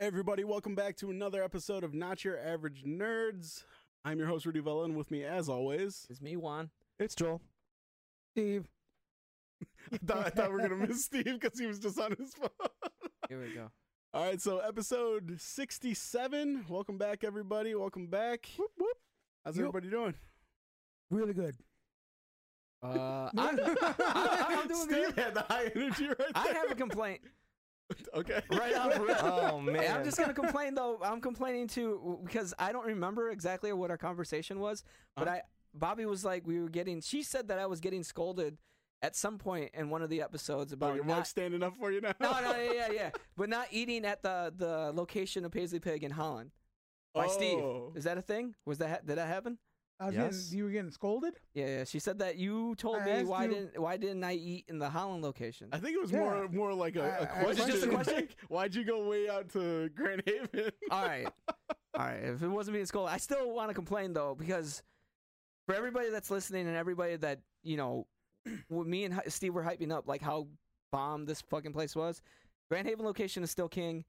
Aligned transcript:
Everybody, 0.00 0.44
welcome 0.44 0.74
back 0.74 0.96
to 0.96 1.10
another 1.10 1.42
episode 1.42 1.84
of 1.84 1.92
Not 1.92 2.24
Your 2.24 2.38
Average 2.38 2.84
Nerds. 2.84 3.64
I'm 4.04 4.18
your 4.18 4.28
host, 4.28 4.46
Rudy 4.46 4.60
Vella, 4.60 4.84
and 4.84 4.96
with 4.96 5.10
me, 5.10 5.24
as 5.24 5.48
always, 5.48 6.06
It's 6.08 6.22
me, 6.22 6.36
Juan. 6.36 6.70
It's 6.98 7.14
Joel. 7.14 7.42
Steve. 8.32 8.66
I 9.92 9.98
thought, 9.98 10.26
I 10.26 10.30
thought 10.30 10.48
we 10.48 10.54
were 10.54 10.68
going 10.68 10.80
to 10.80 10.86
miss 10.86 11.04
Steve 11.04 11.38
because 11.38 11.58
he 11.58 11.66
was 11.66 11.78
just 11.78 12.00
on 12.00 12.12
his 12.18 12.32
phone. 12.32 12.48
Here 13.28 13.40
we 13.40 13.52
go. 13.52 13.70
All 14.14 14.24
right, 14.24 14.40
so 14.40 14.58
episode 14.60 15.34
67. 15.38 16.64
Welcome 16.68 16.96
back, 16.96 17.22
everybody. 17.22 17.74
Welcome 17.74 18.06
back. 18.06 18.48
Whoop, 18.58 18.70
whoop. 18.78 18.96
How's 19.44 19.56
Yep. 19.56 19.66
everybody 19.66 19.90
doing? 19.90 20.14
Really 21.10 21.34
good. 21.34 21.56
Uh, 22.82 23.28
I, 23.36 24.46
I, 24.48 24.52
am 24.62 24.66
doing 24.68 24.80
Steve 24.80 25.14
good. 25.14 25.18
had 25.18 25.34
the 25.34 25.42
high 25.42 25.70
energy 25.74 26.06
right 26.06 26.16
there. 26.18 26.30
I 26.34 26.48
have 26.54 26.70
a 26.70 26.74
complaint. 26.74 27.20
Okay. 28.14 28.40
Right 28.50 28.74
off 28.76 28.98
rip. 28.98 29.22
Oh 29.22 29.60
man, 29.60 29.76
Hey, 29.76 29.88
I'm 29.88 30.04
just 30.04 30.18
gonna 30.18 30.34
complain 30.34 30.74
though. 30.74 30.98
I'm 31.02 31.20
complaining 31.20 31.68
too 31.68 32.18
because 32.24 32.52
I 32.58 32.72
don't 32.72 32.86
remember 32.86 33.30
exactly 33.30 33.72
what 33.72 33.90
our 33.90 33.98
conversation 33.98 34.58
was. 34.60 34.82
But 35.16 35.28
Uh-huh. 35.28 35.36
I, 35.38 35.42
Bobby 35.74 36.04
was 36.06 36.24
like, 36.24 36.46
we 36.46 36.60
were 36.60 36.68
getting. 36.68 37.00
She 37.00 37.22
said 37.22 37.48
that 37.48 37.58
I 37.58 37.66
was 37.66 37.78
getting 37.80 38.02
scolded 38.02 38.58
at 39.02 39.14
some 39.16 39.38
point 39.38 39.70
in 39.74 39.88
one 39.88 40.02
of 40.02 40.10
the 40.10 40.20
episodes 40.22 40.72
Oh, 40.72 40.74
about 40.74 40.96
your 40.96 41.04
not. 41.04 41.26
standing 41.26 41.62
up 41.62 41.76
for 41.76 41.90
you 41.92 42.00
now? 42.00 42.12
no, 42.20 42.32
no, 42.40 42.56
yeah, 42.56 42.72
yeah, 42.72 42.92
yeah. 42.92 43.10
But 43.36 43.48
not 43.48 43.68
eating 43.70 44.04
at 44.04 44.22
the 44.22 44.52
the 44.56 44.92
location 44.92 45.44
of 45.44 45.52
Paisley 45.52 45.78
Pig 45.80 46.02
in 46.02 46.10
Holland 46.10 46.50
by 47.14 47.26
Steve. 47.28 47.58
Oh. 47.58 47.92
Is 47.94 48.04
that 48.04 48.18
a 48.18 48.22
thing? 48.22 48.54
Was 48.66 48.78
that 48.78 49.06
did 49.06 49.16
that 49.18 49.28
happen? 49.28 49.58
I 50.00 50.06
was 50.06 50.14
Yes. 50.14 50.44
getting, 50.44 50.58
you 50.58 50.64
were 50.64 50.70
getting 50.70 50.90
scolded? 50.90 51.34
Yeah, 51.52 51.66
yeah. 51.66 51.84
She 51.84 51.98
said 51.98 52.18
that 52.20 52.36
you 52.36 52.74
told 52.76 52.96
I 52.96 53.04
me 53.04 53.10
asked 53.12 53.26
why 53.26 53.44
you- 53.44 53.50
didn't 53.50 53.78
why 53.78 53.96
didn't 53.98 54.24
I 54.24 54.32
eat 54.32 54.64
in 54.68 54.78
the 54.78 54.88
Holland 54.88 55.22
location? 55.22 55.68
I 55.72 55.78
think 55.78 55.94
it 55.94 56.00
was 56.00 56.10
Yeah. 56.10 56.20
more 56.20 56.48
more 56.48 56.74
like 56.74 56.96
a, 56.96 57.02
a 57.02 57.04
I- 57.04 57.20
I- 57.22 57.26
question. 57.26 57.46
Was 57.46 57.58
it 57.60 57.66
just 57.72 57.84
a 57.84 57.88
question? 57.94 58.14
Like, 58.14 58.36
why'd 58.48 58.74
you 58.74 58.84
go 58.84 59.06
way 59.08 59.28
out 59.28 59.50
to 59.50 59.90
Grand 59.90 60.22
Haven? 60.26 60.72
All 60.90 61.04
right. 61.06 61.28
All 61.94 62.06
right. 62.06 62.22
If 62.24 62.42
it 62.42 62.48
wasn't 62.48 62.74
being 62.74 62.86
scolded, 62.86 63.12
I 63.12 63.18
still 63.18 63.52
want 63.52 63.68
to 63.68 63.74
complain 63.74 64.14
though 64.14 64.34
because 64.34 64.82
for 65.66 65.74
everybody 65.74 66.08
that's 66.10 66.30
listening 66.30 66.66
and 66.66 66.76
everybody 66.76 67.16
that 67.16 67.40
you 67.62 67.76
know, 67.76 68.06
when 68.68 68.88
me 68.88 69.04
and 69.04 69.12
Hi- 69.12 69.24
Steve 69.28 69.52
were 69.54 69.62
hyping 69.62 69.92
up 69.92 70.08
like 70.08 70.22
how 70.22 70.48
bomb 70.90 71.26
this 71.26 71.42
fucking 71.42 71.72
place 71.74 71.94
was. 71.94 72.22
Grand 72.70 72.86
Haven 72.88 73.04
location 73.04 73.42
is 73.42 73.50
still 73.50 73.68
king. 73.68 74.04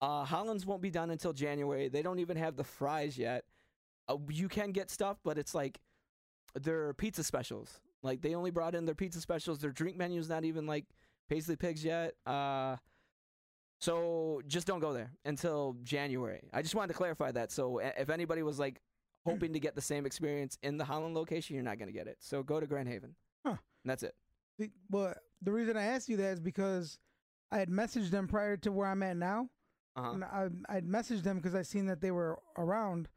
Uh, 0.00 0.24
Holland's 0.24 0.64
won't 0.64 0.80
be 0.82 0.90
done 0.90 1.10
until 1.10 1.32
January. 1.32 1.88
They 1.88 2.02
don't 2.02 2.18
even 2.20 2.36
have 2.36 2.56
the 2.56 2.64
fries 2.64 3.16
yet. 3.18 3.44
Uh, 4.08 4.16
you 4.30 4.48
can 4.48 4.72
get 4.72 4.90
stuff, 4.90 5.18
but 5.24 5.38
it's 5.38 5.54
like 5.54 5.80
their 6.54 6.94
pizza 6.94 7.22
specials. 7.24 7.80
Like 8.02 8.22
they 8.22 8.34
only 8.34 8.50
brought 8.50 8.74
in 8.74 8.84
their 8.84 8.94
pizza 8.94 9.20
specials. 9.20 9.58
Their 9.58 9.72
drink 9.72 9.96
menu's 9.96 10.28
not 10.28 10.44
even 10.44 10.66
like 10.66 10.84
Paisley 11.28 11.56
Pigs 11.56 11.84
yet. 11.84 12.14
Uh, 12.26 12.76
so 13.80 14.40
just 14.46 14.66
don't 14.66 14.80
go 14.80 14.92
there 14.92 15.10
until 15.24 15.76
January. 15.82 16.48
I 16.52 16.62
just 16.62 16.74
wanted 16.74 16.88
to 16.88 16.94
clarify 16.94 17.32
that. 17.32 17.50
So 17.52 17.78
if 17.78 18.08
anybody 18.10 18.42
was 18.42 18.58
like 18.58 18.80
hoping 19.26 19.52
to 19.52 19.60
get 19.60 19.74
the 19.74 19.80
same 19.82 20.06
experience 20.06 20.56
in 20.62 20.76
the 20.78 20.84
Holland 20.84 21.14
location, 21.14 21.54
you're 21.54 21.64
not 21.64 21.78
going 21.78 21.88
to 21.88 21.92
get 21.92 22.06
it. 22.06 22.16
So 22.20 22.42
go 22.42 22.60
to 22.60 22.66
Grand 22.66 22.88
Haven. 22.88 23.14
Huh. 23.44 23.56
And 23.84 23.90
that's 23.90 24.02
it. 24.02 24.14
The- 24.58 24.70
But 24.88 25.18
the 25.42 25.52
reason 25.52 25.76
I 25.76 25.82
asked 25.84 26.08
you 26.08 26.16
that 26.18 26.32
is 26.34 26.40
because 26.40 26.98
I 27.52 27.58
had 27.58 27.68
messaged 27.68 28.10
them 28.10 28.28
prior 28.28 28.56
to 28.58 28.72
where 28.72 28.86
I'm 28.88 29.02
at 29.02 29.16
now. 29.16 29.48
Uh-huh. 29.96 30.10
And 30.12 30.24
I 30.24 30.48
I'd 30.68 30.86
messaged 30.86 31.22
them 31.22 31.36
because 31.38 31.54
I 31.54 31.62
seen 31.62 31.86
that 31.86 32.00
they 32.00 32.10
were 32.10 32.38
around. 32.56 33.08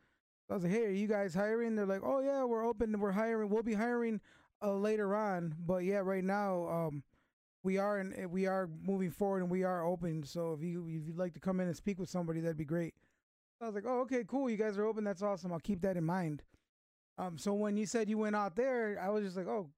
I 0.50 0.54
was 0.56 0.64
like, 0.64 0.72
"Hey, 0.72 0.86
are 0.86 0.92
you 0.92 1.08
guys 1.08 1.34
hiring?" 1.34 1.76
They're 1.76 1.86
like, 1.86 2.02
"Oh 2.04 2.20
yeah, 2.22 2.44
we're 2.44 2.66
open. 2.66 3.00
We're 3.00 3.12
hiring. 3.12 3.50
We'll 3.50 3.64
be 3.64 3.76
hiring 3.76 4.20
uh, 4.64 4.74
later 4.74 5.16
on, 5.16 5.56
but 5.66 5.84
yeah, 5.84 6.00
right 6.00 6.24
now, 6.24 6.68
um, 6.68 7.04
we 7.64 7.78
are 7.78 8.00
and 8.00 8.32
we 8.32 8.48
are 8.48 8.70
moving 8.82 9.12
forward 9.12 9.42
and 9.42 9.52
we 9.52 9.64
are 9.64 9.86
open. 9.86 10.24
So 10.24 10.54
if 10.54 10.64
you 10.64 10.86
if 10.88 11.08
you'd 11.08 11.18
like 11.18 11.34
to 11.34 11.40
come 11.40 11.60
in 11.60 11.68
and 11.68 11.76
speak 11.76 12.00
with 12.00 12.10
somebody, 12.10 12.40
that'd 12.42 12.58
be 12.58 12.66
great." 12.66 12.96
I 13.62 13.66
was 13.66 13.76
like, 13.76 13.86
"Oh, 13.86 14.00
okay, 14.02 14.24
cool. 14.28 14.50
You 14.50 14.58
guys 14.58 14.78
are 14.78 14.86
open. 14.86 15.04
That's 15.04 15.22
awesome. 15.22 15.54
I'll 15.54 15.60
keep 15.60 15.82
that 15.82 15.98
in 15.98 16.04
mind." 16.06 16.44
Um, 17.18 17.38
so 17.38 17.54
when 17.54 17.78
you 17.78 17.86
said 17.86 18.10
you 18.10 18.18
went 18.18 18.36
out 18.36 18.56
there, 18.56 19.00
I 19.00 19.10
was 19.10 19.24
just 19.24 19.38
like, 19.38 19.48
"Oh, 19.48 19.70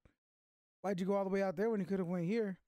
why'd 0.81 0.99
you 0.99 1.05
go 1.05 1.15
all 1.15 1.23
the 1.23 1.29
way 1.29 1.43
out 1.43 1.57
there 1.57 1.69
when 1.69 1.79
you 1.79 1.85
could 1.85 1.99
have 1.99 2.07
went 2.07 2.25
here?" 2.25 2.59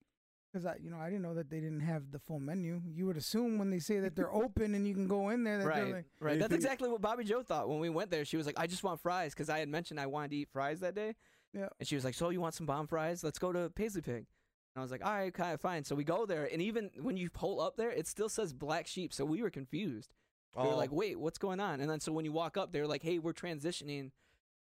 Because 0.54 0.68
I, 0.68 0.76
you 0.80 0.92
know, 0.92 1.00
I 1.00 1.06
didn't 1.10 1.24
know 1.24 1.34
that 1.34 1.50
they 1.50 1.60
didn't 1.60 1.80
have 1.80 2.12
the 2.12 2.20
full 2.20 2.40
menu. 2.40 2.80
You 2.94 3.08
would 3.08 3.18
assume 3.18 3.58
when 3.58 3.72
they 3.72 3.80
say 3.80 4.00
that 4.02 4.16
they're 4.16 4.32
open 4.32 4.76
and 4.76 4.88
you 4.88 4.94
can 4.94 5.08
go 5.08 5.30
in 5.30 5.44
there, 5.44 5.58
that 5.58 5.64
they're 5.64 5.84
Right, 5.86 5.94
like, 5.96 6.06
right. 6.20 6.40
That's 6.40 6.54
exactly 6.62 6.90
what 6.90 7.02
Bobby 7.02 7.24
Joe 7.24 7.42
thought 7.42 7.68
when 7.68 7.80
we 7.80 7.90
went 7.90 8.12
there. 8.12 8.24
She 8.24 8.38
was 8.38 8.46
like, 8.46 8.60
"I 8.60 8.68
just 8.68 8.84
want 8.84 9.02
fries," 9.02 9.34
because 9.34 9.50
I 9.50 9.58
had 9.58 9.68
mentioned 9.68 10.00
I 10.00 10.06
wanted 10.06 10.30
to 10.32 10.38
eat 10.38 10.50
fries 10.54 10.80
that 10.82 10.94
day. 10.94 11.16
Yeah. 11.54 11.70
And 11.80 11.88
she 11.88 11.96
was 11.96 12.06
like, 12.06 12.14
"So 12.14 12.30
you 12.30 12.40
want 12.40 12.54
some 12.54 12.68
bomb 12.68 12.86
fries? 12.86 13.24
Let's 13.24 13.40
go 13.40 13.52
to 13.52 13.72
Paisley 13.72 14.02
Pig." 14.04 14.28
And 14.76 14.78
I 14.78 14.82
was 14.82 14.92
like, 14.92 15.04
"All 15.04 15.12
right, 15.14 15.34
kind 15.34 15.54
of 15.56 15.60
fine." 15.62 15.84
So 15.86 15.96
we 15.96 16.04
go 16.04 16.28
there, 16.28 16.48
and 16.52 16.62
even 16.62 16.92
when 17.02 17.18
you 17.18 17.32
pull 17.32 17.60
up 17.60 17.76
there, 17.76 17.90
it 17.90 18.06
still 18.06 18.30
says 18.30 18.54
Black 18.54 18.86
Sheep. 18.86 19.12
So 19.12 19.26
we 19.26 19.42
were 19.42 19.50
confused. 19.50 20.14
We 20.56 20.62
were 20.62 20.70
Oh, 20.70 20.78
like, 20.78 20.92
"Wait, 20.92 21.20
what's 21.20 21.40
going 21.40 21.60
on?" 21.62 21.82
And 21.82 21.90
then 21.90 22.00
so 22.00 22.12
when 22.12 22.26
you 22.26 22.32
walk 22.32 22.58
up, 22.58 22.72
they're 22.72 22.86
like, 22.88 23.02
"Hey, 23.02 23.18
we're 23.18 23.34
transitioning 23.34 24.12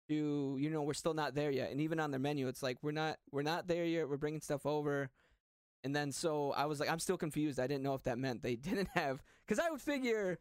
to, 0.09 0.57
you 0.59 0.71
know, 0.71 0.83
we're 0.83 0.95
still 0.95 1.15
not 1.15 1.35
there 1.35 1.51
yet." 1.51 1.71
And 1.71 1.81
even 1.83 2.01
on 2.01 2.11
their 2.11 2.21
menu, 2.21 2.49
it's 2.49 2.63
like, 2.63 2.79
"We're 2.83 2.93
not, 2.93 3.19
we're 3.31 3.43
not 3.43 3.67
there 3.69 3.85
yet. 3.85 4.09
We're 4.09 4.17
bringing 4.17 4.41
stuff 4.41 4.65
over." 4.65 5.11
And 5.85 5.95
then 5.95 6.11
so 6.13 6.51
I 6.53 6.65
was 6.65 6.81
like, 6.81 6.91
I'm 6.91 6.99
still 6.99 7.19
confused. 7.19 7.61
I 7.61 7.67
didn't 7.67 7.83
know 7.85 7.95
if 7.95 8.03
that 8.05 8.19
meant 8.19 8.43
they 8.43 8.57
didn't 8.71 8.89
have, 8.95 9.23
because 9.47 9.65
I 9.65 9.71
would 9.71 9.81
figure 9.83 10.39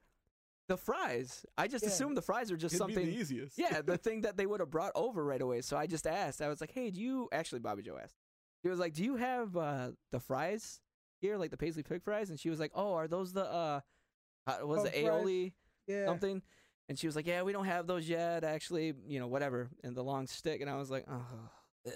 the 0.70 0.78
fries. 0.78 1.46
I 1.58 1.68
just 1.68 1.84
Yeah. 1.84 1.90
assumed 1.92 2.16
the 2.18 2.22
fries 2.22 2.50
were 2.50 2.56
just 2.58 2.74
It'd 2.76 2.80
something. 2.80 3.06
the 3.06 3.12
easiest. 3.18 3.58
Yeah, 3.60 3.82
the 3.82 3.98
thing 4.06 4.22
that 4.22 4.38
they 4.38 4.46
would 4.46 4.62
have 4.62 4.70
brought 4.72 4.94
over 4.96 5.24
right 5.24 5.42
away. 5.42 5.62
So 5.62 5.76
I 5.78 5.86
just 5.86 6.08
asked. 6.08 6.42
I 6.42 6.48
was 6.48 6.62
like, 6.62 6.72
"Hey, 6.72 6.90
do 6.90 7.02
you 7.02 7.28
actually?" 7.34 7.60
Bobby 7.60 7.84
Joe 7.84 7.98
asked. 8.02 8.16
He 8.64 8.70
was 8.70 8.80
like, 8.80 8.94
"Do 8.94 9.04
you 9.04 9.18
have 9.18 9.58
uh, 9.58 9.92
the 10.14 10.22
fries 10.22 10.80
here, 11.20 11.36
like 11.38 11.52
the 11.52 11.58
Paisley 11.58 11.84
Pig 11.84 12.02
fries?" 12.02 12.30
And 12.30 12.40
she 12.40 12.50
was 12.50 12.60
like, 12.62 12.72
"Oh, 12.74 12.94
are 12.94 13.10
those 13.10 13.34
the 13.34 13.44
uh, 13.46 13.82
was 14.64 14.80
Oh, 14.80 14.84
it 14.86 14.94
fries. 14.94 15.04
aioli 15.04 15.52
yeah. 15.88 16.06
something?" 16.06 16.42
And 16.88 16.98
she 16.98 17.08
was 17.08 17.18
like, 17.18 17.28
"Yeah, 17.28 17.42
we 17.44 17.52
don't 17.52 17.66
have 17.66 17.86
those 17.86 18.08
yet. 18.08 18.46
Actually, 18.46 18.94
you 19.06 19.20
know, 19.20 19.28
whatever." 19.28 19.70
And 19.84 19.94
the 19.98 20.04
long 20.04 20.28
stick. 20.28 20.62
And 20.62 20.70
I 20.70 20.78
was 20.78 20.90
like, 20.90 21.04
"Oh." 21.12 21.50
eh." 21.88 21.92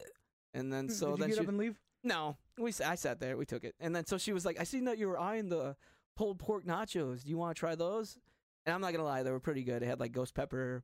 And 0.54 0.74
then 0.74 0.90
so 1.00 1.12
Did 1.12 1.12
you 1.12 1.18
then 1.20 1.30
get 1.30 1.36
she 1.38 1.44
up 1.44 1.48
and 1.50 1.58
leave? 1.58 1.80
No, 2.08 2.38
we 2.58 2.70
s- 2.70 2.82
I 2.82 2.96
sat 2.96 3.20
there. 3.20 3.38
We 3.38 3.46
took 3.46 3.64
it, 3.64 3.76
and 3.80 3.96
then 3.96 4.06
so 4.06 4.18
she 4.18 4.34
was 4.34 4.46
like, 4.46 4.60
"I 4.60 4.64
seen 4.64 4.86
that 4.86 4.98
you 4.98 5.08
were 5.08 5.20
eyeing 5.20 5.50
the 5.50 5.76
pulled 6.16 6.40
pork 6.40 6.66
nachos. 6.66 7.24
Do 7.24 7.30
you 7.30 7.38
want 7.38 7.56
to 7.56 7.60
try 7.60 7.76
those?" 7.76 8.18
And 8.66 8.74
I'm 8.74 8.82
not 8.82 8.92
gonna 8.92 9.04
lie, 9.06 9.24
they 9.24 9.32
were 9.32 9.40
pretty 9.40 9.64
good. 9.64 9.82
It 9.84 9.88
had 9.88 10.00
like 10.00 10.12
ghost 10.12 10.34
pepper, 10.34 10.84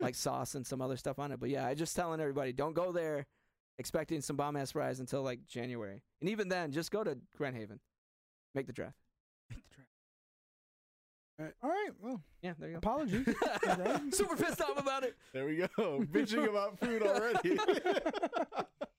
like 0.00 0.14
sauce, 0.14 0.54
and 0.54 0.66
some 0.66 0.80
other 0.82 0.96
stuff 0.96 1.18
on 1.18 1.30
it. 1.32 1.38
But 1.40 1.50
yeah, 1.50 1.66
I 1.66 1.74
just 1.74 1.94
telling 1.94 2.20
everybody, 2.20 2.52
don't 2.52 2.74
go 2.74 2.90
there 2.92 3.26
expecting 3.78 4.20
some 4.20 4.36
bomb 4.36 4.56
ass 4.56 4.72
fries 4.72 5.00
until 5.00 5.22
like 5.22 5.46
January, 5.46 6.02
and 6.20 6.28
even 6.30 6.48
then, 6.48 6.72
just 6.72 6.90
go 6.90 7.04
to 7.04 7.18
Grand 7.36 7.56
Haven, 7.56 7.78
make 8.54 8.66
the 8.66 8.72
draft. 8.72 8.96
Make 9.50 9.62
the 9.64 9.74
draft. 9.74 9.88
All 11.62 11.70
right. 11.70 11.90
Well, 12.00 12.22
Yeah, 12.42 12.52
there 12.58 12.68
you 12.68 12.74
go. 12.74 12.78
apologies. 12.78 13.26
Super 14.16 14.36
pissed 14.36 14.60
off 14.60 14.78
about 14.78 15.02
it. 15.02 15.16
There 15.32 15.46
we 15.46 15.56
go. 15.56 15.68
Bitching 16.10 16.48
about 16.48 16.78
food 16.78 17.02
already. 17.02 17.58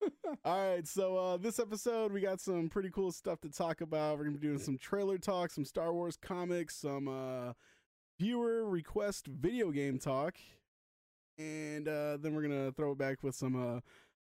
All 0.44 0.70
right, 0.70 0.86
so 0.86 1.16
uh, 1.16 1.36
this 1.36 1.58
episode 1.58 2.12
we 2.12 2.20
got 2.20 2.40
some 2.40 2.68
pretty 2.68 2.90
cool 2.90 3.12
stuff 3.12 3.40
to 3.42 3.50
talk 3.50 3.80
about. 3.80 4.18
We're 4.18 4.24
gonna 4.24 4.38
be 4.38 4.46
doing 4.46 4.58
some 4.58 4.78
trailer 4.78 5.18
talk, 5.18 5.50
some 5.50 5.64
Star 5.64 5.92
Wars 5.92 6.16
comics, 6.16 6.76
some 6.76 7.08
uh, 7.08 7.52
viewer 8.18 8.68
request 8.68 9.26
video 9.26 9.70
game 9.70 9.98
talk, 9.98 10.36
and 11.38 11.88
uh, 11.88 12.16
then 12.18 12.34
we're 12.34 12.42
gonna 12.42 12.72
throw 12.72 12.92
it 12.92 12.98
back 12.98 13.22
with 13.22 13.34
some 13.34 13.56
uh, 13.56 13.80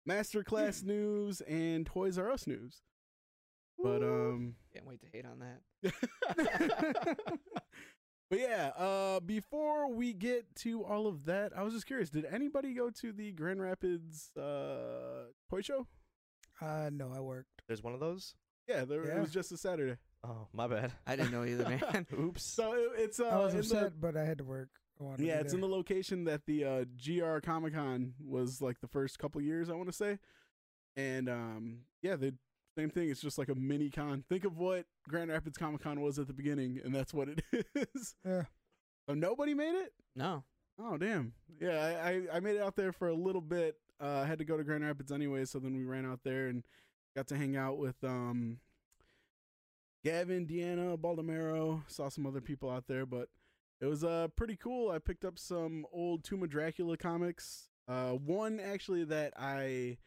masterclass 0.09 0.83
news 0.83 1.41
and 1.41 1.85
Toys 1.85 2.17
R 2.17 2.31
Us 2.31 2.47
news. 2.47 2.81
But 3.81 4.03
um, 4.03 4.55
Can't 4.73 4.85
wait 4.85 5.01
to 5.01 5.07
hate 5.11 5.25
on 5.25 5.39
that. 5.39 7.17
but 8.29 8.39
yeah, 8.39 8.71
uh, 8.77 9.19
before 9.19 9.91
we 9.91 10.13
get 10.13 10.55
to 10.57 10.83
all 10.83 11.07
of 11.07 11.25
that, 11.25 11.51
I 11.55 11.63
was 11.63 11.73
just 11.73 11.85
curious: 11.85 12.09
did 12.09 12.25
anybody 12.25 12.73
go 12.73 12.89
to 12.89 13.11
the 13.11 13.31
Grand 13.31 13.61
Rapids 13.61 14.31
uh, 14.37 15.25
toy 15.49 15.61
show? 15.61 15.87
uh, 16.61 16.89
no, 16.91 17.11
I 17.15 17.19
worked. 17.19 17.61
there's 17.67 17.83
one 17.83 17.93
of 17.93 17.99
those. 17.99 18.35
Yeah, 18.67 18.85
there, 18.85 19.03
it 19.03 19.19
was 19.19 19.31
just 19.31 19.51
a 19.51 19.57
Saturday. 19.57 19.97
Oh, 20.23 20.47
my 20.53 20.67
bad. 20.67 20.91
I 21.05 21.15
didn't 21.15 21.31
know 21.31 21.43
either, 21.43 21.69
man. 21.93 22.07
Oops. 22.17 22.41
So 22.43 22.73
it, 22.73 22.89
it's 22.97 23.19
uh, 23.19 23.25
I 23.25 23.37
was 23.37 23.53
in 23.53 23.59
upset, 23.59 23.93
but 23.99 24.17
I 24.17 24.25
had 24.25 24.39
to 24.39 24.43
work. 24.43 24.69
I 24.99 25.03
wanted 25.03 25.17
to 25.17 25.25
yeah, 25.25 25.35
be 25.35 25.41
it's 25.41 25.53
in 25.53 25.61
the 25.61 25.67
location 25.67 26.23
that 26.23 26.45
the 26.45 26.63
uh, 26.63 26.85
GR 27.03 27.39
Comic 27.39 27.73
Con 27.73 28.13
was 28.25 28.61
like 28.61 28.79
the 28.79 28.87
first 28.87 29.19
couple 29.19 29.41
years, 29.41 29.69
I 29.69 29.73
want 29.73 29.89
to 29.89 29.95
say, 29.95 30.17
and 30.95 31.29
um, 31.29 31.79
yeah, 32.01 32.15
the 32.15 32.33
same 32.77 32.89
thing. 32.89 33.09
It's 33.09 33.21
just 33.21 33.37
like 33.37 33.49
a 33.49 33.55
mini 33.55 33.89
con. 33.89 34.23
Think 34.29 34.45
of 34.45 34.57
what 34.57 34.85
Grand 35.07 35.31
Rapids 35.31 35.57
Comic 35.57 35.81
Con 35.81 36.01
was 36.01 36.19
at 36.19 36.27
the 36.27 36.33
beginning, 36.33 36.79
and 36.83 36.93
that's 36.93 37.13
what 37.13 37.29
it 37.29 37.41
is. 37.75 38.15
Yeah. 38.25 38.43
So 39.07 39.13
nobody 39.15 39.53
made 39.53 39.75
it. 39.75 39.93
no. 40.15 40.43
Oh 40.77 40.97
damn! 40.97 41.31
Yeah, 41.61 41.79
I, 42.03 42.09
I 42.09 42.21
I 42.33 42.39
made 42.41 42.57
it 42.57 42.61
out 42.61 42.75
there 42.75 42.91
for 42.91 43.07
a 43.07 43.13
little 43.15 43.39
bit. 43.39 43.77
Uh, 44.03 44.23
I 44.23 44.25
had 44.25 44.39
to 44.39 44.43
go 44.45 44.57
to 44.57 44.63
Grand 44.65 44.83
Rapids 44.83 45.09
anyway, 45.09 45.45
so 45.45 45.57
then 45.57 45.73
we 45.77 45.85
ran 45.85 46.05
out 46.05 46.19
there 46.25 46.47
and 46.47 46.65
got 47.15 47.27
to 47.27 47.37
hang 47.37 47.55
out 47.55 47.77
with 47.77 47.95
um 48.03 48.57
Gavin, 50.03 50.45
Deanna, 50.45 50.97
Baldomero. 50.97 51.81
Saw 51.87 52.09
some 52.09 52.27
other 52.27 52.41
people 52.41 52.69
out 52.69 52.87
there, 52.87 53.05
but 53.05 53.29
it 53.81 53.85
was 53.85 54.03
uh 54.03 54.27
pretty 54.35 54.55
cool. 54.57 54.91
I 54.91 54.99
picked 54.99 55.25
up 55.25 55.39
some 55.39 55.85
old 55.93 56.23
Tomb 56.23 56.43
of 56.43 56.49
Dracula 56.49 56.97
comics. 56.97 57.69
Uh, 57.87 58.11
one 58.11 58.59
actually 58.59 59.03
that 59.05 59.33
I 59.39 59.97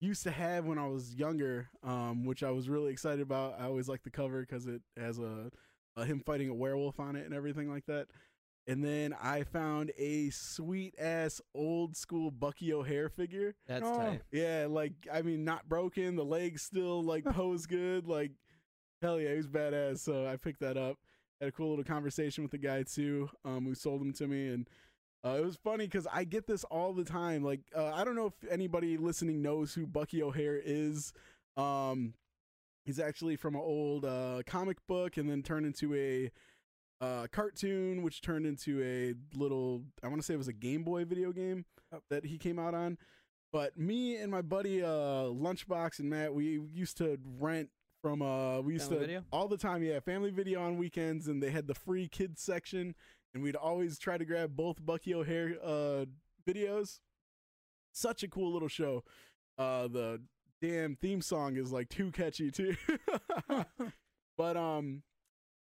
used 0.00 0.22
to 0.24 0.30
have 0.30 0.64
when 0.66 0.78
I 0.78 0.86
was 0.86 1.14
younger, 1.14 1.68
um, 1.82 2.24
which 2.24 2.42
I 2.42 2.50
was 2.50 2.68
really 2.68 2.92
excited 2.92 3.20
about. 3.20 3.56
I 3.58 3.64
always 3.64 3.88
like 3.88 4.02
the 4.02 4.10
cover 4.10 4.40
because 4.40 4.66
it 4.66 4.82
has 4.96 5.18
a 5.18 5.50
uh, 5.96 6.04
him 6.04 6.20
fighting 6.20 6.48
a 6.50 6.54
werewolf 6.54 7.00
on 7.00 7.16
it 7.16 7.24
and 7.24 7.34
everything 7.34 7.70
like 7.70 7.86
that. 7.86 8.08
And 8.68 8.84
then 8.84 9.14
I 9.22 9.44
found 9.44 9.92
a 9.96 10.28
sweet 10.30 10.94
ass 10.98 11.40
old 11.54 11.96
school 11.96 12.30
Bucky 12.30 12.72
O'Hare 12.74 13.08
figure. 13.08 13.54
That's 13.66 13.86
Oh. 13.86 13.96
tight. 13.96 14.22
Yeah, 14.32 14.66
like 14.68 14.92
I 15.12 15.22
mean, 15.22 15.44
not 15.44 15.68
broken. 15.68 16.16
The 16.16 16.24
legs 16.24 16.62
still 16.62 17.02
like 17.02 17.24
pose 17.32 17.64
good. 17.66 18.06
Like 18.06 18.32
hell 19.00 19.20
yeah, 19.20 19.30
he 19.30 19.36
was 19.36 19.48
badass. 19.48 20.00
So 20.00 20.26
I 20.26 20.36
picked 20.36 20.60
that 20.60 20.76
up. 20.76 20.96
Had 21.40 21.50
a 21.50 21.52
cool 21.52 21.70
little 21.70 21.84
conversation 21.84 22.42
with 22.42 22.50
the 22.50 22.58
guy 22.58 22.82
too, 22.82 23.28
um, 23.44 23.64
who 23.66 23.74
sold 23.74 24.00
him 24.02 24.12
to 24.14 24.26
me, 24.26 24.48
and 24.48 24.66
uh, 25.24 25.36
it 25.38 25.44
was 25.44 25.56
funny 25.56 25.86
because 25.86 26.06
I 26.12 26.24
get 26.24 26.46
this 26.46 26.64
all 26.64 26.92
the 26.92 27.04
time. 27.04 27.42
Like 27.42 27.60
uh, 27.74 27.92
I 27.94 28.04
don't 28.04 28.14
know 28.16 28.26
if 28.26 28.50
anybody 28.50 28.96
listening 28.96 29.42
knows 29.42 29.74
who 29.74 29.86
Bucky 29.86 30.22
O'Hare 30.22 30.60
is. 30.62 31.12
Um, 31.56 32.14
he's 32.84 33.00
actually 33.00 33.36
from 33.36 33.54
an 33.54 33.62
old 33.62 34.04
uh, 34.04 34.42
comic 34.46 34.78
book, 34.86 35.16
and 35.16 35.28
then 35.28 35.42
turned 35.42 35.66
into 35.66 35.94
a 35.94 36.30
uh, 37.04 37.26
cartoon, 37.32 38.02
which 38.02 38.22
turned 38.22 38.46
into 38.46 38.82
a 38.82 39.14
little. 39.36 39.82
I 40.02 40.08
want 40.08 40.20
to 40.20 40.26
say 40.26 40.34
it 40.34 40.38
was 40.38 40.48
a 40.48 40.52
Game 40.52 40.84
Boy 40.84 41.04
video 41.04 41.32
game 41.32 41.64
that 42.10 42.24
he 42.24 42.38
came 42.38 42.58
out 42.58 42.74
on. 42.74 42.98
But 43.52 43.78
me 43.78 44.16
and 44.16 44.30
my 44.30 44.42
buddy 44.42 44.82
uh, 44.82 44.86
Lunchbox 44.86 45.98
and 45.98 46.10
Matt, 46.10 46.34
we 46.34 46.60
used 46.72 46.98
to 46.98 47.18
rent 47.38 47.70
from 48.02 48.22
uh 48.22 48.60
we 48.60 48.74
used 48.74 48.88
Family 48.88 48.98
to 48.98 49.06
Video? 49.06 49.24
all 49.32 49.48
the 49.48 49.56
time, 49.56 49.82
yeah, 49.82 49.98
family 50.00 50.30
video 50.30 50.62
on 50.62 50.76
weekends, 50.76 51.26
and 51.26 51.42
they 51.42 51.50
had 51.50 51.66
the 51.66 51.74
free 51.74 52.08
kids 52.08 52.40
section, 52.42 52.94
and 53.36 53.44
we'd 53.44 53.54
always 53.54 53.98
try 53.98 54.16
to 54.16 54.24
grab 54.24 54.56
both 54.56 54.84
Bucky 54.84 55.14
O'Hare 55.14 55.56
uh 55.62 56.06
videos. 56.48 57.00
Such 57.92 58.22
a 58.22 58.28
cool 58.28 58.50
little 58.52 58.68
show. 58.68 59.04
Uh, 59.58 59.88
the 59.88 60.22
damn 60.62 60.96
theme 60.96 61.20
song 61.20 61.56
is 61.56 61.70
like 61.70 61.90
too 61.90 62.10
catchy 62.10 62.50
too. 62.50 62.76
but 64.38 64.56
um, 64.56 65.02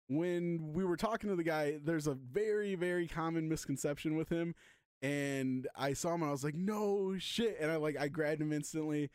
when 0.08 0.72
we 0.74 0.86
were 0.86 0.96
talking 0.96 1.30
to 1.30 1.36
the 1.36 1.44
guy, 1.44 1.78
there's 1.84 2.08
a 2.08 2.14
very 2.14 2.76
very 2.76 3.06
common 3.06 3.50
misconception 3.50 4.16
with 4.16 4.30
him, 4.30 4.56
and 5.02 5.68
I 5.76 5.92
saw 5.92 6.14
him 6.14 6.22
and 6.22 6.30
I 6.30 6.32
was 6.32 6.46
like, 6.46 6.56
no 6.56 7.18
shit, 7.18 7.58
and 7.60 7.70
I 7.70 7.76
like 7.76 7.98
I 7.98 8.08
grabbed 8.08 8.42
him 8.42 8.54
instantly, 8.54 9.10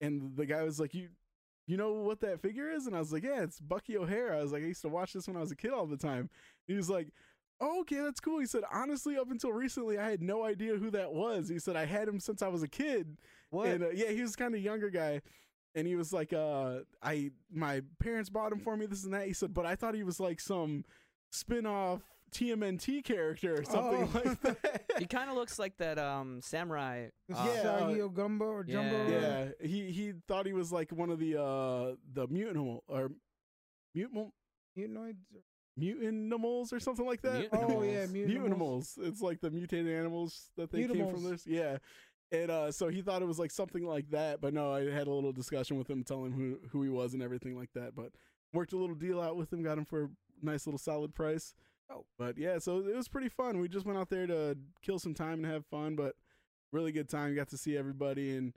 and 0.00 0.36
the 0.36 0.46
guy 0.46 0.62
was 0.62 0.78
like, 0.80 0.94
you. 0.94 1.08
You 1.68 1.76
know 1.76 1.94
what 1.94 2.20
that 2.20 2.40
figure 2.40 2.70
is? 2.70 2.86
And 2.86 2.94
I 2.94 3.00
was 3.00 3.12
like, 3.12 3.24
Yeah, 3.24 3.42
it's 3.42 3.58
Bucky 3.58 3.98
O'Hare. 3.98 4.32
I 4.32 4.40
was 4.40 4.52
like, 4.52 4.62
I 4.62 4.66
used 4.66 4.82
to 4.82 4.88
watch 4.88 5.12
this 5.12 5.26
when 5.26 5.36
I 5.36 5.40
was 5.40 5.50
a 5.50 5.56
kid 5.56 5.72
all 5.72 5.84
the 5.84 5.96
time. 5.96 6.30
He 6.68 6.74
was 6.74 6.88
like, 6.88 7.08
oh, 7.60 7.80
okay, 7.80 7.96
that's 8.00 8.20
cool. 8.20 8.38
He 8.40 8.46
said, 8.46 8.62
honestly, 8.72 9.16
up 9.16 9.30
until 9.30 9.52
recently, 9.52 9.98
I 9.98 10.08
had 10.10 10.22
no 10.22 10.44
idea 10.44 10.76
who 10.76 10.90
that 10.90 11.12
was. 11.12 11.48
He 11.48 11.58
said, 11.58 11.76
I 11.76 11.86
had 11.86 12.08
him 12.08 12.20
since 12.20 12.42
I 12.42 12.48
was 12.48 12.62
a 12.62 12.68
kid. 12.68 13.16
What? 13.50 13.68
And 13.68 13.84
uh, 13.84 13.90
yeah, 13.90 14.10
he 14.10 14.22
was 14.22 14.36
kind 14.36 14.54
of 14.54 14.60
younger 14.60 14.90
guy. 14.90 15.22
And 15.74 15.86
he 15.86 15.94
was 15.94 16.12
like, 16.12 16.32
uh, 16.32 16.80
I, 17.02 17.30
my 17.52 17.82
parents 18.00 18.30
bought 18.30 18.50
him 18.52 18.60
for 18.60 18.76
me, 18.76 18.86
this 18.86 19.04
and 19.04 19.12
that. 19.12 19.26
He 19.26 19.32
said, 19.34 19.52
but 19.52 19.66
I 19.66 19.74
thought 19.76 19.94
he 19.94 20.04
was 20.04 20.18
like 20.18 20.40
some 20.40 20.84
spin 21.30 21.66
off 21.66 22.00
TMNT 22.32 23.04
character 23.04 23.60
or 23.60 23.64
something 23.64 24.08
Oh. 24.14 24.20
like 24.24 24.40
that. 24.42 24.82
he 24.98 25.06
kind 25.06 25.28
of 25.30 25.36
looks 25.36 25.58
like 25.58 25.76
that 25.78 25.98
um 25.98 26.40
samurai. 26.42 27.08
This 27.28 27.38
uh, 27.38 27.44
Yeah, 27.54 27.62
Sagi 27.62 28.00
uh, 28.00 28.08
Ogumbo 28.08 28.40
or 28.42 28.64
Jumbo. 28.64 29.06
Yeah. 29.08 29.20
yeah, 29.60 29.66
he, 29.68 29.90
he 29.92 30.12
thought 30.26 30.46
he 30.46 30.52
was 30.54 30.72
like 30.72 30.90
one 30.92 31.10
of 31.10 31.18
the, 31.18 31.40
uh, 31.40 31.94
the 32.12 32.26
mutant 32.28 32.80
or 32.88 33.10
mutant, 33.94 34.32
Mutanoids. 34.78 35.16
Mutanimals 35.78 36.72
or 36.72 36.80
something 36.80 37.06
like 37.06 37.22
that. 37.22 37.38
Mutant- 37.38 37.62
Oh 37.70 37.82
yeah, 37.82 38.06
Mutanimals. 38.06 38.12
mutant. 38.12 38.58
Mutanimals. 38.58 38.98
It's 39.02 39.20
like 39.20 39.40
the 39.40 39.50
mutated 39.50 39.88
animals 39.92 40.50
that 40.56 40.70
they 40.70 40.86
came 40.86 41.10
from 41.10 41.24
this. 41.24 41.46
Yeah. 41.46 41.78
And 42.32 42.50
uh, 42.50 42.72
so 42.72 42.88
he 42.88 43.02
thought 43.02 43.22
it 43.22 43.26
was 43.26 43.38
like 43.38 43.52
something 43.52 43.86
like 43.86 44.10
that, 44.10 44.40
but 44.40 44.52
no, 44.52 44.72
I 44.72 44.90
had 44.90 45.06
a 45.06 45.12
little 45.12 45.32
discussion 45.32 45.78
with 45.78 45.88
him, 45.88 46.02
telling 46.02 46.32
him 46.32 46.32
who 46.32 46.68
who 46.70 46.82
he 46.82 46.88
was 46.88 47.14
and 47.14 47.22
everything 47.22 47.56
like 47.56 47.70
that. 47.74 47.94
But 47.94 48.10
worked 48.52 48.72
a 48.72 48.76
little 48.76 48.96
deal 48.96 49.20
out 49.20 49.36
with 49.36 49.52
him, 49.52 49.62
got 49.62 49.78
him 49.78 49.84
for 49.84 50.04
a 50.04 50.08
nice 50.42 50.66
little 50.66 50.78
solid 50.78 51.14
price. 51.14 51.54
Oh. 51.88 52.04
but 52.18 52.36
yeah, 52.36 52.58
so 52.58 52.78
it 52.78 52.96
was 52.96 53.06
pretty 53.06 53.28
fun. 53.28 53.60
We 53.60 53.68
just 53.68 53.86
went 53.86 53.96
out 53.96 54.10
there 54.10 54.26
to 54.26 54.58
kill 54.82 54.98
some 54.98 55.14
time 55.14 55.44
and 55.44 55.46
have 55.46 55.64
fun, 55.66 55.94
but 55.94 56.16
really 56.72 56.90
good 56.90 57.08
time. 57.08 57.32
Got 57.36 57.46
to 57.50 57.56
see 57.56 57.76
everybody 57.76 58.34
and 58.36 58.56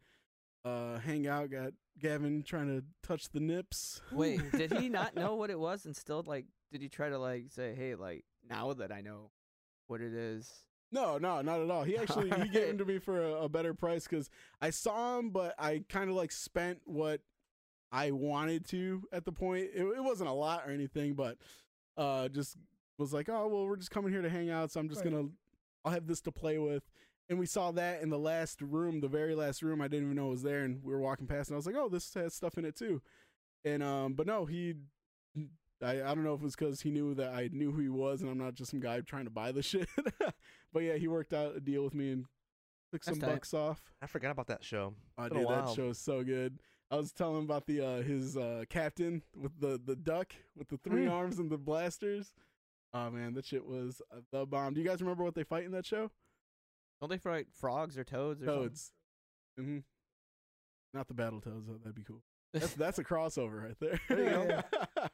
uh, 0.66 0.98
hang 0.98 1.28
out. 1.28 1.52
Got 1.52 1.74
Gavin 2.00 2.42
trying 2.42 2.68
to 2.76 2.84
touch 3.08 3.30
the 3.30 3.40
nips. 3.40 4.02
Wait, 4.12 4.42
did 4.58 4.74
he 4.80 4.90
not 4.90 5.16
know 5.16 5.36
what 5.36 5.52
it 5.52 5.60
was 5.60 5.86
and 5.86 5.96
still 5.96 6.24
like? 6.26 6.46
Did 6.72 6.82
he 6.82 6.90
try 6.90 7.10
to 7.10 7.18
like 7.18 7.46
say, 7.50 7.74
"Hey, 7.76 7.96
like 7.96 8.26
now 8.48 8.74
that 8.74 8.92
I 8.92 9.02
know 9.02 9.32
what 9.88 10.02
it 10.02 10.14
is"? 10.14 10.52
No, 10.92 11.18
no, 11.18 11.42
not 11.42 11.60
at 11.62 11.70
all. 11.70 11.84
He 11.84 11.98
actually 12.02 12.30
he 12.32 12.50
gave 12.50 12.68
them 12.68 12.78
to 12.80 12.86
me 12.86 13.00
for 13.00 13.22
a, 13.22 13.34
a 13.44 13.50
better 13.50 13.74
price 13.74 14.06
because 14.08 14.30
I 14.62 14.70
saw 14.70 15.18
him, 15.20 15.30
but 15.32 15.56
I 15.58 15.84
kind 15.90 16.10
of 16.10 16.16
like 16.16 16.32
spent 16.32 16.80
what 16.86 17.22
I 17.92 18.12
wanted 18.12 18.66
to 18.70 19.04
at 19.12 19.26
the 19.26 19.32
point. 19.32 19.70
It, 19.74 19.84
it 19.84 20.04
wasn't 20.04 20.30
a 20.30 20.34
lot 20.34 20.64
or 20.68 20.72
anything, 20.72 21.14
but 21.14 21.38
uh, 21.98 22.30
just 22.30 22.58
was 22.98 23.14
like, 23.14 23.30
oh 23.30 23.48
well, 23.48 23.66
we're 23.66 23.76
just 23.78 23.92
coming 23.92 24.12
here 24.12 24.22
to 24.22 24.30
hang 24.30 24.50
out, 24.50 24.72
so 24.72 24.80
I'm 24.80 24.90
just 24.90 25.04
Right. 25.04 25.12
gonna, 25.12 25.30
I'll 25.86 25.92
have 25.94 26.08
this 26.08 26.22
to 26.22 26.32
play 26.32 26.58
with. 26.60 26.84
And 27.30 27.38
we 27.38 27.46
saw 27.46 27.72
that 27.72 28.02
in 28.02 28.10
the 28.10 28.18
last 28.18 28.60
room, 28.62 29.02
the 29.02 29.08
very 29.08 29.36
last 29.36 29.62
room. 29.62 29.82
I 29.82 29.88
didn't 29.88 30.06
even 30.06 30.16
know 30.16 30.28
it 30.28 30.32
was 30.32 30.44
there, 30.44 30.64
and 30.64 30.84
we 30.84 30.92
were 30.94 31.00
walking 31.00 31.28
past, 31.28 31.50
and 31.50 31.56
I 31.56 31.58
was 31.58 31.66
like, 31.68 31.76
oh, 31.76 31.88
this 31.90 32.12
has 32.16 32.34
stuff 32.34 32.58
in 32.58 32.66
it 32.66 32.76
too. 32.76 33.02
And 33.64 33.82
um, 33.84 34.14
but 34.14 34.26
no, 34.28 34.46
he. 34.46 34.76
I, 35.82 36.02
I 36.02 36.14
don't 36.16 36.24
know 36.24 36.34
if 36.34 36.42
it 36.42 36.44
was 36.44 36.56
because 36.56 36.82
he 36.82 36.92
knew 36.92 37.14
that 37.16 37.34
I 37.34 37.50
knew 37.52 37.72
who 37.72 37.82
he 37.82 37.90
was 37.90 38.22
and 38.22 38.30
I'm 38.30 38.38
not 38.38 38.54
just 38.56 38.72
some 38.72 38.80
guy 38.80 39.00
trying 39.02 39.26
to 39.26 39.30
buy 39.32 39.52
the 39.52 39.62
shit. 39.64 39.88
but 40.74 40.84
yeah, 40.84 40.96
he 40.96 41.08
worked 41.08 41.34
out 41.34 41.56
a 41.56 41.60
deal 41.60 41.84
with 41.84 41.94
me 41.94 42.12
and 42.12 42.26
took 42.92 43.04
some 43.04 43.20
tight. 43.20 43.28
bucks 43.30 43.54
off. 43.54 43.82
I 44.02 44.08
forgot 44.08 44.32
about 44.32 44.48
that 44.48 44.64
show. 44.64 44.94
Oh, 45.18 45.30
Been 45.30 45.40
dude, 45.40 45.50
that 45.50 45.70
show 45.76 45.90
is 45.90 45.98
so 46.00 46.24
good. 46.24 46.60
I 46.92 46.96
was 46.98 47.12
telling 47.12 47.38
him 47.38 47.44
about 47.44 47.68
the 47.68 47.82
uh, 47.86 48.02
his 48.02 48.36
uh, 48.36 48.64
captain 48.70 49.22
with 49.36 49.60
the 49.60 49.80
the 49.86 49.96
duck 49.96 50.34
with 50.58 50.70
the 50.70 50.78
three 50.78 51.06
Mm. 51.06 51.12
arms 51.12 51.38
and 51.38 51.50
the 51.52 51.58
blasters. 51.58 52.34
Oh 52.94 53.12
man, 53.12 53.36
that 53.36 53.46
shit 53.46 53.64
was 53.66 54.02
uh, 54.12 54.22
the 54.32 54.46
bomb. 54.48 54.74
Do 54.74 54.82
you 54.82 54.88
guys 54.88 55.00
remember 55.02 55.24
what 55.24 55.36
they 55.36 55.44
fight 55.44 55.66
in 55.66 55.72
that 55.74 55.86
show? 55.86 56.10
Don't 57.00 57.10
they 57.10 57.20
fight 57.20 57.46
frogs 57.54 57.96
or 57.98 58.04
toads 58.04 58.42
or 58.42 58.46
something? 58.48 58.62
Toads. 58.64 58.92
hmm 59.58 59.78
Not 60.94 61.08
the 61.08 61.14
battle 61.14 61.40
toads 61.42 61.68
though. 61.68 61.78
That'd 61.78 61.94
be 61.96 62.04
cool. 62.04 62.24
That's 62.54 62.74
that's 62.74 62.98
a 62.98 63.04
crossover 63.04 63.64
right 63.66 63.78
there. 63.80 64.00
There 64.10 64.24
you 64.24 64.48
go. 64.48 64.62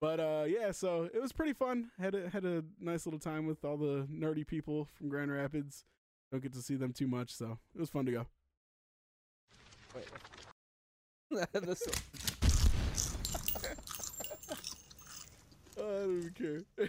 but 0.00 0.20
uh, 0.20 0.44
yeah, 0.46 0.70
so 0.72 1.08
it 1.12 1.20
was 1.20 1.32
pretty 1.32 1.52
fun. 1.52 1.90
Had 1.98 2.14
a 2.14 2.28
had 2.30 2.44
a 2.44 2.64
nice 2.80 3.06
little 3.06 3.20
time 3.20 3.46
with 3.46 3.64
all 3.64 3.76
the 3.76 4.06
nerdy 4.12 4.46
people 4.46 4.88
from 4.96 5.08
Grand 5.08 5.30
Rapids. 5.32 5.84
Don't 6.30 6.42
get 6.42 6.52
to 6.54 6.62
see 6.62 6.74
them 6.76 6.92
too 6.92 7.06
much, 7.08 7.34
so 7.34 7.58
it 7.74 7.80
was 7.80 7.90
fun 7.90 8.06
to 8.06 8.12
go. 8.12 8.26
This- 11.52 11.82
I 15.78 15.80
don't 15.82 16.18
even 16.18 16.64
care. 16.78 16.88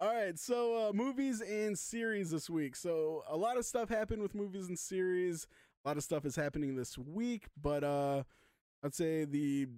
All 0.00 0.12
right, 0.12 0.38
so 0.38 0.88
uh, 0.88 0.92
movies 0.92 1.40
and 1.40 1.78
series 1.78 2.30
this 2.30 2.50
week. 2.50 2.74
So 2.76 3.22
a 3.28 3.36
lot 3.36 3.56
of 3.56 3.64
stuff 3.64 3.88
happened 3.88 4.22
with 4.22 4.34
movies 4.34 4.68
and 4.68 4.78
series. 4.78 5.46
A 5.84 5.88
lot 5.88 5.96
of 5.96 6.02
stuff 6.02 6.24
is 6.24 6.34
happening 6.36 6.74
this 6.74 6.98
week, 6.98 7.46
but 7.60 7.84
uh, 7.84 8.24
I'd 8.82 8.94
say 8.94 9.24
the 9.24 9.68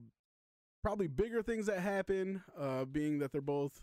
probably 0.87 1.09
bigger 1.09 1.43
things 1.43 1.67
that 1.67 1.81
happen, 1.81 2.41
uh, 2.57 2.85
being 2.85 3.19
that 3.19 3.33
they're 3.33 3.41
both 3.41 3.83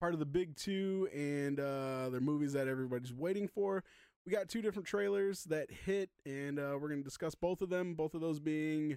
part 0.00 0.14
of 0.14 0.18
the 0.18 0.24
big 0.24 0.56
two 0.56 1.06
and 1.14 1.60
uh, 1.60 2.08
they're 2.08 2.22
movies 2.22 2.54
that 2.54 2.66
everybody's 2.66 3.12
waiting 3.12 3.46
for. 3.46 3.84
We 4.24 4.32
got 4.32 4.48
two 4.48 4.62
different 4.62 4.88
trailers 4.88 5.44
that 5.44 5.70
hit, 5.70 6.08
and 6.24 6.58
uh, 6.58 6.78
we're 6.80 6.88
going 6.88 7.00
to 7.00 7.04
discuss 7.04 7.34
both 7.34 7.60
of 7.60 7.68
them. 7.68 7.92
Both 7.92 8.14
of 8.14 8.22
those 8.22 8.40
being 8.40 8.96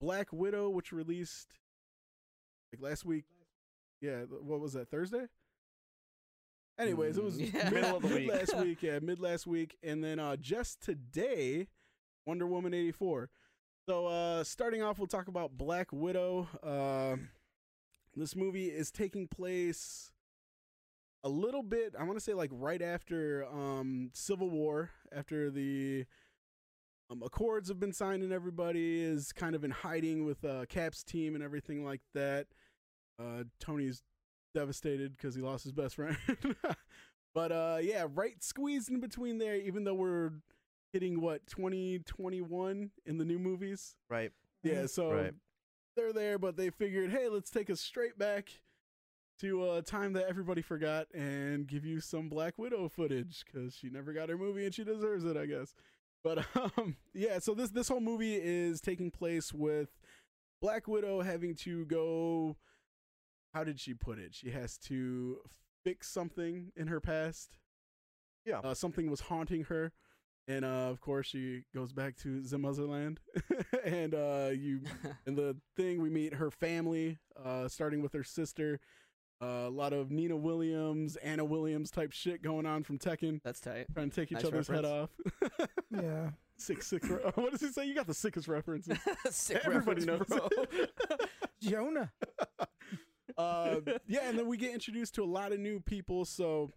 Black 0.00 0.32
Widow, 0.32 0.70
which 0.70 0.90
released 0.90 1.48
like 2.72 2.80
last 2.80 3.04
week. 3.04 3.24
Yeah, 4.00 4.20
what 4.22 4.58
was 4.60 4.72
that 4.72 4.88
Thursday? 4.88 5.26
Anyways, 6.78 7.18
it 7.18 7.24
was 7.24 7.36
Mm, 7.36 7.52
yeah. 7.54 7.64
mid, 7.64 7.74
Middle 7.74 7.96
of 7.98 8.02
the 8.04 8.14
week. 8.14 8.30
last 8.32 8.56
week. 8.56 8.78
Yeah, 8.82 9.00
mid 9.00 9.20
last 9.20 9.46
week, 9.46 9.76
and 9.82 10.02
then 10.02 10.18
uh, 10.18 10.36
just 10.36 10.80
today, 10.80 11.68
Wonder 12.26 12.46
Woman 12.46 12.72
eighty 12.72 12.90
four. 12.92 13.28
So 13.86 14.06
uh, 14.06 14.44
starting 14.44 14.82
off, 14.82 14.98
we'll 14.98 15.06
talk 15.06 15.28
about 15.28 15.58
Black 15.58 15.92
Widow. 15.92 16.48
Uh, 16.62 17.16
this 18.16 18.34
movie 18.34 18.68
is 18.68 18.90
taking 18.90 19.28
place 19.28 20.10
a 21.22 21.28
little 21.28 21.62
bit. 21.62 21.94
I 21.98 22.04
want 22.04 22.16
to 22.16 22.24
say 22.24 22.32
like 22.32 22.48
right 22.50 22.80
after 22.80 23.44
um, 23.44 24.10
Civil 24.14 24.48
War, 24.48 24.90
after 25.14 25.50
the 25.50 26.06
um, 27.10 27.22
Accords 27.22 27.68
have 27.68 27.78
been 27.78 27.92
signed 27.92 28.22
and 28.22 28.32
everybody 28.32 29.02
is 29.02 29.32
kind 29.32 29.54
of 29.54 29.64
in 29.64 29.70
hiding 29.70 30.24
with 30.24 30.42
uh, 30.46 30.64
Cap's 30.66 31.04
team 31.04 31.34
and 31.34 31.44
everything 31.44 31.84
like 31.84 32.00
that. 32.14 32.46
Uh, 33.20 33.44
Tony's 33.60 34.02
devastated 34.54 35.14
because 35.14 35.34
he 35.34 35.42
lost 35.42 35.62
his 35.62 35.72
best 35.72 35.96
friend. 35.96 36.16
but 37.34 37.52
uh, 37.52 37.78
yeah, 37.82 38.06
right 38.14 38.42
squeezed 38.42 38.88
in 38.88 39.00
between 39.00 39.36
there, 39.36 39.56
even 39.56 39.84
though 39.84 39.92
we're 39.92 40.30
hitting 40.94 41.20
what 41.20 41.44
2021 41.48 42.90
in 43.04 43.18
the 43.18 43.24
new 43.24 43.38
movies. 43.38 43.96
Right. 44.08 44.30
Yeah, 44.62 44.86
so 44.86 45.12
Right. 45.12 45.34
they're 45.96 46.12
there, 46.12 46.38
but 46.38 46.56
they 46.56 46.70
figured, 46.70 47.10
hey, 47.10 47.28
let's 47.28 47.50
take 47.50 47.68
us 47.68 47.80
straight 47.80 48.16
back 48.16 48.48
to 49.40 49.72
a 49.72 49.82
time 49.82 50.12
that 50.12 50.28
everybody 50.28 50.62
forgot 50.62 51.08
and 51.12 51.66
give 51.66 51.84
you 51.84 51.98
some 52.00 52.28
Black 52.28 52.56
Widow 52.56 52.88
footage 52.88 53.44
because 53.44 53.74
she 53.74 53.90
never 53.90 54.12
got 54.12 54.28
her 54.28 54.38
movie 54.38 54.64
and 54.64 54.72
she 54.72 54.84
deserves 54.84 55.24
it, 55.24 55.36
I 55.36 55.46
guess. 55.46 55.74
But 56.22 56.46
um, 56.78 56.96
yeah, 57.12 57.40
so 57.40 57.54
this 57.54 57.70
this 57.70 57.88
whole 57.88 58.00
movie 58.00 58.36
is 58.36 58.80
taking 58.80 59.10
place 59.10 59.52
with 59.52 59.88
Black 60.62 60.86
Widow 60.86 61.22
having 61.22 61.56
to 61.56 61.84
go 61.86 62.56
how 63.52 63.64
did 63.64 63.80
she 63.80 63.94
put 63.94 64.18
it? 64.20 64.32
She 64.34 64.50
has 64.50 64.78
to 64.78 65.38
fix 65.84 66.08
something 66.08 66.70
in 66.76 66.86
her 66.86 67.00
past. 67.00 67.58
Yeah. 68.44 68.60
Uh, 68.60 68.74
something 68.74 69.10
was 69.10 69.20
haunting 69.22 69.64
her. 69.64 69.92
And 70.46 70.64
uh, 70.64 70.88
of 70.90 71.00
course, 71.00 71.26
she 71.28 71.62
goes 71.74 71.92
back 71.92 72.16
to 72.18 72.40
the 72.42 72.58
motherland, 72.58 73.18
and 73.84 74.14
uh, 74.14 74.50
you 74.52 74.80
in 75.26 75.34
the 75.36 75.56
thing 75.76 76.02
we 76.02 76.10
meet 76.10 76.34
her 76.34 76.50
family, 76.50 77.18
uh, 77.42 77.66
starting 77.68 78.02
with 78.02 78.12
her 78.12 78.24
sister. 78.24 78.80
Uh, 79.42 79.66
a 79.66 79.70
lot 79.70 79.92
of 79.92 80.10
Nina 80.10 80.36
Williams, 80.36 81.16
Anna 81.16 81.44
Williams 81.44 81.90
type 81.90 82.12
shit 82.12 82.40
going 82.40 82.66
on 82.66 82.82
from 82.82 82.98
Tekken, 82.98 83.40
That's 83.42 83.60
tight. 83.60 83.86
trying 83.92 84.08
to 84.08 84.14
take 84.16 84.30
each 84.30 84.36
Nice 84.36 84.44
other's 84.44 84.68
head 84.68 84.84
off. 84.84 85.10
Yeah. 85.90 86.30
sick, 86.56 86.82
sick. 86.82 87.02
re- 87.08 87.18
What 87.34 87.50
does 87.52 87.60
he 87.60 87.68
say? 87.68 87.84
You 87.86 87.94
got 87.94 88.06
the 88.06 88.14
sickest 88.14 88.48
references. 88.48 88.96
Sick 89.30 89.60
Everybody 89.64 90.04
knows. 90.04 90.20
reference, 90.28 90.56
bro. 91.08 91.16
Jonah. 91.60 92.12
uh, 93.36 93.76
yeah, 94.06 94.20
and 94.28 94.38
then 94.38 94.46
we 94.46 94.56
get 94.56 94.72
introduced 94.72 95.14
to 95.16 95.24
a 95.24 95.26
lot 95.26 95.52
of 95.52 95.58
new 95.60 95.80
people. 95.80 96.24
So, 96.24 96.70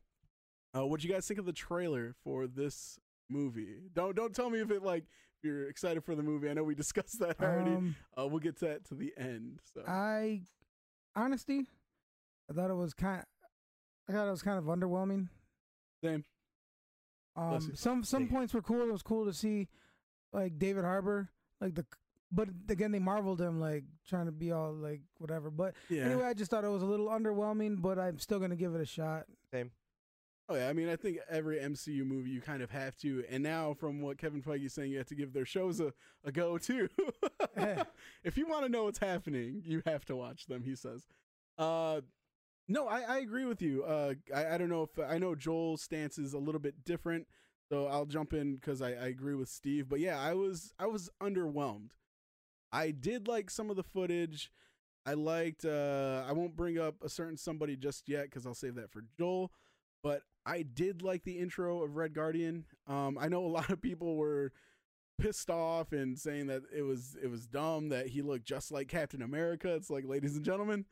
uh, 0.76 0.86
what 0.86 1.04
you 1.04 1.12
guys 1.12 1.28
think 1.28 1.40
of 1.40 1.46
the 1.46 1.54
trailer 1.54 2.16
for 2.24 2.48
this 2.48 3.00
movie? 3.30 3.76
Don't 3.94 4.16
don't 4.16 4.34
tell 4.36 4.50
me 4.50 4.60
if 4.60 4.72
it 4.72 4.84
like 4.84 5.04
if 5.04 5.44
you're 5.44 5.70
excited 5.70 6.04
for 6.04 6.16
the 6.16 6.24
movie. 6.24 6.50
I 6.50 6.54
know 6.54 6.64
we 6.64 6.76
discussed 6.84 7.20
that 7.20 7.42
already. 7.42 7.72
Um, 7.76 7.96
uh, 8.18 8.28
we'll 8.28 8.40
get 8.40 8.58
to 8.60 8.66
that 8.66 8.86
to 8.86 8.96
the 8.96 9.14
end. 9.18 9.60
So, 9.74 9.82
I, 9.88 10.42
honesty, 11.16 11.68
I 12.50 12.54
thought 12.54 12.70
it 12.72 12.76
was 12.76 12.94
kind. 12.94 13.24
I 14.10 14.14
thought 14.14 14.28
it 14.28 14.32
was 14.32 14.42
kind 14.42 14.58
of 14.58 14.66
underwhelming. 14.66 15.28
same. 16.04 16.24
Um, 17.36 17.60
some 17.76 18.04
some 18.04 18.22
Thank 18.22 18.32
you. 18.32 18.38
points 18.38 18.54
were 18.54 18.62
cool. 18.64 18.82
It 18.82 18.92
was 18.92 19.04
cool 19.04 19.26
to 19.26 19.34
see, 19.34 19.68
like 20.34 20.58
David 20.58 20.84
Harbour, 20.84 21.30
like 21.62 21.76
the. 21.76 21.86
But 22.30 22.50
again, 22.68 22.92
they 22.92 23.00
marveled 23.00 23.40
him, 23.40 23.60
like 23.62 23.84
trying 24.10 24.26
to 24.26 24.32
be 24.34 24.52
all 24.52 24.74
like 24.74 25.02
whatever. 25.20 25.50
But 25.50 25.76
Yeah. 25.88 26.04
anyway, 26.06 26.26
I 26.26 26.34
just 26.34 26.52
thought 26.52 26.66
it 26.66 26.70
was 26.70 26.82
a 26.84 26.86
little 26.86 27.08
underwhelming. 27.08 27.82
But 27.82 28.00
I'm 28.00 28.18
still 28.20 28.40
gonna 28.40 28.56
give 28.58 28.74
it 28.76 28.82
a 28.82 28.86
shot. 28.86 29.28
Oh 30.50 30.56
yeah, 30.56 30.70
I 30.70 30.74
mean, 30.74 30.88
I 30.88 30.96
think 30.96 31.18
every 31.30 31.58
MCU 31.58 32.06
movie 32.06 32.30
you 32.30 32.40
kind 32.40 32.62
of 32.62 32.72
have 32.72 32.96
to, 32.98 33.24
and 33.30 33.44
now 33.44 33.74
from 33.74 34.02
what 34.02 34.18
Kevin 34.18 34.42
Feige 34.42 34.66
is 34.66 34.74
saying, 34.74 34.92
you 34.92 34.98
have 34.98 35.08
to 35.08 35.16
give 35.16 35.34
their 35.34 35.46
shows 35.46 35.82
a, 35.82 35.94
a 36.24 36.32
go 36.32 36.58
too. 36.58 36.88
Eh. 37.58 37.84
if 38.24 38.38
you 38.38 38.48
want 38.48 38.64
to 38.64 38.70
know 38.70 38.86
what's 38.86 39.00
happening, 39.00 39.62
you 39.66 39.82
have 39.86 40.06
to 40.06 40.16
watch 40.16 40.46
them. 40.46 40.64
He 40.64 40.76
says. 40.76 41.06
Uh, 41.58 42.02
no, 42.70 42.88
I, 42.88 43.02
I 43.02 43.18
agree 43.20 43.46
with 43.46 43.62
you. 43.62 43.84
Uh, 43.84 44.14
I, 44.34 44.56
I 44.56 44.58
don't 44.58 44.70
know 44.70 44.84
if 44.84 45.06
I 45.06 45.18
know 45.18 45.36
Joel's 45.36 45.82
stance 45.82 46.18
is 46.18 46.34
a 46.34 46.38
little 46.38 46.62
bit 46.62 46.86
different, 46.86 47.28
so 47.70 47.88
I'll 47.88 48.06
jump 48.06 48.34
in 48.34 48.56
because 48.56 48.82
I, 48.82 48.90
I 48.90 49.08
agree 49.08 49.36
with 49.36 49.50
Steve. 49.50 49.90
But 49.90 50.00
yeah, 50.00 50.20
I 50.20 50.34
was 50.34 50.74
I 50.80 50.86
was 50.86 51.10
underwhelmed. 51.22 51.92
I 52.72 52.92
did 52.92 53.28
like 53.28 53.50
some 53.50 53.70
of 53.70 53.76
the 53.76 53.84
footage. 53.84 54.50
I 55.06 55.14
liked. 55.14 55.66
Uh, 55.66 56.24
I 56.26 56.32
won't 56.32 56.56
bring 56.56 56.78
up 56.78 57.04
a 57.04 57.10
certain 57.10 57.36
somebody 57.38 57.76
just 57.76 58.08
yet 58.08 58.26
because 58.26 58.46
I'll 58.46 58.54
save 58.54 58.76
that 58.76 58.92
for 58.92 59.04
Joel 59.18 59.52
but 60.08 60.22
I 60.48 60.62
did 60.64 61.02
like 61.02 61.24
the 61.24 61.38
intro 61.38 61.84
of 61.84 61.98
Red 61.98 62.14
Guardian. 62.14 62.66
Um, 62.88 63.18
I 63.20 63.28
know 63.28 63.46
a 63.46 63.48
lot 63.60 63.70
of 63.70 63.82
people 63.82 64.16
were 64.16 64.54
pissed 65.20 65.50
off 65.50 65.92
and 65.92 66.18
saying 66.18 66.48
that 66.48 66.62
it 66.76 66.84
was 66.84 67.18
it 67.22 67.30
was 67.30 67.46
dumb 67.46 67.90
that 67.90 68.08
he 68.08 68.22
looked 68.22 68.46
just 68.46 68.72
like 68.72 68.88
Captain 68.88 69.22
America. 69.22 69.74
It's 69.76 69.90
like, 69.90 70.06
ladies 70.06 70.36
and 70.36 70.46
gentlemen, 70.46 70.86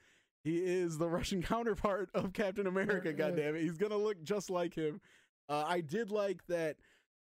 he 0.43 0.57
is 0.57 0.97
the 0.97 1.09
Russian 1.09 1.41
counterpart 1.41 2.09
of 2.13 2.33
Captain 2.33 2.67
America. 2.67 3.13
God 3.13 3.37
damn 3.37 3.55
it, 3.55 3.61
he's 3.61 3.77
gonna 3.77 3.97
look 3.97 4.21
just 4.23 4.49
like 4.49 4.75
him. 4.75 4.99
Uh, 5.47 5.63
I 5.65 5.81
did 5.81 6.11
like 6.11 6.45
that 6.47 6.77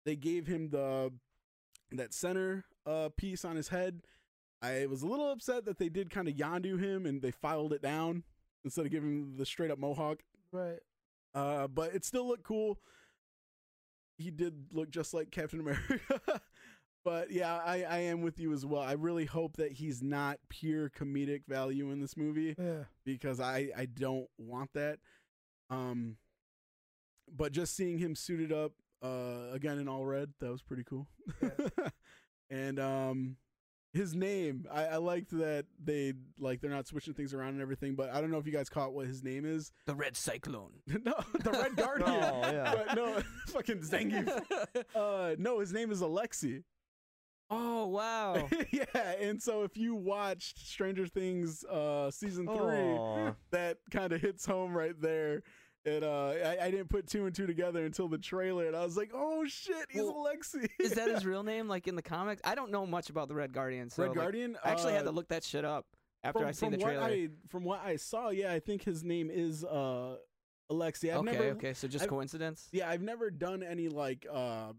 they 0.05 0.15
gave 0.15 0.45
him 0.45 0.69
the 0.69 1.11
that 1.91 2.13
center 2.13 2.65
uh, 2.85 3.09
piece 3.17 3.43
on 3.43 3.55
his 3.55 3.69
head. 3.69 4.01
I 4.61 4.85
was 4.87 5.01
a 5.01 5.07
little 5.07 5.31
upset 5.31 5.65
that 5.65 5.79
they 5.79 5.89
did 5.89 6.09
kind 6.09 6.27
of 6.27 6.35
Yondu 6.35 6.79
him 6.79 7.05
and 7.05 7.21
they 7.21 7.31
filed 7.31 7.71
it 7.71 7.81
down 7.81 8.23
instead 8.65 8.85
of 8.85 8.91
giving 8.91 9.09
him 9.09 9.37
the 9.37 9.45
straight 9.45 9.71
up 9.71 9.79
mohawk. 9.79 10.19
Right. 10.51 10.79
Uh, 11.35 11.67
but 11.67 11.93
it 11.93 12.03
still 12.05 12.27
looked 12.27 12.43
cool. 12.43 12.79
He 14.17 14.31
did 14.31 14.73
look 14.73 14.89
just 14.89 15.13
like 15.13 15.31
Captain 15.31 15.59
America. 15.59 15.99
but 17.05 17.31
yeah, 17.31 17.55
I, 17.55 17.83
I 17.83 17.97
am 17.99 18.21
with 18.21 18.39
you 18.39 18.51
as 18.53 18.65
well. 18.65 18.81
I 18.81 18.93
really 18.93 19.25
hope 19.25 19.57
that 19.57 19.71
he's 19.71 20.01
not 20.01 20.39
pure 20.49 20.89
comedic 20.89 21.43
value 21.47 21.91
in 21.91 21.99
this 22.01 22.17
movie 22.17 22.55
Yeah. 22.57 22.83
because 23.05 23.39
I, 23.39 23.69
I 23.77 23.85
don't 23.85 24.27
want 24.37 24.71
that. 24.73 24.99
Um, 25.69 26.17
but 27.33 27.51
just 27.51 27.75
seeing 27.75 27.97
him 27.99 28.15
suited 28.15 28.51
up 28.51 28.73
uh, 29.03 29.51
again 29.53 29.77
in 29.79 29.87
all 29.87 30.05
red, 30.05 30.31
that 30.41 30.51
was 30.51 30.61
pretty 30.63 30.83
cool. 30.83 31.07
and 32.49 32.79
um, 32.79 33.37
his 33.93 34.13
name, 34.15 34.65
I, 34.71 34.85
I 34.85 34.97
liked 34.97 35.31
that 35.31 35.65
they 35.83 36.13
like 36.39 36.61
they're 36.61 36.69
not 36.69 36.87
switching 36.87 37.13
things 37.13 37.33
around 37.33 37.49
and 37.49 37.61
everything. 37.61 37.95
But 37.95 38.11
I 38.13 38.21
don't 38.21 38.29
know 38.31 38.37
if 38.37 38.45
you 38.45 38.51
guys 38.51 38.69
caught 38.69 38.93
what 38.93 39.07
his 39.07 39.23
name 39.23 39.45
is. 39.45 39.71
the 39.85 39.95
Red 39.95 40.15
Cyclone. 40.15 40.71
no, 40.87 41.15
the 41.43 41.51
Red 41.51 41.75
Guardian. 41.75 42.09
Oh, 42.23 42.41
yeah. 42.43 42.75
But 42.75 42.95
no, 42.95 43.21
fucking 43.47 43.79
Zangief. 43.79 44.41
Uh, 44.95 45.35
no, 45.37 45.59
his 45.59 45.73
name 45.73 45.91
is 45.91 46.01
Alexi. 46.01 46.63
oh 47.49 47.87
wow. 47.87 48.47
yeah, 48.71 48.85
and 49.19 49.41
so 49.41 49.63
if 49.63 49.75
you 49.75 49.95
watched 49.95 50.59
Stranger 50.59 51.07
Things 51.07 51.63
uh, 51.65 52.11
season 52.11 52.45
three, 52.45 52.55
Aw. 52.55 53.33
that 53.51 53.77
kind 53.89 54.13
of 54.13 54.21
hits 54.21 54.45
home 54.45 54.77
right 54.77 54.99
there. 55.01 55.41
And 55.85 56.03
uh, 56.03 56.27
I, 56.45 56.57
I 56.65 56.71
didn't 56.71 56.89
put 56.89 57.07
two 57.07 57.25
and 57.25 57.33
two 57.33 57.47
together 57.47 57.85
until 57.85 58.07
the 58.09 58.17
trailer, 58.17 58.67
and 58.67 58.75
I 58.75 58.83
was 58.83 58.97
like, 58.97 59.11
"Oh 59.13 59.45
shit, 59.47 59.85
he's 59.89 60.01
Well, 60.03 60.27
Alexi." 60.27 60.67
Is 60.79 60.91
that 60.93 61.09
his 61.09 61.25
real 61.25 61.41
name? 61.43 61.67
Like 61.69 61.87
in 61.87 61.95
the 61.95 62.01
comics? 62.01 62.41
I 62.43 62.53
don't 62.53 62.69
know 62.71 62.85
much 62.85 63.09
about 63.09 63.29
the 63.29 63.35
Red 63.35 63.53
Guardian. 63.53 63.89
So 63.89 64.03
Red 64.03 64.09
like, 64.09 64.17
Guardian? 64.17 64.57
I 64.63 64.71
actually 64.71 64.93
had 64.93 65.03
Uh, 65.03 65.05
to 65.05 65.11
look 65.11 65.29
that 65.29 65.43
shit 65.43 65.63
up 65.63 65.85
after 66.23 66.39
from, 66.39 66.47
I 66.49 66.51
seen 66.51 66.71
the 66.71 66.77
trailer. 66.77 67.01
What 67.01 67.11
I, 67.11 67.29
from 67.47 67.63
what 67.63 67.81
I 67.83 67.95
saw, 67.95 68.29
yeah, 68.29 68.51
I 68.51 68.59
think 68.59 68.83
his 68.83 69.05
name 69.05 69.29
is 69.31 69.63
uh, 69.63 70.17
Alexi. 70.69 71.11
I've 71.11 71.19
okay, 71.19 71.31
never, 71.31 71.43
okay. 71.51 71.73
So 71.73 71.87
just 71.87 72.03
I've- 72.03 72.09
coincidence. 72.09 72.67
Yeah, 72.73 72.89
I've 72.89 73.01
never 73.01 73.31
done 73.31 73.63
any 73.63 73.87
like 73.87 74.27
uh 74.31 74.73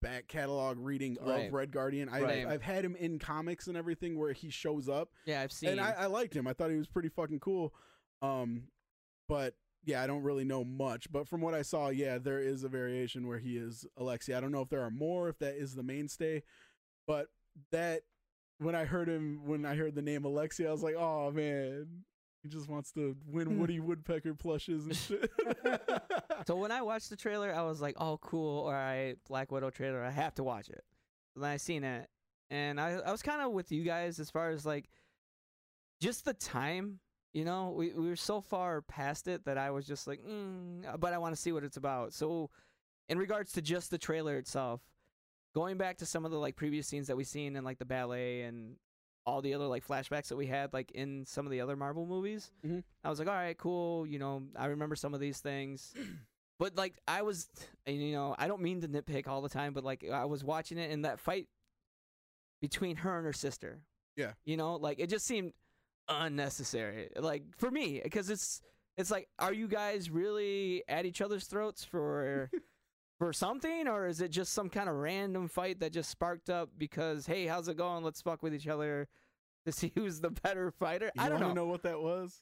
back 0.00 0.28
catalog 0.28 0.78
reading 0.80 1.16
Right. 1.20 1.46
of 1.46 1.52
Red 1.52 1.70
Guardian. 1.72 2.08
I, 2.08 2.20
Right. 2.22 2.46
I've 2.46 2.62
had 2.62 2.84
him 2.86 2.96
in 2.96 3.18
comics 3.18 3.66
and 3.68 3.76
everything 3.76 4.18
where 4.18 4.32
he 4.32 4.48
shows 4.50 4.88
up, 4.88 5.10
Yeah, 5.26 5.42
I've 5.42 5.52
seen. 5.52 5.68
and 5.68 5.80
I, 5.80 5.92
I 5.92 6.06
liked 6.06 6.34
him. 6.34 6.46
I 6.48 6.54
thought 6.54 6.70
he 6.70 6.76
was 6.78 6.88
pretty 6.88 7.10
fucking 7.10 7.38
cool. 7.38 7.72
Um, 8.22 8.64
but 9.28 9.54
yeah, 9.84 10.02
I 10.02 10.06
don't 10.06 10.22
really 10.22 10.44
know 10.44 10.64
much. 10.64 11.10
But 11.10 11.26
from 11.28 11.40
what 11.40 11.54
I 11.54 11.62
saw, 11.62 11.88
yeah, 11.88 12.18
there 12.18 12.40
is 12.40 12.64
a 12.64 12.68
variation 12.68 13.26
where 13.26 13.38
he 13.38 13.56
is 13.56 13.86
Alexi. 13.98 14.36
I 14.36 14.40
don't 14.40 14.52
know 14.52 14.62
if 14.62 14.68
there 14.68 14.82
are 14.82 14.90
more, 14.90 15.28
if 15.28 15.38
that 15.38 15.56
is 15.56 15.74
the 15.74 15.82
mainstay, 15.82 16.42
but 17.06 17.26
that 17.70 18.02
when 18.58 18.74
I 18.74 18.84
heard 18.84 19.08
him, 19.08 19.40
when 19.44 19.66
I 19.66 19.74
heard 19.74 19.94
the 19.94 20.02
name 20.02 20.22
Alexi, 20.22 20.66
I 20.66 20.72
was 20.72 20.82
like, 20.82 20.94
oh 20.96 21.30
man. 21.32 22.04
He 22.42 22.48
just 22.48 22.68
wants 22.68 22.90
to 22.94 23.16
win 23.24 23.46
Hmm. 23.46 23.60
Woody 23.60 23.78
Woodpecker 23.78 24.34
plushes 24.34 24.86
and 24.86 24.96
shit. 24.96 25.30
so 26.46 26.56
when 26.56 26.72
I 26.72 26.82
watched 26.82 27.08
the 27.08 27.14
trailer, 27.14 27.54
I 27.54 27.62
was 27.62 27.80
like, 27.80 27.94
"Oh, 28.00 28.18
cool! 28.20 28.64
All 28.64 28.72
right, 28.72 29.14
Black 29.28 29.52
Widow 29.52 29.70
trailer. 29.70 30.02
I 30.02 30.10
have 30.10 30.34
to 30.34 30.42
watch 30.42 30.68
it." 30.68 30.82
And 31.36 31.46
I 31.46 31.56
seen 31.56 31.84
it, 31.84 32.10
and 32.50 32.80
I 32.80 32.94
I 32.94 33.12
was 33.12 33.22
kind 33.22 33.42
of 33.42 33.52
with 33.52 33.70
you 33.70 33.84
guys 33.84 34.18
as 34.18 34.28
far 34.28 34.50
as 34.50 34.66
like 34.66 34.88
just 36.00 36.24
the 36.24 36.34
time. 36.34 36.98
You 37.32 37.44
know, 37.44 37.70
we 37.76 37.92
we 37.92 38.08
were 38.08 38.16
so 38.16 38.40
far 38.40 38.82
past 38.82 39.26
it 39.28 39.44
that 39.46 39.56
I 39.58 39.70
was 39.70 39.86
just 39.86 40.06
like, 40.06 40.20
mm, 40.22 40.84
but 41.00 41.12
I 41.12 41.18
want 41.18 41.34
to 41.34 41.40
see 41.40 41.52
what 41.52 41.64
it's 41.64 41.76
about. 41.78 42.12
So, 42.12 42.50
in 43.08 43.16
regards 43.18 43.52
to 43.52 43.62
just 43.62 43.90
the 43.90 43.98
trailer 43.98 44.36
itself, 44.36 44.80
going 45.54 45.78
back 45.78 45.96
to 45.98 46.06
some 46.06 46.24
of 46.26 46.30
the 46.30 46.38
like 46.38 46.56
previous 46.56 46.86
scenes 46.86 47.06
that 47.06 47.16
we've 47.16 47.26
seen 47.26 47.56
in 47.56 47.64
like 47.64 47.78
the 47.78 47.84
ballet 47.86 48.42
and 48.42 48.76
all 49.24 49.40
the 49.40 49.54
other 49.54 49.66
like 49.66 49.86
flashbacks 49.86 50.26
that 50.28 50.36
we 50.36 50.46
had 50.46 50.72
like 50.72 50.90
in 50.92 51.24
some 51.26 51.46
of 51.46 51.52
the 51.52 51.60
other 51.60 51.76
Marvel 51.76 52.04
movies, 52.06 52.50
Mhm. 52.66 52.82
I 53.04 53.08
was 53.08 53.18
like, 53.18 53.28
all 53.28 53.34
right, 53.34 53.56
cool. 53.56 54.06
You 54.06 54.18
know, 54.18 54.42
I 54.56 54.66
remember 54.66 54.96
some 54.96 55.14
of 55.14 55.20
these 55.20 55.40
things. 55.40 55.94
But 56.58 56.76
like 56.76 56.94
I 57.08 57.22
was, 57.22 57.48
you 57.86 58.12
know, 58.12 58.36
I 58.38 58.46
don't 58.46 58.60
mean 58.62 58.82
to 58.82 58.88
nitpick 58.88 59.26
all 59.26 59.42
the 59.42 59.48
time, 59.48 59.72
but 59.72 59.82
like 59.82 60.04
I 60.08 60.26
was 60.26 60.44
watching 60.44 60.78
it 60.78 60.92
and 60.92 61.04
that 61.04 61.18
fight 61.18 61.48
between 62.60 62.96
her 62.96 63.16
and 63.16 63.26
her 63.26 63.32
sister. 63.32 63.80
Yeah. 64.16 64.32
You 64.44 64.56
know, 64.56 64.76
like 64.76 65.00
it 65.00 65.08
just 65.08 65.26
seemed 65.26 65.54
unnecessary. 66.08 67.08
Like 67.16 67.44
for 67.56 67.70
me, 67.70 68.00
because 68.02 68.30
it's 68.30 68.60
it's 68.96 69.10
like, 69.10 69.28
are 69.38 69.52
you 69.52 69.68
guys 69.68 70.10
really 70.10 70.82
at 70.88 71.06
each 71.06 71.20
other's 71.20 71.46
throats 71.46 71.84
for 71.84 72.50
for 73.18 73.32
something, 73.32 73.88
or 73.88 74.06
is 74.06 74.20
it 74.20 74.30
just 74.30 74.52
some 74.52 74.68
kind 74.68 74.88
of 74.88 74.96
random 74.96 75.48
fight 75.48 75.80
that 75.80 75.92
just 75.92 76.10
sparked 76.10 76.50
up 76.50 76.70
because 76.76 77.26
hey, 77.26 77.46
how's 77.46 77.68
it 77.68 77.76
going? 77.76 78.04
Let's 78.04 78.20
fuck 78.20 78.42
with 78.42 78.54
each 78.54 78.68
other 78.68 79.08
to 79.66 79.72
see 79.72 79.92
who's 79.94 80.20
the 80.20 80.30
better 80.30 80.70
fighter. 80.70 81.10
You 81.14 81.22
I 81.22 81.28
don't 81.28 81.40
know. 81.40 81.52
know 81.52 81.66
what 81.66 81.82
that 81.84 82.00
was? 82.00 82.40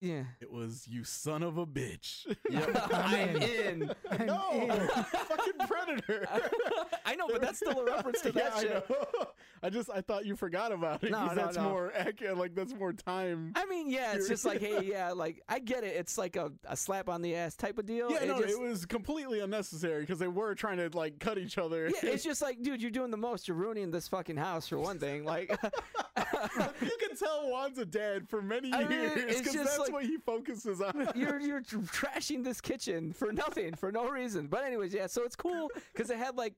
Yeah. 0.00 0.22
It 0.40 0.50
was 0.50 0.86
you 0.88 1.04
son 1.04 1.42
of 1.42 1.58
a 1.58 1.66
bitch. 1.66 2.26
I'm 2.94 3.36
in. 3.36 3.42
in. 3.82 3.94
I'm 4.10 4.26
no, 4.26 4.50
in. 4.52 4.70
fucking 4.70 5.66
predator. 5.68 6.26
I 7.04 7.14
know, 7.16 7.28
but 7.28 7.42
that's 7.42 7.58
still 7.58 7.78
a 7.80 7.84
reference 7.84 8.22
to 8.22 8.32
that 8.32 8.52
yeah, 8.56 8.60
shit. 8.60 8.86
I. 8.90 9.24
I 9.62 9.68
just 9.68 9.90
I 9.90 10.00
thought 10.00 10.24
you 10.24 10.36
forgot 10.36 10.72
about 10.72 11.04
it 11.04 11.10
No, 11.10 11.26
no, 11.26 11.34
that's 11.34 11.58
no. 11.58 11.64
more 11.64 11.92
accurate. 11.94 12.38
Like 12.38 12.54
that's 12.54 12.72
more 12.74 12.94
time. 12.94 13.52
I 13.56 13.66
mean, 13.66 13.90
yeah, 13.90 14.14
it's 14.14 14.26
just 14.26 14.46
like, 14.46 14.60
hey, 14.60 14.82
yeah, 14.82 15.12
like 15.12 15.42
I 15.50 15.58
get 15.58 15.84
it. 15.84 15.94
It's 15.96 16.16
like 16.16 16.36
a, 16.36 16.50
a 16.64 16.76
slap 16.76 17.10
on 17.10 17.20
the 17.20 17.34
ass 17.34 17.56
type 17.56 17.76
of 17.76 17.84
deal. 17.84 18.10
yeah, 18.10 18.22
it 18.22 18.28
no, 18.28 18.40
just, 18.40 18.54
it 18.54 18.60
was 18.60 18.86
completely 18.86 19.40
unnecessary 19.40 20.00
because 20.00 20.18
they 20.18 20.28
were 20.28 20.54
trying 20.54 20.78
to 20.78 20.88
like 20.96 21.18
cut 21.18 21.36
each 21.36 21.58
other. 21.58 21.88
yeah, 21.88 22.10
it's 22.10 22.24
just 22.24 22.40
like, 22.40 22.62
dude, 22.62 22.80
you're 22.80 22.90
doing 22.90 23.10
the 23.10 23.18
most. 23.18 23.48
You're 23.48 23.56
ruining 23.58 23.90
this 23.90 24.08
fucking 24.08 24.36
house 24.38 24.66
for 24.68 24.78
one 24.78 24.98
thing. 24.98 25.24
Like, 25.24 25.50
you 25.50 26.96
can 27.00 27.16
tell 27.18 27.48
Juan's 27.50 27.76
a 27.78 27.84
dad 27.84 28.28
for 28.28 28.40
many 28.40 28.72
I 28.72 28.84
mean, 28.84 28.92
years 28.92 29.12
it's 29.16 29.38
because 29.40 29.52
just 29.52 29.64
that's 29.66 29.78
like- 29.78 29.89
like, 29.92 30.02
what 30.02 30.04
he 30.04 30.18
focuses 30.18 30.80
on. 30.80 31.08
you're 31.14 31.40
you're 31.40 31.62
trashing 31.62 32.44
this 32.44 32.60
kitchen 32.60 33.12
for 33.12 33.32
nothing, 33.32 33.74
for 33.74 33.92
no 33.92 34.08
reason. 34.08 34.46
But 34.46 34.64
anyways, 34.64 34.94
yeah. 34.94 35.06
So 35.06 35.24
it's 35.24 35.36
cool 35.36 35.70
because 35.92 36.10
it 36.10 36.18
had 36.18 36.36
like 36.36 36.54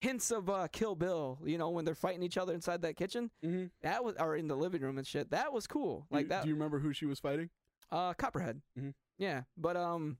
hints 0.00 0.30
of 0.30 0.48
uh, 0.48 0.68
Kill 0.72 0.94
Bill. 0.94 1.38
You 1.44 1.58
know, 1.58 1.70
when 1.70 1.84
they're 1.84 1.94
fighting 1.94 2.22
each 2.22 2.38
other 2.38 2.52
inside 2.52 2.82
that 2.82 2.96
kitchen. 2.96 3.30
mm-hmm. 3.44 3.66
That 3.82 4.04
was 4.04 4.14
or 4.18 4.36
in 4.36 4.48
the 4.48 4.56
living 4.56 4.82
room 4.82 4.98
and 4.98 5.06
shit. 5.06 5.30
That 5.30 5.52
was 5.52 5.66
cool. 5.66 6.06
Like 6.10 6.26
do, 6.26 6.28
that. 6.30 6.42
Do 6.42 6.48
you 6.48 6.54
remember 6.54 6.78
who 6.78 6.92
she 6.92 7.06
was 7.06 7.18
fighting? 7.20 7.50
Uh, 7.90 8.12
Copperhead. 8.14 8.60
Mhm. 8.78 8.94
Yeah, 9.18 9.42
but 9.56 9.76
um, 9.76 10.18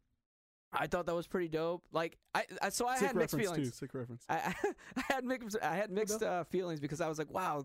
I 0.72 0.86
thought 0.86 1.06
that 1.06 1.14
was 1.14 1.26
pretty 1.26 1.48
dope. 1.48 1.82
Like 1.92 2.18
I, 2.34 2.44
I 2.60 2.68
so 2.70 2.86
I 2.86 2.98
Sick 2.98 3.08
had 3.08 3.16
mixed 3.16 3.36
feelings. 3.36 3.70
too. 3.70 3.74
Sick 3.74 3.94
reference. 3.94 4.24
I, 4.28 4.54
I 4.96 5.02
had 5.08 5.24
mixed 5.24 5.56
I 5.62 5.76
had 5.76 5.90
mixed 5.90 6.22
uh, 6.22 6.44
feelings 6.44 6.80
because 6.80 7.00
I 7.00 7.08
was 7.08 7.18
like, 7.18 7.32
wow, 7.32 7.64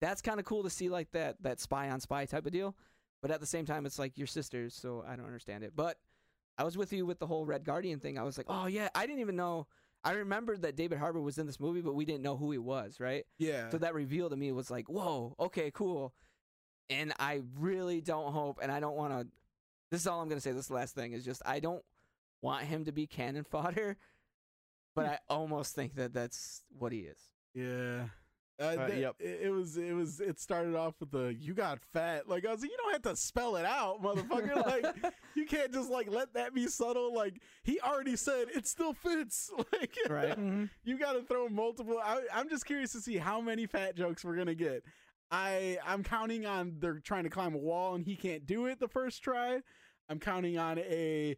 that's 0.00 0.22
kind 0.22 0.38
of 0.38 0.46
cool 0.46 0.62
to 0.62 0.70
see 0.70 0.88
like 0.88 1.10
that 1.12 1.36
that 1.42 1.60
spy 1.60 1.90
on 1.90 2.00
spy 2.00 2.24
type 2.26 2.46
of 2.46 2.52
deal. 2.52 2.76
But 3.22 3.30
at 3.30 3.40
the 3.40 3.46
same 3.46 3.66
time, 3.66 3.86
it's 3.86 3.98
like 3.98 4.16
your 4.16 4.26
sisters, 4.26 4.74
so 4.74 5.04
I 5.06 5.16
don't 5.16 5.26
understand 5.26 5.64
it. 5.64 5.72
But 5.76 5.98
I 6.56 6.64
was 6.64 6.76
with 6.76 6.92
you 6.92 7.06
with 7.06 7.18
the 7.18 7.26
whole 7.26 7.46
Red 7.46 7.64
Guardian 7.64 8.00
thing. 8.00 8.18
I 8.18 8.22
was 8.22 8.36
like, 8.36 8.46
oh 8.48 8.66
yeah, 8.66 8.88
I 8.94 9.06
didn't 9.06 9.20
even 9.20 9.36
know. 9.36 9.66
I 10.02 10.12
remembered 10.12 10.62
that 10.62 10.76
David 10.76 10.98
Harbour 10.98 11.20
was 11.20 11.38
in 11.38 11.46
this 11.46 11.60
movie, 11.60 11.82
but 11.82 11.94
we 11.94 12.06
didn't 12.06 12.22
know 12.22 12.36
who 12.36 12.50
he 12.50 12.58
was, 12.58 13.00
right? 13.00 13.26
Yeah. 13.38 13.68
So 13.70 13.78
that 13.78 13.94
reveal 13.94 14.30
to 14.30 14.36
me 14.36 14.50
was 14.52 14.70
like, 14.70 14.88
whoa, 14.88 15.34
okay, 15.38 15.70
cool. 15.70 16.14
And 16.88 17.12
I 17.18 17.42
really 17.58 18.00
don't 18.00 18.32
hope, 18.32 18.58
and 18.62 18.72
I 18.72 18.80
don't 18.80 18.96
want 18.96 19.12
to. 19.12 19.26
This 19.90 20.02
is 20.02 20.06
all 20.06 20.20
I'm 20.20 20.28
gonna 20.28 20.40
say. 20.40 20.52
This 20.52 20.70
last 20.70 20.94
thing 20.94 21.12
is 21.12 21.24
just 21.24 21.42
I 21.44 21.60
don't 21.60 21.84
want 22.42 22.64
him 22.64 22.86
to 22.86 22.92
be 22.92 23.06
cannon 23.06 23.44
fodder, 23.44 23.96
but 24.94 25.06
hmm. 25.06 25.12
I 25.12 25.18
almost 25.28 25.74
think 25.74 25.94
that 25.96 26.12
that's 26.12 26.62
what 26.78 26.92
he 26.92 27.00
is. 27.00 27.18
Yeah. 27.54 28.04
Uh, 28.60 28.64
Uh, 28.64 28.86
th- 28.88 29.00
yep. 29.00 29.16
It, 29.18 29.40
it 29.44 29.50
was. 29.50 29.76
It 29.78 29.92
was. 29.94 30.20
It 30.20 30.38
started 30.38 30.74
off 30.74 30.94
with 31.00 31.10
the 31.10 31.34
"you 31.38 31.54
got 31.54 31.78
fat." 31.92 32.28
Like 32.28 32.44
I 32.44 32.50
was 32.52 32.60
like, 32.60 32.70
you 32.70 32.76
don't 32.76 32.92
have 32.92 33.02
to 33.02 33.16
spell 33.16 33.56
it 33.56 33.64
out, 33.64 34.02
motherfucker. 34.02 34.66
like 35.04 35.14
you 35.34 35.46
can't 35.46 35.72
just 35.72 35.90
like 35.90 36.10
let 36.10 36.34
that 36.34 36.52
be 36.54 36.66
subtle. 36.66 37.14
Like 37.14 37.40
he 37.64 37.80
already 37.80 38.16
said 38.16 38.48
it 38.54 38.66
still 38.66 38.92
fits. 38.92 39.50
Like 39.72 39.96
Right. 40.08 40.38
Mhm. 40.38 40.68
you 40.84 40.98
got 40.98 41.12
to 41.14 41.22
throw 41.22 41.48
multiple. 41.48 41.98
I, 42.02 42.20
I'm 42.34 42.48
just 42.50 42.66
curious 42.66 42.92
to 42.92 43.00
see 43.00 43.16
how 43.16 43.40
many 43.40 43.66
fat 43.66 43.96
jokes 43.96 44.24
we're 44.24 44.36
gonna 44.36 44.54
get. 44.54 44.84
I 45.30 45.78
I'm 45.86 46.02
counting 46.02 46.44
on 46.44 46.74
they're 46.80 46.98
trying 46.98 47.24
to 47.24 47.30
climb 47.30 47.54
a 47.54 47.58
wall 47.58 47.94
and 47.94 48.04
he 48.04 48.16
can't 48.16 48.44
do 48.46 48.66
it 48.66 48.78
the 48.80 48.88
first 48.88 49.22
try. 49.22 49.60
I'm 50.08 50.18
counting 50.18 50.58
on 50.58 50.78
a 50.78 51.36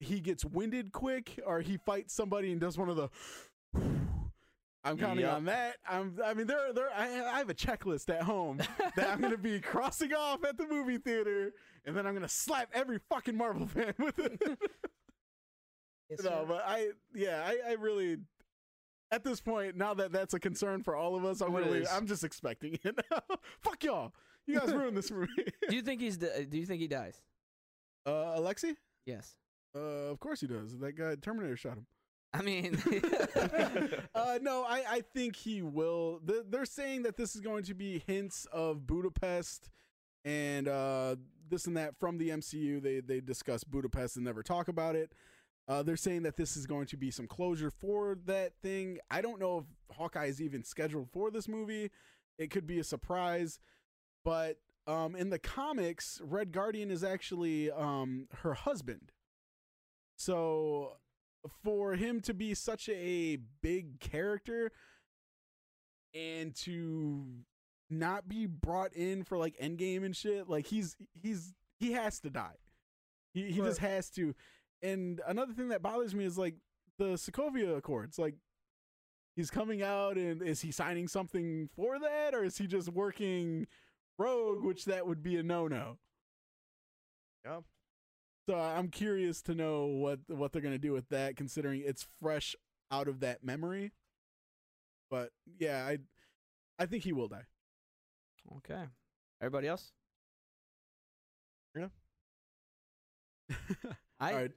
he 0.00 0.20
gets 0.20 0.44
winded 0.44 0.92
quick 0.92 1.40
or 1.44 1.60
he 1.60 1.76
fights 1.76 2.14
somebody 2.14 2.52
and 2.52 2.60
does 2.60 2.78
one 2.78 2.88
of 2.88 2.96
the. 2.96 3.08
I'm 4.84 4.98
counting 4.98 5.24
Yep. 5.24 5.32
on 5.34 5.44
that. 5.46 5.76
I'm. 5.88 6.18
I 6.24 6.34
mean, 6.34 6.46
there, 6.46 6.72
there. 6.74 6.90
I, 6.94 7.04
I 7.06 7.38
have 7.38 7.48
a 7.48 7.54
checklist 7.54 8.10
at 8.10 8.22
home 8.22 8.58
that 8.96 9.08
I'm 9.10 9.20
gonna 9.20 9.38
be 9.38 9.58
crossing 9.60 10.12
off 10.12 10.44
at 10.44 10.58
the 10.58 10.66
movie 10.66 10.98
theater, 10.98 11.52
and 11.86 11.96
then 11.96 12.06
I'm 12.06 12.12
gonna 12.14 12.28
slap 12.28 12.68
every 12.74 12.98
fucking 13.08 13.36
Marvel 13.36 13.66
fan 13.66 13.94
with 13.98 14.18
it. 14.18 14.40
Yes, 16.10 16.22
no, 16.22 16.30
sir. 16.30 16.44
but 16.46 16.64
I, 16.66 16.88
yeah, 17.14 17.42
I, 17.46 17.70
I 17.70 17.72
really, 17.74 18.18
at 19.10 19.24
this 19.24 19.40
point, 19.40 19.76
now 19.76 19.94
that 19.94 20.12
that's 20.12 20.34
a 20.34 20.38
concern 20.38 20.82
for 20.82 20.94
all 20.94 21.16
of 21.16 21.24
us, 21.24 21.40
I'm 21.40 21.54
really? 21.54 21.86
I'm 21.88 22.06
just 22.06 22.24
expecting 22.24 22.78
it. 22.84 22.94
Fuck 23.62 23.84
y'all, 23.84 24.12
you 24.46 24.58
guys 24.60 24.72
ruined 24.72 24.96
this 24.96 25.10
movie. 25.10 25.28
do 25.68 25.74
you 25.74 25.82
think 25.82 26.00
he's? 26.02 26.18
di- 26.18 26.44
Do 26.44 26.58
you 26.58 26.66
think 26.66 26.82
he 26.82 26.88
dies? 26.88 27.22
uh, 28.06 28.36
Alexi, 28.38 28.76
Yes. 29.06 29.34
uh, 29.74 29.78
of 30.10 30.20
course 30.20 30.42
he 30.42 30.46
does. 30.46 30.78
That 30.78 30.92
guy 30.92 31.14
Terminator 31.14 31.56
shot 31.56 31.78
him. 31.78 31.86
I 32.34 32.42
mean, 32.42 32.82
uh, 34.14 34.38
no, 34.42 34.64
I, 34.64 34.82
I 34.88 35.02
think 35.14 35.36
he 35.36 35.62
will. 35.62 36.20
They're, 36.24 36.42
they're 36.48 36.64
saying 36.64 37.04
that 37.04 37.16
this 37.16 37.36
is 37.36 37.40
going 37.40 37.62
to 37.64 37.74
be 37.74 38.02
hints 38.06 38.46
of 38.52 38.86
Budapest 38.86 39.70
and 40.24 40.66
uh, 40.66 41.14
this 41.48 41.66
and 41.66 41.76
that 41.76 41.94
from 42.00 42.18
the 42.18 42.30
MCU. 42.30 42.82
They 42.82 42.98
they 43.00 43.20
discuss 43.20 43.62
Budapest 43.62 44.16
and 44.16 44.24
never 44.24 44.42
talk 44.42 44.66
about 44.66 44.96
it. 44.96 45.12
Uh, 45.68 45.82
they're 45.82 45.96
saying 45.96 46.24
that 46.24 46.36
this 46.36 46.56
is 46.56 46.66
going 46.66 46.86
to 46.86 46.96
be 46.96 47.10
some 47.10 47.26
closure 47.28 47.70
for 47.70 48.18
that 48.26 48.52
thing. 48.62 48.98
I 49.10 49.22
don't 49.22 49.40
know 49.40 49.58
if 49.58 49.96
Hawkeye 49.96 50.26
is 50.26 50.42
even 50.42 50.64
scheduled 50.64 51.10
for 51.10 51.30
this 51.30 51.48
movie. 51.48 51.90
It 52.36 52.50
could 52.50 52.66
be 52.66 52.80
a 52.80 52.84
surprise, 52.84 53.60
but 54.24 54.58
um, 54.86 55.14
in 55.14 55.30
the 55.30 55.38
comics, 55.38 56.20
Red 56.22 56.52
Guardian 56.52 56.90
is 56.90 57.04
actually 57.04 57.70
um, 57.70 58.26
her 58.42 58.54
husband. 58.54 59.12
So 60.16 60.96
for 61.62 61.94
him 61.94 62.20
to 62.22 62.34
be 62.34 62.54
such 62.54 62.88
a 62.88 63.38
big 63.62 64.00
character 64.00 64.72
and 66.14 66.54
to 66.54 67.24
not 67.90 68.28
be 68.28 68.46
brought 68.46 68.92
in 68.94 69.24
for 69.24 69.36
like 69.36 69.56
endgame 69.58 70.04
and 70.04 70.16
shit 70.16 70.48
like 70.48 70.66
he's 70.66 70.96
he's 71.20 71.54
he 71.78 71.92
has 71.92 72.20
to 72.20 72.30
die. 72.30 72.56
He, 73.32 73.50
he 73.50 73.60
just 73.60 73.80
has 73.80 74.10
to. 74.10 74.34
And 74.82 75.20
another 75.26 75.52
thing 75.52 75.68
that 75.68 75.82
bothers 75.82 76.14
me 76.14 76.24
is 76.24 76.38
like 76.38 76.54
the 76.98 77.14
sokovia 77.14 77.76
accords 77.76 78.18
like 78.18 78.36
he's 79.34 79.50
coming 79.50 79.82
out 79.82 80.16
and 80.16 80.40
is 80.42 80.60
he 80.60 80.70
signing 80.70 81.08
something 81.08 81.68
for 81.74 81.98
that 81.98 82.34
or 82.34 82.44
is 82.44 82.56
he 82.56 82.66
just 82.66 82.88
working 82.88 83.66
rogue 84.18 84.62
which 84.62 84.84
that 84.84 85.06
would 85.06 85.22
be 85.22 85.36
a 85.36 85.42
no-no? 85.42 85.98
Yeah. 87.44 87.60
So 88.48 88.54
I'm 88.58 88.88
curious 88.88 89.40
to 89.42 89.54
know 89.54 89.86
what 89.86 90.20
what 90.28 90.52
they're 90.52 90.62
gonna 90.62 90.78
do 90.78 90.92
with 90.92 91.08
that, 91.10 91.36
considering 91.36 91.82
it's 91.84 92.06
fresh 92.20 92.54
out 92.90 93.08
of 93.08 93.20
that 93.20 93.42
memory. 93.44 93.92
But 95.10 95.30
yeah, 95.58 95.84
I 95.86 95.98
I 96.78 96.86
think 96.86 97.04
he 97.04 97.12
will 97.12 97.28
die. 97.28 97.44
okay. 98.58 98.84
Everybody 99.40 99.68
else? 99.68 99.92
Yeah. 101.76 101.88
I, 104.20 104.32
All 104.32 104.38
right. 104.40 104.50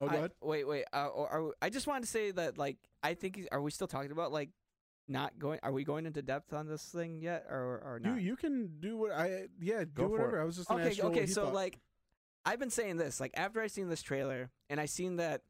Oh, 0.00 0.08
go 0.08 0.12
I- 0.14 0.18
ahead. 0.18 0.32
Wait, 0.42 0.68
wait. 0.68 0.84
Uh, 0.92 1.06
or, 1.06 1.28
are, 1.28 1.52
I 1.62 1.70
just 1.70 1.86
wanted 1.86 2.02
to 2.02 2.08
say 2.10 2.30
that, 2.32 2.58
like, 2.58 2.76
I 3.02 3.14
think. 3.14 3.36
He's, 3.36 3.46
are 3.52 3.60
we 3.60 3.70
still 3.70 3.86
talking 3.86 4.10
about 4.12 4.32
like 4.32 4.50
not 5.08 5.38
going? 5.38 5.60
Are 5.62 5.72
we 5.72 5.84
going 5.84 6.04
into 6.06 6.20
depth 6.22 6.52
on 6.52 6.66
this 6.66 6.82
thing 6.82 7.20
yet, 7.22 7.46
or 7.48 7.80
or 7.84 8.00
You 8.02 8.10
not? 8.10 8.20
you 8.22 8.36
can 8.36 8.80
do 8.80 8.96
what 8.96 9.12
I 9.12 9.46
yeah 9.60 9.80
do 9.84 9.90
Go 9.94 10.02
for 10.04 10.08
whatever. 10.10 10.38
it. 10.38 10.42
I 10.42 10.44
was 10.44 10.56
just 10.56 10.68
gonna 10.68 10.82
okay, 10.82 10.90
ask 10.90 10.98
okay. 11.00 11.08
what 11.08 11.18
he 11.28 11.32
So 11.32 11.44
thought. 11.44 11.54
like, 11.54 11.78
I've 12.44 12.58
been 12.58 12.70
saying 12.70 12.96
this. 12.98 13.20
Like, 13.20 13.32
after 13.34 13.60
I 13.60 13.66
seen 13.68 13.88
this 13.88 14.02
trailer 14.02 14.50
and 14.68 14.80
I 14.80 14.86
seen 14.86 15.16
that 15.16 15.42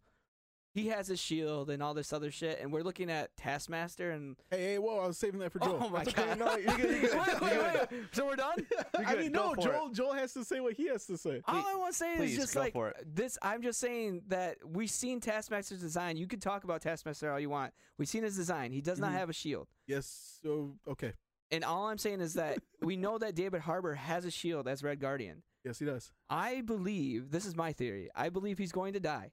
he 0.72 0.88
has 0.88 1.06
his 1.06 1.20
shield 1.20 1.70
and 1.70 1.80
all 1.82 1.94
this 1.94 2.12
other 2.12 2.32
shit, 2.32 2.58
and 2.60 2.72
we're 2.72 2.82
looking 2.82 3.08
at 3.08 3.36
Taskmaster 3.36 4.10
and 4.10 4.34
hey 4.50 4.60
hey 4.72 4.78
whoa, 4.80 4.98
I 4.98 5.06
was 5.06 5.16
saving 5.16 5.38
that 5.38 5.52
for 5.52 5.60
Joel. 5.60 5.78
oh 5.84 5.88
my 5.88 6.02
That's 6.02 6.18
okay, 6.18 6.28
god, 6.34 6.38
no, 6.40 6.56
you're 6.56 6.76
good, 6.76 6.90
you're 7.02 7.10
good, 7.10 7.12
wait, 7.20 7.40
wait, 7.40 7.62
wait, 7.62 7.90
wait. 7.92 8.02
So 8.10 8.26
we're 8.26 8.34
done. 8.34 8.54
You're 8.98 9.06
I 9.06 9.14
mean 9.14 9.30
go 9.32 9.50
no, 9.50 9.54
for 9.54 9.60
Joel 9.62 9.90
Joel 9.90 10.12
has 10.14 10.32
to 10.34 10.44
say 10.44 10.58
what 10.58 10.72
he 10.72 10.88
has 10.88 11.06
to 11.06 11.16
say. 11.16 11.42
All 11.46 11.64
I 11.64 11.76
want 11.76 11.92
to 11.92 11.98
say 11.98 12.16
please, 12.16 12.32
is 12.32 12.38
just 12.38 12.56
like 12.56 12.74
this. 13.06 13.38
I'm 13.40 13.62
just 13.62 13.78
saying 13.78 14.22
that 14.28 14.56
we've 14.66 14.90
seen 14.90 15.20
Taskmaster's 15.20 15.80
design. 15.80 16.16
You 16.16 16.26
can 16.26 16.40
talk 16.40 16.64
about 16.64 16.80
Taskmaster 16.82 17.30
all 17.32 17.38
you 17.38 17.50
want. 17.50 17.72
We've 17.96 18.08
seen 18.08 18.24
his 18.24 18.34
design. 18.34 18.72
He 18.72 18.80
does 18.80 18.98
not 18.98 19.10
Mhm. 19.12 19.18
have 19.18 19.30
a 19.30 19.32
shield. 19.32 19.68
Yes. 19.86 20.40
So 20.42 20.74
okay. 20.88 21.12
And 21.52 21.62
all 21.62 21.86
I'm 21.86 21.98
saying 21.98 22.20
is 22.20 22.34
that 22.34 22.58
we 22.82 22.96
know 22.96 23.16
that 23.18 23.36
David 23.36 23.60
Harbour 23.60 23.94
has 23.94 24.24
a 24.24 24.30
shield 24.32 24.66
as 24.66 24.82
Red 24.82 24.98
Guardian. 24.98 25.42
Yes, 25.64 25.78
he 25.78 25.86
does. 25.86 26.12
I 26.28 26.60
believe 26.60 27.30
this 27.30 27.46
is 27.46 27.56
my 27.56 27.72
theory. 27.72 28.10
I 28.14 28.28
believe 28.28 28.58
he's 28.58 28.72
going 28.72 28.92
to 28.92 29.00
die, 29.00 29.32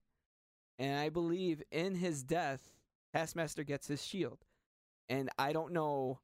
and 0.80 1.00
I 1.00 1.10
believe 1.10 1.62
in 1.72 1.96
his 1.96 2.24
death, 2.24 2.70
Taskmaster 3.14 3.64
gets 3.64 3.88
his 3.88 4.06
shield. 4.06 4.40
And 5.10 5.30
I 5.38 5.52
don't 5.52 5.74
know 5.74 6.20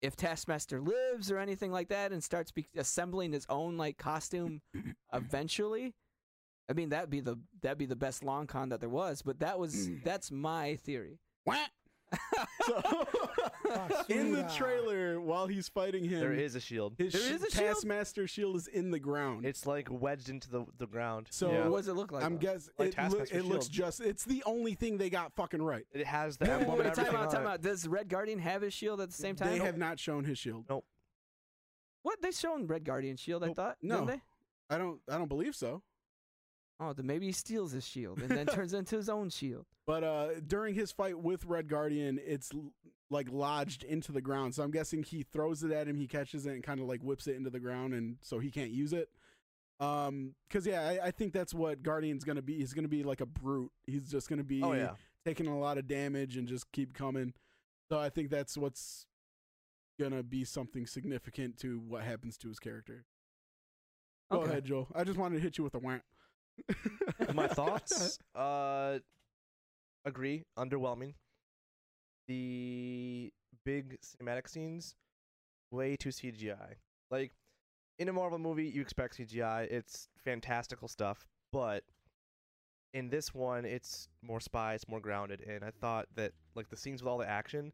if 0.00 0.16
Taskmaster 0.16 0.80
lives 0.80 1.30
or 1.30 1.38
anything 1.38 1.70
like 1.70 1.88
that, 1.88 2.10
and 2.10 2.24
starts 2.24 2.50
be- 2.50 2.68
assembling 2.76 3.32
his 3.32 3.46
own 3.50 3.76
like 3.76 3.98
costume 3.98 4.62
eventually. 5.12 5.94
I 6.70 6.74
mean 6.74 6.88
that'd 6.88 7.10
be 7.10 7.20
the 7.20 7.36
that'd 7.60 7.76
be 7.76 7.86
the 7.86 7.96
best 7.96 8.24
long 8.24 8.46
con 8.46 8.70
that 8.70 8.80
there 8.80 8.88
was, 8.88 9.20
but 9.20 9.40
that 9.40 9.58
was 9.58 9.90
that's 10.04 10.30
my 10.30 10.76
theory. 10.76 11.18
Wah! 11.44 11.56
So 12.66 13.06
in 14.08 14.32
the 14.32 14.42
trailer, 14.56 15.20
while 15.20 15.46
he's 15.46 15.68
fighting 15.68 16.04
him, 16.04 16.20
There 16.20 16.32
is 16.32 16.54
a 16.54 16.60
shield. 16.60 16.94
his 16.98 17.12
There 17.12 17.22
sh- 17.22 17.24
a 17.26 17.38
shield? 17.38 17.50
Taskmaster 17.52 18.26
shield 18.26 18.56
is 18.56 18.66
in 18.68 18.90
the 18.90 18.98
ground. 18.98 19.44
It's 19.46 19.66
like 19.66 19.88
wedged 19.90 20.28
into 20.28 20.50
the, 20.50 20.64
the 20.78 20.86
ground. 20.86 21.28
So- 21.30 21.50
yeah. 21.50 21.68
What 21.68 21.78
does 21.78 21.88
it 21.88 21.94
look 21.94 22.12
like? 22.12 22.24
I'm 22.24 22.34
though? 22.34 22.38
guess 22.40 22.68
Like 22.78 22.88
it, 22.88 22.98
loo- 22.98 23.02
Taskmaster's 23.08 23.30
it 23.38 23.44
looks 23.44 23.68
just. 23.68 24.00
It's 24.00 24.24
the 24.24 24.42
only 24.46 24.74
thing 24.74 24.98
they 24.98 25.10
got 25.10 25.32
fucking 25.34 25.62
right. 25.62 25.84
it 25.92 26.06
has 26.06 26.36
the 26.36 26.44
Wait, 26.46 26.52
emblem 26.52 26.78
wait, 26.78 26.86
and 26.88 26.94
time 26.96 27.16
out, 27.16 27.30
time 27.30 27.46
out. 27.46 27.60
Does 27.62 27.86
Red 27.88 28.08
Guardian 28.08 28.38
have 28.38 28.62
his 28.62 28.74
shield 28.74 29.00
at 29.00 29.10
the 29.10 29.16
same 29.16 29.36
time? 29.36 29.48
They 29.50 29.58
have 29.58 29.78
not 29.78 29.98
shown 29.98 30.24
his 30.24 30.38
shield. 30.38 30.64
Nope. 30.68 30.84
What 32.02 32.20
they 32.20 32.32
shown 32.32 32.66
Red 32.66 32.84
Guardian 32.84 33.16
shield? 33.16 33.44
I 33.44 33.52
thought. 33.52 33.76
No. 33.80 34.04
They? 34.04 34.20
I 34.68 34.78
don't. 34.78 35.00
I 35.08 35.18
don't 35.18 35.28
believe 35.28 35.54
so. 35.54 35.82
Oh, 36.84 36.92
then 36.92 37.06
maybe 37.06 37.26
he 37.26 37.32
steals 37.32 37.70
his 37.72 37.86
shield 37.86 38.18
and 38.20 38.28
then 38.28 38.46
turns 38.46 38.72
it 38.72 38.78
into 38.78 38.96
his 38.96 39.08
own 39.08 39.30
shield. 39.30 39.66
But 39.86 40.04
uh, 40.04 40.28
during 40.46 40.74
his 40.76 40.92
fight 40.92 41.18
with 41.18 41.44
Red 41.44 41.68
Guardian, 41.68 42.20
it's 42.24 42.50
l- 42.54 42.72
like 43.10 43.26
lodged 43.32 43.82
into 43.82 44.12
the 44.12 44.20
ground. 44.20 44.54
So 44.54 44.62
I'm 44.62 44.70
guessing 44.70 45.02
he 45.02 45.24
throws 45.24 45.64
it 45.64 45.72
at 45.72 45.88
him, 45.88 45.96
he 45.96 46.06
catches 46.06 46.46
it, 46.46 46.52
and 46.52 46.62
kind 46.62 46.80
of 46.80 46.86
like 46.86 47.00
whips 47.02 47.26
it 47.26 47.34
into 47.36 47.50
the 47.50 47.58
ground, 47.58 47.92
and 47.92 48.16
so 48.22 48.38
he 48.38 48.50
can't 48.52 48.70
use 48.70 48.92
it. 48.92 49.08
Um, 49.80 50.34
because 50.48 50.66
yeah, 50.66 50.82
I, 51.02 51.06
I 51.08 51.10
think 51.10 51.32
that's 51.32 51.52
what 51.52 51.82
Guardian's 51.82 52.22
gonna 52.22 52.42
be. 52.42 52.58
He's 52.58 52.72
gonna 52.74 52.86
be 52.88 53.02
like 53.02 53.20
a 53.20 53.26
brute. 53.26 53.72
He's 53.86 54.08
just 54.08 54.28
gonna 54.28 54.44
be 54.44 54.62
Oh, 54.62 54.72
yeah. 54.72 54.92
taking 55.26 55.48
a 55.48 55.58
lot 55.58 55.78
of 55.78 55.88
damage 55.88 56.36
and 56.36 56.46
just 56.46 56.70
keep 56.70 56.94
coming. 56.94 57.34
So 57.90 57.98
I 57.98 58.08
think 58.08 58.30
that's 58.30 58.56
what's 58.56 59.06
gonna 59.98 60.22
be 60.22 60.44
something 60.44 60.86
significant 60.86 61.58
to 61.58 61.80
what 61.80 62.04
happens 62.04 62.38
to 62.38 62.48
his 62.48 62.60
character. 62.60 63.04
Go 64.30 64.38
Okay. 64.42 64.50
ahead, 64.52 64.64
Joel. 64.64 64.88
I 64.94 65.02
just 65.02 65.18
wanted 65.18 65.34
to 65.36 65.40
hit 65.42 65.58
you 65.58 65.64
with 65.64 65.74
a 65.74 65.78
wham. 65.80 66.02
My 67.34 67.48
thoughts? 67.48 68.18
Uh, 68.34 68.98
agree. 70.04 70.44
Underwhelming. 70.58 71.14
The 72.28 73.32
big 73.64 73.98
cinematic 74.00 74.48
scenes, 74.48 74.94
way 75.70 75.96
too 75.96 76.08
CGI. 76.08 76.74
Like 77.10 77.32
in 77.98 78.08
a 78.08 78.12
Marvel 78.12 78.38
movie, 78.38 78.66
you 78.66 78.80
expect 78.80 79.18
CGI. 79.18 79.70
It's 79.70 80.08
fantastical 80.24 80.88
stuff, 80.88 81.26
but 81.52 81.84
in 82.94 83.08
this 83.08 83.34
one, 83.34 83.64
it's 83.64 84.08
more 84.22 84.40
spy. 84.40 84.74
It's 84.74 84.88
more 84.88 85.00
grounded. 85.00 85.42
And 85.48 85.64
I 85.64 85.70
thought 85.70 86.06
that 86.16 86.32
like 86.54 86.68
the 86.68 86.76
scenes 86.76 87.02
with 87.02 87.10
all 87.10 87.18
the 87.18 87.28
action, 87.28 87.72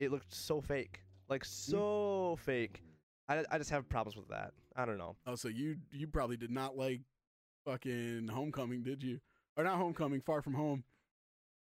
it 0.00 0.10
looked 0.10 0.34
so 0.34 0.60
fake. 0.60 1.00
Like 1.28 1.44
so 1.44 2.36
fake. 2.44 2.82
I, 3.28 3.44
I 3.50 3.58
just 3.58 3.70
have 3.70 3.88
problems 3.88 4.16
with 4.16 4.28
that. 4.28 4.52
I 4.76 4.84
don't 4.84 4.98
know. 4.98 5.16
Oh, 5.26 5.34
so 5.34 5.48
you 5.48 5.76
you 5.90 6.06
probably 6.06 6.36
did 6.36 6.50
not 6.50 6.76
like 6.76 7.00
fucking 7.66 8.28
Homecoming, 8.32 8.82
did 8.82 9.02
you? 9.02 9.20
Or 9.56 9.64
not 9.64 9.76
Homecoming, 9.76 10.20
Far 10.20 10.40
From 10.42 10.54
Home. 10.54 10.84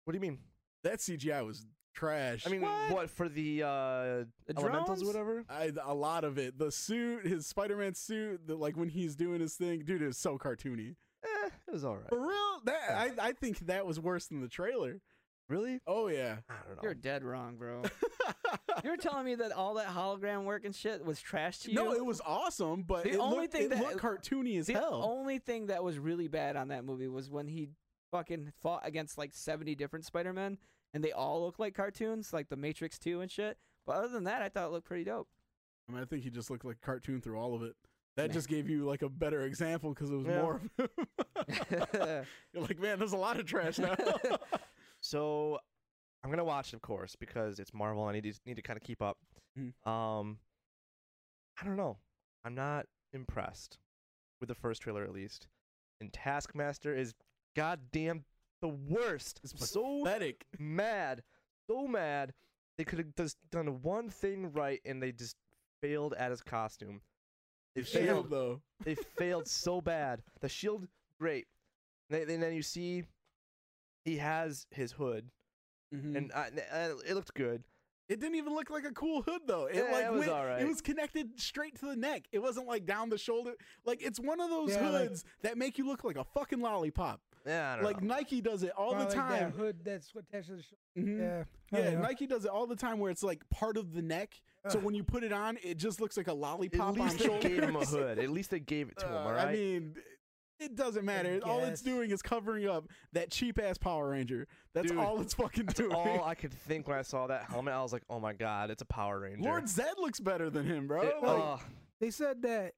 What 0.03 0.11
do 0.13 0.17
you 0.17 0.21
mean? 0.21 0.39
That 0.83 0.99
CGI 0.99 1.45
was 1.45 1.65
trash. 1.93 2.43
I 2.47 2.49
mean, 2.49 2.61
What? 2.61 2.91
what, 2.91 3.09
for 3.09 3.29
the 3.29 3.63
uh, 3.63 3.67
The 3.67 4.55
elementals 4.57 5.01
drones? 5.01 5.03
or 5.03 5.05
whatever? 5.07 5.45
I, 5.49 5.71
a 5.85 5.93
lot 5.93 6.23
of 6.23 6.37
it. 6.37 6.57
The 6.57 6.71
suit, 6.71 7.25
his 7.25 7.45
Spider-Man 7.45 7.93
suit, 7.95 8.47
the, 8.47 8.55
like 8.55 8.75
when 8.75 8.89
he's 8.89 9.15
doing 9.15 9.39
his 9.41 9.53
thing, 9.55 9.83
dude, 9.85 10.01
it 10.01 10.07
was 10.07 10.17
so 10.17 10.37
cartoony. 10.37 10.95
Eh, 11.23 11.49
it 11.67 11.71
was 11.71 11.85
all 11.85 11.97
right. 11.97 12.09
For 12.09 12.19
real, 12.19 12.61
that 12.65 12.91
I, 12.91 13.11
I 13.29 13.31
think 13.33 13.59
that 13.67 13.85
was 13.85 13.99
worse 13.99 14.25
than 14.27 14.41
the 14.41 14.47
trailer. 14.47 15.01
Really? 15.51 15.81
Oh 15.85 16.07
yeah. 16.07 16.37
I 16.49 16.53
don't 16.65 16.77
know. 16.77 16.81
You're 16.83 16.93
dead 16.93 17.23
wrong, 17.23 17.57
bro. 17.57 17.81
You're 18.85 18.95
telling 18.97 19.25
me 19.25 19.35
that 19.35 19.51
all 19.51 19.73
that 19.75 19.87
hologram 19.87 20.45
work 20.45 20.63
and 20.65 20.73
shit 20.73 21.03
was 21.05 21.19
trash 21.19 21.59
to 21.59 21.69
you? 21.69 21.75
no, 21.75 21.93
it 21.93 22.05
was 22.05 22.21
awesome, 22.25 22.83
but 22.83 23.03
The 23.03 23.11
it 23.11 23.17
only 23.17 23.39
looked, 23.41 23.53
thing 23.53 23.63
it 23.63 23.69
that- 23.71 23.79
looked 23.81 23.97
cartoony 23.97 24.57
as 24.59 24.67
the 24.67 24.73
hell. 24.73 25.01
only 25.03 25.39
thing 25.39 25.67
that 25.67 25.83
was 25.83 25.99
really 25.99 26.27
bad 26.29 26.55
on 26.55 26.69
that 26.69 26.85
movie 26.85 27.07
was 27.09 27.29
when 27.29 27.47
he 27.47 27.69
fucking 28.11 28.53
fought 28.61 28.81
against 28.85 29.17
like 29.17 29.33
70 29.33 29.75
different 29.75 30.05
Spider-Men 30.05 30.57
and 30.93 31.03
they 31.03 31.11
all 31.11 31.43
look 31.45 31.59
like 31.59 31.73
cartoons, 31.75 32.31
like 32.33 32.47
the 32.49 32.55
Matrix 32.57 32.97
2 32.97 33.19
and 33.21 33.29
shit. 33.29 33.57
But 33.85 33.97
other 33.97 34.07
than 34.09 34.23
that, 34.25 34.41
I 34.41 34.49
thought 34.49 34.67
it 34.67 34.71
looked 34.71 34.87
pretty 34.87 35.03
dope. 35.03 35.27
I 35.89 35.91
mean, 35.93 36.01
I 36.01 36.05
think 36.05 36.23
he 36.23 36.29
just 36.29 36.49
looked 36.49 36.63
like 36.65 36.77
a 36.81 36.85
cartoon 36.85 37.19
through 37.21 37.37
all 37.37 37.55
of 37.55 37.63
it. 37.63 37.75
That 38.17 38.27
Nah. 38.27 38.33
just 38.33 38.47
gave 38.49 38.69
you 38.69 38.85
like 38.85 39.01
a 39.01 39.09
better 39.09 39.41
example 39.45 39.93
because 39.93 40.11
it 40.11 40.15
was 40.15 40.27
Yeah. 40.27 40.41
more. 40.41 40.61
Of 40.77 40.89
him. 41.69 41.85
You're 42.53 42.63
like, 42.63 42.79
man, 42.79 42.99
there's 42.99 43.13
a 43.13 43.17
lot 43.17 43.39
of 43.39 43.45
trash 43.45 43.79
now. 43.79 43.95
So 45.01 45.59
I'm 46.23 46.29
gonna 46.29 46.43
watch 46.43 46.73
it, 46.73 46.75
of 46.77 46.81
course, 46.81 47.15
because 47.15 47.59
it's 47.59 47.73
Marvel. 47.73 48.03
I 48.05 48.13
need 48.13 48.23
to 48.23 48.33
need 48.45 48.55
to 48.55 48.61
kind 48.61 48.77
of 48.77 48.83
keep 48.83 49.01
up. 49.01 49.17
Mhm. 49.57 49.73
Um, 49.87 50.39
I 51.59 51.65
don't 51.65 51.75
know. 51.77 51.97
I'm 52.45 52.55
not 52.55 52.87
impressed 53.13 53.79
with 54.39 54.47
the 54.49 54.55
first 54.55 54.81
trailer, 54.81 55.03
at 55.03 55.11
least. 55.11 55.47
And 55.99 56.11
Taskmaster 56.13 56.95
is 56.95 57.13
goddamn 57.55 58.25
the 58.61 58.69
worst. 58.69 59.39
It's 59.43 59.69
so 59.69 60.03
Pathetic. 60.03 60.45
mad, 60.59 61.23
so 61.67 61.87
mad. 61.87 62.33
They 62.77 62.85
could 62.85 62.99
have 62.99 63.15
just 63.15 63.37
done 63.51 63.81
one 63.83 64.09
thing 64.09 64.51
right, 64.53 64.81
and 64.85 65.01
they 65.03 65.11
just 65.11 65.35
failed 65.81 66.13
at 66.13 66.31
his 66.31 66.41
costume. 66.41 67.01
They 67.75 67.83
Shield 67.83 68.05
failed. 68.05 68.29
though. 68.29 68.61
They 68.83 68.95
failed 68.95 69.47
so 69.47 69.81
bad. 69.81 70.23
The 70.39 70.49
shield, 70.49 70.87
great. 71.19 71.47
And 72.09 72.27
then 72.41 72.53
you 72.53 72.63
see 72.63 73.03
he 74.03 74.17
has 74.17 74.65
his 74.71 74.93
hood, 74.93 75.29
Mhm. 75.93 76.15
and 76.17 76.31
uh, 76.33 76.45
uh, 76.71 76.89
it 77.07 77.13
looked 77.13 77.33
good. 77.33 77.63
It 78.09 78.19
didn't 78.19 78.35
even 78.35 78.53
look 78.53 78.69
like 78.69 78.83
a 78.83 78.91
cool 78.91 79.21
hood 79.21 79.43
though. 79.47 79.67
It 79.67 79.75
Yeah, 79.75 79.91
like 79.91 80.05
it 80.05 80.11
was 80.11 80.19
went- 80.21 80.31
alright. 80.31 80.61
It 80.61 80.67
was 80.67 80.81
connected 80.81 81.39
straight 81.39 81.79
to 81.79 81.85
the 81.85 81.95
neck. 81.95 82.23
It 82.33 82.39
wasn't 82.39 82.67
like 82.67 82.85
down 82.85 83.09
the 83.09 83.17
shoulder. 83.17 83.53
Like 83.85 84.01
it's 84.03 84.19
one 84.19 84.41
of 84.41 84.49
those 84.49 84.71
Yeah, 84.71 84.89
like- 84.89 85.07
hoods 85.09 85.23
that 85.43 85.57
make 85.57 85.77
you 85.77 85.85
look 85.87 86.03
like 86.03 86.17
a 86.17 86.25
fucking 86.25 86.59
lollipop. 86.59 87.21
Yeah, 87.45 87.71
I 87.71 87.75
don't 87.77 87.85
Like 87.85 88.01
know. 88.01 88.15
Nike 88.15 88.41
does 88.41 88.63
it 88.63 88.71
all 88.77 88.91
Well, 88.91 88.99
the 88.99 89.05
like 89.05 89.13
time. 89.15 89.51
That 89.51 89.51
hood 89.57 89.83
that's 89.85 90.11
attached 90.13 90.47
to 90.49 90.55
the 90.57 90.61
shoulder. 90.63 90.77
Mhm. 91.11 91.19
Yeah. 91.71 91.79
Yeah, 91.79 91.95
Oh, 91.97 92.01
Nike 92.01 92.27
does 92.27 92.43
it 92.45 92.51
all 92.51 92.67
the 92.67 92.75
time 92.75 92.99
where 92.99 93.09
it's 93.11 93.23
like 93.23 93.47
part 93.49 93.77
of 93.77 93.93
the 93.93 94.01
neck. 94.01 94.41
So 94.67 94.77
when 94.77 94.93
you 94.93 95.03
put 95.03 95.23
it 95.23 95.31
on, 95.31 95.57
it 95.63 95.77
just 95.77 95.99
looks 96.01 96.17
like 96.17 96.27
a 96.27 96.33
lollipop 96.33 96.95
At 96.97 97.01
least 97.01 97.13
on 97.13 97.17
they 97.17 97.25
shoulders. 97.25 97.43
gave 97.51 97.63
him 97.63 97.75
a 97.77 97.85
hood. 97.85 98.19
At 98.19 98.29
least 98.29 98.51
they 98.51 98.59
gave 98.59 98.89
it 98.89 98.97
to 98.97 99.07
him. 99.07 99.13
Uh, 99.13 99.17
All 99.19 99.31
right. 99.31 99.47
I 99.47 99.53
mean, 99.53 99.95
it 100.61 100.75
doesn't 100.75 101.03
matter. 101.05 101.39
All 101.43 101.59
it's 101.63 101.81
doing 101.81 102.11
is 102.11 102.21
covering 102.21 102.67
up 102.67 102.85
that 103.13 103.31
cheap 103.31 103.59
ass 103.59 103.77
Power 103.77 104.09
Ranger. 104.09 104.47
That's 104.73 104.89
Dude, 104.89 104.97
all 104.99 105.19
it's 105.21 105.33
fucking 105.33 105.65
That's 105.65 105.79
doing. 105.79 105.91
all 105.93 106.23
I 106.23 106.35
could 106.41 106.53
think 106.53 106.87
when 106.87 106.97
I 106.97 107.01
saw 107.01 107.27
that 107.27 107.43
helmet. 107.49 107.73
I 107.73 107.81
was 107.81 107.91
like, 107.93 108.03
"Oh 108.09 108.19
my 108.19 108.33
god, 108.33 108.69
it's 108.71 108.81
a 108.81 108.85
Power 108.85 109.19
Ranger." 109.19 109.41
Lord 109.43 109.67
Zed 109.67 109.93
looks 109.97 110.19
better 110.19 110.49
than 110.49 110.65
him, 110.65 110.87
bro. 110.87 111.01
It- 111.01 111.15
Like, 111.21 111.41
oh, 111.41 111.59
They 111.99 112.11
said 112.11 112.41
that 112.43 112.73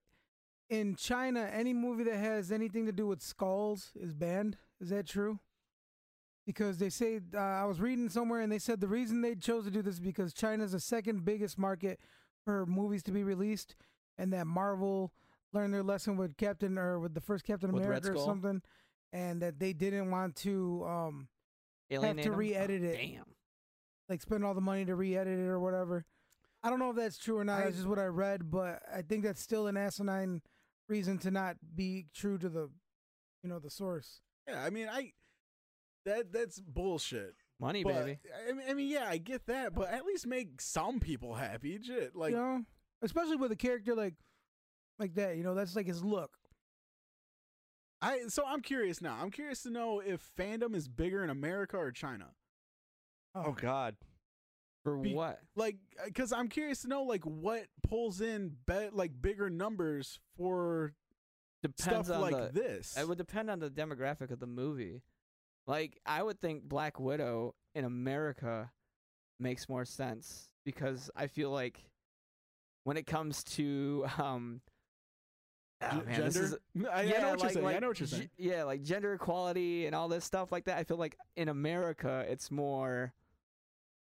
in 0.69 0.95
China, 0.95 1.41
any 1.53 1.73
movie 1.73 2.03
that 2.05 2.17
has 2.17 2.51
anything 2.51 2.85
to 2.85 2.91
do 2.91 3.05
with 3.07 3.21
skulls 3.21 3.91
is 3.95 4.13
banned. 4.13 4.57
Is 4.81 4.89
that 4.89 5.05
true? 5.07 5.39
Because 6.45 6.77
they 6.77 6.89
say 6.89 7.21
uh, 7.33 7.37
I 7.37 7.65
was 7.65 7.79
reading 7.79 8.09
somewhere, 8.09 8.41
and 8.41 8.51
they 8.51 8.59
said 8.59 8.81
the 8.81 8.87
reason 8.87 9.21
they 9.21 9.35
chose 9.35 9.63
to 9.65 9.71
do 9.71 9.81
this 9.81 9.95
is 9.95 9.99
because 10.01 10.33
China's 10.33 10.73
the 10.73 10.79
second 10.79 11.23
biggest 11.23 11.57
market 11.57 11.99
for 12.43 12.65
movies 12.65 13.01
to 13.03 13.11
be 13.11 13.23
released, 13.23 13.75
and 14.17 14.33
that 14.33 14.45
Marvel 14.45 15.13
learned 15.53 15.73
their 15.73 15.83
lesson 15.83 16.17
with 16.17 16.35
Captain 16.37 16.77
or 16.77 16.99
with 16.99 17.13
the 17.13 17.21
first 17.21 17.45
Captain 17.45 17.71
With 17.71 17.83
America 17.83 18.11
or 18.13 18.17
something, 18.17 18.61
and 19.11 19.41
that 19.41 19.59
they 19.59 19.73
didn't 19.73 20.11
want 20.11 20.35
to 20.37 20.83
um 20.87 21.27
Alienate 21.91 22.25
to 22.25 22.31
him? 22.31 22.37
re-edit 22.39 22.83
it. 22.83 22.97
Damn. 22.97 23.25
like 24.09 24.21
spend 24.21 24.43
all 24.43 24.53
the 24.53 24.61
money 24.61 24.85
to 24.85 24.95
re-edit 24.95 25.39
it 25.39 25.47
or 25.47 25.59
whatever. 25.59 26.05
I 26.63 26.69
don't 26.69 26.79
know 26.79 26.89
if 26.91 26.95
that's 26.95 27.17
true 27.17 27.37
or 27.37 27.43
not. 27.43 27.61
I- 27.61 27.63
that's 27.65 27.75
just 27.77 27.87
what 27.87 27.99
I 27.99 28.05
read, 28.05 28.49
but 28.49 28.81
I 28.93 29.01
think 29.01 29.23
that's 29.23 29.41
still 29.41 29.67
an 29.67 29.77
asinine 29.77 30.41
reason 30.89 31.17
to 31.19 31.31
not 31.31 31.57
be 31.75 32.07
true 32.13 32.37
to 32.37 32.49
the, 32.49 32.69
you 33.43 33.49
know, 33.49 33.59
the 33.59 33.69
source. 33.69 34.21
yeah, 34.47 34.63
I 34.63 34.69
mean, 34.69 34.87
I 34.89 35.11
that 36.05 36.31
that's 36.33 36.59
bullshit. 36.59 37.35
Money, 37.59 37.83
But, 37.83 37.93
baby. 38.05 38.19
I 38.49 38.51
mean, 38.51 38.63
I 38.69 38.73
mean, 38.73 38.89
yeah, 38.89 39.05
I 39.07 39.17
get 39.17 39.45
that, 39.45 39.73
but 39.73 39.89
at 39.89 40.03
least 40.05 40.27
make 40.27 40.59
some 40.59 40.99
people 40.99 41.35
happy. 41.35 41.79
Shit, 41.81 42.15
like 42.15 42.31
you 42.31 42.37
know, 42.37 42.63
especially 43.01 43.37
with 43.37 43.51
a 43.51 43.55
character 43.55 43.95
like, 43.95 44.15
like 44.99 45.15
that. 45.15 45.38
You 45.38 45.43
know, 45.43 45.56
that's 45.56 45.75
like 45.75 45.88
his 45.88 46.03
look. 46.03 46.32
I. 48.01 48.21
So 48.27 48.43
I'm 48.45 48.62
curious 48.62 49.01
now. 49.01 49.17
I'm 49.21 49.32
curious 49.32 49.63
to 49.63 49.69
know 49.69 50.01
if 50.06 50.21
fandom 50.38 50.75
is 50.75 50.88
bigger 50.88 51.23
in 51.23 51.29
America 51.29 51.77
or 51.77 51.91
China. 51.91 52.27
oh 53.36 53.51
god. 53.53 53.95
For 54.84 54.97
Be- 54.97 55.13
what? 55.13 55.39
Like, 55.56 55.77
because 56.06 56.34
I'm 56.34 56.49
curious 56.49 56.82
to 56.82 56.89
know 56.89 57.03
like 57.03 57.23
what 57.23 57.67
pulls 57.88 58.19
in 58.19 58.58
be- 58.67 58.89
like 58.91 59.12
bigger 59.21 59.49
numbers 59.49 60.19
for 60.36 60.93
Depends 61.62 62.08
stuff 62.08 62.17
on 62.17 62.21
like 62.21 62.53
the. 62.53 62.60
this. 62.62 62.97
It 62.97 63.08
would 63.08 63.17
depend 63.17 63.49
on 63.49 63.60
the 63.60 63.69
demographic 63.69 64.29
of 64.32 64.39
the 64.41 64.45
movie. 64.47 65.01
Like, 65.65 65.97
I 66.06 66.21
would 66.21 66.41
think 66.41 66.63
Black 66.63 66.99
Widow 66.99 67.56
in 67.73 67.86
America 67.86 68.71
makes 69.39 69.69
more 69.69 69.86
sense 69.86 70.49
because 70.65 71.10
I 71.15 71.27
feel 71.27 71.51
like 71.51 71.79
when 72.84 72.97
it 72.97 73.08
comes 73.08 73.45
to 73.45 74.06
um, 74.17 74.60
G- 74.65 74.72
oh, 75.91 75.95
man, 76.05 76.21
this 76.21 76.33
gender. 76.33 76.45
is- 76.75 76.87
I, 76.91 77.01
I 77.01 77.05
know 77.21 77.29
what 77.31 77.41
you're 77.41 77.49
saying. 77.51 77.65
I 77.67 77.79
know 77.79 77.87
what 77.89 77.99
you're 77.99 78.07
ge- 78.07 78.11
saying. 78.11 78.29
Yeah, 78.37 78.63
like 78.63 78.81
gender 78.83 79.13
equality 79.13 79.85
and 79.85 79.95
all 79.95 80.07
this 80.07 80.23
stuff 80.25 80.51
like 80.51 80.65
that. 80.65 80.77
I 80.77 80.83
feel 80.83 80.97
like 80.97 81.17
in 81.35 81.49
America 81.49 82.25
it's 82.29 82.49
more 82.51 83.13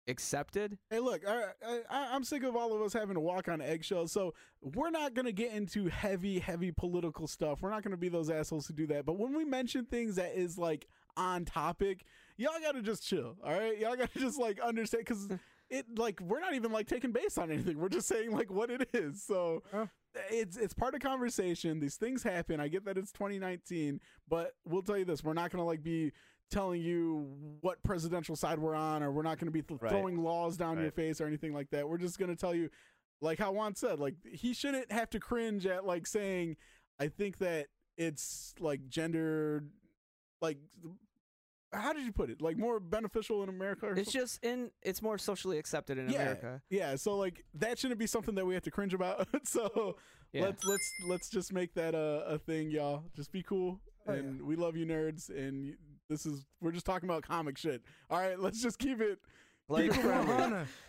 accepted. 0.07 0.77
Hey, 0.91 0.99
look, 1.01 1.23
I, 1.27 1.45
I, 1.67 2.09
I'm 2.15 2.25
sick 2.25 2.43
of 2.43 2.55
all 2.57 2.75
of 2.75 2.83
us 2.83 2.93
having 2.93 3.15
to 3.15 3.21
walk 3.21 3.49
on 3.49 3.61
eggshells. 3.63 4.13
So 4.13 4.35
we're 4.61 4.91
not 4.91 5.15
gonna 5.15 5.33
get 5.33 5.53
into 5.53 5.87
heavy, 5.89 6.39
heavy 6.39 6.71
political 6.73 7.27
stuff. 7.27 7.63
We're 7.63 7.71
not 7.71 7.83
gonna 7.83 7.97
be 7.97 8.09
those 8.11 8.29
assholes 8.31 8.67
who 8.67 8.75
do 8.75 8.87
that. 8.89 9.07
But 9.07 9.19
when 9.19 9.35
we 9.35 9.45
mention 9.45 9.87
things 9.87 10.17
that 10.17 10.39
is 10.39 10.59
like 10.59 10.87
on 11.17 11.45
topic, 11.45 12.05
y'all 12.37 12.53
gotta 12.63 12.83
just 12.83 13.07
chill. 13.07 13.37
All 13.43 13.53
right, 13.53 13.79
y'all 13.79 13.97
gotta 13.97 14.19
just 14.19 14.39
like 14.39 14.61
understand 14.61 15.05
because 15.07 15.29
it 15.71 15.87
like 15.99 16.21
we're 16.21 16.41
not 16.41 16.55
even 16.55 16.71
like 16.71 16.87
taking 16.87 17.13
base 17.13 17.39
on 17.39 17.51
anything. 17.51 17.79
We're 17.79 17.89
just 17.89 18.07
saying 18.09 18.31
like 18.33 18.51
what 18.51 18.71
it 18.71 18.91
is. 18.93 19.23
So 19.23 19.63
Huh? 19.73 19.87
It's 20.31 20.57
it's 20.57 20.75
part 20.75 20.95
of 20.95 21.01
conversation. 21.01 21.81
These 21.81 21.97
things 21.97 22.23
happen. 22.23 22.61
I 22.61 22.69
get 22.69 22.85
that 22.85 22.97
it's 22.99 23.13
2019, 23.13 24.01
but 24.29 24.53
we'll 24.65 24.83
tell 24.83 24.99
you 24.99 25.05
this: 25.05 25.23
we're 25.25 25.33
not 25.35 25.51
gonna 25.51 25.65
like 25.65 25.83
be 25.83 26.13
telling 26.51 26.81
you 26.83 27.27
what 27.63 27.83
presidential 27.83 28.37
side 28.37 28.59
we're 28.59 28.75
on, 28.75 29.03
or 29.03 29.11
we're 29.11 29.23
not 29.23 29.39
gonna 29.39 29.51
be 29.51 29.63
th- 29.63 29.81
Right. 29.81 29.91
throwing 29.91 30.19
laws 30.23 30.57
down 30.57 30.79
your 30.81 30.91
face 30.93 31.21
or 31.21 31.27
anything 31.27 31.53
like 31.53 31.71
that. 31.71 31.89
We're 31.89 31.99
just 31.99 32.19
gonna 32.19 32.37
tell 32.37 32.55
you, 32.55 32.71
like 33.21 33.39
how 33.39 33.53
Juan 33.53 33.75
said, 33.75 33.99
like 33.99 34.15
he 34.25 34.53
shouldn't 34.55 34.93
have 34.93 35.11
to 35.11 35.21
cringe 35.21 35.67
at 35.67 35.85
like 35.85 36.07
saying, 36.07 36.57
I 37.01 37.09
think 37.09 37.39
that 37.39 37.69
it's 37.97 38.55
like 38.61 38.89
gender, 38.89 39.65
like. 40.41 40.59
How 41.75 41.93
did 41.93 42.05
you 42.05 42.13
put 42.13 42.31
it? 42.31 42.41
Like 42.41 42.57
more 42.57 42.81
beneficial 42.81 43.43
in 43.43 43.49
America? 43.49 43.87
Or 43.87 43.93
It's 43.95 44.13
something? 44.13 44.21
just 44.21 44.45
in 44.45 44.71
it's 44.83 45.03
more 45.03 45.19
socially 45.19 45.59
accepted 45.59 45.99
in 45.99 46.09
Yeah. 46.09 46.23
America. 46.23 46.63
Yeah, 46.71 46.97
so 46.97 47.17
like 47.17 47.45
that 47.55 47.79
shouldn't 47.79 47.99
be 48.01 48.07
something 48.07 48.35
that 48.37 48.47
we 48.47 48.55
have 48.55 48.63
to 48.65 48.71
cringe 48.71 48.95
about. 48.95 49.27
so 49.45 49.97
Yeah. 50.33 50.43
let's 50.47 50.65
let's 50.65 50.93
let's 51.07 51.29
just 51.29 51.53
make 51.53 51.75
that 51.75 51.95
a, 51.95 52.25
a 52.27 52.39
thing, 52.39 52.71
y'all. 52.71 53.05
Just 53.15 53.31
be 53.33 53.43
cool, 53.43 53.81
Oh, 54.07 54.13
yeah. 54.13 54.19
and 54.21 54.43
we 54.43 54.57
love 54.57 54.77
you, 54.77 54.87
nerds. 54.87 55.29
And 55.31 55.65
y- 55.71 55.75
this 56.09 56.27
is 56.27 56.45
we're 56.61 56.73
just 56.73 56.87
talking 56.87 57.09
about 57.09 57.23
comic 57.23 57.57
shit. 57.59 57.83
All 58.11 58.19
right, 58.21 58.39
let's 58.39 58.63
just 58.63 58.79
keep 58.79 59.01
it 59.01 59.19
Like, 59.67 59.87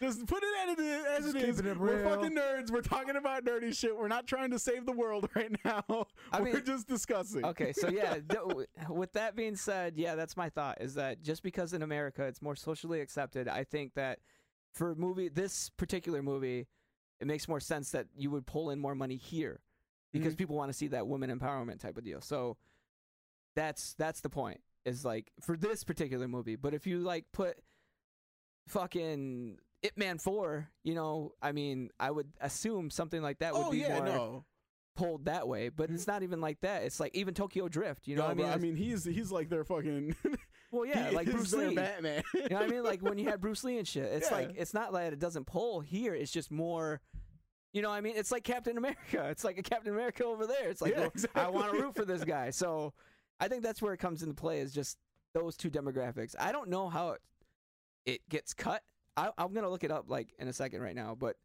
Just 0.02 0.26
put 0.28 0.44
it 0.44 0.70
as 0.70 0.78
it 0.78 0.82
is. 0.82 1.06
As 1.06 1.24
Just 1.34 1.36
it 1.38 1.50
is. 1.50 1.60
it 1.60 1.78
We're 1.80 2.04
fucking 2.04 2.36
nerds. 2.36 2.72
We're 2.72 2.82
talking 2.82 3.16
about 3.16 3.46
nerdy 3.46 3.76
shit. 3.76 3.98
We're 3.98 4.10
not 4.10 4.28
trying 4.28 4.52
to 4.52 4.60
save 4.60 4.86
the 4.86 4.92
world 4.92 5.30
right 5.36 5.56
now. 5.64 5.84
I 6.32 6.42
We're 6.42 6.54
mean- 6.56 6.66
just 6.66 6.88
discussing. 6.88 7.46
Okay, 7.46 7.72
so 7.72 7.88
yeah, 7.90 8.16
th- 8.30 8.42
with 8.90 9.14
that 9.14 9.36
being 9.36 9.56
said, 9.56 9.94
yeah, 9.96 10.16
that's 10.16 10.36
my 10.36 10.50
thought 10.50 10.82
is 10.82 10.94
that 10.96 11.22
just 11.22 11.42
because 11.42 11.72
in 11.74 11.84
America 11.84 12.24
it's 12.24 12.42
more 12.42 12.56
socially 12.56 13.00
accepted, 13.00 13.48
I 13.48 13.64
think 13.64 13.94
that 13.94 14.20
for 14.74 14.92
a 14.92 14.96
movie 14.96 15.30
this 15.30 15.70
particular 15.78 16.22
movie, 16.22 16.68
it 17.22 17.28
makes 17.28 17.48
more 17.48 17.62
sense 17.62 17.92
that 17.92 18.08
you 18.18 18.30
would 18.32 18.46
pull 18.46 18.72
in 18.72 18.80
more 18.80 18.94
money 18.94 19.16
here 19.16 19.62
because 20.12 20.34
Mhm. 20.34 20.38
people 20.40 20.56
want 20.58 20.70
to 20.70 20.78
see 20.78 20.88
that 20.90 21.08
women 21.08 21.30
empowerment 21.30 21.80
type 21.80 21.98
of 21.98 22.04
deal. 22.04 22.20
So 22.20 22.58
that's 23.56 23.94
that's 23.94 24.20
the 24.20 24.30
point. 24.30 24.60
Is 24.84 25.06
like 25.06 25.32
for 25.42 25.56
this 25.56 25.84
particular 25.86 26.28
movie, 26.28 26.58
but 26.58 26.74
if 26.74 26.86
you 26.86 27.00
like 27.00 27.26
put 27.32 27.58
fucking 28.68 29.58
Ip 29.84 29.98
Man 29.98 30.18
4, 30.18 30.70
you 30.84 30.96
know, 30.96 31.34
I 31.42 31.52
mean, 31.52 31.90
I 32.00 32.12
would 32.12 32.28
assume 32.42 32.90
something 32.90 33.22
like 33.22 33.40
that 33.40 33.54
would 33.54 33.66
Oh 33.68 33.72
be 33.72 33.80
yeah, 33.80 33.98
more 33.98 34.06
no. 34.06 34.46
pulled 34.96 35.26
that 35.26 35.48
way, 35.48 35.70
but 35.70 35.90
it's 35.90 36.08
not 36.08 36.24
even 36.24 36.42
like 36.42 36.60
that. 36.62 36.84
It's 36.84 37.00
like 37.00 37.14
even 37.16 37.34
Tokyo 37.34 37.68
Drift, 37.68 38.08
you 38.08 38.16
know 38.16 38.24
No, 38.24 38.28
what 38.30 38.32
I 38.40 38.44
mean? 38.44 38.54
I 38.54 38.58
mean, 38.58 38.76
he's 38.76 39.04
he's 39.06 39.32
like 39.32 39.50
their 39.50 39.64
fucking. 39.64 40.16
well, 40.72 40.86
yeah, 40.86 41.10
like 41.14 41.30
Bruce 41.30 41.54
Lee. 41.54 41.76
Batman. 41.76 42.24
You 42.34 42.50
know 42.50 42.56
what 42.58 42.64
I 42.64 42.68
mean? 42.68 42.84
Like 42.84 43.02
when 43.02 43.18
you 43.18 43.26
had 43.30 43.40
Bruce 43.42 43.64
Lee 43.64 43.78
and 43.78 43.88
shit. 43.88 44.06
It's 44.12 44.32
like 44.32 44.54
it's 44.58 44.74
not 44.74 44.92
like 44.94 45.14
it 45.14 45.20
doesn't 45.20 45.46
pull 45.46 45.82
here. 45.82 46.14
It's 46.16 46.32
just 46.32 46.52
more. 46.52 47.02
You 47.74 47.82
know 47.82 47.90
what 47.90 47.96
I 47.96 48.02
mean? 48.02 48.14
It's 48.16 48.32
like 48.32 48.46
Captain 48.46 48.78
America. 48.78 49.28
It's 49.30 49.44
like 49.44 49.58
a 49.58 49.64
Captain 49.64 49.94
America 49.94 50.24
over 50.24 50.48
there. 50.48 50.70
It's 50.70 50.82
like 50.82 50.96
Yeah, 50.96 51.10
well, 51.36 51.46
I 51.46 51.50
want 51.50 51.74
to 51.74 51.82
root 51.82 51.94
for 51.96 52.06
this 52.06 52.24
guy. 52.24 52.50
So 52.52 52.94
I 53.40 53.50
think 53.50 53.64
that's 53.64 53.82
where 53.82 53.92
it 53.94 53.98
comes 53.98 54.24
into 54.24 54.34
play. 54.34 54.60
Is 54.62 54.74
just 54.74 54.98
those 55.34 55.58
two 55.58 55.70
demographics. 55.70 56.36
I 56.40 56.54
don't 56.54 56.70
know 56.70 56.88
how 56.88 57.10
it, 57.12 57.22
it 58.06 58.28
gets 58.30 58.54
cut. 58.54 58.84
I, 59.18 59.32
I'm 59.38 59.54
gonna 59.54 59.70
look 59.70 59.84
it 59.84 59.92
up 59.92 60.06
like 60.10 60.34
in 60.40 60.48
a 60.48 60.54
second 60.54 60.82
right 60.82 60.96
now. 60.96 61.16
But 61.18 61.38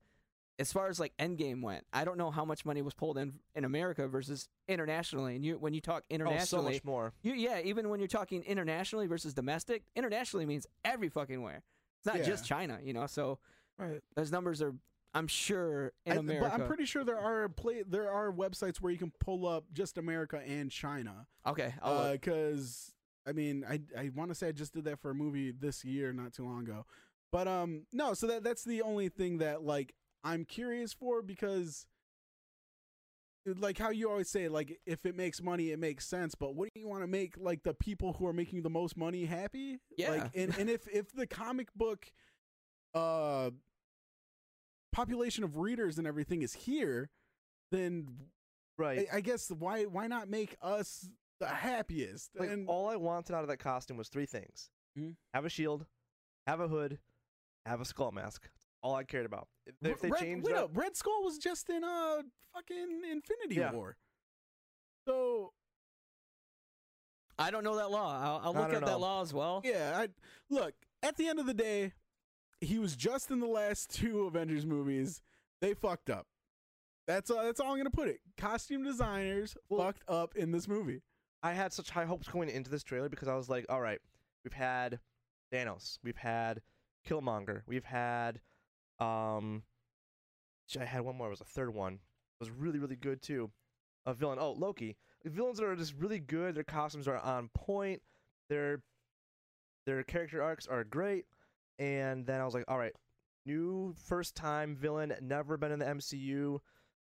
as 0.59 0.73
far 0.73 0.89
as 0.89 0.99
like 1.01 1.17
Endgame 1.19 1.63
went, 1.63 1.85
I 1.93 2.05
don't 2.05 2.19
know 2.19 2.31
how 2.31 2.45
much 2.45 2.65
money 2.65 2.83
was 2.83 2.95
pulled 2.95 3.17
in 3.17 3.35
in 3.55 3.65
America 3.65 4.07
versus 4.09 4.49
internationally. 4.69 5.37
And 5.37 5.45
you 5.45 5.57
when 5.59 5.73
you 5.75 5.81
talk 5.81 6.05
internationally, 6.11 6.43
Oh, 6.43 6.45
so 6.45 6.63
much 6.75 6.85
more. 6.85 7.13
you, 7.23 7.33
yeah, 7.35 7.61
even 7.65 7.89
when 7.89 7.99
you're 8.01 8.09
talking 8.09 8.43
internationally 8.43 9.07
versus 9.07 9.33
domestic, 9.35 9.85
internationally 9.97 10.47
means 10.47 10.67
every 10.85 11.09
fucking 11.09 11.41
where. 11.43 11.63
It's 11.99 12.07
not 12.07 12.25
just 12.25 12.45
China, 12.47 12.79
you 12.83 12.93
know. 12.93 13.07
So 13.07 13.39
Right. 13.79 14.01
those 14.15 14.31
numbers 14.33 14.61
are, 14.61 14.75
I'm 15.15 15.27
sure, 15.27 15.93
in 16.05 16.13
I- 16.13 16.17
America. 16.17 16.49
But 16.51 16.61
I'm 16.61 16.67
pretty 16.67 16.85
sure 16.85 17.05
there 17.05 17.19
are 17.19 17.49
play 17.49 17.83
there 17.87 18.11
are 18.11 18.31
websites 18.33 18.79
where 18.79 18.93
you 18.93 18.99
can 18.99 19.13
pull 19.21 19.47
up 19.47 19.65
just 19.73 19.97
America 19.97 20.41
and 20.47 20.71
China. 20.71 21.27
okay. 21.47 21.73
Because 22.13 22.93
I 23.27 23.33
mean, 23.33 23.65
I 23.69 23.81
I 23.99 24.11
want 24.15 24.31
to 24.31 24.35
say 24.35 24.49
I 24.49 24.53
just 24.53 24.73
did 24.73 24.85
that 24.85 25.01
for 25.01 25.11
a 25.11 25.15
movie 25.15 25.53
this 25.53 25.85
year, 25.85 26.13
not 26.13 26.33
too 26.33 26.45
long 26.45 26.63
ago. 26.63 26.87
But 27.33 27.47
um, 27.47 27.87
no. 27.93 28.15
So 28.15 28.27
that 28.27 28.45
that's 28.45 28.65
the 28.65 28.83
only 28.83 29.09
thing 29.09 29.39
that 29.39 29.63
like 29.63 29.95
I'm 30.25 30.45
curious 30.45 30.93
for 30.93 31.23
because. 31.23 31.87
Like 33.47 33.79
how 33.79 33.89
you 33.89 34.11
always 34.11 34.29
say, 34.29 34.49
like 34.49 34.79
if 34.85 35.07
it 35.07 35.17
makes 35.17 35.43
money, 35.43 35.71
it 35.71 35.79
makes 35.79 36.07
sense. 36.07 36.35
But 36.35 36.55
what 36.55 36.69
do 36.75 36.81
you 36.81 36.87
want 36.87 37.03
to 37.03 37.07
make 37.07 37.37
like 37.39 37.63
the 37.63 37.73
people 37.73 38.13
who 38.13 38.27
are 38.27 38.35
making 38.35 38.63
the 38.63 38.71
most 38.71 38.99
money 38.99 39.25
happy? 39.25 39.81
Yeah. 39.97 40.11
Like, 40.11 40.31
and 40.35 40.55
and 40.59 40.69
if 40.69 40.87
if 40.87 41.11
the 41.13 41.27
comic 41.27 41.73
book, 41.75 42.13
uh, 42.95 43.51
population 44.93 45.43
of 45.43 45.57
readers 45.57 45.97
and 45.97 46.07
everything 46.07 46.43
is 46.43 46.53
here, 46.53 47.09
then 47.73 48.09
Right. 48.81 49.07
I, 49.13 49.19
I 49.19 49.21
guess 49.21 49.51
why 49.51 49.85
why 49.85 50.07
not 50.07 50.29
make 50.31 50.57
us 50.63 51.09
the 51.41 51.49
happiest? 51.49 52.31
like 52.39 52.51
and 52.51 52.69
all 52.69 52.89
I 52.89 52.97
wanted 52.97 53.35
out 53.35 53.43
of 53.43 53.49
that 53.49 53.57
costume 53.59 53.97
was 53.97 54.09
three 54.09 54.27
things: 54.27 54.71
Mhm. 54.97 55.17
have 55.35 55.45
a 55.45 55.49
shield, 55.51 55.87
have 56.47 56.61
a 56.61 56.69
hood, 56.69 57.01
have 57.67 57.81
a 57.81 57.85
skull 57.85 58.13
mask. 58.13 58.49
All 58.83 58.95
I 58.95 59.03
cared 59.05 59.27
about. 59.27 59.49
If- 59.67 59.75
If 59.83 60.01
they 60.01 60.11
Red, 60.11 60.21
changed 60.21 60.47
wait 60.47 60.57
up, 60.57 60.65
up, 60.71 60.77
Red 60.77 60.97
Skull 60.97 61.23
was 61.25 61.37
just 61.39 61.69
in 61.69 61.83
uh 61.85 62.23
fucking 62.55 63.03
Infinity 63.11 63.57
Yeah. 63.57 63.73
War. 63.73 63.97
So 65.07 65.53
I 67.39 67.51
don't 67.51 67.65
know 67.65 67.77
that 67.77 67.91
law. 67.91 68.21
I'll, 68.23 68.41
I'll 68.49 68.55
look 68.55 68.71
don't 68.71 68.83
at 68.83 68.87
that 68.87 69.01
law 69.01 69.23
as 69.23 69.33
well. 69.33 69.63
yeah, 69.65 69.93
I 69.99 70.09
look 70.51 70.75
at 71.03 71.17
the 71.17 71.27
end 71.29 71.39
of 71.39 71.47
the 71.47 71.55
day, 71.55 71.93
he 72.61 72.79
was 72.79 72.97
just 72.97 73.31
in 73.31 73.41
the 73.41 73.47
last 73.47 73.91
two 73.95 74.25
Avengers 74.27 74.67
movies. 74.67 75.23
They 75.61 75.75
fucked 75.75 76.11
up. 76.11 76.27
That's 77.07 77.31
uh, 77.31 77.43
that's 77.45 77.61
all 77.61 77.73
I'm 77.73 77.79
gonna 77.79 77.91
put 77.91 78.09
it. 78.09 78.21
Costume 78.37 78.83
designers 78.85 79.57
Well- 79.69 79.81
fucked 79.87 80.03
up 80.09 80.37
in 80.37 80.53
this 80.53 80.69
movie. 80.69 81.03
I 81.43 81.53
had 81.53 81.73
such 81.73 81.91
high 81.91 82.05
hopes 82.05 82.29
going 82.29 82.49
into 82.49 82.71
this 82.71 82.83
trailer 82.83 83.09
because 83.09 83.29
I 83.29 83.35
was 83.35 83.49
like, 83.49 83.67
all 83.69 83.81
right, 83.81 84.01
we've 84.45 84.53
had 84.53 84.99
Thanos, 85.53 85.99
we've 86.03 86.17
had 86.17 86.61
Killmonger, 87.09 87.63
we've 87.67 87.85
had 87.85 88.41
um 88.99 89.63
I 90.79 90.85
had 90.85 91.03
one 91.03 91.17
more, 91.17 91.27
it 91.27 91.31
was 91.31 91.41
a 91.41 91.45
third 91.45 91.75
one. 91.75 91.95
It 91.95 92.01
was 92.41 92.51
really, 92.51 92.79
really 92.79 92.97
good 92.97 93.23
too. 93.23 93.51
A 94.07 94.15
villain. 94.15 94.39
Oh, 94.41 94.53
Loki. 94.53 94.97
Villains 95.25 95.61
are 95.61 95.75
just 95.75 95.95
really 95.99 96.21
good, 96.21 96.55
their 96.55 96.65
costumes 96.65 97.09
are 97.09 97.19
on 97.19 97.51
point, 97.55 98.03
their 98.49 98.83
their 99.87 100.03
character 100.05 100.43
arcs 100.43 100.67
are 100.67 100.85
great. 100.85 101.27
And 101.79 102.27
then 102.27 102.41
I 102.41 102.45
was 102.45 102.55
like, 102.55 102.65
all 102.69 102.79
right, 102.79 102.95
new 103.47 103.95
first 104.07 104.35
time 104.35 104.77
villain, 104.77 105.13
never 105.21 105.57
been 105.57 105.73
in 105.73 105.79
the 105.79 105.87
MCU, 105.87 106.61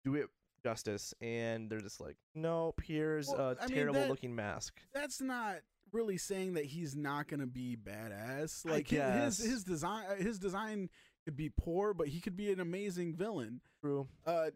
do 0.04 0.14
it 0.14 0.28
justice. 0.64 1.14
And 1.20 1.70
they're 1.70 1.80
just 1.80 2.00
like, 2.00 2.16
nope, 2.34 2.80
here's 2.84 3.28
Well, 3.28 3.50
a 3.50 3.56
I 3.60 3.66
mean, 3.66 3.74
terrible 3.76 4.00
that- 4.00 4.08
looking 4.10 4.34
mask. 4.34 4.80
That's 4.92 5.20
not 5.20 5.58
really 5.92 6.16
saying 6.18 6.54
that 6.54 6.64
he's 6.64 6.96
not 6.96 7.28
gonna 7.28 7.46
be 7.46 7.76
badass. 7.76 8.64
Like 8.68 8.88
his 8.88 9.38
his 9.38 9.62
design 9.62 10.16
his 10.18 10.38
design 10.40 10.90
could 11.24 11.36
be 11.36 11.50
poor, 11.50 11.94
but 11.94 12.08
he 12.08 12.20
could 12.20 12.36
be 12.36 12.50
an 12.50 12.58
amazing 12.60 13.14
villain. 13.14 13.60
True. 13.80 14.08
Uh, 14.26 14.50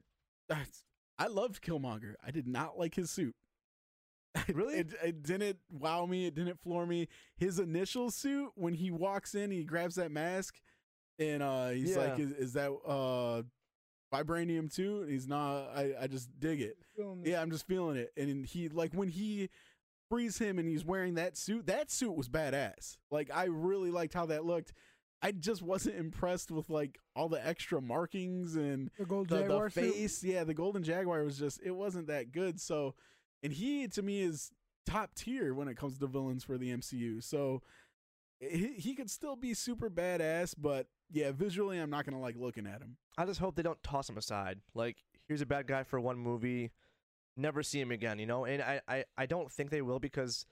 that's, 0.49 0.83
I 1.19 1.29
loved 1.29 1.63
Killmonger. 1.63 2.15
I 2.27 2.31
did 2.31 2.47
not 2.49 2.79
like 2.79 2.95
his 2.95 3.11
suit. 3.11 3.37
Really? 4.53 4.77
it, 4.79 4.95
it 5.03 5.23
didn't 5.23 5.59
wow 5.71 6.07
me. 6.07 6.27
It 6.27 6.35
didn't 6.35 6.61
floor 6.61 6.87
me. 6.87 7.09
His 7.37 7.59
initial 7.59 8.11
suit 8.11 8.51
when 8.55 8.75
he 8.75 8.91
walks 8.91 9.35
in, 9.35 9.51
he 9.51 9.65
grabs 9.65 9.95
that 9.97 10.11
mask, 10.11 10.57
and 11.19 11.43
uh, 11.43 11.69
he's 11.71 11.91
Yeah. 11.97 11.99
like, 11.99 12.19
"Is, 12.19 12.33
is 12.33 12.53
that 12.55 12.71
uh, 12.87 13.43
vibranium 14.13 14.73
too?" 14.73 15.03
And 15.03 15.11
he's 15.11 15.29
not. 15.29 15.69
I 15.75 15.95
I 16.01 16.07
just 16.07 16.29
dig 16.39 16.61
it. 16.61 16.79
Yeah, 17.25 17.41
I'm 17.43 17.51
just 17.51 17.67
feeling 17.67 17.97
it. 17.97 18.13
And 18.17 18.45
he 18.47 18.69
like 18.69 18.93
when 18.93 19.09
he 19.09 19.51
frees 20.09 20.39
him 20.39 20.59
and 20.59 20.67
he's 20.69 20.85
wearing 20.85 21.15
that 21.15 21.37
suit, 21.37 21.67
that 21.67 21.91
suit 21.91 22.17
was 22.17 22.29
badass. 22.29 22.97
Like 23.11 23.31
I 23.35 23.45
really 23.45 23.91
liked 23.91 24.15
how 24.15 24.27
that 24.27 24.45
looked. 24.45 24.73
I 25.21 25.33
just 25.33 25.63
wasn't 25.63 25.97
impressed 25.97 26.51
with 26.53 26.71
like 26.71 26.99
all 27.17 27.29
the 27.29 27.45
extra 27.45 27.83
markings 27.83 28.55
and 28.55 28.89
The 28.99 29.05
gold 29.05 29.29
the, 29.29 29.37
the 29.37 29.41
jaguar 29.43 29.69
suit. 29.71 29.95
face. 29.95 30.23
Yeah, 30.23 30.45
the 30.45 30.55
golden 30.55 30.83
jaguar 30.85 31.25
was 31.25 31.39
just 31.39 31.61
it 31.63 31.73
wasn't 31.73 32.07
that 32.07 32.31
good. 32.33 32.61
So 32.61 32.95
and 33.43 33.53
he 33.53 33.89
to 33.89 34.03
me 34.03 34.23
is 34.23 34.51
top 34.87 35.15
tier 35.15 35.53
when 35.55 35.69
it 35.69 35.77
comes 35.77 35.99
to 35.99 36.07
villains 36.07 36.45
for 36.45 36.57
the 36.57 36.71
MCU. 36.75 37.23
So 37.23 37.63
he, 38.41 38.75
he 38.79 38.95
could 38.95 39.11
still 39.11 39.35
be 39.37 39.53
super 39.55 39.91
badass, 39.91 40.55
but 40.57 40.87
yeah, 41.11 41.33
visually 41.33 41.79
I'm 41.79 41.91
not 41.91 42.05
gonna 42.07 42.21
like 42.21 42.37
looking 42.37 42.67
at 42.67 42.81
him. 42.81 42.97
I 43.19 43.27
just 43.27 43.41
hope 43.41 43.57
they 43.57 43.63
don't 43.63 43.83
toss 43.83 44.09
him 44.09 44.17
aside. 44.17 44.61
Like, 44.75 44.97
here's 45.27 45.41
a 45.43 45.47
bad 45.47 45.67
guy 45.67 45.83
for 45.83 45.99
one 46.01 46.17
movie, 46.19 46.71
never 47.37 47.63
see 47.63 47.81
him 47.81 47.91
again, 47.91 48.19
you 48.19 48.27
know? 48.27 48.45
And 48.45 48.63
I, 48.63 48.81
I, 48.89 49.05
I 49.17 49.27
don't 49.27 49.51
think 49.51 49.71
they 49.71 49.83
will 49.83 49.99
because 49.99 50.47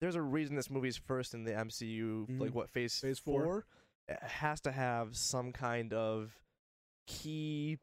there's 0.00 0.14
a 0.14 0.22
reason 0.22 0.56
this 0.56 0.70
movie's 0.70 0.96
first 0.96 1.34
in 1.34 1.44
the 1.44 1.52
MCU, 1.52 2.26
like 2.40 2.50
Mhm. 2.50 2.54
what, 2.54 2.70
phase, 2.70 2.98
Phase 2.98 3.18
four. 3.18 3.66
It 4.08 4.18
has 4.22 4.60
to 4.62 4.72
have 4.72 5.16
some 5.16 5.52
kind 5.52 5.92
of 5.92 6.40
key 7.06 7.78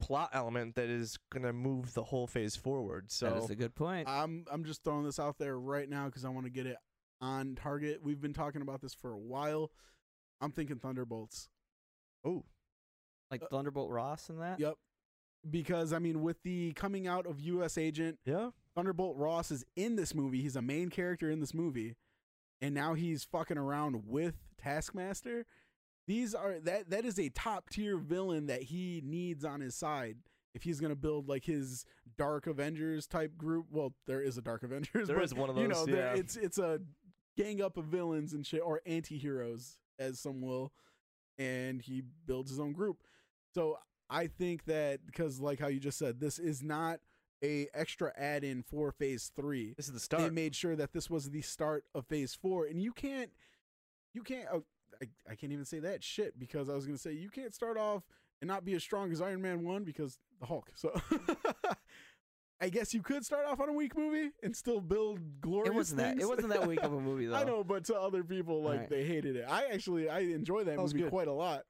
plot 0.00 0.30
element 0.32 0.74
that 0.76 0.88
is 0.88 1.18
going 1.30 1.42
to 1.44 1.52
move 1.52 1.94
the 1.94 2.04
whole 2.04 2.26
phase 2.26 2.56
forward. 2.56 3.10
So, 3.10 3.30
that 3.30 3.42
is 3.44 3.50
a 3.50 3.56
good 3.56 3.74
point. 3.74 4.08
I'm 4.08 4.44
I'm 4.50 4.64
just 4.64 4.84
throwing 4.84 5.04
this 5.04 5.18
out 5.18 5.38
there 5.38 5.58
right 5.58 5.88
now 5.88 6.06
because 6.06 6.24
I 6.24 6.28
want 6.28 6.46
to 6.46 6.50
get 6.50 6.66
it 6.66 6.76
on 7.20 7.54
target. 7.56 8.00
We've 8.02 8.20
been 8.20 8.32
talking 8.32 8.62
about 8.62 8.80
this 8.80 8.94
for 8.94 9.12
a 9.12 9.18
while. 9.18 9.70
I'm 10.40 10.52
thinking 10.52 10.78
Thunderbolts. 10.78 11.48
oh, 12.24 12.44
like 13.30 13.42
uh, 13.42 13.46
Thunderbolt 13.50 13.90
Ross 13.90 14.28
and 14.28 14.40
that. 14.40 14.60
Yep. 14.60 14.74
Because 15.50 15.92
I 15.92 15.98
mean, 15.98 16.22
with 16.22 16.42
the 16.42 16.72
coming 16.72 17.06
out 17.06 17.26
of 17.26 17.40
U.S. 17.40 17.78
Agent, 17.78 18.18
yeah. 18.24 18.50
Thunderbolt 18.74 19.16
Ross 19.16 19.50
is 19.50 19.64
in 19.76 19.96
this 19.96 20.14
movie. 20.14 20.40
He's 20.42 20.56
a 20.56 20.62
main 20.62 20.90
character 20.90 21.30
in 21.30 21.40
this 21.40 21.54
movie, 21.54 21.96
and 22.60 22.74
now 22.74 22.94
he's 22.94 23.24
fucking 23.24 23.58
around 23.58 24.06
with 24.06 24.34
Taskmaster. 24.60 25.46
These 26.06 26.34
are 26.34 26.58
that 26.60 26.90
that 26.90 27.04
is 27.04 27.18
a 27.18 27.28
top 27.28 27.70
tier 27.70 27.96
villain 27.96 28.46
that 28.46 28.62
he 28.62 29.02
needs 29.04 29.44
on 29.44 29.60
his 29.60 29.74
side 29.74 30.16
if 30.54 30.62
he's 30.62 30.80
gonna 30.80 30.96
build 30.96 31.28
like 31.28 31.44
his 31.44 31.84
Dark 32.16 32.46
Avengers 32.46 33.06
type 33.06 33.36
group. 33.36 33.66
Well, 33.70 33.94
there 34.06 34.20
is 34.20 34.38
a 34.38 34.42
Dark 34.42 34.62
Avengers. 34.62 35.06
There 35.08 35.16
but, 35.16 35.24
is 35.24 35.34
one 35.34 35.50
of 35.50 35.54
those. 35.54 35.62
You 35.62 35.68
know, 35.68 35.86
yeah. 35.86 36.14
it's 36.14 36.36
it's 36.36 36.58
a 36.58 36.80
gang 37.36 37.62
up 37.62 37.76
of 37.76 37.84
villains 37.84 38.32
and 38.32 38.44
shit, 38.44 38.60
or 38.62 38.80
anti-heroes, 38.84 39.78
as 39.98 40.18
some 40.18 40.40
will, 40.40 40.72
and 41.38 41.80
he 41.80 42.02
builds 42.26 42.50
his 42.50 42.58
own 42.58 42.72
group. 42.72 43.02
So 43.54 43.78
I 44.10 44.26
think 44.26 44.64
that 44.66 45.00
because, 45.06 45.40
like 45.40 45.58
how 45.60 45.68
you 45.68 45.80
just 45.80 45.98
said, 45.98 46.20
this 46.20 46.38
is 46.38 46.62
not 46.62 47.00
a 47.44 47.68
extra 47.74 48.12
add-in 48.16 48.62
for 48.62 48.90
Phase 48.92 49.30
Three. 49.36 49.74
This 49.76 49.86
is 49.88 49.94
the 49.94 50.00
start. 50.00 50.22
They 50.22 50.30
made 50.30 50.54
sure 50.54 50.74
that 50.76 50.92
this 50.92 51.08
was 51.10 51.30
the 51.30 51.42
start 51.42 51.84
of 51.94 52.06
Phase 52.06 52.34
Four, 52.34 52.66
and 52.66 52.82
you 52.82 52.92
can't, 52.92 53.30
you 54.14 54.22
can't. 54.22 54.46
Oh, 54.52 54.64
I, 55.02 55.06
I 55.30 55.34
can't 55.34 55.52
even 55.52 55.64
say 55.64 55.78
that 55.80 56.02
shit 56.02 56.38
because 56.38 56.68
I 56.68 56.74
was 56.74 56.84
gonna 56.86 56.98
say 56.98 57.12
you 57.12 57.30
can't 57.30 57.54
start 57.54 57.76
off 57.78 58.02
and 58.40 58.48
not 58.48 58.64
be 58.64 58.74
as 58.74 58.82
strong 58.82 59.12
as 59.12 59.20
Iron 59.22 59.40
Man 59.42 59.64
one 59.64 59.84
because 59.84 60.18
the 60.40 60.46
Hulk. 60.46 60.70
So 60.74 60.92
I 62.60 62.70
guess 62.70 62.92
you 62.92 63.02
could 63.02 63.24
start 63.24 63.46
off 63.46 63.60
on 63.60 63.68
a 63.68 63.72
weak 63.72 63.96
movie 63.96 64.30
and 64.42 64.56
still 64.56 64.80
build 64.80 65.20
glory. 65.40 65.68
It 65.68 65.74
wasn't 65.74 66.00
that. 66.00 66.18
It 66.20 66.28
wasn't 66.28 66.48
that 66.48 66.66
weak 66.66 66.82
of 66.82 66.92
a 66.92 67.00
movie 67.00 67.26
though. 67.26 67.36
I 67.36 67.44
know, 67.44 67.62
but 67.62 67.84
to 67.84 67.94
other 67.96 68.24
people, 68.24 68.62
like 68.64 68.80
Right. 68.80 68.90
they 68.90 69.04
hated 69.04 69.36
it. 69.36 69.44
I 69.48 69.66
actually 69.72 70.08
I 70.08 70.20
enjoy 70.20 70.64
that 70.64 70.74
That 70.76 70.82
was 70.82 70.92
movie 70.92 71.04
good. 71.04 71.10
quite 71.10 71.28
a 71.28 71.32
lot. 71.32 71.62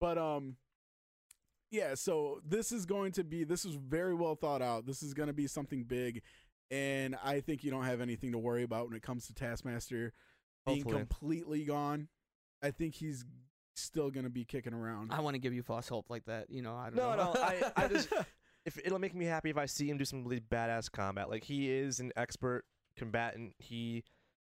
But 0.00 0.16
um, 0.16 0.56
yeah. 1.72 1.94
So 1.96 2.40
this 2.48 2.70
is 2.70 2.86
going 2.86 3.10
to 3.12 3.24
be 3.24 3.42
this 3.42 3.64
is 3.64 3.74
very 3.74 4.14
well 4.14 4.36
thought 4.36 4.62
out. 4.62 4.86
This 4.86 5.02
is 5.02 5.12
going 5.14 5.26
to 5.26 5.32
be 5.32 5.48
something 5.48 5.82
big, 5.82 6.22
and 6.70 7.16
I 7.24 7.40
think 7.40 7.64
you 7.64 7.70
don't 7.72 7.84
have 7.84 8.00
anything 8.00 8.30
to 8.32 8.38
worry 8.38 8.62
about 8.62 8.86
when 8.86 8.96
it 8.96 9.02
comes 9.02 9.26
to 9.26 9.34
Taskmaster 9.34 10.12
being 10.66 10.78
Hopefully. 10.82 10.96
completely 10.98 11.64
gone. 11.64 12.06
I 12.62 12.70
think 12.70 12.94
he's 12.94 13.24
still 13.74 14.10
going 14.10 14.24
to 14.24 14.30
be 14.30 14.44
kicking 14.44 14.74
around. 14.74 15.12
I 15.12 15.20
want 15.20 15.34
to 15.34 15.40
give 15.40 15.52
you 15.54 15.62
false 15.62 15.88
hope 15.88 16.08
like 16.10 16.26
that. 16.26 16.50
You 16.50 16.62
know, 16.62 16.76
I 16.76 16.90
don't 16.90 16.96
No, 16.96 17.16
know. 17.16 17.32
no, 17.34 17.40
I, 17.42 17.72
I 17.76 17.88
just 17.88 18.08
if 18.64 18.78
it'll 18.84 19.00
make 19.00 19.14
me 19.14 19.24
happy 19.24 19.50
if 19.50 19.56
I 19.56 19.66
see 19.66 19.88
him 19.88 19.96
do 19.98 20.04
some 20.04 20.22
really 20.22 20.40
badass 20.40 20.92
combat. 20.92 21.28
Like 21.28 21.42
he 21.42 21.68
is 21.72 21.98
an 21.98 22.12
expert 22.16 22.64
combatant. 22.96 23.54
He 23.58 24.04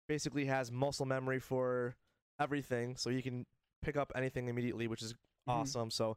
basically 0.09 0.45
has 0.47 0.71
muscle 0.71 1.07
memory 1.07 1.39
for 1.39 1.95
everything, 2.39 2.97
so 2.97 3.09
he 3.09 3.23
can 3.23 3.47
pick 3.81 3.97
up 3.97 4.13
anything 4.15 4.49
immediately, 4.49 4.89
which 4.89 5.03
is 5.03 5.13
Mhm. 5.15 5.17
awesome. 5.49 5.91
So 5.91 6.17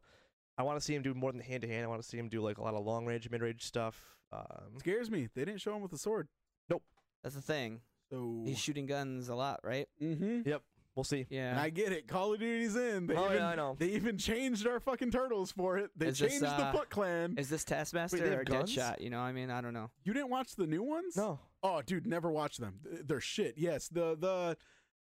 I 0.58 0.62
want 0.64 0.78
to 0.78 0.84
see 0.84 0.94
him 0.94 1.02
do 1.02 1.14
more 1.14 1.32
than 1.32 1.40
hand 1.40 1.62
to 1.62 1.68
hand. 1.68 1.84
I 1.84 1.88
want 1.88 2.02
to 2.02 2.08
see 2.08 2.18
him 2.18 2.28
do 2.28 2.40
like 2.42 2.58
a 2.58 2.62
lot 2.62 2.74
of 2.74 2.84
long 2.84 3.06
range, 3.06 3.30
mid 3.30 3.40
range 3.40 3.64
stuff. 3.64 4.00
Um, 4.32 4.78
scares 4.78 5.10
me. 5.10 5.28
They 5.34 5.44
didn't 5.44 5.60
show 5.60 5.74
him 5.74 5.80
with 5.82 5.92
a 5.92 5.98
sword. 5.98 6.28
Nope. 6.68 6.82
That's 7.22 7.34
the 7.36 7.40
thing. 7.42 7.80
So 8.10 8.42
He's 8.44 8.58
shooting 8.58 8.86
guns 8.86 9.28
a 9.28 9.34
lot, 9.34 9.60
right? 9.62 9.86
mm-hmm. 10.02 10.40
Yep. 10.48 10.62
We'll 10.96 11.04
see. 11.04 11.26
Yeah. 11.30 11.50
And 11.50 11.60
I 11.60 11.70
get 11.70 11.92
it. 11.92 12.08
Call 12.08 12.32
of 12.34 12.40
Duty's 12.40 12.74
in. 12.74 13.06
They 13.06 13.14
Oh, 13.14 13.26
even, 13.26 13.36
yeah, 13.36 13.48
I 13.48 13.54
know. 13.54 13.76
They 13.78 13.90
even 13.90 14.18
changed 14.18 14.66
our 14.66 14.80
fucking 14.80 15.12
turtles 15.12 15.52
for 15.52 15.78
it. 15.78 15.90
They 15.96 16.08
Is 16.08 16.18
this, 16.18 16.32
changed 16.32 16.44
uh, 16.44 16.72
the 16.72 16.76
Foot 16.76 16.90
Clan. 16.90 17.34
Is 17.38 17.48
this 17.48 17.62
Taskmaster 17.62 18.18
they 18.18 18.30
have 18.30 18.38
or 18.40 18.44
guns? 18.44 18.74
Deadshot? 18.74 19.00
You 19.00 19.10
know, 19.10 19.20
I 19.20 19.30
mean, 19.30 19.48
I 19.48 19.60
don't 19.60 19.74
know. 19.74 19.90
You 20.02 20.12
didn't 20.12 20.30
watch 20.30 20.56
the 20.56 20.66
new 20.66 20.82
ones? 20.82 21.16
No, 21.16 21.38
Oh, 21.62 21.82
dude, 21.82 22.04
never 22.06 22.30
watch 22.32 22.56
them. 22.56 22.80
Th- 22.82 23.02
They're 23.06 23.20
shit. 23.20 23.54
Yes, 23.56 23.88
the 23.88 24.16
the 24.18 24.56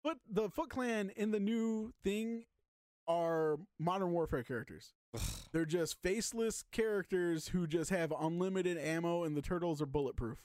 Foot 0.01 0.17
the 0.27 0.49
Foot 0.49 0.69
Clan 0.71 1.11
in 1.15 1.29
the 1.31 1.39
new 1.39 1.93
thing 2.03 2.45
are 3.07 3.57
Modern 3.79 4.11
Warfare 4.11 4.43
characters. 4.43 4.93
They're 5.51 5.65
just 5.65 6.01
faceless 6.01 6.63
characters 6.71 7.49
who 7.49 7.67
just 7.67 7.89
have 7.89 8.13
unlimited 8.19 8.77
ammo, 8.77 9.23
and 9.23 9.35
the 9.35 9.41
turtles 9.41 9.81
are 9.81 9.85
bulletproof, 9.85 10.37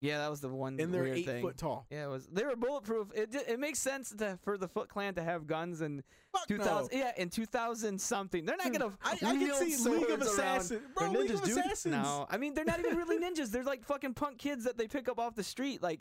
Yeah, 0.00 0.18
that 0.18 0.30
was 0.30 0.40
the 0.40 0.48
one 0.48 0.78
and 0.80 0.92
they're 0.94 1.02
weird 1.02 1.18
eight 1.18 1.26
thing. 1.26 1.42
foot 1.42 1.56
tall. 1.58 1.86
Yeah, 1.90 2.04
it 2.04 2.08
was. 2.08 2.26
They 2.26 2.44
were 2.44 2.54
bulletproof. 2.56 3.08
It 3.14 3.34
it 3.48 3.58
makes 3.58 3.78
sense 3.80 4.10
to, 4.18 4.38
for 4.42 4.56
the 4.56 4.68
Foot 4.68 4.88
Clan 4.88 5.14
to 5.14 5.22
have 5.22 5.46
guns 5.46 5.80
in 5.80 6.02
Fuck 6.32 6.46
2000. 6.48 6.88
no. 6.92 6.98
Yeah, 7.04 7.12
in 7.16 7.30
2000 7.30 8.00
something. 8.00 8.44
They're 8.44 8.56
not 8.56 8.72
gonna. 8.72 8.92
I, 9.02 9.12
I 9.12 9.16
can 9.16 9.54
see 9.54 9.88
League 9.90 10.10
of. 10.10 10.20
Assassins, 10.22 10.80
bro. 10.94 11.10
They're 11.12 11.20
League 11.22 11.30
of 11.32 11.42
dude. 11.42 11.58
Assassins. 11.58 11.92
No, 11.94 12.26
I 12.30 12.36
mean 12.36 12.54
they're 12.54 12.64
not 12.64 12.78
even 12.78 12.96
really 12.96 13.18
ninjas. 13.24 13.50
They're 13.50 13.64
like 13.64 13.84
fucking 13.84 14.14
punk 14.14 14.38
kids 14.38 14.64
that 14.64 14.78
they 14.78 14.86
pick 14.86 15.08
up 15.08 15.18
off 15.18 15.34
the 15.34 15.42
street. 15.42 15.82
Like 15.82 16.00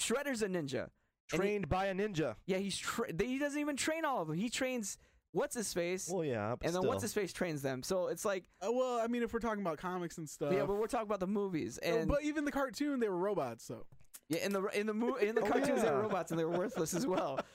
Shredder's 0.00 0.42
a 0.42 0.48
ninja. 0.48 0.88
And 1.32 1.32
he- 1.32 1.36
trained 1.38 1.68
by 1.68 1.86
a 1.86 1.94
ninja. 1.94 2.36
Yeah, 2.46 2.58
he's 2.58 2.78
tra- 2.78 3.12
they, 3.12 3.26
he 3.26 3.38
doesn't 3.38 3.58
even 3.60 3.76
train 3.76 4.04
all 4.04 4.22
of 4.22 4.28
them. 4.28 4.36
He 4.36 4.48
trains 4.48 4.96
what's 5.32 5.54
his 5.54 5.72
face, 5.72 6.08
Well, 6.10 6.24
yeah, 6.24 6.52
and 6.52 6.58
then 6.62 6.70
still. 6.72 6.84
what's 6.84 7.02
his 7.02 7.12
face 7.14 7.32
trains 7.32 7.62
them. 7.62 7.82
So 7.82 8.08
it's 8.08 8.24
like, 8.24 8.44
Uh, 8.66 8.72
well, 8.72 8.98
I 9.00 9.06
mean, 9.06 9.22
if 9.22 9.32
we're 9.32 9.40
talking 9.40 9.60
about 9.60 9.78
comics 9.78 10.18
and 10.18 10.28
stuff, 10.28 10.52
yeah, 10.52 10.64
but 10.64 10.76
we're 10.76 10.86
talking 10.86 11.06
about 11.06 11.20
the 11.20 11.26
movies, 11.26 11.78
Oh, 11.84 11.88
and 11.98 12.08
but 12.08 12.22
even 12.22 12.44
the 12.44 12.52
cartoon, 12.52 13.00
they 13.00 13.08
were 13.08 13.16
robots. 13.18 13.64
So 13.64 13.84
yeah, 14.28 14.44
in 14.44 14.52
the 14.52 14.64
in 14.78 14.86
the 14.86 14.94
mo- 14.94 15.16
in 15.16 15.34
the 15.34 15.40
Oh, 15.44 15.46
cartoons 15.48 15.82
they 15.82 15.90
were 15.90 16.02
robots 16.02 16.30
and 16.30 16.40
they 16.40 16.44
were 16.44 16.56
worthless 16.58 16.94
as 16.94 17.06
well. 17.06 17.38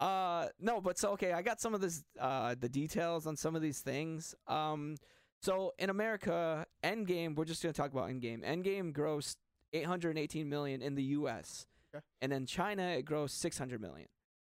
Uh, 0.00 0.48
no, 0.58 0.80
but 0.80 0.98
so 0.98 1.10
okay, 1.12 1.32
I 1.32 1.40
got 1.40 1.60
some 1.60 1.72
of 1.72 1.80
this 1.80 2.02
uh 2.18 2.56
the 2.58 2.68
details 2.68 3.26
on 3.28 3.36
some 3.36 3.54
of 3.54 3.62
these 3.62 3.78
things. 3.78 4.34
Um, 4.48 4.96
so 5.40 5.72
in 5.78 5.88
America, 5.88 6.66
Endgame, 6.82 7.36
we're 7.36 7.44
just 7.44 7.62
gonna 7.62 7.72
talk 7.72 7.92
about 7.92 8.08
Endgame. 8.10 8.42
Endgame 8.44 8.92
grossed 8.92 9.36
818 9.72 10.48
million 10.48 10.82
in 10.82 10.96
the 10.96 11.04
U.S. 11.18 11.66
Okay. 11.94 12.02
and 12.20 12.32
in 12.32 12.44
China 12.44 12.82
it 12.82 13.04
grossed 13.06 13.38
600 13.38 13.80
million. 13.80 14.08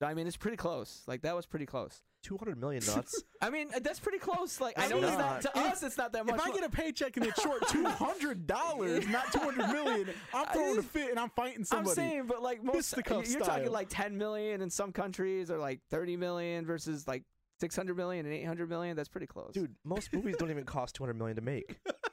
I 0.03 0.15
mean, 0.15 0.27
it's 0.27 0.37
pretty 0.37 0.57
close. 0.57 1.03
Like 1.07 1.23
that 1.23 1.35
was 1.35 1.47
pretty 1.47 1.67
close. 1.67 2.03
two 2.23 2.37
hundred 2.37 2.61
million 2.61 2.83
nuts. 2.95 3.23
I 3.41 3.51
mean, 3.51 3.69
that's 3.83 3.99
pretty 4.01 4.19
close. 4.19 4.61
Like 4.61 4.75
I 4.79 4.89
know 4.89 4.99
it's 4.99 5.17
not. 5.17 5.41
to 5.43 5.59
us, 5.59 5.83
it's 5.83 5.97
not 5.97 6.13
that 6.13 6.27
much. 6.27 6.35
if 6.35 6.41
I 6.41 6.51
get 6.53 6.65
a 6.65 6.69
paycheck 6.69 7.17
and 7.17 7.27
it's 7.27 7.41
short 7.41 7.67
two 7.69 7.85
hundred 7.85 8.47
dollars, 8.47 9.07
not 9.09 9.33
two 9.33 9.39
hundred 9.39 9.69
million, 9.69 10.09
I'm 10.35 10.47
throwing 10.53 10.79
a 10.79 10.83
fit 10.83 11.11
and 11.11 11.19
I'm 11.19 11.31
fighting 11.31 11.65
somebody. 11.65 11.91
I'm 11.91 11.95
saying, 11.95 12.27
but 12.27 12.43
like 12.43 12.63
most, 12.63 12.95
you're 12.97 13.41
talking 13.41 13.71
like 13.71 13.89
10 13.89 14.19
million 14.19 14.61
in 14.61 14.71
some 14.71 14.93
countries, 14.93 15.51
or 15.51 15.59
like 15.59 15.81
30 15.91 16.17
million 16.17 16.67
versus 16.67 17.07
like 17.09 17.23
600 17.61 17.97
million 17.97 18.27
and 18.27 18.35
800 18.35 18.69
million. 18.69 18.97
That's 18.97 19.09
pretty 19.09 19.27
close, 19.27 19.53
Dude, 19.55 19.75
most 19.85 20.13
movies 20.13 20.37
don't 20.39 20.51
even 20.51 20.65
cost 20.65 20.95
two 20.95 21.05
hundred 21.05 21.15
million 21.17 21.37
to 21.37 21.43
make. 21.43 21.79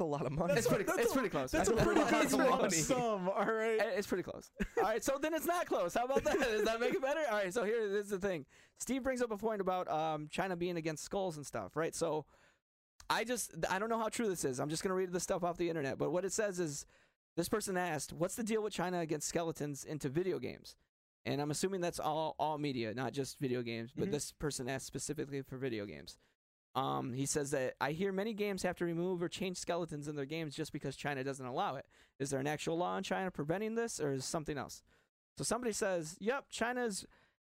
It's 0.00 0.06
a 0.06 0.10
lot 0.10 0.24
of 0.24 0.32
money. 0.32 0.54
It's 0.54 0.66
pretty. 0.66 0.84
that's 0.84 0.98
it's 0.98 1.10
a- 1.10 1.14
pretty 1.14 1.28
close. 1.28 1.50
That's 1.50 1.68
a 1.68 1.72
That's 1.72 1.84
pretty 1.84 2.00
a 2.00 2.04
big 2.04 2.12
lot 2.14 2.24
of 2.24 2.32
lump 2.32 2.62
money. 2.62 2.72
sum. 2.76 3.28
All 3.28 3.44
right. 3.44 3.78
It's 3.96 4.06
pretty 4.06 4.22
close. 4.22 4.50
All 4.78 4.84
right, 4.84 5.04
so 5.04 5.18
then 5.20 5.34
it's 5.34 5.44
not 5.46 5.66
close. 5.66 5.92
How 5.94 6.04
about 6.06 6.24
that? 6.24 6.38
Does 6.40 6.64
that 6.64 6.80
make 6.80 6.94
it 6.94 7.02
better? 7.02 7.20
All 7.30 7.36
right, 7.36 7.52
so 7.52 7.64
here 7.64 7.86
this 7.90 8.04
is 8.06 8.10
the 8.10 8.18
thing. 8.18 8.46
Steve 8.78 9.02
brings 9.02 9.20
up 9.20 9.30
a 9.30 9.36
point 9.36 9.60
about 9.60 9.90
um, 9.90 10.28
China 10.30 10.56
being 10.56 10.78
against 10.78 11.04
skulls 11.04 11.36
and 11.36 11.44
stuff, 11.44 11.76
right? 11.76 11.94
So 11.94 12.24
I 13.10 13.24
just 13.24 13.52
I 13.68 13.78
don't 13.78 13.90
know 13.90 13.98
how 13.98 14.08
true 14.08 14.28
this 14.28 14.44
is. 14.44 14.58
I'm 14.58 14.70
just 14.70 14.82
gonna 14.82 14.94
read 14.94 15.12
the 15.12 15.20
stuff 15.20 15.44
off 15.44 15.58
the 15.58 15.68
internet, 15.68 15.98
but 15.98 16.10
what 16.12 16.24
it 16.24 16.32
says 16.32 16.58
is 16.58 16.86
this 17.36 17.48
person 17.50 17.76
asked, 17.76 18.12
"What's 18.14 18.36
the 18.36 18.42
deal 18.42 18.62
with 18.62 18.72
China 18.72 19.00
against 19.00 19.28
skeletons 19.28 19.84
into 19.84 20.08
video 20.08 20.38
games?" 20.38 20.76
And 21.26 21.42
I'm 21.42 21.50
assuming 21.50 21.82
that's 21.82 22.00
all 22.00 22.34
all 22.38 22.56
media, 22.56 22.94
not 22.94 23.12
just 23.12 23.38
video 23.38 23.60
games. 23.60 23.90
But 23.94 24.08
Mhm. 24.08 24.12
this 24.12 24.32
person 24.32 24.66
asked 24.70 24.86
specifically 24.86 25.42
for 25.42 25.58
video 25.58 25.84
games. 25.84 26.16
Um, 26.74 27.12
he 27.12 27.26
says 27.26 27.50
that 27.50 27.74
I 27.80 27.92
hear 27.92 28.12
many 28.12 28.32
games 28.32 28.62
have 28.62 28.76
to 28.76 28.84
remove 28.84 29.22
or 29.22 29.28
change 29.28 29.56
skeletons 29.58 30.06
in 30.06 30.14
their 30.14 30.24
games 30.24 30.54
just 30.54 30.72
because 30.72 30.94
China 30.94 31.24
doesn't 31.24 31.44
allow 31.44 31.74
it. 31.76 31.84
Is 32.20 32.30
there 32.30 32.38
an 32.40 32.46
actual 32.46 32.76
law 32.78 32.96
in 32.96 33.02
China 33.02 33.30
preventing 33.30 33.74
this, 33.74 33.98
or 34.00 34.12
is 34.12 34.24
something 34.24 34.56
else? 34.56 34.82
So 35.36 35.42
somebody 35.44 35.72
says, 35.72 36.16
"Yep, 36.20 36.44
China's 36.50 37.06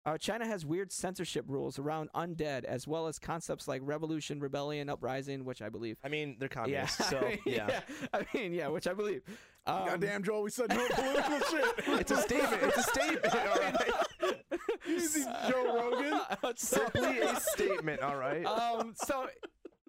uh, 0.05 0.19
China 0.19 0.47
has 0.47 0.65
weird 0.67 0.93
censorship 0.93 1.45
rules 1.49 1.79
around 1.79 2.11
undead, 2.15 2.65
as 2.65 2.87
well 2.87 3.07
as 3.07 3.19
concepts 3.19 3.67
like 3.67 3.81
revolution, 3.85 4.39
rebellion, 4.39 4.89
uprising, 4.91 5.45
which 5.45 5.63
I 5.63 5.69
believe." 5.71 5.97
I 6.05 6.09
mean, 6.09 6.37
they're 6.39 6.49
Yeah, 6.53 6.63
communists, 6.87 7.01
I 7.01 7.11
so 7.11 7.21
mean, 7.23 7.39
yeah. 7.47 7.81
I 8.13 8.27
mean, 8.35 8.53
yeah, 8.53 8.69
which 8.69 8.87
I 8.87 8.93
believe. 8.93 9.23
Um, 9.67 9.87
Goddamn, 9.87 10.23
Joel, 10.25 10.43
we 10.43 10.51
said 10.51 10.69
no 10.71 10.87
political 10.91 11.41
shit. 11.41 11.75
It's 12.01 12.11
a 12.11 12.17
statement. 12.19 12.63
It's 12.63 12.77
a 12.79 12.83
statement. 12.83 13.35
All 13.35 13.59
right. 13.59 14.36
Easy, 14.89 15.25
Joe 15.49 15.75
Rogan. 15.75 16.21
Simply 16.57 17.21
a 17.21 17.39
statement. 17.41 18.01
All 18.03 18.17
right. 18.17 18.45
um, 18.45 18.95
so 18.97 19.27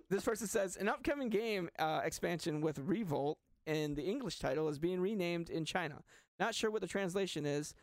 this 0.10 0.24
person 0.24 0.48
says 0.48 0.76
an 0.78 0.88
upcoming 0.90 1.30
game 1.30 1.70
uh, 1.80 2.02
expansion 2.04 2.62
with 2.62 2.80
Revolt 2.80 3.38
and 3.66 3.96
the 3.96 4.04
English 4.04 4.40
title 4.40 4.70
is 4.70 4.80
being 4.80 5.00
renamed 5.02 5.50
in 5.50 5.66
China. 5.66 6.02
Not 6.40 6.56
sure 6.56 6.72
what 6.72 6.82
the 6.82 6.88
translation 6.88 7.46
is, 7.46 7.74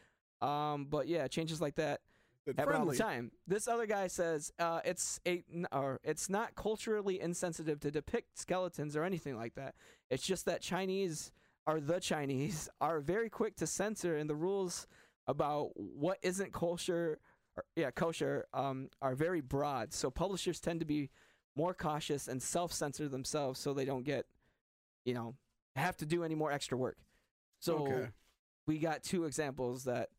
um, 0.40 0.87
but 0.88 1.07
yeah, 1.09 1.27
changes 1.29 1.61
like 1.61 1.74
that 1.74 2.00
It's 2.46 2.59
happen 2.59 2.77
all 2.77 2.87
the 2.87 2.96
time. 2.96 3.33
This 3.46 3.68
other 3.68 3.87
guy 3.87 4.07
says 4.07 4.53
uh, 4.59 4.81
it's 4.85 5.20
a 5.27 5.42
n- 5.53 5.66
or 5.72 6.00
it's 6.03 6.29
not 6.31 6.55
culturally 6.55 7.20
insensitive 7.20 7.81
to 7.81 7.90
depict 7.90 8.38
skeletons 8.38 8.96
or 8.96 9.05
anything 9.05 9.37
like 9.37 9.55
that. 9.57 9.74
It's 10.11 10.27
just 10.27 10.46
that 10.46 10.62
Chinese 10.62 11.33
are 11.66 11.81
the 11.81 11.98
Chinese 12.00 12.68
are 12.81 13.00
very 13.00 13.29
quick 13.29 13.57
to 13.57 13.66
censor, 13.66 14.16
and 14.16 14.29
the 14.29 14.35
rules 14.35 14.87
about 15.26 15.70
what 15.74 16.18
isn't 16.22 16.52
kosher, 16.52 17.18
or, 17.56 17.64
yeah, 17.76 17.90
kosher, 17.90 18.46
um, 18.52 18.88
are 19.00 19.14
very 19.14 19.40
broad. 19.40 19.92
So 19.92 20.10
publishers 20.10 20.60
tend 20.60 20.81
to 20.81 20.87
be 20.87 21.10
more 21.56 21.72
cautious 21.75 22.29
and 22.29 22.42
self-censor 22.42 23.08
themselves, 23.08 23.60
so 23.60 23.72
they 23.72 23.85
don't 23.85 24.04
get, 24.04 24.27
you 25.04 25.14
know, 25.14 25.37
have 25.77 25.96
to 25.98 26.06
do 26.06 26.25
any 26.25 26.35
more 26.35 26.50
extra 26.52 26.77
work. 26.77 26.98
So 27.60 27.79
Okay. 27.87 28.08
we 28.66 28.79
got 28.79 29.02
two 29.02 29.25
examples 29.25 29.85
that 29.85 30.10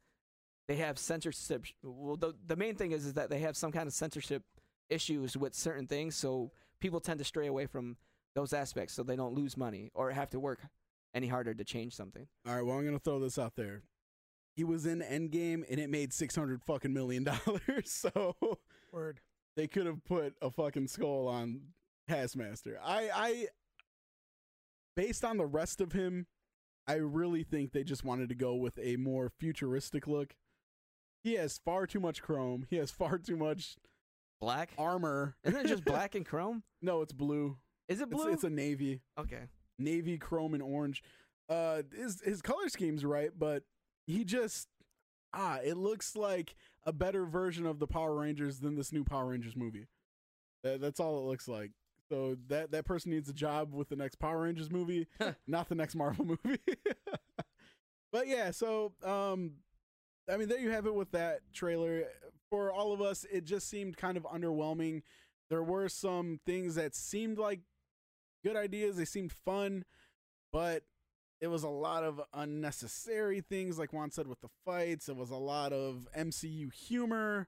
they 0.68 0.76
have 0.78 0.98
censorship. 0.98 1.66
Well, 1.84 2.16
the 2.18 2.34
the 2.48 2.56
main 2.56 2.76
thing 2.76 2.92
is 2.92 3.06
is 3.06 3.14
that 3.14 3.30
they 3.30 3.40
have 3.40 3.56
some 3.56 3.72
kind 3.72 3.88
of 3.88 3.94
censorship 3.94 4.44
issues 4.90 5.38
with 5.38 5.54
certain 5.54 5.88
things, 5.88 6.16
so 6.16 6.52
people 6.80 7.00
tend 7.00 7.20
to 7.20 7.26
stray 7.26 7.48
away 7.48 7.66
from 7.68 7.98
those 8.34 8.52
aspects, 8.54 8.94
so 8.94 9.04
they 9.04 9.16
don't 9.16 9.34
lose 9.34 9.56
money 9.58 9.92
or 9.94 10.12
have 10.12 10.30
to 10.32 10.40
work 10.40 10.60
any 11.14 11.28
harder 11.28 11.54
to 11.54 11.64
change 11.64 11.94
something. 11.96 12.28
All 12.48 12.56
right, 12.56 12.62
well, 12.66 12.78
I'm 12.78 12.86
gonna 12.86 13.00
throw 13.00 13.20
this 13.20 13.38
out 13.38 13.56
there. 13.56 13.84
He 14.56 14.64
was 14.64 14.86
in 14.86 15.00
Endgame 15.02 15.64
and 15.70 15.80
it 15.80 15.90
made 15.90 16.14
six 16.14 16.36
hundred 16.36 16.62
fucking 16.64 16.94
million 16.94 17.24
dollars. 17.24 17.62
So 17.86 18.36
Word. 18.92 19.20
they 19.58 19.68
could 19.68 19.86
have 19.86 20.04
put 20.06 20.36
a 20.42 20.50
fucking 20.50 20.88
skull 20.88 21.28
on 21.28 21.62
Taskmaster. 22.08 22.80
I, 22.84 23.10
I, 23.14 23.48
based 24.96 25.26
on 25.26 25.38
the 25.38 25.46
rest 25.46 25.82
of 25.82 25.92
him, 25.92 26.28
I 26.88 26.96
really 26.96 27.44
think 27.44 27.72
they 27.72 27.84
just 27.84 28.04
wanted 28.04 28.30
to 28.30 28.36
go 28.36 28.56
with 28.56 28.78
a 28.82 28.96
more 28.98 29.30
futuristic 29.30 30.08
look. 30.08 30.36
He 31.24 31.34
has 31.34 31.58
far 31.58 31.88
too 31.88 32.00
much 32.00 32.22
chrome. 32.22 32.66
He 32.70 32.78
has 32.78 32.92
far 32.92 33.18
too 33.18 33.36
much 33.36 33.76
Black? 34.40 34.72
armor. 34.78 35.36
Isn't 35.44 35.66
it 35.66 35.68
just 35.68 35.86
black 35.86 36.16
and 36.16 36.26
chrome? 36.26 36.64
No, 36.82 37.02
it's 37.02 37.14
blue. 37.14 37.58
Is 37.88 38.00
it 38.00 38.04
It's, 38.04 38.12
blue? 38.14 38.32
it's 38.32 38.44
a 38.44 38.50
navy, 38.50 39.02
okay. 39.20 39.44
navy, 39.78 40.18
chrome, 40.18 40.54
and 40.54 40.64
orange. 40.64 41.04
Uh, 41.50 41.84
his 41.96 42.22
his 42.22 42.42
color 42.42 42.68
scheme's 42.70 43.06
right, 43.06 43.30
but 43.38 43.64
he 44.06 44.24
just 44.24 44.68
ah, 45.34 45.60
it 45.64 45.78
looks 45.78 46.16
like 46.16 46.56
a 46.86 46.94
better 46.94 47.26
version 47.26 47.66
of 47.66 47.80
the 47.80 47.88
Power 47.88 48.16
Rangers 48.16 48.60
than 48.60 48.76
this 48.76 48.92
new 48.92 49.04
Power 49.04 49.28
Rangers 49.28 49.56
movie. 49.56 49.88
That, 50.64 50.82
that's 50.82 51.00
all 51.00 51.18
it 51.20 51.30
looks 51.30 51.48
like. 51.48 51.72
So 52.10 52.38
that 52.48 52.72
that 52.72 52.86
person 52.86 53.12
needs 53.12 53.30
a 53.30 53.34
job 53.34 53.74
with 53.74 53.90
the 53.90 53.96
next 53.96 54.16
Power 54.16 54.42
Rangers 54.42 54.72
movie, 54.72 55.08
not 55.48 55.70
the 55.70 55.76
next 55.76 55.96
Marvel 55.96 56.26
movie. 56.26 56.60
but 58.12 58.28
yeah, 58.28 58.52
so 58.52 58.94
um 59.04 59.54
I 60.32 60.38
mean 60.38 60.48
there 60.48 60.60
you 60.60 60.72
have 60.72 60.86
it 60.86 60.96
with 60.96 61.12
that 61.12 61.42
trailer. 61.54 62.04
For 62.52 62.72
all 62.72 62.94
of 62.94 63.02
us, 63.02 63.26
it 63.32 63.44
just 63.44 63.70
seemed 63.70 63.98
kind 63.98 64.18
of 64.18 64.24
underwhelming. 64.24 65.02
There 65.50 65.64
were 65.64 65.90
some 65.90 66.40
things 66.46 66.76
that 66.76 66.96
seemed 66.96 67.40
like 67.40 67.62
good 68.44 68.56
ideas, 68.56 68.98
they 68.98 69.06
seemed 69.06 69.32
fun, 69.32 69.84
but 70.54 70.84
it 71.46 71.52
was 71.52 71.62
a 71.62 71.70
lot 71.70 72.04
of 72.04 72.20
unnecessary 72.34 73.40
things 73.40 73.78
like 73.78 73.94
Juan 73.94 74.10
said 74.10 74.26
with 74.26 74.42
the 74.42 74.50
fights. 74.66 75.08
It 75.08 75.16
was 75.16 75.30
a 75.30 75.36
lot 75.36 75.74
of 75.74 76.08
MCU 76.18 76.74
humor 76.74 77.48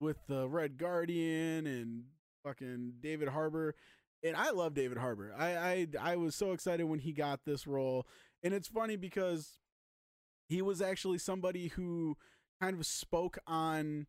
with 0.00 0.16
the 0.28 0.48
Red 0.48 0.78
Guardian 0.78 1.66
and 1.66 2.04
fucking 2.42 2.94
David 3.00 3.28
Harbour. 3.28 3.74
And 4.22 4.34
I 4.34 4.50
love 4.50 4.72
David 4.72 4.96
Harbour. 4.96 5.34
I, 5.38 5.56
I 5.56 5.86
I 6.00 6.16
was 6.16 6.34
so 6.34 6.52
excited 6.52 6.84
when 6.84 7.00
he 7.00 7.12
got 7.12 7.40
this 7.44 7.66
role. 7.66 8.06
And 8.42 8.54
it's 8.54 8.68
funny 8.68 8.96
because 8.96 9.58
he 10.48 10.62
was 10.62 10.80
actually 10.80 11.18
somebody 11.18 11.68
who 11.68 12.16
kind 12.62 12.74
of 12.74 12.86
spoke 12.86 13.38
on 13.46 14.06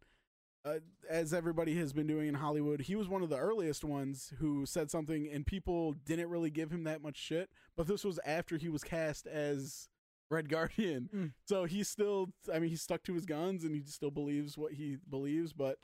uh, 0.66 0.80
as 1.10 1.34
everybody 1.34 1.76
has 1.78 1.94
been 1.94 2.08
doing 2.08 2.28
in 2.28 2.34
Hollywood, 2.36 2.82
he 2.82 2.96
was 2.96 3.08
one 3.08 3.22
of 3.22 3.30
the 3.30 3.38
earliest 3.38 3.84
ones 3.84 4.34
who 4.40 4.66
said 4.66 4.90
something, 4.90 5.30
and 5.32 5.46
people 5.46 5.94
didn't 6.06 6.30
really 6.30 6.50
give 6.50 6.72
him 6.72 6.84
that 6.86 7.02
much 7.04 7.18
shit. 7.18 7.50
But 7.78 7.88
this 7.88 8.04
was 8.04 8.20
after 8.26 8.58
he 8.58 8.70
was 8.70 8.84
cast 8.84 9.28
as 9.28 9.90
Red 10.32 10.50
Guardian, 10.50 11.10
Mm. 11.14 11.34
so 11.46 11.66
he 11.66 11.84
still, 11.84 12.30
I 12.52 12.58
mean, 12.60 12.72
he 12.72 12.76
stuck 12.76 13.04
to 13.04 13.14
his 13.14 13.26
guns 13.26 13.64
and 13.64 13.76
he 13.76 13.84
still 13.86 14.10
believes 14.12 14.58
what 14.58 14.74
he 14.74 14.98
believes. 15.10 15.54
But 15.54 15.78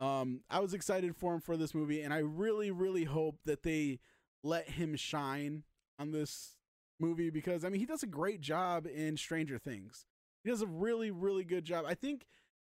um, 0.00 0.40
I 0.50 0.58
was 0.60 0.74
excited 0.74 1.14
for 1.16 1.34
him 1.34 1.40
for 1.40 1.56
this 1.56 1.72
movie, 1.74 2.02
and 2.02 2.12
I 2.12 2.18
really, 2.18 2.70
really 2.72 3.04
hope 3.04 3.38
that 3.44 3.62
they 3.62 4.00
let 4.42 4.70
him 4.70 4.96
shine 4.96 5.62
on 5.98 6.10
this 6.10 6.56
movie 6.98 7.30
because 7.30 7.64
I 7.64 7.68
mean, 7.68 7.78
he 7.80 7.86
does 7.86 8.02
a 8.02 8.06
great 8.08 8.40
job 8.40 8.86
in 8.86 9.16
Stranger 9.16 9.58
Things. 9.58 10.04
He 10.42 10.50
does 10.50 10.62
a 10.62 10.66
really, 10.66 11.10
really 11.12 11.44
good 11.44 11.64
job. 11.64 11.84
I 11.86 11.94
think 11.94 12.26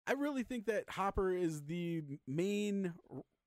I 0.07 0.13
really 0.13 0.43
think 0.43 0.67
that 0.67 0.85
Hopper 0.91 1.33
is 1.33 1.63
the 1.63 2.03
main 2.27 2.93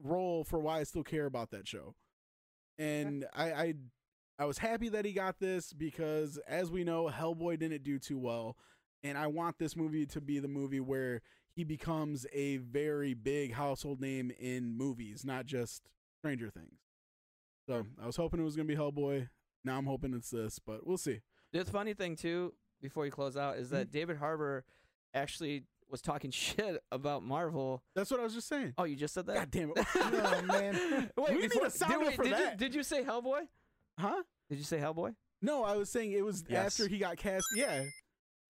role 0.01 0.43
for 0.43 0.59
why 0.59 0.79
I 0.79 0.83
still 0.83 1.03
care 1.03 1.25
about 1.25 1.51
that 1.51 1.67
show. 1.67 1.95
And 2.77 3.25
I, 3.33 3.51
I 3.51 3.73
I 4.39 4.45
was 4.45 4.57
happy 4.57 4.89
that 4.89 5.05
he 5.05 5.13
got 5.13 5.39
this 5.39 5.71
because 5.73 6.37
as 6.47 6.69
we 6.69 6.83
know, 6.83 7.09
Hellboy 7.09 7.59
didn't 7.59 7.83
do 7.83 7.99
too 7.99 8.17
well. 8.17 8.57
And 9.03 9.17
I 9.17 9.27
want 9.27 9.57
this 9.59 9.75
movie 9.75 10.05
to 10.07 10.19
be 10.21 10.39
the 10.39 10.47
movie 10.47 10.79
where 10.81 11.21
he 11.55 11.63
becomes 11.63 12.25
a 12.33 12.57
very 12.57 13.13
big 13.13 13.53
household 13.53 14.01
name 14.01 14.31
in 14.39 14.75
movies, 14.77 15.23
not 15.25 15.45
just 15.45 15.83
Stranger 16.19 16.49
Things. 16.49 16.79
So 17.69 17.85
I 18.01 18.05
was 18.05 18.17
hoping 18.17 18.39
it 18.39 18.43
was 18.43 18.55
gonna 18.55 18.67
be 18.67 18.75
Hellboy. 18.75 19.29
Now 19.63 19.77
I'm 19.77 19.85
hoping 19.85 20.13
it's 20.13 20.29
this, 20.29 20.59
but 20.59 20.85
we'll 20.85 20.97
see. 20.97 21.21
The 21.53 21.63
funny 21.63 21.93
thing 21.93 22.15
too, 22.17 22.53
before 22.81 23.05
you 23.05 23.11
close 23.11 23.37
out, 23.37 23.57
is 23.57 23.67
Mm-hmm. 23.67 23.75
that 23.77 23.91
David 23.91 24.17
Harbour 24.17 24.65
actually 25.13 25.63
was 25.89 26.01
talking 26.01 26.31
shit 26.31 26.81
about 26.91 27.23
Marvel. 27.23 27.83
That's 27.95 28.11
what 28.11 28.19
I 28.19 28.23
was 28.23 28.33
just 28.33 28.47
saying. 28.47 28.73
Oh, 28.77 28.83
you 28.85 28.95
just 28.95 29.13
said 29.13 29.25
that? 29.27 29.35
God 29.35 29.51
damn 29.51 29.71
it. 29.75 29.85
Oh, 29.95 30.41
man. 30.45 31.09
Wait, 31.17 31.29
We 31.35 31.41
need 31.41 31.51
a 31.63 31.69
sound 31.69 31.91
did, 31.93 31.99
bit 31.99 32.07
wait, 32.07 32.15
for 32.15 32.23
did 32.23 32.37
You, 32.39 32.57
did 32.57 32.75
you 32.75 32.83
say 32.83 33.03
Hellboy? 33.03 33.47
huh? 33.99 34.23
Did 34.49 34.57
you 34.57 34.63
say 34.63 34.77
Hellboy? 34.79 35.15
No, 35.41 35.63
I 35.63 35.75
was 35.77 35.89
saying 35.89 36.11
it 36.13 36.23
was 36.25 36.43
Yes. 36.47 36.79
after 36.79 36.89
he 36.89 36.97
got 36.99 37.17
cast. 37.17 37.45
Yeah, 37.55 37.83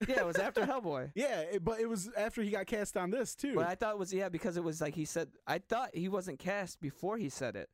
Yeah, 0.07 0.19
it 0.19 0.25
was 0.25 0.37
after 0.37 0.61
Hellboy. 0.65 1.11
yeah, 1.15 1.39
it- 1.41 1.63
but 1.63 1.79
it 1.79 1.87
was 1.87 2.09
after 2.17 2.41
he 2.41 2.49
got 2.51 2.67
cast 2.67 2.95
on 2.97 3.09
this 3.11 3.35
too. 3.35 3.55
But 3.55 3.67
I 3.67 3.75
thought 3.75 3.93
it 3.93 3.99
was 3.99 4.13
yeah 4.13 4.29
because 4.29 4.57
it 4.57 4.63
was 4.63 4.81
like 4.81 4.93
he 4.95 5.05
said. 5.05 5.29
I 5.47 5.59
thought 5.59 5.89
he 5.93 6.09
wasn't 6.09 6.39
cast 6.39 6.79
before 6.81 7.17
he 7.17 7.29
said 7.29 7.55
it. 7.55 7.69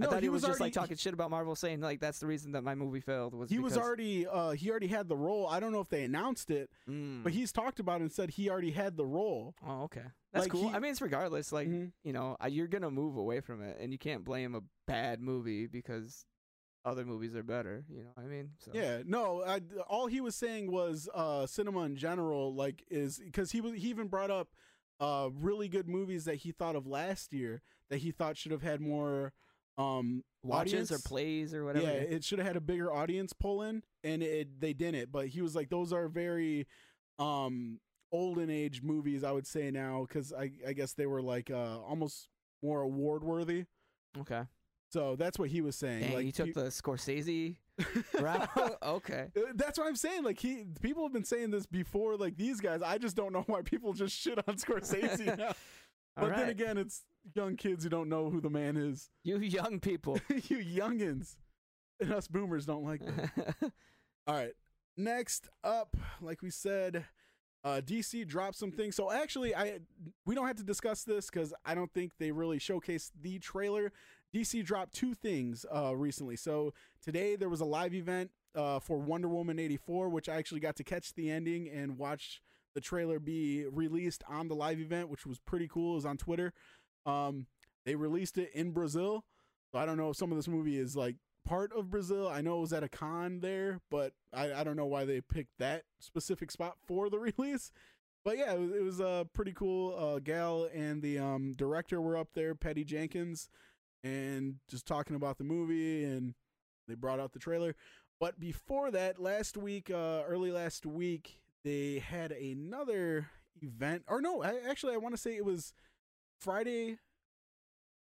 No, 0.00 0.08
I 0.08 0.10
thought 0.10 0.22
he, 0.22 0.28
was, 0.28 0.42
just 0.42 0.60
like 0.60 0.60
already- 0.60 0.72
talking 0.74 0.96
shit 0.96 1.14
about 1.14 1.30
Marvel, 1.30 1.54
saying 1.54 1.80
like 1.80 2.00
that's 2.00 2.18
the 2.18 2.26
reason 2.26 2.52
that 2.52 2.62
my 2.62 2.74
movie 2.74 3.00
failed. 3.00 3.34
Was 3.34 3.50
He 3.50 3.58
was 3.58 3.76
already. 3.76 4.26
Uh, 4.26 4.50
he 4.50 4.70
already 4.70 4.88
had 4.88 5.08
the 5.08 5.16
role. 5.16 5.46
I 5.46 5.60
don't 5.60 5.72
know 5.72 5.80
if 5.80 5.88
they 5.88 6.04
announced 6.04 6.50
it, 6.50 6.70
Mm. 6.88 7.22
but 7.22 7.32
he's 7.32 7.52
talked 7.52 7.78
about 7.80 8.00
it 8.00 8.04
and 8.04 8.12
said 8.12 8.30
he 8.30 8.50
already 8.50 8.72
had 8.72 8.96
the 8.96 9.06
role. 9.06 9.54
Oh, 9.66 9.82
okay. 9.84 10.02
That's 10.32 10.44
Like, 10.44 10.52
cool. 10.52 10.68
he- 10.70 10.74
I 10.74 10.78
mean, 10.78 10.90
it's 10.92 11.00
regardless. 11.02 11.52
Like 11.52 11.68
Mhm. 11.68 11.92
you 12.04 12.12
know, 12.12 12.36
you're 12.48 12.68
gonna 12.68 12.90
move 12.90 13.16
away 13.16 13.40
from 13.40 13.62
it, 13.62 13.76
and 13.80 13.92
you 13.92 13.98
can't 13.98 14.24
blame 14.24 14.54
a 14.54 14.62
bad 14.86 15.20
movie 15.20 15.66
because 15.66 16.24
other 16.84 17.04
movies 17.04 17.36
are 17.36 17.42
better. 17.42 17.84
You 17.90 18.04
know 18.04 18.10
what 18.14 18.24
I 18.24 18.26
mean? 18.28 18.52
So. 18.58 18.70
Yeah, 18.74 19.02
no. 19.04 19.42
I, 19.44 19.60
all 19.86 20.06
he 20.06 20.20
was 20.22 20.34
saying 20.34 20.70
was 20.72 21.08
uh, 21.12 21.46
cinema 21.46 21.80
in 21.80 21.96
general, 21.96 22.54
like, 22.54 22.84
is 22.90 23.18
because 23.18 23.52
he 23.52 23.60
was. 23.60 23.74
He 23.74 23.88
even 23.90 24.08
brought 24.08 24.30
up 24.30 24.48
uh, 24.98 25.28
really 25.34 25.68
good 25.68 25.88
movies 25.88 26.24
that 26.26 26.36
he 26.36 26.52
thought 26.52 26.76
of 26.76 26.86
last 26.86 27.32
year 27.32 27.62
that 27.88 27.98
he 27.98 28.10
thought 28.10 28.36
should 28.36 28.52
have 28.52 28.62
had 28.62 28.80
more 28.80 29.32
um 29.78 30.22
Watches 30.42 30.90
or 30.90 30.98
plays 30.98 31.52
or 31.52 31.64
whatever. 31.66 31.84
Yeah, 31.86 31.92
it 31.92 32.24
should 32.24 32.38
have 32.38 32.46
had 32.46 32.56
a 32.56 32.62
bigger 32.62 32.90
audience 32.90 33.34
pull 33.34 33.62
in, 33.62 33.82
and 34.02 34.22
it 34.22 34.58
they 34.60 34.72
didn't. 34.72 35.12
But 35.12 35.26
he 35.28 35.42
was 35.42 35.54
like, 35.54 35.68
those 35.68 35.92
are 35.92 36.08
very 36.08 36.66
um 37.18 37.78
olden 38.10 38.48
age 38.50 38.82
movies, 38.82 39.22
I 39.22 39.32
would 39.32 39.46
say 39.46 39.70
now, 39.70 40.06
because 40.08 40.32
I 40.32 40.50
I 40.66 40.72
guess 40.72 40.94
they 40.94 41.06
were 41.06 41.20
like 41.20 41.50
uh 41.50 41.78
almost 41.80 42.28
more 42.62 42.80
award 42.80 43.22
worthy. 43.22 43.66
okay. 44.18 44.42
So 44.92 45.14
that's 45.14 45.38
what 45.38 45.50
he 45.50 45.60
was 45.60 45.76
saying. 45.76 46.00
Dang, 46.00 46.14
like 46.14 46.26
you 46.26 46.32
took 46.32 46.46
he- 46.46 46.52
the 46.52 46.64
Scorsese 46.64 47.56
route. 48.20 48.48
okay. 48.82 49.28
Uh, 49.36 49.52
That's 49.54 49.78
what 49.78 49.86
I'm 49.86 49.94
saying. 49.94 50.24
Like 50.24 50.40
he, 50.40 50.64
people 50.82 51.04
have 51.04 51.12
been 51.12 51.24
saying 51.24 51.50
this 51.52 51.64
before. 51.64 52.16
Like 52.16 52.36
these 52.36 52.60
guys, 52.60 52.82
I 52.82 52.98
just 52.98 53.14
don't 53.14 53.32
know 53.32 53.42
why 53.46 53.62
people 53.62 53.92
just 53.92 54.16
shit 54.18 54.38
on 54.48 54.56
Scorsese 54.56 55.38
now. 55.38 55.52
But 56.16 56.34
then 56.34 56.48
again, 56.48 56.76
it's 56.76 57.04
young 57.34 57.56
kids 57.56 57.84
who 57.84 57.90
don't 57.90 58.08
know 58.08 58.30
who 58.30 58.40
the 58.40 58.50
man 58.50 58.76
is. 58.76 59.10
you 59.22 59.38
young 59.38 59.80
people. 59.80 60.18
you 60.28 60.58
youngins, 60.58 61.36
and 62.00 62.12
us 62.12 62.28
boomers 62.28 62.66
don't 62.66 62.84
like 62.84 63.04
that. 63.04 63.56
All 64.26 64.34
right. 64.34 64.52
Next 64.96 65.48
up, 65.64 65.96
like 66.20 66.42
we 66.42 66.50
said, 66.50 67.06
uh, 67.64 67.80
DC 67.84 68.26
dropped 68.26 68.56
some 68.56 68.72
things. 68.72 68.96
So 68.96 69.10
actually, 69.10 69.54
I 69.54 69.80
we 70.26 70.34
don't 70.34 70.46
have 70.46 70.56
to 70.56 70.64
discuss 70.64 71.04
this 71.04 71.26
because 71.26 71.54
I 71.64 71.74
don't 71.74 71.92
think 71.92 72.12
they 72.18 72.32
really 72.32 72.58
showcased 72.58 73.12
the 73.20 73.38
trailer. 73.38 73.92
DC 74.34 74.64
dropped 74.64 74.94
two 74.94 75.14
things 75.14 75.66
uh, 75.74 75.94
recently. 75.96 76.36
So 76.36 76.72
today 77.02 77.36
there 77.36 77.48
was 77.48 77.60
a 77.60 77.64
live 77.64 77.94
event 77.94 78.30
uh, 78.54 78.78
for 78.78 78.98
Wonder 78.98 79.28
Woman 79.28 79.58
eighty 79.58 79.76
four, 79.76 80.08
which 80.08 80.28
I 80.28 80.36
actually 80.36 80.60
got 80.60 80.76
to 80.76 80.84
catch 80.84 81.14
the 81.14 81.30
ending 81.30 81.68
and 81.68 81.98
watch 81.98 82.42
the 82.74 82.80
trailer 82.80 83.18
be 83.18 83.66
released 83.66 84.22
on 84.28 84.48
the 84.48 84.54
live 84.54 84.80
event, 84.80 85.08
which 85.08 85.26
was 85.26 85.38
pretty 85.38 85.68
cool. 85.68 85.92
It 85.92 85.96
was 85.96 86.06
on 86.06 86.16
Twitter. 86.16 86.52
Um, 87.06 87.46
they 87.84 87.94
released 87.94 88.38
it 88.38 88.50
in 88.54 88.70
Brazil. 88.70 89.24
So 89.72 89.78
I 89.78 89.86
don't 89.86 89.96
know 89.96 90.10
if 90.10 90.16
some 90.16 90.32
of 90.32 90.36
this 90.36 90.48
movie 90.48 90.78
is 90.78 90.96
like 90.96 91.16
part 91.44 91.72
of 91.72 91.90
Brazil. 91.90 92.28
I 92.28 92.40
know 92.40 92.58
it 92.58 92.62
was 92.62 92.72
at 92.72 92.82
a 92.82 92.88
con 92.88 93.40
there, 93.40 93.80
but 93.90 94.12
I, 94.32 94.52
I 94.52 94.64
don't 94.64 94.76
know 94.76 94.86
why 94.86 95.04
they 95.04 95.20
picked 95.20 95.58
that 95.58 95.84
specific 95.98 96.50
spot 96.50 96.76
for 96.86 97.08
the 97.08 97.18
release. 97.38 97.70
But 98.24 98.36
yeah, 98.36 98.52
it 98.52 98.60
was, 98.60 98.70
it 98.72 98.82
was 98.82 99.00
uh, 99.00 99.24
pretty 99.32 99.52
cool. 99.52 99.96
Uh, 99.96 100.18
Gal 100.18 100.68
and 100.74 101.00
the 101.00 101.18
um, 101.18 101.54
director 101.56 102.00
were 102.00 102.16
up 102.16 102.28
there, 102.34 102.54
Patty 102.54 102.84
Jenkins, 102.84 103.48
and 104.04 104.56
just 104.68 104.86
talking 104.86 105.16
about 105.16 105.38
the 105.38 105.44
movie, 105.44 106.04
and 106.04 106.34
they 106.86 106.94
brought 106.94 107.20
out 107.20 107.32
the 107.32 107.38
trailer. 107.38 107.74
But 108.18 108.38
before 108.38 108.90
that, 108.90 109.18
last 109.18 109.56
week, 109.56 109.90
uh, 109.90 110.22
early 110.26 110.52
last 110.52 110.84
week, 110.84 111.40
they 111.64 112.04
had 112.06 112.32
another 112.32 113.30
event. 113.62 114.04
Or 114.06 114.20
no, 114.20 114.42
I, 114.42 114.56
actually, 114.68 114.92
I 114.92 114.98
want 114.98 115.14
to 115.14 115.20
say 115.20 115.36
it 115.36 115.44
was 115.44 115.72
Friday 116.40 116.98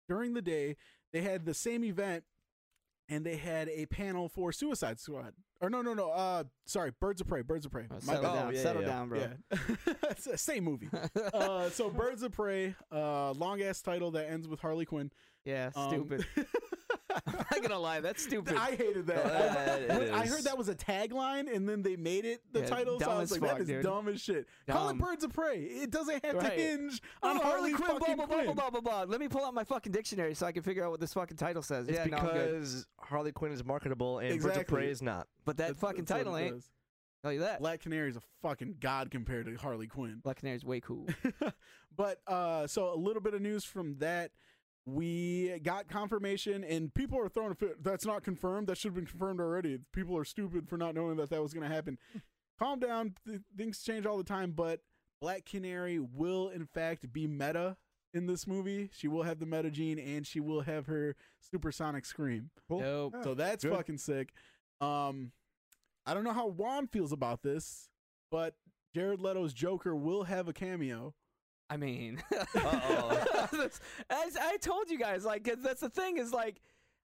during 0.08 0.34
the 0.34 0.42
day. 0.42 0.76
They 1.12 1.20
had 1.22 1.44
the 1.44 1.54
same 1.54 1.84
event 1.84 2.24
and 3.08 3.24
they 3.24 3.36
had 3.36 3.68
a 3.68 3.86
panel 3.86 4.28
for 4.28 4.50
Suicide 4.52 4.98
Squad. 4.98 5.34
Or 5.60 5.70
no, 5.70 5.80
no, 5.82 5.94
no. 5.94 6.10
Uh, 6.10 6.44
sorry, 6.66 6.92
Birds 7.00 7.20
of 7.20 7.26
Prey. 7.28 7.42
Birds 7.42 7.64
of 7.64 7.72
Prey. 7.72 7.86
Oh, 7.90 7.94
My 7.94 8.14
settle 8.14 8.22
bad. 8.22 8.30
Oh, 8.30 8.34
down, 8.46 8.54
yeah, 8.54 8.62
settle 8.62 8.82
yeah. 8.82 8.88
down, 8.88 9.08
bro. 9.08 9.18
Yeah, 9.20 9.58
it's 10.10 10.42
same 10.42 10.64
movie. 10.64 10.88
Uh, 11.32 11.70
so 11.70 11.88
Birds 11.90 12.22
of 12.22 12.32
Prey, 12.32 12.74
uh, 12.92 13.32
long 13.32 13.62
ass 13.62 13.80
title 13.80 14.10
that 14.12 14.28
ends 14.30 14.46
with 14.48 14.60
Harley 14.60 14.84
Quinn. 14.84 15.10
yeah, 15.44 15.70
Um, 15.76 15.88
stupid. 15.88 16.26
I'm 17.26 17.34
not 17.34 17.62
gonna 17.62 17.78
lie, 17.78 18.00
that's 18.00 18.22
stupid. 18.22 18.56
I 18.56 18.72
hated 18.76 19.06
that. 19.06 19.24
Uh, 19.26 20.16
I 20.16 20.26
heard 20.26 20.42
that 20.44 20.56
was 20.58 20.68
a 20.68 20.74
tagline, 20.74 21.54
and 21.54 21.68
then 21.68 21.82
they 21.82 21.96
made 21.96 22.24
it 22.24 22.40
the 22.52 22.60
Yeah, 22.60 22.66
title. 22.66 23.00
So 23.00 23.10
I 23.10 23.18
was 23.18 23.30
like, 23.32 23.40
fuck, 23.40 23.50
that 23.58 23.60
is 23.62 23.68
dude. 23.68 23.82
dumb 23.82 24.08
as 24.08 24.20
shit. 24.20 24.46
Call 24.68 24.88
it 24.90 24.98
Birds 24.98 25.24
of 25.24 25.32
Prey. 25.32 25.60
It 25.62 25.90
doesn't 25.90 26.24
have 26.24 26.38
to 26.38 26.50
hinge 26.50 27.00
on 27.22 27.36
Oh, 27.38 27.40
Harley 27.40 27.72
Quinn, 27.72 27.98
blah, 27.98 28.14
blah, 28.16 28.26
Quinn. 28.26 28.44
blah, 28.46 28.54
blah, 28.54 28.70
blah, 28.70 28.80
blah. 28.80 29.02
Let 29.08 29.20
me 29.20 29.28
pull 29.28 29.44
out 29.44 29.54
my 29.54 29.64
fucking 29.64 29.92
dictionary 29.92 30.34
so 30.34 30.46
I 30.46 30.52
can 30.52 30.62
figure 30.62 30.84
out 30.84 30.90
what 30.90 31.00
this 31.00 31.12
fucking 31.14 31.36
title 31.36 31.62
says. 31.62 31.88
It's 31.88 31.98
yeah, 31.98 32.04
no, 32.06 32.16
because 32.20 32.86
Harley 32.98 33.32
Quinn 33.32 33.52
is 33.52 33.64
marketable 33.64 34.18
and 34.18 34.40
Birds 34.40 34.56
of 34.58 34.66
Prey 34.66 34.90
is 34.90 35.02
not. 35.02 35.26
But 35.44 35.56
that 35.58 35.68
That's- 35.68 35.80
fucking 35.80 36.04
that's 36.04 36.18
title 36.18 36.36
it 36.36 36.42
ain't. 36.44 36.54
does. 36.54 36.68
Tell 37.22 37.32
you 37.32 37.40
that. 37.40 37.60
Black 37.60 37.80
Canary's 37.80 38.16
a 38.16 38.22
fucking 38.42 38.76
god 38.80 39.10
compared 39.10 39.46
to 39.46 39.54
Harley 39.54 39.86
Quinn. 39.86 40.20
Black 40.22 40.40
Canary's 40.42 40.62
way 40.64 40.80
cool. 40.80 41.06
but 41.96 42.20
uh 42.26 42.66
so 42.66 42.92
a 42.92 42.96
little 42.96 43.22
bit 43.22 43.32
of 43.34 43.40
news 43.40 43.64
from 43.64 43.96
that 43.98 44.30
we 44.86 45.58
got 45.62 45.88
confirmation 45.88 46.62
and 46.62 46.92
people 46.92 47.18
are 47.18 47.28
throwing 47.28 47.52
a 47.52 47.54
fit 47.54 47.82
that's 47.82 48.04
not 48.04 48.22
confirmed 48.22 48.66
that 48.66 48.76
should 48.76 48.88
have 48.88 48.94
been 48.94 49.06
confirmed 49.06 49.40
already 49.40 49.78
people 49.92 50.14
are 50.16 50.26
stupid 50.26 50.68
for 50.68 50.76
not 50.76 50.94
knowing 50.94 51.16
that 51.16 51.30
that 51.30 51.42
was 51.42 51.54
going 51.54 51.66
to 51.66 51.74
happen 51.74 51.96
calm 52.58 52.78
down 52.78 53.14
Th- 53.26 53.40
things 53.56 53.82
change 53.82 54.04
all 54.04 54.18
the 54.18 54.24
time 54.24 54.52
but 54.52 54.80
Black 55.22 55.46
Canary 55.46 55.98
will 55.98 56.48
in 56.48 56.66
fact 56.66 57.10
be 57.12 57.26
meta 57.26 57.78
in 58.14 58.26
this 58.26 58.46
movie. 58.46 58.88
She 58.94 59.08
will 59.08 59.24
have 59.24 59.40
the 59.40 59.46
meta 59.46 59.70
gene 59.70 59.98
and 59.98 60.26
she 60.26 60.40
will 60.40 60.62
have 60.62 60.86
her 60.86 61.16
supersonic 61.40 62.04
scream. 62.06 62.50
Dope. 62.70 63.16
So 63.22 63.34
that's 63.34 63.64
Good. 63.64 63.74
fucking 63.74 63.98
sick. 63.98 64.32
Um, 64.80 65.32
I 66.06 66.14
don't 66.14 66.24
know 66.24 66.32
how 66.32 66.46
Juan 66.46 66.86
feels 66.86 67.12
about 67.12 67.42
this, 67.42 67.88
but 68.30 68.54
Jared 68.94 69.20
Leto's 69.20 69.52
Joker 69.52 69.96
will 69.96 70.24
have 70.24 70.48
a 70.48 70.52
cameo. 70.52 71.14
I 71.70 71.76
mean, 71.76 72.20
as 72.32 73.78
I 74.40 74.56
told 74.60 74.90
you 74.90 74.98
guys, 74.98 75.24
like 75.24 75.48
that's 75.62 75.80
the 75.80 75.90
thing 75.90 76.18
is 76.18 76.32
like. 76.32 76.60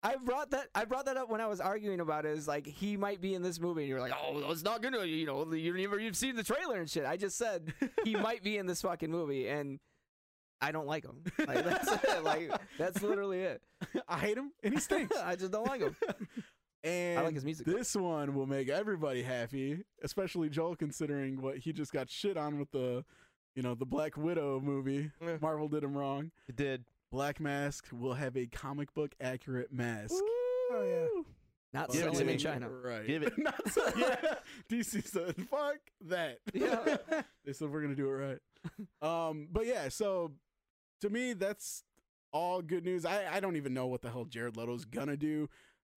I 0.06 0.16
brought 0.16 0.50
that. 0.50 0.66
I 0.74 0.84
brought 0.84 1.06
that 1.06 1.16
up 1.16 1.30
when 1.30 1.40
I 1.40 1.46
was 1.46 1.62
arguing 1.62 2.00
about 2.00 2.26
it. 2.26 2.36
Is 2.36 2.46
like 2.46 2.66
he 2.66 2.94
might 2.94 3.22
be 3.22 3.32
in 3.32 3.40
this 3.40 3.58
movie, 3.58 3.84
and 3.84 3.88
you're 3.88 4.00
like, 4.00 4.12
"Oh, 4.12 4.50
it's 4.50 4.62
not 4.62 4.82
gonna." 4.82 5.02
You 5.06 5.24
know, 5.24 5.50
you 5.54 5.72
never 5.72 5.98
you've 5.98 6.14
seen 6.14 6.36
the 6.36 6.42
trailer 6.42 6.78
and 6.78 6.90
shit. 6.90 7.06
I 7.06 7.16
just 7.16 7.38
said 7.38 7.72
he 8.04 8.14
might 8.28 8.42
be 8.42 8.58
in 8.58 8.66
this 8.66 8.82
fucking 8.82 9.10
movie, 9.10 9.48
and 9.48 9.80
I 10.60 10.72
don't 10.72 10.86
like 10.86 11.04
him. 11.04 11.22
Like 11.46 11.64
that's 11.64 12.04
it. 12.04 12.24
Like 12.24 12.50
that's 12.78 13.02
literally 13.02 13.40
it. 13.40 13.62
I 14.08 14.18
hate 14.18 14.36
him 14.36 14.52
and 14.62 14.74
he 14.74 14.80
stinks. 14.80 15.16
I 15.18 15.36
just 15.36 15.52
don't 15.52 15.66
like 15.66 15.82
him. 15.82 15.96
and 16.82 17.18
I 17.18 17.22
like 17.22 17.34
his 17.34 17.44
music. 17.44 17.66
This 17.66 17.94
one 17.94 18.34
will 18.34 18.46
make 18.46 18.68
everybody 18.68 19.22
happy, 19.22 19.84
especially 20.02 20.48
Joel, 20.48 20.76
considering 20.76 21.42
what 21.42 21.58
he 21.58 21.72
just 21.72 21.92
got 21.92 22.08
shit 22.08 22.36
on 22.36 22.58
with 22.58 22.70
the, 22.70 23.04
you 23.54 23.62
know, 23.62 23.74
the 23.74 23.86
Black 23.86 24.16
Widow 24.16 24.60
movie. 24.60 25.10
Eh. 25.22 25.36
Marvel 25.40 25.68
did 25.68 25.82
him 25.84 25.96
wrong. 25.96 26.30
It 26.48 26.56
did. 26.56 26.84
Black 27.10 27.38
Mask 27.40 27.86
will 27.92 28.14
have 28.14 28.36
a 28.36 28.46
comic 28.46 28.92
book 28.94 29.14
accurate 29.20 29.72
mask. 29.72 30.14
Oh 30.72 30.84
yeah. 30.84 31.22
Not 31.72 31.88
Give 31.90 32.02
it 32.02 32.04
selling 32.04 32.14
to 32.14 32.20
in 32.22 32.26
me. 32.28 32.36
China. 32.36 32.68
Right. 32.68 33.06
Give 33.06 33.22
it. 33.24 33.32
Not 33.38 33.68
so, 33.70 33.82
yeah. 33.96 34.34
DC 34.70 35.06
said, 35.06 35.34
fuck 35.50 35.78
that. 36.06 36.38
Yeah. 36.54 36.96
they 37.44 37.52
said, 37.52 37.70
we're 37.70 37.80
going 37.82 37.94
to 37.94 38.00
do 38.00 38.08
it 38.08 38.12
right. 39.02 39.28
Um, 39.28 39.48
but 39.50 39.66
yeah, 39.66 39.88
so 39.88 40.30
to 41.00 41.10
me, 41.10 41.32
that's 41.32 41.82
all 42.32 42.62
good 42.62 42.84
news. 42.84 43.04
I, 43.04 43.26
I 43.32 43.40
don't 43.40 43.56
even 43.56 43.74
know 43.74 43.86
what 43.86 44.02
the 44.02 44.10
hell 44.10 44.24
Jared 44.24 44.56
Leto's 44.56 44.84
going 44.84 45.08
to 45.08 45.16
do. 45.16 45.48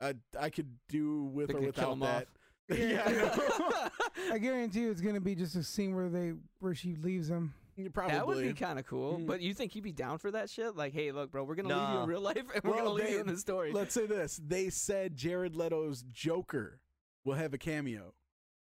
I, 0.01 0.15
I 0.39 0.49
could 0.49 0.77
do 0.89 1.23
with 1.25 1.49
They 1.49 1.53
or 1.55 1.61
without 1.61 1.93
him 1.93 1.99
that. 1.99 2.27
yeah, 2.75 3.03
I 3.05 3.11
know. 3.11 3.89
I 4.33 4.37
guarantee 4.37 4.81
you, 4.81 4.91
it's 4.91 5.01
gonna 5.01 5.21
be 5.21 5.35
just 5.35 5.55
a 5.55 5.63
scene 5.63 5.95
where 5.95 6.09
they 6.09 6.33
where 6.59 6.75
she 6.75 6.95
leaves 6.95 7.29
him. 7.29 7.53
Probably. 7.93 8.13
That 8.15 8.25
would 8.25 8.41
be 8.41 8.53
kind 8.53 8.79
of 8.79 8.87
cool. 8.87 9.19
Mm. 9.19 9.27
But 9.27 9.39
you 9.41 9.53
think 9.53 9.71
he'd 9.71 9.83
be 9.83 9.91
down 9.91 10.17
for 10.17 10.31
that 10.31 10.49
shit? 10.49 10.75
Like, 10.75 10.93
hey, 10.93 11.11
look, 11.11 11.31
bro, 11.31 11.43
we're 11.43 11.53
gonna 11.55 11.69
leave 11.69 11.77
you 11.77 11.83
Nah. 11.83 12.03
in 12.03 12.09
real 12.09 12.21
life, 12.21 12.37
and 12.55 12.63
we're 12.63 12.71
Well, 12.71 12.79
gonna 12.79 12.89
leave 12.95 13.05
they- 13.05 13.13
you 13.13 13.19
in 13.19 13.27
the 13.27 13.37
story. 13.37 13.71
Let's 13.71 13.93
say 13.93 14.07
this. 14.07 14.41
They 14.45 14.69
said 14.71 15.15
Jared 15.15 15.55
Leto's 15.55 16.03
Joker 16.11 16.79
will 17.23 17.35
have 17.35 17.53
a 17.53 17.57
cameo. 17.59 18.13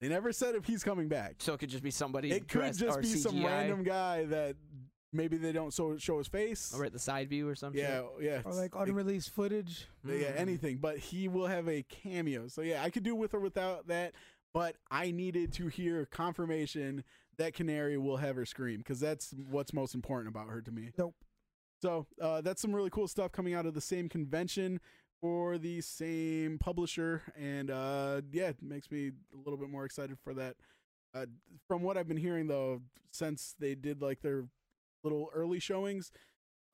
They 0.02 0.08
never 0.08 0.32
said 0.32 0.54
if 0.54 0.64
he's 0.66 0.82
coming 0.84 1.08
back. 1.08 1.36
so 1.38 1.52
it 1.54 1.58
could 1.60 1.68
just 1.70 1.82
be 1.82 1.90
somebody. 1.90 2.30
It 2.30 2.40
could 2.40 2.48
dressed- 2.60 2.80
just 2.80 2.98
or 2.98 3.00
be 3.02 3.08
some 3.08 3.36
CGI, 3.36 3.44
random 3.46 3.82
guy 3.84 4.24
that 4.26 4.56
maybe 5.12 5.36
they 5.36 5.52
don't 5.52 5.72
so, 5.72 5.96
show 5.98 6.18
his 6.18 6.28
face. 6.28 6.72
or 6.74 6.84
at 6.84 6.92
the 6.92 6.98
side 6.98 7.28
view 7.28 7.48
or 7.48 7.54
something. 7.54 7.80
yeah, 7.80 8.02
yeah. 8.20 8.42
Or 8.44 8.52
like 8.54 8.74
It- 8.74 8.78
unreleased 8.88 9.30
footage. 9.30 9.86
yeah, 10.04 10.32
Mm. 10.32 10.36
anything. 10.36 10.76
But 10.78 10.98
he 10.98 11.28
will 11.28 11.46
have 11.46 11.68
a 11.68 11.82
cameo. 11.82 12.48
So 12.48 12.62
yeah, 12.62 12.82
I 12.82 12.90
could 12.90 13.02
do 13.02 13.14
with 13.14 13.34
or 13.34 13.40
without 13.40 13.86
that. 13.88 14.14
But 14.52 14.76
I 14.90 15.10
needed 15.12 15.52
to 15.54 15.68
hear 15.68 16.06
confirmation 16.06 17.04
that 17.36 17.54
Canary 17.54 17.96
will 17.96 18.16
have 18.18 18.36
her 18.36 18.44
scream 18.44 18.78
because 18.78 18.98
that's 19.00 19.32
what's 19.48 19.72
most 19.72 19.94
important 19.94 20.28
about 20.28 20.48
her 20.48 20.60
to 20.60 20.70
me. 20.72 20.90
Nope. 20.98 21.14
So 21.82 22.06
uh, 22.20 22.40
that's 22.42 22.60
some 22.60 22.74
really 22.74 22.90
cool 22.90 23.08
stuff 23.08 23.32
coming 23.32 23.54
out 23.54 23.64
of 23.64 23.74
the 23.74 23.80
same 23.80 24.08
convention 24.08 24.80
for 25.20 25.56
the 25.58 25.80
same 25.82 26.58
publisher, 26.58 27.22
and 27.36 27.70
uh, 27.70 28.22
yeah, 28.32 28.48
it 28.48 28.62
makes 28.62 28.90
me 28.90 29.12
a 29.32 29.36
little 29.36 29.56
bit 29.58 29.68
more 29.70 29.84
excited 29.84 30.18
for 30.22 30.34
that. 30.34 30.56
Uh, 31.14 31.26
from 31.68 31.82
what 31.82 31.96
I've 31.96 32.08
been 32.08 32.16
hearing, 32.16 32.46
though, 32.46 32.80
since 33.10 33.54
they 33.58 33.74
did 33.74 34.00
like 34.02 34.20
their 34.22 34.44
little 35.02 35.28
early 35.34 35.58
showings, 35.58 36.10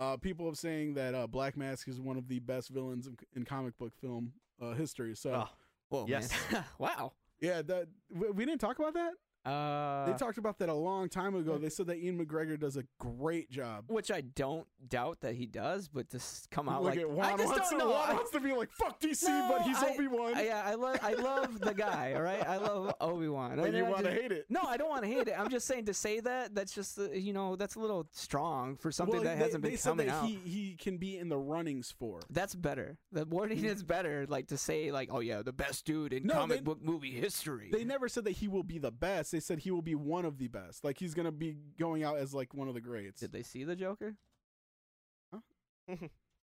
uh, 0.00 0.16
people 0.16 0.46
have 0.46 0.58
saying 0.58 0.94
that 0.94 1.14
uh, 1.14 1.26
Black 1.26 1.56
Mask 1.56 1.88
is 1.88 2.00
one 2.00 2.16
of 2.16 2.28
the 2.28 2.38
best 2.40 2.68
villains 2.70 3.06
in, 3.06 3.16
in 3.34 3.44
comic 3.44 3.76
book 3.78 3.92
film 4.00 4.32
uh, 4.60 4.72
history. 4.74 5.14
So 5.14 5.32
Ah, 5.34 5.50
Whoa, 5.88 6.06
Yes. 6.08 6.30
wow. 6.78 7.12
yeah, 7.40 7.62
that 7.62 7.88
we, 8.12 8.30
we 8.30 8.44
didn't 8.44 8.60
talk 8.60 8.78
about 8.78 8.94
that. 8.94 9.12
Uh, 9.46 10.06
they 10.06 10.12
talked 10.18 10.38
about 10.38 10.58
that 10.58 10.68
a 10.68 10.74
long 10.74 11.08
time 11.08 11.34
ago. 11.34 11.56
They 11.58 11.68
said 11.68 11.86
that 11.86 11.98
Ewan 11.98 12.24
McGregor 12.26 12.58
does 12.58 12.76
a 12.76 12.84
great 12.98 13.50
job. 13.50 13.84
which 13.88 14.10
I 14.10 14.20
don't 14.20 14.66
doubt 14.88 15.20
that 15.20 15.34
he 15.34 15.46
does, 15.46 15.88
but 15.88 16.10
to 16.10 16.20
come 16.50 16.68
out 16.68 16.82
Look 16.82 16.94
like 16.94 17.00
at 17.04 17.10
I 17.10 17.12
Juan 17.12 17.38
just 17.38 17.44
wants, 17.46 17.70
don't 17.70 17.78
to, 17.80 17.84
know. 17.86 17.90
Juan 17.92 18.10
I- 18.10 18.14
wants 18.14 18.30
to 18.32 18.40
be 18.40 18.52
like 18.52 18.70
fuck 18.72 19.00
DC, 19.00 19.24
No, 19.28 19.48
but 19.56 19.62
he's 19.62 19.82
Obi 19.82 20.06
Wan. 20.08 20.32
Yeah, 20.36 20.62
I 20.64 20.74
love 20.74 20.98
I 21.02 21.12
love 21.14 21.60
the 21.60 21.74
guy. 21.74 22.14
All 22.14 22.22
right, 22.22 22.46
I 22.46 22.56
love 22.56 22.94
Obi 23.00 23.28
Wan. 23.28 23.56
But 23.56 23.72
you 23.72 23.84
want 23.84 24.04
to 24.04 24.10
hate 24.10 24.32
it. 24.32 24.46
No, 24.48 24.60
I 24.62 24.76
don't 24.76 24.88
want 24.88 25.02
to 25.02 25.08
hate 25.08 25.28
it. 25.28 25.34
I'm 25.38 25.48
just 25.50 25.66
saying 25.68 25.86
to 25.86 25.94
say 25.94 26.20
that 26.20 26.54
that's 26.54 26.72
just 26.72 26.98
uh, 26.98 27.10
you 27.12 27.32
know 27.32 27.56
that's 27.56 27.76
a 27.76 27.80
little 27.80 28.06
strong 28.12 28.76
for 28.76 28.90
something 28.90 29.16
well, 29.16 29.24
that 29.24 29.38
they, 29.38 29.44
hasn't 29.44 29.62
been 29.62 29.72
they 29.72 29.76
coming 29.78 30.06
that 30.08 30.14
out. 30.14 30.26
he 30.26 30.38
he 30.44 30.76
can 30.76 30.96
be 30.98 31.18
in 31.18 31.28
the 31.28 31.38
runnings 31.38 31.94
for. 31.96 32.20
That's 32.30 32.54
better. 32.54 32.96
The 33.12 33.24
wording 33.26 33.64
is 33.64 33.82
better. 33.84 34.26
Like 34.28 34.48
to 34.48 34.56
say 34.58 34.90
like, 34.90 35.08
oh 35.12 35.20
yeah, 35.20 35.42
the 35.42 35.52
best 35.52 35.84
dude 35.84 36.12
in 36.12 36.24
No, 36.26 36.34
comic 36.34 36.58
they- 36.58 36.62
book 36.64 36.82
movie 36.82 37.12
history. 37.12 37.70
They 37.72 37.84
never 37.84 38.08
said 38.08 38.24
that 38.24 38.32
he 38.32 38.48
will 38.48 38.62
be 38.64 38.78
the 38.78 38.90
best. 38.90 39.34
They 39.36 39.40
said 39.40 39.58
he 39.58 39.70
will 39.70 39.82
be 39.82 39.94
one 39.94 40.24
of 40.24 40.38
the 40.38 40.48
best. 40.48 40.82
Like 40.82 40.98
he's 40.98 41.12
gonna 41.12 41.30
be 41.30 41.56
going 41.78 42.02
out 42.04 42.16
as 42.16 42.32
like 42.32 42.54
one 42.54 42.68
of 42.68 42.74
the 42.74 42.80
greats. 42.80 43.20
Did 43.20 43.32
they 43.32 43.42
see 43.42 43.64
the 43.64 43.76
Joker? 43.76 44.16
Huh? 45.30 45.40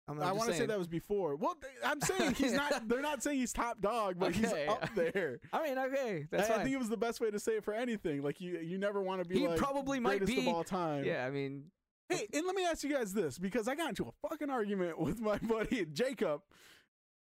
I'm 0.09 0.23
I 0.23 0.31
want 0.31 0.51
to 0.51 0.57
say 0.57 0.67
that 0.67 0.79
was 0.79 0.87
before. 0.87 1.35
Well, 1.35 1.57
they- 1.61 1.85
I'm 1.89 2.01
saying 2.01 2.35
he's 2.35 2.53
not. 2.53 2.87
They're 2.89 3.03
not 3.03 3.25
saying 3.25 3.41
he's 3.41 3.53
top 3.53 3.81
dog, 3.81 4.21
but 4.21 4.31
he's 4.33 4.53
up 4.53 4.89
there. 4.95 5.41
I 5.53 5.65
mean, 5.65 5.77
okay, 5.79 6.27
that's 6.31 6.49
I, 6.49 6.55
I 6.55 6.63
think 6.63 6.77
it 6.77 6.79
was 6.79 6.89
the 6.89 6.97
best 6.97 7.21
way 7.21 7.33
to 7.33 7.41
say 7.41 7.57
it 7.57 7.65
for 7.65 7.75
anything. 7.75 8.23
Like 8.23 8.41
you, 8.41 8.59
you 8.61 8.79
never 8.79 9.03
want 9.03 9.21
to 9.25 9.29
be 9.29 9.41
He 9.41 9.49
like 9.49 9.59
probably 9.59 9.99
might 9.99 10.25
be- 10.25 10.49
of 10.49 10.55
all 10.55 10.63
time. 10.63 11.03
yeah, 11.05 11.27
I 11.27 11.31
mean, 11.31 11.65
Hey, 12.09 12.29
and 12.33 12.47
let 12.47 12.55
me 12.55 12.65
ask 12.65 12.85
you 12.85 12.93
guys 12.95 13.13
this 13.13 13.37
because 13.37 13.67
I 13.67 13.75
got 13.75 13.89
into 13.89 14.05
a 14.05 14.29
fucking 14.29 14.49
argument 14.49 14.97
with 15.01 15.21
my 15.21 15.39
buddy 15.39 15.85
Jacob. 15.87 16.43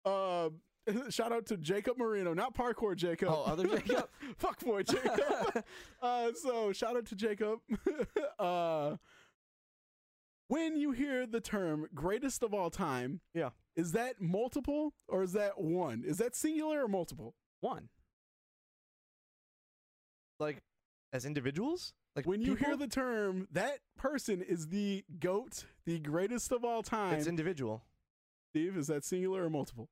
Uh, 0.04 0.48
shout 1.10 1.32
out 1.32 1.46
to 1.46 1.56
Jacob 1.56 1.96
Marino, 1.98 2.34
not 2.34 2.54
parkour 2.54 2.96
Jacob. 2.96 3.28
Oh, 3.30 3.42
other 3.46 3.66
Jacob? 3.78 4.08
Fuck 4.38 4.60
boy 4.60 4.82
Jacob. 4.82 5.64
uh, 6.00 6.32
so 6.34 6.72
shout 6.72 6.96
out 6.96 7.06
to 7.06 7.14
Jacob. 7.14 7.60
uh, 8.38 8.96
when 10.48 10.76
you 10.76 10.92
hear 10.92 11.26
the 11.26 11.40
term 11.40 11.86
greatest 11.94 12.42
of 12.42 12.52
all 12.52 12.68
time, 12.70 13.20
Yeah. 13.34 13.50
is 13.76 13.92
that 13.92 14.20
multiple 14.20 14.92
or 15.08 15.22
is 15.22 15.32
that 15.32 15.60
one? 15.60 16.02
Is 16.06 16.18
that 16.18 16.34
singular 16.36 16.84
or 16.84 16.88
multiple? 16.88 17.34
one. 17.60 17.88
like 20.40 20.62
as 21.12 21.24
individuals, 21.24 21.92
like 22.16 22.26
When 22.26 22.42
you 22.42 22.56
hear 22.56 22.76
the 22.76 22.88
term, 22.88 23.46
that 23.52 23.78
person 23.96 24.42
is 24.42 24.68
the 24.68 25.04
goat, 25.20 25.64
the 25.86 25.98
greatest 26.00 26.50
of 26.52 26.64
all 26.64 26.82
time. 26.82 27.14
it's 27.14 27.26
individual. 27.28 27.84
Steve, 28.50 28.76
is 28.76 28.88
that 28.88 29.04
singular 29.04 29.44
or 29.44 29.50
multiple? 29.50 29.88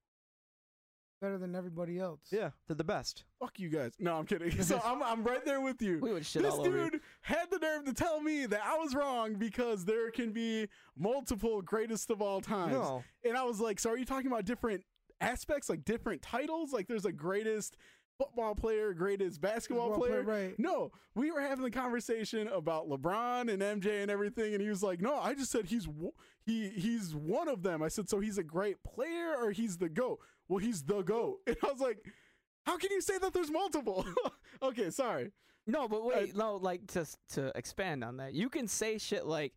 Better 1.21 1.37
than 1.37 1.55
everybody 1.55 1.99
else. 1.99 2.21
Yeah, 2.31 2.51
they're 2.67 2.77
the 2.77 2.85
best. 2.85 3.25
Fuck 3.39 3.59
you 3.59 3.69
guys. 3.69 3.93
No, 3.99 4.17
I'm 4.17 4.25
kidding. 4.25 4.51
So 4.63 4.81
I'm, 4.85 5.03
I'm 5.03 5.23
right 5.23 5.45
there 5.45 5.61
with 5.61 5.83
you. 5.83 5.99
We 6.01 6.13
would 6.13 6.25
shit 6.25 6.43
this 6.43 6.55
all 6.55 6.67
over 6.67 6.85
you. 6.85 6.91
dude 6.93 7.01
had 7.23 7.51
the 7.51 7.59
nerve 7.59 7.85
to 7.85 7.93
tell 7.93 8.21
me 8.21 8.47
that 8.47 8.63
I 8.65 8.77
was 8.79 8.95
wrong 8.95 9.35
because 9.35 9.85
there 9.85 10.11
can 10.11 10.33
be 10.33 10.69
multiple 10.97 11.61
greatest 11.63 12.11
of 12.11 12.23
all 12.23 12.41
times. 12.41 12.73
No, 12.73 13.05
And 13.25 13.37
I 13.37 13.43
was 13.43 13.61
like, 13.61 13.79
so 13.81 13.91
are 13.91 13.99
you 13.99 14.05
talking 14.07 14.29
about 14.29 14.45
different 14.47 14.83
aspects, 15.21 15.69
like 15.69 15.85
different 15.85 16.23
titles? 16.23 16.73
Like 16.73 16.89
there's 16.89 17.05
a 17.05 17.13
greatest 17.13 17.77
football 18.19 18.55
player, 18.55 18.93
greatest 18.93 19.41
basketball 19.41 19.91
Well 19.91 19.99
player. 19.99 20.23
right. 20.23 20.55
No, 20.59 20.93
we 21.15 21.31
were 21.31 21.41
having 21.41 21.65
the 21.65 21.71
conversation 21.71 22.49
about 22.49 22.89
LeBron 22.89 23.51
and 23.53 23.63
MJ 23.63 24.03
and 24.03 24.11
everything, 24.11 24.53
and 24.53 24.63
he 24.63 24.69
was 24.69 24.83
like, 24.83 25.01
"No, 25.01 25.17
I 25.19 25.33
just 25.35 25.51
said 25.51 25.67
he's 25.67 25.89
he 26.45 26.69
he's 26.69 27.15
one 27.15 27.49
of 27.49 27.63
them." 27.63 27.83
I 27.83 27.89
said, 27.89 28.11
"So 28.11 28.21
he's 28.21 28.37
a 28.37 28.43
great 28.43 28.83
player 28.83 29.35
or 29.41 29.53
he's 29.53 29.79
the 29.79 29.89
goat?" 29.89 30.19
Well, 30.51 30.59
he's 30.59 30.83
the 30.83 31.03
goat, 31.03 31.39
and 31.47 31.57
I 31.63 31.71
was 31.71 31.81
like, 31.81 32.05
"How 32.67 32.77
can 32.77 32.91
you 32.91 33.01
say 33.01 33.17
that 33.19 33.33
there's 33.33 33.53
multiple?" 33.53 34.05
okay, 34.63 34.91
sorry. 34.91 35.31
No, 35.67 35.87
but 35.87 36.05
wait, 36.05 36.35
uh, 36.35 36.39
no, 36.39 36.57
like 36.57 36.89
to 36.89 37.07
to 37.35 37.53
expand 37.55 38.03
on 38.03 38.17
that, 38.17 38.35
you 38.35 38.51
can 38.51 38.67
say 38.67 38.99
shit 38.99 39.25
like 39.25 39.53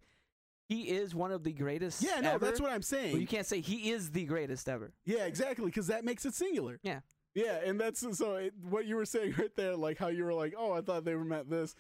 he 0.69 0.83
is 0.83 1.15
one 1.15 1.31
of 1.31 1.43
the 1.43 1.51
greatest. 1.51 2.03
Yeah, 2.03 2.21
no, 2.21 2.33
ever, 2.33 2.45
that's 2.45 2.61
what 2.61 2.71
I'm 2.71 2.83
saying. 2.83 3.13
But 3.13 3.21
you 3.21 3.27
can't 3.27 3.47
say 3.47 3.59
he 3.59 3.89
is 3.89 4.11
the 4.11 4.25
greatest 4.25 4.69
ever. 4.69 4.93
Yeah, 5.03 5.25
exactly, 5.25 5.65
because 5.65 5.87
that 5.87 6.05
makes 6.05 6.25
it 6.25 6.35
singular. 6.35 6.79
Yeah. 6.83 6.99
Yeah, 7.33 7.57
and 7.65 7.81
that's 7.81 8.05
so 8.15 8.35
it, 8.35 8.53
what 8.69 8.85
you 8.85 8.95
were 8.95 9.05
saying 9.05 9.33
right 9.39 9.55
there, 9.55 9.75
like 9.75 9.97
how 9.97 10.09
you 10.09 10.23
were 10.23 10.33
like, 10.35 10.53
"Oh, 10.55 10.73
I 10.73 10.81
thought 10.81 11.05
they 11.05 11.15
were 11.15 11.25
meant 11.25 11.49
this." 11.49 11.73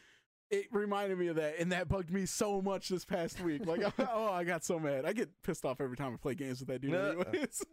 It 0.49 0.65
reminded 0.71 1.19
me 1.19 1.27
of 1.27 1.35
that, 1.35 1.59
and 1.59 1.71
that 1.71 1.87
bugged 1.87 2.11
me 2.11 2.25
so 2.25 2.63
much 2.63 2.89
this 2.89 3.05
past 3.05 3.39
week. 3.41 3.65
Like, 3.65 3.81
oh, 3.99 4.31
I 4.31 4.43
got 4.43 4.63
so 4.63 4.79
mad. 4.79 5.05
I 5.05 5.13
get 5.13 5.29
pissed 5.43 5.65
off 5.65 5.81
every 5.81 5.97
time 5.97 6.13
I 6.13 6.17
play 6.17 6.33
games 6.33 6.59
with 6.59 6.69
that 6.69 6.81
dude. 6.81 6.95
Uh. 6.95 7.23
Anyways, 7.31 7.63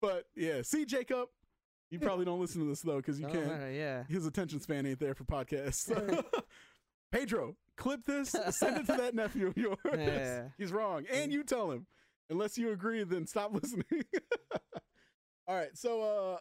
but 0.00 0.24
yeah, 0.34 0.62
see, 0.62 0.84
Jacob, 0.84 1.28
you 1.90 1.98
probably 1.98 2.24
don't 2.24 2.40
listen 2.40 2.60
to 2.62 2.68
this 2.68 2.82
though 2.82 2.96
because 2.96 3.18
you 3.20 3.26
Oh, 3.26 3.32
can't. 3.32 3.46
man, 3.46 3.74
yeah. 3.74 4.04
His 4.08 4.26
attention 4.26 4.60
span 4.60 4.86
ain't 4.86 5.00
there 5.00 5.14
for 5.14 5.24
podcasts. 5.24 5.90
Pedro, 7.12 7.56
clip 7.76 8.04
this, 8.04 8.34
send 8.50 8.76
it 8.78 8.86
to 8.86 8.92
that 8.96 9.14
nephew 9.14 9.48
of 9.48 9.56
yours. 9.56 9.76
Yeah. 9.98 10.48
He's 10.58 10.72
wrong, 10.72 11.04
and 11.12 11.32
you 11.32 11.42
tell 11.44 11.70
him. 11.70 11.86
Unless 12.28 12.56
you 12.58 12.70
agree, 12.70 13.02
then 13.02 13.26
stop 13.26 13.52
listening. 13.52 13.84
All 15.48 15.56
right, 15.56 15.70
so 15.76 16.02
uh, 16.02 16.38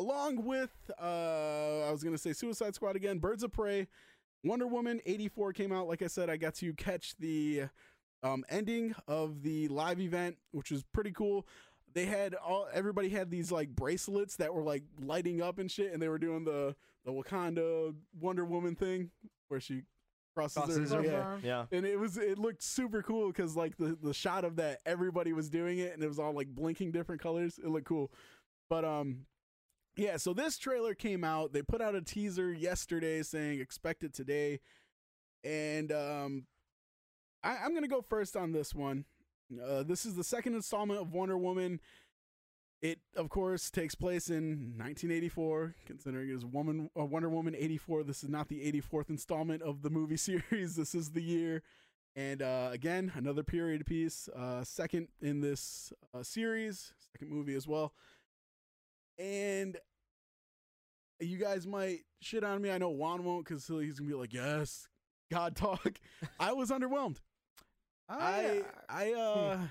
along 0.00 0.44
with 0.44 0.70
uh, 1.00 1.80
I 1.88 1.90
was 1.90 2.04
gonna 2.04 2.16
say 2.18 2.32
Suicide 2.32 2.76
Squad 2.76 2.94
again, 2.94 3.18
Birds 3.18 3.42
of 3.42 3.52
Prey 3.52 3.88
Wonder 4.44 4.68
Woman 4.68 5.00
84 5.04 5.52
came 5.54 5.72
out. 5.72 5.88
Like 5.88 6.02
I 6.02 6.06
said, 6.06 6.30
I 6.30 6.36
got 6.36 6.54
to 6.56 6.72
catch 6.74 7.16
the 7.18 7.64
um, 8.22 8.44
ending 8.48 8.94
of 9.08 9.42
the 9.42 9.66
live 9.66 10.00
event, 10.00 10.36
which 10.52 10.70
was 10.70 10.84
pretty 10.94 11.10
cool. 11.10 11.44
They 11.94 12.06
had 12.06 12.34
all 12.34 12.68
everybody 12.72 13.08
had 13.08 13.30
these 13.30 13.50
like 13.52 13.68
bracelets 13.70 14.36
that 14.36 14.54
were 14.54 14.62
like 14.62 14.82
lighting 15.00 15.42
up 15.42 15.58
and 15.58 15.70
shit, 15.70 15.92
and 15.92 16.00
they 16.00 16.08
were 16.08 16.18
doing 16.18 16.44
the 16.44 16.74
the 17.04 17.12
Wakanda 17.12 17.94
Wonder 18.20 18.44
Woman 18.44 18.74
thing 18.76 19.10
where 19.48 19.60
she 19.60 19.82
crosses, 20.34 20.62
Crosses 20.64 20.90
her, 20.92 21.02
her- 21.02 21.38
yeah. 21.42 21.66
Yeah. 21.70 21.76
And 21.76 21.84
it 21.86 21.98
was 21.98 22.16
it 22.16 22.38
looked 22.38 22.62
super 22.62 23.02
cool 23.02 23.26
because 23.28 23.56
like 23.56 23.76
the 23.76 23.96
the 24.00 24.14
shot 24.14 24.44
of 24.44 24.56
that 24.56 24.80
everybody 24.86 25.32
was 25.32 25.48
doing 25.50 25.78
it 25.78 25.92
and 25.94 26.02
it 26.02 26.08
was 26.08 26.18
all 26.18 26.32
like 26.32 26.48
blinking 26.48 26.92
different 26.92 27.20
colors. 27.20 27.58
It 27.62 27.68
looked 27.68 27.86
cool, 27.86 28.10
but 28.70 28.84
um, 28.84 29.26
yeah. 29.96 30.16
So 30.16 30.32
this 30.32 30.56
trailer 30.58 30.94
came 30.94 31.24
out. 31.24 31.52
They 31.52 31.62
put 31.62 31.82
out 31.82 31.94
a 31.94 32.00
teaser 32.00 32.52
yesterday 32.52 33.22
saying 33.22 33.60
expect 33.60 34.04
it 34.04 34.14
today, 34.14 34.60
and 35.44 35.92
um, 35.92 36.46
I, 37.42 37.56
I'm 37.58 37.74
gonna 37.74 37.88
go 37.88 38.00
first 38.02 38.36
on 38.36 38.52
this 38.52 38.74
one. 38.74 39.04
Uh, 39.60 39.82
this 39.82 40.06
is 40.06 40.14
the 40.14 40.24
second 40.24 40.54
installment 40.54 41.00
of 41.00 41.12
Wonder 41.12 41.36
Woman. 41.36 41.80
It, 42.80 42.98
of 43.16 43.28
course, 43.28 43.70
takes 43.70 43.94
place 43.94 44.28
in 44.28 44.74
1984. 44.76 45.76
Considering 45.86 46.28
it 46.28 46.34
is 46.34 46.44
Woman 46.44 46.90
uh, 46.98 47.04
Wonder 47.04 47.28
Woman 47.28 47.54
84, 47.56 48.02
this 48.02 48.24
is 48.24 48.28
not 48.28 48.48
the 48.48 48.60
84th 48.72 49.08
installment 49.10 49.62
of 49.62 49.82
the 49.82 49.90
movie 49.90 50.16
series. 50.18 50.76
This 50.76 50.94
is 50.94 51.10
the 51.10 51.22
year, 51.22 51.62
and 52.16 52.42
uh, 52.42 52.70
again, 52.72 53.12
another 53.14 53.42
period 53.42 53.86
piece. 53.86 54.28
Uh, 54.28 54.64
second 54.64 55.08
in 55.20 55.40
this 55.40 55.92
uh, 56.12 56.22
series, 56.22 56.92
second 57.12 57.30
movie 57.30 57.54
as 57.54 57.68
well. 57.68 57.92
And 59.18 59.76
you 61.20 61.38
guys 61.38 61.66
might 61.66 62.00
shit 62.20 62.42
on 62.42 62.60
me. 62.60 62.70
I 62.70 62.78
know 62.78 62.90
Juan 62.90 63.22
won't 63.22 63.44
because 63.44 63.66
he's 63.66 64.00
gonna 64.00 64.10
be 64.10 64.16
like, 64.16 64.32
"Yes, 64.32 64.88
God 65.30 65.54
talk." 65.54 66.00
I 66.40 66.52
was 66.52 66.70
underwhelmed. 66.70 67.18
I 68.20 68.62
I 68.88 69.12
uh. 69.12 69.58
I- 69.58 69.68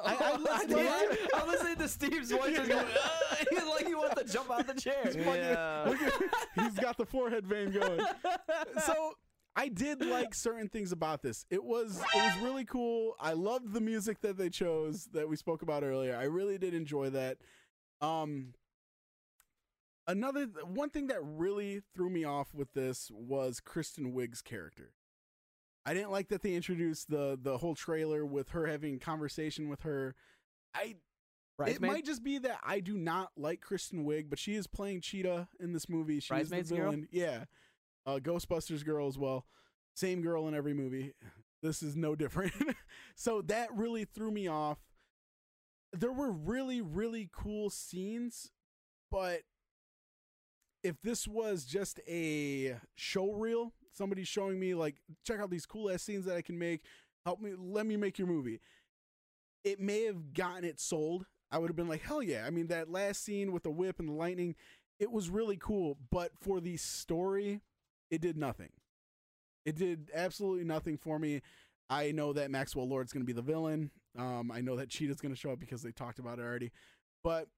I 0.00 0.36
listened 0.36 0.70
to 0.70 0.78
I, 0.80 1.06
it. 1.10 1.30
am 1.34 1.48
listening 1.48 1.76
to 1.76 1.88
Steve's 1.88 2.30
voice 2.30 2.54
just 2.56 2.68
going, 2.68 2.86
"Ah," 3.02 3.36
he's 3.50 3.64
like 3.64 3.86
he 3.88 3.94
wants 3.94 4.22
to 4.22 4.28
jump 4.32 4.50
out 4.50 4.66
the 4.66 4.74
chair. 4.74 5.10
Yeah. 5.16 5.84
Look 5.88 6.00
at, 6.02 6.12
he's 6.54 6.74
got 6.74 6.96
the 6.98 7.06
forehead 7.06 7.46
vein 7.46 7.72
going. 7.72 8.00
So 8.84 9.14
I 9.56 9.68
did 9.68 10.04
like 10.04 10.34
certain 10.34 10.68
things 10.68 10.92
about 10.92 11.22
this. 11.22 11.46
It 11.50 11.64
was 11.64 12.00
it 12.14 12.16
was 12.22 12.38
really 12.44 12.64
cool. 12.64 13.16
I 13.18 13.32
loved 13.32 13.72
the 13.72 13.80
music 13.80 14.20
that 14.20 14.36
they 14.36 14.50
chose 14.50 15.08
that 15.14 15.28
we 15.28 15.34
spoke 15.36 15.62
about 15.62 15.82
earlier. 15.82 16.14
I 16.16 16.24
really 16.24 16.58
did 16.58 16.74
enjoy 16.74 17.10
that. 17.10 17.38
Um 18.00 18.54
another 20.06 20.46
one 20.64 20.90
thing 20.90 21.08
that 21.08 21.18
really 21.22 21.80
threw 21.94 22.10
me 22.10 22.24
off 22.24 22.54
with 22.54 22.72
this 22.74 23.10
was 23.12 23.58
Kristen 23.60 24.12
Wiig's 24.12 24.42
character. 24.42 24.92
I 25.88 25.94
didn't 25.94 26.10
like 26.10 26.28
that 26.28 26.42
they 26.42 26.54
introduced 26.54 27.08
the 27.08 27.38
the 27.40 27.56
whole 27.56 27.74
trailer 27.74 28.26
with 28.26 28.50
her 28.50 28.66
having 28.66 28.98
conversation 28.98 29.70
with 29.70 29.82
her. 29.82 30.14
I 30.74 30.96
it 31.66 31.80
might 31.80 32.04
just 32.04 32.22
be 32.22 32.36
that 32.38 32.58
I 32.62 32.80
do 32.80 32.98
not 32.98 33.30
like 33.36 33.62
Kristen 33.62 34.04
Wiig, 34.04 34.28
but 34.28 34.38
she 34.38 34.54
is 34.54 34.66
playing 34.66 35.00
Cheetah 35.00 35.48
in 35.58 35.72
this 35.72 35.88
movie. 35.88 36.20
She 36.20 36.26
is 36.26 36.28
the 36.28 36.34
Bridesmaids 36.34 36.70
girl? 36.70 36.78
villain. 36.78 37.08
Yeah. 37.10 37.44
Uh, 38.06 38.18
Ghostbusters 38.18 38.84
girl 38.84 39.08
as 39.08 39.18
well. 39.18 39.46
Same 39.94 40.20
girl 40.20 40.46
in 40.46 40.54
every 40.54 40.74
movie. 40.74 41.14
This 41.62 41.82
is 41.82 41.96
no 41.96 42.14
different. 42.14 42.52
so 43.16 43.42
that 43.42 43.74
really 43.74 44.04
threw 44.04 44.30
me 44.30 44.46
off. 44.46 44.78
There 45.92 46.12
were 46.12 46.30
really, 46.30 46.80
really 46.80 47.28
cool 47.32 47.70
scenes, 47.70 48.52
but 49.10 49.40
if 50.84 51.00
this 51.02 51.26
was 51.26 51.64
just 51.64 51.98
a 52.06 52.76
show 52.94 53.32
reel, 53.32 53.72
somebody 53.98 54.24
showing 54.24 54.58
me 54.58 54.74
like, 54.74 54.96
check 55.26 55.40
out 55.40 55.50
these 55.50 55.66
cool 55.66 55.90
ass 55.90 56.02
scenes 56.02 56.24
that 56.24 56.36
I 56.36 56.42
can 56.42 56.58
make, 56.58 56.82
help 57.26 57.40
me, 57.40 57.52
let 57.58 57.84
me 57.84 57.96
make 57.96 58.18
your 58.18 58.28
movie. 58.28 58.60
It 59.64 59.80
may 59.80 60.04
have 60.04 60.32
gotten 60.32 60.64
it 60.64 60.80
sold. 60.80 61.26
I 61.50 61.58
would 61.58 61.68
have 61.68 61.76
been 61.76 61.88
like, 61.88 62.02
hell 62.02 62.22
yeah. 62.22 62.44
I 62.46 62.50
mean, 62.50 62.68
that 62.68 62.90
last 62.90 63.24
scene 63.24 63.52
with 63.52 63.64
the 63.64 63.70
whip 63.70 63.98
and 63.98 64.08
the 64.08 64.12
lightning, 64.12 64.54
it 64.98 65.10
was 65.10 65.28
really 65.28 65.56
cool. 65.56 65.98
But 66.10 66.32
for 66.40 66.60
the 66.60 66.76
story, 66.76 67.60
it 68.10 68.20
did 68.20 68.36
nothing. 68.36 68.70
It 69.66 69.76
did 69.76 70.10
absolutely 70.14 70.64
nothing 70.64 70.96
for 70.96 71.18
me. 71.18 71.42
I 71.90 72.12
know 72.12 72.32
that 72.32 72.50
Maxwell 72.50 72.88
Lord's 72.88 73.12
going 73.12 73.22
to 73.22 73.26
be 73.26 73.32
the 73.32 73.42
villain. 73.42 73.90
Um, 74.18 74.50
I 74.50 74.60
know 74.60 74.76
that 74.76 74.88
Cheetah's 74.88 75.20
going 75.20 75.34
to 75.34 75.40
show 75.40 75.50
up 75.50 75.58
because 75.58 75.82
they 75.82 75.92
talked 75.92 76.18
about 76.18 76.38
it 76.38 76.42
already. 76.42 76.70
But 77.24 77.48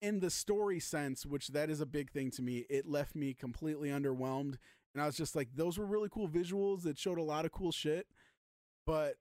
in 0.00 0.20
the 0.20 0.30
story 0.30 0.80
sense, 0.80 1.24
which 1.24 1.48
that 1.48 1.70
is 1.70 1.80
a 1.80 1.86
big 1.86 2.10
thing 2.10 2.30
to 2.32 2.42
me, 2.42 2.64
it 2.68 2.88
left 2.88 3.14
me 3.14 3.34
completely 3.34 3.88
underwhelmed. 3.88 4.56
And 4.94 5.02
I 5.02 5.06
was 5.06 5.16
just 5.16 5.34
like, 5.34 5.48
those 5.54 5.78
were 5.78 5.86
really 5.86 6.08
cool 6.10 6.28
visuals 6.28 6.82
that 6.82 6.98
showed 6.98 7.18
a 7.18 7.22
lot 7.22 7.44
of 7.44 7.52
cool 7.52 7.72
shit. 7.72 8.06
But 8.86 9.16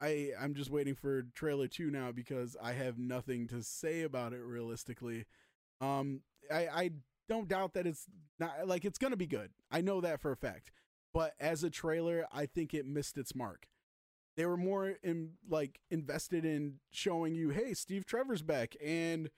I 0.00 0.30
I'm 0.40 0.54
just 0.54 0.70
waiting 0.70 0.94
for 0.94 1.22
trailer 1.34 1.68
two 1.68 1.90
now 1.90 2.12
because 2.12 2.56
I 2.62 2.72
have 2.72 2.98
nothing 2.98 3.46
to 3.48 3.62
say 3.62 4.02
about 4.02 4.32
it 4.32 4.40
realistically. 4.42 5.24
Um, 5.80 6.22
I 6.52 6.68
I 6.68 6.90
don't 7.28 7.48
doubt 7.48 7.74
that 7.74 7.86
it's 7.86 8.06
not 8.38 8.66
like 8.66 8.84
it's 8.84 8.98
gonna 8.98 9.16
be 9.16 9.26
good. 9.26 9.50
I 9.70 9.80
know 9.80 10.00
that 10.00 10.20
for 10.20 10.32
a 10.32 10.36
fact. 10.36 10.70
But 11.14 11.34
as 11.40 11.64
a 11.64 11.70
trailer, 11.70 12.26
I 12.30 12.44
think 12.46 12.74
it 12.74 12.86
missed 12.86 13.16
its 13.16 13.34
mark. 13.34 13.68
They 14.36 14.44
were 14.44 14.58
more 14.58 14.96
in 15.02 15.32
like 15.48 15.80
invested 15.90 16.44
in 16.44 16.74
showing 16.90 17.34
you, 17.34 17.50
hey, 17.50 17.72
Steve 17.72 18.04
Trevor's 18.04 18.42
back, 18.42 18.76
and 18.84 19.30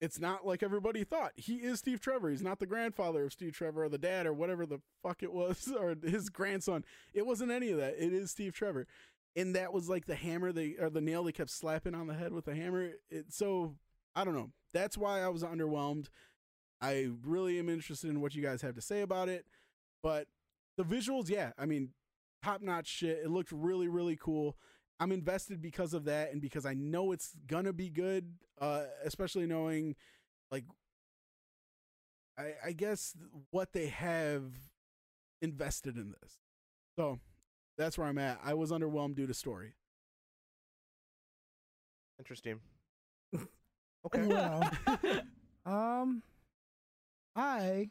it's 0.00 0.18
not 0.18 0.46
like 0.46 0.62
everybody 0.62 1.04
thought. 1.04 1.32
He 1.36 1.56
is 1.56 1.78
Steve 1.78 2.00
Trevor. 2.00 2.30
He's 2.30 2.42
not 2.42 2.58
the 2.58 2.66
grandfather 2.66 3.24
of 3.24 3.32
Steve 3.32 3.52
Trevor 3.52 3.84
or 3.84 3.88
the 3.88 3.98
dad 3.98 4.26
or 4.26 4.32
whatever 4.32 4.64
the 4.64 4.80
fuck 5.02 5.22
it 5.22 5.32
was 5.32 5.72
or 5.78 5.94
his 6.02 6.30
grandson. 6.30 6.84
It 7.12 7.26
wasn't 7.26 7.50
any 7.50 7.70
of 7.70 7.78
that. 7.78 7.94
It 7.98 8.12
is 8.12 8.30
Steve 8.30 8.54
Trevor. 8.54 8.86
And 9.36 9.54
that 9.54 9.72
was 9.72 9.88
like 9.88 10.06
the 10.06 10.14
hammer 10.14 10.52
they 10.52 10.74
or 10.80 10.90
the 10.90 11.00
nail 11.00 11.22
they 11.22 11.32
kept 11.32 11.50
slapping 11.50 11.94
on 11.94 12.06
the 12.06 12.14
head 12.14 12.32
with 12.32 12.46
the 12.46 12.54
hammer. 12.54 12.90
It, 13.10 13.26
so 13.32 13.74
I 14.16 14.24
don't 14.24 14.34
know. 14.34 14.50
That's 14.72 14.98
why 14.98 15.20
I 15.20 15.28
was 15.28 15.44
underwhelmed. 15.44 16.08
I 16.80 17.10
really 17.24 17.58
am 17.58 17.68
interested 17.68 18.10
in 18.10 18.20
what 18.20 18.34
you 18.34 18.42
guys 18.42 18.62
have 18.62 18.74
to 18.74 18.80
say 18.80 19.02
about 19.02 19.28
it. 19.28 19.44
But 20.02 20.28
the 20.76 20.84
visuals, 20.84 21.28
yeah, 21.28 21.52
I 21.58 21.66
mean, 21.66 21.90
top 22.42 22.62
notch 22.62 22.86
shit. 22.86 23.20
It 23.22 23.30
looked 23.30 23.52
really, 23.52 23.86
really 23.86 24.16
cool. 24.16 24.56
I'm 25.00 25.12
invested 25.12 25.62
because 25.62 25.94
of 25.94 26.04
that 26.04 26.32
and 26.32 26.40
because 26.42 26.66
I 26.66 26.74
know 26.74 27.12
it's 27.12 27.34
gonna 27.46 27.72
be 27.72 27.90
good, 27.90 28.34
uh, 28.60 28.84
especially 29.04 29.46
knowing 29.46 29.96
like 30.50 30.64
I, 32.38 32.54
I 32.66 32.72
guess 32.72 33.14
what 33.50 33.72
they 33.72 33.86
have 33.88 34.44
invested 35.42 35.96
in 35.96 36.14
this. 36.22 36.38
So 36.96 37.18
that's 37.78 37.98
where 37.98 38.06
I'm 38.08 38.18
at. 38.18 38.40
I 38.44 38.54
was 38.54 38.72
underwhelmed 38.72 39.16
due 39.16 39.26
to 39.26 39.34
story. 39.34 39.74
Interesting. 42.18 42.60
Okay. 44.06 44.26
Well, 44.26 44.62
um, 45.66 46.22
I 47.36 47.90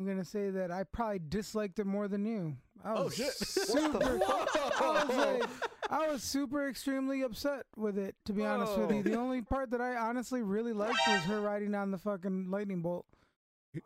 am 0.00 0.06
gonna 0.06 0.24
say 0.24 0.50
that 0.50 0.70
I 0.70 0.84
probably 0.84 1.20
disliked 1.28 1.78
it 1.78 1.86
more 1.86 2.08
than 2.08 2.24
you. 2.24 2.56
I 2.84 2.94
Oh, 2.94 3.04
was 3.04 3.14
shit. 3.14 3.32
super. 3.34 4.18
I 4.28 5.04
was 5.06 5.16
like, 5.16 5.42
I 5.90 6.08
was 6.08 6.22
super 6.22 6.68
extremely 6.68 7.22
upset 7.22 7.64
with 7.76 7.98
it. 7.98 8.14
To 8.24 8.32
be 8.32 8.44
honest 8.44 8.78
with 8.78 8.90
you, 8.92 9.02
the 9.02 9.14
only 9.16 9.42
part 9.42 9.70
that 9.72 9.80
I 9.80 9.96
honestly 9.96 10.42
really 10.42 10.72
liked 10.72 10.98
was 11.06 11.20
her 11.24 11.40
riding 11.40 11.74
on 11.74 11.90
the 11.90 11.98
fucking 11.98 12.50
lightning 12.50 12.80
bolt. 12.80 13.04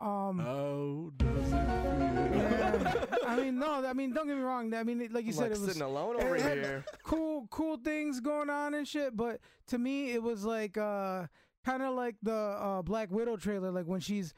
Um, 0.01 0.39
Oh, 0.39 1.11
does 1.17 1.51
it 1.51 1.55
yeah. 1.55 3.05
I 3.27 3.35
mean, 3.37 3.59
no, 3.59 3.85
I 3.85 3.93
mean, 3.93 4.13
don't 4.13 4.27
get 4.27 4.35
me 4.35 4.41
wrong. 4.41 4.73
I 4.73 4.83
mean, 4.83 4.99
like 5.11 5.25
you 5.25 5.29
I'm 5.31 5.33
said, 5.33 5.41
like 5.43 5.51
it 5.51 5.59
was 5.59 5.65
sitting 5.67 5.81
alone 5.81 6.15
over 6.21 6.35
here. 6.35 6.83
cool 7.03 7.47
cool 7.51 7.77
things 7.77 8.19
going 8.19 8.49
on 8.49 8.73
and 8.73 8.87
shit 8.87 9.15
but 9.15 9.39
to 9.67 9.77
me 9.77 10.11
it 10.13 10.23
was 10.23 10.43
like 10.43 10.75
uh 10.77 11.25
kind 11.65 11.83
of 11.83 11.93
like 11.95 12.15
the 12.23 12.33
uh 12.33 12.81
black 12.81 13.11
widow 13.11 13.35
trailer 13.37 13.71
like 13.71 13.85
when 13.85 13.99
she's 13.99 14.33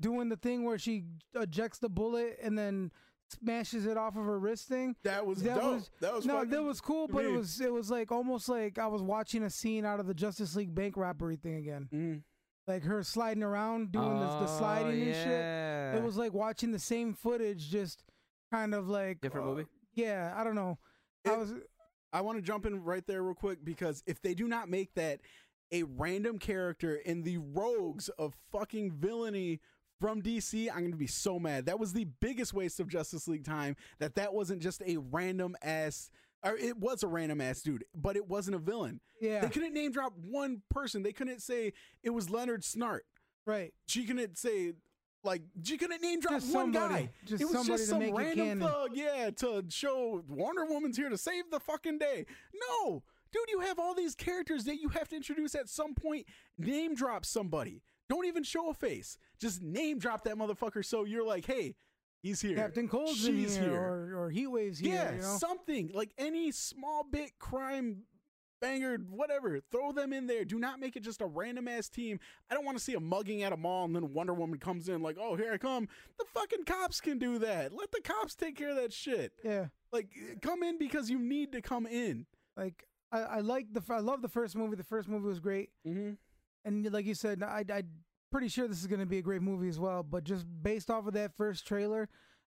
doing 0.00 0.28
the 0.28 0.36
thing 0.36 0.64
where 0.64 0.78
she 0.78 1.04
ejects 1.34 1.78
the 1.78 1.88
bullet 1.88 2.38
and 2.42 2.58
then 2.58 2.90
smashes 3.28 3.86
it 3.86 3.96
off 3.96 4.16
of 4.16 4.24
her 4.24 4.38
wrist 4.40 4.66
thing 4.66 4.96
That 5.04 5.24
was 5.24 5.42
That 5.44 5.54
dope. 5.60 5.74
was- 5.74 5.90
that 6.00 6.12
was 6.14 6.26
no 6.26 6.44
that 6.44 6.62
was 6.64 6.80
cool 6.80 7.06
but 7.06 7.24
it 7.24 7.30
was 7.30 7.60
it 7.60 7.72
was 7.72 7.88
like 7.90 8.10
almost 8.10 8.48
like 8.48 8.76
i 8.76 8.88
was 8.88 9.02
watching 9.02 9.44
a 9.44 9.50
scene 9.50 9.84
out 9.84 10.00
of 10.00 10.08
the 10.08 10.14
justice 10.14 10.56
league 10.56 10.74
bank 10.74 10.96
robbery 10.96 11.36
thing 11.36 11.54
again 11.54 11.88
Mhm. 11.92 12.22
like 12.66 12.82
her 12.82 13.04
sliding 13.04 13.44
around 13.44 13.92
doing 13.92 14.18
the, 14.18 14.26
the 14.26 14.48
Oh, 14.52 14.58
sliding 14.58 15.02
and 15.02 15.14
shit 15.14 15.94
it 15.94 16.02
was 16.04 16.16
like 16.16 16.32
watching 16.32 16.72
the 16.72 16.80
same 16.80 17.14
footage 17.14 17.70
just 17.70 18.02
kind 18.50 18.74
of 18.74 18.88
like 18.88 19.20
different 19.20 19.46
uh, 19.46 19.50
movie. 19.50 19.66
yeah 19.94 20.34
i 20.36 20.42
don't 20.42 20.56
know 20.56 20.78
i 21.24 21.36
was 21.36 21.54
I 22.12 22.22
want 22.22 22.38
to 22.38 22.42
jump 22.42 22.66
in 22.66 22.82
right 22.82 23.06
there 23.06 23.22
real 23.22 23.34
quick 23.36 23.64
because 23.64 24.02
if 24.08 24.20
they 24.20 24.34
do 24.34 24.48
not 24.48 24.68
make 24.68 24.94
that 24.94 25.20
a 25.70 25.84
random 25.84 26.40
character 26.40 26.96
in 26.96 27.22
the 27.22 27.38
rogues 27.38 28.08
of 28.18 28.34
fucking 28.50 28.90
villainy 28.90 29.60
from 30.00 30.22
DC, 30.22 30.68
I'm 30.70 30.78
going 30.80 30.90
to 30.92 30.96
be 30.96 31.06
so 31.06 31.38
mad. 31.38 31.66
That 31.66 31.78
was 31.78 31.92
the 31.92 32.06
biggest 32.20 32.54
waste 32.54 32.80
of 32.80 32.88
Justice 32.88 33.28
League 33.28 33.44
time 33.44 33.76
that 33.98 34.14
that 34.16 34.32
wasn't 34.34 34.62
just 34.62 34.82
a 34.86 34.96
random 34.96 35.56
ass 35.62 36.10
or 36.42 36.56
it 36.56 36.78
was 36.78 37.02
a 37.02 37.06
random 37.06 37.40
ass 37.42 37.60
dude, 37.60 37.84
but 37.94 38.16
it 38.16 38.26
wasn't 38.26 38.54
a 38.56 38.58
villain. 38.58 39.00
yeah 39.20 39.40
They 39.42 39.50
couldn't 39.50 39.74
name 39.74 39.92
drop 39.92 40.14
one 40.16 40.62
person. 40.70 41.02
They 41.02 41.12
couldn't 41.12 41.42
say 41.42 41.74
it 42.02 42.10
was 42.10 42.30
Leonard 42.30 42.62
Snart. 42.62 43.00
right 43.46 43.74
She 43.86 44.06
couldn't 44.06 44.38
say 44.38 44.72
Like 45.22 45.42
she 45.62 45.76
couldn't 45.76 46.00
name 46.00 46.20
drop 46.20 46.40
Just 46.40 46.54
one 46.54 46.72
somebody. 46.72 46.94
guy. 47.04 47.10
Just 47.26 47.42
it 47.42 47.44
was 47.44 47.66
just 47.66 47.82
to 47.84 47.86
some 47.90 48.14
random 48.14 48.60
thug, 48.60 48.92
yeah, 48.94 49.28
to 49.36 49.64
show 49.68 50.24
Wonder 50.28 50.64
Woman's 50.64 50.96
here 50.96 51.10
to 51.10 51.18
save 51.18 51.50
the 51.50 51.60
fucking 51.60 51.98
day. 51.98 52.24
No, 52.80 53.02
dude, 53.32 53.42
you 53.50 53.60
have 53.60 53.78
all 53.78 53.94
these 53.94 54.14
characters 54.14 54.64
that 54.64 54.80
you 54.80 54.88
have 54.88 55.08
to 55.08 55.16
introduce 55.16 55.54
at 55.54 55.68
some 55.68 55.94
point. 55.94 56.24
Name 56.56 56.94
drop 56.94 57.26
somebody. 57.26 57.82
Don't 58.10 58.26
even 58.26 58.42
show 58.42 58.68
a 58.68 58.74
face. 58.74 59.16
Just 59.40 59.62
name 59.62 59.98
drop 59.98 60.24
that 60.24 60.34
motherfucker. 60.36 60.84
So 60.84 61.04
you're 61.04 61.24
like, 61.24 61.46
hey, 61.46 61.76
he's 62.22 62.42
here. 62.42 62.56
Captain 62.56 62.88
Cold's 62.88 63.26
in 63.26 63.36
She's 63.36 63.56
here, 63.56 63.70
here. 63.70 63.80
or 63.80 64.24
or 64.24 64.30
Heatwave's 64.30 64.78
here. 64.80 64.94
yeah, 64.94 65.12
you 65.14 65.22
know? 65.22 65.36
something 65.38 65.90
like 65.94 66.10
any 66.18 66.50
small 66.52 67.04
bit 67.10 67.38
crime 67.38 68.02
banger, 68.60 68.98
whatever. 69.08 69.58
Throw 69.72 69.92
them 69.92 70.12
in 70.12 70.26
there. 70.26 70.44
Do 70.44 70.58
not 70.58 70.80
make 70.80 70.94
it 70.96 71.02
just 71.02 71.22
a 71.22 71.26
random 71.26 71.66
ass 71.66 71.88
team. 71.88 72.20
I 72.50 72.54
don't 72.54 72.66
want 72.66 72.76
to 72.76 72.84
see 72.84 72.92
a 72.94 73.00
mugging 73.00 73.42
at 73.42 73.52
a 73.54 73.56
mall 73.56 73.86
and 73.86 73.96
then 73.96 74.12
Wonder 74.12 74.34
Woman 74.34 74.58
comes 74.58 74.88
in 74.90 75.00
like, 75.02 75.16
oh, 75.18 75.34
here 75.36 75.52
I 75.54 75.56
come. 75.56 75.88
The 76.18 76.26
fucking 76.34 76.64
cops 76.66 77.00
can 77.00 77.18
do 77.18 77.38
that. 77.38 77.72
Let 77.72 77.90
the 77.90 78.02
cops 78.02 78.34
take 78.34 78.56
care 78.58 78.68
of 78.70 78.76
that 78.76 78.92
shit. 78.92 79.32
yeah. 79.42 79.66
Like, 79.92 80.08
come 80.42 80.62
in 80.62 80.76
because 80.78 81.08
you 81.10 81.18
need 81.18 81.52
to 81.52 81.62
come 81.62 81.86
in. 81.86 82.26
Like 82.56 82.86
I, 83.10 83.20
I 83.20 83.40
like 83.40 83.72
the 83.72 83.80
f- 83.80 83.90
I 83.90 84.00
love 84.00 84.20
the 84.20 84.28
first 84.28 84.54
movie. 84.56 84.76
The 84.76 84.84
first 84.84 85.08
movie 85.08 85.26
was 85.26 85.40
great, 85.40 85.70
Mm-hmm. 85.86 86.12
And 86.64 86.90
like 86.92 87.06
you 87.06 87.14
said, 87.14 87.42
I 87.42 87.64
I'm 87.72 87.88
pretty 88.30 88.48
sure 88.48 88.68
this 88.68 88.80
is 88.80 88.86
gonna 88.86 89.06
be 89.06 89.18
a 89.18 89.22
great 89.22 89.42
movie 89.42 89.68
as 89.68 89.78
well. 89.78 90.02
But 90.02 90.24
just 90.24 90.46
based 90.62 90.90
off 90.90 91.06
of 91.06 91.14
that 91.14 91.36
first 91.36 91.66
trailer, 91.66 92.08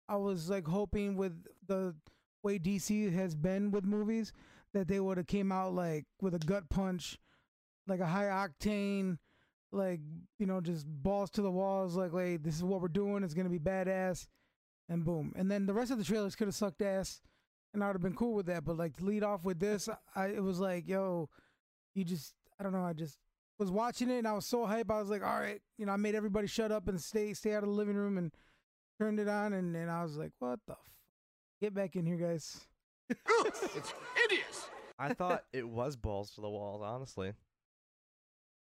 I 0.08 0.16
was 0.16 0.48
like 0.48 0.66
hoping 0.66 1.16
with 1.16 1.44
the 1.66 1.94
way 2.42 2.58
DC 2.58 3.12
has 3.12 3.34
been 3.34 3.70
with 3.70 3.84
movies 3.84 4.32
that 4.74 4.88
they 4.88 5.00
would 5.00 5.16
have 5.16 5.26
came 5.26 5.50
out 5.52 5.74
like 5.74 6.06
with 6.20 6.34
a 6.34 6.38
gut 6.38 6.68
punch, 6.68 7.18
like 7.86 8.00
a 8.00 8.06
high 8.06 8.24
octane, 8.24 9.18
like 9.72 10.00
you 10.38 10.46
know 10.46 10.60
just 10.60 10.86
balls 10.86 11.30
to 11.30 11.42
the 11.42 11.50
walls. 11.50 11.96
Like, 11.96 12.12
hey, 12.12 12.36
this 12.36 12.56
is 12.56 12.64
what 12.64 12.80
we're 12.80 12.88
doing. 12.88 13.22
It's 13.22 13.34
gonna 13.34 13.48
be 13.48 13.58
badass, 13.58 14.26
and 14.88 15.04
boom. 15.04 15.32
And 15.36 15.50
then 15.50 15.66
the 15.66 15.74
rest 15.74 15.90
of 15.90 15.98
the 15.98 16.04
trailers 16.04 16.34
could 16.34 16.48
have 16.48 16.54
sucked 16.54 16.82
ass, 16.82 17.20
and 17.74 17.84
I'd 17.84 17.88
have 17.88 18.02
been 18.02 18.14
cool 18.14 18.34
with 18.34 18.46
that. 18.46 18.64
But 18.64 18.76
like 18.76 18.96
to 18.96 19.04
lead 19.04 19.22
off 19.22 19.44
with 19.44 19.60
this, 19.60 19.88
I 20.14 20.26
it 20.28 20.42
was 20.42 20.60
like, 20.60 20.88
yo, 20.88 21.28
you 21.94 22.04
just 22.04 22.34
I 22.58 22.62
don't 22.62 22.72
know. 22.72 22.84
I 22.84 22.92
just 22.92 23.18
was 23.58 23.70
watching 23.70 24.10
it 24.10 24.18
and 24.18 24.28
I 24.28 24.32
was 24.32 24.46
so 24.46 24.66
hype. 24.66 24.90
I 24.90 25.00
was 25.00 25.10
like, 25.10 25.22
all 25.22 25.38
right, 25.38 25.60
you 25.76 25.86
know, 25.86 25.92
I 25.92 25.96
made 25.96 26.14
everybody 26.14 26.46
shut 26.46 26.70
up 26.72 26.88
and 26.88 27.00
stay 27.00 27.34
stay 27.34 27.54
out 27.54 27.62
of 27.62 27.68
the 27.68 27.74
living 27.74 27.96
room 27.96 28.18
and 28.18 28.32
turned 28.98 29.20
it 29.20 29.28
on 29.28 29.52
and, 29.52 29.74
and 29.76 29.90
I 29.90 30.02
was 30.02 30.16
like, 30.16 30.32
what 30.38 30.60
the 30.66 30.72
f- 30.72 30.78
get 31.60 31.74
back 31.74 31.96
in 31.96 32.06
here, 32.06 32.16
guys. 32.16 32.66
It's 33.46 33.94
hideous. 34.16 34.68
I 34.98 35.14
thought 35.14 35.44
it 35.52 35.66
was 35.66 35.96
balls 35.96 36.32
to 36.34 36.40
the 36.40 36.48
walls, 36.48 36.82
honestly. 36.84 37.32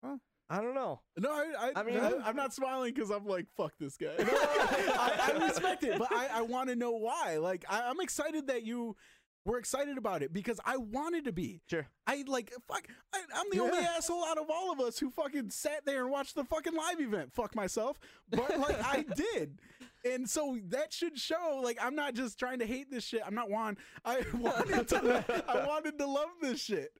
Huh? 0.04 0.16
I 0.50 0.60
don't 0.60 0.74
know. 0.74 1.00
No, 1.16 1.30
I, 1.30 1.52
I, 1.58 1.72
I 1.76 1.82
mean- 1.82 1.98
I, 1.98 2.28
am 2.28 2.36
not 2.36 2.52
smiling 2.52 2.92
because 2.92 3.10
I'm 3.10 3.26
like, 3.26 3.46
fuck 3.56 3.72
this 3.78 3.96
guy. 3.96 4.14
I, 4.18 5.32
I 5.32 5.46
respect 5.46 5.84
it, 5.84 5.98
but 5.98 6.12
I, 6.12 6.28
I 6.34 6.42
want 6.42 6.68
to 6.68 6.76
know 6.76 6.92
why. 6.92 7.38
Like, 7.38 7.64
I, 7.68 7.82
I'm 7.88 8.00
excited 8.00 8.48
that 8.48 8.62
you 8.64 8.96
were 9.44 9.58
excited 9.58 9.98
about 9.98 10.22
it 10.22 10.32
because 10.32 10.60
I 10.64 10.76
wanted 10.76 11.24
to 11.24 11.32
be. 11.32 11.62
Sure. 11.68 11.86
I 12.06 12.24
like, 12.26 12.52
fuck, 12.68 12.86
I, 13.12 13.20
I'm 13.34 13.46
the 13.50 13.60
only 13.60 13.78
asshole 13.78 14.24
out 14.24 14.38
of 14.38 14.50
all 14.50 14.72
of 14.72 14.80
us 14.80 14.98
who 14.98 15.10
fucking 15.10 15.50
sat 15.50 15.84
there 15.84 16.02
and 16.02 16.10
watched 16.10 16.34
the 16.34 16.44
fucking 16.44 16.74
live 16.74 17.00
event. 17.00 17.32
Fuck 17.32 17.54
myself. 17.54 17.98
But 18.30 18.58
like, 18.58 18.82
I 18.84 19.04
did. 19.16 19.58
And 20.04 20.28
so 20.28 20.58
that 20.68 20.92
should 20.92 21.18
show, 21.18 21.60
like, 21.62 21.78
I'm 21.80 21.94
not 21.94 22.14
just 22.14 22.38
trying 22.38 22.58
to 22.60 22.66
hate 22.66 22.90
this 22.90 23.04
shit. 23.04 23.22
I'm 23.24 23.34
not 23.34 23.50
Juan. 23.50 23.76
I 24.04 24.22
wanted 24.34 24.88
to, 24.88 25.44
I 25.48 25.66
wanted 25.66 25.98
to 25.98 26.06
love 26.06 26.30
this 26.40 26.60
shit. 26.60 26.90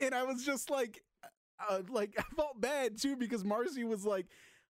And 0.00 0.14
I 0.14 0.22
was 0.24 0.44
just 0.44 0.70
like, 0.70 1.02
uh, 1.68 1.82
like 1.88 2.14
I 2.18 2.22
felt 2.36 2.60
bad 2.60 3.00
too 3.00 3.16
because 3.16 3.44
Marcy 3.44 3.84
was 3.84 4.04
like, 4.04 4.26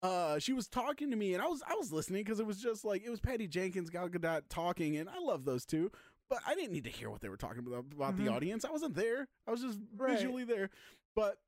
uh, 0.02 0.38
she 0.38 0.52
was 0.52 0.68
talking 0.68 1.10
to 1.10 1.16
me 1.16 1.34
and 1.34 1.42
I 1.42 1.46
was 1.46 1.60
I 1.68 1.74
was 1.74 1.92
listening 1.92 2.22
because 2.22 2.38
it 2.38 2.46
was 2.46 2.60
just 2.62 2.84
like 2.84 3.02
it 3.04 3.10
was 3.10 3.20
Patty 3.20 3.48
Jenkins, 3.48 3.90
Gal 3.90 4.08
Gadot 4.08 4.42
talking, 4.48 4.96
and 4.96 5.08
I 5.08 5.18
love 5.18 5.44
those 5.44 5.64
two, 5.64 5.90
but 6.28 6.40
I 6.46 6.54
didn't 6.54 6.72
need 6.72 6.84
to 6.84 6.90
hear 6.90 7.10
what 7.10 7.20
they 7.20 7.28
were 7.28 7.36
talking 7.36 7.58
about 7.66 7.84
about 7.92 8.16
the 8.16 8.24
Mhm. 8.26 8.32
audience. 8.34 8.64
I 8.64 8.70
wasn't 8.70 8.94
there. 8.94 9.26
I 9.46 9.50
was 9.50 9.60
just 9.62 9.78
Right. 9.96 10.12
visually 10.16 10.44
there, 10.44 10.70
but 11.14 11.38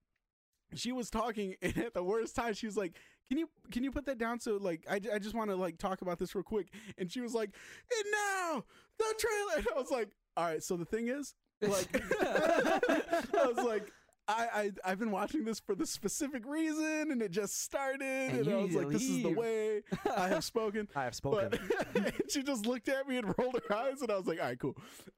she 0.75 0.93
was 0.93 1.11
talking 1.11 1.57
and 1.63 1.77
at 1.79 1.95
the 1.95 2.03
worst 2.03 2.35
time 2.37 2.55
she 2.55 2.67
was 2.67 2.77
like 2.77 2.97
can 3.29 3.39
you 3.39 3.49
can 3.73 3.83
you 3.83 3.91
put 3.91 4.05
that 4.07 4.19
down 4.19 4.39
so 4.39 4.57
like 4.57 4.85
i, 4.89 5.01
I 5.13 5.19
just 5.19 5.35
want 5.35 5.51
to 5.51 5.57
like 5.57 5.79
talk 5.79 6.01
about 6.01 6.19
this 6.21 6.33
real 6.33 6.45
quick 6.45 6.69
and 6.97 7.11
she 7.11 7.21
was 7.21 7.35
like 7.35 7.51
and 7.93 8.05
now 8.13 8.65
the 8.99 9.15
trailer 9.19 9.53
and 9.57 9.67
i 9.75 9.81
was 9.81 9.91
like 9.91 10.11
all 10.37 10.45
right 10.45 10.63
so 10.63 10.77
the 10.77 10.85
thing 10.85 11.09
is 11.09 11.35
like 11.61 11.89
i 12.21 13.47
was 13.53 13.57
like 13.67 13.93
I, 14.31 14.49
I 14.55 14.71
I've 14.85 14.99
been 14.99 15.11
watching 15.11 15.45
this 15.45 15.61
for 15.61 15.75
the 15.75 15.87
specific 15.87 16.47
reason, 16.47 17.11
and 17.11 17.21
it 17.23 17.31
just 17.31 17.63
started, 17.63 18.03
And 18.03 18.47
and, 18.47 18.53
I 18.53 18.63
was 18.63 18.75
like, 18.75 18.89
"This 18.89 19.03
is 19.03 19.23
the 19.23 19.33
way 19.33 19.83
I 20.17 20.29
have 20.29 20.45
spoken." 20.53 20.89
I 20.95 21.05
have 21.05 21.15
spoken. 21.15 21.51
But 21.51 21.87
and 21.95 22.13
she 22.31 22.43
just 22.43 22.67
looked 22.67 22.89
at 22.89 23.09
me 23.09 23.19
and 23.19 23.35
rolled 23.39 23.61
her 23.69 23.75
eyes, 23.75 24.03
and 24.03 24.11
I 24.11 24.17
was 24.17 24.27
like, 24.27 24.41
"All 24.41 24.47
right, 24.47 24.59
cool." 24.59 24.77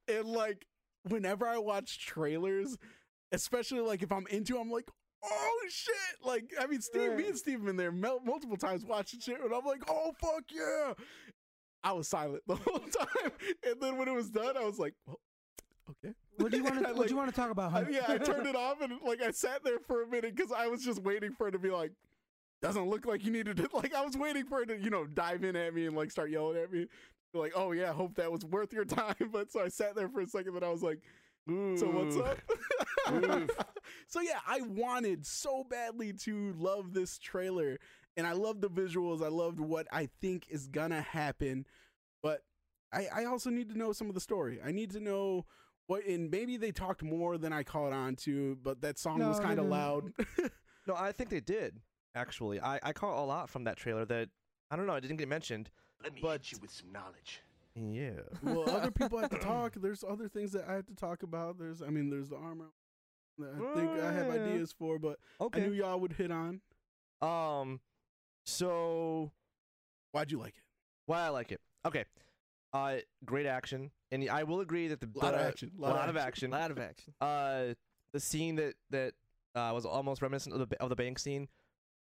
And 0.08 0.26
like, 0.26 0.66
whenever 1.08 1.46
I 1.46 1.58
watch 1.58 2.04
trailers, 2.04 2.76
especially 3.32 3.80
like 3.80 4.02
if 4.02 4.10
I'm 4.12 4.26
into, 4.28 4.58
I'm 4.58 4.70
like, 4.70 4.88
"Oh 5.24 5.60
shit!" 5.68 5.94
Like, 6.24 6.50
I 6.60 6.66
mean, 6.66 6.80
Steve, 6.80 7.14
me 7.14 7.28
and 7.28 7.38
Steve 7.38 7.58
have 7.58 7.66
been 7.66 7.76
there 7.76 7.92
multiple 7.92 8.56
times 8.56 8.84
watching 8.84 9.20
shit, 9.20 9.40
and 9.40 9.52
I'm 9.52 9.64
like, 9.64 9.82
"Oh 9.88 10.12
fuck 10.20 10.44
yeah!" 10.50 10.94
I 11.84 11.92
was 11.92 12.08
silent 12.08 12.42
the 12.46 12.56
whole 12.64 12.78
time, 12.78 13.32
and 13.64 13.80
then 13.80 13.98
when 13.98 14.08
it 14.08 14.14
was 14.14 14.30
done, 14.30 14.56
I 14.56 14.64
was 14.64 14.78
like, 14.78 14.94
well, 15.06 15.18
"Okay." 15.90 16.14
What 16.36 16.50
do 16.50 16.56
you 16.58 16.64
want 16.64 16.86
to 16.86 16.92
What 16.94 17.06
do 17.08 17.12
you 17.12 17.16
want 17.16 17.30
to 17.30 17.36
talk 17.36 17.50
about? 17.50 17.72
I- 17.74 17.88
yeah, 17.90 18.04
I 18.08 18.18
turned 18.18 18.46
it 18.46 18.56
off 18.66 18.80
and 18.80 18.94
like 19.04 19.22
I 19.22 19.30
sat 19.30 19.62
there 19.64 19.78
for 19.78 20.02
a 20.02 20.06
minute 20.06 20.34
because 20.34 20.52
I 20.52 20.66
was 20.68 20.84
just 20.84 21.02
waiting 21.02 21.32
for 21.32 21.48
it 21.48 21.52
to 21.52 21.58
be 21.58 21.70
like, 21.70 21.92
doesn't 22.60 22.88
look 22.88 23.06
like 23.06 23.24
you 23.24 23.30
needed 23.32 23.58
it. 23.60 23.70
Like 23.74 23.94
I 23.94 24.04
was 24.04 24.16
waiting 24.16 24.44
for 24.46 24.62
it 24.62 24.66
to, 24.66 24.78
you 24.78 24.90
know, 24.90 25.04
dive 25.06 25.44
in 25.44 25.56
at 25.56 25.74
me 25.74 25.86
and 25.86 25.96
like 25.96 26.10
start 26.10 26.30
yelling 26.30 26.56
at 26.58 26.72
me. 26.72 26.86
Like, 27.34 27.52
oh 27.56 27.72
yeah, 27.72 27.92
hope 27.92 28.14
that 28.16 28.30
was 28.30 28.44
worth 28.44 28.72
your 28.72 28.84
time. 28.84 29.14
But 29.32 29.50
so 29.50 29.60
I 29.62 29.68
sat 29.68 29.94
there 29.96 30.08
for 30.08 30.20
a 30.20 30.26
second, 30.26 30.54
and 30.54 30.64
I 30.64 30.68
was 30.68 30.82
like, 30.82 31.00
so 31.48 31.86
what's 31.90 32.16
up? 32.16 32.38
So 34.06 34.20
yeah, 34.20 34.38
I 34.46 34.60
wanted 34.60 35.26
so 35.26 35.64
badly 35.64 36.12
to 36.24 36.52
love 36.58 36.92
this 36.92 37.18
trailer, 37.18 37.78
and 38.16 38.26
I 38.26 38.32
love 38.32 38.60
the 38.60 38.68
visuals. 38.70 39.22
I 39.24 39.28
loved 39.28 39.58
what 39.58 39.86
I 39.90 40.08
think 40.20 40.46
is 40.50 40.66
gonna 40.66 41.00
happen, 41.00 41.66
but 42.22 42.42
I, 42.92 43.08
I 43.14 43.24
also 43.24 43.50
need 43.50 43.70
to 43.70 43.78
know 43.78 43.92
some 43.92 44.08
of 44.08 44.14
the 44.14 44.20
story. 44.20 44.60
I 44.64 44.70
need 44.70 44.90
to 44.92 45.00
know 45.00 45.46
what, 45.86 46.04
and 46.06 46.30
maybe 46.30 46.56
they 46.56 46.70
talked 46.72 47.02
more 47.02 47.36
than 47.38 47.52
I 47.52 47.62
caught 47.62 47.92
on 47.92 48.16
to, 48.16 48.56
but 48.62 48.80
that 48.82 48.98
song 48.98 49.18
No, 49.18 49.28
was 49.28 49.38
kind 49.40 49.58
of 49.58 49.66
didn't. 49.66 49.70
loud. 49.70 50.12
No, 50.86 50.96
I 50.96 51.12
think 51.12 51.30
they 51.30 51.38
did. 51.40 51.78
Actually, 52.16 52.60
I 52.60 52.80
I 52.82 52.92
caught 52.92 53.16
a 53.22 53.24
lot 53.24 53.48
from 53.48 53.64
that 53.64 53.76
trailer 53.76 54.04
that 54.06 54.28
I 54.70 54.74
don't 54.76 54.86
know. 54.86 54.94
It 54.94 55.02
didn't 55.02 55.18
get 55.18 55.28
mentioned. 55.28 55.70
Let 56.02 56.14
me 56.14 56.20
But- 56.20 56.40
hit 56.44 56.52
you 56.52 56.58
with 56.60 56.72
some 56.72 56.90
knowledge. 56.90 57.40
Yeah. 57.76 58.20
well, 58.42 58.68
other 58.68 58.90
people 59.00 59.18
have 59.18 59.30
to 59.30 59.38
talk. 59.38 59.74
There's 59.76 60.02
other 60.02 60.28
things 60.28 60.50
that 60.52 60.68
I 60.68 60.74
have 60.74 60.86
to 60.86 60.94
talk 60.94 61.22
about. 61.22 61.58
There's, 61.58 61.80
I 61.82 61.88
mean, 61.88 62.10
there's 62.10 62.28
the 62.30 62.36
armor 62.36 62.70
that 63.38 63.54
I 63.54 63.74
think 63.74 63.90
I 63.92 64.12
have 64.12 64.26
Oh, 64.26 64.34
yeah. 64.34 64.42
ideas 64.44 64.72
for, 64.76 64.98
but 64.98 65.18
I 65.40 65.44
Okay. 65.44 65.60
knew 65.60 65.72
y'all 65.72 65.98
would 66.00 66.12
hit 66.14 66.30
on. 66.32 66.60
Um. 67.22 67.80
So 68.44 69.30
Why'd 70.10 70.30
you 70.32 70.38
like 70.38 70.56
it? 70.56 70.64
why 71.06 71.20
I 71.22 71.28
like 71.28 71.52
it? 71.52 71.60
Okay. 71.86 72.04
Uh, 72.72 72.96
great 73.24 73.46
action, 73.46 73.90
and 74.12 74.28
I 74.30 74.44
will 74.44 74.60
agree 74.60 74.88
that 74.88 75.00
the 75.00 75.08
A 75.16 75.18
lot 75.24 75.34
of 75.34 75.40
action. 75.40 75.72
a 75.76 75.80
lot 75.80 76.08
of 76.08 76.16
action. 76.16 76.50
lot 76.50 76.70
of 76.70 76.78
action. 76.78 77.14
Uh, 77.20 77.74
the 78.12 78.20
scene 78.20 78.56
that 78.56 78.74
that 78.90 79.14
uh, 79.54 79.72
was 79.74 79.84
almost 79.84 80.22
reminiscent 80.22 80.54
of 80.54 80.68
the 80.68 80.80
of 80.80 80.90
the 80.90 80.96
bank 80.96 81.18
scene, 81.18 81.48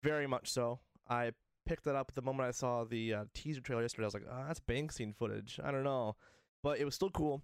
very 0.04 0.28
much 0.28 0.50
so. 0.50 0.80
I 1.10 1.32
picked 1.66 1.84
that 1.86 1.96
up 1.96 2.14
the 2.14 2.22
moment 2.22 2.48
I 2.48 2.52
saw 2.52 2.84
the 2.84 3.14
uh, 3.14 3.26
teaser 3.34 3.62
trailer 3.62 3.82
yesterday. 3.82 4.06
I 4.06 4.08
was 4.08 4.14
like, 4.14 4.28
oh, 4.32 4.44
that's 4.48 4.60
bank 4.60 4.92
scene 4.92 5.14
footage. 5.18 5.60
I 5.64 5.72
don't 5.72 5.84
know, 5.84 6.16
but 6.64 6.80
it 6.80 6.86
was 6.86 6.96
still 6.96 7.10
cool. 7.10 7.42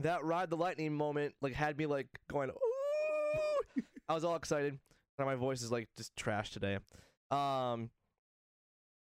That 0.00 0.24
ride 0.24 0.50
the 0.50 0.56
lightning 0.56 0.94
moment 0.94 1.34
like 1.40 1.54
had 1.54 1.78
me 1.78 1.86
like 1.86 2.08
going, 2.30 2.50
ooh! 2.50 3.82
I 4.08 4.14
was 4.14 4.24
all 4.24 4.36
excited. 4.36 4.78
Now 5.18 5.26
my 5.26 5.36
voice 5.36 5.62
is 5.62 5.70
like 5.70 5.88
just 5.96 6.16
trash 6.16 6.50
today. 6.50 6.78
Um, 7.30 7.90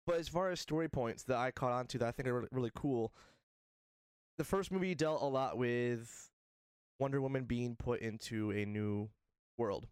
but 0.06 0.16
as 0.16 0.28
far 0.28 0.50
as 0.50 0.60
story 0.60 0.88
points 0.88 1.24
that 1.24 1.36
I 1.36 1.50
caught 1.50 1.72
on 1.72 1.86
to 1.88 1.98
that 1.98 2.08
I 2.08 2.10
think 2.12 2.28
are 2.28 2.34
really, 2.34 2.48
really 2.50 2.70
cool, 2.74 3.12
the 4.38 4.44
first 4.44 4.70
movie 4.70 4.94
dealt 4.94 5.22
a 5.22 5.26
lot 5.26 5.56
with 5.56 6.30
Wonder 6.98 7.20
Woman 7.20 7.44
being 7.44 7.76
put 7.76 8.00
into 8.00 8.50
a 8.50 8.64
new 8.64 9.08
world, 9.58 9.86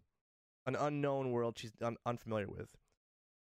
an 0.65 0.75
unknown 0.75 1.31
world 1.31 1.57
she's 1.57 1.71
un- 1.81 1.97
unfamiliar 2.05 2.47
with, 2.47 2.75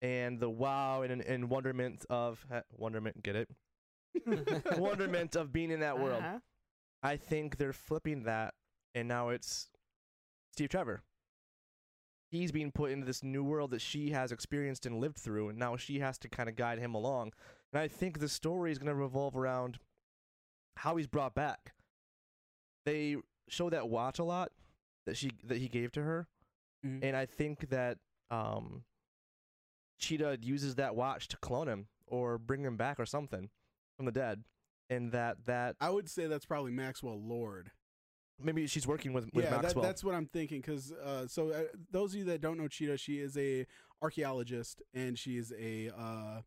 and 0.01 0.39
the 0.39 0.49
wow 0.49 1.01
and, 1.01 1.21
and 1.21 1.49
wonderment 1.49 2.05
of 2.09 2.45
wonderment, 2.71 3.23
get 3.23 3.35
it? 3.35 3.49
wonderment 4.77 5.35
of 5.35 5.51
being 5.51 5.71
in 5.71 5.79
that 5.81 5.99
world. 5.99 6.23
Uh-huh. 6.23 6.39
I 7.01 7.15
think 7.17 7.57
they're 7.57 7.73
flipping 7.73 8.23
that, 8.23 8.53
and 8.93 9.07
now 9.07 9.29
it's 9.29 9.69
Steve 10.53 10.69
Trevor. 10.69 11.01
He's 12.29 12.51
being 12.51 12.71
put 12.71 12.91
into 12.91 13.07
this 13.07 13.23
new 13.23 13.43
world 13.43 13.71
that 13.71 13.81
she 13.81 14.11
has 14.11 14.31
experienced 14.31 14.85
and 14.85 14.99
lived 14.99 15.17
through, 15.17 15.49
and 15.49 15.57
now 15.57 15.77
she 15.77 15.99
has 15.99 16.17
to 16.19 16.29
kind 16.29 16.47
of 16.47 16.55
guide 16.55 16.77
him 16.77 16.93
along. 16.93 17.31
And 17.73 17.81
I 17.81 17.87
think 17.87 18.19
the 18.19 18.29
story 18.29 18.71
is 18.71 18.77
going 18.77 18.89
to 18.89 18.95
revolve 18.95 19.35
around 19.35 19.79
how 20.79 20.95
he's 20.95 21.07
brought 21.07 21.35
back. 21.35 21.73
They 22.85 23.17
show 23.49 23.69
that 23.69 23.89
watch 23.89 24.17
a 24.19 24.23
lot 24.23 24.51
that 25.05 25.17
she 25.17 25.31
that 25.43 25.57
he 25.57 25.67
gave 25.67 25.91
to 25.93 26.01
her, 26.03 26.27
Mhm. 26.85 27.03
and 27.03 27.15
I 27.17 27.25
think 27.25 27.69
that 27.69 27.97
um, 28.31 28.83
Cheetah 29.97 30.39
uses 30.41 30.75
that 30.75 30.95
watch 30.95 31.27
to 31.29 31.37
clone 31.37 31.67
him 31.67 31.87
or 32.07 32.37
bring 32.37 32.63
him 32.63 32.77
back 32.77 32.99
or 32.99 33.05
something 33.05 33.49
from 33.97 34.05
the 34.05 34.11
dead, 34.11 34.43
and 34.89 35.11
that 35.11 35.45
that 35.45 35.75
I 35.81 35.89
would 35.89 36.09
say 36.09 36.27
that's 36.27 36.45
probably 36.45 36.71
Maxwell 36.71 37.19
Lord. 37.21 37.71
maybe 38.41 38.65
she's 38.67 38.87
working 38.87 39.11
with 39.11 39.25
with 39.33 39.43
yeah, 39.45 39.51
that, 39.51 39.61
Maxwell. 39.63 39.83
that's 39.83 40.03
what 40.03 40.15
I'm 40.15 40.27
thinking. 40.27 40.61
Because 40.61 40.93
uh, 40.93 41.27
so 41.27 41.49
uh, 41.49 41.63
those 41.91 42.13
of 42.13 42.19
you 42.19 42.25
that 42.25 42.39
don't 42.39 42.57
know 42.57 42.69
Cheetah, 42.69 42.97
she 42.97 43.19
is 43.19 43.37
a 43.37 43.65
archaeologist 44.01 44.81
and 44.93 45.19
she 45.19 45.35
is 45.37 45.51
a 45.59 45.89
uh, 45.89 46.41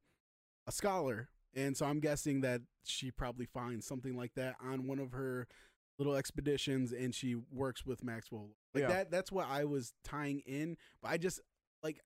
a 0.67 0.73
scholar, 0.73 1.29
and 1.55 1.77
so 1.77 1.87
I'm 1.87 2.01
guessing 2.01 2.41
that 2.43 2.63
she 2.85 3.11
probably 3.11 3.47
finds 3.47 3.87
something 3.87 4.17
like 4.17 4.35
that 4.35 4.57
on 4.61 4.87
one 4.87 4.99
of 4.99 5.13
her 5.13 5.47
little 5.99 6.15
expeditions, 6.15 6.93
and 6.93 7.15
she 7.15 7.35
works 7.53 7.85
with 7.87 8.03
Maxwell. 8.03 8.51
Like 8.75 8.83
Yeah. 8.83 8.89
that. 8.89 9.11
That's 9.11 9.31
what 9.31 9.47
I 9.49 9.65
was 9.65 9.93
tying 10.05 10.41
in, 10.47 10.77
but 11.03 11.11
I 11.11 11.17
just 11.19 11.41
like 11.83 12.01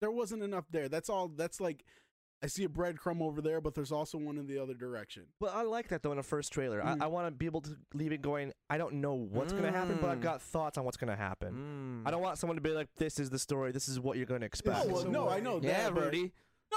there 0.00 0.10
wasn't 0.10 0.42
enough 0.42 0.66
there. 0.70 0.88
That's 0.88 1.08
all. 1.08 1.28
That's 1.28 1.60
like. 1.60 1.84
I 2.42 2.48
see 2.48 2.64
a 2.64 2.68
breadcrumb 2.68 3.22
over 3.22 3.40
there, 3.40 3.62
but 3.62 3.74
there's 3.74 3.90
also 3.90 4.18
one 4.18 4.36
in 4.36 4.46
the 4.46 4.58
other 4.58 4.74
direction. 4.74 5.22
But 5.40 5.54
I 5.54 5.62
like 5.62 5.88
that 5.88 6.02
though 6.02 6.12
in 6.12 6.18
a 6.18 6.22
first 6.22 6.52
trailer. 6.52 6.82
Mhm. 6.82 7.00
I, 7.00 7.06
I 7.06 7.08
want 7.08 7.26
to 7.28 7.30
be 7.30 7.46
able 7.46 7.62
to 7.62 7.74
leave 7.94 8.12
it 8.12 8.20
going. 8.20 8.52
I 8.68 8.76
don't 8.76 8.96
know 8.96 9.14
what's 9.14 9.54
gonna 9.54 9.72
happen, 9.72 9.96
but 10.02 10.10
I've 10.10 10.18
Mm. 10.18 10.22
got 10.22 10.42
thoughts 10.42 10.76
on 10.76 10.84
what's 10.84 10.98
gonna 10.98 11.16
happen. 11.16 12.02
Mm. 12.04 12.06
I 12.06 12.10
don't 12.10 12.20
want 12.20 12.36
someone 12.38 12.56
to 12.56 12.60
be 12.60 12.72
like, 12.72 12.94
"This 12.96 13.18
is 13.18 13.30
the 13.30 13.38
story. 13.38 13.72
This 13.72 13.88
is 13.88 13.98
what 13.98 14.18
you're 14.18 14.26
gonna 14.26 14.44
Oh, 14.44 14.46
expect." 14.46 14.86
well, 14.90 15.06
no, 15.06 15.30
I 15.30 15.40
know 15.40 15.54
Yeah, 15.62 15.84
that. 15.84 15.94
but- 15.94 16.04
Rudy. 16.04 16.34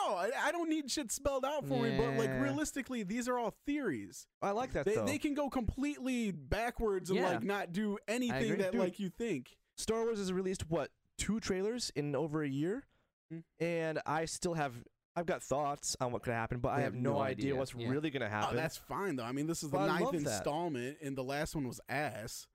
No, 0.08 0.16
I, 0.16 0.30
I 0.46 0.52
don't 0.52 0.70
need 0.70 0.90
shit 0.90 1.12
spelled 1.12 1.46
out 1.46 1.66
for 1.68 1.82
me. 1.84 1.98
But 1.98 2.16
like 2.18 2.30
Yeah. 2.30 2.42
realistically, 2.42 3.04
these 3.04 3.28
are 3.28 3.38
all 3.38 3.56
theories. 3.66 4.28
I 4.42 4.52
like 4.52 4.74
that 4.74 4.86
They, 4.86 4.96
though. 4.96 5.06
they 5.06 5.18
can 5.18 5.34
go 5.34 5.50
completely 5.50 6.32
backwards 6.32 7.10
and 7.10 7.20
Yeah. 7.20 7.30
like 7.30 7.44
not 7.44 7.72
do 7.72 7.98
anything 8.08 8.52
agree. 8.52 8.56
that 8.64 8.72
Dude. 8.72 8.82
like 8.82 9.00
you 9.00 9.10
think. 9.10 9.58
Star 9.78 10.04
Wars 10.04 10.18
has 10.20 10.32
released 10.34 10.70
what 10.70 10.92
two 11.18 11.40
trailers 11.40 11.92
in 11.96 12.16
over 12.16 12.44
a 12.44 12.50
year, 12.50 12.86
Mm. 13.34 13.44
and 13.60 14.00
I 14.06 14.26
still 14.26 14.56
have. 14.56 14.74
I've 15.16 15.26
got 15.26 15.44
thoughts 15.44 15.98
on 16.00 16.12
what 16.12 16.22
could 16.24 16.34
happen, 16.34 16.60
but 16.60 16.70
I 16.70 16.78
They 16.78 16.84
have 16.84 16.96
no, 16.96 17.20
idea, 17.20 17.56
what's 17.56 17.74
Yeah. 17.76 17.90
really 17.90 18.10
gonna 18.10 18.26
Oh, 18.26 18.30
happen. 18.30 18.56
that's 18.56 18.78
fine 18.78 19.18
though. 19.18 19.24
I 19.26 19.32
mean, 19.34 19.48
this 19.48 19.64
is 19.64 19.70
the 19.72 19.78
I 19.78 19.88
ninth 19.88 20.02
love 20.02 20.12
that. 20.14 20.20
installment, 20.20 20.98
and 21.02 21.18
the 21.18 21.24
last 21.24 21.56
one 21.56 21.68
was 21.68 21.82
ass. 21.90 22.48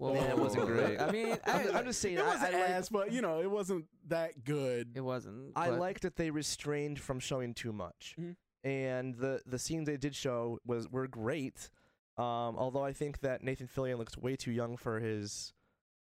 Well, 0.00 0.14
Yeah, 0.14 0.30
it 0.30 0.38
wasn't 0.38 0.66
great. 0.66 0.98
I 1.00 1.10
mean, 1.12 1.36
I, 1.46 1.52
I'm, 1.52 1.76
I'm 1.76 1.84
just 1.84 2.00
saying. 2.00 2.16
It 2.16 2.22
I, 2.24 2.26
was 2.32 2.40
I 2.40 2.44
like, 2.50 2.54
ass, 2.54 2.88
but 2.88 3.12
you 3.12 3.20
know, 3.20 3.40
it 3.40 3.50
wasn't 3.50 3.84
that 4.08 4.44
good. 4.44 4.92
it 4.94 5.02
wasn't. 5.02 5.52
I 5.54 5.68
but- 5.70 5.78
like 5.78 6.00
that 6.00 6.16
they 6.16 6.30
restrained 6.30 6.98
from 6.98 7.20
showing 7.20 7.52
too 7.54 7.72
much, 7.72 8.16
Mhm. 8.18 8.34
and 8.64 9.14
the 9.14 9.42
the 9.46 9.58
scenes 9.58 9.86
they 9.86 9.96
did 9.98 10.14
show 10.16 10.58
was 10.66 10.88
were 10.90 11.06
great. 11.06 11.70
Um, 12.18 12.56
although 12.58 12.84
I 12.84 12.92
think 12.92 13.20
that 13.20 13.42
Nathan 13.44 13.68
Fillion 13.68 13.98
looks 13.98 14.16
way 14.18 14.36
too 14.36 14.50
young 14.52 14.76
for 14.76 15.00
his. 15.00 15.52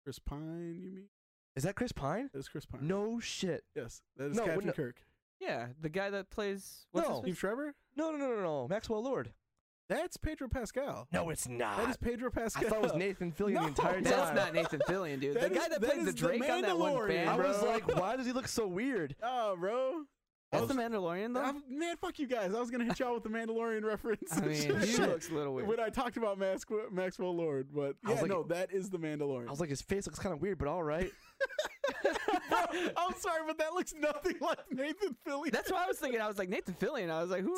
Chris 0.04 0.20
Pine, 0.20 0.80
you 0.84 0.92
mean? 0.92 1.06
Is 1.56 1.64
that 1.64 1.76
Chris 1.76 1.92
Pine? 1.94 2.30
That 2.34 2.40
is 2.40 2.50
Chris 2.50 2.66
Pine. 2.66 2.86
No 2.88 3.20
shit. 3.20 3.64
Yes, 3.76 4.02
that 4.18 4.32
is 4.32 4.38
No, 4.38 4.46
Captain 4.46 4.66
no- 4.68 4.74
Kirk. 4.74 4.98
Yeah, 5.40 5.68
the 5.80 5.90
guy 5.90 6.10
that 6.10 6.30
plays. 6.30 6.88
What's 6.92 7.08
No. 7.08 7.14
his 7.16 7.22
Steve 7.24 7.34
face? 7.36 7.40
Trevor? 7.42 7.76
No, 7.96 8.12
no, 8.12 8.18
no, 8.18 8.30
no, 8.36 8.42
no. 8.42 8.68
Maxwell 8.68 9.04
Lord. 9.04 9.34
That's 9.94 10.18
Pedro 10.18 10.48
Pascal. 10.48 11.08
No, 11.12 11.30
it's 11.30 11.48
not. 11.48 11.78
That 11.78 11.90
is 11.90 11.98
Pedro 11.98 12.30
Pascal. 12.32 12.66
I 12.66 12.70
thought 12.70 12.80
it 12.80 12.84
was 12.84 12.94
Nathan 12.96 13.32
Fillion 13.38 13.54
No, 13.54 13.62
the 13.64 13.68
entire 13.70 13.94
time. 13.94 14.04
That's 14.04 14.36
not 14.36 14.54
Nathan 14.54 14.80
Fillion, 14.88 15.20
dude. 15.20 15.36
That 15.36 15.50
the 15.50 15.56
guy 15.56 15.68
that, 15.70 15.82
that 15.82 15.90
played 15.90 16.06
the 16.06 16.10
is 16.10 16.16
the 16.16 16.20
Drake 16.28 16.42
on 16.50 16.62
that 16.62 16.78
one 16.78 16.94
Mandalorian, 16.94 17.08
band. 17.08 17.30
I 17.30 17.36
was 17.38 17.58
bro. 17.60 17.70
like, 17.70 17.96
why 17.98 18.16
does 18.16 18.26
he 18.26 18.32
look 18.32 18.48
so 18.48 18.68
weird? 18.68 19.16
Oh, 19.24 19.56
bro. 19.60 20.04
That's 20.52 20.66
I 20.66 20.68
the 20.68 20.74
Mandalorian, 20.76 21.34
though. 21.34 21.42
I'm- 21.42 21.64
man, 21.68 21.96
fuck 21.98 22.20
you 22.20 22.28
guys. 22.28 22.54
I 22.54 22.60
was 22.60 22.70
gonna 22.70 22.86
hit 22.86 23.00
y'all 23.00 23.16
with 23.16 23.24
the 23.24 23.30
Mandalorian 23.30 23.84
reference. 23.86 24.38
I 24.38 24.42
mean, 24.42 24.56
he 24.82 24.98
looks 24.98 25.30
a 25.30 25.34
little 25.34 25.54
weird. 25.56 25.68
when 25.68 25.80
I 25.80 25.90
talked 25.90 26.16
about 26.18 26.38
Max- 26.38 26.66
Maxwell 26.92 27.36
Lord, 27.36 27.70
but 27.74 27.96
I 28.06 28.10
was 28.10 28.16
yeah, 28.18 28.22
like- 28.22 28.30
no, 28.32 28.44
that 28.44 28.72
is 28.72 28.90
the 28.92 29.00
Mandalorian. 29.00 29.48
I 29.48 29.52
was 29.52 29.60
like, 29.60 29.70
his 29.70 29.82
face 29.82 30.06
looks 30.06 30.20
kind 30.20 30.32
of 30.34 30.42
weird, 30.42 30.60
but 30.60 30.68
all 30.68 30.84
right. 30.84 31.12
I'm 32.98 33.14
sorry, 33.18 33.42
but 33.48 33.58
that 33.58 33.74
looks 33.74 33.94
nothing 33.98 34.36
like 34.42 34.60
Nathan 34.72 35.16
Fillion. 35.28 35.52
That's 35.52 35.72
what 35.72 35.82
I 35.82 35.88
was 35.88 35.98
thinking. 35.98 36.22
I 36.22 36.28
was 36.28 36.38
like 36.38 36.50
Nathan 36.50 36.76
Fillion. 36.76 37.10
I 37.10 37.22
was 37.22 37.32
like, 37.32 37.42
who? 37.42 37.56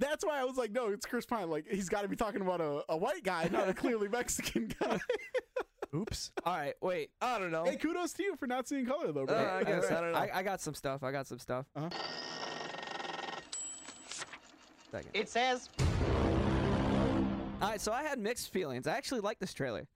See, 0.00 0.06
that's 0.08 0.24
why 0.24 0.40
I 0.40 0.44
was 0.44 0.56
like, 0.56 0.72
no, 0.72 0.88
it's 0.88 1.06
Chris 1.06 1.26
Pine. 1.26 1.50
Like 1.50 1.66
he's 1.68 1.88
got 1.88 2.02
to 2.02 2.08
be 2.08 2.16
talking 2.16 2.40
about 2.40 2.60
a, 2.60 2.84
a 2.88 2.96
white 2.96 3.22
guy, 3.22 3.48
not 3.52 3.68
a 3.68 3.74
clearly 3.74 4.08
Mexican 4.12 4.72
guy. 4.80 4.98
Oops. 5.94 6.30
All 6.44 6.56
right, 6.56 6.74
wait. 6.80 7.10
I 7.20 7.38
don't 7.38 7.50
know. 7.50 7.64
hey, 7.64 7.76
kudos 7.76 8.12
to 8.14 8.22
you 8.22 8.36
for 8.36 8.46
not 8.46 8.66
seeing 8.68 8.86
color 8.86 9.12
though, 9.12 9.26
bro. 9.26 9.36
Uh, 9.36 9.58
I 9.60 9.64
guess, 9.64 9.84
All 9.84 9.90
right, 9.90 9.98
I 9.98 10.00
don't 10.00 10.12
know. 10.12 10.18
I, 10.18 10.30
I 10.38 10.42
got 10.42 10.60
some 10.60 10.74
stuff. 10.74 11.02
I 11.02 11.12
got 11.12 11.26
some 11.26 11.38
stuff. 11.38 11.66
Uh-huh. 11.76 11.90
Second. 14.90 15.10
It 15.14 15.28
says 15.28 15.68
All 17.62 17.68
right, 17.68 17.80
so 17.80 17.92
I 17.92 18.02
had 18.02 18.18
mixed 18.18 18.52
feelings. 18.52 18.86
I 18.86 18.96
actually 18.96 19.20
like 19.20 19.38
this 19.38 19.52
trailer. 19.54 19.86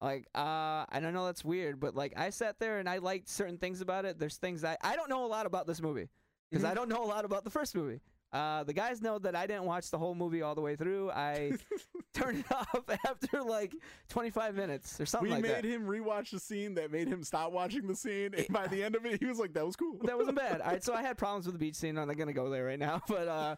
Like, 0.00 0.26
uh, 0.34 0.84
I 0.88 0.98
don't 1.00 1.14
know 1.14 1.24
that's 1.26 1.44
weird, 1.44 1.80
but 1.80 1.94
like 1.94 2.12
I 2.16 2.30
sat 2.30 2.58
there 2.58 2.78
and 2.78 2.88
I 2.88 2.98
liked 2.98 3.28
certain 3.28 3.56
things 3.58 3.80
about 3.80 4.04
it. 4.04 4.18
There's 4.18 4.36
things 4.36 4.64
I 4.64 4.76
I 4.82 4.96
don't 4.96 5.08
know 5.08 5.24
a 5.24 5.28
lot 5.28 5.46
about 5.46 5.66
this 5.66 5.80
movie 5.80 6.08
because 6.50 6.64
I 6.64 6.74
don't 6.74 6.88
know 6.88 7.02
a 7.02 7.06
lot 7.06 7.24
about 7.24 7.44
the 7.44 7.50
first 7.50 7.74
movie. 7.74 8.00
Uh, 8.32 8.64
the 8.64 8.72
guys 8.72 9.00
know 9.00 9.18
that 9.20 9.34
I 9.36 9.46
didn't 9.46 9.64
watch 9.64 9.90
the 9.90 9.98
whole 9.98 10.14
movie 10.14 10.42
all 10.42 10.54
the 10.54 10.60
way 10.60 10.76
through. 10.76 11.10
I 11.10 11.52
turned 12.14 12.40
it 12.40 12.52
off 12.52 12.84
after 13.06 13.42
like 13.42 13.74
25 14.08 14.54
minutes 14.54 15.00
or 15.00 15.06
something 15.06 15.28
we 15.28 15.34
like 15.34 15.42
made 15.42 15.54
that. 15.54 15.64
him 15.64 15.86
rewatch 15.86 16.30
the 16.30 16.40
scene 16.40 16.74
that 16.74 16.90
made 16.90 17.08
him 17.08 17.22
stop 17.22 17.52
watching 17.52 17.86
the 17.86 17.94
scene, 17.94 18.34
and 18.36 18.48
by 18.48 18.66
the 18.66 18.82
end 18.82 18.94
of 18.96 19.06
it, 19.06 19.20
he 19.20 19.26
was 19.26 19.38
like, 19.38 19.52
"That 19.54 19.64
was 19.64 19.76
cool." 19.76 19.98
that 20.04 20.18
wasn't 20.18 20.36
bad. 20.38 20.82
So 20.82 20.92
I 20.92 21.02
had 21.02 21.16
problems 21.16 21.46
with 21.46 21.54
the 21.54 21.58
beach 21.58 21.76
scene. 21.76 21.96
I'm 21.96 22.08
not 22.08 22.16
gonna 22.18 22.32
go 22.32 22.50
there 22.50 22.64
right 22.66 22.78
now, 22.78 23.00
but 23.08 23.28
uh, 23.28 23.56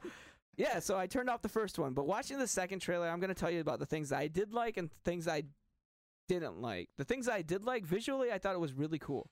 yeah. 0.56 0.78
So 0.80 0.96
I 0.98 1.06
turned 1.06 1.30
off 1.30 1.42
the 1.42 1.48
first 1.48 1.78
one, 1.78 1.92
but 1.94 2.06
watching 2.06 2.38
the 2.38 2.46
second 2.46 2.80
trailer, 2.80 3.08
I'm 3.08 3.20
gonna 3.20 3.34
tell 3.34 3.50
you 3.50 3.60
about 3.60 3.78
the 3.78 3.86
things 3.86 4.12
I 4.12 4.28
did 4.28 4.52
like 4.52 4.76
and 4.76 4.90
things 5.04 5.26
I 5.26 5.44
didn't 6.28 6.60
like. 6.60 6.90
The 6.98 7.04
things 7.04 7.28
I 7.28 7.42
did 7.42 7.64
like 7.64 7.84
visually, 7.86 8.30
I 8.30 8.38
thought 8.38 8.54
it 8.54 8.60
was 8.60 8.74
really 8.74 8.98
cool. 8.98 9.30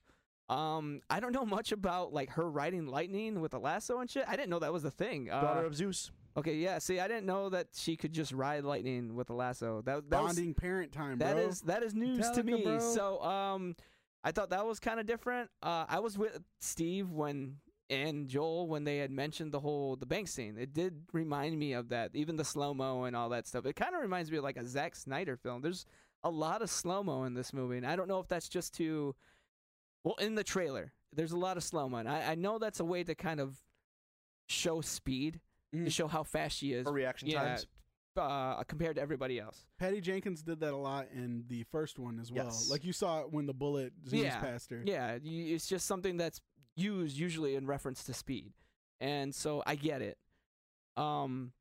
Um, 0.49 1.01
I 1.09 1.19
don't 1.19 1.33
know 1.33 1.45
much 1.45 1.71
about 1.71 2.13
like 2.13 2.29
her 2.31 2.49
riding 2.49 2.87
lightning 2.87 3.41
with 3.41 3.53
a 3.53 3.59
lasso 3.59 3.99
and 3.99 4.09
shit. 4.09 4.23
I 4.27 4.35
didn't 4.35 4.49
know 4.49 4.59
that 4.59 4.71
was 4.71 4.85
a 4.85 4.91
thing. 4.91 5.29
Uh, 5.29 5.41
Daughter 5.41 5.65
of 5.65 5.75
Zeus. 5.75 6.11
okay, 6.37 6.55
yeah. 6.55 6.79
See, 6.79 6.99
I 6.99 7.07
didn't 7.07 7.25
know 7.25 7.49
that 7.49 7.67
she 7.73 7.97
could 7.97 8.13
just 8.13 8.31
ride 8.31 8.63
lightning 8.63 9.15
with 9.15 9.29
a 9.29 9.33
lasso. 9.33 9.81
That 9.81 10.09
that 10.09 10.23
was 10.23 10.35
Bonding 10.35 10.53
parent 10.53 10.93
time, 10.93 11.17
bro. 11.17 11.27
that 11.27 11.37
is 11.37 11.61
that 11.61 11.83
is 11.83 11.93
news 11.93 12.29
to 12.31 12.43
me. 12.43 12.63
bro. 12.63 12.79
So 12.79 13.21
um, 13.23 13.75
I 14.23 14.31
thought 14.31 14.51
that 14.51 14.65
was 14.65 14.79
kind 14.79 14.99
of 14.99 15.05
different. 15.05 15.49
Uh, 15.61 15.85
I 15.87 15.99
was 15.99 16.17
with 16.17 16.39
Steve 16.61 17.11
when 17.11 17.57
and 17.89 18.27
Joel 18.27 18.67
when 18.67 18.83
they 18.83 18.97
had 18.97 19.11
mentioned 19.11 19.51
the 19.51 19.59
whole 19.59 19.95
the 19.97 20.05
bank 20.05 20.27
scene. 20.29 20.57
It 20.57 20.73
did 20.73 21.03
remind 21.13 21.57
me 21.59 21.73
of 21.73 21.89
that, 21.89 22.11
even 22.13 22.35
the 22.37 22.45
slow 22.45 22.73
mo 22.73 23.03
and 23.03 23.15
all 23.15 23.29
that 23.29 23.47
stuff. 23.47 23.65
It 23.65 23.75
kind 23.75 23.95
of 23.95 24.01
reminds 24.01 24.31
me 24.31 24.37
of 24.37 24.43
like 24.43 24.57
a 24.57 24.65
Zack 24.65 24.95
Snyder 24.95 25.35
film. 25.35 25.61
There's 25.61 25.85
a 26.23 26.29
lot 26.29 26.61
of 26.61 26.69
slow 26.69 27.03
mo 27.03 27.23
in 27.23 27.33
this 27.33 27.53
movie, 27.53 27.77
and 27.77 27.85
I 27.85 27.95
don't 27.95 28.07
know 28.07 28.19
if 28.19 28.27
that's 28.27 28.49
just 28.49 28.73
to 28.75 29.15
well 30.07 30.15
in 30.25 30.35
the 30.35 30.43
trailer. 30.43 30.93
There's 31.13 31.31
a 31.31 31.37
lot 31.37 31.57
of 31.57 31.63
slow 31.63 31.87
mo, 31.89 32.03
I, 32.05 32.31
I 32.31 32.35
know 32.35 32.59
that's 32.59 32.79
a 32.79 32.85
way 32.85 33.03
to 33.03 33.15
kind 33.15 33.39
of 33.39 33.57
show 34.47 34.81
speed 34.81 35.39
to 35.73 35.77
Mhm. 35.79 35.91
show 35.91 36.07
how 36.07 36.23
fast 36.23 36.57
she 36.57 36.73
is. 36.73 36.87
Or 36.87 36.93
reaction 36.93 37.27
yeah, 37.27 37.43
times. 37.43 37.67
Uh, 38.15 38.63
compared 38.63 38.95
to 38.95 39.01
everybody 39.01 39.39
else. 39.39 39.67
Patty 39.77 40.01
Jenkins 40.01 40.41
did 40.41 40.59
that 40.61 40.73
a 40.73 40.77
lot 40.77 41.07
in 41.13 41.43
the 41.49 41.63
first 41.71 41.99
one 41.99 42.19
as 42.19 42.31
well. 42.31 42.45
Yes. 42.45 42.67
Like 42.69 42.83
you 42.83 42.91
saw 42.93 43.21
it 43.21 43.31
when 43.31 43.45
the 43.45 43.53
bullet 43.53 43.93
zooms 44.05 44.23
Yeah. 44.23 44.39
past 44.39 44.71
her. 44.71 44.81
Yeah, 44.85 45.19
it's 45.23 45.67
just 45.67 45.85
something 45.85 46.17
that's 46.17 46.41
used 46.75 47.15
usually 47.17 47.53
in 47.55 47.67
reference 47.67 48.03
to 48.05 48.13
speed, 48.13 48.53
and 48.99 49.35
so 49.35 49.61
I 49.67 49.75
get 49.75 50.01
it. 50.01 50.17
Um, 50.95 51.53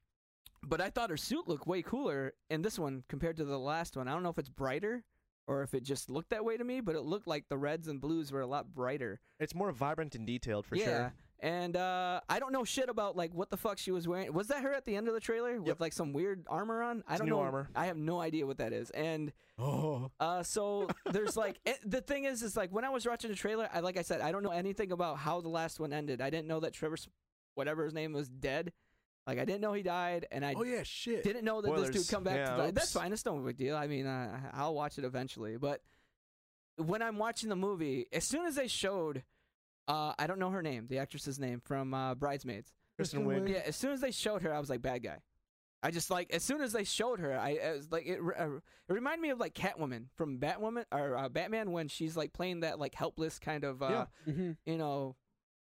but 0.62 0.80
I 0.80 0.88
thought 0.90 1.11
her 1.11 1.16
suit 1.18 1.47
looked 1.47 1.66
way 1.66 1.82
cooler 1.82 2.32
in 2.49 2.62
this 2.62 2.78
one 2.78 3.05
compared 3.09 3.36
to 3.36 3.44
the 3.44 3.59
last 3.59 3.97
one. 3.97 4.09
I 4.09 4.12
don't 4.12 4.22
know 4.22 4.30
if 4.30 4.38
it's 4.38 4.49
brighter 4.49 5.05
or 5.47 5.62
if 5.62 5.74
it 5.74 5.82
just 5.82 6.11
looked 6.11 6.30
that 6.30 6.44
way 6.44 6.57
to 6.57 6.64
me, 6.64 6.80
but 6.80 6.94
it 6.97 7.03
looked 7.03 7.26
like 7.26 7.49
the 7.49 7.57
reds 7.59 7.88
and 7.88 8.01
blues 8.01 8.32
were 8.32 8.40
a 8.40 8.47
lot 8.47 8.74
brighter. 8.74 9.20
It's 9.38 9.55
more 9.55 9.72
vibrant 9.72 10.14
and 10.14 10.26
detailed 10.26 10.66
for 10.66 10.76
yeah. 10.76 10.84
sure. 10.84 11.14
And 11.40 11.76
uh, 11.76 12.20
I 12.30 12.38
don't 12.38 12.53
know 12.53 12.64
shit 12.64 12.88
about 12.88 13.14
like 13.14 13.34
what 13.34 13.51
the 13.51 13.59
fuck 13.59 13.78
she 13.78 13.90
was 13.90 14.09
wearing. 14.09 14.32
Was 14.32 14.49
that 14.49 14.62
her 14.62 14.72
at 14.72 14.86
the 14.86 14.97
end 14.97 15.07
of 15.07 15.14
the 15.14 15.20
trailer 15.20 15.61
with 15.61 15.80
like 15.80 15.92
some 15.92 16.12
weird 16.14 16.47
armor 16.49 16.82
on? 16.82 17.05
I 17.07 17.12
It's 17.12 17.20
don't 17.20 17.28
new 17.28 17.34
know. 17.36 17.42
armor. 17.42 17.68
I 17.74 17.86
have 17.86 17.99
no 17.99 18.20
idea 18.20 18.47
what 18.47 18.59
that 18.59 18.72
is. 18.72 18.90
And 18.90 19.32
Oh, 19.59 20.11
uh, 20.18 20.42
so 20.42 20.88
there's 21.12 21.36
like 21.36 21.59
it, 21.66 21.78
the 21.84 22.01
thing 22.01 22.24
is, 22.24 22.42
is 22.42 22.57
like 22.57 22.70
when 22.72 22.84
I 22.84 22.88
was 22.88 23.07
watching 23.07 23.30
the 23.30 23.36
trailer, 23.36 23.68
I 23.72 23.80
like 23.80 23.99
I 23.99 24.03
said, 24.03 24.22
I 24.22 24.32
don't 24.32 24.42
know 24.42 24.51
anything 24.51 24.92
about 24.92 25.18
how 25.18 25.40
the 25.42 25.49
last 25.51 25.78
one 25.78 25.92
ended. 25.92 26.20
I 26.22 26.30
didn't 26.30 26.49
know 26.49 26.61
that 26.61 26.72
Trevor, 26.72 26.97
whatever 27.55 27.84
his 27.84 27.92
name 27.94 28.12
was, 28.14 28.28
dead. 28.28 28.72
Like 29.27 29.39
I 29.39 29.45
didn't 29.45 29.61
know 29.61 29.72
he 29.72 29.83
died, 29.83 30.27
and 30.31 30.45
I 30.45 30.55
oh 30.57 30.62
yeah, 30.62 30.83
shit. 30.85 31.24
didn't 31.24 31.45
know 31.45 31.61
that 31.61 31.74
this 31.77 31.91
dude 31.91 32.09
come 32.09 32.22
back 32.24 32.37
Yeah, 32.37 32.51
to 32.51 32.57
life. 32.59 32.74
That's 32.74 32.87
oops. 32.87 32.93
fine. 33.03 33.12
It's 33.12 33.24
no 33.24 33.37
big 33.39 33.57
deal. 33.57 33.77
I 33.77 33.87
mean, 33.89 34.07
uh, 34.07 34.39
I'll 34.53 34.74
watch 34.74 34.99
it 34.99 35.05
eventually. 35.05 35.57
But 35.57 35.81
when 36.77 37.03
I'm 37.03 37.18
watching 37.18 37.49
the 37.49 37.57
movie, 37.57 38.07
as 38.12 38.24
soon 38.24 38.47
as 38.47 38.55
they 38.55 38.68
showed, 38.68 39.24
uh, 39.89 40.12
I 40.18 40.27
don't 40.27 40.39
know 40.39 40.51
her 40.51 40.62
name, 40.62 40.87
the 40.89 40.99
actress's 40.99 41.39
name 41.39 41.61
from 41.64 41.93
uh, 41.95 42.14
Bridesmaids. 42.14 42.72
Kristen 42.97 43.24
Kristen 43.27 43.45
Wiig. 43.47 43.49
Wiig. 43.51 43.55
Yeah, 43.57 43.62
as 43.66 43.77
soon 43.77 43.93
as 43.93 44.01
they 44.01 44.11
showed 44.11 44.43
her, 44.43 44.55
I 44.55 44.61
was 44.61 44.70
like, 44.70 44.81
bad 44.83 45.03
guy. 45.03 45.18
I 45.83 45.91
just 45.91 46.11
like 46.11 46.33
as 46.33 46.43
soon 46.43 46.62
as 46.62 46.72
they 46.72 46.85
showed 46.85 47.20
her, 47.20 47.39
I, 47.39 47.59
I 47.64 47.72
was 47.72 47.93
like 47.93 48.07
it. 48.07 48.18
uh, 48.20 48.47
It 48.89 48.93
reminded 48.93 49.20
me 49.22 49.31
of 49.31 49.39
like 49.39 49.55
Catwoman 49.55 50.07
from 50.16 50.39
Batwoman 50.39 50.85
or 50.91 51.16
uh, 51.16 51.29
Batman 51.29 51.70
when 51.70 51.89
she's 51.89 52.16
like 52.16 52.33
playing 52.33 52.61
that 52.61 52.79
like 52.79 52.95
helpless 52.95 53.39
kind 53.39 53.62
of 53.62 53.83
uh, 53.83 54.07
Yeah. 54.27 54.33
hmm 54.33 54.51
you 54.64 54.79
know, 54.79 55.16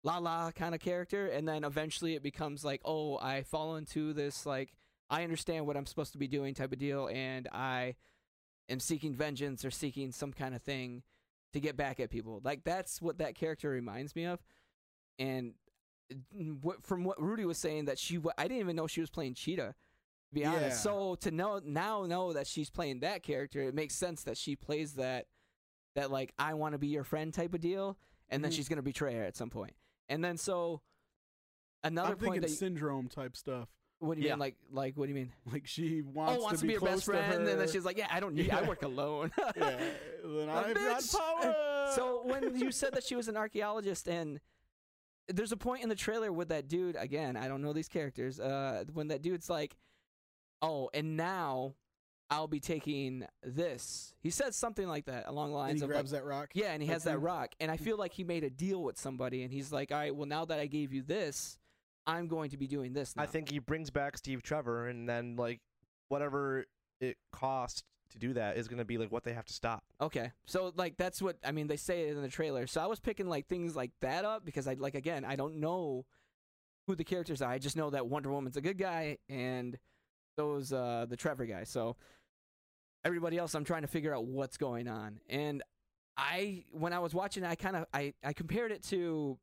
la 0.03 0.17
la 0.17 0.51
kind 0.51 0.73
of 0.73 0.81
character, 0.81 1.27
and 1.27 1.47
then 1.47 1.63
eventually 1.63 2.15
it 2.15 2.23
becomes 2.23 2.63
like, 2.65 2.81
oh, 2.85 3.17
I 3.19 3.43
fall 3.43 3.75
into 3.75 4.13
this 4.13 4.45
like 4.45 4.73
I 5.09 5.23
understand 5.23 5.67
what 5.67 5.75
I'm 5.75 5.85
supposed 5.85 6.13
to 6.13 6.17
be 6.17 6.27
doing 6.27 6.53
type 6.53 6.71
of 6.71 6.79
deal, 6.79 7.07
and 7.07 7.47
I 7.51 7.95
am 8.69 8.79
seeking 8.79 9.13
vengeance 9.13 9.65
or 9.65 9.71
seeking 9.71 10.11
some 10.11 10.31
kind 10.33 10.55
of 10.55 10.61
thing 10.61 11.03
to 11.53 11.59
get 11.59 11.75
back 11.75 11.99
at 11.99 12.09
people. 12.09 12.39
Like 12.43 12.63
that's 12.63 13.01
what 13.01 13.17
that 13.17 13.35
character 13.35 13.69
reminds 13.69 14.15
me 14.15 14.25
of, 14.25 14.39
and 15.19 15.53
what, 16.61 16.83
from 16.83 17.03
what 17.03 17.21
Rudy 17.21 17.45
was 17.45 17.57
saying 17.57 17.85
that 17.85 17.99
she 17.99 18.19
I 18.37 18.43
didn't 18.43 18.59
even 18.59 18.75
know 18.75 18.87
she 18.87 19.01
was 19.01 19.09
playing 19.09 19.33
Cheetah. 19.35 19.75
To 20.29 20.33
be 20.33 20.45
honest, 20.45 20.63
Yeah. 20.63 20.91
so 20.91 21.15
to 21.15 21.31
know 21.31 21.59
now 21.63 22.05
know 22.05 22.31
that 22.33 22.47
she's 22.47 22.69
playing 22.69 23.01
that 23.01 23.21
character, 23.21 23.61
it 23.61 23.75
makes 23.75 23.95
sense 23.95 24.23
that 24.23 24.37
she 24.37 24.55
plays 24.55 24.93
that 24.93 25.27
that 25.95 26.09
like 26.09 26.33
I 26.39 26.53
want 26.53 26.71
to 26.71 26.77
be 26.79 26.87
your 26.87 27.03
friend 27.03 27.33
type 27.33 27.53
of 27.53 27.59
deal, 27.59 27.97
and 28.29 28.41
then 28.43 28.51
Mhm. 28.51 28.55
she's 28.55 28.69
gonna 28.69 28.81
betray 28.81 29.13
her 29.15 29.23
at 29.23 29.35
some 29.35 29.49
point. 29.49 29.75
And 30.11 30.23
then 30.23 30.37
so 30.37 30.81
another 31.83 32.09
I'm 32.09 32.15
point 32.17 32.21
thinking 32.21 32.41
that 32.41 32.49
you- 32.49 32.55
syndrome 32.55 33.07
type 33.07 33.35
stuff. 33.35 33.69
what 33.99 34.15
do 34.15 34.21
you 34.21 34.27
Yeah. 34.27 34.33
mean 34.33 34.39
like 34.39 34.55
like 34.71 34.97
what 34.97 35.05
do 35.05 35.09
you 35.09 35.15
mean? 35.15 35.31
Like 35.51 35.67
she 35.67 36.01
wants, 36.01 36.37
oh, 36.39 36.43
wants 36.43 36.59
to 36.61 36.65
be, 36.67 36.73
your 36.73 36.79
close 36.79 36.91
best 36.93 37.05
friend, 37.05 37.31
to 37.31 37.37
her. 37.45 37.49
and 37.51 37.59
then 37.61 37.67
she's 37.69 37.85
like, 37.85 37.97
yeah, 37.97 38.07
I 38.11 38.19
don't 38.19 38.33
need, 38.35 38.49
I 38.51 38.63
work 38.67 38.83
alone. 38.83 39.31
yeah, 39.55 39.79
then 40.23 40.49
I've 40.49 40.73
got 40.73 41.01
bitch. 41.01 41.15
power. 41.17 41.91
so 41.95 42.21
when 42.25 42.55
you 42.57 42.71
said 42.71 42.93
that 42.93 43.03
she 43.03 43.15
was 43.15 43.27
an 43.27 43.37
archaeologist 43.37 44.07
and 44.07 44.39
there's 45.27 45.51
a 45.51 45.57
point 45.57 45.83
in 45.83 45.89
the 45.89 45.95
trailer 45.95 46.31
with 46.31 46.49
that 46.49 46.67
dude 46.67 46.95
again 46.97 47.37
i 47.37 47.47
don't 47.47 47.61
know 47.61 47.71
these 47.73 47.87
characters 47.87 48.37
uh 48.39 48.83
when 48.93 49.07
that 49.09 49.21
dude's 49.21 49.49
like 49.49 49.77
oh 50.61 50.89
and 50.93 51.15
now 51.15 51.73
i'll 52.31 52.47
be 52.47 52.59
taking 52.59 53.23
this 53.43 54.15
he 54.21 54.29
says 54.29 54.55
something 54.55 54.87
like 54.87 55.05
that 55.05 55.27
along 55.27 55.51
the 55.51 55.55
lines 55.55 55.81
and 55.81 55.81
lines 55.81 55.81
he 55.81 55.83
of 55.83 55.89
like, 55.89 55.95
grabs 55.95 56.11
that 56.11 56.23
rock. 56.25 56.49
yeah 56.55 56.71
and 56.71 56.81
he 56.81 56.87
type 56.87 56.93
has 56.93 57.03
that 57.03 57.19
rock 57.19 57.53
and 57.59 57.69
i 57.69 57.77
feel 57.77 57.97
like 57.97 58.13
he 58.13 58.23
made 58.23 58.43
a 58.43 58.49
deal 58.49 58.81
with 58.81 58.97
somebody 58.97 59.43
and 59.43 59.51
he's 59.51 59.71
like 59.71 59.91
all 59.91 59.97
right 59.97 60.15
well 60.15 60.27
now 60.27 60.43
that 60.45 60.59
i 60.59 60.65
gave 60.65 60.91
you 60.93 61.03
this 61.03 61.59
i'm 62.07 62.27
going 62.27 62.49
to 62.49 62.57
be 62.57 62.65
doing 62.67 62.93
this 62.93 63.15
now 63.15 63.23
I 63.23 63.25
think 63.27 63.51
he 63.51 63.59
brings 63.59 63.91
back 63.91 64.17
Steve 64.17 64.41
Trevor, 64.41 64.87
and 64.87 65.07
then 65.07 65.35
like 65.35 65.59
whatever 66.09 66.65
it 66.99 67.17
costs 67.31 67.83
to 68.11 68.19
do 68.19 68.33
that 68.33 68.57
is 68.57 68.67
going 68.67 68.79
to 68.79 68.85
be 68.85 68.97
like 68.97 69.11
what 69.11 69.23
they 69.23 69.33
have 69.33 69.45
to 69.45 69.53
stop. 69.53 69.83
Okay, 70.01 70.31
so 70.45 70.73
like 70.75 70.97
that's 70.97 71.21
what 71.21 71.37
I 71.45 71.51
mean. 71.51 71.67
They 71.67 71.77
say 71.77 72.03
it 72.03 72.15
in 72.15 72.21
the 72.21 72.27
trailer. 72.27 72.67
So 72.67 72.81
I 72.81 72.87
was 72.87 72.99
picking 72.99 73.27
like 73.27 73.47
things 73.47 73.75
like 73.75 73.91
that 74.01 74.25
up 74.25 74.45
because 74.45 74.67
I 74.67 74.73
like 74.73 74.95
again 74.95 75.25
I 75.25 75.35
don't 75.35 75.59
know 75.59 76.05
who 76.87 76.95
the 76.95 77.03
characters 77.03 77.41
are. 77.41 77.49
I 77.51 77.59
just 77.59 77.77
know 77.77 77.89
that 77.91 78.07
Wonder 78.07 78.31
Woman's 78.31 78.57
a 78.57 78.61
good 78.61 78.77
guy 78.77 79.17
and 79.29 79.77
those 80.37 80.73
uh 80.73 81.05
the 81.07 81.15
Trevor 81.15 81.45
guy. 81.45 81.63
So 81.63 81.95
everybody 83.05 83.37
else, 83.37 83.55
I'm 83.55 83.63
trying 83.63 83.81
to 83.83 83.87
figure 83.87 84.13
out 84.15 84.25
what's 84.25 84.57
going 84.57 84.87
on. 84.87 85.19
And 85.29 85.63
I 86.17 86.65
when 86.71 86.93
I 86.93 86.99
was 86.99 87.13
watching, 87.13 87.43
I 87.43 87.55
kind 87.55 87.75
of 87.75 87.85
I 87.93 88.13
I 88.23 88.33
compared 88.33 88.71
it 88.71 88.83
to 88.89 89.37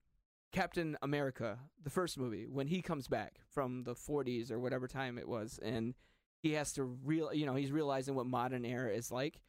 Captain 0.53 0.97
America, 1.03 1.59
the 1.83 1.91
first 1.91 2.17
movie, 2.19 2.47
when 2.47 2.67
he 2.67 2.81
comes 2.83 3.07
back 3.09 3.41
from 3.51 3.85
the 3.85 3.95
40s 3.95 4.51
or 4.51 4.59
whatever 4.59 4.87
time 4.89 5.19
it 5.19 5.29
was, 5.29 5.59
and 5.63 5.95
he 6.41 6.53
has 6.53 6.73
to 6.75 6.85
real 6.85 7.33
you 7.33 7.47
know 7.47 7.55
he's 7.55 7.73
realizing 7.73 8.15
what 8.15 8.27
modern 8.27 8.65
era 8.65 8.91
is 8.93 9.11
like 9.11 9.41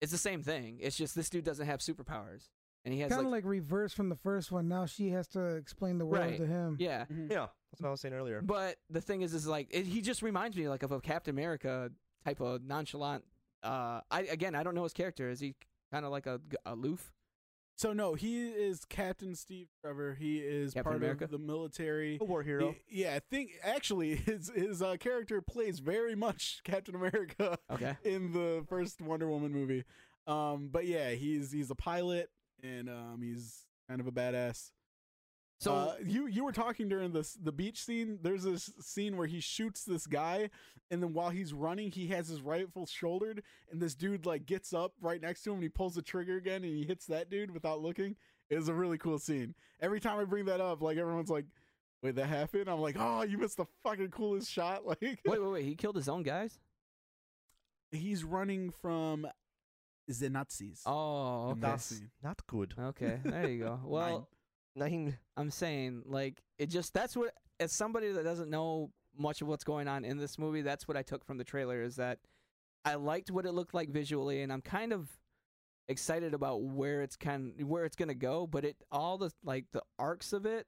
it's 0.00 0.10
the 0.10 0.18
same 0.18 0.42
thing 0.42 0.78
it's 0.80 0.96
just 0.96 1.14
this 1.14 1.28
dude 1.30 1.44
doesn't 1.44 1.66
have 1.66 1.80
superpowers 1.80 2.48
and 2.84 2.92
he 2.94 3.00
has 3.00 3.10
Kind 3.10 3.20
like, 3.20 3.26
of 3.26 3.32
like, 3.32 3.44
reverse 3.44 3.92
from 3.94 4.08
the 4.08 4.16
first 4.16 4.50
one. 4.50 4.66
Now 4.68 4.86
she 4.86 5.10
has 5.10 5.28
to 5.28 5.56
explain 5.56 5.98
the 5.98 6.04
world 6.06 6.24
Right. 6.24 6.36
to 6.38 6.46
him. 6.46 6.76
yeah 6.80 7.04
Mhm. 7.12 7.30
Yeah, 7.30 7.46
that's 7.70 7.80
what 7.82 7.88
I 7.88 7.90
was 7.90 8.00
saying 8.00 8.14
earlier. 8.14 8.40
but 8.42 8.76
the 8.90 9.00
thing 9.02 9.20
is 9.22 9.34
is 9.34 9.46
like 9.46 9.68
it, 9.70 9.84
he 9.86 10.00
just 10.00 10.22
reminds 10.22 10.56
me 10.56 10.66
like 10.68 10.82
of 10.82 10.92
a 10.92 11.00
captain 11.00 11.34
america 11.34 11.90
type 12.24 12.40
of 12.40 12.62
nonchalant 12.64 13.22
uh 13.64 14.00
i 14.10 14.20
again 14.30 14.54
i 14.54 14.62
don't 14.62 14.74
know 14.74 14.82
his 14.84 14.92
character 14.92 15.28
is 15.30 15.40
he 15.40 15.54
kind 15.92 16.04
of 16.04 16.10
like 16.12 16.26
a 16.26 16.40
g- 16.50 16.56
aloof 16.66 17.12
So 17.76 17.92
no, 17.92 18.14
he 18.14 18.46
is 18.50 18.84
Captain 18.84 19.34
Steve 19.34 19.66
Trevor. 19.82 20.14
He 20.14 20.38
is 20.38 20.74
Captain 20.74 20.84
part 20.92 20.96
America? 21.02 21.24
of 21.24 21.30
the 21.32 21.38
military. 21.40 22.18
A 22.20 22.24
war 22.24 22.44
hero. 22.44 22.76
He- 22.86 23.02
yeah, 23.02 23.16
I 23.16 23.18
think 23.18 23.50
actually 23.64 24.14
his 24.28 24.48
his 24.54 24.80
uh, 24.80 24.94
character 25.00 25.42
plays 25.42 25.80
very 25.80 26.14
much 26.14 26.60
Captain 26.64 26.94
America 26.94 27.58
okay 27.72 27.96
in 28.04 28.32
the 28.32 28.64
first 28.68 29.00
Wonder 29.02 29.28
Woman 29.28 29.50
movie. 29.52 29.82
Um, 30.28 30.68
but 30.70 30.86
yeah, 30.86 31.10
he's 31.18 31.50
he's 31.50 31.70
a 31.70 31.74
pilot 31.74 32.30
and 32.62 32.88
um 32.88 33.18
he's 33.22 33.64
kind 33.88 34.00
of 34.00 34.06
a 34.06 34.12
badass. 34.12 34.70
So 35.58 35.72
uh, 35.72 35.94
you 36.04 36.26
you 36.26 36.44
were 36.44 36.52
talking 36.52 36.88
during 36.88 37.12
this 37.12 37.34
the 37.34 37.52
beach 37.52 37.82
scene. 37.84 38.18
There's 38.22 38.42
this 38.42 38.70
scene 38.80 39.16
where 39.16 39.26
he 39.26 39.40
shoots 39.40 39.84
this 39.84 40.06
guy, 40.06 40.50
and 40.90 41.02
then 41.02 41.12
while 41.14 41.30
he's 41.30 41.52
running, 41.52 41.90
he 41.90 42.08
has 42.08 42.28
his 42.28 42.42
rifle 42.42 42.86
shouldered, 42.86 43.42
and 43.70 43.80
this 43.80 43.94
dude 43.94 44.26
like 44.26 44.46
gets 44.46 44.72
up 44.72 44.92
right 45.00 45.20
next 45.20 45.42
to 45.44 45.50
him, 45.50 45.54
and 45.56 45.62
he 45.62 45.68
pulls 45.68 45.94
the 45.94 46.02
trigger 46.02 46.36
again, 46.36 46.64
and 46.64 46.74
he 46.74 46.84
hits 46.84 47.06
that 47.06 47.30
dude 47.30 47.50
without 47.52 47.80
looking. 47.80 48.16
It 48.50 48.56
was 48.56 48.68
a 48.68 48.74
really 48.74 48.98
cool 48.98 49.18
scene. 49.18 49.54
Every 49.80 50.00
time 50.00 50.18
I 50.18 50.24
bring 50.24 50.44
that 50.46 50.60
up, 50.60 50.82
like 50.82 50.98
everyone's 50.98 51.30
like, 51.30 51.46
"Wait, 52.02 52.14
that 52.16 52.26
happened?" 52.26 52.68
I'm 52.68 52.80
like, 52.80 52.96
"Oh, 52.98 53.22
you 53.22 53.38
missed 53.38 53.56
the 53.56 53.66
fucking 53.82 54.10
coolest 54.10 54.50
shot!" 54.50 54.82
Like, 54.86 55.00
wait 55.00 55.18
wait 55.24 55.42
wait 55.50 55.64
he 55.64 55.74
killed 55.76 55.96
his 55.96 56.08
own 56.08 56.22
guys 56.22 56.58
he's 57.90 58.24
running 58.24 58.70
from 58.82 59.26
the 60.08 60.28
Nazis. 60.28 60.82
oh 60.84 61.50
in 61.52 61.52
okay 61.52 61.60
that 61.60 61.70
That's 61.70 62.02
not 62.22 62.46
good. 62.46 62.74
okay 62.78 63.20
there 63.24 63.48
you 63.48 63.64
go 63.64 63.80
well 63.84 64.28
Nine. 64.76 65.18
I'm 65.36 65.50
saying 65.50 66.02
like 66.06 66.42
it 66.58 66.66
just 66.66 66.94
that's 66.94 67.16
what 67.16 67.32
as 67.60 67.72
somebody 67.72 68.12
that 68.12 68.24
doesn't 68.24 68.50
know 68.50 68.90
much 69.16 69.40
of 69.42 69.48
what's 69.48 69.64
going 69.64 69.88
on 69.88 70.04
in 70.04 70.18
this 70.18 70.38
movie, 70.38 70.62
that's 70.62 70.88
what 70.88 70.96
I 70.96 71.02
took 71.02 71.24
from 71.24 71.38
the 71.38 71.44
trailer 71.44 71.82
is 71.82 71.96
that 71.96 72.18
I 72.84 72.96
liked 72.96 73.30
what 73.30 73.46
it 73.46 73.52
looked 73.52 73.74
like 73.74 73.90
visually 73.90 74.42
and 74.42 74.52
I'm 74.52 74.60
kind 74.60 74.92
of 74.92 75.08
excited 75.88 76.34
about 76.34 76.62
where 76.62 77.02
it's 77.02 77.16
kind 77.16 77.52
of, 77.60 77.66
where 77.68 77.84
it's 77.84 77.96
going 77.96 78.08
to 78.08 78.14
go, 78.14 78.46
but 78.46 78.64
it 78.64 78.76
all 78.90 79.18
the 79.18 79.30
like 79.44 79.66
the 79.72 79.82
arcs 79.98 80.32
of 80.32 80.46
it 80.46 80.66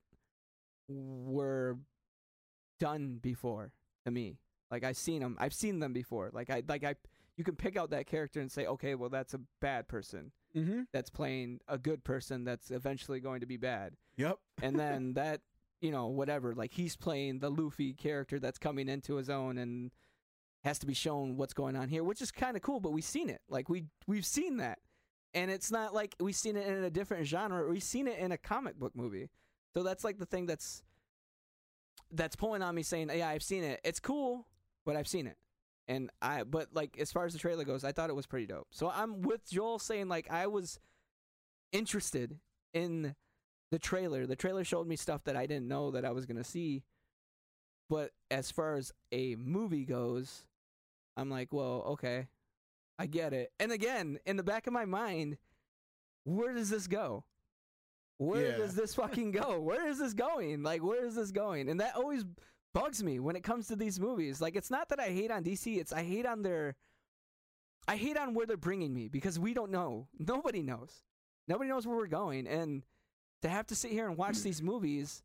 were 0.88 1.78
done 2.78 3.18
before 3.20 3.72
to 4.04 4.11
me. 4.11 4.38
Like 4.70 4.84
I've 4.84 4.96
seen 4.96 5.20
them. 5.20 5.36
I've 5.38 5.54
seen 5.54 5.80
them 5.80 5.92
before. 5.92 6.30
Like 6.32 6.50
I 6.50 6.62
like 6.68 6.84
I 6.84 6.94
you 7.36 7.44
can 7.44 7.57
pick 7.57 7.76
out 7.76 7.90
that 7.90 8.07
character 8.07 8.40
and 8.40 8.50
say, 8.50 8.66
"Okay, 8.66 8.94
well 8.94 9.11
that's 9.11 9.34
a 9.34 9.40
bad 9.61 9.88
person." 9.88 10.32
Mm-hmm. 10.57 10.82
That's 10.92 11.11
playing 11.11 11.61
a 11.68 11.78
good 11.78 12.02
person 12.04 12.44
that's 12.44 12.70
eventually 12.70 13.20
going 13.20 13.40
to 13.40 13.46
be 13.46 13.57
bad. 13.57 13.94
Yep. 14.16 14.38
and 14.62 14.78
then 14.80 15.14
that 15.14 15.42
you 15.82 15.90
know 15.90 16.07
whatever 16.07 16.54
like 16.54 16.72
he's 16.72 16.96
playing 16.96 17.38
the 17.40 17.50
luffy 17.50 17.92
character 17.92 18.40
that's 18.40 18.59
coming 18.59 18.88
into 18.88 19.16
his 19.16 19.28
own 19.28 19.59
and 19.59 19.90
has 20.64 20.78
to 20.78 20.86
be 20.86 20.94
shown 20.94 21.36
what's 21.36 21.52
going 21.52 21.76
on 21.76 21.88
here 21.90 22.02
which 22.02 22.22
is 22.22 22.32
kind 22.32 22.57
of 22.57 22.62
cool 22.62 22.80
but 22.80 22.92
we've 22.92 23.04
seen 23.04 23.28
it. 23.28 23.42
Like 23.48 23.68
we 23.68 23.84
we've 24.07 24.26
seen 24.26 24.57
that. 24.59 24.78
And 25.34 25.50
it's 25.50 25.70
not 25.70 25.92
like 25.92 26.16
we've 26.18 26.34
seen 26.34 26.57
it 26.57 26.66
in 26.66 26.82
a 26.82 26.90
different 26.90 27.26
genre. 27.26 27.68
We've 27.68 27.82
seen 27.82 28.09
it 28.09 28.18
in 28.18 28.32
a 28.32 28.38
comic 28.38 28.78
book 28.78 28.92
movie. 28.94 29.28
So 29.74 29.82
that's 29.82 30.02
like 30.02 30.18
the 30.18 30.24
thing 30.24 30.46
that's 30.46 30.82
that's 32.11 32.36
pulling 32.36 32.62
on 32.62 32.74
me 32.74 32.82
saying 32.82 33.11
yeah 33.14 33.28
i've 33.28 33.42
seen 33.42 33.64
it. 33.64 33.80
It's 33.84 34.00
cool 34.00 34.46
but 34.84 34.96
i've 34.96 35.09
seen 35.09 35.26
it 35.26 35.36
and 35.89 36.11
i 36.20 36.43
but 36.43 36.68
like 36.74 36.97
as 36.99 37.12
far 37.12 37.24
as 37.26 37.32
the 37.32 37.39
trailer 37.39 37.64
goes 37.64 37.84
i 37.84 37.93
thought 37.93 38.11
it 38.11 38.16
was 38.16 38.26
pretty 38.26 38.47
dope 38.47 38.66
so 38.70 38.91
i'm 38.91 39.22
with 39.22 39.49
joel 39.49 39.78
saying 39.78 40.09
like 40.09 40.30
i 40.30 40.47
was 40.47 40.78
interested 41.72 42.39
in 42.72 43.14
the 43.72 43.78
trailer. 43.78 44.26
The 44.26 44.37
trailer 44.37 44.62
showed 44.64 44.87
me 44.87 44.95
stuff 44.97 45.24
that 45.24 45.37
I 45.37 45.47
didn't 45.47 45.66
know 45.66 45.91
that 45.91 46.05
I 46.05 46.12
was 46.12 46.24
gonna 46.24 46.45
see. 46.45 46.84
But 47.91 48.12
as 48.30 48.51
far 48.51 48.74
as 48.76 48.93
a 49.12 49.34
movie 49.37 49.84
goes, 49.84 50.45
I'm 51.16 51.30
like, 51.30 51.53
well, 51.53 51.82
okay, 51.89 52.28
I 52.99 53.07
get 53.07 53.32
it. 53.32 53.53
And 53.59 53.72
again, 53.72 54.18
in 54.26 54.37
the 54.37 54.43
back 54.45 54.66
of 54.66 54.72
my 54.72 54.84
mind, 54.84 55.39
where 56.24 56.55
does 56.55 56.70
this 56.70 56.87
go? 56.87 57.24
Where 58.18 58.51
Yeah. 58.53 58.57
does 58.57 58.74
this 58.74 58.95
fucking 58.95 59.32
go? 59.32 59.61
Where 59.61 59.89
is 59.89 59.99
this 59.99 60.14
going? 60.14 60.62
Like, 60.62 60.82
where 60.82 61.05
is 61.05 61.14
this 61.16 61.32
going? 61.32 61.68
And 61.68 61.80
that 61.80 61.97
always 61.97 62.24
bugs 62.74 63.02
me 63.02 63.18
when 63.20 63.36
it 63.36 63.42
comes 63.42 63.68
to 63.68 63.76
these 63.76 63.98
movies. 63.98 64.40
Like, 64.40 64.56
it's 64.56 64.70
not 64.70 64.88
that 64.90 65.00
I 65.00 65.08
hate 65.08 65.30
on 65.30 65.42
DC; 65.44 65.78
it's 65.78 65.92
I 65.92 66.02
hate 66.02 66.26
on 66.26 66.42
their, 66.42 66.76
I 67.88 67.96
hate 67.96 68.16
on 68.16 68.34
where 68.34 68.46
they're 68.46 68.56
bringing 68.56 68.92
me 68.92 69.08
because 69.08 69.38
we 69.38 69.54
don't 69.54 69.70
know. 69.70 70.08
Nobody 70.18 70.62
knows. 70.62 71.02
Nobody 71.48 71.70
knows 71.70 71.86
where 71.86 71.96
we're 71.96 72.06
going, 72.06 72.46
and 72.46 72.84
to 73.42 73.48
have 73.48 73.66
to 73.68 73.74
sit 73.74 73.92
here 73.92 74.08
and 74.08 74.16
watch 74.16 74.40
these 74.40 74.60
movies, 74.62 75.22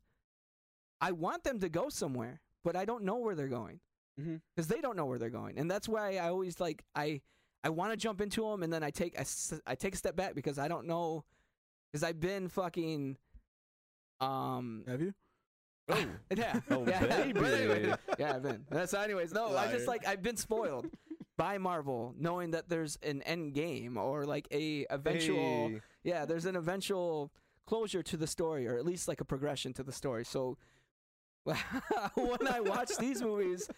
I 1.00 1.12
want 1.12 1.42
them 1.44 1.58
to 1.60 1.68
go 1.68 1.88
somewhere, 1.88 2.40
but 2.62 2.76
I 2.76 2.84
don't 2.84 3.02
know 3.04 3.16
where 3.16 3.34
they're 3.34 3.48
going 3.48 3.80
Mhm. 4.20 4.40
because 4.54 4.68
they 4.68 4.80
don't 4.80 4.96
know 4.96 5.06
where 5.06 5.18
they're 5.18 5.30
going, 5.30 5.58
and 5.58 5.68
that's 5.70 5.88
why 5.88 6.16
I 6.16 6.28
always 6.28 6.60
like 6.60 6.84
I 6.94 7.22
I 7.64 7.70
want 7.70 7.92
to 7.92 7.96
jump 7.96 8.20
into 8.20 8.42
them, 8.48 8.62
and 8.62 8.72
then 8.72 8.82
I 8.84 8.90
take 8.90 9.18
I, 9.18 9.24
I 9.66 9.74
take 9.74 9.94
a 9.94 9.96
step 9.96 10.14
back 10.16 10.34
because 10.34 10.58
I 10.58 10.68
don't 10.68 10.86
know 10.86 11.24
because 11.90 12.04
I've 12.04 12.20
been 12.20 12.48
fucking 12.48 13.16
um 14.20 14.84
Have 14.86 15.00
you? 15.00 15.14
Oh. 15.88 16.04
yeah 16.36 16.60
Oh, 16.70 16.86
yeah 16.86 17.00
baby. 17.24 17.40
anyway, 17.40 17.94
yeah 18.18 18.36
I've 18.36 18.42
been 18.42 18.64
that's 18.70 18.94
anyways 18.94 19.32
no 19.32 19.56
I 19.56 19.66
just 19.72 19.86
Liar. 19.86 19.98
like 19.98 20.06
I've 20.06 20.22
been 20.22 20.36
spoiled 20.36 20.86
by 21.36 21.58
Marvel 21.58 22.14
knowing 22.18 22.52
that 22.52 22.68
there's 22.68 22.96
an 23.02 23.20
end 23.22 23.54
game 23.54 23.96
or 23.96 24.24
like 24.24 24.46
a 24.52 24.86
eventual 24.90 25.68
Hey. 25.70 25.80
yeah, 26.04 26.24
there's 26.24 26.44
an 26.46 26.56
eventual 26.56 27.32
closure 27.66 28.02
to 28.02 28.16
the 28.16 28.26
story, 28.26 28.66
or 28.68 28.76
at 28.76 28.84
least 28.84 29.08
like 29.08 29.20
a 29.20 29.24
progression 29.24 29.72
to 29.74 29.82
the 29.82 29.92
story. 29.92 30.24
So 30.24 30.56
when 31.44 32.46
I 32.48 32.60
watch 32.60 32.96
these 32.98 33.22
movies, 33.22 33.68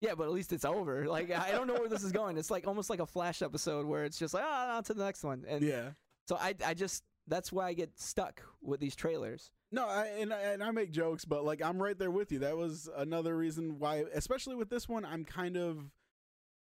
yeah, 0.00 0.14
but 0.14 0.24
at 0.24 0.32
least 0.32 0.52
it's 0.52 0.64
over. 0.64 1.06
Like 1.06 1.30
I 1.30 1.52
don't 1.52 1.66
know 1.66 1.74
where 1.74 1.88
this 1.88 2.02
is 2.02 2.12
going. 2.12 2.36
It's 2.36 2.50
like 2.50 2.66
almost 2.66 2.90
like 2.90 3.00
a 3.00 3.06
flash 3.06 3.42
episode 3.42 3.86
where 3.86 4.04
it's 4.04 4.18
just 4.18 4.34
like 4.34 4.44
ah, 4.46 4.76
on 4.76 4.84
to 4.84 4.94
the 4.94 5.04
next 5.04 5.24
one. 5.24 5.44
And 5.48 5.62
Yeah. 5.62 5.90
so 6.26 6.36
I 6.36 6.54
I 6.64 6.74
just 6.74 7.02
that's 7.26 7.50
why 7.52 7.68
I 7.68 7.72
get 7.72 7.98
stuck 7.98 8.42
with 8.60 8.80
these 8.80 8.94
trailers. 8.96 9.50
No, 9.74 9.88
I, 9.88 10.06
and 10.20 10.32
I, 10.32 10.40
and 10.52 10.62
I 10.62 10.70
make 10.70 10.92
jokes, 10.92 11.24
but 11.24 11.44
like 11.44 11.60
I'm 11.60 11.82
right 11.82 11.98
there 11.98 12.12
with 12.12 12.30
you. 12.30 12.38
That 12.38 12.56
was 12.56 12.88
another 12.96 13.36
reason 13.36 13.80
why, 13.80 14.04
especially 14.14 14.54
with 14.54 14.70
this 14.70 14.88
one, 14.88 15.04
I'm 15.04 15.24
kind 15.24 15.56
of 15.56 15.90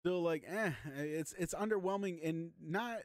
still 0.01 0.22
like, 0.22 0.45
eh, 0.47 0.70
it's 0.99 1.34
it's 1.36 1.55
underwhelming, 1.55 2.20
and 2.22 2.53
not 2.62 2.99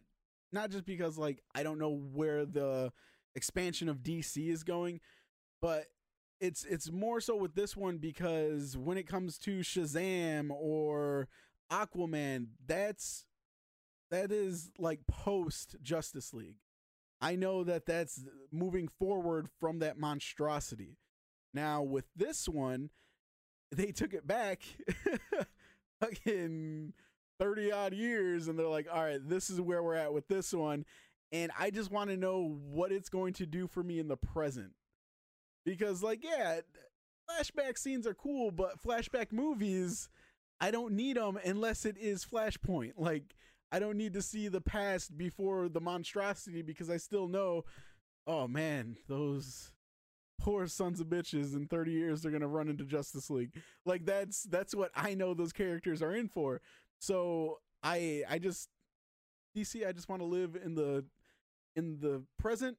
not 0.52 0.70
just 0.70 0.86
because 0.86 1.18
like 1.18 1.42
I 1.56 1.64
don't 1.64 1.80
know 1.80 1.90
where 2.14 2.46
the 2.46 2.94
expansion 3.34 3.90
of 3.90 4.04
DC 4.04 4.50
is 4.50 4.64
going, 4.64 5.00
but 5.60 5.86
it's 6.40 6.66
it's 6.66 6.92
more 6.92 7.20
so 7.20 7.36
with 7.36 7.56
this 7.56 7.76
one 7.76 7.98
because 7.98 8.78
when 8.78 8.96
it 8.96 9.08
comes 9.08 9.40
to 9.40 9.62
Shazam 9.62 10.52
or 10.52 11.30
Aquaman, 11.72 12.50
that's 12.68 13.26
that 14.12 14.32
is 14.32 14.70
like 14.78 15.00
post 15.08 15.78
Justice 15.82 16.32
League. 16.32 16.58
I 17.22 17.36
know 17.36 17.64
that 17.64 17.86
that's 17.86 18.22
moving 18.52 18.88
forward 18.88 19.48
from 19.60 19.80
that 19.80 19.98
monstrosity. 19.98 20.98
Now 21.54 21.82
with 21.82 22.06
this 22.16 22.48
one, 22.48 22.90
they 23.72 23.92
took 23.92 24.14
it 24.14 24.26
back 24.26 24.62
fucking 26.02 26.94
30 27.40 27.72
odd 27.72 27.94
years 27.94 28.48
and 28.48 28.58
they're 28.58 28.68
like, 28.68 28.88
"All 28.92 29.04
right, 29.04 29.20
this 29.22 29.50
is 29.50 29.60
where 29.60 29.84
we're 29.84 29.96
at 29.96 30.14
with 30.14 30.28
this 30.28 30.54
one." 30.54 30.86
And 31.32 31.52
I 31.58 31.70
just 31.70 31.92
want 31.92 32.10
to 32.10 32.18
know 32.18 32.60
what 32.70 32.92
it's 32.92 33.10
going 33.10 33.34
to 33.34 33.46
do 33.46 33.68
for 33.68 33.84
me 33.84 34.00
in 34.00 34.08
the 34.08 34.18
present. 34.18 34.72
Because 35.66 36.02
like, 36.02 36.24
yeah, 36.24 36.62
flashback 37.30 37.78
scenes 37.78 38.08
are 38.08 38.14
cool, 38.14 38.52
but 38.52 38.82
flashback 38.82 39.32
movies, 39.32 40.10
I 40.60 40.72
don't 40.72 40.94
need 40.94 41.18
them 41.18 41.38
unless 41.44 41.86
it 41.86 41.98
is 41.98 42.26
Flashpoint. 42.26 42.94
Like 42.98 43.36
I 43.72 43.80
don't 43.80 43.98
need 43.98 44.14
to 44.14 44.22
see 44.22 44.48
the 44.48 44.62
past 44.62 45.18
before 45.18 45.70
the 45.70 45.82
monstrosity 45.82 46.62
because 46.62 46.90
I 46.90 46.98
still 46.98 47.28
know, 47.28 47.66
oh 48.26 48.48
man, 48.48 48.98
those 49.08 49.72
poor 50.40 50.68
sons 50.68 51.00
of 51.00 51.08
bitches 51.08 51.56
in 51.56 51.68
30 51.68 51.92
years 51.92 52.22
they're 52.22 52.32
going 52.32 52.42
to 52.42 52.48
run 52.48 52.70
into 52.70 52.86
Justice 52.86 53.30
League. 53.30 53.52
Like 53.86 54.06
that's 54.06 54.44
that's 54.44 54.74
what 54.74 54.92
I 54.96 55.14
know 55.14 55.34
those 55.34 55.54
characters 55.54 56.02
are 56.02 56.16
in 56.16 56.30
for. 56.30 56.62
So 57.00 57.60
I 57.84 58.24
I 58.30 58.40
just 58.40 58.70
DC 59.56 59.88
I 59.88 59.92
just 59.92 60.10
want 60.10 60.22
to 60.22 60.28
live 60.28 60.56
in 60.56 60.76
the 60.76 61.06
in 61.76 62.00
the 62.00 62.24
present 62.38 62.78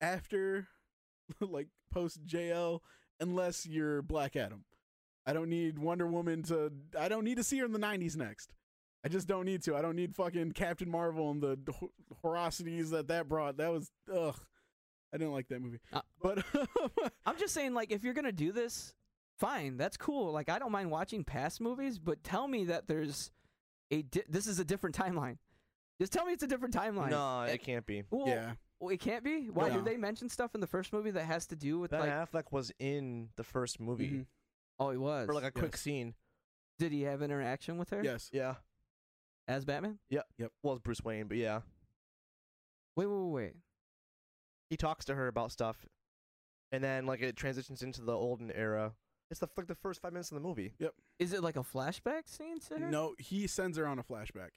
after 0.00 0.68
like 1.40 1.68
post 1.92 2.24
JL 2.24 2.80
unless 3.18 3.66
you're 3.66 4.02
Black 4.02 4.36
Adam. 4.36 4.64
I 5.26 5.32
don't 5.32 5.50
need 5.50 5.78
Wonder 5.78 6.06
Woman 6.06 6.42
to 6.44 6.72
I 6.98 7.08
don't 7.08 7.24
need 7.24 7.36
to 7.36 7.44
see 7.44 7.58
her 7.58 7.66
in 7.66 7.72
the 7.72 7.78
90s 7.78 8.16
next. 8.16 8.52
I 9.04 9.08
just 9.08 9.26
don't 9.26 9.44
need 9.46 9.62
to. 9.62 9.74
I 9.76 9.82
don't 9.82 9.96
need 9.96 10.14
fucking 10.14 10.52
Captain 10.52 10.90
Marvel 10.90 11.30
and 11.30 11.42
the 11.42 11.58
ho- 11.72 11.90
horosities 12.24 12.90
that 12.90 13.08
that 13.08 13.28
brought. 13.28 13.56
That 13.56 13.70
was 13.72 13.90
ugh. 14.12 14.36
I 15.12 15.16
didn't 15.18 15.32
like 15.32 15.48
that 15.48 15.60
movie. 15.60 15.80
Uh, 15.92 16.02
but 16.22 16.44
I'm 17.26 17.36
just 17.38 17.54
saying, 17.54 17.74
like, 17.74 17.90
if 17.90 18.04
you're 18.04 18.14
gonna 18.14 18.30
do 18.30 18.52
this, 18.52 18.94
fine, 19.38 19.76
that's 19.76 19.96
cool. 19.96 20.32
Like, 20.32 20.48
I 20.48 20.58
don't 20.58 20.70
mind 20.70 20.90
watching 20.90 21.24
past 21.24 21.60
movies, 21.60 21.98
but 21.98 22.22
tell 22.22 22.46
me 22.46 22.64
that 22.66 22.86
there's 22.86 23.30
a 23.90 24.02
di- 24.02 24.22
this 24.28 24.46
is 24.46 24.58
a 24.58 24.64
different 24.64 24.94
timeline. 24.96 25.38
Just 26.00 26.12
tell 26.12 26.24
me 26.26 26.32
it's 26.32 26.42
a 26.42 26.46
different 26.46 26.74
timeline. 26.74 27.10
No, 27.10 27.40
Eh, 27.42 27.54
it 27.54 27.62
can't 27.62 27.84
be. 27.86 28.04
well, 28.10 28.28
yeah. 28.28 28.52
well, 28.78 28.90
it 28.90 29.00
can't 29.00 29.24
be. 29.24 29.48
Why 29.50 29.68
No. 29.68 29.76
did 29.76 29.84
they 29.84 29.96
mention 29.96 30.28
stuff 30.28 30.54
in 30.54 30.60
the 30.60 30.66
first 30.66 30.92
movie 30.92 31.10
that 31.10 31.24
has 31.24 31.46
to 31.48 31.56
do 31.56 31.78
with 31.78 31.90
Ben 31.90 32.00
like? 32.00 32.10
Affleck 32.10 32.44
was 32.52 32.70
in 32.78 33.30
the 33.36 33.44
first 33.44 33.80
movie 33.80 34.10
Mhm. 34.10 34.26
Oh, 34.78 34.90
he 34.90 34.96
was. 34.96 35.26
for 35.26 35.34
like 35.34 35.44
a 35.44 35.50
quick 35.50 35.72
Yes. 35.72 35.80
scene. 35.80 36.14
did 36.78 36.92
he 36.92 37.02
have 37.02 37.20
interaction 37.20 37.76
with 37.78 37.90
her 37.90 38.02
Yes. 38.02 38.30
Yeah, 38.32 38.54
as 39.50 39.64
Batman? 39.64 39.98
Yep. 40.10 40.26
Yep. 40.38 40.52
Well, 40.62 40.74
it's 40.74 40.82
Bruce 40.82 41.02
Wayne, 41.02 41.26
but 41.26 41.36
yeah, 41.36 41.60
Wait, 42.96 43.06
wait, 43.06 43.16
wait, 43.18 43.32
wait. 43.44 43.52
he 44.68 44.76
talks 44.76 45.04
to 45.06 45.14
her 45.14 45.26
about 45.28 45.52
stuff, 45.52 45.86
and 46.72 46.82
then 46.82 47.06
like 47.06 47.20
it 47.22 47.36
transitions 47.36 47.82
into 47.82 48.02
the 48.02 48.12
olden 48.12 48.50
era. 48.52 48.92
It's 49.30 49.40
the 49.40 49.48
like 49.56 49.68
the 49.68 49.74
first 49.76 50.02
five 50.02 50.12
minutes 50.12 50.30
of 50.32 50.34
the 50.36 50.46
movie. 50.46 50.74
Yep. 50.78 50.92
Is 51.18 51.32
it 51.32 51.42
like 51.42 51.56
a 51.56 51.62
flashback 51.62 52.26
scene 52.26 52.58
to 52.68 52.78
her? 52.78 52.90
No, 52.90 53.14
he 53.18 53.46
sends 53.46 53.78
her 53.78 53.86
on 53.86 53.98
a 53.98 54.02
flashback. 54.02 54.50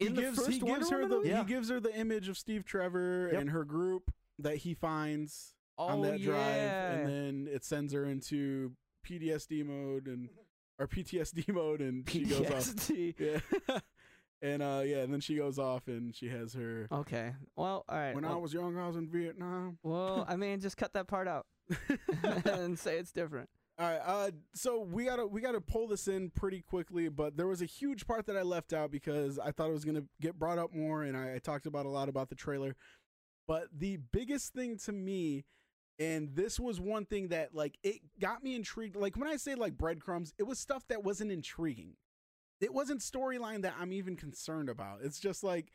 In 0.00 0.08
he 0.08 0.14
the 0.14 0.22
gives 0.22 0.38
first 0.38 0.50
he 0.50 0.62
Wonder 0.62 0.78
gives 0.80 0.90
her 0.90 0.96
Woman 0.96 1.10
the 1.10 1.16
movie? 1.16 1.28
Yeah. 1.28 1.38
he 1.40 1.44
gives 1.44 1.68
her 1.68 1.78
the 1.80 1.94
image 1.94 2.28
of 2.28 2.36
Steve 2.38 2.64
Trevor 2.64 3.28
Yep. 3.32 3.40
and 3.40 3.50
her 3.50 3.64
group 3.64 4.12
that 4.38 4.56
he 4.58 4.74
finds 4.74 5.54
oh, 5.78 5.86
on 5.86 6.02
that 6.02 6.20
yeah. 6.20 6.26
drive, 6.26 6.98
and 7.00 7.08
then 7.08 7.48
it 7.52 7.64
sends 7.64 7.92
her 7.92 8.04
into 8.06 8.72
PTSD 9.06 9.64
mode 9.64 10.06
and 10.08 10.30
or 10.78 10.86
PTSD 10.86 11.48
mode, 11.54 11.80
and 11.80 12.08
she 12.08 12.24
goes 12.24 12.40
off. 12.40 12.46
PTSD. 12.48 13.14
Yeah, 13.18 13.78
and 14.42 14.62
uh, 14.62 14.82
yeah, 14.84 14.98
and 14.98 15.12
then 15.12 15.20
she 15.20 15.36
goes 15.36 15.58
off 15.58 15.88
and 15.88 16.14
she 16.14 16.28
has 16.28 16.54
her. 16.54 16.88
Okay. 16.90 17.32
Well, 17.56 17.84
all 17.88 17.96
right. 17.96 18.14
when 18.14 18.24
I 18.24 18.36
was 18.36 18.52
young, 18.52 18.76
I 18.78 18.86
was 18.86 18.96
in 18.96 19.08
Vietnam. 19.08 19.78
well, 19.82 20.24
I 20.28 20.36
mean, 20.36 20.60
just 20.60 20.76
cut 20.76 20.92
that 20.94 21.06
part 21.06 21.28
out 21.28 21.46
and 22.44 22.78
say 22.78 22.98
it's 22.98 23.12
different. 23.12 23.48
All 23.76 23.90
right, 23.90 24.00
uh, 24.04 24.30
so 24.54 24.82
we 24.82 25.04
gotta 25.04 25.26
we 25.26 25.40
gotta 25.40 25.60
pull 25.60 25.88
this 25.88 26.06
in 26.06 26.30
pretty 26.30 26.60
quickly, 26.60 27.08
but 27.08 27.36
there 27.36 27.48
was 27.48 27.60
a 27.60 27.66
huge 27.66 28.06
part 28.06 28.26
that 28.26 28.36
I 28.36 28.42
left 28.42 28.72
out 28.72 28.92
because 28.92 29.36
I 29.36 29.50
thought 29.50 29.68
it 29.68 29.72
was 29.72 29.84
gonna 29.84 30.04
get 30.20 30.38
brought 30.38 30.58
up 30.58 30.72
more, 30.72 31.02
and 31.02 31.16
I, 31.16 31.34
I 31.34 31.38
talked 31.38 31.66
about 31.66 31.84
a 31.84 31.88
lot 31.88 32.08
about 32.08 32.28
the 32.28 32.36
trailer. 32.36 32.76
But 33.48 33.66
the 33.76 33.96
biggest 34.12 34.54
thing 34.54 34.78
to 34.84 34.92
me, 34.92 35.44
and 35.98 36.34
this 36.34 36.58
was 36.58 36.80
one 36.80 37.04
thing 37.04 37.28
that 37.28 37.54
like 37.54 37.78
it 37.82 38.00
got 38.20 38.42
me 38.42 38.54
intrigued. 38.54 38.96
Like 38.96 39.16
when 39.16 39.28
I 39.28 39.36
say 39.36 39.54
like 39.54 39.78
breadcrumbs, 39.78 40.32
it 40.38 40.44
was 40.44 40.58
stuff 40.58 40.86
that 40.88 41.04
wasn't 41.04 41.32
intriguing. 41.32 41.94
It 42.60 42.72
wasn't 42.72 43.00
storyline 43.00 43.62
that 43.62 43.74
I'm 43.78 43.92
even 43.92 44.16
concerned 44.16 44.68
about. 44.68 45.00
It's 45.02 45.20
just 45.20 45.44
like 45.44 45.70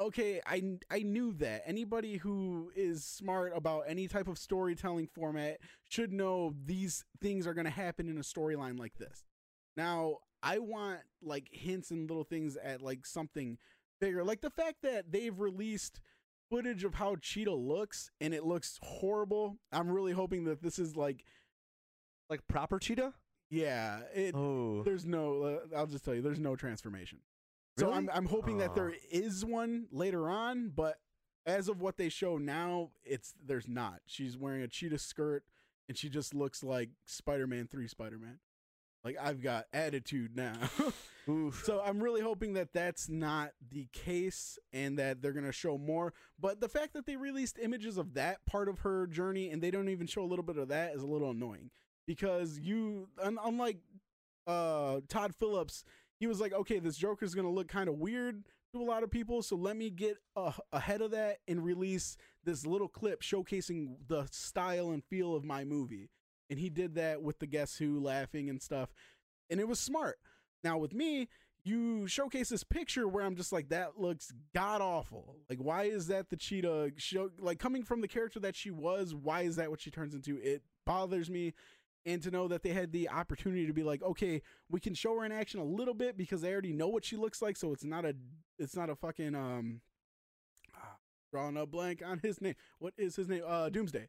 okay, 0.00 0.40
I 0.46 0.78
I 0.90 1.00
knew 1.00 1.32
that 1.34 1.62
anybody 1.66 2.16
who 2.18 2.70
is 2.76 3.04
smart 3.04 3.52
about 3.54 3.84
any 3.88 4.08
type 4.08 4.28
of 4.28 4.38
storytelling 4.38 5.08
format 5.08 5.58
should 5.88 6.12
know 6.12 6.54
these 6.64 7.04
things 7.20 7.46
are 7.46 7.54
going 7.54 7.64
to 7.64 7.70
happen 7.70 8.08
in 8.08 8.16
a 8.18 8.22
storyline 8.22 8.78
like 8.78 8.96
this. 8.98 9.24
Now, 9.76 10.18
I 10.42 10.58
want 10.58 11.00
like 11.22 11.48
hints 11.52 11.90
and 11.90 12.08
little 12.08 12.24
things 12.24 12.56
at 12.56 12.80
like 12.80 13.06
something 13.06 13.58
bigger. 14.00 14.24
Like 14.24 14.40
the 14.40 14.50
fact 14.50 14.82
that 14.82 15.10
they've 15.10 15.38
released 15.38 16.00
footage 16.50 16.84
of 16.84 16.94
how 16.94 17.16
Cheetah 17.16 17.54
looks 17.54 18.10
and 18.20 18.32
it 18.34 18.44
looks 18.44 18.78
horrible. 18.82 19.58
I'm 19.72 19.88
really 19.90 20.12
hoping 20.12 20.44
that 20.44 20.62
this 20.62 20.78
is 20.78 20.96
like 20.96 21.24
Like 22.30 22.46
proper 22.48 22.78
cheetah. 22.78 23.14
yeah, 23.50 24.00
it 24.14 24.34
Oh, 24.34 24.82
there's 24.82 25.04
no 25.06 25.42
uh, 25.42 25.76
I'll 25.76 25.86
just 25.86 26.04
tell 26.04 26.14
you 26.14 26.22
there's 26.22 26.40
no 26.40 26.56
transformation. 26.56 27.20
So 27.78 27.86
Really? 27.86 27.98
I'm 27.98 28.10
I'm 28.12 28.26
hoping 28.26 28.58
that 28.58 28.74
there 28.74 28.92
is 29.10 29.44
one 29.44 29.86
later 29.92 30.28
on, 30.28 30.70
but 30.74 30.98
as 31.46 31.68
of 31.68 31.80
what 31.80 31.96
they 31.96 32.08
show 32.10 32.36
now, 32.36 32.90
it's 33.04 33.34
there's 33.42 33.68
not. 33.68 34.00
She's 34.06 34.36
wearing 34.36 34.62
a 34.62 34.68
cheetah 34.68 34.98
skirt 34.98 35.44
and 35.88 35.96
she 35.96 36.08
just 36.10 36.34
looks 36.34 36.62
like 36.62 36.90
Spider-Man 37.06 37.68
3 37.70 37.88
Spider-Man. 37.88 38.38
Like 39.08 39.16
I've 39.22 39.40
got 39.40 39.64
attitude 39.72 40.36
now. 40.36 40.52
so 41.62 41.80
I'm 41.82 41.98
really 41.98 42.20
hoping 42.20 42.52
that 42.54 42.74
that's 42.74 43.08
not 43.08 43.52
the 43.70 43.88
case 43.90 44.58
and 44.70 44.98
that 44.98 45.22
they're 45.22 45.32
going 45.32 45.46
to 45.46 45.52
show 45.52 45.78
more. 45.78 46.12
But 46.38 46.60
the 46.60 46.68
fact 46.68 46.92
that 46.92 47.06
they 47.06 47.16
released 47.16 47.58
images 47.58 47.96
of 47.96 48.12
that 48.14 48.44
part 48.44 48.68
of 48.68 48.80
her 48.80 49.06
journey 49.06 49.48
and 49.48 49.62
they 49.62 49.70
don't 49.70 49.88
even 49.88 50.06
show 50.06 50.22
a 50.22 50.26
little 50.28 50.42
bit 50.42 50.58
of 50.58 50.68
that 50.68 50.94
is 50.94 51.02
a 51.02 51.06
little 51.06 51.30
annoying 51.30 51.70
because 52.06 52.58
you 52.58 53.08
unlike 53.22 53.78
uh 54.46 55.00
Todd 55.08 55.34
Phillips, 55.34 55.84
he 56.20 56.26
was 56.26 56.38
like, 56.38 56.52
"Okay, 56.52 56.78
this 56.78 56.98
Joker's 56.98 57.34
going 57.34 57.46
to 57.46 57.50
look 57.50 57.68
kind 57.68 57.88
of 57.88 57.94
weird 57.94 58.44
to 58.74 58.82
a 58.82 58.84
lot 58.84 59.04
of 59.04 59.10
people, 59.10 59.40
so 59.40 59.56
let 59.56 59.78
me 59.78 59.88
get 59.88 60.18
uh, 60.36 60.52
ahead 60.70 61.00
of 61.00 61.12
that 61.12 61.38
and 61.48 61.64
release 61.64 62.18
this 62.44 62.66
little 62.66 62.88
clip 62.88 63.22
showcasing 63.22 63.96
the 64.06 64.26
style 64.30 64.90
and 64.90 65.02
feel 65.02 65.34
of 65.34 65.44
my 65.44 65.64
movie." 65.64 66.10
And 66.50 66.58
he 66.58 66.70
did 66.70 66.94
that 66.94 67.22
with 67.22 67.38
the 67.38 67.46
Guess 67.46 67.76
Who 67.76 68.00
laughing 68.00 68.48
and 68.48 68.62
stuff. 68.62 68.90
And 69.50 69.60
it 69.60 69.68
was 69.68 69.78
smart. 69.78 70.18
Now 70.64 70.78
with 70.78 70.94
me, 70.94 71.28
you 71.64 72.06
showcase 72.06 72.48
this 72.48 72.64
picture 72.64 73.06
where 73.06 73.24
I'm 73.24 73.36
just 73.36 73.52
like, 73.52 73.68
that 73.68 73.98
looks 73.98 74.32
god 74.54 74.80
awful. 74.80 75.36
Like, 75.50 75.58
why 75.58 75.84
is 75.84 76.06
that 76.06 76.30
the 76.30 76.36
cheetah 76.36 76.92
show? 76.96 77.30
Like, 77.38 77.58
coming 77.58 77.82
from 77.82 78.00
the 78.00 78.08
character 78.08 78.40
that 78.40 78.56
she 78.56 78.70
was, 78.70 79.14
why 79.14 79.42
is 79.42 79.56
that 79.56 79.70
what 79.70 79.80
she 79.80 79.90
turns 79.90 80.14
into? 80.14 80.38
It 80.38 80.62
bothers 80.86 81.28
me. 81.28 81.54
And 82.06 82.22
to 82.22 82.30
know 82.30 82.48
that 82.48 82.62
they 82.62 82.70
had 82.70 82.92
the 82.92 83.10
opportunity 83.10 83.66
to 83.66 83.72
be 83.74 83.82
like, 83.82 84.02
okay, 84.02 84.40
we 84.70 84.80
can 84.80 84.94
show 84.94 85.18
her 85.18 85.26
in 85.26 85.32
action 85.32 85.60
a 85.60 85.64
little 85.64 85.92
bit 85.92 86.16
because 86.16 86.40
they 86.40 86.50
already 86.52 86.72
know 86.72 86.88
what 86.88 87.04
she 87.04 87.16
looks 87.16 87.42
like, 87.42 87.56
so 87.56 87.72
it's 87.72 87.84
not 87.84 88.06
a, 88.06 88.14
it's 88.58 88.74
not 88.74 88.88
a 88.88 88.94
fucking 88.94 89.34
um, 89.34 89.82
ah, 90.74 90.96
drawing 91.30 91.58
a 91.58 91.66
blank 91.66 92.02
on 92.06 92.20
his 92.22 92.40
name. 92.40 92.54
What 92.78 92.94
is 92.96 93.16
his 93.16 93.28
name? 93.28 93.42
Uh, 93.46 93.68
Doomsday. 93.68 94.08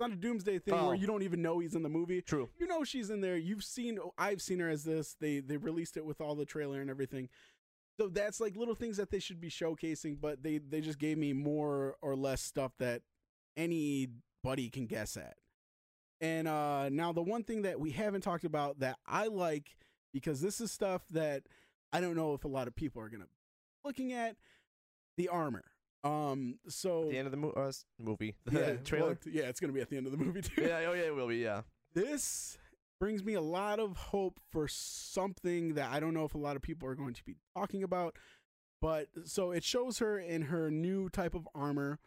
It's 0.00 0.08
not 0.08 0.16
a 0.16 0.20
Doomsday 0.20 0.60
thing 0.60 0.72
Oh. 0.72 0.86
where 0.86 0.94
you 0.94 1.06
don't 1.06 1.22
even 1.22 1.42
know 1.42 1.58
he's 1.58 1.74
in 1.74 1.82
the 1.82 1.90
movie 1.90 2.22
True. 2.22 2.48
you 2.58 2.66
know 2.66 2.84
she's 2.84 3.10
in 3.10 3.20
there. 3.20 3.36
You've 3.36 3.62
seen 3.62 3.98
I've 4.16 4.40
seen 4.40 4.58
her 4.60 4.68
as 4.70 4.82
this. 4.84 5.14
They 5.20 5.40
they 5.40 5.58
released 5.58 5.98
it 5.98 6.06
with 6.06 6.22
all 6.22 6.34
the 6.34 6.46
trailer 6.46 6.80
and 6.80 6.88
everything. 6.88 7.28
So 7.98 8.08
that's 8.08 8.40
like 8.40 8.56
little 8.56 8.74
things 8.74 8.96
that 8.96 9.10
they 9.10 9.18
should 9.18 9.42
be 9.42 9.50
showcasing, 9.50 10.18
but 10.18 10.42
they 10.42 10.56
they 10.56 10.80
just 10.80 10.98
gave 10.98 11.18
me 11.18 11.34
more 11.34 11.96
or 12.00 12.16
less 12.16 12.40
stuff 12.40 12.72
that 12.78 13.02
anybody 13.58 14.70
can 14.70 14.86
guess 14.86 15.18
at. 15.18 15.36
And 16.22 16.48
uh 16.48 16.88
now 16.88 17.12
the 17.12 17.20
one 17.22 17.44
thing 17.44 17.62
that 17.62 17.78
we 17.78 17.90
haven't 17.90 18.22
talked 18.22 18.44
about 18.44 18.80
that 18.80 18.96
I 19.06 19.26
like 19.26 19.76
because 20.14 20.40
this 20.40 20.62
is 20.62 20.72
stuff 20.72 21.02
that 21.10 21.42
I 21.92 22.00
don't 22.00 22.16
know 22.16 22.32
if 22.32 22.44
a 22.44 22.48
lot 22.48 22.68
of 22.68 22.74
people 22.74 23.02
are 23.02 23.10
going 23.10 23.20
to 23.22 23.28
looking 23.84 24.14
at 24.14 24.36
the 25.18 25.28
armor. 25.28 25.64
Um 26.04 26.58
so 26.68 27.08
The 27.10 27.18
end 27.18 27.26
of 27.26 27.30
the 27.32 27.36
mo- 27.36 27.50
uh, 27.50 27.72
movie. 27.98 28.36
The 28.46 28.60
yeah, 28.60 28.72
trailer. 28.76 29.06
well, 29.08 29.16
yeah, 29.26 29.44
it's 29.44 29.60
to 29.60 29.68
be 29.72 29.80
at 29.80 29.90
the 29.90 29.96
end 29.96 30.06
of 30.06 30.12
the 30.12 30.18
movie 30.18 30.40
too 30.42 30.62
yeah. 30.62 30.84
Oh 30.88 30.92
yeah, 30.94 31.02
it 31.04 31.14
will 31.14 31.28
be. 31.28 31.36
Yeah. 31.38 31.62
this 31.94 32.56
brings 32.98 33.24
me 33.24 33.32
a 33.34 33.40
lot 33.40 33.80
of 33.80 33.96
hope 33.96 34.38
for 34.52 34.68
something 34.68 35.74
that 35.74 35.90
I 35.90 36.00
don't 36.00 36.12
know 36.12 36.24
if 36.24 36.34
a 36.34 36.38
lot 36.38 36.54
of 36.56 36.60
people 36.62 36.86
are 36.88 36.94
going 36.94 37.14
to 37.14 37.24
be 37.24 37.36
talking 37.56 37.82
about. 37.82 38.14
But 38.82 39.08
so 39.24 39.50
it 39.52 39.64
shows 39.64 39.98
her 39.98 40.18
in 40.18 40.42
her 40.42 40.70
new 40.70 41.08
type 41.08 41.34
of 41.34 41.48
armor. 41.54 41.98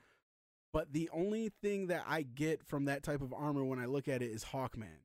But 0.71 0.93
the 0.93 1.09
only 1.13 1.51
thing 1.61 1.87
that 1.87 2.03
I 2.07 2.23
get 2.23 2.63
from 2.63 2.85
that 2.85 3.03
type 3.03 3.21
of 3.21 3.31
armor 3.33 3.63
when 3.63 3.79
I 3.79 3.85
look 3.85 4.07
at 4.07 4.21
it 4.23 4.31
is 4.31 4.45
Hawkman. 4.45 5.01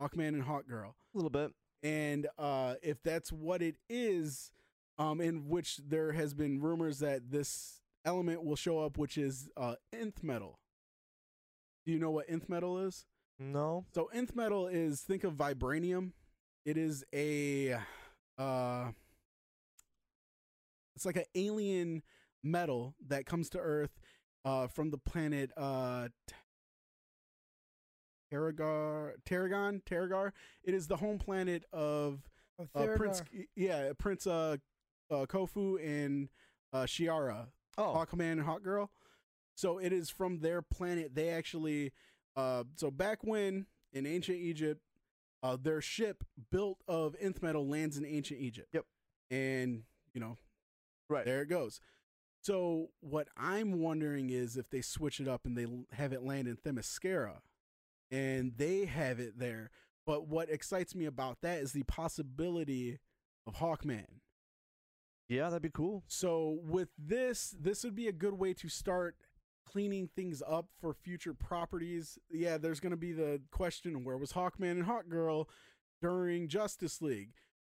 Hawkman 0.00 0.28
and 0.28 0.44
Hawkgirl. 0.44 0.92
A 0.92 1.14
little 1.14 1.30
bit. 1.30 1.52
And 1.82 2.26
uh, 2.38 2.74
if 2.82 3.02
that's 3.02 3.32
what 3.32 3.62
it 3.62 3.76
is, 3.88 4.50
um, 5.00 5.18
in 5.18 5.48
which 5.48 5.78
there 5.78 6.12
has 6.12 6.34
been 6.34 6.60
rumors 6.60 6.98
that 6.98 7.30
this 7.30 7.80
element 8.04 8.44
will 8.44 8.54
show 8.54 8.78
up, 8.78 8.98
which 8.98 9.16
is 9.16 9.48
uh, 9.56 9.76
nth 9.94 10.22
metal. 10.22 10.58
Do 11.86 11.92
you 11.92 11.98
know 11.98 12.10
what 12.10 12.28
nth 12.28 12.50
metal 12.50 12.78
is? 12.78 13.06
No. 13.38 13.86
So 13.94 14.10
nth 14.12 14.36
metal 14.36 14.66
is 14.66 15.00
think 15.00 15.24
of 15.24 15.32
vibranium. 15.32 16.12
It 16.66 16.76
is 16.76 17.02
a 17.14 17.78
uh 18.38 18.90
it's 20.94 21.06
like 21.06 21.16
an 21.16 21.24
alien 21.34 22.02
metal 22.44 22.94
that 23.08 23.24
comes 23.24 23.48
to 23.50 23.58
Earth 23.58 23.98
uh 24.44 24.66
from 24.66 24.90
the 24.90 24.98
planet 24.98 25.50
uh 25.56 26.08
T- 26.28 26.34
Terragar 28.30 29.12
Terragon 29.26 29.82
Terragar. 29.84 30.32
It 30.62 30.74
is 30.74 30.86
the 30.86 30.96
home 30.96 31.18
planet 31.18 31.64
of 31.72 32.28
A 32.74 32.80
uh, 32.80 32.96
Prince 32.96 33.22
yeah, 33.56 33.92
Prince 33.98 34.26
uh, 34.26 34.58
uh 35.10 35.26
Khufu 35.26 35.78
and 35.84 36.28
uh 36.72 36.84
Shiara. 36.84 37.48
Oh. 37.78 37.94
Hawkman 37.94 38.32
and 38.32 38.42
Hawkgirl. 38.42 38.88
So 39.56 39.78
it 39.78 39.92
is 39.92 40.10
from 40.10 40.40
their 40.40 40.62
planet. 40.62 41.14
They 41.14 41.28
actually, 41.30 41.92
uh, 42.36 42.64
so 42.76 42.90
back 42.90 43.18
when 43.22 43.66
in 43.92 44.06
ancient 44.06 44.38
Egypt, 44.38 44.80
uh, 45.42 45.56
their 45.60 45.80
ship 45.80 46.24
built 46.50 46.78
of 46.88 47.16
nth 47.20 47.42
metal 47.42 47.66
lands 47.66 47.96
in 47.96 48.04
ancient 48.04 48.40
Egypt. 48.40 48.68
Yep. 48.72 48.84
And 49.30 49.82
you 50.14 50.20
know, 50.20 50.36
Right. 51.08 51.24
there 51.24 51.42
it 51.42 51.48
goes. 51.48 51.80
So 52.42 52.88
what 53.00 53.28
I'm 53.36 53.80
wondering 53.80 54.30
is 54.30 54.56
if 54.56 54.70
they 54.70 54.80
switch 54.80 55.20
it 55.20 55.28
up 55.28 55.44
and 55.44 55.56
they 55.56 55.66
have 55.94 56.12
it 56.12 56.22
land 56.22 56.48
in 56.48 56.56
Themyscira, 56.56 57.40
and 58.10 58.56
they 58.56 58.86
have 58.86 59.20
it 59.20 59.38
there. 59.38 59.70
But 60.06 60.26
what 60.26 60.48
excites 60.50 60.94
me 60.94 61.04
about 61.04 61.42
that 61.42 61.58
is 61.60 61.72
the 61.72 61.82
possibility 61.84 62.98
of 63.46 63.56
Hawkman. 63.56 64.20
Yeah, 65.30 65.44
that'd 65.44 65.62
be 65.62 65.70
cool. 65.70 66.02
So 66.08 66.58
with 66.64 66.88
this, 66.98 67.54
this 67.58 67.84
would 67.84 67.94
be 67.94 68.08
a 68.08 68.12
good 68.12 68.34
way 68.34 68.52
to 68.54 68.68
start 68.68 69.14
cleaning 69.64 70.08
things 70.16 70.42
up 70.46 70.66
for 70.80 70.92
future 70.92 71.32
properties. 71.34 72.18
Yeah, 72.30 72.58
there's 72.58 72.80
going 72.80 72.90
to 72.90 72.96
be 72.96 73.12
the 73.12 73.40
question: 73.52 74.02
Where 74.04 74.18
was 74.18 74.32
Hawkman 74.32 74.72
and 74.72 74.86
Hawkgirl 74.86 75.46
during 76.02 76.48
Justice 76.48 77.00
League? 77.00 77.30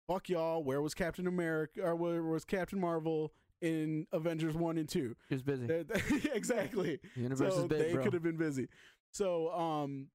Fuck 0.06 0.28
y'all. 0.28 0.64
Where 0.66 0.82
was 0.82 0.94
Captain 0.94 1.28
America? 1.28 1.82
Or 1.82 1.96
where 1.96 2.22
was 2.22 2.44
Captain 2.44 2.80
Marvel 2.80 3.32
in 3.62 4.06
Avengers 4.12 4.54
one 4.54 4.78
and 4.78 4.90
two? 4.90 5.16
He 5.30 5.36
was 5.36 5.42
busy. 5.42 5.66
Exactly. 6.34 7.00
The 7.16 7.22
universe 7.22 7.56
so 7.56 7.62
is 7.62 7.68
big, 7.68 7.80
they 7.80 7.94
bro. 7.94 8.04
could 8.04 8.14
have 8.14 8.24
been 8.24 8.38
busy. 8.38 8.68
So, 9.12 9.50
um, 9.54 10.08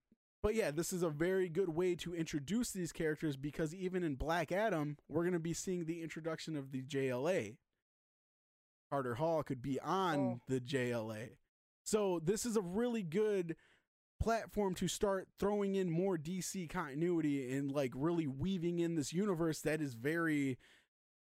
but 0.42 0.54
yeah, 0.54 0.70
this 0.70 0.92
is 0.92 1.02
a 1.02 1.10
very 1.10 1.48
good 1.48 1.68
way 1.70 1.94
to 1.96 2.14
introduce 2.14 2.70
these 2.70 2.92
characters 2.92 3.36
because 3.36 3.74
even 3.74 4.02
in 4.02 4.14
Black 4.14 4.50
Adam, 4.52 4.96
we're 5.08 5.22
going 5.22 5.32
to 5.34 5.38
be 5.38 5.52
seeing 5.54 5.84
the 5.84 6.02
introduction 6.02 6.56
of 6.56 6.72
the 6.72 6.82
JLA. 6.82 7.56
Carter 8.90 9.14
Hall 9.16 9.42
could 9.42 9.62
be 9.62 9.78
on 9.80 10.18
Oh. 10.18 10.40
the 10.48 10.60
JLA. 10.60 11.36
So 11.84 12.20
this 12.22 12.44
is 12.44 12.56
a 12.56 12.60
really 12.62 13.02
good 13.02 13.56
platform 14.20 14.74
to 14.74 14.88
start 14.88 15.28
throwing 15.38 15.74
in 15.76 15.90
more 15.90 16.18
DC 16.18 16.68
continuity 16.68 17.56
and 17.56 17.70
like 17.72 17.92
really 17.94 18.26
weaving 18.26 18.78
in 18.80 18.94
this 18.94 19.12
universe 19.12 19.60
that 19.62 19.80
is 19.80 19.94
very 19.94 20.58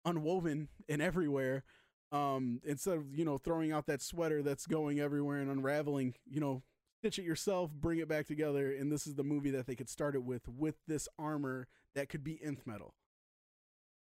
unwoven 0.03 0.67
and 0.89 0.99
everywhere 0.99 1.63
um 2.11 2.59
instead 2.65 2.97
of 2.97 3.15
you 3.15 3.23
know 3.23 3.37
throwing 3.37 3.71
out 3.71 3.85
that 3.85 4.01
sweater 4.01 4.41
that's 4.41 4.65
going 4.65 4.99
everywhere 4.99 5.37
and 5.37 5.51
unraveling 5.51 6.15
you 6.25 6.39
know 6.41 6.63
stitch 7.01 7.19
it 7.19 7.25
yourself 7.25 7.71
bring 7.73 7.99
it 7.99 8.07
back 8.07 8.27
together 8.27 8.71
and 8.71 8.91
this 8.91 9.07
is 9.07 9.15
the 9.15 9.23
movie 9.23 9.49
that 9.51 9.65
they 9.65 9.75
could 9.75 9.89
start 9.89 10.15
it 10.15 10.23
with 10.23 10.47
with 10.47 10.75
this 10.87 11.07
armor 11.17 11.67
that 11.95 12.09
could 12.09 12.23
be 12.23 12.39
nth 12.43 12.65
metal. 12.65 12.93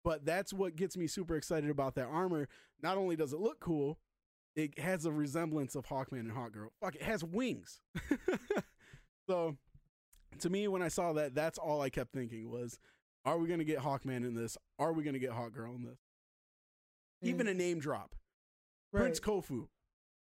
But 0.04 0.24
that's 0.24 0.52
what 0.52 0.76
gets 0.76 0.96
me 0.96 1.06
super 1.06 1.34
excited 1.34 1.70
about 1.70 1.94
that 1.94 2.06
armor. 2.06 2.48
Not 2.82 2.98
only 2.98 3.16
does 3.16 3.32
it 3.32 3.40
look 3.40 3.60
cool 3.60 3.98
it 4.56 4.78
has 4.78 5.04
a 5.04 5.10
resemblance 5.10 5.74
of 5.74 5.86
hawkman 5.86 6.20
and 6.20 6.32
hawkgirl. 6.32 6.68
Fuck 6.80 6.94
it 6.94 7.02
has 7.02 7.24
wings. 7.24 7.80
So 9.26 9.56
to 10.40 10.50
me 10.50 10.68
when 10.68 10.82
i 10.82 10.88
saw 10.88 11.12
that 11.14 11.34
that's 11.34 11.58
all 11.58 11.80
i 11.80 11.88
kept 11.88 12.12
thinking 12.12 12.50
was 12.50 12.78
are 13.24 13.38
we 13.38 13.48
going 13.48 13.58
to 13.58 13.64
get 13.64 13.78
hawkman 13.78 14.18
in 14.18 14.34
this? 14.34 14.58
Are 14.78 14.92
we 14.92 15.02
going 15.02 15.14
to 15.14 15.20
get 15.20 15.30
hawkgirl 15.30 15.74
in 15.76 15.84
this? 15.84 15.98
Even 17.22 17.48
a 17.48 17.54
name 17.54 17.78
drop. 17.78 18.14
Right. 18.92 19.00
Prince 19.00 19.20
Khufu. 19.20 19.68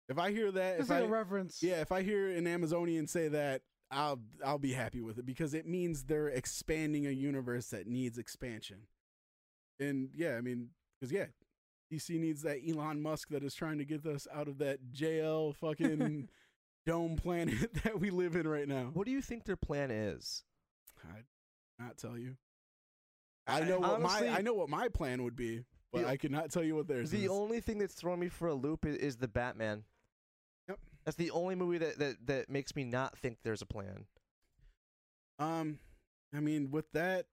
If 0.09 0.19
I 0.19 0.33
hear 0.33 0.51
that, 0.53 0.79
Just 0.79 0.91
if 0.91 0.95
like 0.97 1.03
I, 1.05 1.07
a 1.07 1.09
reference. 1.09 1.63
yeah, 1.63 1.81
if 1.81 1.93
I 1.93 2.03
hear 2.03 2.29
an 2.31 2.47
Amazonian 2.47 3.07
say 3.07 3.29
that, 3.29 3.63
I'll 3.91 4.21
I'll 4.45 4.59
be 4.59 4.73
happy 4.73 5.01
with 5.01 5.19
it 5.19 5.27
because 5.27 5.55
it 5.55 5.67
means 5.67 6.05
they're 6.05 6.29
expanding 6.29 7.07
a 7.07 7.11
universe 7.11 7.69
that 7.69 7.87
needs 7.87 8.19
expansion. 8.19 8.79
And 9.81 10.11
yeah, 10.15 10.37
I 10.37 10.41
mean, 10.41 10.69
because 11.01 11.13
yeah, 11.13 11.27
DC 11.93 12.19
needs 12.19 12.43
that 12.43 12.59
Elon 12.67 13.01
Musk 13.03 13.29
that 13.31 13.43
is 13.45 13.55
trying 13.55 13.79
to 13.79 13.85
get 13.85 14.05
us 14.07 14.27
out 14.33 14.49
of 14.49 14.59
that 14.59 14.79
JL 14.93 15.55
fucking 15.55 16.29
dome 16.87 17.17
planet 17.17 17.73
that 17.85 18.01
we 18.01 18.11
live 18.11 18.35
in 18.35 18.47
right 18.49 18.69
now. 18.69 18.91
What 18.95 19.07
do 19.07 19.13
you 19.13 19.23
think 19.23 19.45
their 19.45 19.57
plan 19.57 19.91
is? 19.91 20.45
I 21.05 21.83
not 21.83 21.97
tell 21.97 22.19
you. 22.19 22.37
I 23.47 23.61
know 23.61 23.77
I- 23.77 23.79
what 23.79 23.91
honestly- 24.03 24.29
my 24.29 24.37
I 24.39 24.41
know 24.43 24.55
what 24.55 24.69
my 24.69 24.89
plan 24.89 25.23
would 25.23 25.37
be, 25.37 25.65
but 25.93 26.03
The- 26.03 26.09
I 26.09 26.17
cannot 26.17 26.51
tell 26.51 26.63
you 26.65 26.75
what 26.77 26.89
theirs 26.89 27.11
The 27.11 27.19
is. 27.19 27.23
The 27.25 27.29
only 27.29 27.61
thing 27.61 27.79
that's 27.79 27.95
throwing 27.95 28.21
me 28.21 28.29
for 28.29 28.49
a 28.49 28.55
loop 28.55 28.85
is, 28.85 28.97
is 28.97 29.17
the 29.17 29.29
Batman. 29.29 29.85
Yep. 31.09 31.17
That's 31.17 31.17
the 31.17 31.31
only 31.31 31.55
movie 31.55 31.79
that, 31.79 31.99
that, 31.99 32.27
that 32.27 32.51
makes 32.51 32.77
me 32.77 32.85
not 32.85 33.17
think 33.19 33.39
there's 33.43 33.63
a 33.63 33.67
plan. 33.67 34.05
Um, 35.39 35.79
I 36.35 36.41
mean, 36.41 36.71
with 36.71 36.91
that, 36.93 37.27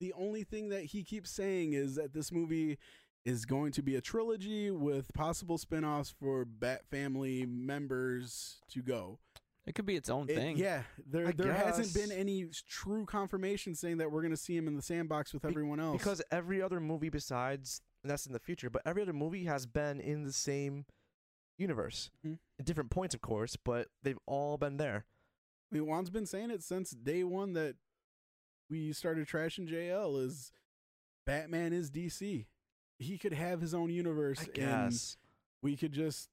the 0.00 0.12
only 0.14 0.44
thing 0.44 0.68
that 0.70 0.84
he 0.84 1.02
keeps 1.04 1.30
saying 1.30 1.72
is 1.74 1.96
that 1.96 2.12
this 2.14 2.32
movie 2.32 2.78
is 3.24 3.44
going 3.44 3.72
to 3.72 3.82
be 3.82 3.96
a 3.96 4.00
trilogy 4.00 4.70
with 4.70 5.12
possible 5.12 5.58
spin-offs 5.58 6.14
for 6.18 6.44
Bat 6.44 6.82
family 6.90 7.44
members 7.46 8.56
to 8.70 8.80
go. 8.82 9.18
It 9.66 9.74
could 9.74 9.84
be 9.86 9.96
its 9.96 10.08
own 10.08 10.28
It- 10.30 10.34
thing. 10.36 10.56
yeah, 10.56 10.84
there 11.06 11.28
I 11.28 11.32
there 11.32 11.52
hasn't 11.52 11.92
been 11.92 12.10
any 12.10 12.46
true 12.68 13.04
confirmation 13.04 13.74
saying 13.74 13.98
that 13.98 14.10
we're 14.10 14.22
going 14.22 14.30
to 14.30 14.36
see 14.36 14.56
him 14.56 14.66
in 14.66 14.76
the 14.76 14.82
sandbox 14.82 15.34
with 15.34 15.42
Be- 15.42 15.48
everyone 15.48 15.78
else. 15.78 15.98
Because 15.98 16.22
every 16.30 16.62
other 16.62 16.80
movie 16.80 17.10
besides, 17.10 17.82
and 18.02 18.10
that's 18.10 18.24
in 18.26 18.32
the 18.32 18.38
future, 18.38 18.70
but 18.70 18.80
every 18.86 19.02
other 19.02 19.12
movie 19.12 19.44
has 19.44 19.66
been 19.66 20.00
in 20.00 20.24
the 20.24 20.32
same 20.32 20.86
universe. 21.58 22.10
Mhm. 22.24 22.38
At 22.58 22.64
different 22.64 22.90
points, 22.90 23.14
of 23.14 23.20
course, 23.20 23.56
but 23.56 23.88
they've 24.02 24.18
all 24.26 24.56
been 24.56 24.76
there. 24.78 25.06
I 25.70 25.74
mean, 25.74 25.84
Juan's 25.84 26.10
been 26.10 26.24
saying 26.26 26.50
it 26.50 26.62
since 26.62 26.90
day 26.92 27.24
one 27.24 27.52
that 27.52 27.76
we 28.70 28.92
started 28.92 29.26
trashing 29.28 29.68
JL 29.68 30.16
is 30.16 30.50
Batman 31.26 31.72
is 31.74 31.90
DC. 31.90 32.46
He 32.98 33.18
could 33.18 33.32
have 33.34 33.60
his 33.60 33.74
own 33.74 33.90
universe. 33.90 34.40
I 34.40 34.44
and 34.44 34.54
guess. 34.90 35.16
we 35.62 35.76
could 35.76 35.92
just 35.92 36.30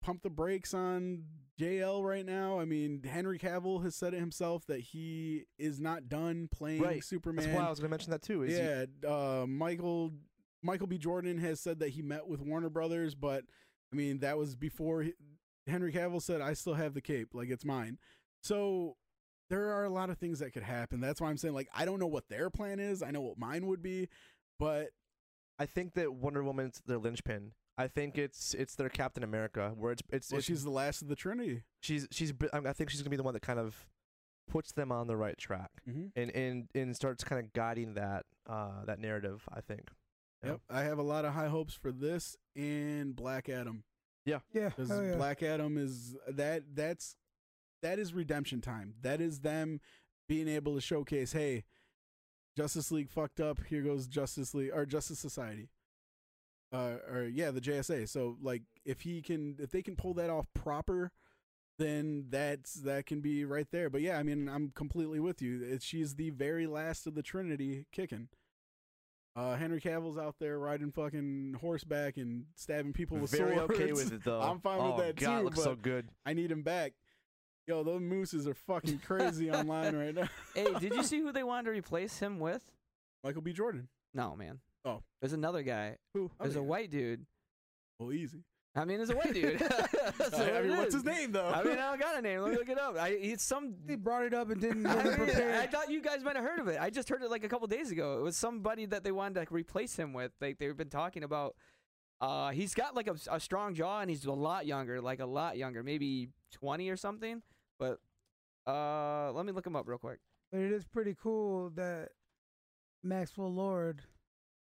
pump 0.00 0.22
the 0.22 0.30
brakes 0.30 0.72
on 0.74 1.24
JL 1.58 2.02
right 2.04 2.24
now. 2.24 2.58
I 2.60 2.64
mean, 2.64 3.02
Henry 3.02 3.38
Cavill 3.38 3.82
has 3.82 3.94
said 3.96 4.14
it 4.14 4.20
himself 4.20 4.64
that 4.66 4.80
he 4.80 5.44
is 5.58 5.80
not 5.80 6.08
done 6.08 6.48
playing 6.50 6.82
Right. 6.82 7.02
Superman. 7.04 7.44
That's 7.44 7.56
why 7.56 7.66
I 7.66 7.70
was 7.70 7.78
going 7.80 7.88
to 7.88 7.92
mention 7.92 8.10
that 8.12 8.22
too. 8.22 8.42
Is 8.44 8.52
you- 8.52 8.58
yeah, 8.64 8.86
uh, 9.10 9.46
Michael 9.46 10.12
Michael 10.62 10.86
B. 10.88 10.98
Jordan 10.98 11.38
has 11.38 11.60
said 11.60 11.78
that 11.80 11.90
he 11.90 12.02
met 12.02 12.26
with 12.26 12.40
Warner 12.40 12.68
Brothers, 12.70 13.14
but 13.14 13.44
I 13.92 13.96
mean 13.96 14.18
that 14.20 14.36
was 14.38 14.54
before 14.56 15.06
Henry 15.66 15.92
Cavill 15.92 16.22
said, 16.22 16.40
"I 16.40 16.52
still 16.54 16.74
have 16.74 16.94
the 16.94 17.00
cape, 17.00 17.34
like 17.34 17.48
it's 17.50 17.64
mine." 17.64 17.98
So 18.42 18.96
there 19.50 19.70
are 19.72 19.84
a 19.84 19.90
lot 19.90 20.10
of 20.10 20.18
things 20.18 20.38
that 20.40 20.52
could 20.52 20.62
happen. 20.62 21.00
That's 21.00 21.20
why 21.20 21.28
I'm 21.30 21.38
saying, 21.38 21.54
like, 21.54 21.68
I 21.74 21.84
don't 21.86 21.98
know 21.98 22.06
what 22.06 22.28
their 22.28 22.50
plan 22.50 22.78
is. 22.80 23.02
I 23.02 23.10
know 23.10 23.22
what 23.22 23.38
mine 23.38 23.66
would 23.66 23.82
be, 23.82 24.08
but 24.58 24.88
I 25.58 25.64
think 25.66 25.94
that 25.94 26.12
Wonder 26.12 26.42
Woman's 26.44 26.82
their 26.86 26.98
linchpin. 26.98 27.52
I 27.78 27.88
think 27.88 28.18
it's 28.18 28.54
it's 28.54 28.74
their 28.74 28.88
Captain 28.88 29.22
America, 29.22 29.72
where 29.76 29.92
it's 29.92 30.02
it's, 30.10 30.30
well, 30.30 30.38
it's 30.38 30.46
she's 30.46 30.64
the 30.64 30.70
last 30.70 31.00
of 31.02 31.08
the 31.08 31.16
Trinity. 31.16 31.62
she's 31.80 32.06
she's 32.10 32.32
I 32.52 32.58
I 32.58 32.72
think 32.72 32.90
she's 32.90 33.00
gonna 33.00 33.10
be 33.10 33.16
the 33.16 33.22
one 33.22 33.34
that 33.34 33.42
kind 33.42 33.58
of 33.58 33.86
puts 34.50 34.72
them 34.72 34.90
on 34.90 35.06
the 35.06 35.16
right 35.16 35.36
track 35.38 35.70
Mm-hmm. 35.88 36.06
and 36.16 36.30
and 36.30 36.68
and 36.74 36.96
starts 36.96 37.22
kind 37.22 37.44
of 37.44 37.52
guiding 37.52 37.94
that 37.94 38.24
uh 38.48 38.84
that 38.86 38.98
narrative. 38.98 39.44
I 39.52 39.60
think. 39.60 39.90
Yeah. 40.42 40.50
Yep, 40.50 40.60
I 40.70 40.82
have 40.82 40.98
a 40.98 41.02
lot 41.02 41.24
of 41.24 41.34
high 41.34 41.48
hopes 41.48 41.74
for 41.74 41.90
this 41.90 42.36
and 42.54 43.14
Black 43.16 43.48
Adam. 43.48 43.84
Yeah. 44.24 44.38
Yeah. 44.52 44.68
Because 44.68 44.88
hell 44.88 45.02
yeah. 45.02 45.16
Black 45.16 45.42
Adam 45.42 45.76
is 45.76 46.16
that 46.28 46.62
that's 46.74 47.16
that 47.82 47.98
is 47.98 48.12
redemption 48.12 48.60
time. 48.60 48.94
That 49.02 49.20
is 49.20 49.40
them 49.40 49.80
being 50.28 50.48
able 50.48 50.74
to 50.74 50.80
showcase, 50.80 51.32
hey, 51.32 51.64
Justice 52.56 52.90
League 52.90 53.10
fucked 53.10 53.40
up. 53.40 53.60
Here 53.68 53.82
goes 53.82 54.06
Justice 54.06 54.54
League 54.54 54.70
or 54.74 54.84
Justice 54.84 55.18
Society. 55.18 55.70
Uh, 56.72 56.96
or 57.10 57.22
yeah, 57.22 57.50
the 57.50 57.60
JSA. 57.60 58.08
So 58.08 58.36
like, 58.42 58.62
if 58.84 59.00
he 59.02 59.22
can, 59.22 59.56
if 59.58 59.70
they 59.70 59.82
can 59.82 59.96
pull 59.96 60.14
that 60.14 60.28
off 60.28 60.46
proper, 60.54 61.12
then 61.78 62.26
that's 62.28 62.74
that 62.74 63.06
can 63.06 63.20
be 63.20 63.44
right 63.44 63.68
there. 63.70 63.88
But 63.88 64.02
yeah, 64.02 64.18
I 64.18 64.22
mean, 64.22 64.48
I'm 64.48 64.72
completely 64.74 65.20
with 65.20 65.40
you. 65.40 65.62
It, 65.62 65.82
she's 65.82 66.16
the 66.16 66.30
very 66.30 66.66
last 66.66 67.06
of 67.06 67.14
the 67.14 67.22
Trinity 67.22 67.86
kicking. 67.92 68.28
Uh, 69.38 69.54
Henry 69.54 69.80
Cavill's 69.80 70.18
out 70.18 70.34
there 70.40 70.58
riding 70.58 70.90
fucking 70.90 71.58
horseback 71.60 72.16
and 72.16 72.46
stabbing 72.56 72.92
people 72.92 73.18
with 73.18 73.30
Very 73.30 73.54
swords. 73.54 73.72
okay 73.72 73.92
with 73.92 74.12
it 74.12 74.24
though. 74.24 74.40
I'm 74.42 74.58
fine 74.58 74.78
with 74.78 74.94
oh, 74.94 74.98
that 74.98 75.14
God, 75.14 75.26
too, 75.26 75.38
it 75.38 75.44
looks 75.44 75.62
so 75.62 75.76
good. 75.76 76.08
I 76.26 76.32
need 76.32 76.50
him 76.50 76.62
back. 76.62 76.94
Yo, 77.68 77.84
those 77.84 78.00
mooses 78.00 78.48
are 78.48 78.54
fucking 78.54 78.98
crazy 78.98 79.48
online 79.52 79.94
right 79.94 80.12
now. 80.12 80.28
hey, 80.56 80.74
did 80.80 80.92
you 80.92 81.04
see 81.04 81.20
who 81.20 81.30
they 81.30 81.44
wanted 81.44 81.66
to 81.66 81.70
replace 81.70 82.18
him 82.18 82.40
with? 82.40 82.62
Michael 83.22 83.42
B. 83.42 83.52
Jordan. 83.52 83.86
No, 84.12 84.34
man. 84.34 84.58
Oh. 84.84 85.02
There's 85.20 85.34
another 85.34 85.62
guy. 85.62 85.98
Who? 86.14 86.32
There's 86.40 86.56
a 86.56 86.62
white 86.62 86.90
dude. 86.90 87.24
Oh, 88.00 88.10
easy. 88.10 88.42
I 88.76 88.84
mean, 88.84 88.98
there's 88.98 89.10
a 89.10 89.16
white 89.16 89.34
dude. 89.34 89.58
That's 90.18 90.38
I 90.38 90.62
mean, 90.62 90.76
what's 90.76 90.94
his 90.94 91.04
name 91.04 91.32
though? 91.32 91.48
I 91.48 91.62
mean, 91.62 91.78
I 91.78 91.90
don't 91.90 92.00
got 92.00 92.18
a 92.18 92.22
name. 92.22 92.40
Let 92.40 92.50
me 92.52 92.56
look 92.56 92.68
it 92.68 92.78
up. 92.78 92.96
I, 92.98 93.08
it's 93.08 93.44
some. 93.44 93.74
They 93.86 93.96
brought 93.96 94.24
it 94.24 94.34
up 94.34 94.50
and 94.50 94.60
didn't 94.60 94.86
I, 94.86 95.02
mean, 95.02 95.14
prepared. 95.14 95.54
I 95.54 95.66
thought 95.66 95.90
you 95.90 96.02
guys 96.02 96.22
might 96.22 96.36
have 96.36 96.44
heard 96.44 96.60
of 96.60 96.68
it. 96.68 96.78
I 96.80 96.90
just 96.90 97.08
heard 97.08 97.22
it 97.22 97.30
like 97.30 97.44
a 97.44 97.48
couple 97.48 97.66
days 97.66 97.90
ago. 97.90 98.18
It 98.18 98.22
was 98.22 98.36
somebody 98.36 98.86
that 98.86 99.02
they 99.02 99.12
wanted 99.12 99.34
to 99.34 99.40
like, 99.40 99.50
replace 99.50 99.96
him 99.96 100.12
with. 100.12 100.32
Like 100.40 100.58
they've 100.58 100.76
been 100.76 100.90
talking 100.90 101.24
about. 101.24 101.56
Uh, 102.20 102.50
he's 102.50 102.74
got 102.74 102.96
like 102.96 103.06
a, 103.06 103.14
a 103.30 103.38
strong 103.38 103.74
jaw 103.74 104.00
and 104.00 104.10
he's 104.10 104.24
a 104.24 104.32
lot 104.32 104.66
younger, 104.66 105.00
like 105.00 105.20
a 105.20 105.26
lot 105.26 105.56
younger, 105.56 105.84
maybe 105.84 106.28
20 106.50 106.88
or 106.90 106.96
something. 106.96 107.42
But 107.78 108.00
uh, 108.66 109.30
let 109.32 109.46
me 109.46 109.52
look 109.52 109.66
him 109.66 109.76
up 109.76 109.86
real 109.86 109.98
quick. 109.98 110.18
But 110.50 110.60
it 110.60 110.72
is 110.72 110.84
pretty 110.84 111.14
cool 111.20 111.70
that 111.76 112.08
Maxwell 113.04 113.52
Lord 113.52 114.02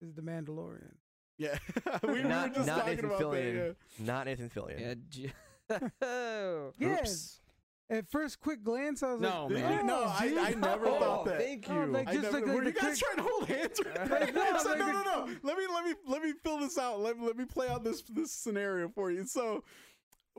is 0.02 0.14
the 0.14 0.22
Mandalorian. 0.22 0.96
Yeah, 1.38 1.58
we 2.02 2.22
not 2.22 2.48
were 2.50 2.54
just 2.56 2.66
not 2.66 2.78
talking 2.80 2.90
Nathan 2.96 3.04
about 3.06 3.20
Fillion. 3.20 3.54
that. 3.54 3.76
Not 4.04 4.26
Nathan 4.26 4.50
Fillion. 4.50 4.80
Yeah. 4.80 4.94
J- 5.08 5.32
Oh. 6.02 6.72
Yeah. 6.78 7.00
Oops. 7.00 7.40
At 7.90 8.06
first 8.10 8.38
quick 8.40 8.62
glance, 8.62 9.02
I 9.02 9.12
was 9.12 9.20
No, 9.22 9.46
like, 9.46 9.58
Yeah. 9.60 9.68
man. 9.70 9.86
no, 9.86 10.02
oh, 10.04 10.14
I. 10.18 10.24
I 10.38 10.54
never 10.54 10.86
Oh, 10.88 10.98
thought 11.00 11.24
that. 11.24 11.38
Thank 11.40 11.66
Oh, 11.70 11.80
you. 11.80 11.86
like, 11.86 12.06
I 12.06 12.12
just 12.12 12.24
never, 12.24 12.36
like- 12.40 12.46
like 12.46 12.54
were 12.54 12.60
the 12.64 12.70
you 12.70 12.72
guys 12.74 13.00
quick- 13.02 13.14
trying 13.14 13.16
to 13.16 13.22
hold 13.32 13.48
hands? 13.48 13.80
Right 13.84 14.10
Like, 14.10 14.34
there? 14.34 14.52
no, 14.52 14.58
So, 14.58 14.68
like 14.70 14.78
no, 14.78 14.92
no, 14.92 15.02
no. 15.02 15.26
Let 15.42 15.56
me 15.56 15.64
let 15.74 15.84
me 15.86 15.94
let 16.06 16.22
me 16.22 16.32
fill 16.44 16.58
this 16.58 16.76
out. 16.76 17.00
Let, 17.00 17.18
let 17.20 17.36
me 17.38 17.46
play 17.46 17.68
out 17.68 17.84
this 17.84 18.02
this 18.02 18.30
scenario 18.30 18.90
for 18.90 19.10
you. 19.10 19.24
So 19.24 19.64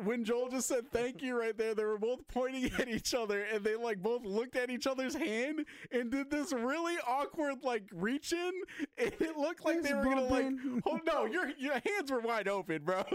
when 0.03 0.23
Joel 0.23 0.49
just 0.49 0.67
said 0.67 0.91
thank 0.91 1.21
you 1.21 1.37
right 1.39 1.57
there, 1.57 1.73
they 1.75 1.83
were 1.83 1.97
both 1.97 2.27
pointing 2.27 2.71
at 2.79 2.87
each 2.87 3.13
other 3.13 3.41
and 3.43 3.63
they 3.63 3.75
like 3.75 4.01
both 4.01 4.23
looked 4.25 4.55
at 4.55 4.69
each 4.69 4.87
other's 4.87 5.15
hand 5.15 5.65
and 5.91 6.11
did 6.11 6.29
this 6.31 6.53
really 6.53 6.95
awkward 7.07 7.63
like 7.63 7.83
reach 7.93 8.33
in 8.33 8.51
and 8.97 9.13
it 9.19 9.37
looked 9.37 9.65
like 9.65 9.81
they 9.81 9.89
Fist 9.89 9.95
were 9.95 10.03
gonna 10.03 10.23
like 10.23 10.45
oh 10.85 10.99
no, 11.05 11.25
your 11.25 11.51
your 11.57 11.73
hands 11.73 12.11
were 12.11 12.19
wide 12.21 12.47
open, 12.47 12.83
bro. 12.83 13.03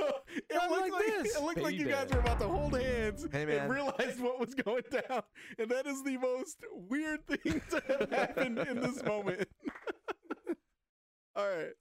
It 0.50 0.58
I'm 0.60 0.70
looked 0.70 0.82
like 0.82 0.92
like, 0.92 1.22
this. 1.22 1.36
it 1.36 1.42
looked 1.42 1.60
like 1.60 1.74
you 1.74 1.86
guys 1.86 2.08
were 2.10 2.20
about 2.20 2.38
to 2.40 2.48
hold 2.48 2.78
hands 2.78 3.26
Hey, 3.30 3.56
and 3.56 3.70
realized 3.70 4.20
what 4.20 4.38
was 4.40 4.54
going 4.54 4.82
down. 4.90 5.22
And 5.58 5.70
that 5.70 5.86
is 5.86 6.02
the 6.02 6.16
most 6.18 6.58
weird 6.72 7.26
thing 7.26 7.60
to 7.70 7.82
have 7.88 8.10
happened 8.10 8.58
in 8.58 8.80
this 8.80 9.02
moment. 9.04 9.48
All 11.36 11.46
right. 11.48 11.72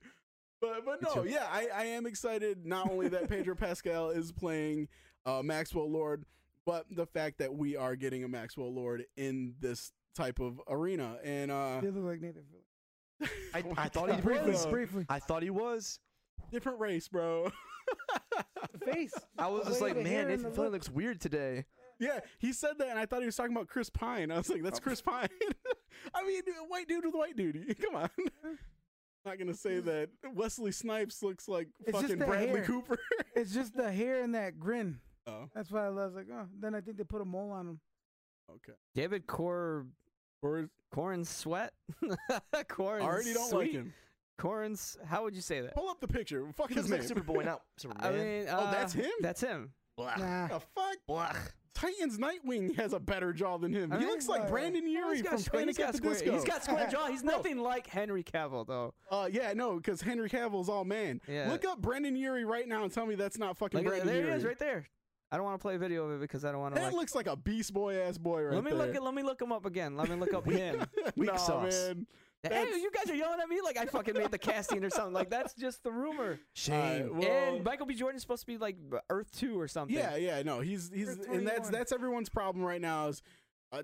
But 0.63 0.85
but 0.85 1.01
no, 1.01 1.23
yeah, 1.23 1.45
I, 1.51 1.67
I 1.75 1.83
am 1.87 2.05
excited 2.05 2.65
not 2.65 2.89
only 2.89 3.09
that 3.09 3.27
Pedro 3.27 3.53
Pascal 3.57 4.11
is 4.11 4.31
playing 4.31 4.87
uh, 5.25 5.41
Maxwell 5.43 5.91
Lord, 5.91 6.23
but 6.65 6.85
the 6.89 7.05
fact 7.05 7.39
that 7.39 7.53
we 7.53 7.75
are 7.75 7.97
getting 7.97 8.23
a 8.23 8.29
Maxwell 8.29 8.73
Lord 8.73 9.05
in 9.17 9.55
this 9.59 9.91
type 10.15 10.39
of 10.39 10.61
arena. 10.69 11.17
And 11.21 11.51
uh 11.51 11.81
They 11.81 11.89
look 11.89 12.05
like 12.05 12.21
Nathan 12.21 12.43
I, 13.53 13.63
Oh 13.67 13.73
I 13.77 13.89
thought 13.89 14.15
he 14.15 14.21
Briefly, 14.21 14.51
was. 14.51 14.65
briefly. 14.67 15.05
I 15.09 15.19
thought 15.19 15.43
he 15.43 15.49
was. 15.49 15.99
different 16.49 16.79
race, 16.79 17.09
bro. 17.09 17.51
Face. 18.85 19.13
I 19.37 19.47
was 19.47 19.67
just 19.67 19.81
like, 19.81 19.97
man, 19.97 20.29
and 20.31 20.41
Nathan 20.43 20.51
Fillion 20.51 20.71
looks 20.71 20.89
weird 20.89 21.19
today. 21.19 21.65
yeah, 21.99 22.21
he 22.39 22.53
said 22.53 22.77
that 22.79 22.87
and 22.87 22.97
I 22.97 23.05
thought 23.05 23.19
he 23.19 23.25
was 23.25 23.35
talking 23.35 23.53
about 23.55 23.67
Chris 23.67 23.89
Pine. 23.89 24.31
I 24.31 24.37
was 24.37 24.49
like, 24.49 24.63
that's 24.63 24.79
Chris 24.79 25.01
Pine. 25.01 25.27
I 26.15 26.25
mean, 26.25 26.41
white 26.69 26.87
dude 26.87 27.05
with 27.05 27.15
white 27.15 27.35
dude. 27.35 27.75
Come 27.81 27.95
on. 27.95 28.09
Not 29.25 29.39
gonna 29.39 29.53
say 29.53 29.79
that 29.79 30.09
Wesley 30.33 30.71
Snipes 30.71 31.23
looks 31.23 31.47
like 31.47 31.69
It's 31.85 31.97
fucking 31.99 32.17
Bradley 32.19 32.47
hair. 32.59 32.63
Cooper. 32.65 32.97
It's 33.35 33.53
just 33.53 33.75
the 33.75 33.91
hair 33.91 34.21
and 34.21 34.35
that 34.35 34.59
grin. 34.59 34.99
oh, 35.27 35.45
That's 35.55 35.71
why 35.71 35.87
I 35.87 35.89
was 35.89 36.13
like, 36.13 36.27
oh. 36.31 36.45
Then 36.59 36.75
I 36.75 36.81
think 36.81 36.97
they 36.97 37.03
put 37.03 37.21
a 37.21 37.25
mole 37.25 37.51
on 37.51 37.67
him. 37.67 37.79
okay. 38.51 38.73
David 38.93 39.25
Cor 39.27 39.85
Or 40.43 40.69
Corenswet. 40.93 41.69
Corin 42.69 43.01
already 43.03 43.33
don't 43.33 43.51
like 43.53 43.71
him. 43.71 43.93
Corin's. 44.37 44.97
How 45.05 45.23
would 45.23 45.35
you 45.35 45.41
say 45.41 45.61
that? 45.61 45.73
Pull 45.75 45.89
up 45.89 45.99
the 46.01 46.07
picture. 46.07 46.45
Fuck 46.55 46.69
He 46.69 46.75
his 46.75 46.89
looks 46.89 47.09
name. 47.09 47.17
like 47.17 47.25
Superboy, 47.25 47.45
not 47.45 47.61
Superman. 47.77 48.05
I 48.13 48.17
mean, 48.17 48.45
Oh, 48.49 48.69
that's 48.71 48.93
uh, 48.95 48.99
him? 48.99 49.11
That's 49.21 49.41
him. 49.41 49.71
Blah. 49.97 50.15
Nah. 50.17 50.47
the 50.47 50.59
fuck? 50.59 50.97
Blah. 51.07 51.33
Titans 51.75 52.17
Nightwing 52.17 52.75
has 52.75 52.93
a 52.93 52.99
better 52.99 53.33
jaw 53.33 53.57
than 53.57 53.73
him. 53.73 53.91
I 53.91 53.95
he 53.97 54.01
mean, 54.05 54.09
looks 54.09 54.27
like 54.27 54.47
Brendon 54.47 54.87
Urie 54.87 55.17
he's 55.17 55.25
from 55.25 55.31
got, 55.37 55.39
square, 55.41 55.61
Panic 55.63 55.79
at 55.79 55.91
the 55.91 55.97
square. 55.97 56.13
Disco. 56.13 56.31
He's 56.33 56.43
got 56.43 56.63
square 56.63 56.87
jaw. 56.91 57.07
He's 57.07 57.23
Bro. 57.23 57.37
nothing 57.37 57.57
like 57.57 57.87
Henry 57.87 58.23
Cavill 58.23 58.65
though. 58.65 58.93
Uh, 59.11 59.27
yeah, 59.31 59.53
no, 59.53 59.77
because 59.77 59.99
Henry 60.01 60.29
Cavill's 60.29 60.69
all 60.69 60.85
man. 60.85 61.19
Yeah. 61.27 61.49
Look 61.49 61.65
up 61.65 61.81
Brendon 61.81 62.15
Urie 62.15 62.45
right 62.45 62.67
now 62.67 62.83
and 62.83 62.93
tell 62.93 63.05
me 63.05 63.15
that's 63.15 63.37
not 63.39 63.57
fucking 63.57 63.79
Like, 63.79 63.87
Brandon 63.87 64.07
there 64.07 64.17
Urie. 64.17 64.29
he 64.31 64.37
is, 64.37 64.45
right 64.45 64.59
there. 64.59 64.85
I 65.31 65.35
don't 65.37 65.45
want 65.45 65.59
to 65.59 65.61
play 65.63 65.75
a 65.75 65.79
video 65.79 66.05
of 66.05 66.11
it 66.11 66.21
because 66.21 66.45
I 66.45 66.51
don't 66.51 66.61
want 66.61 66.75
to 66.75 66.79
That 66.81 66.87
like. 66.87 66.95
looks 66.95 67.15
like 67.15 67.25
a 67.27 67.35
Beast 67.35 67.73
Boy 67.73 67.99
ass 68.01 68.19
boy 68.19 68.43
right 68.43 68.53
let 68.53 68.63
me 68.63 68.69
there. 68.69 68.77
look. 68.79 68.95
At, 68.95 69.03
let 69.03 69.15
me 69.15 69.23
look 69.23 69.41
him 69.41 69.51
up 69.51 69.65
again. 69.65 69.97
Let 69.97 70.09
me 70.09 70.15
look 70.15 70.31
up 70.33 70.45
him. 70.49 70.85
Weak 71.15 71.31
nah, 71.31 71.37
sauce. 71.37 71.73
man. 71.87 72.05
Hey, 72.43 72.65
you 72.75 72.91
guys 72.91 73.09
are 73.09 73.15
yelling 73.15 73.39
at 73.39 73.47
me 73.47 73.61
like 73.63 73.77
I 73.77 73.85
fucking 73.85 74.15
made 74.17 74.31
the 74.31 74.37
casting 74.37 74.83
or 74.83 74.89
something. 74.89 75.13
Like 75.13 75.29
that's 75.29 75.53
just 75.53 75.83
the 75.83 75.91
rumor. 75.91 76.39
Shame. 76.53 77.07
Alright, 77.07 77.15
well, 77.15 77.55
and 77.55 77.63
Michael 77.63 77.85
B. 77.85 77.95
Jordan's 77.95 78.21
supposed 78.21 78.41
to 78.41 78.47
be 78.47 78.57
like 78.57 78.75
Earth 79.09 79.31
Two 79.31 79.59
or 79.59 79.67
something. 79.67 79.95
Yeah, 79.95 80.17
yeah, 80.17 80.41
no, 80.43 80.59
he's 80.59 80.91
he's 80.93 81.09
and 81.09 81.47
that's 81.47 81.69
that's 81.69 81.91
everyone's 81.93 82.29
problem 82.29 82.65
right 82.65 82.81
now. 82.81 83.07
Is 83.07 83.21
uh, 83.71 83.83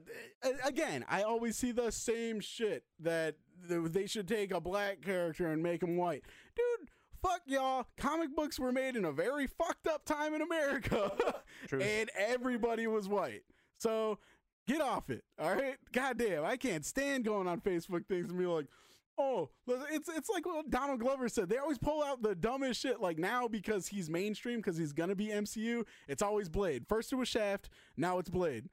again, 0.65 1.06
I 1.10 1.23
always 1.23 1.56
see 1.56 1.72
the 1.72 1.91
same 1.91 2.41
shit 2.41 2.84
that 2.99 3.36
they 3.68 4.07
should 4.07 4.27
take 4.27 4.53
a 4.53 4.60
black 4.60 5.02
character 5.02 5.48
and 5.48 5.64
make 5.64 5.81
him 5.81 5.95
white, 5.95 6.23
dude. 6.56 6.90
Fuck 7.22 7.41
y'all. 7.48 7.86
Comic 7.98 8.34
books 8.34 8.60
were 8.60 8.72
made 8.72 8.95
in 8.95 9.03
a 9.03 9.11
very 9.11 9.45
fucked 9.45 9.88
up 9.88 10.06
time 10.06 10.34
in 10.34 10.41
America, 10.41 11.11
Truth. 11.68 11.84
and 11.86 12.10
everybody 12.18 12.88
was 12.88 13.10
white. 13.10 13.44
So 13.77 14.19
get 14.69 14.81
off 14.81 15.09
it. 15.09 15.23
All 15.39 15.53
right. 15.53 15.75
Goddamn, 15.91 16.45
I 16.45 16.55
can't 16.55 16.85
stand 16.85 17.25
going 17.25 17.47
on 17.47 17.59
Facebook 17.61 18.05
things 18.05 18.29
and 18.29 18.37
be 18.37 18.45
like. 18.45 18.67
Oh, 19.21 19.49
it's 19.67 20.07
it's 20.07 20.29
like 20.29 20.45
what 20.45 20.69
Donald 20.69 21.01
Glover 21.01 21.27
said. 21.27 21.49
They 21.49 21.57
always 21.57 21.77
pull 21.77 22.01
out 22.01 22.21
the 22.21 22.35
dumbest 22.35 22.79
shit. 22.79 23.01
Like 23.01 23.19
now, 23.19 23.49
because 23.49 23.87
he's 23.87 24.09
mainstream, 24.09 24.59
because 24.59 24.77
he's 24.77 24.93
gonna 24.93 25.13
be 25.13 25.27
MCU. 25.27 25.83
It's 26.07 26.21
always 26.21 26.47
Blade. 26.47 26.85
First 26.87 27.11
it 27.11 27.17
was 27.17 27.27
Shaft. 27.27 27.69
Now 27.97 28.19
it's 28.19 28.29
Blade. 28.29 28.69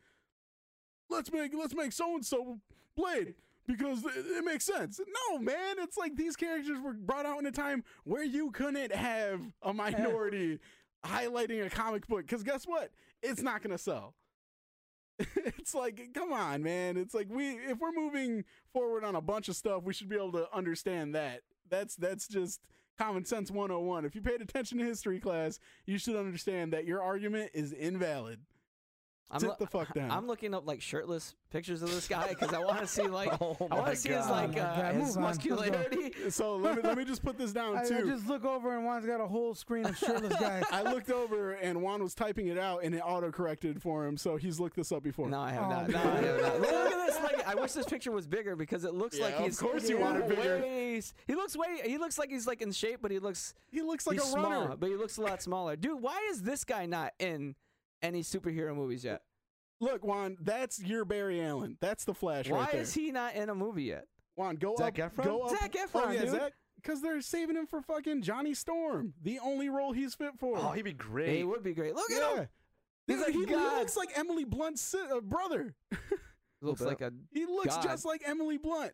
Let's 1.10 1.32
make 1.32 1.52
let's 1.52 1.74
make 1.74 1.90
so 1.90 2.14
and 2.14 2.24
so 2.24 2.60
Blade 2.97 3.35
because 3.66 4.05
it, 4.05 4.24
it 4.24 4.44
makes 4.44 4.64
sense. 4.64 5.01
No, 5.01 5.39
man, 5.40 5.77
it's 5.81 5.97
like 5.97 6.14
these 6.14 6.36
characters 6.36 6.78
were 6.81 6.93
brought 6.93 7.27
out 7.27 7.40
in 7.40 7.47
a 7.47 7.51
time 7.51 7.82
where 8.05 8.23
you 8.23 8.52
couldn't 8.52 8.93
have 8.93 9.40
a 9.62 9.74
minority 9.74 10.60
highlighting 11.05 11.66
a 11.66 11.70
comic 11.70 12.06
book. 12.06 12.20
Because 12.20 12.44
guess 12.44 12.66
what? 12.66 12.93
It's 13.20 13.43
not 13.43 13.62
gonna 13.62 13.78
sell. 13.78 14.14
it's 15.36 15.74
like, 15.74 16.10
come 16.14 16.32
on, 16.32 16.62
man. 16.62 16.97
It's 16.97 17.14
like 17.14 17.28
we 17.30 17.51
if 17.51 17.78
we're 17.78 17.93
moving 17.93 18.44
forward 18.72 19.05
on 19.05 19.14
a 19.14 19.20
bunch 19.20 19.48
of 19.48 19.56
stuff, 19.56 19.82
we 19.82 19.94
should 19.94 20.09
be 20.09 20.16
able 20.16 20.32
to 20.32 20.47
understand 20.55 21.14
that. 21.14 21.40
That's 21.68 21.97
that's 21.97 22.28
just 22.28 22.60
common 22.98 23.24
sense 23.24 23.51
101. 23.51 24.05
If 24.05 24.14
you 24.14 24.20
paid 24.20 24.40
attention 24.40 24.78
to 24.78 24.84
history 24.84 25.20
class, 25.20 25.59
you 25.86 25.98
should 25.98 26.16
understand 26.16 26.72
that 26.72 26.84
your 26.84 27.02
argument 27.02 27.51
is 27.55 27.72
invalid. 27.72 28.40
I'm, 29.28 29.40
Sit 29.40 29.48
lo- 29.48 29.57
the 29.59 29.66
fuck 29.66 29.93
down. 29.93 30.11
I'm 30.12 30.28
looking 30.28 30.55
up 30.55 30.66
like 30.69 30.81
shirtless 30.81 31.35
pictures 31.51 31.82
of 31.82 31.90
this 31.90 32.07
guy 32.07 32.28
because 32.28 32.53
I 32.53 32.59
want 32.61 32.78
to 32.78 32.86
see 32.86 33.09
like 33.09 33.31
Oh 33.40 33.57
I 33.70 33.74
want 33.74 33.86
to 33.89 33.97
see 33.97 34.11
his 34.11 34.28
like 34.28 34.57
Oh 34.57 34.61
uh, 34.61 34.93
his 34.93 34.94
move 34.94 35.16
on. 35.16 35.23
Let's 35.24 35.39
go. 35.39 35.55
muscularity. 35.57 36.12
So 36.31 36.55
let 36.57 36.77
me 36.77 36.82
let 36.82 36.97
me 36.97 37.05
just 37.05 37.24
put 37.24 37.36
this 37.36 37.53
down 37.53 37.77
I, 37.77 37.81
I 37.81 37.85
too. 37.89 38.07
just 38.09 38.28
look 38.28 38.44
over 38.44 38.74
and 38.77 38.85
Juan's 38.85 39.05
got 39.05 39.20
a 39.20 39.27
whole 39.27 39.55
screen 39.55 39.85
of 39.86 39.97
shirtless 39.98 40.35
guys. 40.40 40.62
I 40.70 40.82
looked 40.82 41.11
over 41.11 41.53
and 41.55 41.82
Juan 41.82 42.03
was 42.03 42.15
typing 42.15 42.47
it 42.47 42.59
out 42.59 42.85
and 42.85 42.94
it 42.94 43.01
auto 43.01 43.32
corrected 43.32 43.82
for 43.82 44.07
him, 44.07 44.16
so 44.16 44.36
he's 44.36 44.61
looked 44.61 44.77
this 44.77 44.93
up 44.93 45.03
before. 45.03 45.28
No, 45.28 45.40
I 45.40 45.51
have 45.51 45.65
Oh, 45.65 45.69
not. 45.70 45.89
No. 45.89 45.98
I 45.98 46.03
have 46.03 46.40
not. 46.43 46.61
Look 46.61 46.70
at 46.70 47.07
this. 47.07 47.16
Like, 47.23 47.48
I 47.48 47.55
wish 47.57 47.73
this 47.73 47.86
picture 47.86 48.12
was 48.12 48.27
bigger 48.28 48.55
because 48.55 48.85
it 48.85 48.94
looks 48.94 49.19
Yeah, 49.19 49.24
like 49.27 49.35
of 49.39 49.44
he's. 49.47 49.59
course 49.59 49.89
you 49.89 49.98
want 49.98 50.19
it 50.19 50.28
bigger. 50.28 50.59
way- 50.61 51.01
He 51.27 51.35
looks 51.35 51.57
way. 51.57 51.81
He 51.85 51.98
looks 51.98 52.16
like 52.19 52.31
he's 52.31 52.47
like 52.47 52.62
in 52.62 52.70
shape, 52.73 52.98
but 53.03 53.11
he 53.11 53.19
looks. 53.19 53.55
He 53.73 53.82
looks 53.82 54.07
like 54.07 54.20
he's 54.20 54.32
a 54.32 54.36
runner. 54.36 54.65
small, 54.66 54.77
but 54.77 54.89
he 54.89 54.94
looks 54.97 55.16
a 55.16 55.23
lot 55.23 55.43
smaller. 55.43 55.74
Dude, 55.77 56.01
why 56.01 56.27
is 56.31 56.43
this 56.43 56.65
guy 56.65 56.86
not 56.86 57.12
in 57.19 57.55
any 58.02 58.23
superhero 58.23 58.74
movies 58.74 59.05
yet? 59.05 59.23
Look, 59.81 60.05
Juan, 60.05 60.36
that's 60.40 60.82
your 60.82 61.05
Barry 61.05 61.44
Allen. 61.44 61.77
That's 61.81 62.05
the 62.05 62.14
Flash 62.14 62.48
Why 62.48 62.60
right 62.60 62.73
there. 62.73 62.81
is 62.81 62.94
he 62.94 63.12
not 63.12 63.35
in 63.35 63.48
a 63.51 63.55
movie 63.55 63.85
yet? 63.85 64.05
Juan, 64.36 64.56
go 64.56 64.74
Zac 64.77 64.98
up. 64.98 65.14
Efron? 65.14 65.24
Go 65.24 65.43
up. 65.43 65.51
Zac 65.51 65.74
Oh 65.77 65.86
Efron, 65.86 66.14
yeah, 66.14 66.20
dude. 66.23 66.31
Zac. 66.31 66.52
Because 66.77 67.02
they're 67.02 67.20
saving 67.20 67.56
him 67.56 67.66
for 67.66 67.82
fucking 67.82 68.23
Johnny 68.23 68.55
Storm, 68.55 69.14
the 69.23 69.39
only 69.40 69.68
role 69.68 69.93
he's 69.93 70.14
fit 70.14 70.32
for. 70.39 70.56
Oh, 70.56 70.70
he'd 70.70 70.82
be 70.85 70.93
great. 70.93 71.36
He 71.36 71.44
would 71.44 71.62
be 71.62 71.74
great. 71.74 71.94
Look 71.94 72.10
at 72.10 72.20
yeah. 72.20 72.36
him. 72.43 72.48
He's 73.06 73.16
Dude, 73.16 73.27
like 73.27 73.35
he, 73.35 73.44
he 73.47 73.55
looks 73.56 73.97
like 73.97 74.10
Emily 74.16 74.44
Blunt's 74.44 74.82
si- 74.82 74.98
uh, 74.98 75.20
brother. 75.20 75.74
Looks 76.62 76.81
like 76.81 77.01
a. 77.02 77.12
He 77.32 77.44
looks 77.44 77.77
God. 77.77 77.82
just 77.82 78.05
like 78.06 78.23
Emily 78.27 78.56
Blunt. 78.56 78.93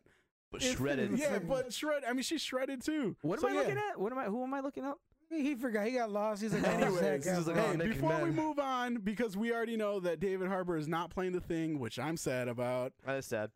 but 0.51 0.61
If- 0.63 0.77
shredded. 0.77 1.17
Yeah, 1.17 1.39
but 1.39 1.73
shredded. 1.73 2.03
I 2.07 2.13
mean, 2.13 2.21
she's 2.23 2.41
shredded 2.41 2.83
too. 2.83 3.15
What 3.21 3.39
am 3.39 3.45
I 3.49 3.53
yeah. 3.53 3.59
looking 3.59 3.77
at? 3.77 3.99
What 3.99 4.11
am 4.11 4.17
I? 4.19 4.25
Who 4.25 4.43
am 4.43 4.53
I 4.53 4.59
looking 4.59 4.83
up? 4.85 4.99
He, 5.35 5.43
he 5.43 5.55
forgot. 5.55 5.85
He 5.87 5.93
got 5.93 6.11
lost. 6.11 6.41
He's 6.41 6.53
like, 6.53 6.63
oh, 6.65 6.69
Anyways, 6.69 6.99
Zac 6.99 7.21
this 7.21 7.37
is 7.39 7.45
Efron. 7.45 7.47
like, 7.47 7.57
oh, 7.57 7.71
Hey, 7.71 7.77
naked 7.77 7.93
before 8.01 8.19
we 8.23 8.31
move 8.31 8.59
on, 8.59 8.95
because 8.97 9.35
we 9.37 9.51
already 9.53 9.77
know 9.77 9.99
that 9.99 10.19
David 10.19 10.47
Harbour 10.47 10.77
is 10.77 10.87
not 10.87 11.09
playing 11.09 11.31
the 11.33 11.41
thing, 11.41 11.79
which 11.79 11.97
I'm 11.99 12.17
sad 12.17 12.47
about. 12.47 12.93
That 13.05 13.17
is 13.17 13.25
sad. 13.25 13.51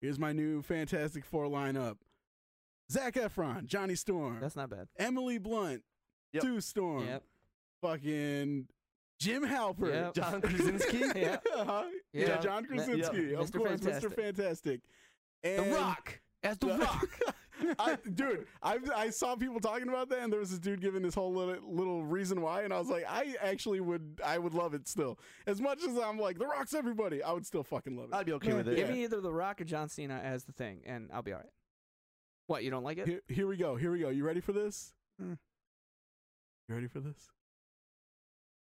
Here's 0.00 0.18
my 0.18 0.32
new 0.32 0.62
Fantastic 0.62 1.24
Four 1.24 1.46
lineup: 1.46 1.96
Zac 2.92 3.14
Efron, 3.14 3.64
Johnny 3.66 3.94
Storm, 3.94 4.38
That's 4.40 4.56
not 4.56 4.70
bad. 4.70 4.88
Emily 4.98 5.38
Blunt, 5.38 5.82
Yep. 6.32 6.42
Sue 6.42 6.60
Storm, 6.60 7.06
Yep. 7.06 7.22
fucking 7.80 8.66
Jim 9.18 9.46
Halpert, 9.46 9.92
Yep. 9.94 10.14
John 10.14 10.40
Krasinski. 10.42 10.98
Yeah. 11.14 11.38
Uh-huh. 11.54 11.84
Yeah. 12.12 12.26
yeah, 12.28 12.38
John 12.38 12.62
Ma- 12.68 12.68
Krasinski, 12.68 13.28
yeah. 13.30 13.38
of 13.38 13.50
Mr. 13.50 13.56
course, 13.58 13.80
Mr. 13.80 14.12
Fantastic. 14.14 14.14
Fantastic. 14.14 14.80
The 15.42 15.74
Rock 15.74 16.20
as 16.42 16.58
the 16.58 16.66
Rock. 16.78 17.08
I, 17.78 17.96
dude, 18.14 18.46
I 18.62 18.78
I 18.94 19.10
saw 19.10 19.34
people 19.36 19.60
talking 19.60 19.88
about 19.88 20.08
that, 20.10 20.20
and 20.20 20.32
there 20.32 20.40
was 20.40 20.50
this 20.50 20.58
dude 20.58 20.80
giving 20.80 21.02
this 21.02 21.14
whole 21.14 21.32
little, 21.32 21.56
little 21.66 22.04
reason 22.04 22.40
why, 22.42 22.62
and 22.62 22.72
I 22.72 22.78
was 22.78 22.88
like, 22.88 23.04
I 23.08 23.34
actually 23.42 23.80
would, 23.80 24.20
I 24.24 24.38
would 24.38 24.54
love 24.54 24.74
it 24.74 24.86
still. 24.88 25.18
As 25.46 25.60
much 25.60 25.82
as 25.82 25.96
I'm 25.98 26.18
like, 26.18 26.38
The 26.38 26.46
Rock's 26.46 26.74
everybody, 26.74 27.22
I 27.22 27.32
would 27.32 27.46
still 27.46 27.64
fucking 27.64 27.96
love 27.96 28.10
it. 28.12 28.14
I'd 28.14 28.26
be 28.26 28.32
okay 28.34 28.52
with 28.52 28.68
it. 28.68 28.76
Give 28.76 28.88
Yeah. 28.88 28.94
me 28.94 29.04
either 29.04 29.20
The 29.20 29.32
Rock 29.32 29.60
or 29.60 29.64
John 29.64 29.88
Cena 29.88 30.20
as 30.22 30.44
the 30.44 30.52
thing, 30.52 30.82
and 30.86 31.10
I'll 31.12 31.22
be 31.22 31.32
all 31.32 31.38
right. 31.38 31.48
What 32.46 32.62
you 32.64 32.70
don't 32.70 32.84
like 32.84 32.98
it? 32.98 33.08
Here, 33.08 33.20
here 33.28 33.46
we 33.46 33.56
go. 33.56 33.76
Here 33.76 33.90
we 33.90 33.98
go. 34.00 34.08
You 34.10 34.24
ready 34.24 34.40
for 34.40 34.52
this? 34.52 34.92
Mm. 35.20 35.38
You 36.68 36.74
ready 36.74 36.86
for 36.88 37.00
this? 37.00 37.16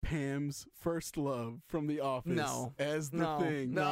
Pam's 0.03 0.65
first 0.79 1.17
love 1.17 1.61
from 1.67 1.87
The 1.87 1.99
Office 2.01 2.35
No. 2.35 2.73
as 2.77 3.09
the 3.09 3.17
No. 3.17 3.39
thing. 3.39 3.73
No. 3.73 3.83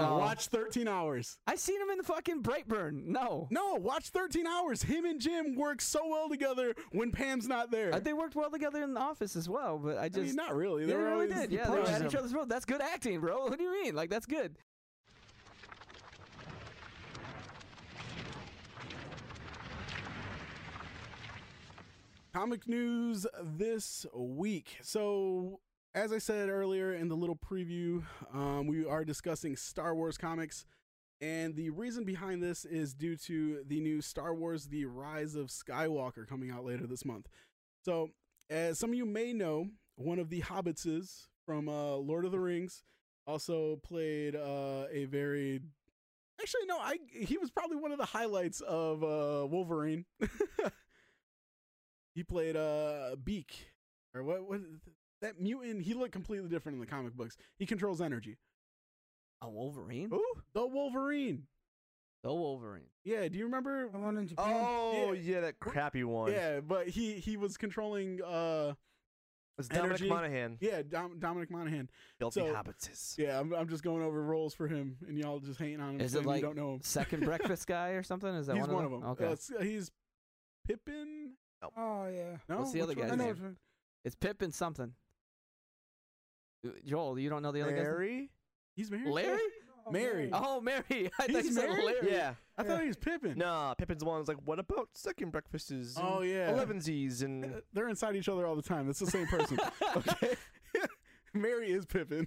No. 0.00 0.16
watch 0.18 0.46
13 0.46 0.86
hours. 0.86 1.38
I 1.46 1.56
seen 1.56 1.80
him 1.80 1.90
in 1.90 1.98
the 1.98 2.04
fucking 2.04 2.42
Brightburn. 2.42 3.06
No. 3.06 3.48
No, 3.50 3.74
watch 3.74 4.10
13 4.10 4.46
hours. 4.46 4.82
Him 4.82 5.04
and 5.04 5.20
Jim 5.20 5.56
work 5.56 5.80
so 5.80 6.06
well 6.08 6.28
together 6.28 6.74
when 6.92 7.10
Pam's 7.10 7.48
not 7.48 7.70
there. 7.70 7.94
Uh, 7.94 7.98
they 7.98 8.12
worked 8.12 8.36
well 8.36 8.50
together 8.50 8.82
in 8.82 8.94
the 8.94 9.00
office 9.00 9.34
as 9.36 9.48
well, 9.48 9.78
but 9.78 9.96
I 9.96 10.04
I 10.04 10.08
just 10.08 10.26
mean, 10.28 10.36
not 10.36 10.54
really. 10.54 10.84
they 10.86 10.92
They 10.92 10.98
really 10.98 11.28
did. 11.28 11.50
Yeah, 11.50 11.64
they 11.70 11.78
were 11.78 11.82
at 11.86 12.02
each 12.04 12.14
other's 12.14 12.30
throat. 12.30 12.48
That's 12.48 12.64
good 12.64 12.80
acting, 12.80 13.20
bro. 13.20 13.44
What 13.48 13.58
do 13.58 13.64
you 13.64 13.82
mean? 13.82 13.94
Like 13.94 14.10
that's 14.10 14.26
good. 14.26 14.56
Comic 22.32 22.68
news 22.68 23.26
this 23.42 24.04
week. 24.14 24.76
So, 24.82 25.60
as 25.94 26.12
I 26.12 26.18
said 26.18 26.50
earlier 26.50 26.92
in 26.92 27.08
the 27.08 27.14
little 27.14 27.36
preview, 27.36 28.02
um, 28.34 28.66
we 28.66 28.84
are 28.84 29.02
discussing 29.02 29.56
Star 29.56 29.94
Wars 29.94 30.18
comics. 30.18 30.66
And 31.22 31.56
the 31.56 31.70
reason 31.70 32.04
behind 32.04 32.42
this 32.42 32.66
is 32.66 32.92
due 32.92 33.16
to 33.16 33.64
the 33.66 33.80
new 33.80 34.02
Star 34.02 34.34
Wars 34.34 34.66
The 34.66 34.84
Rise 34.84 35.34
of 35.36 35.46
Skywalker 35.48 36.28
coming 36.28 36.50
out 36.50 36.64
later 36.64 36.86
this 36.86 37.04
month. 37.04 37.28
So, 37.82 38.10
as 38.50 38.78
some 38.78 38.90
of 38.90 38.96
you 38.96 39.06
may 39.06 39.32
know, 39.32 39.68
one 39.96 40.18
of 40.18 40.28
the 40.28 40.42
hobbitses 40.42 41.28
from 41.46 41.66
uh, 41.68 41.94
Lord 41.96 42.26
of 42.26 42.30
the 42.30 42.40
Rings 42.40 42.82
also 43.26 43.76
played 43.76 44.36
uh, 44.36 44.84
a 44.92 45.06
very. 45.06 45.60
Actually, 46.40 46.66
no, 46.66 46.78
I 46.78 46.98
he 47.10 47.38
was 47.38 47.50
probably 47.50 47.78
one 47.78 47.90
of 47.90 47.98
the 47.98 48.04
highlights 48.04 48.60
of 48.60 49.02
uh, 49.02 49.46
Wolverine. 49.46 50.04
he 52.18 52.24
played 52.24 52.56
uh, 52.56 53.14
Beak, 53.22 53.70
or 54.12 54.24
what? 54.24 54.48
What 54.48 54.60
that 55.22 55.40
mutant? 55.40 55.82
He 55.84 55.94
looked 55.94 56.10
completely 56.10 56.48
different 56.48 56.74
in 56.74 56.80
the 56.80 56.86
comic 56.86 57.14
books. 57.14 57.36
He 57.60 57.64
controls 57.64 58.00
energy. 58.00 58.38
A 59.40 59.48
Wolverine. 59.48 60.10
Who? 60.10 60.24
The 60.52 60.66
Wolverine. 60.66 61.44
The 62.24 62.34
Wolverine. 62.34 62.88
Yeah, 63.04 63.28
do 63.28 63.38
you 63.38 63.44
remember? 63.44 63.88
The 63.88 63.98
one 63.98 64.16
in 64.18 64.26
Japan. 64.26 64.52
Oh 64.52 65.12
Yeah. 65.12 65.34
yeah, 65.34 65.40
that 65.42 65.60
crappy 65.60 66.02
one. 66.02 66.32
Yeah, 66.32 66.58
but 66.58 66.88
he 66.88 67.12
he 67.20 67.36
was 67.36 67.56
controlling. 67.56 68.20
uh 68.24 68.74
it's 69.56 69.68
Dominic 69.68 69.90
Energy. 70.00 70.08
Monaghan. 70.08 70.58
Yeah, 70.60 70.82
Dom, 70.88 71.18
Dominic 71.20 71.50
Monaghan. 71.52 71.88
Filthy 72.18 72.40
So- 72.40 72.52
hobbitses. 72.52 73.16
Yeah, 73.16 73.38
I'm 73.38 73.52
I'm 73.54 73.68
just 73.68 73.84
going 73.84 74.02
over 74.02 74.20
roles 74.24 74.54
for 74.54 74.66
him, 74.66 74.96
and 75.06 75.16
y'all 75.16 75.38
just 75.38 75.60
hating 75.60 75.80
on 75.80 75.94
him. 75.96 76.00
Is 76.00 76.16
it 76.16 76.26
like 76.26 76.40
you 76.40 76.46
don't 76.48 76.56
know 76.56 76.74
him? 76.74 76.80
Second 76.82 77.24
breakfast 77.24 77.66
guy 77.76 77.90
or 77.90 78.02
something? 78.02 78.28
Is 78.34 78.48
that 78.48 78.56
He's 78.56 78.66
one, 78.66 78.74
one 78.74 78.84
of 78.86 78.92
of 78.92 79.00
them? 79.00 79.14
them. 79.16 79.28
Okay. 79.32 79.56
Uh, 79.56 79.62
he's 79.62 79.92
Pippin. 80.66 81.34
Oh 81.62 82.06
yeah. 82.06 82.36
No, 82.48 82.58
What's 82.58 82.72
the 82.72 82.80
other 82.82 82.94
Which 82.94 82.98
one? 83.08 83.18
guy's 83.18 83.38
name? 83.38 83.56
it's 84.04 84.14
Pip 84.14 84.42
and 84.42 84.54
something. 84.54 84.92
Joel, 86.84 87.18
you 87.18 87.30
don't 87.30 87.42
know 87.42 87.52
the 87.52 87.62
other 87.62 87.70
guy. 87.70 87.76
name? 87.78 87.84
Merry. 87.86 88.30
He's 88.74 88.90
married. 88.90 89.08
Larry? 89.08 89.38
Oh, 89.86 89.90
Merry. 89.92 90.30
Oh, 90.32 90.60
Merry. 90.62 90.82
I 91.18 91.26
thought 91.26 91.30
He's 91.30 91.46
you 91.46 91.52
said 91.52 91.68
married? 91.70 91.84
Larry. 91.84 92.12
Yeah. 92.12 92.34
I 92.56 92.62
thought 92.64 92.80
he 92.82 92.88
was 92.88 92.96
Pippin. 92.96 93.38
Nah, 93.38 93.74
Pippin's 93.74 94.00
the 94.00 94.06
one 94.06 94.18
who's 94.18 94.28
like, 94.28 94.38
what 94.44 94.58
about 94.58 94.88
second 94.94 95.30
breakfasts? 95.30 95.70
and 95.70 95.92
Oh 95.98 96.22
yeah. 96.22 96.50
Elevensies 96.50 97.22
and 97.22 97.62
They're 97.72 97.88
inside 97.88 98.16
each 98.16 98.28
other 98.28 98.46
all 98.46 98.56
the 98.56 98.62
time. 98.62 98.90
It's 98.90 98.98
the 98.98 99.06
same 99.06 99.26
person. 99.26 99.58
okay. 99.96 100.34
Merry 101.34 101.70
is 101.70 101.86
Pippin. 101.86 102.26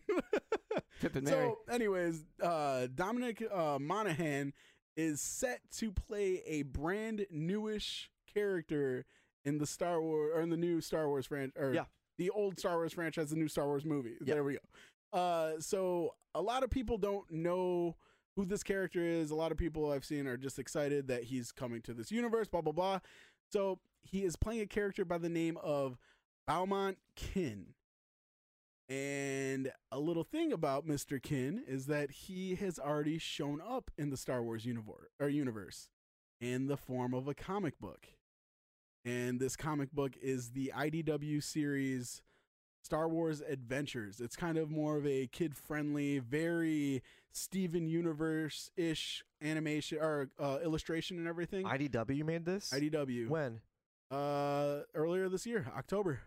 Pip 1.02 1.16
and 1.16 1.26
Merry. 1.26 1.49
So, 1.49 1.58
anyways, 1.70 2.24
uh, 2.41 2.88
Dominic 2.94 3.44
uh, 3.53 3.78
Monaghan 3.80 4.53
is 4.95 5.22
set 5.22 5.60
to 5.78 5.91
play 5.91 6.41
a 6.45 6.64
brand 6.64 7.26
newish 7.30 8.10
character 8.34 9.06
in 9.45 9.57
the 9.57 9.65
Star 9.68 10.01
Wars 10.01 10.31
or 10.35 10.41
in 10.41 10.49
the 10.49 10.57
new 10.57 10.81
Star 10.81 11.07
Wars 11.07 11.26
franchise, 11.27 11.61
or 11.61 11.73
Yeah. 11.73 11.85
the 12.18 12.30
old 12.31 12.59
Star 12.59 12.76
Wars 12.77 12.93
franchise, 12.93 13.30
the 13.30 13.35
new 13.35 13.47
Star 13.47 13.65
Wars 13.68 13.85
movie. 13.85 14.15
Yeah. 14.23 14.35
There 14.35 14.43
we 14.43 14.53
go. 14.53 15.18
Uh, 15.18 15.59
so 15.59 16.15
a 16.34 16.41
lot 16.41 16.63
of 16.63 16.69
people 16.69 16.97
don't 16.97 17.30
know 17.31 17.97
who 18.35 18.45
this 18.45 18.63
character 18.63 19.03
is. 19.03 19.30
A 19.31 19.35
lot 19.35 19.51
of 19.51 19.57
people 19.57 19.91
I've 19.91 20.05
seen 20.05 20.26
are 20.27 20.38
just 20.38 20.57
excited 20.59 21.07
that 21.07 21.26
he's 21.26 21.51
coming 21.51 21.81
to 21.81 21.93
this 21.93 22.11
universe. 22.11 22.47
Blah 22.47 22.61
blah 22.61 22.72
blah. 22.73 22.99
So 23.51 23.80
he 24.03 24.23
is 24.23 24.35
playing 24.38 24.61
a 24.61 24.68
character 24.68 25.03
by 25.03 25.18
the 25.18 25.30
name 25.30 25.57
of 25.57 25.97
Beaumont 26.47 26.97
Kin. 27.15 27.73
And 28.89 29.72
a 29.91 29.99
little 29.99 30.23
thing 30.23 30.51
about 30.51 30.85
Mr. 30.85 31.22
Kin 31.22 31.63
is 31.65 31.85
that 31.85 32.11
he 32.11 32.55
has 32.55 32.77
already 32.77 33.18
shown 33.18 33.61
up 33.61 33.89
in 33.97 34.09
the 34.09 34.18
Star 34.18 34.43
Wars 34.43 34.65
universe 34.65 35.07
or 35.19 35.30
universe 35.30 35.89
in 36.41 36.68
the 36.68 36.76
form 36.77 37.13
of 37.13 37.27
a 37.27 37.34
comic 37.34 37.80
book. 37.80 38.07
And 39.03 39.40
this 39.40 39.56
comic 39.56 39.91
book 39.91 40.14
is 40.22 40.52
the 40.52 40.72
IDW 40.76 41.44
series 41.44 42.22
Star 42.84 43.07
Wars 43.10 43.41
Adventures. 43.41 44.19
It's 44.19 44.36
kind 44.36 44.57
of 44.57 44.69
more 44.69 44.98
of 44.98 45.06
a 45.07 45.28
kid-friendly, 45.28 46.19
very 46.19 47.02
Steven 47.32 47.88
Universe-ish 47.88 49.23
animation 49.41 49.98
or 49.99 50.30
uh, 50.40 50.60
illustration 50.64 51.18
and 51.18 51.28
everything. 51.28 51.65
IDW 51.65 52.23
made 52.26 52.45
this. 52.45 52.72
IDW. 52.72 53.28
When? 53.30 53.61
Uh, 54.11 54.82
earlier 54.94 55.30
this 55.30 55.45
year, 55.45 55.72
October. 55.76 56.19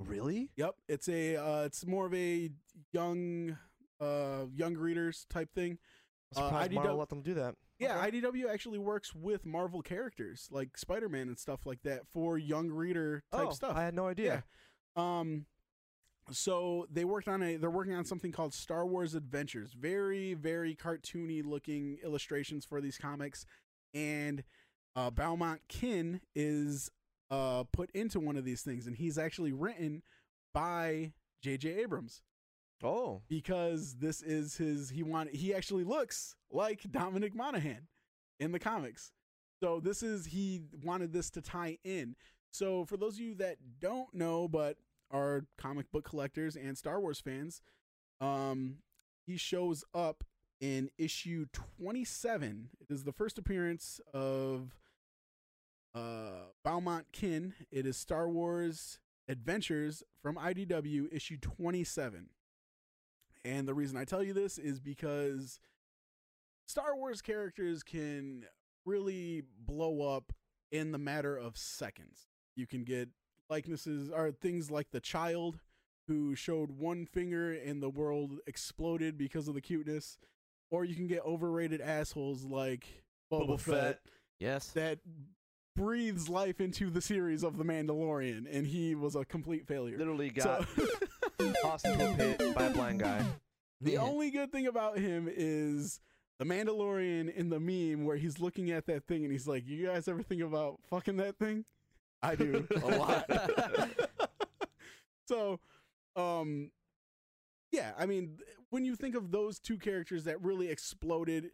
Really? 0.00 0.50
Yep, 0.56 0.74
it's 0.88 1.08
a 1.08 1.36
uh, 1.36 1.62
it's 1.62 1.86
more 1.86 2.04
of 2.04 2.12
a 2.14 2.50
young 2.92 3.56
uh 4.00 4.46
young 4.52 4.74
readers 4.76 5.24
type 5.30 5.54
thing. 5.54 5.78
I'm 6.36 6.42
Uh, 6.42 6.46
surprised 6.48 6.72
IDW 6.72 6.74
Marvel 6.74 6.96
let 6.96 7.08
them 7.10 7.22
do 7.22 7.34
that. 7.34 7.54
Yeah, 7.78 7.98
Okay. 7.98 8.20
IDW 8.20 8.48
actually 8.48 8.78
works 8.78 9.14
with 9.14 9.44
Marvel 9.44 9.82
characters 9.82 10.48
like 10.50 10.76
Spider-Man 10.78 11.28
and 11.28 11.38
stuff 11.38 11.66
like 11.66 11.82
that 11.82 12.06
for 12.06 12.38
young 12.38 12.70
reader 12.70 13.22
type 13.32 13.46
oh, 13.48 13.50
stuff. 13.50 13.76
I 13.76 13.82
had 13.84 13.94
no 13.94 14.06
idea. 14.06 14.44
Um 14.96 15.46
so 16.30 16.86
they 16.90 17.04
worked 17.04 17.28
on 17.28 17.42
a 17.42 17.56
they're 17.56 17.70
working 17.70 17.94
on 17.94 18.04
something 18.04 18.32
called 18.32 18.54
Star 18.54 18.86
Wars 18.86 19.14
Adventures. 19.14 19.72
Very 19.72 20.34
very 20.34 20.74
cartoony 20.74 21.44
looking 21.44 21.98
illustrations 22.04 22.64
for 22.64 22.80
these 22.80 22.96
comics 22.96 23.44
and 23.92 24.44
uh 24.96 25.10
Kin 25.68 26.20
is 26.34 26.90
uh 27.30 27.64
put 27.72 27.90
into 27.90 28.20
one 28.20 28.36
of 28.36 28.44
these 28.44 28.62
things 28.62 28.86
and 28.86 28.96
he's 28.96 29.18
actually 29.18 29.52
written 29.52 30.02
by 30.52 31.12
JJ 31.44 31.78
Abrams 31.78 32.22
Oh, 32.84 33.22
because 33.28 33.94
this 33.94 34.20
is 34.22 34.56
his 34.58 34.90
he 34.90 35.02
wanted 35.02 35.34
he 35.34 35.54
actually 35.54 35.84
looks 35.84 36.36
like 36.52 36.82
Dominic 36.90 37.34
Monaghan 37.34 37.88
in 38.38 38.52
the 38.52 38.58
comics. 38.58 39.12
So 39.62 39.80
this 39.80 40.02
is 40.02 40.26
he 40.26 40.60
wanted 40.82 41.12
this 41.12 41.30
to 41.30 41.40
tie 41.40 41.78
in. 41.82 42.14
So 42.50 42.84
for 42.84 42.98
those 42.98 43.14
of 43.14 43.20
you 43.20 43.34
that 43.36 43.56
don't 43.80 44.12
know 44.14 44.48
but 44.48 44.76
are 45.10 45.46
comic 45.56 45.90
book 45.92 46.04
collectors 46.04 46.56
and 46.56 46.76
Star 46.76 47.00
Wars 47.00 47.20
fans, 47.20 47.62
um 48.20 48.76
he 49.26 49.38
shows 49.38 49.82
up 49.94 50.22
in 50.60 50.90
issue 50.98 51.46
27. 51.78 52.68
It 52.80 52.92
is 52.92 53.04
the 53.04 53.12
first 53.12 53.38
appearance 53.38 53.98
of 54.12 54.76
uh 55.94 56.48
Beaumont 56.62 57.06
Kin. 57.12 57.54
It 57.72 57.86
is 57.86 57.96
Star 57.96 58.28
Wars 58.28 58.98
Adventures 59.26 60.02
from 60.20 60.36
IDW 60.36 61.06
issue 61.10 61.38
27. 61.38 62.28
And 63.44 63.68
the 63.68 63.74
reason 63.74 63.96
I 63.96 64.04
tell 64.04 64.22
you 64.22 64.32
this 64.32 64.56
is 64.58 64.80
because 64.80 65.58
Star 66.66 66.96
Wars 66.96 67.20
characters 67.20 67.82
can 67.82 68.44
really 68.86 69.42
blow 69.66 70.00
up 70.14 70.32
in 70.72 70.92
the 70.92 70.98
matter 70.98 71.36
of 71.36 71.56
seconds. 71.56 72.26
You 72.56 72.66
can 72.66 72.84
get 72.84 73.08
likenesses 73.50 74.10
or 74.10 74.30
things 74.32 74.70
like 74.70 74.90
the 74.90 75.00
child 75.00 75.58
who 76.08 76.34
showed 76.34 76.70
one 76.70 77.06
finger 77.06 77.52
and 77.52 77.82
the 77.82 77.88
world 77.90 78.38
exploded 78.46 79.16
because 79.18 79.48
of 79.48 79.54
the 79.54 79.60
cuteness, 79.60 80.18
or 80.70 80.84
you 80.84 80.94
can 80.94 81.06
get 81.06 81.24
overrated 81.24 81.80
assholes 81.80 82.44
like 82.44 83.04
Boba, 83.32 83.48
Boba 83.48 83.60
Fett, 83.60 83.74
Fett. 83.74 84.00
yes. 84.38 84.68
that 84.68 84.98
breathes 85.76 86.28
life 86.28 86.60
into 86.60 86.90
the 86.90 87.00
series 87.00 87.42
of 87.42 87.56
The 87.56 87.64
Mandalorian, 87.64 88.46
and 88.50 88.66
he 88.66 88.94
was 88.94 89.16
a 89.16 89.24
complete 89.24 89.66
failure. 89.66 89.96
literally 89.98 90.32
So- 90.38 90.64
got 90.76 90.88
tossed 91.62 91.86
into 91.86 92.10
a 92.10 92.14
pit 92.14 92.54
by 92.54 92.64
a 92.64 92.70
blind 92.70 93.00
guy. 93.00 93.24
The 93.80 93.92
Yeah. 93.92 94.02
only 94.02 94.30
good 94.30 94.52
thing 94.52 94.66
about 94.66 94.98
him 94.98 95.28
is 95.30 96.00
the 96.38 96.44
Mandalorian 96.44 97.32
in 97.34 97.48
the 97.50 97.60
meme 97.60 98.04
where 98.04 98.16
he's 98.16 98.38
looking 98.40 98.70
at 98.70 98.86
that 98.86 99.06
thing 99.06 99.24
and 99.24 99.32
he's 99.32 99.46
like, 99.46 99.66
"You 99.66 99.86
guys 99.86 100.08
ever 100.08 100.22
think 100.22 100.42
about 100.42 100.80
fucking 100.88 101.16
that 101.18 101.38
thing?" 101.38 101.64
I 102.22 102.34
do 102.36 102.66
a 102.82 102.86
lot. 102.96 103.28
so, 105.28 105.60
um, 106.16 106.70
yeah, 107.70 107.92
I 107.98 108.06
mean, 108.06 108.38
when 108.70 108.84
you 108.84 108.96
think 108.96 109.14
of 109.14 109.30
those 109.30 109.58
two 109.58 109.78
characters 109.78 110.24
that 110.24 110.40
really 110.42 110.68
exploded 110.68 111.50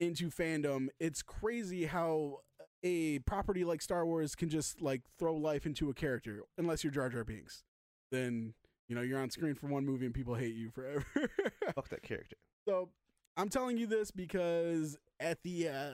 into 0.00 0.30
fandom, 0.30 0.88
it's 1.00 1.22
crazy 1.22 1.86
how 1.86 2.40
a 2.82 3.18
property 3.20 3.64
like 3.64 3.82
Star 3.82 4.06
Wars 4.06 4.34
can 4.34 4.48
just 4.48 4.80
like 4.80 5.02
throw 5.18 5.34
life 5.34 5.66
into 5.66 5.90
a 5.90 5.94
character, 5.94 6.42
unless 6.58 6.84
you're 6.84 6.92
Jar 6.92 7.08
Jar 7.08 7.24
Binks. 7.24 7.64
Then 8.12 8.54
you 8.88 8.94
know 8.94 9.02
you're 9.02 9.20
on 9.20 9.30
screen 9.30 9.54
for 9.54 9.66
one 9.66 9.84
movie 9.84 10.06
and 10.06 10.14
people 10.14 10.34
hate 10.34 10.54
you 10.54 10.70
forever. 10.70 11.04
Fuck 11.74 11.88
that 11.88 12.02
character. 12.02 12.36
So 12.68 12.90
I'm 13.36 13.48
telling 13.48 13.76
you 13.76 13.86
this 13.86 14.10
because 14.10 14.96
at 15.20 15.42
the 15.42 15.68
uh, 15.68 15.90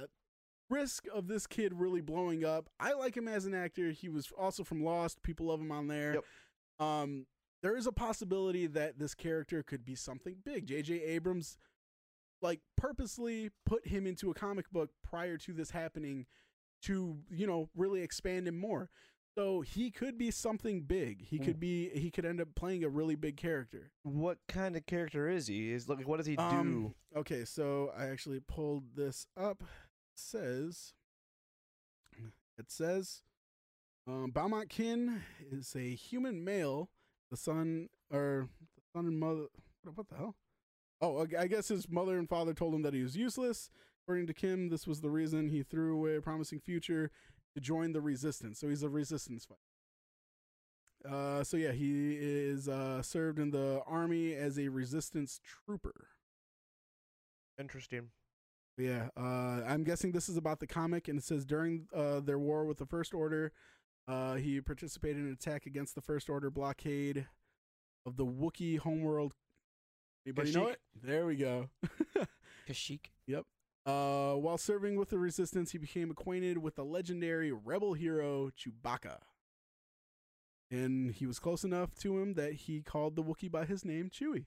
risk 0.70 1.06
of 1.12 1.28
this 1.28 1.46
kid 1.46 1.72
really 1.74 2.00
blowing 2.00 2.44
up, 2.44 2.68
I 2.78 2.92
like 2.92 3.16
him 3.16 3.28
as 3.28 3.44
an 3.46 3.54
actor. 3.54 3.90
He 3.90 4.08
was 4.08 4.32
also 4.38 4.64
from 4.64 4.84
Lost. 4.84 5.22
People 5.22 5.46
love 5.46 5.60
him 5.60 5.72
on 5.72 5.88
there. 5.88 6.14
Yep. 6.14 6.24
Um, 6.80 7.26
there 7.62 7.76
is 7.76 7.86
a 7.86 7.92
possibility 7.92 8.66
that 8.66 8.98
this 8.98 9.14
character 9.14 9.62
could 9.62 9.84
be 9.84 9.94
something 9.94 10.36
big. 10.44 10.66
J.J. 10.66 10.94
Abrams, 11.02 11.56
like, 12.40 12.60
purposely 12.76 13.50
put 13.64 13.86
him 13.86 14.06
into 14.06 14.30
a 14.30 14.34
comic 14.34 14.70
book 14.70 14.90
prior 15.04 15.36
to 15.38 15.52
this 15.52 15.70
happening 15.70 16.26
to, 16.82 17.18
you 17.30 17.46
know, 17.46 17.68
really 17.76 18.02
expand 18.02 18.48
him 18.48 18.58
more. 18.58 18.90
So 19.34 19.62
he 19.62 19.90
could 19.90 20.18
be 20.18 20.30
something 20.30 20.82
big. 20.82 21.22
He 21.24 21.38
could 21.38 21.58
be. 21.58 21.88
He 21.90 22.10
could 22.10 22.26
end 22.26 22.40
up 22.40 22.48
playing 22.54 22.84
a 22.84 22.88
really 22.88 23.14
big 23.14 23.36
character. 23.38 23.90
What 24.02 24.38
kind 24.46 24.76
of 24.76 24.84
character 24.84 25.28
is 25.28 25.46
he? 25.46 25.72
Is 25.72 25.88
like 25.88 26.06
what 26.06 26.18
does 26.18 26.26
he 26.26 26.36
Um, 26.36 26.92
do? 27.14 27.18
Okay, 27.20 27.44
so 27.46 27.92
I 27.96 28.06
actually 28.08 28.40
pulled 28.40 28.94
this 28.94 29.26
up. 29.36 29.62
It 29.62 30.18
says 30.18 30.92
it 32.58 32.70
says 32.70 33.22
um, 34.06 34.30
Beaumont 34.32 34.68
Kin 34.68 35.22
is 35.50 35.74
a 35.74 35.94
human 35.94 36.44
male, 36.44 36.90
the 37.30 37.36
son 37.38 37.88
or 38.10 38.48
the 38.76 38.82
son 38.94 39.06
and 39.06 39.18
mother. 39.18 39.46
What, 39.82 39.96
what 39.96 40.08
the 40.08 40.16
hell? 40.16 40.36
Oh, 41.00 41.20
I 41.26 41.42
I 41.42 41.46
guess 41.46 41.68
his 41.68 41.88
mother 41.88 42.18
and 42.18 42.28
father 42.28 42.52
told 42.52 42.74
him 42.74 42.82
that 42.82 42.92
he 42.92 43.02
was 43.02 43.16
useless. 43.16 43.70
According 44.04 44.26
to 44.26 44.34
Kin, 44.34 44.68
this 44.68 44.86
was 44.86 45.00
the 45.00 45.10
reason 45.10 45.48
he 45.48 45.62
threw 45.62 45.94
away 45.94 46.16
a 46.16 46.20
promising 46.20 46.58
future 46.60 47.10
to 47.54 47.60
join 47.60 47.92
the 47.92 48.00
resistance. 48.00 48.58
So 48.60 48.68
he's 48.68 48.82
a 48.82 48.88
resistance 48.88 49.44
fighter. 49.44 49.60
Uh, 51.14 51.42
so 51.42 51.56
yeah, 51.56 51.72
he 51.72 52.14
is 52.14 52.68
uh, 52.68 53.02
served 53.02 53.38
in 53.38 53.50
the 53.50 53.82
army 53.86 54.34
as 54.34 54.58
a 54.58 54.68
resistance 54.68 55.40
trooper. 55.44 56.08
Interesting. 57.58 58.08
Yeah, 58.78 59.08
uh, 59.16 59.62
I'm 59.66 59.84
guessing 59.84 60.12
this 60.12 60.28
is 60.28 60.36
about 60.36 60.60
the 60.60 60.66
comic, 60.66 61.08
and 61.08 61.18
it 61.18 61.24
says 61.24 61.44
during 61.44 61.86
uh, 61.94 62.20
their 62.20 62.38
war 62.38 62.64
with 62.64 62.78
the 62.78 62.86
First 62.86 63.12
Order, 63.12 63.52
uh, 64.08 64.34
he 64.34 64.60
participated 64.60 65.18
in 65.18 65.26
an 65.26 65.32
attack 65.32 65.66
against 65.66 65.94
the 65.94 66.00
First 66.00 66.30
Order 66.30 66.50
blockade 66.50 67.26
of 68.06 68.16
the 68.16 68.24
Wookiee 68.24 68.78
homeworld. 68.78 69.34
Anybody 70.26 70.52
know 70.52 70.66
Kashyyyk? 70.66 70.72
it? 70.72 70.80
There 71.02 71.26
we 71.26 71.36
go. 71.36 71.68
Kashyyyk. 72.68 73.06
Uh, 73.84 74.34
while 74.34 74.58
serving 74.58 74.96
with 74.96 75.10
the 75.10 75.18
Resistance, 75.18 75.72
he 75.72 75.78
became 75.78 76.10
acquainted 76.10 76.58
with 76.58 76.76
the 76.76 76.84
legendary 76.84 77.52
rebel 77.52 77.94
hero 77.94 78.50
Chewbacca. 78.50 79.18
And 80.70 81.12
he 81.12 81.26
was 81.26 81.38
close 81.38 81.64
enough 81.64 81.94
to 81.96 82.18
him 82.18 82.34
that 82.34 82.52
he 82.52 82.80
called 82.80 83.16
the 83.16 83.22
Wookiee 83.22 83.50
by 83.50 83.64
his 83.64 83.84
name, 83.84 84.08
Chewie. 84.08 84.46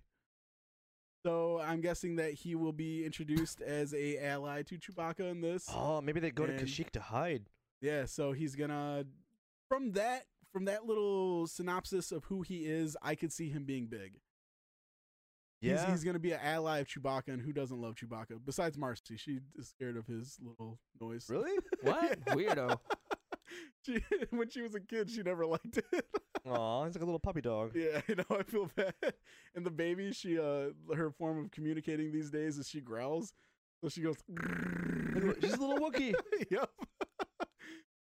So 1.25 1.59
I'm 1.59 1.81
guessing 1.81 2.15
that 2.17 2.33
he 2.33 2.55
will 2.55 2.71
be 2.71 3.03
introduced 3.05 3.61
as 3.65 3.93
a 3.93 4.17
ally 4.19 4.61
to 4.63 4.77
Chewbacca 4.77 5.31
in 5.31 5.41
this. 5.41 5.65
Oh, 5.73 6.01
maybe 6.01 6.19
they 6.19 6.31
go 6.31 6.45
to 6.45 6.53
Kashyyyk 6.53 6.91
to 6.91 7.01
hide. 7.01 7.49
Yeah, 7.81 8.05
so 8.05 8.31
he's 8.31 8.55
gonna 8.55 9.05
from 9.67 9.91
that 9.93 10.25
from 10.53 10.65
that 10.65 10.85
little 10.85 11.47
synopsis 11.47 12.11
of 12.11 12.23
who 12.25 12.41
he 12.41 12.65
is, 12.65 12.95
I 13.01 13.15
could 13.15 13.33
see 13.33 13.49
him 13.49 13.65
being 13.65 13.87
big. 13.87 14.19
He's, 15.61 15.71
Yeah. 15.71 15.89
he's 15.91 16.03
gonna 16.03 16.19
be 16.19 16.31
an 16.33 16.39
ally 16.41 16.79
of 16.79 16.87
Chewbacca, 16.87 17.29
and 17.29 17.41
who 17.41 17.51
doesn't 17.53 17.79
love 17.79 17.95
Chewbacca? 17.95 18.39
Besides 18.45 18.77
Marcy, 18.77 19.17
she 19.17 19.39
is 19.57 19.69
scared 19.69 19.97
of 19.97 20.05
his 20.07 20.37
little 20.41 20.79
noise. 21.01 21.27
really? 21.29 21.57
What? 21.81 22.19
Weirdo. 22.25 22.79
she, 23.85 24.03
when 24.31 24.49
she 24.49 24.61
was 24.61 24.75
a 24.75 24.79
kid, 24.79 25.09
she 25.09 25.21
never 25.23 25.45
liked 25.45 25.77
it. 25.77 26.05
Aw, 26.45 26.85
he's 26.85 26.95
like 26.95 27.01
a 27.01 27.05
little 27.05 27.19
puppy 27.19 27.41
dog. 27.41 27.71
yeah, 27.75 28.01
I 28.07 28.13
know. 28.13 28.37
I 28.37 28.43
feel 28.43 28.69
bad. 28.75 28.93
And 29.55 29.65
the 29.65 29.71
baby, 29.71 30.11
she 30.11 30.37
uh, 30.39 30.69
her 30.95 31.09
form 31.11 31.45
of 31.45 31.51
communicating 31.51 32.11
these 32.11 32.29
days 32.29 32.57
is 32.59 32.67
she 32.69 32.81
growls. 32.81 33.33
So 33.81 33.89
she 33.89 34.01
goes. 34.01 34.17
She's 35.41 35.53
a 35.53 35.59
little 35.61 35.79
Wookiee. 35.79 36.13
yep. 36.51 36.69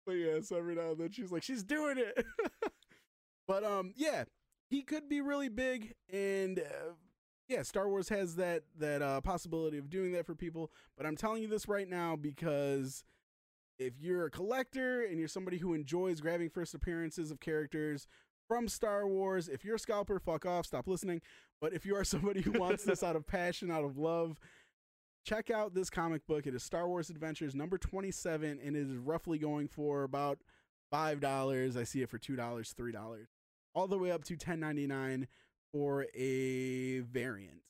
but 0.07 0.13
yeah, 0.13 0.41
so 0.43 0.57
every 0.57 0.75
now 0.75 0.91
and 0.93 0.99
then 0.99 1.11
she's 1.13 1.31
like, 1.31 1.43
she's 1.43 1.63
doing 1.63 1.99
it. 1.99 2.25
but 3.47 3.63
um, 3.65 3.93
yeah, 3.97 4.25
he 4.71 4.83
could 4.83 5.09
be 5.09 5.21
really 5.21 5.49
big, 5.49 5.93
and 6.13 6.59
uh, 6.59 6.95
yeah, 7.53 7.63
Star 7.63 7.89
Wars 7.89 8.09
has 8.09 8.37
that 8.37 8.63
that 8.79 9.03
uh, 9.03 9.21
possibility 9.21 9.77
of 9.77 9.91
doing 9.91 10.13
that 10.13 10.25
for 10.25 10.35
people. 10.35 10.71
But 10.97 11.07
I'm 11.07 11.17
telling 11.17 11.43
you 11.43 11.49
this 11.49 11.69
right 11.69 11.89
now 11.89 12.17
because 12.17 13.05
if 13.79 13.95
you're 14.01 14.27
a 14.27 14.31
collector 14.31 15.03
and 15.03 15.19
you're 15.19 15.29
somebody 15.29 15.59
who 15.59 15.75
enjoys 15.75 16.21
grabbing 16.21 16.49
first 16.49 16.75
appearances 16.75 17.31
of 17.31 17.41
characters 17.41 18.07
from 18.49 18.69
Star 18.69 19.07
Wars, 19.07 19.49
if 19.49 19.65
you're 19.65 19.77
a 19.77 19.79
scalper, 19.79 20.19
fuck 20.19 20.47
off, 20.47 20.67
stop 20.67 20.89
listening. 20.89 21.21
But 21.61 21.75
if 21.75 21.85
you 21.85 21.95
are 21.97 22.05
somebody 22.05 22.41
who 22.41 22.53
wants 22.53 22.85
this 22.85 23.03
out 23.03 23.17
of 23.17 23.27
passion, 23.27 23.71
out 23.71 23.85
of 23.85 23.99
love, 23.99 24.41
check 25.27 25.51
out 25.51 25.75
this 25.75 25.91
comic 25.91 26.27
book. 26.27 26.47
It 26.47 26.55
is 26.55 26.63
Star 26.63 26.89
Wars 26.89 27.11
Adventures 27.11 27.55
number 27.55 27.77
27, 27.77 28.61
and 28.65 28.77
it 28.77 28.81
is 28.81 28.97
roughly 28.97 29.39
going 29.39 29.69
for 29.69 30.05
about 30.05 30.39
$5. 30.93 31.77
I 31.77 31.85
see 31.85 32.03
it 32.03 32.09
for 32.09 32.19
$2, 32.19 32.37
$3, 32.37 33.27
all 33.75 33.89
the 33.89 33.99
way 33.99 34.11
up 34.11 34.25
to 34.25 34.37
$10.99 34.37 35.27
for 35.73 36.07
a 36.15 37.01
variant. 37.01 37.63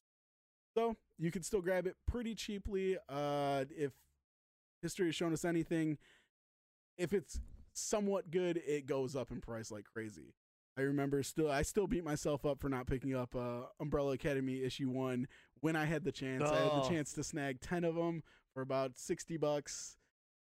So 0.76 0.96
you 1.18 1.30
can 1.30 1.42
still 1.42 1.60
grab 1.60 1.86
it 1.86 1.96
pretty 2.06 2.34
cheaply. 2.34 2.96
Uh, 3.08 3.64
if 3.70 3.92
history 4.80 5.06
has 5.06 5.14
shown 5.14 5.32
us 5.32 5.44
anything, 5.44 5.98
if 6.98 7.12
it's 7.12 7.40
somewhat 7.74 8.30
good, 8.30 8.60
it 8.66 8.86
goes 8.86 9.14
up 9.16 9.30
in 9.30 9.40
price 9.40 9.70
like 9.70 9.84
crazy. 9.84 10.34
I 10.76 10.82
remember 10.82 11.22
still, 11.22 11.50
I 11.50 11.62
still 11.62 11.86
beat 11.86 12.02
myself 12.04 12.46
up 12.46 12.58
for 12.60 12.70
not 12.70 12.86
picking 12.86 13.14
up 13.14 13.36
uh, 13.36 13.64
Umbrella 13.78 14.12
Academy 14.12 14.62
issue 14.62 14.88
one 14.88 15.28
when 15.60 15.76
I 15.76 15.84
had 15.84 16.02
the 16.04 16.12
chance. 16.12 16.42
I 16.50 16.56
had 16.60 16.72
the 16.82 16.86
Oh. 16.86 16.88
chance 16.88 17.12
to 17.12 17.22
snag 17.22 17.60
ten 17.60 17.84
of 17.84 17.94
them 17.94 18.22
for 18.54 18.62
about 18.62 18.96
sixty 18.96 19.36
bucks, 19.36 19.98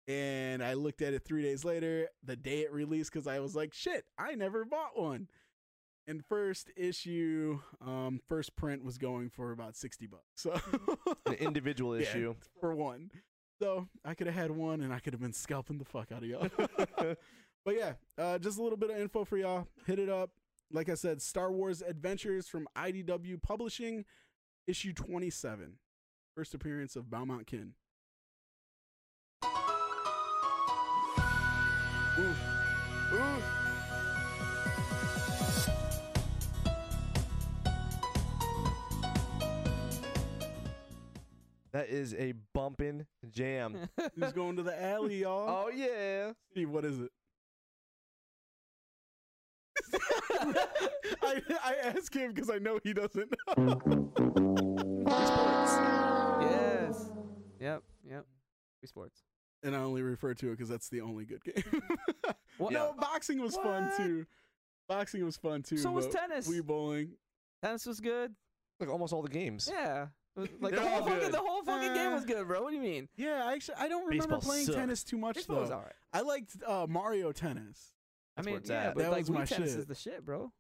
and 0.07 0.63
I 0.63 0.75
looked 0.75 1.03
at 1.03 1.15
it 1.15 1.25
three 1.25 1.43
days 1.43 1.65
later, 1.65 2.09
the 2.23 2.37
day 2.37 2.61
it 2.61 2.73
released, 2.73 3.13
because 3.13 3.27
I 3.27 3.41
was 3.41 3.57
like, 3.57 3.75
"Shit, 3.75 4.05
I 4.17 4.37
never 4.37 4.65
bought 4.65 4.97
one." 4.97 5.29
And 6.07 6.25
first 6.27 6.71
issue, 6.77 7.61
um, 7.81 8.21
first 8.29 8.55
print 8.57 8.85
was 8.85 8.99
going 8.99 9.31
for 9.31 9.53
about 9.53 9.75
sixty 9.77 10.07
bucks. 10.07 10.25
So 10.37 10.53
An 11.27 11.35
individual 11.35 11.97
Yeah, 12.01 12.03
issue. 12.09 12.35
for 12.61 12.75
one. 12.75 13.11
So 13.63 13.89
I 14.05 14.15
could 14.15 14.27
have 14.27 14.37
had 14.37 14.51
one, 14.51 14.81
and 14.83 14.93
I 14.93 14.99
could 14.99 15.13
have 15.15 15.23
been 15.23 15.33
scalping 15.33 15.79
the 15.79 15.85
fuck 15.85 16.13
out 16.13 16.23
of 16.23 16.29
y'all. 16.29 16.49
but 16.99 17.75
yeah, 17.77 17.93
uh, 18.19 18.39
just 18.39 18.59
a 18.59 18.63
little 18.63 18.77
bit 18.77 18.91
of 18.91 18.99
info 18.99 19.25
for 19.25 19.39
y'all. 19.39 19.67
Hit 19.87 19.99
it 19.99 20.09
up. 20.11 20.31
Like 20.73 20.89
I 20.89 20.95
said, 20.95 21.23
Star 21.23 21.51
Wars 21.53 21.81
Adventures 21.83 22.49
from 22.49 22.67
IDW 22.77 23.41
Publishing, 23.41 24.05
issue 24.67 24.93
27. 24.93 25.75
First 26.37 26.53
appearance 26.53 26.97
of 26.97 27.09
Beaumont 27.11 27.47
Kin. 27.47 27.75
That 41.75 41.89
is 41.89 42.15
a 42.15 42.35
bumpin' 42.53 43.05
jam. 43.31 43.89
Who's 44.15 44.33
going 44.33 44.55
to 44.57 44.63
the 44.63 44.81
alley, 44.81 45.23
y'all? 45.23 45.67
oh 45.67 45.71
yeah. 45.71 46.31
Steve, 46.53 46.71
what 46.71 46.85
is 46.85 47.01
it? 47.01 47.11
I, 51.21 51.43
I 51.65 51.75
ask 51.83 52.15
him 52.15 52.33
because 52.33 52.49
I 52.49 52.59
know 52.59 52.79
he 52.85 52.93
doesn't 52.93 53.35
know. 53.57 53.81
Sports. 55.09 55.73
yes. 56.43 57.11
Yep. 57.59 57.83
Yep. 58.09 58.25
Wii 58.85 58.89
Sports. 58.89 59.25
And 59.65 59.75
I 59.75 59.81
only 59.81 60.03
refer 60.03 60.33
to 60.33 60.49
it 60.49 60.53
because 60.53 60.69
that's 60.69 60.89
the 60.91 61.01
only 61.01 61.25
good 61.25 61.43
game. 61.43 61.83
What? 62.59 62.73
No, 62.73 62.95
boxing 63.01 63.41
was 63.41 63.57
fun 63.57 63.87
What? 63.87 63.97
too. 63.97 64.27
Boxing 64.89 65.25
was 65.25 65.37
fun 65.37 65.63
too. 65.65 65.79
So 65.79 65.91
was 65.91 66.07
but 66.07 66.21
tennis. 66.21 66.47
Wii 66.49 66.63
bowling. 66.63 67.15
Tennis 67.65 67.85
was 67.85 67.99
good. 67.99 68.33
Like 68.79 68.91
almost 68.91 69.13
all 69.13 69.23
the 69.23 69.29
games. 69.29 69.69
Yeah. 69.73 70.07
It 70.37 70.41
was- 70.41 70.49
Like 70.61 70.75
the 70.75 70.81
whole 70.89 71.07
fucking 71.07 71.31
the 71.31 71.39
whole 71.39 71.63
fucking 71.65 71.95
game 71.95 72.13
Uh, 72.13 72.15
was 72.15 72.25
good, 72.25 72.47
bro. 72.49 72.63
What 72.63 72.71
do 72.71 72.77
you 72.77 72.83
mean? 72.83 73.09
Yeah, 73.17 73.43
I 73.47 73.53
actually 73.55 73.77
I 73.79 73.89
don't 73.89 74.05
remember 74.05 74.25
Baseball 74.37 74.41
playing 74.41 74.67
sucked. 74.67 74.79
tennis 74.79 75.05
too 75.05 75.17
much 75.19 75.37
Baseball 75.37 75.57
though. 75.57 75.63
was 75.63 75.71
alright. 75.71 75.93
I 76.13 76.21
liked 76.23 76.57
uh, 76.67 76.87
Mario 76.89 77.31
Tennis, 77.33 77.95
I 78.37 78.41
That's 78.43 78.47
mean, 78.47 78.53
where 78.55 78.61
it's 78.61 78.71
yeah, 78.71 78.83
at. 78.89 78.95
but 78.95 79.03
That 79.03 79.11
like 79.13 79.19
was 79.21 79.31
my 79.31 79.43
Wii 79.43 79.49
tennis 79.49 79.71
shit. 79.71 79.81
is 79.81 79.87
the 79.87 79.95
shit, 79.95 80.25
bro. 80.25 80.53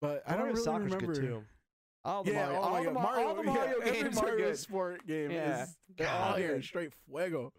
but 0.00 0.22
I 0.26 0.30
don't 0.32 0.40
Mario 0.40 0.52
really 0.54 0.64
Soccer's 0.64 0.84
remember. 0.94 1.14
good 1.14 1.20
too. 1.22 1.44
All 2.04 2.22
the 2.24 2.32
yeah, 2.32 2.44
Mario, 2.44 2.58
oh 2.58 2.62
all, 2.62 2.70
my 2.72 2.78
the 2.80 2.84
God, 2.86 2.94
Ma- 2.94 3.02
Mario, 3.02 3.26
all 3.28 3.34
the 3.36 3.42
yeah, 3.44 3.52
Mario 3.54 3.78
every 3.80 4.02
games 4.02 4.16
Mario 4.16 4.34
are 4.34 4.36
good. 4.38 4.58
sport 4.58 5.06
game 5.06 5.30
Yeah, 5.30 5.62
is 5.62 5.76
they're 5.96 6.08
all 6.08 6.30
God, 6.32 6.36
good. 6.38 6.64
straight 6.64 6.92
fuego. 7.08 7.52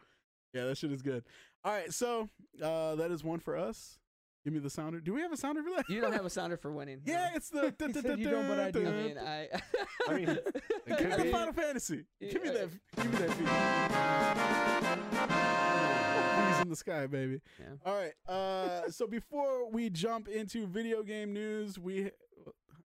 Yeah, 0.54 0.66
that 0.66 0.78
shit 0.78 0.92
is 0.92 1.02
good. 1.02 1.24
All 1.64 1.72
right, 1.74 1.92
so 1.92 2.30
uh, 2.62 2.94
that 2.96 3.10
is 3.10 3.24
one 3.24 3.40
for 3.40 3.58
us. 3.58 3.98
Give 4.46 4.54
me 4.54 4.60
the 4.60 4.70
sounder. 4.70 5.00
Do 5.02 5.12
we 5.14 5.22
have 5.22 5.34
a 5.34 5.38
sounder 5.38 5.64
for 5.64 5.72
that? 5.72 5.90
You 5.90 6.00
don't 6.02 6.14
have 6.14 6.24
a 6.26 6.30
sounder 6.40 6.56
for 6.56 6.72
winning. 6.72 7.02
yeah, 7.04 7.32
it's 7.34 7.50
the. 7.50 7.74
He 7.88 7.94
said 7.94 8.20
you 8.20 8.30
don't, 8.30 8.48
but 8.48 8.60
I 8.60 8.70
do. 8.72 8.88
I 8.88 8.92
mean, 8.92 9.18
I. 9.18 9.48
I 10.08 10.14
mean, 10.14 10.30
it 10.30 10.54
Give 10.88 10.98
could 10.98 11.10
me 11.10 11.16
the 11.18 11.24
be. 11.24 11.32
Final 11.32 11.52
Fantasy. 11.54 12.06
Give 12.22 12.44
me 12.44 12.50
Yeah. 12.50 12.54
that. 12.54 12.70
Give 12.96 13.12
me 13.12 13.18
that 13.18 13.32
feed. 16.36 16.46
Wings 16.46 16.62
in 16.62 16.70
the 16.70 16.76
sky, 16.76 17.08
baby. 17.08 17.42
Yeah. 17.60 17.66
All 17.86 17.96
right. 17.96 18.14
Uh, 18.28 18.90
so 18.92 19.08
before 19.08 19.68
we 19.70 19.90
jump 19.90 20.28
into 20.28 20.68
video 20.68 21.02
game 21.04 21.34
news, 21.34 21.80
we 21.80 22.12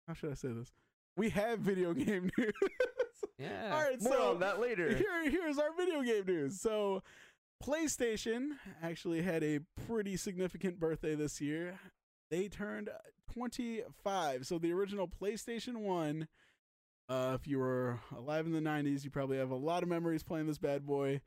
how 0.06 0.12
should 0.14 0.30
I 0.30 0.34
say 0.34 0.48
this? 0.48 0.72
We 1.16 1.30
have 1.30 1.60
video 1.60 1.94
game 1.94 2.30
news. 2.36 2.52
yeah. 3.38 3.70
All 3.72 3.80
right. 3.82 4.00
More 4.02 4.12
so 4.12 4.30
on 4.32 4.40
that 4.40 4.60
later. 4.60 4.94
here, 4.94 5.30
here's 5.30 5.58
our 5.58 5.72
video 5.76 6.02
game 6.02 6.24
news. 6.26 6.60
So, 6.60 7.02
PlayStation 7.62 8.50
actually 8.82 9.22
had 9.22 9.42
a 9.42 9.60
pretty 9.86 10.16
significant 10.16 10.78
birthday 10.78 11.14
this 11.14 11.40
year. 11.40 11.78
They 12.30 12.48
turned 12.48 12.90
25. 13.32 14.46
So, 14.46 14.58
the 14.58 14.72
original 14.72 15.08
PlayStation 15.08 15.76
1, 15.76 16.28
uh, 17.08 17.36
if 17.40 17.46
you 17.46 17.58
were 17.58 18.00
alive 18.16 18.46
in 18.46 18.52
the 18.52 18.60
90s, 18.60 19.04
you 19.04 19.10
probably 19.10 19.38
have 19.38 19.50
a 19.50 19.56
lot 19.56 19.82
of 19.82 19.88
memories 19.88 20.22
playing 20.22 20.46
this 20.46 20.58
bad 20.58 20.86
boy, 20.86 21.20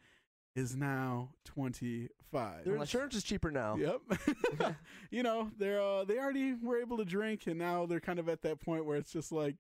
is 0.56 0.76
now 0.76 1.30
25. 1.46 2.66
Their 2.66 2.76
insurance 2.76 3.16
is 3.16 3.24
cheaper 3.24 3.52
now. 3.52 3.78
Yep. 3.78 4.02
you 5.12 5.24
know, 5.24 5.50
they're 5.58 5.82
uh, 5.82 6.04
they 6.04 6.18
already 6.18 6.54
were 6.54 6.80
able 6.80 6.98
to 6.98 7.06
drink, 7.06 7.48
and 7.48 7.58
now 7.58 7.86
they're 7.86 8.00
kind 8.00 8.20
of 8.20 8.30
at 8.30 8.42
that 8.44 8.60
point 8.60 8.86
where 8.86 8.98
it's 8.98 9.12
just 9.12 9.32
like, 9.32 9.56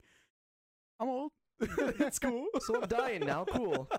I'm 1.00 1.10
old. 1.10 1.32
it's 1.62 2.20
cool. 2.20 2.48
So 2.62 2.82
I'm 2.82 2.88
dying 2.88 3.26
now. 3.26 3.46
Cool. 3.46 3.90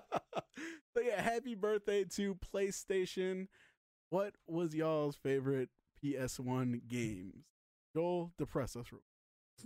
But 0.93 1.05
yeah, 1.05 1.21
happy 1.21 1.55
birthday 1.55 2.03
to 2.15 2.35
PlayStation. 2.35 3.47
What 4.09 4.33
was 4.47 4.73
y'all's 4.75 5.15
favorite 5.15 5.69
PS1 6.03 6.87
games? 6.87 7.45
Joel, 7.95 8.31
depress 8.37 8.75
us. 8.75 8.91
real 8.91 9.01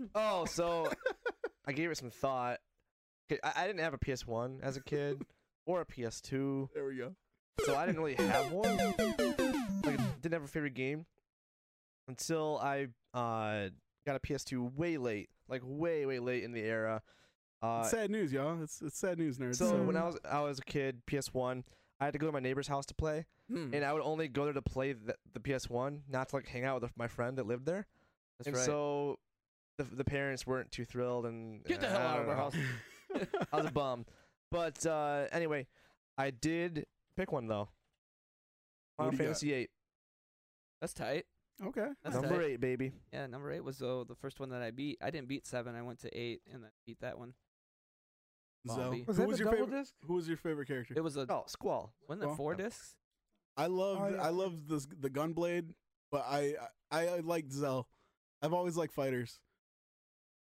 Oh, 0.15 0.45
so 0.45 0.91
I 1.65 1.71
gave 1.71 1.89
it 1.89 1.97
some 1.97 2.11
thought. 2.11 2.59
I, 3.31 3.51
I 3.55 3.67
didn't 3.67 3.79
have 3.81 3.93
a 3.93 3.97
PS1 3.97 4.61
as 4.61 4.77
a 4.77 4.81
kid 4.81 5.21
or 5.65 5.81
a 5.81 5.85
PS2, 5.85 6.69
There 6.73 6.85
we 6.85 6.97
go. 6.97 7.15
so 7.65 7.75
I 7.75 7.85
didn't 7.85 8.01
really 8.01 8.15
have 8.15 8.51
one. 8.51 8.77
Like, 8.77 10.21
didn't 10.21 10.33
have 10.33 10.43
a 10.43 10.47
favorite 10.47 10.73
game 10.73 11.05
until 12.07 12.59
I 12.61 12.87
uh 13.13 13.69
got 14.05 14.15
a 14.15 14.19
PS2 14.19 14.75
way 14.75 14.97
late, 14.97 15.29
like 15.47 15.61
way 15.63 16.05
way 16.05 16.19
late 16.19 16.43
in 16.43 16.51
the 16.51 16.61
era. 16.61 17.01
Uh, 17.65 17.83
sad 17.83 18.11
news, 18.11 18.31
y'all. 18.31 18.61
It's 18.61 18.81
it's 18.81 18.97
sad 18.97 19.17
news, 19.17 19.37
nerds. 19.37 19.55
so 19.57 19.81
when 19.83 19.97
I 19.97 20.05
was 20.05 20.17
I 20.29 20.41
was 20.41 20.59
a 20.59 20.63
kid, 20.63 21.01
PS1, 21.07 21.63
I 21.99 22.05
had 22.05 22.13
to 22.13 22.19
go 22.19 22.25
to 22.27 22.31
my 22.31 22.39
neighbor's 22.39 22.67
house 22.67 22.85
to 22.87 22.93
play, 22.95 23.25
Hmm, 23.49 23.73
and 23.73 23.83
I 23.85 23.93
would 23.93 24.01
only 24.01 24.27
go 24.27 24.43
there 24.45 24.53
to 24.53 24.61
play 24.61 24.93
the, 24.93 25.15
the 25.33 25.39
PS1, 25.39 26.01
not 26.09 26.29
to 26.29 26.35
like 26.37 26.47
hang 26.47 26.65
out 26.65 26.81
with 26.81 26.91
my 26.97 27.07
friend 27.07 27.37
that 27.37 27.45
lived 27.47 27.65
there. 27.65 27.87
That's 28.39 28.47
and 28.47 28.55
right. 28.57 28.65
so 28.65 29.19
the 29.77 29.83
the 29.83 30.03
parents 30.03 30.45
weren't 30.45 30.71
too 30.71 30.85
thrilled, 30.85 31.25
and 31.25 31.63
Get 31.63 31.81
the 31.81 31.87
uh, 31.87 31.91
hell 31.91 32.01
I 32.01 32.11
out 32.13 32.19
of 32.21 32.29
our 32.29 32.35
house. 32.35 32.55
I 33.53 33.55
was 33.57 33.65
a 33.67 33.71
bum. 33.71 34.05
But 34.51 34.85
uh, 34.85 35.25
anyway, 35.31 35.67
I 36.17 36.29
did 36.31 36.85
pick 37.17 37.31
one 37.31 37.47
though. 37.47 37.69
What 38.97 39.05
Final 39.05 39.11
do 39.11 39.15
you 39.17 39.23
got? 39.23 39.25
Fantasy 39.25 39.49
VIII, 39.49 39.69
That's 40.81 40.93
tight. 40.93 41.25
okay. 41.65 41.87
That's 42.03 42.15
number 42.15 42.41
tight. 42.41 42.51
eight, 42.51 42.61
baby. 42.61 42.91
Yeah, 43.11 43.27
number 43.27 43.51
eight 43.51 43.63
was 43.63 43.81
uh, 43.81 44.03
the 44.07 44.15
first 44.15 44.39
one 44.39 44.49
that 44.51 44.61
I 44.61 44.71
beat. 44.71 44.97
I 45.01 45.09
didn't 45.09 45.27
beat 45.27 45.45
seven. 45.45 45.75
I 45.75 45.81
went 45.81 45.99
to 46.01 46.17
eight 46.17 46.41
and 46.53 46.63
then 46.63 46.71
beat 46.85 46.99
that 47.01 47.17
one. 47.17 47.33
Zell, 48.67 48.77
Bombi. 48.77 49.03
Was 49.07 49.17
who 49.17 49.21
that 49.23 49.27
was 49.29 49.37
the 49.37 49.43
your 49.43 49.51
double 49.53 49.65
favorite? 49.65 49.79
disc? 49.81 49.93
Who 50.07 50.13
was 50.13 50.27
your 50.27 50.37
favorite 50.37 50.67
character? 50.67 50.93
It 50.97 51.03
was 51.03 51.17
a 51.17 51.25
Oh, 51.29 51.43
Squall. 51.47 51.93
wasn't 52.07 52.23
it 52.23 52.27
Well, 52.27 52.35
four 52.35 52.53
yeah. 52.53 52.65
discs? 52.65 52.95
I 53.57 53.67
loved 53.67 54.01
Oh, 54.01 54.05
uh, 54.05 54.09
yeah. 54.09 54.21
I 54.23 54.29
loved 54.29 54.67
this 54.69 54.85
the 54.99 55.09
Gunblade, 55.09 55.73
but 56.11 56.25
I 56.29 56.55
I, 56.91 57.07
I 57.07 57.19
liked 57.19 57.51
Zell. 57.51 57.87
I've 58.41 58.53
always 58.53 58.75
liked 58.77 58.93
fighters. 58.93 59.39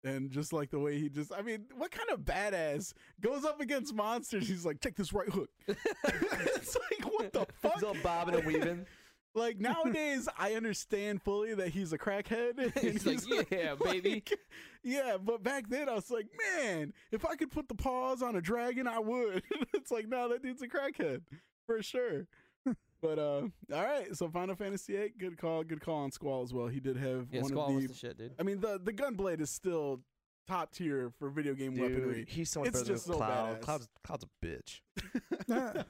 And 0.02 0.30
just 0.30 0.52
like 0.52 0.68
the 0.70 0.78
way 0.78 0.98
he 0.98 1.09
just 1.09 1.32
I 1.32 1.40
mean, 1.40 1.64
what 1.76 1.90
kind 1.90 2.10
of 2.10 2.20
badass 2.20 2.92
goes 3.22 3.44
up 3.44 3.60
against 3.60 3.94
monsters? 3.94 4.46
He's 4.46 4.64
like, 4.66 4.80
take 4.80 4.96
this 4.96 5.12
right 5.14 5.28
hook. 5.28 5.48
it's 5.68 6.76
like 6.76 7.10
what 7.12 7.32
the 7.32 7.46
fuck? 7.62 7.74
He's 7.74 7.82
all 7.82 7.96
bobbing 8.02 8.34
and 8.34 8.44
weaving. 8.44 8.86
Like 9.35 9.59
nowadays 9.59 10.28
I 10.39 10.55
understand 10.55 11.23
fully 11.23 11.55
that 11.55 11.69
he's 11.69 11.93
a 11.93 11.98
crackhead. 11.98 12.59
and 12.59 12.73
He's 12.77 13.05
like, 13.27 13.51
"Yeah, 13.51 13.74
baby." 13.74 14.15
like- 14.31 14.39
yeah, 14.85 15.16
but 15.20 15.43
back 15.43 15.69
then 15.69 15.89
I 15.89 15.94
was 15.94 16.11
like, 16.11 16.27
man, 16.56 16.93
if 17.11 17.24
I 17.24 17.35
could 17.36 17.51
put 17.51 17.69
the 17.69 17.74
paws 17.74 18.23
on 18.23 18.36
a 18.36 18.40
dragon, 18.40 18.86
I 18.86 18.98
would. 18.98 19.43
it's 19.74 19.90
like, 19.90 20.06
no, 20.09 20.28
that 20.28 20.43
dude's 20.43 20.62
a 20.62 20.69
crackhead 20.69 21.23
for 21.66 21.82
sure. 21.82 22.27
but 23.02 23.19
uh, 23.19 23.48
all 23.73 23.82
right. 23.85 24.15
So 24.15 24.28
Final 24.28 24.55
Fantasy 24.55 24.93
VIII, 24.97 25.15
good 25.19 25.36
call, 25.39 25.65
good 25.65 25.81
call 25.81 26.05
on 26.05 26.11
Squall 26.12 26.43
as 26.43 26.52
well. 26.55 26.69
He 26.69 26.81
did 26.81 26.97
have 26.98 27.27
Yeah, 27.32 27.40
one 27.40 27.48
Squall 27.51 27.69
of 27.70 27.74
was 27.74 27.82
the. 27.85 27.89
the 27.89 27.94
shit, 27.94 28.19
dude. 28.19 28.32
I 28.39 28.43
mean, 28.44 28.61
the 28.61 28.78
the 28.82 28.93
gunblade 28.93 29.40
is 29.40 29.51
still 29.51 30.01
top 30.47 30.70
tier 30.73 31.11
for 31.19 31.31
video 31.31 31.55
game 31.55 31.73
Dude, 31.74 31.81
weaponry. 31.90 32.27
he's 32.28 32.51
so 32.51 32.61
much 32.61 32.69
It's 32.69 32.81
better 32.82 32.93
just 32.93 33.06
than 33.06 33.15
so 33.15 33.19
Cloud. 33.19 33.56
badass. 33.56 33.61
Cloud's, 33.62 33.89
Cloud's 34.05 34.24
a 34.24 34.47
bitch. 34.47 35.85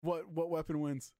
what 0.00 0.28
what 0.30 0.50
weapon 0.50 0.80
wins? 0.80 1.12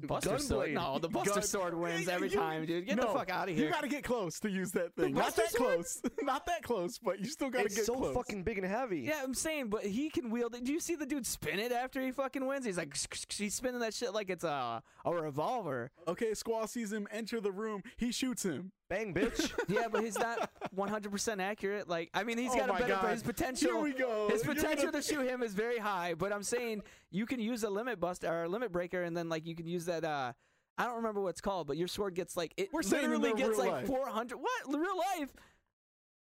The 0.00 0.06
Buster 0.06 0.38
Sword. 0.38 0.72
No, 0.74 0.98
the 0.98 1.08
Buster 1.08 1.34
Gun- 1.34 1.42
Sword 1.42 1.74
wins 1.78 2.06
Yeah, 2.06 2.14
every 2.14 2.28
you- 2.30 2.36
time, 2.36 2.66
dude. 2.66 2.86
Get 2.86 2.96
no, 2.96 3.12
the 3.12 3.18
fuck 3.18 3.30
out 3.30 3.48
of 3.48 3.54
here. 3.56 3.66
You 3.66 3.72
got 3.72 3.82
to 3.82 3.88
get 3.88 4.04
close 4.04 4.38
to 4.40 4.50
use 4.50 4.72
that 4.72 4.94
thing. 4.94 5.14
Not 5.14 5.34
that 5.36 5.50
Sword? 5.50 5.74
close. 5.74 6.02
Not 6.22 6.46
that 6.46 6.62
close, 6.62 6.98
but 6.98 7.20
you 7.20 7.26
still 7.26 7.50
got 7.50 7.60
to 7.60 7.64
It's 7.66 7.76
get 7.76 7.86
so 7.86 7.94
close. 7.96 8.14
fucking 8.14 8.42
big 8.42 8.58
and 8.58 8.66
heavy. 8.66 9.00
Yeah, 9.00 9.20
I'm 9.22 9.34
saying, 9.34 9.68
but 9.68 9.84
he 9.84 10.10
can 10.10 10.30
wield 10.30 10.54
it. 10.54 10.64
Do 10.64 10.72
you 10.72 10.80
see 10.80 10.94
the 10.94 11.06
dude 11.06 11.26
spin 11.26 11.58
it 11.58 11.72
after 11.72 12.00
he 12.00 12.10
fucking 12.12 12.46
wins? 12.46 12.64
He's 12.64 12.76
like, 12.78 12.96
he's 13.30 13.54
spinning 13.54 13.80
that 13.80 13.94
shit 13.94 14.12
like 14.12 14.30
it's 14.30 14.44
a 14.44 14.82
a 15.04 15.10
revolver. 15.12 15.90
Okay, 16.06 16.34
Squall 16.34 16.66
sees 16.66 16.92
him 16.92 17.06
enter 17.10 17.40
the 17.40 17.52
room. 17.52 17.82
He 17.96 18.12
shoots 18.12 18.42
him. 18.44 18.72
Bang, 18.88 19.12
bitch. 19.12 19.52
Yeah, 19.68 19.88
but 19.90 20.02
he's 20.02 20.18
not 20.18 20.50
100% 20.74 21.40
accurate. 21.42 21.88
Like, 21.88 22.08
I 22.14 22.24
mean, 22.24 22.38
he's 22.38 22.52
Oh 22.52 22.56
got 22.56 22.70
a 22.70 22.72
better, 22.72 22.88
God. 22.88 23.02
but 23.02 23.10
his 23.12 23.22
potential. 23.22 23.72
Here 23.72 23.80
we 23.80 23.92
go. 23.92 24.28
His 24.30 24.42
potential 24.42 24.86
gonna- 24.86 25.02
to 25.02 25.02
shoot 25.02 25.26
him 25.26 25.42
is 25.42 25.52
very 25.52 25.78
high, 25.78 26.14
but 26.14 26.32
I'm 26.32 26.42
saying 26.42 26.82
you 27.10 27.26
can 27.26 27.38
use 27.38 27.64
a 27.64 27.70
limit 27.70 28.00
buster 28.00 28.28
or 28.28 28.44
a 28.44 28.48
limit 28.48 28.72
breaker, 28.72 29.02
and 29.02 29.14
then 29.16 29.28
like 29.28 29.46
you 29.46 29.54
can 29.54 29.66
use 29.66 29.84
that. 29.86 30.04
uh 30.04 30.32
I 30.80 30.84
don't 30.84 30.96
remember 30.96 31.20
what 31.20 31.30
it's 31.30 31.40
called, 31.40 31.66
but 31.66 31.76
your 31.76 31.88
sword 31.88 32.14
gets 32.14 32.36
like 32.36 32.54
it 32.56 32.68
We're 32.72 32.82
saying 32.82 33.10
literally 33.10 33.34
gets 33.34 33.50
real 33.50 33.58
like 33.58 33.70
life. 33.72 33.86
400. 33.88 34.36
What 34.38 34.68
real 34.68 34.96
life? 35.18 35.32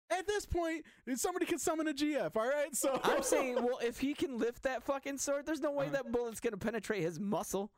At 0.09 0.25
this 0.27 0.45
point, 0.45 0.85
somebody 1.15 1.45
can 1.45 1.59
summon 1.59 1.87
a 1.89 1.93
GF. 1.93 2.35
All 2.35 2.47
right, 2.47 2.73
so 2.73 2.99
I'm 3.03 3.21
saying, 3.21 3.55
well, 3.63 3.79
if 3.83 3.99
he 3.99 4.13
can 4.13 4.37
lift 4.37 4.63
that 4.63 4.81
fucking 4.83 5.17
sword, 5.17 5.45
there's 5.45 5.59
no 5.61 5.71
way 5.71 5.87
Uh-huh. 5.87 5.95
that 6.03 6.11
bullet's 6.11 6.39
gonna 6.39 6.57
penetrate 6.57 7.01
his 7.03 7.19
muscle. 7.19 7.69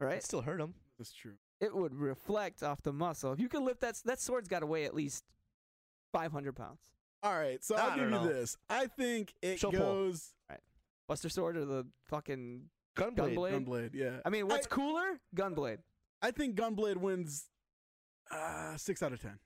Right? 0.00 0.16
It 0.16 0.24
still 0.24 0.42
hurt 0.42 0.60
him. 0.60 0.74
that's 0.98 1.12
true. 1.12 1.34
It 1.62 1.74
would 1.74 1.94
reflect 1.94 2.62
off 2.62 2.82
the 2.82 2.92
muscle. 2.92 3.32
If 3.32 3.40
you 3.40 3.48
can 3.48 3.64
lift 3.64 3.80
that, 3.80 3.94
that 4.04 4.20
sword's 4.20 4.48
got 4.48 4.60
to 4.60 4.66
weigh 4.66 4.84
at 4.84 4.94
least 4.94 5.24
500 6.12 6.54
pounds. 6.54 6.80
All 7.22 7.32
right, 7.34 7.62
so 7.64 7.76
I 7.76 7.80
I'll 7.82 7.96
don't 7.96 8.10
give 8.10 8.22
you 8.22 8.28
this. 8.32 8.56
I 8.68 8.86
think 8.88 9.32
it 9.40 9.60
Show 9.60 9.70
pull. 9.70 9.78
goes 9.80 10.34
Buster 11.08 11.28
sword 11.28 11.56
or 11.56 11.64
the 11.64 11.86
fucking 12.08 12.62
Gunblade. 12.96 13.36
Gunblade? 13.36 13.64
Gunblade. 13.66 13.90
Yeah, 13.94 14.16
I 14.24 14.28
mean, 14.30 14.48
what's 14.48 14.66
I- 14.66 14.70
cooler? 14.70 15.20
Gunblade. 15.36 15.78
I 16.20 16.32
think 16.32 16.56
Gunblade 16.56 16.96
wins 16.96 17.46
uh, 18.30 18.76
six 18.76 19.02
out 19.02 19.12
of 19.12 19.20
ten. 19.22 19.38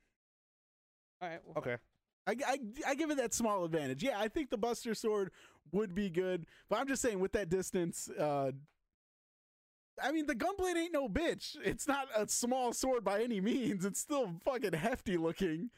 All 1.20 1.28
right. 1.28 1.40
Well, 1.44 1.55
Okay. 1.59 1.76
I, 2.26 2.34
I, 2.47 2.59
I 2.88 2.94
give 2.97 3.10
it 3.10 3.18
that 3.18 3.32
small 3.34 3.64
advantage. 3.64 4.02
Yeah, 4.02 4.18
I 4.18 4.28
think 4.28 4.51
the 4.51 4.59
Buster 4.59 4.94
Sword 4.94 5.30
would 5.72 5.94
be 5.94 6.10
good, 6.10 6.44
but 6.68 6.78
I'm 6.80 6.88
just 6.88 7.01
saying 7.02 7.20
with 7.20 7.32
that 7.32 7.48
distance. 7.48 8.09
Uh, 8.10 8.51
I 10.02 10.12
mean, 10.12 10.27
the 10.27 10.35
Gunblade 10.35 10.77
ain't 10.77 10.93
no 10.93 11.09
bitch. 11.09 11.56
It's 11.64 11.89
not 11.89 12.09
a 12.14 12.28
small 12.28 12.73
sword 12.73 13.05
by 13.05 13.23
any 13.23 13.40
means. 13.40 13.85
It's 13.85 14.01
still 14.01 14.35
fucking 14.44 14.74
hefty 14.74 15.16
looking. 15.16 15.70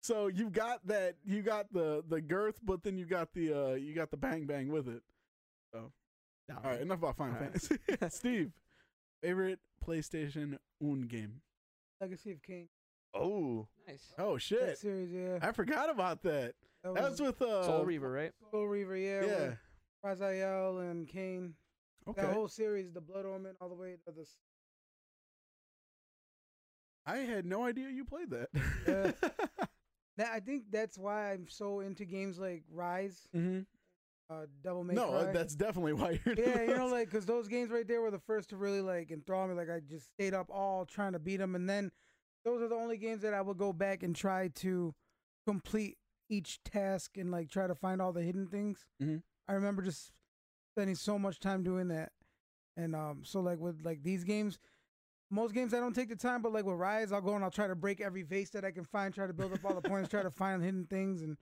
So 0.00 0.26
you've 0.28 0.52
got 0.52 0.86
that. 0.86 1.16
You 1.24 1.42
got 1.42 1.72
the 1.72 2.04
the 2.08 2.20
girth, 2.20 2.60
but 2.62 2.82
then 2.82 2.98
you 2.98 3.06
got 3.06 3.32
the 3.32 3.52
uh 3.52 3.74
you 3.74 3.94
got 3.94 4.10
the 4.10 4.16
bang 4.16 4.46
bang 4.46 4.68
with 4.68 4.86
it. 4.88 5.02
So 5.72 5.92
no. 6.48 6.56
all 6.56 6.70
right, 6.70 6.80
enough 6.80 6.98
about 6.98 7.16
Final 7.16 7.36
All 7.36 7.40
right. 7.40 7.52
Fantasy. 7.52 7.78
Steve, 8.10 8.52
favorite 9.22 9.60
PlayStation 9.84 10.58
Un 10.82 11.02
game? 11.02 11.40
Legacy 12.00 12.32
of 12.32 12.42
Kain. 12.42 12.68
Oh. 13.14 13.66
Nice. 13.88 14.12
Oh 14.18 14.34
That 14.34 14.42
shit, 14.42 14.78
series, 14.78 15.10
yeah. 15.12 15.38
I 15.40 15.52
forgot 15.52 15.88
about 15.88 16.22
that. 16.24 16.54
That 16.82 16.94
That 16.94 17.10
was 17.10 17.22
with 17.22 17.40
uh 17.40 17.64
Soul 17.64 17.84
Reaver, 17.84 18.10
right? 18.10 18.32
Soul 18.50 18.66
Reaver, 18.66 18.96
yeah. 18.96 19.24
Yeah. 19.24 19.48
with 20.02 20.20
Raziel 20.20 20.90
and 20.90 21.08
Kain. 21.08 21.54
Okay. 22.08 22.22
That 22.22 22.34
whole 22.34 22.48
series, 22.48 22.92
the 22.92 23.00
Blood 23.00 23.24
Omen, 23.26 23.54
all 23.60 23.68
the 23.68 23.74
way 23.74 23.96
to 24.06 24.12
the. 24.12 24.26
I 27.06 27.18
had 27.18 27.44
no 27.44 27.64
idea 27.64 27.88
you 27.90 28.04
played 28.04 28.30
that. 28.30 28.48
Yeah. 28.86 29.12
That 30.16 30.30
I 30.32 30.38
think 30.38 30.70
that's 30.70 30.96
why 30.96 31.32
I'm 31.32 31.48
so 31.48 31.80
into 31.80 32.04
games 32.04 32.38
like 32.38 32.62
Rise, 32.70 33.26
hmm 33.32 33.62
uh, 34.30 34.46
Devil 34.62 34.84
May 34.84 34.94
No, 34.94 35.08
Cry. 35.08 35.16
uh, 35.22 35.32
that's 35.32 35.56
definitely 35.56 35.92
why 35.94 36.20
you're. 36.24 36.36
yeah, 36.36 36.62
you 36.62 36.76
know, 36.76 36.86
like 36.86 37.10
because 37.10 37.26
those 37.26 37.48
games 37.48 37.70
right 37.70 37.86
there 37.86 38.00
were 38.00 38.12
the 38.12 38.20
first 38.20 38.50
to 38.50 38.56
really 38.56 38.80
like 38.80 39.10
enthrall 39.10 39.48
me. 39.48 39.54
Like 39.54 39.70
I 39.70 39.80
just 39.80 40.06
stayed 40.12 40.32
up 40.32 40.50
all 40.52 40.86
trying 40.86 41.14
to 41.14 41.18
beat 41.18 41.38
them, 41.38 41.56
and 41.56 41.68
then 41.68 41.90
those 42.44 42.62
are 42.62 42.68
the 42.68 42.76
only 42.76 42.96
games 42.96 43.22
that 43.22 43.34
I 43.34 43.40
would 43.40 43.58
go 43.58 43.72
back 43.72 44.04
and 44.04 44.14
try 44.14 44.48
to 44.54 44.94
complete 45.48 45.98
each 46.30 46.62
task 46.62 47.18
and 47.18 47.32
like 47.32 47.50
try 47.50 47.66
to 47.66 47.74
find 47.74 48.00
all 48.00 48.12
the 48.12 48.22
hidden 48.22 48.46
things. 48.46 48.86
Mhm. 49.02 49.20
I 49.48 49.54
remember 49.54 49.82
just 49.82 50.12
spending 50.74 50.96
so 50.96 51.18
much 51.18 51.38
time 51.38 51.62
doing 51.62 51.88
that, 51.88 52.10
and 52.76 52.96
um, 52.96 53.20
so 53.22 53.40
like 53.40 53.58
with 53.60 53.80
like 53.84 54.02
these 54.02 54.24
games, 54.24 54.58
most 55.30 55.54
games 55.54 55.72
I 55.72 55.78
don't 55.80 55.94
take 55.94 56.08
the 56.08 56.16
time, 56.16 56.42
but 56.42 56.52
like 56.52 56.64
with 56.64 56.76
Rise, 56.76 57.12
I'll 57.12 57.20
go 57.20 57.34
and 57.36 57.44
I'll 57.44 57.50
try 57.50 57.68
to 57.68 57.76
break 57.76 58.00
every 58.00 58.22
vase 58.22 58.50
that 58.50 58.64
I 58.64 58.72
can 58.72 58.84
find, 58.84 59.14
try 59.14 59.26
to 59.28 59.32
build 59.32 59.52
up 59.52 59.64
all 59.64 59.74
the 59.80 59.88
points, 59.88 60.08
try 60.08 60.22
to 60.22 60.30
find 60.30 60.62
hidden 60.62 60.86
things, 60.86 61.22
and 61.22 61.36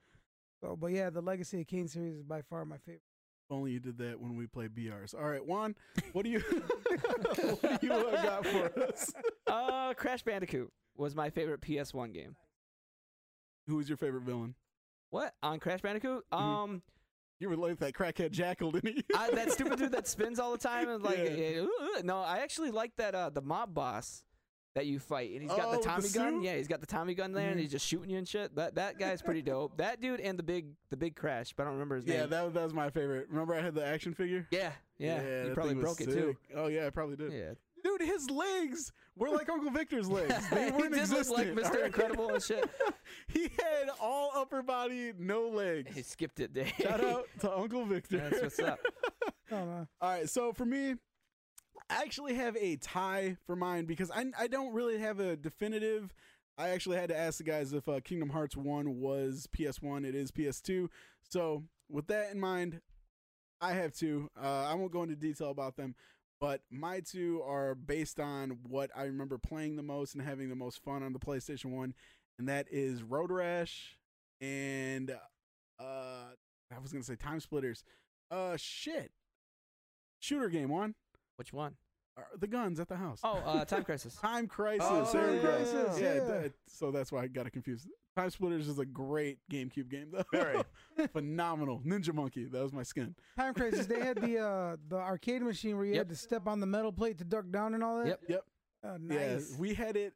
so. 0.60 0.76
But 0.76 0.88
yeah, 0.88 1.08
the 1.08 1.22
Legacy 1.22 1.62
of 1.62 1.66
Kain 1.66 1.88
series 1.88 2.16
is 2.16 2.22
by 2.22 2.42
far 2.42 2.64
my 2.66 2.76
favorite. 2.78 3.02
Only 3.50 3.72
you 3.72 3.80
did 3.80 3.98
that 3.98 4.20
when 4.20 4.36
we 4.36 4.46
play 4.46 4.68
BRs. 4.68 5.14
All 5.14 5.28
right, 5.28 5.44
Juan, 5.44 5.74
what 6.12 6.24
do 6.24 6.30
you 6.30 6.40
what 7.60 7.80
do 7.80 7.86
you 7.86 7.92
uh, 7.92 8.22
got 8.22 8.46
for 8.46 8.82
us? 8.82 9.12
uh, 9.46 9.94
Crash 9.94 10.22
Bandicoot 10.22 10.70
was 10.96 11.14
my 11.14 11.30
favorite 11.30 11.60
PS1 11.62 12.12
game. 12.12 12.36
Who 13.66 13.76
was 13.76 13.88
your 13.88 13.96
favorite 13.96 14.22
villain? 14.22 14.54
What 15.10 15.34
on 15.42 15.58
Crash 15.58 15.80
Bandicoot? 15.80 16.24
Mhm. 16.32 16.38
Um, 16.38 16.82
You 17.42 17.48
were 17.48 17.56
like 17.56 17.78
that 17.80 17.92
crackhead 17.92 18.30
jackal, 18.30 18.70
didn't 18.70 18.96
you? 18.96 19.02
I, 19.16 19.30
that 19.32 19.50
stupid 19.52 19.78
dude 19.78 19.92
that 19.92 20.06
spins 20.06 20.38
all 20.38 20.52
the 20.52 20.58
time 20.58 20.88
and 20.88 21.02
like, 21.02 21.18
Yeah. 21.18 21.60
ooh. 21.62 21.70
no, 22.04 22.18
I 22.18 22.38
actually 22.38 22.70
like 22.70 22.94
that 22.96 23.14
uh 23.14 23.30
the 23.30 23.42
mob 23.42 23.74
boss 23.74 24.22
that 24.74 24.86
you 24.86 24.98
fight, 25.00 25.32
and 25.32 25.42
he's 25.42 25.50
got 25.50 25.66
Oh, 25.66 25.70
the 25.72 25.76
with 25.78 25.82
the 25.82 25.88
Tommy 25.90 26.08
gun. 26.08 26.42
Yeah, 26.42 26.56
he's 26.56 26.68
got 26.68 26.80
the 26.80 26.86
Tommy 26.86 27.14
gun 27.14 27.32
there, 27.32 27.48
and 27.50 27.58
Mhm. 27.58 27.62
he's 27.62 27.72
just 27.72 27.86
shooting 27.86 28.08
you 28.10 28.16
and 28.18 28.26
shit. 28.26 28.54
That 28.56 28.76
that 28.76 28.98
guy's 28.98 29.20
pretty 29.20 29.42
dope. 29.42 29.76
That 29.76 30.00
dude 30.00 30.20
and 30.20 30.38
the 30.38 30.42
big 30.42 30.68
the 30.90 30.96
big 30.96 31.14
Crash, 31.16 31.52
but 31.52 31.64
I 31.64 31.66
don't 31.66 31.74
remember 31.74 31.96
his 31.96 32.06
yeah, 32.06 32.20
name. 32.20 32.30
that, 32.30 32.54
that 32.54 32.62
was 32.64 32.72
my 32.72 32.88
favorite. 32.88 33.26
Remember 33.28 33.54
I 33.54 33.60
had 33.60 33.74
the 33.74 33.84
action 33.84 34.14
figure? 34.14 34.46
yeah, 34.50 34.70
yeah, 34.98 35.20
that 35.22 35.46
you 35.48 35.54
probably 35.54 35.74
broke 35.74 36.00
it 36.00 36.06
too. 36.10 36.36
Oh 36.54 36.68
yeah, 36.68 36.86
I 36.86 36.90
probably 36.90 37.16
did. 37.16 37.32
Yeah, 37.32 37.54
Dude, 37.84 38.00
his 38.02 38.30
legs 38.30 38.92
were 39.16 39.28
like 39.30 39.48
Uncle 39.48 39.70
Victor's 39.70 40.08
legs. 40.08 40.48
They 40.50 40.64
he 40.66 40.70
weren't 40.72 40.94
did 40.94 41.08
look 41.10 41.28
like. 41.30 41.48
Mr. 41.48 41.64
all 41.64 41.70
right? 41.72 41.84
Incredible 41.86 42.34
and 42.34 42.42
shit. 42.42 42.68
he 43.28 43.42
had 43.42 43.90
all 44.00 44.30
upper 44.34 44.62
body, 44.62 45.12
no 45.18 45.48
legs. 45.48 45.94
He 45.94 46.02
skipped 46.02 46.40
it, 46.40 46.52
Dave. 46.52 46.72
Shout 46.80 47.04
out 47.04 47.26
to 47.40 47.52
Uncle 47.56 47.84
Victor. 47.84 48.18
That's 48.18 48.42
what's 48.42 48.58
up. 48.60 48.78
I 49.50 49.54
don't. 49.54 49.68
All 49.68 49.88
right, 50.10 50.28
so 50.28 50.52
for 50.52 50.64
me, 50.64 50.94
I 51.90 52.02
actually 52.02 52.34
have 52.34 52.56
a 52.56 52.76
tie 52.76 53.36
for 53.46 53.54
mine 53.56 53.84
because 53.84 54.10
I 54.10 54.24
I 54.38 54.46
don't 54.46 54.72
really 54.72 54.98
have 54.98 55.20
a 55.20 55.36
definitive. 55.36 56.14
I 56.58 56.70
actually 56.70 56.96
had 56.98 57.08
to 57.08 57.16
ask 57.16 57.38
the 57.38 57.44
guys 57.44 57.72
if 57.72 57.88
uh, 57.88 58.00
Kingdom 58.00 58.30
Hearts 58.30 58.56
One 58.56 59.00
was 59.00 59.48
PS1. 59.56 60.06
It 60.06 60.14
is 60.14 60.30
PS2. 60.30 60.88
So 61.28 61.64
with 61.88 62.06
that 62.08 62.30
in 62.30 62.38
mind, 62.38 62.80
I 63.60 63.72
have 63.74 63.92
two. 63.92 64.28
Uh, 64.40 64.66
I 64.66 64.74
won't 64.74 64.92
go 64.92 65.02
into 65.02 65.16
detail 65.16 65.50
about 65.50 65.76
them, 65.76 65.94
but 66.42 66.60
my 66.72 66.98
two 66.98 67.40
are 67.46 67.76
based 67.76 68.18
on 68.18 68.58
what 68.68 68.90
I 68.96 69.04
remember 69.04 69.38
playing 69.38 69.76
the 69.76 69.82
most 69.84 70.16
and 70.16 70.24
having 70.24 70.48
the 70.48 70.56
most 70.56 70.82
fun 70.82 71.04
on 71.04 71.12
the 71.12 71.20
PlayStation 71.20 71.66
One, 71.66 71.94
and 72.36 72.48
that 72.48 72.66
is 72.68 73.04
Road 73.04 73.30
Rash 73.30 73.96
and 74.40 75.12
uh, 75.78 76.24
I 76.74 76.78
was 76.82 76.90
gonna 76.90 77.04
say 77.04 77.14
Time 77.14 77.38
Splitters. 77.38 77.84
Uh, 78.28 78.56
shit. 78.56 79.12
Shooter 80.18 80.48
game 80.48 80.68
one. 80.68 80.96
Which 81.36 81.52
one? 81.52 81.76
Uh, 82.16 82.22
The 82.38 82.46
guns 82.46 82.78
at 82.80 82.88
the 82.88 82.96
house. 82.96 83.20
Oh, 83.24 83.38
uh, 83.44 83.64
Time 83.64 83.84
Crisis. 83.84 84.14
Time 84.20 84.46
Crisis. 84.46 84.86
Oh, 84.88 85.08
there 85.12 85.32
we 85.32 85.38
go. 85.38 85.48
Crisis, 85.56 85.98
Yeah, 86.00 86.14
yeah. 86.14 86.24
that- 86.24 86.52
so 86.68 86.90
that's 86.90 87.10
why 87.12 87.22
I 87.22 87.26
got 87.28 87.46
it 87.46 87.50
confused. 87.52 87.88
Time 88.16 88.28
Splitters 88.28 88.68
is 88.68 88.78
a 88.78 88.84
great 88.84 89.38
GameCube 89.50 89.88
game, 89.88 90.08
though. 90.12 90.22
Very. 90.32 90.62
phenomenal. 91.12 91.80
Ninja 91.86 92.12
Monkey. 92.12 92.44
That 92.44 92.62
was 92.62 92.72
my 92.72 92.82
skin. 92.82 93.14
Time 93.38 93.54
Crisis. 93.54 93.86
They 93.86 94.00
had 94.00 94.18
the 94.20 94.38
uh 94.38 94.76
the 94.88 94.96
arcade 94.96 95.40
machine 95.42 95.76
where 95.76 95.86
you 95.86 95.92
Yep. 95.94 95.98
had 96.00 96.08
to 96.10 96.16
step 96.16 96.46
on 96.46 96.60
the 96.60 96.66
metal 96.66 96.92
plate 96.92 97.16
to 97.18 97.24
duck 97.24 97.46
down 97.50 97.72
and 97.74 97.82
all 97.82 97.98
that. 97.98 98.06
Yep. 98.08 98.20
Yep. 98.28 98.44
Oh, 98.84 98.96
nice. 98.98 99.50
Yeah, 99.52 99.56
we 99.58 99.72
had 99.74 99.96
it 99.96 100.12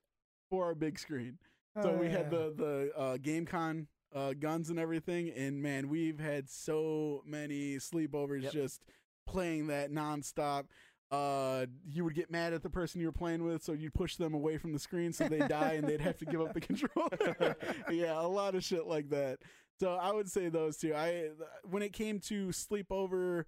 for 0.50 0.64
our 0.66 0.74
big 0.74 0.98
screen. 0.98 1.38
So 1.82 1.90
Oh, 1.92 1.96
we 1.96 2.10
had 2.10 2.30
the 2.30 2.52
the 2.54 2.92
uh, 2.98 3.16
GunCon 3.16 3.86
uh, 4.14 4.34
guns 4.34 4.68
and 4.70 4.78
everything, 4.78 5.30
and 5.30 5.62
man, 5.62 5.88
we've 5.88 6.18
had 6.18 6.48
so 6.50 7.22
many 7.26 7.76
sleepovers 7.76 8.42
Yep. 8.42 8.52
just 8.52 8.82
playing 9.26 9.66
that 9.68 9.90
nonstop. 9.90 10.66
Uh, 11.10 11.66
you 11.86 12.02
would 12.02 12.14
get 12.14 12.30
mad 12.30 12.52
at 12.52 12.62
the 12.62 12.70
person 12.70 13.00
you 13.00 13.06
were 13.06 13.12
playing 13.12 13.44
with, 13.44 13.62
so 13.62 13.72
you'd 13.72 13.94
push 13.94 14.16
them 14.16 14.34
away 14.34 14.58
from 14.58 14.72
the 14.72 14.78
screen 14.78 15.12
so 15.12 15.28
they 15.28 15.38
die 15.38 15.74
and 15.74 15.86
they'd 15.86 16.00
have 16.00 16.18
to 16.18 16.24
give 16.24 16.40
up 16.40 16.52
the 16.52 16.60
controller. 16.60 17.56
yeah, 17.90 18.20
a 18.20 18.26
lot 18.26 18.54
of 18.54 18.64
shit 18.64 18.86
like 18.86 19.08
that. 19.10 19.38
So 19.78 19.92
I 19.94 20.12
would 20.12 20.30
say 20.30 20.48
those 20.48 20.78
two. 20.78 20.94
I 20.94 21.30
when 21.64 21.82
it 21.82 21.92
came 21.92 22.18
to 22.20 22.48
sleepover 22.48 23.44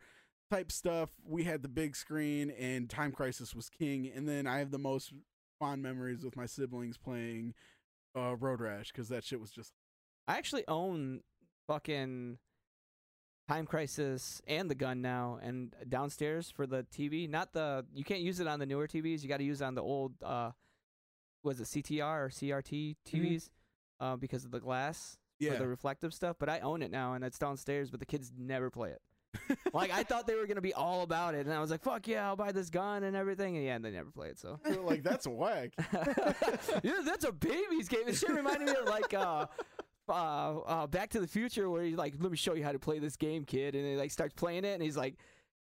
type 0.50 0.70
stuff, 0.70 1.10
we 1.26 1.44
had 1.44 1.62
the 1.62 1.68
big 1.68 1.96
screen 1.96 2.50
and 2.50 2.88
Time 2.88 3.12
Crisis 3.12 3.54
was 3.54 3.68
king, 3.68 4.10
and 4.14 4.28
then 4.28 4.46
I 4.46 4.58
have 4.58 4.70
the 4.70 4.78
most 4.78 5.12
fond 5.58 5.82
memories 5.82 6.24
with 6.24 6.36
my 6.36 6.46
siblings 6.46 6.96
playing 6.96 7.54
uh, 8.16 8.36
Road 8.36 8.60
Rash 8.60 8.92
because 8.92 9.08
that 9.08 9.24
shit 9.24 9.40
was 9.40 9.50
just 9.50 9.72
I 10.26 10.36
actually 10.36 10.64
own 10.68 11.22
fucking 11.66 12.38
Time 13.48 13.64
Crisis 13.64 14.42
and 14.46 14.70
the 14.70 14.74
gun 14.74 15.00
now, 15.00 15.38
and 15.42 15.74
downstairs 15.88 16.50
for 16.50 16.66
the 16.66 16.86
TV. 16.94 17.28
Not 17.28 17.52
the 17.54 17.86
you 17.94 18.04
can't 18.04 18.20
use 18.20 18.40
it 18.40 18.46
on 18.46 18.58
the 18.58 18.66
newer 18.66 18.86
TVs. 18.86 19.22
You 19.22 19.28
got 19.28 19.38
to 19.38 19.44
use 19.44 19.62
it 19.62 19.64
on 19.64 19.74
the 19.74 19.82
old 19.82 20.12
uh, 20.22 20.50
was 21.42 21.60
it 21.60 21.64
CTR 21.64 22.26
or 22.26 22.28
CRT 22.28 22.96
TVs 23.08 23.48
uh, 24.00 24.16
because 24.16 24.44
of 24.44 24.50
the 24.50 24.60
glass 24.60 25.16
yeah. 25.38 25.52
for 25.52 25.58
the 25.58 25.68
reflective 25.68 26.12
stuff. 26.12 26.36
But 26.38 26.50
I 26.50 26.60
own 26.60 26.82
it 26.82 26.90
now, 26.90 27.14
and 27.14 27.24
it's 27.24 27.38
downstairs. 27.38 27.90
But 27.90 28.00
the 28.00 28.06
kids 28.06 28.30
never 28.36 28.70
play 28.70 28.90
it. 28.90 29.00
like 29.72 29.90
I 29.90 30.02
thought 30.02 30.26
they 30.26 30.34
were 30.34 30.46
gonna 30.46 30.60
be 30.60 30.74
all 30.74 31.02
about 31.02 31.34
it, 31.34 31.46
and 31.46 31.54
I 31.54 31.60
was 31.60 31.70
like, 31.70 31.82
"Fuck 31.82 32.06
yeah, 32.06 32.26
I'll 32.26 32.36
buy 32.36 32.52
this 32.52 32.68
gun 32.68 33.02
and 33.04 33.16
everything." 33.16 33.56
And 33.56 33.64
yeah, 33.64 33.76
and 33.76 33.84
they 33.84 33.90
never 33.90 34.10
play 34.10 34.28
it. 34.28 34.38
So 34.38 34.58
like 34.82 35.02
that's 35.02 35.26
whack. 35.26 35.72
yeah, 36.82 37.00
that's 37.04 37.24
a 37.24 37.32
baby's 37.32 37.88
game. 37.88 38.02
This 38.06 38.20
shit 38.20 38.30
reminded 38.30 38.68
me 38.68 38.74
of 38.74 38.86
like 38.86 39.14
uh, 39.14 39.46
uh, 40.10 40.58
uh, 40.60 40.86
Back 40.86 41.10
to 41.10 41.20
the 41.20 41.26
Future, 41.26 41.68
where 41.70 41.82
he's 41.82 41.96
like, 41.96 42.14
"Let 42.18 42.30
me 42.30 42.36
show 42.36 42.54
you 42.54 42.64
how 42.64 42.72
to 42.72 42.78
play 42.78 42.98
this 42.98 43.16
game, 43.16 43.44
kid," 43.44 43.74
and 43.74 43.84
he 43.86 43.96
like 43.96 44.10
starts 44.10 44.34
playing 44.34 44.64
it, 44.64 44.74
and 44.74 44.82
he's 44.82 44.96
like, 44.96 45.16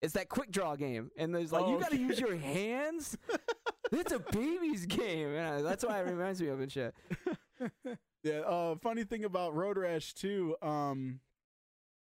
"It's 0.02 0.14
that 0.14 0.30
quick 0.30 0.52
draw 0.52 0.76
game," 0.76 1.12
and 1.18 1.34
there's 1.34 1.52
like, 1.52 1.64
Oh, 1.64 1.74
"You 1.74 1.80
got 1.80 1.92
to 1.92 1.96
okay. 1.96 2.04
use 2.04 2.20
your 2.20 2.36
hands." 2.36 3.18
it's 3.92 4.12
a 4.12 4.20
baby's 4.20 4.86
game. 4.86 5.38
I- 5.38 5.62
that's 5.62 5.86
why 5.86 6.00
it 6.00 6.04
reminds 6.10 6.42
me 6.42 6.48
of 6.50 6.60
and 6.60 6.72
shit. 6.72 6.96
Yeah. 8.24 8.42
Uh, 8.42 8.76
funny 8.76 9.04
thing 9.04 9.24
about 9.26 9.56
Road 9.56 9.78
Rash 9.80 10.14
too. 10.14 10.56
Um, 10.62 11.22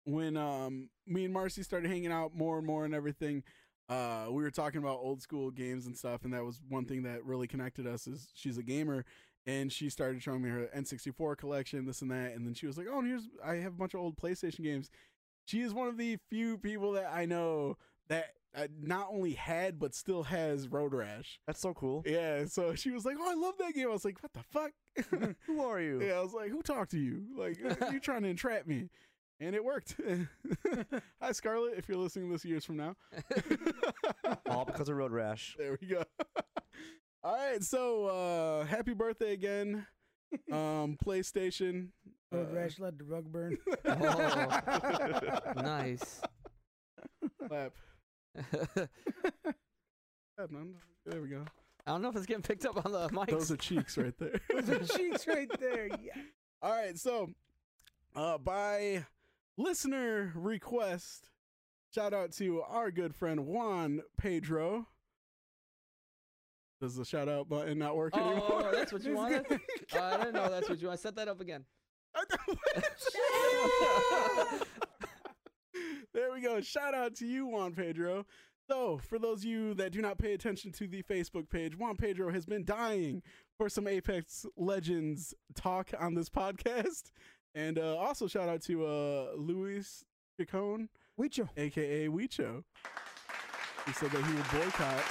when 0.05 0.37
um 0.37 0.89
me 1.07 1.25
and 1.25 1.33
Marcy 1.33 1.63
started 1.63 1.89
hanging 1.91 2.11
out 2.11 2.35
more 2.37 2.59
and 2.59 2.67
more 2.67 2.85
and 2.85 2.93
everything, 2.93 3.45
uh, 3.89 4.27
we 4.31 4.43
were 4.43 4.51
talking 4.51 4.81
about 4.81 4.99
old 4.99 5.23
school 5.23 5.51
games 5.53 5.87
and 5.87 5.97
stuff, 5.97 6.25
and 6.25 6.33
that 6.35 6.45
was 6.45 6.61
one 6.69 6.87
thing 6.87 7.05
that 7.05 7.25
really 7.25 7.47
connected 7.47 7.87
us. 7.87 8.07
Is 8.09 8.31
she's 8.35 8.59
a 8.59 8.65
gamer, 8.65 9.05
and 9.47 9.73
she 9.73 9.91
started 9.91 10.23
showing 10.23 10.43
me 10.43 10.51
her 10.51 10.69
N64 10.77 11.37
collection, 11.37 11.85
this 11.87 12.03
and 12.03 12.11
that, 12.11 12.33
and 12.33 12.47
then 12.47 12.55
she 12.55 12.67
was 12.67 12.77
like, 12.79 12.87
"Oh, 12.91 12.99
and 12.99 13.09
here's 13.09 13.29
I 13.45 13.57
have 13.57 13.73
a 13.73 13.77
bunch 13.77 13.95
of 13.95 14.01
old 14.01 14.17
PlayStation 14.17 14.63
games." 14.65 14.91
She 15.45 15.61
is 15.61 15.75
one 15.75 15.89
of 15.89 15.97
the 15.97 16.19
few 16.31 16.57
people 16.59 16.93
that 16.93 17.13
I 17.13 17.25
know 17.27 17.77
that 18.09 18.27
uh, 18.55 18.69
not 18.81 19.09
only 19.11 19.33
had 19.33 19.79
but 19.79 19.95
still 19.95 20.25
has 20.25 20.69
Road 20.69 20.95
Rash. 20.95 21.41
That's 21.47 21.61
so 21.61 21.75
cool. 21.75 22.03
Yeah, 22.07 22.45
so 22.45 22.75
she 22.75 22.91
was 22.91 23.05
like, 23.05 23.17
"Oh, 23.19 23.31
I 23.31 23.35
love 23.35 23.55
that 23.59 23.75
game." 23.75 23.89
I 23.89 23.93
was 23.93 24.05
like, 24.05 24.23
"What 24.23 24.33
the 24.33 24.43
fuck?" 24.53 24.73
Who 25.47 25.63
are 25.63 25.81
you? 25.81 26.03
Yeah, 26.03 26.15
I 26.15 26.21
was 26.21 26.35
like, 26.35 26.51
"Who 26.51 26.63
talked 26.63 26.91
to 26.93 26.99
you? 26.99 27.25
Like, 27.37 27.59
you 27.93 28.01
trying 28.01 28.23
to 28.23 28.29
entrap 28.29 28.67
me?" 28.67 28.91
And 29.41 29.57
it 29.57 29.65
worked. 29.65 29.97
Hi, 31.21 31.33
Scarlett, 31.33 31.77
if 31.77 31.89
you're 31.89 31.99
listening 31.99 32.31
this 32.31 32.45
years 32.45 32.65
from 32.65 32.77
now. 32.77 32.95
All 34.49 34.65
because 34.65 34.89
of 34.89 34.97
Road 34.97 35.11
Rash. 35.11 35.57
there 35.59 35.77
we 35.81 35.89
go. 35.89 36.05
All 37.25 37.37
right, 37.37 37.63
so 37.63 38.07
uh 38.07 38.65
happy 38.65 38.95
birthday 38.95 39.33
again, 39.33 39.87
um, 40.51 40.97
PlayStation. 41.05 41.89
Road 42.33 42.49
Uh, 42.51 42.55
rash 42.55 42.79
let 42.81 42.97
the 42.99 43.05
rug 43.05 43.31
burn. 43.31 43.59
Oh. 43.87 45.53
nice. 45.63 46.21
clap. 47.47 47.73
Clap. 50.37 50.51
There 51.07 51.21
we 51.21 51.29
go. 51.29 51.45
I 51.87 51.91
don't 51.93 52.01
know 52.03 52.09
if 52.09 52.17
it's 52.17 52.27
getting 52.27 52.43
picked 52.43 52.65
up 52.65 52.85
on 52.85 52.93
the 52.93 53.09
mic. 53.13 53.29
Those 53.29 53.51
are 53.51 53.57
cheeks 53.57 53.99
right 53.99 54.15
there. 54.19 54.41
Those 54.51 54.71
are 54.71 54.99
cheeks 54.99 55.27
right 55.27 55.51
there. 55.61 55.89
Yeah. 55.89 56.23
All 56.63 56.73
right, 56.73 56.99
so 56.99 57.29
uh 58.17 58.39
by 58.39 59.05
listener 59.59 60.33
request, 60.35 61.29
shout 61.95 62.15
out 62.15 62.33
to 62.33 62.63
our 62.63 62.91
good 62.91 63.15
friend 63.15 63.47
Juan 63.47 64.01
Pedro. 64.17 64.87
Does 66.83 66.97
the 66.97 67.05
shout 67.05 67.29
out 67.29 67.49
button 67.49 67.79
not 67.79 67.97
work 67.97 68.13
Oh, 68.17 68.31
anymore? 68.31 68.73
that's 68.75 68.93
what 68.93 69.05
you 69.05 69.15
wanted? 69.19 69.47
Uh, 69.95 70.03
I 70.03 70.17
didn't 70.17 70.35
know 70.35 70.51
that's 70.51 70.69
what 70.69 70.83
you 70.83 70.89
want. 70.89 70.99
Set 70.99 71.15
that 71.15 71.29
up 71.29 71.41
again. 71.41 71.65
there 76.13 76.33
we 76.33 76.41
go. 76.41 76.61
Shout 76.61 76.93
out 76.95 77.15
to 77.17 77.27
you, 77.27 77.47
Juan 77.47 77.73
Pedro. 77.73 78.27
So, 78.69 78.99
for 78.99 79.19
those 79.21 79.41
of 79.41 79.45
you 79.45 79.75
that 79.75 79.93
do 79.93 80.03
not 80.03 80.19
pay 80.19 80.35
attention 80.35 80.73
to 80.73 80.89
the 80.89 81.03
Facebook 81.05 81.49
page, 81.49 81.77
Juan 81.77 81.97
Pedro 81.97 82.33
has 82.33 82.45
been 82.47 82.65
dying 82.65 83.23
for 83.59 83.69
some 83.69 83.87
Apex 83.87 84.45
Legends 84.57 85.35
talk 85.55 85.91
on 85.99 86.15
this 86.15 86.29
podcast. 86.29 87.13
And 87.55 87.79
uh, 87.79 87.97
also, 87.97 88.27
shout 88.27 88.49
out 88.49 88.63
to 88.63 88.85
uh, 88.87 89.27
Luis 89.37 90.03
Chacon, 90.37 90.89
Wicho. 91.21 91.49
aka 91.57 92.09
Weecho. 92.09 92.65
He 93.87 93.93
said 93.93 94.11
that 94.11 94.25
he 94.25 94.35
would 94.35 94.51
boycott 94.51 95.05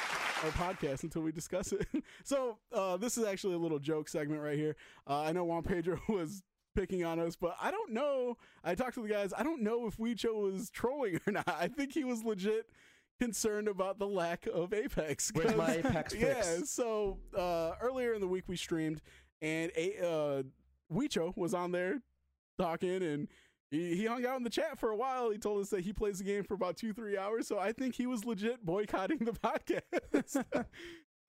our 0.44 0.52
podcast 0.52 1.04
until 1.04 1.22
we 1.22 1.32
discuss 1.32 1.72
it. 1.72 1.88
so, 2.24 2.58
uh, 2.74 2.98
this 2.98 3.18
is 3.18 3.26
actually 3.26 3.56
a 3.56 3.60
little 3.60 3.80
joke 3.80 4.10
segment 4.10 4.42
right 4.42 4.58
here. 4.58 4.76
Uh, 5.08 5.22
I 5.22 5.32
know 5.32 5.44
Juan 5.44 5.64
Pedro 5.64 6.00
was 6.10 6.44
picking 6.76 7.04
on 7.04 7.20
us, 7.20 7.36
but 7.36 7.56
I 7.62 7.72
don't 7.72 7.92
know. 7.92 8.38
I 8.64 8.76
talked 8.76 8.96
to 8.96 9.04
the 9.04 9.10
guys. 9.10 9.34
I 9.38 9.44
don't 9.44 9.62
know 9.62 9.88
if 9.88 9.98
Weecho 9.98 10.52
was 10.52 10.70
trolling 10.70 11.20
or 11.28 11.32
not. 11.32 11.48
I 11.48 11.68
think 11.68 11.94
he 11.94 12.04
was 12.04 12.24
legit 12.24 12.68
concerned 13.20 13.68
about 13.68 14.00
the 14.00 14.08
lack 14.08 14.48
of 14.48 14.74
Apex. 14.74 15.32
Where's 15.34 15.56
my 15.56 15.76
Apex 15.76 16.14
Yeah. 16.16 16.60
So 16.64 17.20
uh, 17.38 17.74
earlier 17.82 18.14
in 18.14 18.22
the 18.22 18.28
week 18.28 18.46
we 18.48 18.58
streamed, 18.58 19.02
and 19.42 19.72
a 19.76 19.98
uh, 20.00 20.44
Weecho 20.92 21.36
was 21.38 21.54
on 21.54 21.72
there 21.72 22.02
talking, 22.60 23.04
and 23.04 23.28
he, 23.72 23.96
he 23.96 24.06
hung 24.06 24.26
out 24.26 24.38
in 24.38 24.44
the 24.44 24.50
chat 24.50 24.78
for 24.78 24.90
a 24.90 24.96
while. 24.96 25.32
He 25.32 25.38
told 25.38 25.62
us 25.62 25.70
that 25.70 25.82
he 25.82 25.94
plays 25.94 26.20
the 26.20 26.26
game 26.26 26.44
for 26.44 26.54
about 26.54 26.78
two 26.78 26.94
three 26.94 27.18
hours. 27.18 27.48
So 27.48 27.58
I 27.58 27.72
think 27.72 27.96
he 27.96 28.06
was 28.06 28.26
legit 28.26 28.66
boycotting 28.66 29.20
the 29.20 29.32
podcast. 29.32 30.46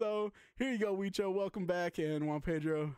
so 0.01 0.32
here 0.59 0.73
you 0.73 0.78
go, 0.78 0.94
Weecho. 0.94 1.32
Welcome 1.32 1.66
back, 1.66 1.98
and 1.98 2.27
Juan 2.27 2.40
Pedro. 2.40 2.97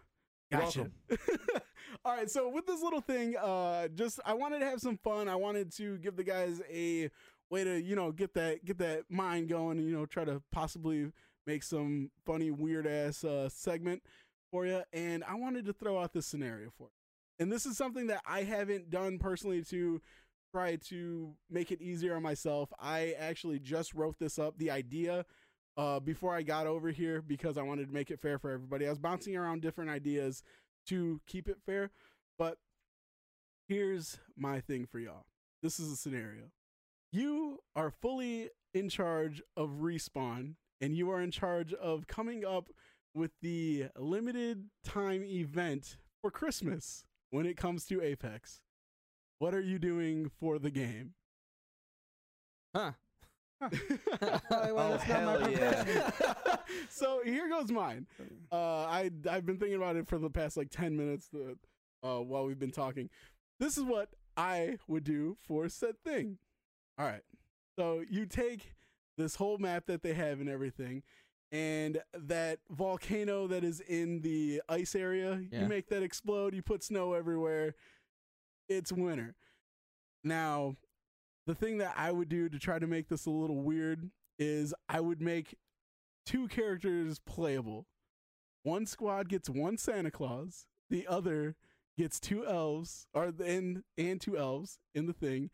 Gotcha. 0.50 0.90
All 2.04 2.16
right, 2.16 2.30
so 2.30 2.48
with 2.48 2.66
this 2.66 2.82
little 2.82 3.00
thing, 3.00 3.36
uh, 3.36 3.88
just 3.88 4.20
I 4.24 4.34
wanted 4.34 4.60
to 4.60 4.66
have 4.66 4.80
some 4.80 4.98
fun. 4.98 5.28
I 5.28 5.36
wanted 5.36 5.74
to 5.76 5.98
give 5.98 6.16
the 6.16 6.24
guys 6.24 6.60
a 6.70 7.10
way 7.50 7.64
to, 7.64 7.80
you 7.80 7.96
know, 7.96 8.12
get 8.12 8.34
that 8.34 8.64
get 8.64 8.78
that 8.78 9.04
mind 9.10 9.48
going. 9.48 9.78
And, 9.78 9.86
you 9.88 9.96
know, 9.96 10.06
try 10.06 10.24
to 10.24 10.42
possibly 10.52 11.12
make 11.46 11.62
some 11.62 12.10
funny, 12.24 12.50
weird 12.50 12.86
ass 12.86 13.24
uh, 13.24 13.48
segment 13.48 14.02
for 14.50 14.66
you. 14.66 14.82
And 14.92 15.22
I 15.24 15.34
wanted 15.34 15.66
to 15.66 15.72
throw 15.72 15.98
out 15.98 16.12
this 16.12 16.26
scenario 16.26 16.70
for 16.76 16.84
you. 16.84 17.03
And 17.38 17.50
this 17.50 17.66
is 17.66 17.76
something 17.76 18.06
that 18.08 18.22
I 18.26 18.42
haven't 18.42 18.90
done 18.90 19.18
personally 19.18 19.62
to 19.64 20.00
try 20.52 20.76
to 20.76 21.34
make 21.50 21.72
it 21.72 21.82
easier 21.82 22.14
on 22.14 22.22
myself. 22.22 22.72
I 22.78 23.14
actually 23.18 23.58
just 23.58 23.92
wrote 23.92 24.18
this 24.18 24.38
up, 24.38 24.56
the 24.56 24.70
idea, 24.70 25.26
uh, 25.76 25.98
before 25.98 26.34
I 26.34 26.42
got 26.42 26.66
over 26.66 26.90
here 26.90 27.20
because 27.20 27.58
I 27.58 27.62
wanted 27.62 27.88
to 27.88 27.92
make 27.92 28.10
it 28.10 28.20
fair 28.20 28.38
for 28.38 28.50
everybody. 28.50 28.86
I 28.86 28.90
was 28.90 28.98
bouncing 28.98 29.36
around 29.36 29.62
different 29.62 29.90
ideas 29.90 30.42
to 30.86 31.20
keep 31.26 31.48
it 31.48 31.58
fair, 31.66 31.90
but 32.38 32.58
here's 33.68 34.18
my 34.36 34.60
thing 34.60 34.86
for 34.86 35.00
y'all. 35.00 35.26
This 35.62 35.80
is 35.80 35.90
a 35.90 35.96
scenario. 35.96 36.50
You 37.10 37.60
are 37.74 37.90
fully 37.90 38.50
in 38.72 38.88
charge 38.88 39.42
of 39.56 39.80
respawn, 39.80 40.54
and 40.80 40.96
you 40.96 41.10
are 41.10 41.20
in 41.20 41.30
charge 41.30 41.72
of 41.72 42.06
coming 42.06 42.44
up 42.44 42.68
with 43.14 43.30
the 43.40 43.86
limited 43.96 44.66
time 44.84 45.24
event 45.24 45.96
for 46.20 46.30
Christmas 46.30 47.04
when 47.34 47.46
it 47.46 47.56
comes 47.56 47.84
to 47.84 48.00
Apex. 48.00 48.60
What 49.40 49.54
are 49.54 49.60
you 49.60 49.80
doing 49.80 50.30
for 50.38 50.60
the 50.60 50.70
game? 50.70 51.14
Huh. 52.74 52.92
Well, 54.20 54.40
Oh, 54.50 54.96
that's 54.96 55.08
not 55.08 55.40
my 55.40 55.50
hell 55.50 55.50
yeah. 55.50 56.56
so 56.90 57.22
here 57.24 57.48
goes 57.48 57.72
mine. 57.72 58.06
Uh, 58.52 58.84
I 58.84 59.10
I've 59.28 59.44
been 59.46 59.58
thinking 59.58 59.76
about 59.76 59.96
it 59.96 60.06
for 60.06 60.18
the 60.18 60.30
past 60.30 60.56
like 60.56 60.70
ten 60.70 60.96
minutes. 60.96 61.28
The, 61.32 61.56
uh, 62.04 62.20
while 62.20 62.44
we've 62.44 62.58
been 62.58 62.70
talking, 62.70 63.10
this 63.58 63.76
is 63.76 63.82
what 63.82 64.10
I 64.36 64.78
would 64.86 65.02
do 65.04 65.36
for 65.42 65.68
said 65.68 65.96
thing. 66.04 66.38
All 66.98 67.06
right. 67.06 67.22
So 67.76 68.04
you 68.08 68.26
take 68.26 68.74
this 69.18 69.34
whole 69.36 69.58
map 69.58 69.86
that 69.86 70.02
they 70.02 70.14
have 70.14 70.40
and 70.40 70.48
everything, 70.48 71.02
and 71.54 72.02
that 72.12 72.58
volcano 72.68 73.46
that 73.46 73.62
is 73.62 73.78
in 73.78 74.20
the 74.22 74.60
ice 74.68 74.96
area, 74.96 75.40
Yeah. 75.52 75.62
you 75.62 75.68
make 75.68 75.86
that 75.88 76.02
explode. 76.02 76.52
You 76.52 76.62
put 76.62 76.82
snow 76.82 77.12
everywhere. 77.12 77.76
It's 78.68 78.90
winter. 78.90 79.36
Now, 80.24 80.74
the 81.46 81.54
thing 81.54 81.78
that 81.78 81.94
I 81.96 82.10
would 82.10 82.28
do 82.28 82.48
to 82.48 82.58
try 82.58 82.80
to 82.80 82.88
make 82.88 83.06
this 83.08 83.26
a 83.26 83.30
little 83.30 83.62
weird 83.62 84.10
is 84.36 84.74
I 84.88 84.98
would 84.98 85.20
make 85.22 85.54
two 86.26 86.48
characters 86.48 87.20
playable. 87.20 87.86
One 88.64 88.84
squad 88.84 89.28
gets 89.28 89.48
one 89.48 89.78
Santa 89.78 90.10
Claus, 90.10 90.66
the 90.90 91.06
other 91.06 91.54
gets 91.96 92.18
two 92.18 92.44
elves, 92.44 93.06
or 93.14 93.32
and 93.44 93.84
and 93.96 94.20
two 94.20 94.36
elves 94.36 94.80
in 94.92 95.06
the 95.06 95.12
thing, 95.12 95.50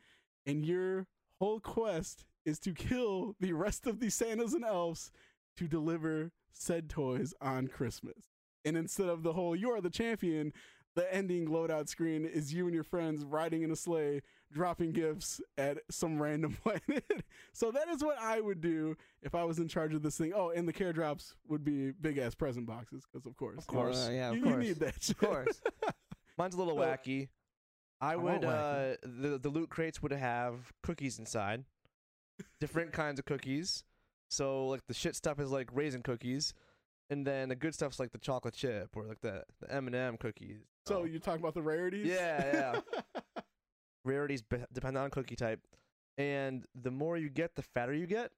and 0.47 0.65
your 0.65 1.09
whole 1.41 1.61
quest 1.61 2.25
is 2.47 2.59
to 2.61 2.73
kill 2.73 3.37
the 3.39 3.53
rest 3.53 3.87
of 3.87 4.01
the 4.01 4.09
Santas 4.09 4.55
and 4.55 4.65
elves 4.65 5.11
to 5.57 5.67
deliver 5.69 6.33
said 6.53 6.89
toys 6.89 7.35
on 7.41 7.69
Christmas. 7.69 8.27
And 8.65 8.77
instead 8.77 9.09
of 9.09 9.23
the 9.23 9.33
whole 9.33 9.55
"you 9.57 9.71
are 9.71 9.81
the 9.81 9.91
champion," 9.91 10.53
the 10.97 11.13
ending 11.15 11.49
loadout 11.49 11.89
screen 11.89 12.25
is 12.27 12.53
you 12.53 12.67
and 12.67 12.75
your 12.75 12.85
friends 12.85 13.25
riding 13.25 13.63
in 13.63 13.71
a 13.71 13.77
sleigh, 13.77 14.21
dropping 14.53 14.93
gifts 14.93 15.41
at 15.57 15.79
some 15.91 16.21
random 16.21 16.53
planet. 16.63 17.25
so 17.53 17.71
that 17.71 17.89
is 17.89 18.03
what 18.03 18.19
I 18.21 18.41
would 18.41 18.61
do 18.61 18.97
if 19.23 19.35
I 19.35 19.45
was 19.45 19.59
in 19.61 19.69
charge 19.69 19.95
of 19.95 20.03
this 20.03 20.19
thing. 20.19 20.33
Oh, 20.35 20.51
and 20.51 20.67
the 20.69 20.73
care 20.73 20.93
drops 20.93 21.37
would 21.49 21.65
be 21.65 21.93
big 21.93 22.19
ass 22.19 22.35
present 22.35 22.67
boxes, 22.67 23.05
because 23.11 23.25
of 23.27 23.37
course, 23.37 23.59
Of 23.59 23.67
course. 23.69 24.09
Uh, 24.09 24.13
yeah, 24.13 24.31
of 24.31 24.37
you, 24.37 24.43
course. 24.43 24.55
you 24.55 24.61
need 24.61 24.81
that. 24.81 24.95
Shit. 25.03 25.11
Of 25.17 25.19
course. 25.29 25.61
Mine's 26.37 26.55
a 26.55 26.59
little 26.59 26.77
Well, 26.77 26.89
wacky. 26.89 27.29
I 28.03 28.17
want 28.17 28.41
would 28.41 28.49
uh 28.49 28.53
wacky. 28.53 28.97
the 29.23 29.39
the 29.39 29.49
loot 29.49 29.69
crates 29.71 30.03
would 30.03 30.13
have 30.13 30.73
cookies 30.83 31.19
inside. 31.19 31.65
Different 32.59 32.93
kinds 32.93 33.19
of 33.19 33.27
cookies. 33.27 33.85
So 34.31 34.67
like 34.69 34.87
the 34.87 34.95
shit 34.95 35.17
stuff 35.17 35.41
is 35.41 35.51
like 35.51 35.69
raisin 35.73 36.03
cookies, 36.03 36.55
and 37.11 37.27
then 37.27 37.49
the 37.49 37.57
good 37.57 37.75
stuff's 37.75 37.99
like 37.99 38.13
the 38.13 38.19
chocolate 38.19 38.55
chip 38.55 38.97
or 38.97 39.05
like 39.05 39.21
the 39.21 39.43
the 39.61 39.73
M 39.73 39.87
and 39.89 39.97
m 39.97 40.17
cookies. 40.17 40.61
so 40.87 41.01
oh. 41.01 41.05
you're 41.05 41.21
talking 41.21 41.41
about 41.41 41.55
the 41.55 41.63
rarities? 41.63 42.07
Yeah, 42.07 42.81
yeah. 43.15 43.21
rarities 44.05 44.43
be- 44.43 44.65
depend 44.73 44.97
on 44.97 45.11
cookie 45.11 45.37
type, 45.37 45.61
and 46.17 46.65
the 46.81 46.91
more 46.91 47.17
you 47.17 47.29
get, 47.29 47.57
the 47.57 47.63
fatter 47.63 47.93
you 47.93 48.07
get. 48.07 48.31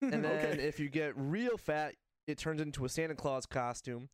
And 0.00 0.12
then 0.24 0.24
Okay. 0.24 0.62
if 0.62 0.80
you 0.80 0.88
get 0.88 1.12
real 1.16 1.56
fat, 1.56 1.94
it 2.26 2.36
turns 2.36 2.60
into 2.60 2.84
a 2.84 2.88
Santa 2.88 3.14
Claus 3.14 3.46
costume, 3.46 4.08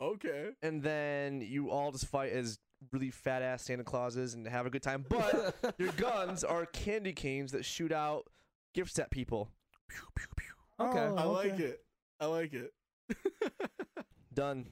okay. 0.00 0.50
and 0.62 0.82
then 0.82 1.42
you 1.42 1.70
all 1.70 1.92
just 1.92 2.06
fight 2.06 2.32
as 2.32 2.58
really 2.90 3.10
fat 3.10 3.42
ass 3.42 3.62
Santa 3.62 3.84
Clauses 3.84 4.34
and 4.34 4.46
have 4.48 4.64
a 4.64 4.70
good 4.70 4.82
time. 4.82 5.04
But 5.08 5.54
your 5.78 5.92
guns 5.92 6.42
are 6.42 6.64
candy 6.66 7.12
canes 7.12 7.52
that 7.52 7.64
shoot 7.64 7.92
out 7.92 8.26
gifts 8.74 8.98
at 8.98 9.10
people. 9.10 9.50
Pew, 9.88 10.00
pew, 10.14 10.26
pew. 10.36 10.86
Okay. 10.86 10.98
Oh, 11.00 11.16
I 11.16 11.24
like 11.24 11.58
it. 11.60 11.84
I 12.20 12.26
like 12.26 12.52
it. 12.54 12.72
Done. 14.34 14.66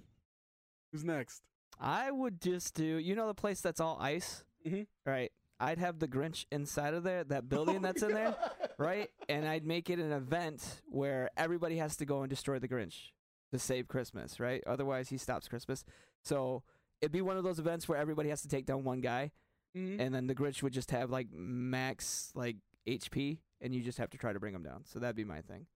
Who's 0.92 1.04
next? 1.04 1.42
I 1.78 2.10
would 2.10 2.40
just 2.40 2.74
do, 2.74 2.84
you 2.84 3.14
know, 3.14 3.26
the 3.26 3.34
place 3.34 3.60
that's 3.60 3.80
all 3.80 3.96
ice, 4.00 4.44
Mhm. 4.66 4.86
right? 5.06 5.30
I'd 5.58 5.78
have 5.78 5.98
the 5.98 6.08
Grinch 6.08 6.46
inside 6.50 6.94
of 6.94 7.02
there, 7.02 7.22
that 7.24 7.48
building 7.48 7.76
Oh 7.76 7.80
that's 7.80 8.02
in 8.02 8.12
there, 8.12 8.34
right? 8.78 9.10
And 9.28 9.46
I'd 9.46 9.66
make 9.66 9.90
it 9.90 9.98
an 9.98 10.12
event 10.12 10.80
where 10.86 11.30
everybody 11.36 11.76
has 11.76 11.96
to 11.98 12.06
go 12.06 12.22
and 12.22 12.30
destroy 12.30 12.58
the 12.58 12.68
Grinch 12.68 13.10
to 13.52 13.58
save 13.58 13.86
Christmas, 13.88 14.40
right? 14.40 14.62
Otherwise, 14.66 15.10
he 15.10 15.18
stops 15.18 15.48
Christmas. 15.48 15.84
So 16.24 16.62
it'd 17.02 17.12
be 17.12 17.20
one 17.22 17.36
of 17.36 17.44
those 17.44 17.58
events 17.58 17.88
where 17.88 17.98
everybody 17.98 18.30
has 18.30 18.40
to 18.42 18.48
take 18.48 18.64
down 18.66 18.84
one 18.84 19.00
guy, 19.02 19.32
Mhm. 19.76 20.00
and 20.00 20.14
then 20.14 20.26
the 20.26 20.34
Grinch 20.34 20.62
would 20.62 20.72
just 20.72 20.90
have 20.92 21.10
like 21.10 21.30
max 21.30 22.32
like 22.34 22.56
HP, 22.86 23.38
and 23.60 23.74
you 23.74 23.82
just 23.82 23.98
have 23.98 24.10
to 24.10 24.18
try 24.18 24.32
to 24.32 24.40
bring 24.40 24.54
him 24.54 24.62
down. 24.62 24.84
So 24.84 24.98
that'd 24.98 25.16
be 25.16 25.24
my 25.24 25.40
thing. 25.42 25.66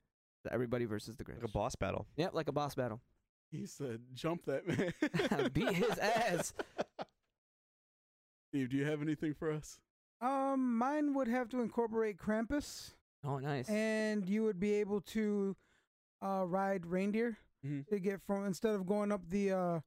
So 0.43 0.51
everybody 0.52 0.85
versus 0.85 1.16
the 1.16 1.24
Grinch. 1.24 1.36
Like 1.43 1.51
a 1.51 1.52
boss 1.52 1.74
battle. 1.74 2.06
Yep, 2.16 2.35
like 2.35 2.48
a 2.48 2.52
boss 2.52 2.74
battle. 2.74 3.01
He 3.51 3.66
said, 3.66 4.01
"Jump 4.15 4.44
that 4.47 4.66
man." 4.66 5.51
Beat 5.55 5.73
his 5.74 5.97
ass. 5.98 6.52
Steve, 8.48 8.70
do 8.70 8.77
you 8.77 8.85
have 8.85 9.02
anything 9.02 9.35
for 9.35 9.51
us? 9.51 9.78
Um, 10.20 10.77
mine 10.78 11.15
would 11.15 11.28
have 11.28 11.48
to 11.51 11.61
incorporate 11.61 12.19
Krampus, 12.19 12.93
Oh, 13.24 13.39
nice. 13.39 13.69
and 13.69 14.28
you 14.28 14.44
would 14.44 14.61
be 14.61 14.74
able 14.74 15.01
to 15.02 15.56
uh, 16.23 16.44
ride 16.47 16.86
reindeer 16.86 17.36
Mhm. 17.66 17.86
to 17.89 17.98
get 17.98 18.20
from 18.23 18.47
instead 18.47 18.74
of 18.74 18.86
going 18.86 19.11
up 19.12 19.28
the 19.28 19.52
uh, 19.52 19.81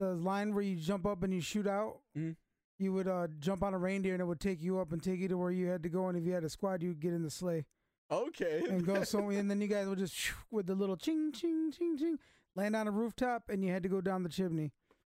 the 0.00 0.14
line 0.14 0.52
where 0.54 0.62
you 0.64 0.76
jump 0.76 1.06
up 1.06 1.22
and 1.22 1.32
you 1.32 1.40
shoot 1.40 1.66
out. 1.66 2.00
Mhm. 2.16 2.36
You 2.82 2.92
would 2.94 3.06
uh, 3.08 3.28
jump 3.38 3.62
on 3.62 3.74
a 3.74 3.78
reindeer 3.78 4.12
and 4.14 4.20
it 4.20 4.24
would 4.26 4.40
take 4.40 4.60
you 4.62 4.78
up 4.80 4.92
and 4.92 5.02
take 5.02 5.20
you 5.20 5.28
to 5.28 5.38
where 5.38 5.50
you 5.52 5.66
had 5.68 5.82
to 5.84 5.88
go. 5.88 6.08
And 6.08 6.18
if 6.18 6.24
you 6.24 6.32
had 6.32 6.44
a 6.44 6.48
squad, 6.48 6.82
you'd 6.82 7.00
get 7.00 7.12
in 7.12 7.22
the 7.22 7.30
sleigh 7.30 7.64
Okay. 8.10 8.64
and 8.68 8.84
go 8.84 9.04
somewhere. 9.04 9.38
and 9.38 9.50
then 9.50 9.60
you 9.60 9.68
guys 9.68 9.86
would 9.86 9.98
just 9.98 10.14
with 10.50 10.66
the 10.66 10.74
little 10.74 10.96
ching 10.96 11.32
ching 11.32 11.70
ching 11.76 11.96
ching 11.96 12.18
land 12.56 12.74
on 12.76 12.86
a 12.88 12.90
rooftop, 12.90 13.44
and 13.48 13.64
you 13.64 13.72
had 13.72 13.82
to 13.84 13.88
go 13.88 14.00
down 14.00 14.22
the 14.22 14.28
chimney. 14.28 14.72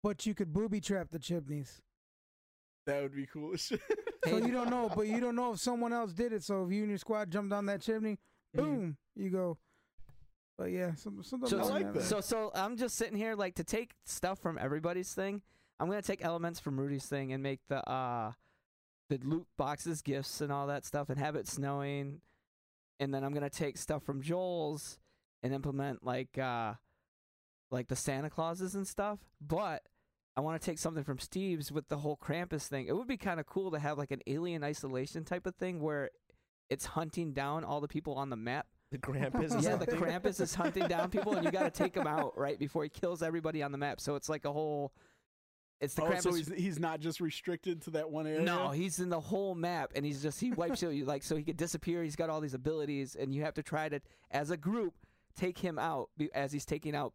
But 0.04 0.26
you 0.26 0.34
could 0.36 0.52
booby 0.54 0.82
trap 0.82 1.08
the 1.12 1.18
chimneys. 1.20 1.82
that 2.86 3.02
would 3.02 3.16
be 3.16 3.26
cool 3.26 3.54
as 3.54 3.62
shit. 3.62 3.82
So 4.28 4.38
you 4.38 4.52
don't 4.52 4.70
know, 4.70 4.92
but 4.94 5.08
you 5.08 5.20
don't 5.22 5.36
know 5.36 5.54
if 5.54 5.60
someone 5.60 5.94
else 5.94 6.12
did 6.14 6.34
it. 6.34 6.44
So 6.44 6.66
if 6.66 6.72
you 6.72 6.82
and 6.82 6.90
your 6.90 6.98
squad 6.98 7.32
jump 7.32 7.50
down 7.50 7.66
that 7.68 7.82
chimney, 7.82 8.20
boom, 8.54 8.98
you 9.16 9.30
go. 9.30 9.58
But 10.58 10.66
yeah, 10.72 10.94
some, 10.96 11.24
something 11.24 11.50
So, 11.50 11.58
I 11.60 11.62
like 11.64 11.72
like 11.72 11.86
that. 11.94 12.00
that. 12.02 12.04
so, 12.06 12.22
so 12.22 12.52
I'm 12.54 12.78
just 12.78 12.96
sitting 12.96 13.18
here 13.18 13.34
like 13.36 13.56
to 13.56 13.64
take 13.64 13.94
stuff 14.06 14.38
from 14.40 14.58
everybody's 14.60 15.12
thing. 15.14 15.42
I'm 15.84 15.90
gonna 15.90 16.02
take 16.02 16.24
elements 16.24 16.60
from 16.60 16.80
Rudy's 16.80 17.06
thing 17.06 17.34
and 17.34 17.44
make 17.44 17.60
the 17.68 17.88
uh, 17.90 18.32
the 19.10 19.20
loot 19.24 19.48
boxes, 19.58 20.02
gifts, 20.02 20.40
and 20.42 20.52
all 20.52 20.68
that 20.68 20.86
stuff, 20.86 21.10
and 21.10 21.20
have 21.20 21.36
it 21.36 21.48
snowing. 21.48 22.22
And 23.00 23.14
then 23.14 23.24
I'm 23.24 23.34
gonna 23.34 23.50
take 23.50 23.78
stuff 23.78 24.04
from 24.04 24.22
Joel's 24.22 24.98
and 25.44 25.54
implement 25.54 26.04
like 26.06 26.38
uh, 26.38 26.74
like 27.70 27.90
the 27.90 27.96
Santa 27.98 28.30
Clauses 28.30 28.76
and 28.76 28.88
stuff. 28.88 29.20
But 29.42 29.84
I 30.38 30.42
want 30.42 30.60
to 30.62 30.66
take 30.66 30.80
something 30.80 31.04
from 31.04 31.20
Steve's 31.20 31.72
with 31.72 31.90
the 31.90 31.98
whole 31.98 32.18
Krampus 32.18 32.68
thing. 32.68 32.88
It 32.88 32.96
would 32.96 33.08
be 33.08 33.18
kind 33.18 33.40
of 33.40 33.46
cool 33.46 33.72
to 33.72 33.80
have 33.80 33.98
like 33.98 34.12
an 34.12 34.22
alien 34.26 34.64
isolation 34.64 35.26
type 35.26 35.46
of 35.46 35.56
thing 35.56 35.82
where 35.82 36.10
it's 36.70 36.86
hunting 36.86 37.34
down 37.34 37.64
all 37.64 37.82
the 37.82 37.88
people 37.88 38.16
on 38.16 38.30
the 38.30 38.36
map 38.38 38.68
The 38.92 38.98
Krampus. 39.00 39.56
is 39.56 39.66
yeah, 39.66 39.76
the. 39.76 39.86
Krampus 39.86 40.40
is 40.40 40.56
hunting 40.56 40.88
down 40.88 41.10
people, 41.10 41.34
and 41.36 41.44
you 41.44 41.52
got 41.52 41.64
to 41.64 41.72
take 41.72 41.94
him 41.94 42.08
out 42.08 42.38
right 42.38 42.58
before 42.58 42.84
he 42.84 42.90
kills 42.90 43.22
everybody 43.22 43.62
on 43.62 43.72
the 43.74 43.78
map. 43.78 44.00
So 44.00 44.16
it's 44.16 44.30
like 44.30 44.46
a 44.46 44.54
whole. 44.54 44.94
It's 45.84 45.96
the 45.96 46.04
oh, 46.04 46.12
Krampus. 46.12 46.22
so 46.24 46.34
he's 46.34 46.48
he's 46.56 46.80
not 46.80 47.02
just 47.02 47.20
restricted 47.20 47.82
to 47.84 47.90
that 47.92 48.10
one 48.10 48.26
area. 48.26 48.42
no, 48.42 48.70
he's 48.70 49.00
in 49.00 49.10
the 49.10 49.20
whole 49.20 49.54
map, 49.54 49.92
and 49.96 50.06
he's 50.06 50.22
just 50.22 50.40
he 50.40 50.52
wipes 50.52 50.82
you 50.82 51.04
like 51.04 51.24
so 51.24 51.36
he 51.36 51.44
could 51.44 51.58
disappear. 51.58 52.04
He's 52.04 52.16
got 52.16 52.30
all 52.30 52.40
these 52.40 52.54
abilities, 52.54 53.16
and 53.16 53.34
you 53.34 53.44
have 53.44 53.54
to 53.56 53.64
try 53.64 53.90
to, 53.90 54.00
as 54.32 54.50
a 54.50 54.58
group, 54.58 54.94
take 55.36 55.58
him 55.58 55.78
out 55.78 56.10
as 56.34 56.54
he's 56.54 56.66
taking 56.66 56.96
out 56.96 57.14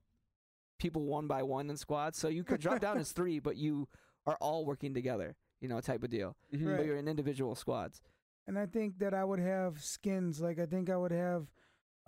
people 0.79 1.07
one 1.07 1.27
by 1.27 1.43
one 1.43 1.71
in 1.71 1.77
squads. 1.77 2.19
So 2.19 2.29
you 2.29 2.45
could 2.45 2.61
drop 2.61 2.81
down 2.81 2.99
as 2.99 3.13
three, 3.19 3.39
but 3.39 3.57
you 3.57 3.89
are 4.27 4.37
all 4.41 4.67
working 4.67 4.93
together. 4.93 5.35
You 5.61 5.69
know, 5.69 5.81
type 5.81 6.05
of 6.05 6.11
deal. 6.11 6.37
Mhm. 6.55 6.67
Right. 6.67 6.77
But 6.77 6.87
you're 6.87 6.97
in 6.97 7.09
individual 7.09 7.55
squads. 7.55 8.03
And 8.47 8.59
I 8.59 8.67
think 8.67 8.99
that 8.99 9.13
I 9.13 9.25
would 9.25 9.41
have 9.41 9.83
skins. 9.83 10.41
Like 10.41 10.59
I 10.59 10.67
think 10.67 10.91
I 10.91 10.97
would 10.97 11.11
have 11.11 11.47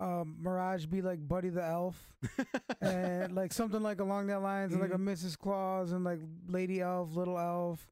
um, 0.01 0.35
Mirage 0.41 0.85
be 0.87 1.01
like 1.01 1.25
Buddy 1.27 1.49
the 1.49 1.63
Elf, 1.63 1.95
and 2.81 3.33
like 3.35 3.53
something 3.53 3.81
like 3.83 3.99
along 4.01 4.27
that 4.27 4.41
lines, 4.41 4.75
like 4.75 4.91
a. 4.91 4.97
Mrs. 4.97 5.37
Claus 5.37 5.91
and 5.91 6.03
like 6.03 6.19
Lady 6.47 6.81
Elf, 6.81 7.15
Little 7.15 7.37
Elf. 7.37 7.87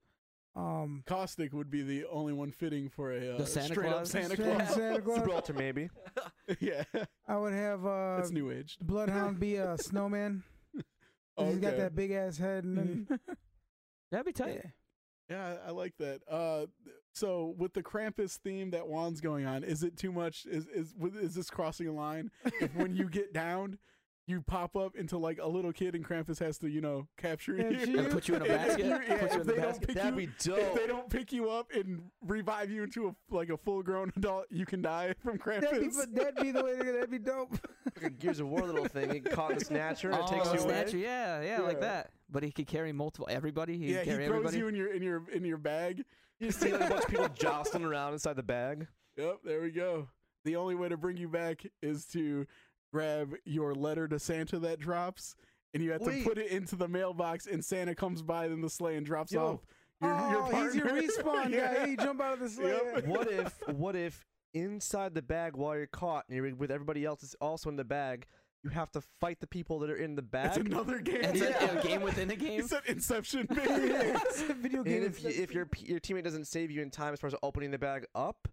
Um, 0.56 1.04
Caustic 1.06 1.54
would 1.54 1.70
be 1.70 1.84
the 1.84 2.06
only 2.12 2.34
one 2.34 2.52
fitting 2.52 2.90
for 2.90 3.14
a 3.14 3.36
uh, 3.38 3.46
Santa 3.46 3.68
straight 3.74 3.90
Claus? 3.92 4.14
up 4.16 4.22
Santa 4.24 4.36
Claus. 4.36 4.74
Santa 4.74 5.02
Claus. 5.02 5.18
Gibraltar 5.20 5.54
maybe. 5.58 5.90
yeah, 6.60 6.84
I 7.28 7.38
would 7.38 7.54
have 7.54 7.86
uh, 7.86 8.18
that's 8.18 8.32
new 8.32 8.50
age. 8.52 8.78
Bloodhound 8.82 9.40
be 9.40 9.56
a 9.58 9.78
snowman. 9.78 10.44
'cause 11.38 11.48
He's 11.54 11.60
got 11.60 11.78
that 11.78 11.96
big 11.96 12.12
ass 12.12 12.38
head, 12.38 12.66
and 12.66 12.78
then 12.78 13.20
That'd 14.12 14.26
be 14.26 14.34
tight. 14.34 14.62
yeah. 14.64 14.70
Yeah, 15.30 15.56
I 15.64 15.68
I 15.68 15.72
like 15.72 15.94
that. 16.00 16.22
Uh, 16.28 16.66
so 17.20 17.54
with 17.58 17.74
the 17.74 17.84
Krampus 17.84 18.38
theme 18.38 18.72
that 18.72 18.88
Juan's 18.88 19.22
going 19.22 19.46
on, 19.46 19.64
is 19.64 19.84
it 19.84 19.98
too 19.98 20.12
much? 20.12 20.46
Is 20.46 20.68
is 20.68 20.94
is 21.22 21.36
this 21.36 21.50
crossing 21.50 21.88
a 21.88 21.92
line? 21.94 22.32
If 22.62 22.74
when 22.76 22.96
you 22.96 23.10
get 23.10 23.34
downed, 23.34 23.78
you 24.28 24.42
pop 24.42 24.76
up 24.76 24.96
into 24.96 25.18
like 25.18 25.40
a 25.42 25.48
little 25.48 25.74
kid, 25.74 25.96
and 25.96 26.06
Krampus 26.08 26.38
has 26.40 26.58
to, 26.60 26.70
you 26.70 26.82
know, 26.82 27.08
capture 27.18 27.56
Yeah, 27.56 27.70
you 27.84 28.00
And 28.00 28.12
put 28.12 28.28
you 28.28 28.36
in 28.36 28.44
a 28.44 28.46
basket. 28.58 28.86
you- 28.86 28.92
yeah, 28.92 28.98
Put 29.00 29.10
you 29.10 29.26
if 29.26 29.34
in 29.34 29.40
the 29.40 29.44
they 29.46 29.56
don't 29.56 29.66
basket. 29.66 29.88
pick 29.88 29.96
That'd 29.96 30.20
you- 30.20 30.28
be 30.28 30.34
dope. 30.44 30.60
If 30.60 30.74
they 30.76 30.88
don't 30.88 31.10
pick 31.10 31.34
you 31.34 31.50
up 31.50 31.72
and 31.74 32.04
revive 32.26 32.70
you 32.70 32.84
into 32.84 33.08
a 33.10 33.36
like 33.36 33.50
a 33.50 33.58
full 33.58 33.82
grown 33.82 34.12
adult, 34.18 34.46
you 34.52 34.66
can 34.68 34.82
die 34.84 35.16
from 35.24 35.38
That'd 35.44 35.72
be, 35.82 35.88
Krampus. 35.88 36.14
that'd 36.14 36.36
be 36.36 36.52
the 36.52 36.64
way 36.64 36.78
to 36.78 36.84
go. 36.86 36.94
That'd 36.94 37.10
be 37.12 37.18
dope. 37.20 37.58
Like 37.96 38.06
a 38.06 38.10
Gears 38.12 38.40
of 38.40 38.48
War 38.50 38.62
little 38.62 38.86
thing. 38.88 39.14
You 39.16 39.22
caught 39.22 39.52
in 39.52 39.58
a 39.58 39.62
snatcher 39.66 40.12
and 40.12 40.20
it 40.20 40.26
oh, 40.28 40.32
takes 40.32 40.54
you 40.54 40.60
snatcher, 40.60 40.98
away. 40.98 41.06
yeah, 41.06 41.42
yeah, 41.42 41.60
like 41.62 41.82
that. 41.82 42.12
But 42.32 42.44
he 42.44 42.52
could 42.52 42.68
carry 42.68 42.92
multiple 42.94 43.28
everybody. 43.32 43.78
He 43.80 43.88
yeah, 43.94 44.00
could 44.00 44.06
he 44.06 44.12
carry 44.12 44.26
throws 44.28 44.46
everybody. 44.46 44.58
you 44.60 44.68
in 44.68 44.76
your 44.76 44.94
in 44.94 45.02
your 45.02 45.24
in 45.34 45.44
your 45.44 45.58
bag. 45.58 46.04
You 46.46 46.52
see 46.52 46.72
like 46.72 46.82
a 46.82 46.90
bunch 46.90 47.04
of 47.04 47.10
people 47.10 47.28
jostling 47.30 47.84
around 47.84 48.14
inside 48.14 48.36
the 48.38 48.44
bag. 48.44 48.88
Yep, 49.18 49.40
there 49.44 49.62
we 49.62 49.72
go. 49.72 50.08
The 50.46 50.56
only 50.56 50.76
way 50.76 50.88
to 50.90 50.96
bring 50.98 51.18
you 51.18 51.28
back 51.28 51.64
is 51.82 52.06
to 52.08 52.46
grab 52.94 53.34
your 53.46 53.76
letter 53.76 54.08
to 54.08 54.18
Santa 54.20 54.58
that 54.60 54.80
drops, 54.80 55.36
and 55.74 55.84
you 55.84 55.92
have 55.92 56.02
Wait. 56.02 56.24
to 56.24 56.30
put 56.30 56.38
it 56.38 56.50
into 56.52 56.76
the 56.78 56.88
mailbox, 56.88 57.46
and 57.46 57.64
Santa 57.64 57.94
comes 57.94 58.22
by 58.22 58.46
in 58.46 58.62
the 58.62 58.70
sleigh 58.70 58.96
and 58.96 59.06
drops 59.06 59.34
Yo. 59.34 59.46
off 59.46 59.60
your, 60.02 60.12
oh, 60.18 60.32
your 60.32 60.64
he's 60.66 60.76
your 60.76 60.86
partner. 60.86 61.02
respawn 61.08 61.50
Yeah. 61.54 61.74
guy. 61.76 61.88
He 61.90 61.96
jump 61.98 62.22
out 62.22 62.34
of 62.34 62.40
the 62.40 62.50
sleigh. 62.50 62.80
Yep. 62.96 63.06
What 63.08 63.30
if 63.32 63.60
what 63.68 63.96
if 63.98 64.26
inside 64.54 65.14
the 65.14 65.22
bag 65.22 65.56
while 65.58 65.76
you're 65.76 65.88
caught 65.88 66.24
and 66.30 66.38
you're 66.38 66.56
with 66.56 66.72
everybody 66.72 67.04
else 67.06 67.22
is 67.22 67.36
also 67.42 67.70
in 67.70 67.76
the 67.76 67.84
bag, 67.84 68.26
you 68.64 68.70
have 68.72 68.92
to 68.92 69.02
fight 69.22 69.40
the 69.40 69.48
people 69.48 69.80
that 69.80 69.90
are 69.90 69.96
in 69.96 70.16
the 70.16 70.22
That's 70.32 70.58
bag? 70.58 70.68
another 70.68 71.00
game. 71.00 71.22
It's 71.24 71.42
a- 71.42 71.50
Yeah. 71.50 71.80
a 71.80 71.84
game 71.84 72.02
within 72.02 72.30
a 72.32 72.36
game. 72.36 72.60
It's 72.60 72.72
an 72.72 72.82
Inception, 72.88 73.46
baby. 73.50 73.64
It's 73.66 74.42
a 74.50 74.54
video 74.54 74.84
game. 74.84 74.98
And 74.98 75.06
if 75.06 75.24
you, 75.24 75.30
if 75.30 75.54
your 75.54 75.68
your 75.80 76.00
teammate 76.00 76.24
doesn't 76.24 76.46
save 76.46 76.70
you 76.72 76.82
in 76.82 76.90
time 76.92 77.14
as 77.14 77.20
far 77.20 77.28
as 77.30 77.36
opening 77.44 77.72
the 77.72 77.78
bag 77.78 78.06
up, 78.16 78.48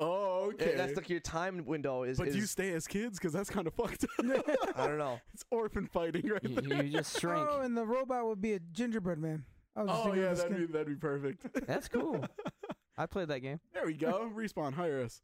oh, 0.00 0.50
eh, 0.50 0.54
okay. 0.54 0.74
that's 0.76 0.96
like 0.96 1.10
your 1.10 1.20
time 1.20 1.64
window 1.66 2.04
is. 2.04 2.16
but 2.18 2.28
is 2.28 2.34
do 2.34 2.40
you 2.40 2.46
stay 2.46 2.72
as 2.72 2.86
kids? 2.86 3.18
Because 3.18 3.32
that's 3.34 3.50
kind 3.50 3.66
of 3.66 3.74
fucked 3.74 4.04
up. 4.04 4.10
I 4.76 4.86
don't 4.86 4.98
know. 4.98 5.20
it's 5.34 5.44
orphan 5.50 5.86
fighting 5.86 6.26
right 6.28 6.42
You, 6.42 6.54
there. 6.62 6.82
you 6.84 6.90
just 6.92 7.20
shrink. 7.20 7.46
Oh, 7.50 7.60
and 7.60 7.76
the 7.76 7.84
robot 7.84 8.24
would 8.26 8.40
be 8.40 8.54
a 8.54 8.58
gingerbread 8.72 9.18
man. 9.18 9.44
I 9.76 9.82
was 9.82 9.90
just 9.90 10.00
Oh 10.00 10.04
thinking 10.04 10.22
yeah, 10.22 10.34
that'd 10.34 10.52
skin. 10.52 10.66
be 10.66 10.72
that'd 10.72 10.86
be 10.88 10.94
perfect. 10.96 11.46
That's 11.66 11.86
cool. 11.88 12.24
I 12.98 13.06
played 13.06 13.28
that 13.28 13.38
game. 13.40 13.60
There 13.72 13.86
we 13.86 13.94
go. 13.94 14.30
Respawn, 14.34 14.74
hire 14.74 15.00
us. 15.02 15.22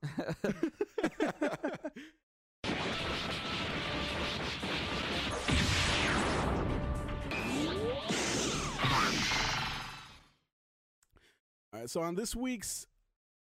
All 11.77 11.81
right, 11.83 11.91
so 11.91 12.01
on 12.01 12.15
this 12.15 12.35
week's 12.35 12.87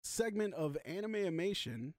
segment 0.04 0.54
of 0.54 0.78
anime 0.86 1.16
Animation, 1.16 1.92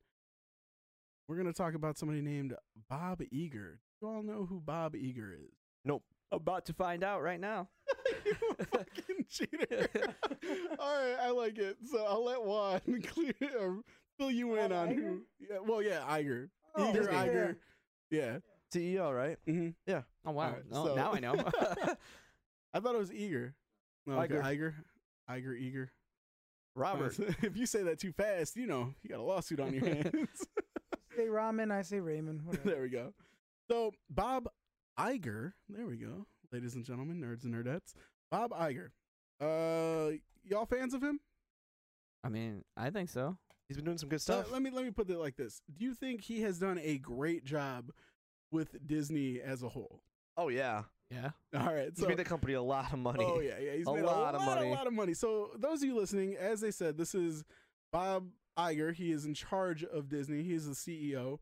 we're 1.28 1.36
going 1.36 1.48
to 1.48 1.54
talk 1.54 1.74
about 1.74 1.98
somebody 1.98 2.22
named 2.22 2.56
Bob 2.90 3.22
Eager. 3.30 3.82
Do 4.00 4.08
you 4.08 4.14
all 4.14 4.24
know 4.24 4.46
who 4.46 4.62
Bob 4.62 4.96
Eager 4.96 5.34
is? 5.34 5.52
Nope. 5.84 6.02
About 6.32 6.66
to 6.68 6.74
find 6.74 7.04
out 7.04 7.24
right 7.24 7.42
now. 7.42 7.68
you 8.26 8.36
fucking 8.72 9.26
cheater. 9.30 9.90
all 10.80 10.98
right, 10.98 11.18
I 11.24 11.32
like 11.32 11.58
it. 11.58 11.76
So 11.92 12.06
I'll 12.06 12.24
let 12.24 12.42
Juan 12.42 12.80
clear 13.04 13.34
or 13.60 13.82
fill 14.18 14.32
you 14.32 14.56
in 14.56 14.70
Bob 14.70 14.80
on 14.80 14.88
Iger? 14.96 14.96
who. 14.96 15.22
Yeah, 15.42 15.58
well, 15.68 15.82
yeah, 15.82 16.04
Iger. 16.08 16.48
Oh, 16.78 16.90
Eager, 16.90 17.00
Disney. 17.02 17.16
Iger. 17.18 17.56
Yeah. 18.12 18.38
CEO, 18.74 19.14
right? 19.14 19.38
hmm 19.46 19.70
Oh 20.26 20.32
wow! 20.32 20.46
Alright, 20.46 20.64
oh, 20.72 20.86
so- 20.88 20.96
now 20.96 21.12
I 21.12 21.20
know. 21.20 21.36
I 22.74 22.80
thought 22.80 22.96
it 22.96 23.00
was 23.00 23.12
Eager. 23.12 23.56
No, 24.08 24.22
okay, 24.22 24.36
Iger. 24.36 24.42
Iger. 24.42 24.74
Iger, 25.30 25.60
Eager. 25.60 25.92
Robert. 26.76 27.18
if 27.42 27.56
you 27.58 27.66
say 27.66 27.84
that 27.84 28.00
too 28.00 28.12
fast, 28.12 28.56
you 28.56 28.66
know, 28.68 28.94
you 29.04 29.10
got 29.10 29.20
a 29.20 29.24
lawsuit 29.24 29.60
on 29.60 29.74
your 29.74 29.86
hands. 29.94 30.48
Say 31.16 31.28
ramen, 31.28 31.72
I 31.72 31.82
say 31.84 32.00
Raymond. 32.00 32.42
Whatever. 32.46 32.70
there 32.70 32.82
we 32.82 32.90
go. 32.90 33.14
So 33.70 33.92
Bob 34.10 34.48
Iger, 35.00 35.54
there 35.70 35.86
we 35.86 35.98
go, 35.98 36.26
ladies 36.52 36.76
and 36.76 36.84
gentlemen, 36.84 37.22
nerds 37.22 37.44
and 37.44 37.54
nerdettes. 37.54 37.94
Bob 38.32 38.52
Iger. 38.52 38.90
Uh, 39.42 40.18
y'all 40.44 40.66
fans 40.66 40.94
of 40.94 41.04
him? 41.04 41.20
I 42.24 42.30
mean, 42.30 42.64
I 42.78 42.90
think 42.90 43.10
so. 43.10 43.38
He's 43.68 43.78
been 43.78 43.86
doing 43.86 43.98
some 43.98 44.10
good 44.10 44.22
So 44.22 44.42
stuff. 44.42 44.52
let 44.52 44.62
me 44.62 44.70
let 44.70 44.84
me 44.86 44.92
put 44.92 45.10
it 45.10 45.18
like 45.18 45.36
this: 45.36 45.62
Do 45.76 45.84
you 45.86 45.94
think 45.94 46.22
he 46.22 46.42
has 46.42 46.60
done 46.60 46.80
a 46.82 46.98
great 46.98 47.44
job 47.46 47.92
with 48.52 48.86
Disney 48.86 49.40
as 49.42 49.64
a 49.64 49.70
whole? 49.70 50.02
oh 50.38 50.48
yeah, 50.50 50.84
Yeah. 51.14 51.32
All 51.60 51.74
right, 51.74 51.90
he's 51.90 52.00
so 52.00 52.08
made 52.08 52.18
the 52.18 52.24
company 52.24 52.54
a 52.54 52.62
lot 52.62 52.92
of 52.92 53.00
money. 53.00 53.26
Oh 53.28 53.40
yeah, 53.40 53.60
yeah. 53.60 53.74
He's 53.74 53.88
A 53.88 53.94
made 53.94 54.04
lot 54.04 54.18
a 54.18 54.22
lot 54.22 54.36
of 54.36 54.42
money. 54.42 54.70
A 54.70 54.74
lot 54.74 54.88
of 54.88 54.94
money. 54.94 55.14
So 55.14 55.52
those 55.58 55.82
of 55.82 55.88
you 55.88 55.96
listening, 55.96 56.36
as 56.36 56.62
they 56.62 56.72
said, 56.72 56.98
this 56.98 57.14
is 57.14 57.44
Bob 57.92 58.28
Iger. 58.58 58.94
He 58.94 59.12
is 59.12 59.26
in 59.26 59.34
charge 59.34 59.84
of 59.84 60.10
Disney. 60.10 60.44
He 60.44 60.54
is 60.54 60.66
the 60.68 60.74
CEO, 60.74 61.40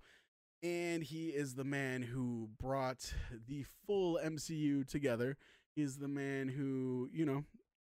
and 0.64 1.04
he 1.04 1.30
is 1.30 1.56
the 1.56 1.64
man 1.64 2.02
who 2.02 2.50
brought 2.60 3.14
the 3.48 3.66
full 3.86 4.20
MCU 4.24 4.88
together. 4.88 5.38
He 5.76 5.82
is 5.82 5.98
the 5.98 6.08
man 6.08 6.50
who 6.50 7.10
you 7.14 7.26
know 7.26 7.44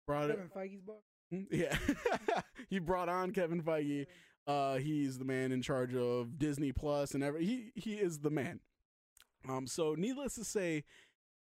brought 0.07 0.29
it. 0.29 0.37
Kevin 0.37 0.49
Feige's 0.49 0.81
book. 0.81 1.03
Yeah, 1.51 1.77
he 2.69 2.79
brought 2.79 3.09
on 3.09 3.31
Kevin 3.31 3.61
Feige. 3.61 4.05
Uh, 4.47 4.75
he's 4.75 5.17
the 5.17 5.25
man 5.25 5.51
in 5.51 5.61
charge 5.61 5.95
of 5.95 6.37
Disney 6.37 6.71
Plus 6.71 7.13
and 7.13 7.23
every. 7.23 7.45
He 7.45 7.71
he 7.75 7.93
is 7.95 8.19
the 8.19 8.29
man. 8.29 8.59
Um, 9.47 9.67
so 9.67 9.95
needless 9.95 10.35
to 10.35 10.43
say, 10.43 10.83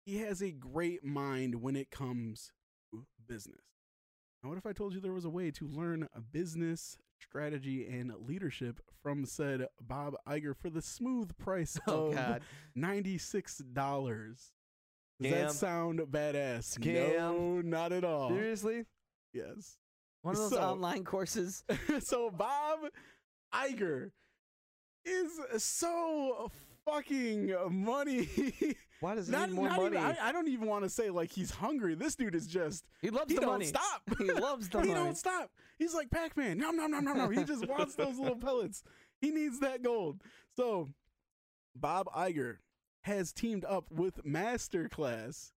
he 0.09 0.17
has 0.19 0.41
a 0.41 0.51
great 0.51 1.03
mind 1.03 1.61
when 1.61 1.75
it 1.75 1.91
comes 1.91 2.51
to 2.91 3.05
business. 3.27 3.61
Now, 4.43 4.49
what 4.49 4.57
if 4.57 4.65
I 4.65 4.71
told 4.73 4.93
you 4.93 4.99
there 5.01 5.11
was 5.13 5.25
a 5.25 5.29
way 5.29 5.51
to 5.51 5.67
learn 5.67 6.07
a 6.15 6.21
business 6.21 6.97
strategy 7.21 7.85
and 7.87 8.11
leadership 8.25 8.79
from 9.03 9.25
said 9.25 9.67
Bob 9.81 10.15
Iger 10.27 10.55
for 10.55 10.69
the 10.69 10.81
smooth 10.81 11.37
price 11.37 11.77
Oh 11.87 12.07
of 12.07 12.15
God. 12.15 12.41
ninety 12.75 13.17
six 13.17 13.57
dollars? 13.57 14.51
Does 15.21 15.31
that 15.31 15.51
sound 15.51 15.99
badass? 15.99 16.79
Scam. 16.79 17.17
No, 17.17 17.61
not 17.61 17.91
at 17.91 18.05
all. 18.05 18.29
Seriously? 18.29 18.85
Yes. 19.33 19.77
One 20.21 20.35
of 20.35 20.39
those 20.41 20.51
So- 20.51 20.61
online 20.61 21.03
courses. 21.03 21.63
so 21.99 22.31
Bob 22.31 22.79
Iger 23.53 24.11
is 25.05 25.39
so 25.61 26.49
fucking 26.85 27.53
money. 27.69 28.27
Why 28.99 29.15
does 29.15 29.27
he 29.27 29.31
not, 29.31 29.49
need 29.49 29.55
more 29.55 29.69
money? 29.69 29.85
Even, 29.85 29.97
I, 29.97 30.15
I 30.21 30.31
don't 30.31 30.47
even 30.49 30.67
want 30.67 30.83
to 30.83 30.89
say 30.89 31.09
like 31.09 31.31
he's 31.31 31.51
hungry. 31.51 31.95
This 31.95 32.15
dude 32.15 32.35
is 32.35 32.47
just 32.47 32.85
He 33.01 33.09
loves 33.09 33.29
he 33.31 33.35
the 33.35 33.41
don't 33.41 33.51
money. 33.51 33.65
stop. 33.65 34.01
He 34.17 34.31
loves 34.31 34.67
the 34.69 34.81
he 34.81 34.87
money. 34.89 34.99
don't 34.99 35.17
stop. 35.17 35.51
He's 35.77 35.93
like 35.93 36.09
Pac 36.11 36.35
Man. 36.35 36.57
No, 36.57 36.71
no, 36.71 36.87
no, 36.87 36.99
no, 36.99 37.13
no. 37.13 37.29
He 37.29 37.43
just 37.43 37.67
wants 37.67 37.95
those 37.95 38.17
little 38.19 38.35
pellets. 38.39 38.83
He 39.21 39.31
needs 39.31 39.59
that 39.59 39.83
gold. 39.83 40.21
So 40.57 40.89
Bob 41.75 42.07
Iger 42.07 42.57
has 43.03 43.31
teamed 43.31 43.63
up 43.65 43.85
with 43.89 44.25
Masterclass 44.25 45.51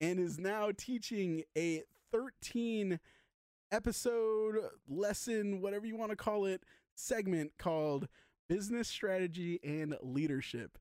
and 0.00 0.20
is 0.20 0.38
now 0.38 0.70
teaching 0.76 1.44
a 1.56 1.82
13 2.12 3.00
episode 3.70 4.56
lesson, 4.88 5.60
whatever 5.62 5.86
you 5.86 5.96
want 5.96 6.10
to 6.10 6.16
call 6.16 6.44
it, 6.44 6.62
segment 6.94 7.52
called 7.58 8.08
Business 8.52 8.86
Strategy 8.88 9.58
and 9.64 9.96
Leadership. 10.02 10.76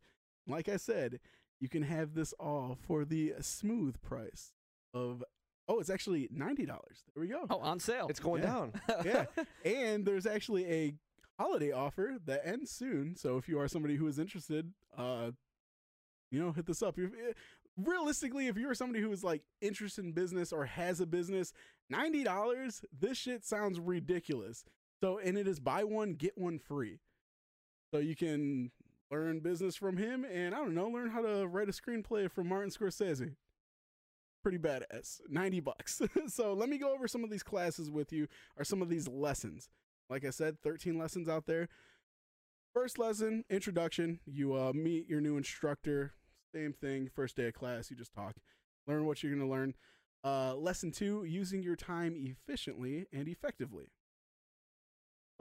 Like 0.45 0.67
I 0.67 0.75
said, 0.75 1.19
you 1.61 1.69
can 1.69 1.83
have 1.83 2.13
this 2.15 2.33
all 2.39 2.77
for 2.85 3.05
the 3.05 3.33
smooth 3.39 4.01
price 4.01 4.51
of 4.93 5.23
oh, 5.69 5.79
it's 5.79 5.89
actually 5.89 6.27
ninety 6.33 6.65
dollars. 6.65 7.03
There 7.15 7.21
we 7.21 7.27
go. 7.29 7.45
Oh, 7.49 7.59
on 7.59 7.79
sale. 7.79 8.07
it's 8.09 8.19
going 8.19 8.43
Yeah. 8.43 8.49
down. 8.49 8.73
Yeah. 9.05 9.25
and 9.63 10.05
there's 10.05 10.25
actually 10.25 10.65
a 10.69 10.93
holiday 11.39 11.71
offer 11.71 12.17
that 12.25 12.45
ends 12.45 12.71
soon. 12.71 13.15
So 13.15 13.37
if 13.37 13.47
you 13.47 13.57
are 13.59 13.69
somebody 13.69 13.95
who 13.95 14.07
is 14.07 14.19
interested, 14.19 14.73
uh, 14.97 15.31
you 16.29 16.41
know, 16.41 16.51
hit 16.51 16.65
this 16.65 16.81
up. 16.81 16.99
If- 16.99 17.13
eh, 17.13 17.33
realistically, 17.77 18.47
if 18.47 18.57
you're 18.57 18.73
somebody 18.73 19.01
who 19.01 19.11
is 19.13 19.23
like 19.23 19.43
interested 19.61 20.03
in 20.03 20.11
business 20.11 20.51
or 20.51 20.65
has 20.65 20.99
a 20.99 21.05
business, 21.05 21.53
ninety 21.89 22.25
dollars, 22.25 22.83
this 22.99 23.17
shit 23.17 23.45
sounds 23.45 23.79
ridiculous. 23.79 24.65
So, 24.99 25.19
and 25.19 25.37
it 25.37 25.47
is 25.47 25.61
buy 25.61 25.85
one 25.85 26.15
get 26.15 26.37
one 26.37 26.59
free. 26.59 26.99
So 27.91 27.99
you 27.99 28.15
can 28.15 28.71
learn 29.11 29.39
business 29.39 29.75
from 29.75 29.97
him, 29.97 30.25
and 30.25 30.55
I 30.55 30.59
don't 30.59 30.73
know, 30.73 30.87
learn 30.87 31.09
how 31.09 31.21
to 31.21 31.45
write 31.45 31.67
a 31.67 31.73
screenplay 31.73 32.31
from 32.31 32.47
Martin 32.47 32.71
Scorsese. 32.71 33.35
Pretty 34.41 34.57
badass. 34.57 35.19
Ninety 35.29 35.59
bucks. 35.59 36.01
so 36.27 36.53
let 36.53 36.69
me 36.69 36.77
go 36.77 36.93
over 36.93 37.07
some 37.07 37.23
of 37.23 37.29
these 37.29 37.43
classes 37.43 37.91
with 37.91 38.11
you, 38.11 38.27
or 38.57 38.63
some 38.63 38.81
of 38.81 38.89
these 38.89 39.07
lessons. 39.07 39.69
Like 40.09 40.25
I 40.25 40.29
said, 40.29 40.57
thirteen 40.63 40.97
lessons 40.97 41.29
out 41.29 41.45
there. 41.45 41.67
First 42.73 42.97
lesson, 42.97 43.43
introduction. 43.49 44.19
You 44.25 44.55
uh, 44.55 44.71
meet 44.73 45.07
your 45.07 45.19
new 45.19 45.35
instructor. 45.37 46.13
Same 46.55 46.73
thing. 46.73 47.09
First 47.13 47.35
day 47.35 47.47
of 47.47 47.53
class, 47.53 47.91
you 47.91 47.97
just 47.97 48.13
talk, 48.13 48.35
learn 48.87 49.05
what 49.05 49.21
you're 49.21 49.33
going 49.33 49.45
to 49.45 49.51
learn. 49.51 49.75
Uh, 50.23 50.55
lesson 50.55 50.91
two, 50.91 51.23
using 51.23 51.61
your 51.61 51.75
time 51.75 52.15
efficiently 52.15 53.07
and 53.11 53.27
effectively. 53.27 53.89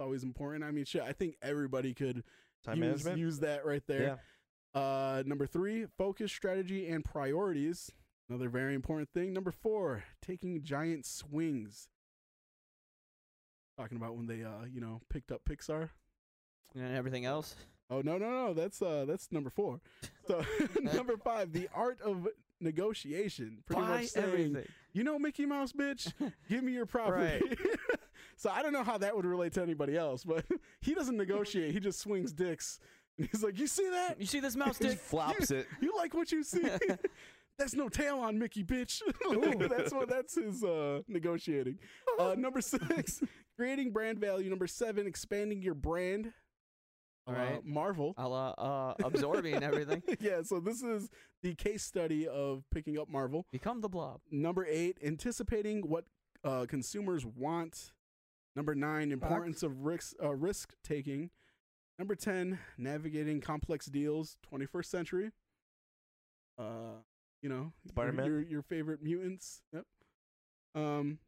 It's 0.00 0.06
always 0.06 0.22
important. 0.22 0.64
I 0.64 0.70
mean, 0.70 0.86
shit, 0.86 1.02
I 1.02 1.12
think 1.12 1.36
everybody 1.42 1.92
could 1.92 2.24
Time 2.64 2.78
use, 2.78 2.86
management. 3.04 3.18
use 3.18 3.38
that 3.40 3.66
right 3.66 3.82
there. 3.86 4.18
Yeah. 4.74 4.80
Uh, 4.80 5.22
number 5.26 5.46
three, 5.46 5.84
focus, 5.98 6.32
strategy, 6.32 6.88
and 6.88 7.04
priorities. 7.04 7.90
Another 8.26 8.48
very 8.48 8.74
important 8.74 9.10
thing. 9.12 9.34
Number 9.34 9.50
four, 9.50 10.04
taking 10.22 10.62
giant 10.62 11.04
swings. 11.04 11.90
Talking 13.78 13.98
about 13.98 14.16
when 14.16 14.26
they, 14.26 14.42
uh, 14.42 14.64
you 14.72 14.80
know, 14.80 15.02
picked 15.10 15.30
up 15.30 15.42
Pixar. 15.46 15.90
and 16.74 16.96
everything 16.96 17.26
else. 17.26 17.54
Oh 17.90 18.00
no, 18.00 18.16
no, 18.16 18.30
no. 18.30 18.54
That's 18.54 18.80
uh, 18.80 19.04
that's 19.06 19.30
number 19.30 19.50
four. 19.50 19.82
So 20.26 20.42
number 20.80 21.18
five, 21.18 21.52
the 21.52 21.68
art 21.74 22.00
of 22.00 22.26
negotiation. 22.58 23.58
Pretty 23.66 23.82
Buy 23.82 23.88
much 23.88 24.06
saying, 24.06 24.26
everything. 24.26 24.64
you 24.94 25.04
know, 25.04 25.18
Mickey 25.18 25.44
Mouse, 25.44 25.72
bitch, 25.74 26.10
give 26.48 26.64
me 26.64 26.72
your 26.72 26.86
property. 26.86 27.42
So 28.40 28.48
I 28.48 28.62
don't 28.62 28.72
know 28.72 28.82
how 28.82 28.96
that 28.96 29.14
would 29.14 29.26
relate 29.26 29.52
to 29.52 29.62
anybody 29.62 29.98
else, 29.98 30.24
but 30.24 30.46
he 30.80 30.94
doesn't 30.94 31.16
negotiate. 31.18 31.74
He 31.74 31.78
just 31.80 32.00
swings 32.00 32.32
dicks, 32.32 32.80
and 33.18 33.28
he's 33.30 33.42
like, 33.44 33.58
"You 33.58 33.66
see 33.66 33.86
that? 33.90 34.18
You 34.18 34.24
see 34.24 34.40
this 34.40 34.56
mouse 34.56 34.78
Just 34.78 34.80
dick? 34.96 34.98
flops 35.10 35.50
it. 35.50 35.66
You 35.82 35.94
like 35.94 36.14
what 36.14 36.32
you 36.32 36.42
see? 36.42 36.62
That's 37.58 37.74
no 37.74 37.90
tail 37.90 38.18
on 38.20 38.38
Mickey, 38.38 38.64
bitch. 38.64 39.02
that's 39.68 39.92
what 39.92 40.08
that's 40.08 40.36
his 40.36 40.64
uh, 40.64 41.02
negotiating. 41.08 41.76
Uh, 42.18 42.34
number 42.34 42.62
six, 42.62 43.20
creating 43.54 43.92
brand 43.92 44.18
value. 44.18 44.48
Number 44.48 44.66
seven, 44.66 45.06
expanding 45.06 45.60
your 45.60 45.74
brand. 45.74 46.32
All 47.26 47.34
Uh. 47.34 47.58
Marvel. 47.62 48.14
A 48.16 48.26
la, 48.26 48.52
uh, 48.52 48.94
absorbing 49.04 49.62
everything. 49.62 50.02
yeah, 50.20 50.40
so 50.42 50.58
this 50.58 50.82
is 50.82 51.10
the 51.42 51.54
case 51.54 51.82
study 51.82 52.26
of 52.26 52.64
picking 52.72 52.98
up 52.98 53.10
Marvel. 53.10 53.44
Become 53.52 53.82
the 53.82 53.90
blob. 53.90 54.22
Number 54.30 54.64
eight, 54.64 54.96
anticipating 55.04 55.82
what 55.86 56.06
uh, 56.42 56.64
consumers 56.66 57.26
want. 57.26 57.92
Number 58.56 58.74
nine, 58.74 59.12
importance 59.12 59.62
of 59.62 59.84
risk 59.84 60.14
uh, 60.22 60.34
risk 60.34 60.74
taking. 60.82 61.30
Number 61.98 62.14
ten, 62.14 62.58
navigating 62.78 63.40
complex 63.40 63.86
deals, 63.86 64.36
21st 64.50 64.84
century. 64.86 65.30
Uh, 66.58 66.98
you 67.42 67.48
know, 67.48 67.72
your- 67.84 67.88
Spider-Man? 67.88 68.26
your 68.26 68.40
your 68.42 68.62
favorite 68.62 69.02
mutants. 69.02 69.62
Yep. 69.72 69.84
Um, 70.74 71.18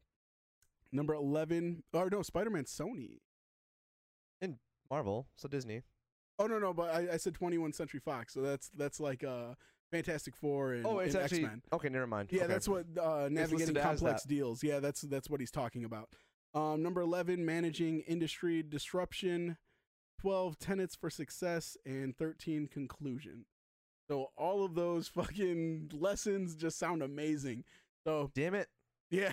number 0.91 1.13
eleven, 1.13 1.83
or 1.93 2.09
no, 2.09 2.21
Spider 2.21 2.49
Man, 2.49 2.65
Sony. 2.65 3.19
And 4.41 4.57
Marvel. 4.89 5.27
So 5.35 5.47
Disney. 5.47 5.81
Oh 6.39 6.47
no, 6.47 6.57
no, 6.59 6.73
but 6.73 6.93
I, 6.93 7.13
I 7.13 7.17
said 7.17 7.33
21st 7.35 7.75
Century 7.75 7.99
Fox, 7.99 8.33
so 8.33 8.41
that's 8.41 8.69
that's 8.75 8.99
like 8.99 9.23
uh, 9.23 9.53
Fantastic 9.91 10.35
Four 10.35 10.73
and, 10.73 10.85
Oh, 10.85 10.99
it's 10.99 11.13
and 11.15 11.23
actually 11.23 11.43
X-Men. 11.45 11.61
okay. 11.71 11.89
Never 11.89 12.07
mind. 12.07 12.29
Yeah, 12.31 12.43
Okay. 12.43 12.53
that's 12.53 12.67
what 12.67 12.85
uh, 12.99 13.29
navigating 13.31 13.75
complex 13.75 14.23
deals. 14.23 14.63
Yeah, 14.63 14.79
that's 14.79 15.01
that's 15.01 15.29
what 15.29 15.39
he's 15.39 15.51
talking 15.51 15.83
about. 15.85 16.09
Um, 16.53 16.83
number 16.83 17.01
eleven, 17.01 17.45
managing 17.45 18.01
industry 18.01 18.63
disruption. 18.63 19.57
Twelve, 20.21 20.57
tenets 20.59 20.95
for 20.95 21.09
success, 21.09 21.75
and 21.85 22.15
thirteen, 22.17 22.67
conclusion. 22.67 23.45
So 24.09 24.27
all 24.37 24.63
of 24.63 24.75
those 24.75 25.07
fucking 25.13 25.91
lessons 25.93 26.55
just 26.55 26.77
sound 26.77 27.01
amazing. 27.01 27.63
So 28.05 28.31
Damn 28.35 28.53
it. 28.55 28.67
yeah, 29.09 29.31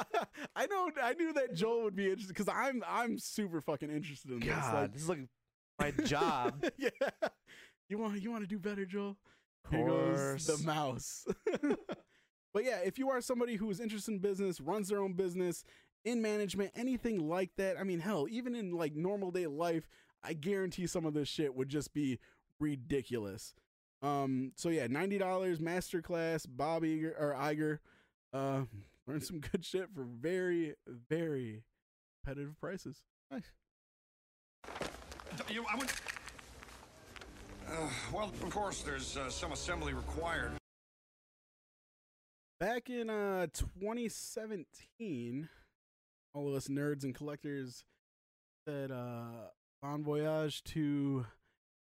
I 0.56 0.66
know. 0.66 0.90
I 1.02 1.14
knew 1.14 1.32
that 1.34 1.54
Joel 1.54 1.84
would 1.84 1.96
be 1.96 2.04
interested 2.06 2.34
because 2.34 2.48
I'm 2.48 2.82
I'm 2.86 3.18
super 3.18 3.60
fucking 3.60 3.90
interested 3.90 4.30
in 4.30 4.40
this. 4.40 4.48
God, 4.48 4.74
Like, 4.74 4.92
this 4.92 5.02
is 5.02 5.08
like 5.08 5.20
my 5.80 5.90
job. 6.04 6.64
yeah, 6.78 6.88
you 7.88 7.98
want 7.98 8.20
you 8.22 8.30
want 8.30 8.42
to 8.42 8.48
do 8.48 8.58
better, 8.58 8.86
Joel. 8.86 9.16
Here 9.70 9.86
goes 9.86 10.46
the 10.46 10.58
mouse. 10.64 11.26
but 12.52 12.64
yeah, 12.64 12.78
if 12.84 12.98
you 12.98 13.08
are 13.10 13.20
somebody 13.20 13.56
who 13.56 13.70
is 13.70 13.80
interested 13.80 14.12
in 14.12 14.18
business, 14.18 14.60
runs 14.60 14.88
their 14.88 15.00
own 15.00 15.14
business, 15.14 15.64
in 16.04 16.20
management, 16.20 16.72
anything 16.74 17.28
like 17.28 17.50
that, 17.56 17.78
I 17.78 17.84
mean, 17.84 18.00
hell, 18.00 18.26
even 18.30 18.54
in 18.54 18.72
like 18.72 18.94
normal 18.94 19.30
day 19.30 19.46
life, 19.46 19.88
I 20.22 20.34
guarantee 20.34 20.86
some 20.86 21.06
of 21.06 21.14
this 21.14 21.28
shit 21.28 21.54
would 21.54 21.68
just 21.68 21.92
be 21.94 22.18
ridiculous. 22.60 23.54
Um, 24.02 24.52
so 24.56 24.68
yeah, 24.68 24.86
ninety 24.86 25.18
dollars 25.18 25.60
masterclass, 25.60 26.46
Bob 26.48 26.82
Iger 26.82 27.12
or 27.18 27.34
Iger, 27.38 27.78
uh, 28.32 28.64
learn 29.06 29.20
some 29.20 29.40
good 29.40 29.64
shit 29.64 29.88
for 29.94 30.04
very, 30.04 30.74
very 31.08 31.62
competitive 32.22 32.58
prices. 32.60 33.02
Nice. 33.30 33.50
You, 35.50 35.64
I 35.70 35.76
would. 35.76 35.90
Uh, 37.66 37.88
well, 38.12 38.30
of 38.42 38.50
course, 38.50 38.82
there's 38.82 39.16
uh, 39.16 39.30
some 39.30 39.52
assembly 39.52 39.94
required. 39.94 40.52
Back 42.60 42.88
in 42.88 43.10
uh 43.10 43.48
2017, 43.52 45.48
all 46.34 46.48
of 46.48 46.54
us 46.54 46.68
nerds 46.68 47.04
and 47.04 47.14
collectors 47.14 47.84
said 48.68 48.90
uh 48.90 49.48
bon 49.82 50.02
voyage 50.02 50.62
to 50.64 51.26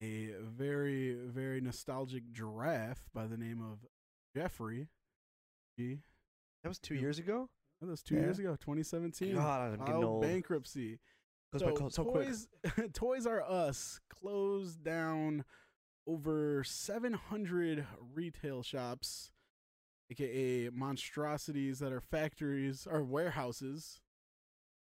a 0.02 0.30
very, 0.42 1.14
very 1.14 1.60
nostalgic 1.60 2.30
giraffe 2.32 3.08
by 3.14 3.26
the 3.26 3.36
name 3.38 3.62
of 3.62 3.78
Jeffrey. 4.36 4.88
G. 5.78 6.00
That 6.62 6.68
was 6.68 6.78
two 6.78 6.94
years 6.94 7.18
ago. 7.18 7.48
That 7.80 7.88
was 7.88 8.02
two 8.02 8.16
Yeah. 8.16 8.22
years 8.22 8.38
ago, 8.38 8.56
2017. 8.56 9.34
God, 9.34 9.60
I'm 9.60 9.70
getting 9.78 9.86
Filed 9.86 10.04
old. 10.04 10.22
bankruptcy. 10.22 10.98
Co- 11.56 11.88
so. 11.88 12.04
Toys, 12.04 12.48
Toys 12.92 13.26
R 13.26 13.40
Us 13.42 14.00
closed 14.10 14.82
down 14.84 15.44
over 16.06 16.64
700 16.64 17.86
retail 18.14 18.62
shops, 18.62 19.30
aka 20.10 20.68
monstrosities 20.70 21.78
that 21.78 21.92
are 21.92 22.00
factories 22.00 22.86
or 22.90 23.02
warehouses. 23.04 24.00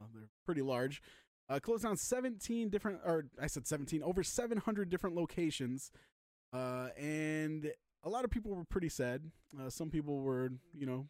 Uh, 0.02 0.06
they're 0.14 0.30
pretty 0.46 0.62
large. 0.62 1.02
Uh, 1.50 1.60
closed 1.60 1.84
down 1.84 1.98
17 1.98 2.70
different, 2.70 3.00
or 3.06 3.26
I 3.42 3.48
said 3.48 3.68
17, 3.68 4.04
over 4.04 4.24
700 4.24 4.90
different 4.90 5.16
locations. 5.16 5.92
Uh, 6.54 6.90
and 6.98 7.72
a 8.04 8.10
lot 8.10 8.24
of 8.26 8.32
people 8.32 8.56
were 8.56 8.64
pretty 8.64 8.90
sad. 8.90 9.30
Uh, 9.60 9.70
some 9.70 9.90
people 9.90 10.22
were, 10.22 10.52
you 10.74 10.86
know, 10.86 11.08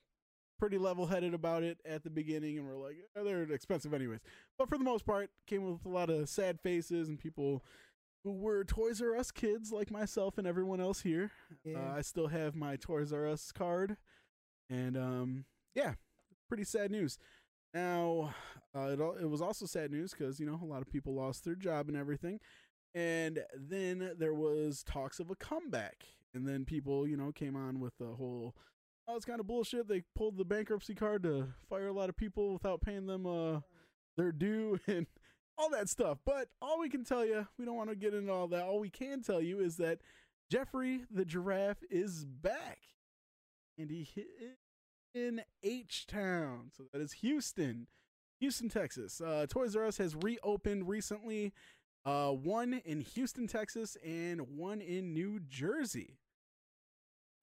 pretty 0.59 0.77
level 0.77 1.07
headed 1.07 1.33
about 1.33 1.63
it 1.63 1.79
at 1.85 2.03
the 2.03 2.09
beginning 2.09 2.57
and 2.57 2.67
were 2.67 2.75
like, 2.75 2.95
"Eh, 3.15 3.23
they're 3.23 3.43
expensive 3.51 3.93
anyways. 3.93 4.19
But 4.57 4.69
for 4.69 4.77
the 4.77 4.83
most 4.83 5.05
part, 5.05 5.31
came 5.47 5.63
with 5.63 5.85
a 5.85 5.89
lot 5.89 6.09
of 6.09 6.29
sad 6.29 6.59
faces 6.61 7.07
and 7.07 7.17
people 7.17 7.63
who 8.23 8.33
were 8.33 8.63
Toys 8.63 9.01
R 9.01 9.15
Us 9.15 9.31
kids 9.31 9.71
like 9.71 9.89
myself 9.89 10.37
and 10.37 10.45
everyone 10.45 10.79
else 10.79 11.01
here. 11.01 11.31
Yeah. 11.63 11.79
Uh, 11.79 11.97
I 11.97 12.01
still 12.01 12.27
have 12.27 12.55
my 12.55 12.75
Toys 12.75 13.11
R 13.11 13.27
Us 13.27 13.51
card, 13.51 13.97
and 14.69 14.95
um, 14.95 15.45
yeah, 15.73 15.95
pretty 16.47 16.63
sad 16.63 16.91
news. 16.91 17.17
Now, 17.73 18.35
uh, 18.75 18.87
it 18.87 18.99
it 19.23 19.29
was 19.29 19.41
also 19.41 19.65
sad 19.65 19.91
news 19.91 20.11
because 20.11 20.39
you 20.39 20.45
know 20.45 20.59
a 20.61 20.65
lot 20.65 20.81
of 20.81 20.89
people 20.89 21.13
lost 21.13 21.43
their 21.43 21.55
job 21.55 21.87
and 21.89 21.97
everything, 21.97 22.39
and 22.95 23.43
then 23.55 24.11
there 24.17 24.33
was 24.33 24.83
talks 24.83 25.19
of 25.19 25.29
a 25.29 25.35
comeback, 25.35 26.05
and 26.33 26.47
then 26.47 26.65
people 26.65 27.07
you 27.07 27.17
know 27.17 27.31
came 27.31 27.55
on 27.55 27.79
with 27.79 27.97
the 27.97 28.13
whole. 28.15 28.55
Oh, 29.07 29.15
it's 29.15 29.25
kind 29.25 29.39
of 29.39 29.47
bullshit. 29.47 29.87
They 29.87 30.03
pulled 30.15 30.37
the 30.37 30.45
bankruptcy 30.45 30.93
card 30.93 31.23
to 31.23 31.47
fire 31.69 31.87
a 31.87 31.93
lot 31.93 32.07
of 32.07 32.15
people 32.15 32.53
without 32.53 32.81
paying 32.81 33.07
them 33.07 33.25
uh, 33.25 33.59
their 34.15 34.31
due 34.31 34.79
and 34.87 35.07
all 35.57 35.69
that 35.71 35.89
stuff. 35.89 36.19
But 36.25 36.47
all 36.61 36.79
we 36.79 36.89
can 36.89 37.03
tell 37.03 37.25
you, 37.25 37.47
we 37.57 37.65
don't 37.65 37.75
want 37.75 37.89
to 37.89 37.95
get 37.95 38.13
into 38.13 38.31
all 38.31 38.47
that. 38.49 38.63
All 38.63 38.79
we 38.79 38.89
can 38.89 39.21
tell 39.21 39.41
you 39.41 39.59
is 39.59 39.77
that 39.77 39.99
Jeffrey 40.49 41.05
the 41.09 41.25
giraffe 41.25 41.83
is 41.89 42.25
back, 42.25 42.79
and 43.77 43.89
he 43.89 44.03
hit 44.03 44.27
in 45.13 45.41
H 45.63 46.07
Town. 46.07 46.71
So 46.75 46.83
that 46.93 47.01
is 47.01 47.13
Houston, 47.13 47.87
Houston, 48.41 48.67
Texas. 48.69 49.21
Uh, 49.21 49.45
Toys 49.47 49.75
R 49.75 49.85
Us 49.85 49.97
has 49.97 50.15
reopened 50.15 50.89
recently. 50.89 51.53
Uh, 52.03 52.31
one 52.31 52.81
in 52.83 52.99
Houston, 53.01 53.47
Texas, 53.47 53.95
and 54.03 54.41
one 54.57 54.81
in 54.81 55.13
New 55.13 55.39
Jersey. 55.47 56.17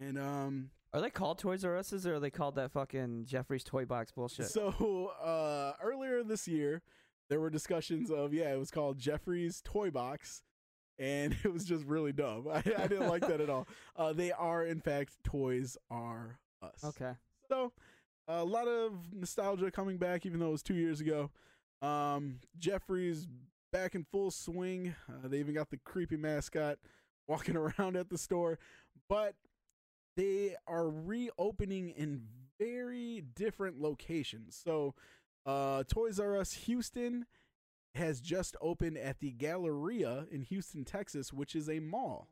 And 0.00 0.18
um, 0.18 0.70
Are 0.92 1.00
they 1.00 1.10
called 1.10 1.38
Toys 1.38 1.64
R 1.64 1.76
Us's 1.76 2.06
or 2.06 2.16
are 2.16 2.20
they 2.20 2.30
called 2.30 2.56
that 2.56 2.72
fucking 2.72 3.24
Jeffrey's 3.26 3.64
Toy 3.64 3.84
Box 3.84 4.10
bullshit? 4.12 4.46
So 4.46 5.12
uh, 5.22 5.72
earlier 5.82 6.22
this 6.24 6.46
year, 6.48 6.82
there 7.30 7.40
were 7.40 7.50
discussions 7.50 8.10
of 8.10 8.32
yeah, 8.34 8.52
it 8.52 8.58
was 8.58 8.70
called 8.70 8.98
Jeffrey's 8.98 9.60
Toy 9.64 9.90
Box, 9.90 10.42
and 10.98 11.36
it 11.44 11.52
was 11.52 11.64
just 11.64 11.84
really 11.84 12.12
dumb. 12.12 12.46
I, 12.52 12.58
I 12.58 12.86
didn't 12.88 13.08
like 13.08 13.26
that 13.28 13.40
at 13.40 13.48
all. 13.50 13.66
Uh, 13.96 14.12
they 14.12 14.32
are, 14.32 14.64
in 14.64 14.80
fact, 14.80 15.12
Toys 15.24 15.76
R 15.90 16.38
Us. 16.62 16.82
Okay. 16.84 17.12
So 17.48 17.72
a 18.28 18.44
lot 18.44 18.68
of 18.68 18.92
nostalgia 19.12 19.70
coming 19.70 19.96
back, 19.96 20.26
even 20.26 20.38
though 20.38 20.48
it 20.48 20.52
was 20.52 20.62
two 20.62 20.74
years 20.74 21.00
ago. 21.00 21.30
Um, 21.80 22.40
Jeffrey's 22.58 23.26
back 23.72 23.94
in 23.94 24.04
full 24.04 24.30
swing. 24.30 24.94
Uh, 25.08 25.28
they 25.28 25.38
even 25.38 25.54
got 25.54 25.70
the 25.70 25.78
creepy 25.78 26.16
mascot 26.16 26.78
walking 27.26 27.56
around 27.78 27.96
at 27.96 28.10
the 28.10 28.18
store, 28.18 28.58
but 29.08 29.34
they 30.16 30.56
are 30.66 30.88
reopening 30.88 31.90
in 31.90 32.22
very 32.58 33.22
different 33.34 33.80
locations. 33.80 34.60
So, 34.62 34.94
uh, 35.46 35.84
Toys 35.88 36.20
R 36.20 36.36
Us 36.36 36.52
Houston 36.52 37.24
has 37.94 38.20
just 38.20 38.56
opened 38.60 38.98
at 38.98 39.20
the 39.20 39.32
Galleria 39.32 40.26
in 40.30 40.42
Houston, 40.42 40.84
Texas, 40.84 41.32
which 41.32 41.54
is 41.54 41.68
a 41.68 41.80
mall. 41.80 42.28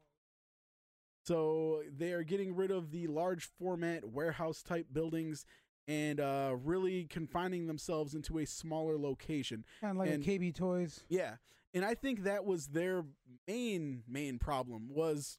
So 1.25 1.83
they 1.91 2.13
are 2.13 2.23
getting 2.23 2.55
rid 2.55 2.71
of 2.71 2.93
the 2.93 3.09
large 3.09 3.49
format 3.59 4.05
warehouse 4.05 4.63
type 4.63 4.87
buildings 4.93 5.45
and 5.89 6.21
uh, 6.21 6.55
really 6.65 7.05
confining 7.05 7.67
themselves 7.67 8.15
into 8.15 8.39
a 8.39 8.47
smaller 8.47 8.99
location. 8.99 9.65
Kind 9.81 9.93
of 9.93 9.99
like 9.99 10.11
And- 10.11 10.25
KB 10.25 10.55
Toys. 10.55 11.05
Yeah. 11.09 11.37
And 11.75 11.85
I 11.85 11.95
think 11.95 12.25
that 12.25 12.45
was 12.45 12.69
their 12.69 13.05
main 13.47 14.03
main 14.09 14.39
problem 14.39 14.89
was 14.89 15.39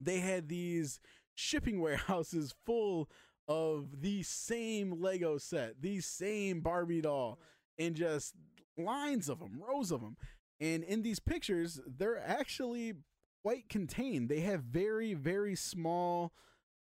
they 0.00 0.20
had 0.20 0.48
these 0.48 1.00
shipping 1.34 1.80
warehouses 1.82 2.54
full 2.64 3.10
of 3.48 4.02
the 4.02 4.22
same 4.22 5.00
Lego 5.00 5.38
set, 5.38 5.80
the 5.80 6.00
same 6.00 6.60
Barbie 6.60 7.00
doll 7.00 7.38
and 7.78 7.94
just 7.96 8.34
lines 8.76 9.28
of 9.28 9.38
them, 9.40 9.60
rows 9.66 9.90
of 9.90 10.00
them. 10.00 10.16
And 10.60 10.84
in 10.84 11.02
these 11.02 11.18
pictures, 11.18 11.80
they're 11.86 12.18
actually 12.18 12.94
quite 13.42 13.68
contained. 13.68 14.28
They 14.28 14.40
have 14.40 14.62
very 14.62 15.14
very 15.14 15.56
small 15.56 16.32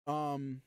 um 0.06 0.62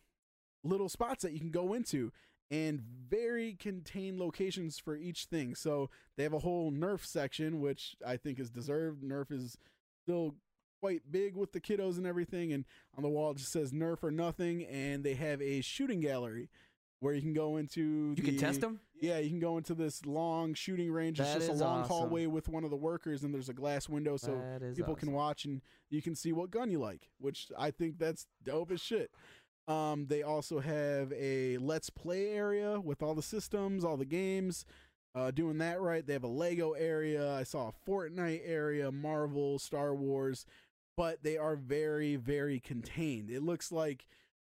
little 0.62 0.88
spots 0.88 1.22
that 1.22 1.32
you 1.32 1.40
can 1.40 1.50
go 1.50 1.72
into 1.72 2.12
and 2.50 2.80
very 3.08 3.54
contained 3.54 4.18
locations 4.18 4.78
for 4.78 4.96
each 4.96 5.24
thing. 5.26 5.54
So 5.54 5.90
they 6.16 6.24
have 6.24 6.32
a 6.32 6.40
whole 6.40 6.72
Nerf 6.72 7.04
section, 7.04 7.60
which 7.60 7.96
I 8.06 8.16
think 8.16 8.40
is 8.40 8.50
deserved. 8.50 9.02
Nerf 9.02 9.30
is 9.30 9.56
still 10.02 10.34
quite 10.80 11.02
big 11.10 11.36
with 11.36 11.52
the 11.52 11.60
kiddos 11.60 11.96
and 11.96 12.06
everything. 12.06 12.52
And 12.52 12.64
on 12.96 13.02
the 13.02 13.08
wall 13.08 13.30
it 13.30 13.36
just 13.36 13.52
says 13.52 13.72
Nerf 13.72 14.02
or 14.02 14.10
nothing. 14.10 14.64
And 14.64 15.04
they 15.04 15.14
have 15.14 15.40
a 15.40 15.60
shooting 15.60 16.00
gallery 16.00 16.48
where 16.98 17.14
you 17.14 17.22
can 17.22 17.32
go 17.32 17.56
into. 17.56 18.14
You 18.16 18.22
can 18.22 18.36
test 18.36 18.60
them. 18.60 18.80
Yeah, 19.00 19.18
you 19.18 19.30
can 19.30 19.40
go 19.40 19.56
into 19.56 19.74
this 19.74 20.04
long 20.04 20.52
shooting 20.52 20.92
range. 20.92 21.20
It's 21.20 21.32
just 21.32 21.48
a 21.48 21.52
long 21.52 21.80
awesome. 21.80 21.88
hallway 21.88 22.26
with 22.26 22.48
one 22.48 22.64
of 22.64 22.70
the 22.70 22.76
workers, 22.76 23.22
and 23.22 23.32
there's 23.32 23.48
a 23.48 23.54
glass 23.54 23.88
window 23.88 24.18
so 24.18 24.32
That 24.58 24.76
people 24.76 24.94
can 24.94 25.12
watch 25.12 25.46
and 25.46 25.62
you 25.88 26.02
can 26.02 26.14
see 26.14 26.32
what 26.32 26.50
gun 26.50 26.70
you 26.70 26.78
like, 26.80 27.08
which 27.18 27.50
I 27.58 27.70
think 27.70 27.98
that's 27.98 28.26
dope 28.42 28.70
as 28.70 28.80
shit. 28.82 29.10
Um, 29.68 30.06
they 30.08 30.22
also 30.22 30.60
have 30.60 31.12
a 31.12 31.58
let's 31.58 31.90
play 31.90 32.30
area 32.30 32.80
with 32.80 33.02
all 33.02 33.14
the 33.14 33.22
systems, 33.22 33.84
all 33.84 33.96
the 33.96 34.04
games. 34.04 34.64
Uh, 35.14 35.30
doing 35.30 35.58
that 35.58 35.80
right. 35.80 36.06
They 36.06 36.12
have 36.12 36.24
a 36.24 36.28
Lego 36.28 36.72
area. 36.72 37.34
I 37.34 37.42
saw 37.42 37.68
a 37.70 37.90
Fortnite 37.90 38.42
area, 38.44 38.92
Marvel, 38.92 39.58
Star 39.58 39.94
Wars, 39.94 40.46
but 40.96 41.22
they 41.22 41.36
are 41.36 41.56
very, 41.56 42.16
very 42.16 42.60
contained. 42.60 43.28
It 43.30 43.42
looks 43.42 43.72
like 43.72 44.06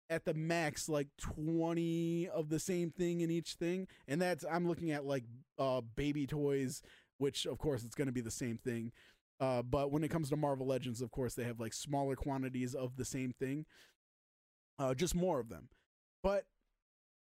at 0.10 0.26
the 0.26 0.34
max 0.34 0.90
like 0.90 1.08
20 1.20 2.30
of 2.30 2.50
the 2.50 2.60
same 2.60 2.90
thing 2.92 3.22
in 3.22 3.30
each 3.30 3.54
thing 3.54 3.88
and 4.08 4.22
that's 4.22 4.44
i'm 4.52 4.68
looking 4.68 4.92
at 4.92 5.06
like 5.06 5.24
uh 5.60 5.82
baby 5.96 6.26
toys 6.26 6.82
which 7.20 7.46
of 7.46 7.58
course 7.60 7.84
it's 7.84 7.96
going 7.96 8.08
to 8.08 8.12
be 8.14 8.22
the 8.22 8.32
same 8.32 8.58
thing 8.58 8.92
uh 9.40 9.62
but 9.62 9.92
when 9.92 10.04
it 10.04 10.10
comes 10.10 10.30
to 10.30 10.36
marvel 10.36 10.66
legends 10.66 11.02
of 11.02 11.12
course 11.12 11.36
they 11.36 11.44
have 11.44 11.60
like 11.60 11.74
smaller 11.74 12.16
quantities 12.16 12.74
of 12.74 12.96
the 12.96 13.06
same 13.06 13.32
thing 13.40 13.66
uh 14.80 14.94
just 14.94 15.14
more 15.14 15.40
of 15.40 15.50
them 15.50 15.70
but 16.24 16.46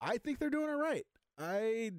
i 0.00 0.16
think 0.18 0.38
they're 0.38 0.48
doing 0.50 0.68
it 0.68 0.72
right 0.72 1.04
i 1.38 1.90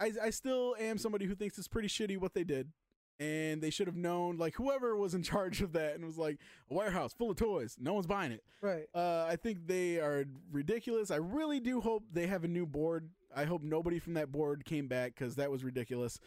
i, 0.00 0.12
I 0.24 0.30
still 0.30 0.74
am 0.78 0.96
somebody 0.98 1.26
who 1.26 1.34
thinks 1.34 1.58
it's 1.58 1.68
pretty 1.68 1.88
shitty 1.88 2.18
what 2.18 2.32
they 2.34 2.44
did 2.44 2.70
and 3.18 3.62
they 3.62 3.70
should 3.70 3.86
have 3.86 3.96
known 3.96 4.36
like 4.36 4.54
whoever 4.56 4.94
was 4.96 5.14
in 5.14 5.22
charge 5.32 5.60
of 5.62 5.72
that 5.72 5.94
and 5.94 6.04
was 6.04 6.18
like 6.18 6.38
a 6.70 6.74
warehouse 6.74 7.12
full 7.14 7.30
of 7.30 7.36
toys 7.36 7.76
no 7.80 7.92
one's 7.94 8.06
buying 8.06 8.32
it 8.32 8.42
Right. 8.62 8.86
uh, 8.94 9.26
I 9.28 9.36
think 9.36 9.66
they 9.68 9.98
are 10.00 10.24
ridiculous. 10.50 11.10
I 11.12 11.16
really 11.16 11.60
do 11.60 11.80
hope 11.80 12.02
they 12.10 12.26
have 12.26 12.42
a 12.42 12.48
new 12.48 12.66
board. 12.66 13.10
I 13.34 13.44
hope 13.44 13.62
nobody 13.62 13.98
from 14.00 14.14
that 14.14 14.32
board 14.32 14.64
came 14.64 14.88
back 14.88 15.14
because 15.14 15.36
that 15.36 15.50
was 15.52 15.62
ridiculous. 15.62 16.18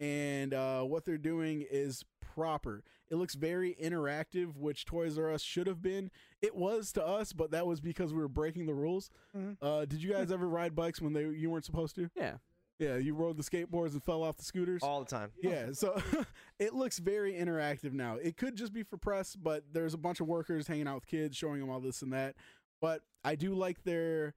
And 0.00 0.52
uh, 0.52 0.82
what 0.82 1.04
they're 1.04 1.16
doing 1.18 1.64
is 1.70 2.04
proper. 2.20 2.82
It 3.08 3.14
looks 3.16 3.34
very 3.34 3.74
interactive, 3.80 4.56
which 4.56 4.84
Toys 4.84 5.16
R 5.16 5.32
Us 5.32 5.42
should 5.42 5.66
have 5.66 5.80
been. 5.80 6.10
It 6.42 6.54
was 6.54 6.92
to 6.92 7.06
us, 7.06 7.32
but 7.32 7.50
that 7.52 7.66
was 7.66 7.80
because 7.80 8.12
we 8.12 8.20
were 8.20 8.28
breaking 8.28 8.66
the 8.66 8.74
rules. 8.74 9.10
Mhm. 9.34 9.56
Uh, 9.62 9.84
did 9.86 10.02
you 10.02 10.12
guys 10.12 10.30
ever 10.30 10.48
ride 10.48 10.74
bikes 10.74 11.00
when 11.00 11.12
they 11.12 11.24
you 11.26 11.50
weren't 11.50 11.64
supposed 11.64 11.94
to? 11.96 12.10
Yeah. 12.14 12.38
Yeah, 12.78 12.96
you 12.96 13.14
rode 13.14 13.38
the 13.38 13.42
skateboards 13.42 13.92
and 13.92 14.04
fell 14.04 14.22
off 14.22 14.36
the 14.36 14.44
scooters. 14.44 14.82
all 14.82 15.00
the 15.00 15.06
time. 15.08 15.30
Yeah, 15.42 15.72
so 15.72 15.98
it 16.58 16.74
looks 16.74 16.98
very 16.98 17.32
interactive 17.32 17.94
now. 17.94 18.16
It 18.16 18.36
could 18.36 18.54
just 18.54 18.74
be 18.74 18.82
for 18.82 18.98
press, 18.98 19.34
but 19.34 19.64
there's 19.72 19.94
a 19.94 19.98
bunch 19.98 20.20
of 20.20 20.26
workers 20.26 20.66
hanging 20.66 20.86
out 20.86 20.96
with 20.96 21.06
kids, 21.06 21.38
showing 21.38 21.60
them 21.60 21.70
all 21.70 21.80
this 21.80 22.02
and 22.02 22.12
that. 22.12 22.34
But 22.82 23.00
I 23.24 23.34
do 23.34 23.54
like 23.54 23.84
their 23.84 24.34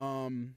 um 0.00 0.56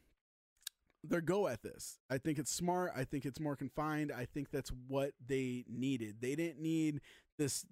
their 1.09 1.21
go 1.21 1.47
at 1.47 1.61
this. 1.61 1.99
I 2.09 2.17
think 2.17 2.37
it's 2.37 2.51
smart. 2.51 2.91
I 2.95 3.03
think 3.03 3.25
it's 3.25 3.39
more 3.39 3.55
confined. 3.55 4.11
I 4.11 4.25
think 4.25 4.51
that's 4.51 4.71
what 4.87 5.11
they 5.25 5.65
needed. 5.67 6.17
They 6.21 6.35
didn't 6.35 6.61
need 6.61 7.01
this 7.37 7.65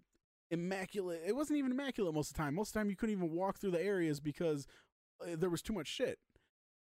immaculate. 0.52 1.22
It 1.26 1.36
wasn't 1.36 1.60
even 1.60 1.72
immaculate 1.72 2.14
most 2.14 2.32
of 2.32 2.38
the 2.38 2.44
time. 2.44 2.56
Most 2.56 2.70
of 2.70 2.74
the 2.74 2.80
time, 2.80 2.90
you 2.90 2.96
couldn't 2.96 3.16
even 3.16 3.32
walk 3.32 3.58
through 3.58 3.72
the 3.72 3.82
areas 3.82 4.20
because 4.20 4.68
uh, 5.22 5.36
there 5.38 5.50
was 5.50 5.62
too 5.62 5.74
much 5.74 5.88
shit. 5.88 6.20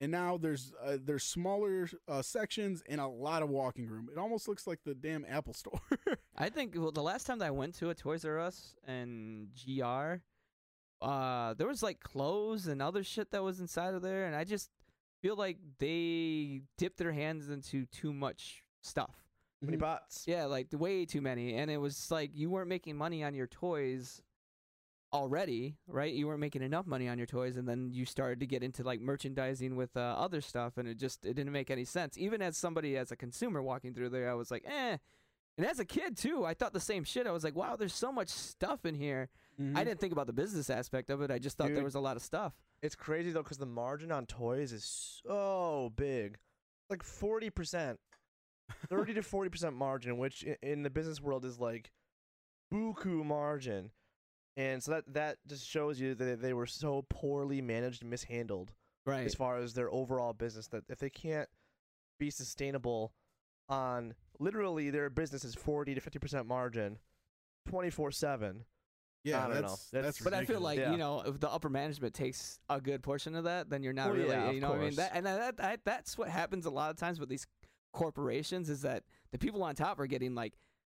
And 0.01 0.11
now 0.11 0.37
there's 0.37 0.73
uh, 0.85 0.99
there's 1.01 1.23
smaller 1.23 1.89
uh, 2.09 2.23
sections 2.23 2.83
and 2.89 3.01
a 3.01 3.07
lot 3.07 3.43
of 3.43 3.51
walking 3.51 3.87
room. 3.87 4.09
It 4.11 4.19
almost 4.19 4.49
looks 4.49 4.67
like 4.67 4.81
the 4.85 4.95
damn 4.95 5.25
Apple 5.29 5.55
Store. 5.55 5.81
I 6.37 6.49
think 6.49 6.75
well, 6.77 6.91
the 6.91 7.03
last 7.03 7.25
time 7.25 7.39
that 7.39 7.47
I 7.47 7.53
went 7.53 7.75
to 7.77 7.91
a 7.91 7.95
Toys 7.95 8.25
R 8.25 8.41
Us 8.41 8.75
and 8.85 9.49
GR, 9.65 10.15
uh, 11.01 11.55
there 11.55 11.69
was 11.69 11.85
like 11.85 12.01
clothes 12.01 12.67
and 12.67 12.83
other 12.83 13.05
shit 13.05 13.31
that 13.31 13.45
was 13.45 13.61
inside 13.61 13.95
of 13.95 14.03
there, 14.03 14.27
and 14.27 14.35
I 14.35 14.43
just 14.43 14.71
feel 15.23 15.37
like 15.37 15.59
they 15.79 16.63
dipped 16.77 16.99
their 16.99 17.13
hands 17.13 17.49
into 17.49 17.87
too 17.87 18.13
much 18.13 18.63
stuff. 18.83 19.15
How 19.61 19.67
many 19.67 19.77
bots? 19.77 20.25
Yeah, 20.27 20.47
like 20.47 20.67
way 20.73 21.07
too 21.07 21.21
many, 21.23 21.55
and 21.55 21.71
it 21.71 21.79
was 21.79 22.11
like 22.11 22.33
you 22.35 22.51
weren't 22.51 22.69
making 22.69 22.97
money 22.97 23.23
on 23.23 23.33
your 23.33 23.47
toys 23.47 24.21
already, 25.13 25.77
right? 25.87 26.13
You 26.13 26.27
weren't 26.27 26.41
making 26.41 26.63
enough 26.63 26.87
money 26.87 27.09
on 27.09 27.17
your 27.17 27.29
toys, 27.29 27.57
and 27.57 27.69
then 27.69 27.91
you 27.93 28.05
started 28.05 28.41
to 28.41 28.47
get 28.47 28.65
into 28.65 28.83
like 28.83 29.01
merchandising 29.01 29.77
with 29.77 29.97
uh, 29.97 30.01
other 30.01 30.41
stuff, 30.41 30.79
and 30.79 30.89
it 30.89 30.99
just 30.99 31.25
it 31.25 31.35
didn't 31.35 31.53
make 31.53 31.71
any 31.71 31.85
sense. 31.85 32.19
Even 32.19 32.43
as 32.43 32.57
somebody 32.57 32.97
as 32.97 33.13
a 33.13 33.17
consumer 33.17 33.63
walking 33.63 33.95
through 33.95 34.09
there, 34.09 34.29
I 34.29 34.35
was 34.35 34.51
like, 34.51 34.65
eh. 34.67 34.97
And 35.59 35.67
as 35.67 35.79
a 35.79 35.85
kid 35.85 36.17
too, 36.17 36.45
I 36.45 36.55
thought 36.55 36.73
the 36.73 36.81
same 36.81 37.05
shit. 37.05 37.27
I 37.27 37.31
was 37.31 37.45
like, 37.45 37.55
wow, 37.55 37.77
there's 37.77 37.95
so 37.95 38.11
much 38.11 38.31
stuff 38.31 38.85
in 38.85 38.95
here. 38.97 39.29
I 39.77 39.85
didn't 39.85 40.01
think 40.01 40.13
about 40.13 40.27
the 40.27 40.33
business 40.33 40.71
aspect 40.71 41.11
of 41.11 41.21
it. 41.21 41.31
I 41.31 41.39
just 41.39 41.57
thought 41.59 41.69
there 41.75 41.85
was 41.85 41.95
a 41.95 42.01
lot 42.01 42.17
of 42.17 42.23
stuff. 42.23 42.55
It's 42.83 42.97
crazy 42.97 43.31
though 43.31 43.43
because 43.43 43.59
the 43.59 43.67
margin 43.67 44.11
on 44.11 44.27
toys 44.27 44.73
is 44.73 45.21
so 45.25 45.93
big, 45.97 46.39
like 46.91 47.03
forty 47.03 47.49
percent, 47.49 48.01
thirty 48.89 49.15
to 49.15 49.23
forty 49.23 49.51
percent 49.51 49.77
margin, 49.77 50.19
which 50.19 50.43
in 50.63 50.83
the 50.83 50.91
business 50.91 51.21
world 51.21 51.45
is 51.45 51.61
like 51.61 51.93
buku 52.73 53.25
margin, 53.25 53.91
and 54.57 54.83
so 54.83 54.93
that 54.93 55.05
that 55.15 55.39
just 55.47 55.67
shows 55.69 56.01
you 56.01 56.15
that 56.17 56.43
they 56.43 56.53
were 56.53 56.67
so 56.67 57.05
poorly 57.09 57.61
managed 57.63 58.03
and 58.03 58.11
mishandled 58.11 58.73
Right. 59.05 59.27
as 59.27 59.35
far 59.35 59.59
as 59.59 59.75
their 59.75 59.93
overall 59.93 60.33
business 60.33 60.69
that 60.69 60.85
if 60.89 60.99
they 60.99 61.11
can't 61.11 61.49
be 62.21 62.31
sustainable 62.31 63.13
on 63.69 64.15
literally 64.39 64.91
their 64.91 65.11
business 65.11 65.45
is 65.45 65.55
40 65.57 65.95
to 65.97 66.01
50% 66.01 66.47
margin 66.47 66.99
24/7 67.69 68.65
yeah, 69.25 69.45
I 69.45 69.49
don't 69.49 69.55
know. 69.57 69.61
that's, 69.69 69.91
That's- 69.91 70.15
that's 70.17 70.25
But 70.25 70.35
I 70.35 70.45
feel 70.45 70.61
like 70.61 70.79
Yeah. 70.79 70.91
you 70.93 70.97
know, 70.99 71.21
if 71.23 71.39
the 71.41 71.51
upper 71.51 71.69
management 71.69 72.15
takes 72.15 72.59
a 72.69 72.81
good 72.81 73.03
portion 73.03 73.35
of 73.35 73.45
that, 73.45 73.71
then 73.71 73.83
you're 73.83 73.93
not 73.93 74.09
Well, 74.09 74.17
really, 74.17 74.29
yeah, 74.31 74.51
you 74.51 74.61
know, 74.61 74.71
what 74.71 74.81
I 74.81 74.85
mean, 74.85 74.95
that 74.97 75.13
and 75.15 75.27
that, 75.27 75.57
that 75.59 75.81
that's 75.85 76.19
what 76.19 76.29
happens 76.29 76.67
a 76.67 76.71
lot 76.71 76.91
of 76.91 76.97
times 76.97 77.21
with 77.21 77.29
these 77.29 77.47
corporations 77.93 78.69
is 78.71 78.83
that 78.83 79.05
the 79.31 79.39
people 79.39 79.63
on 79.63 79.75
top 79.75 80.01
are 80.01 80.07
getting 80.07 80.35
like, 80.35 80.55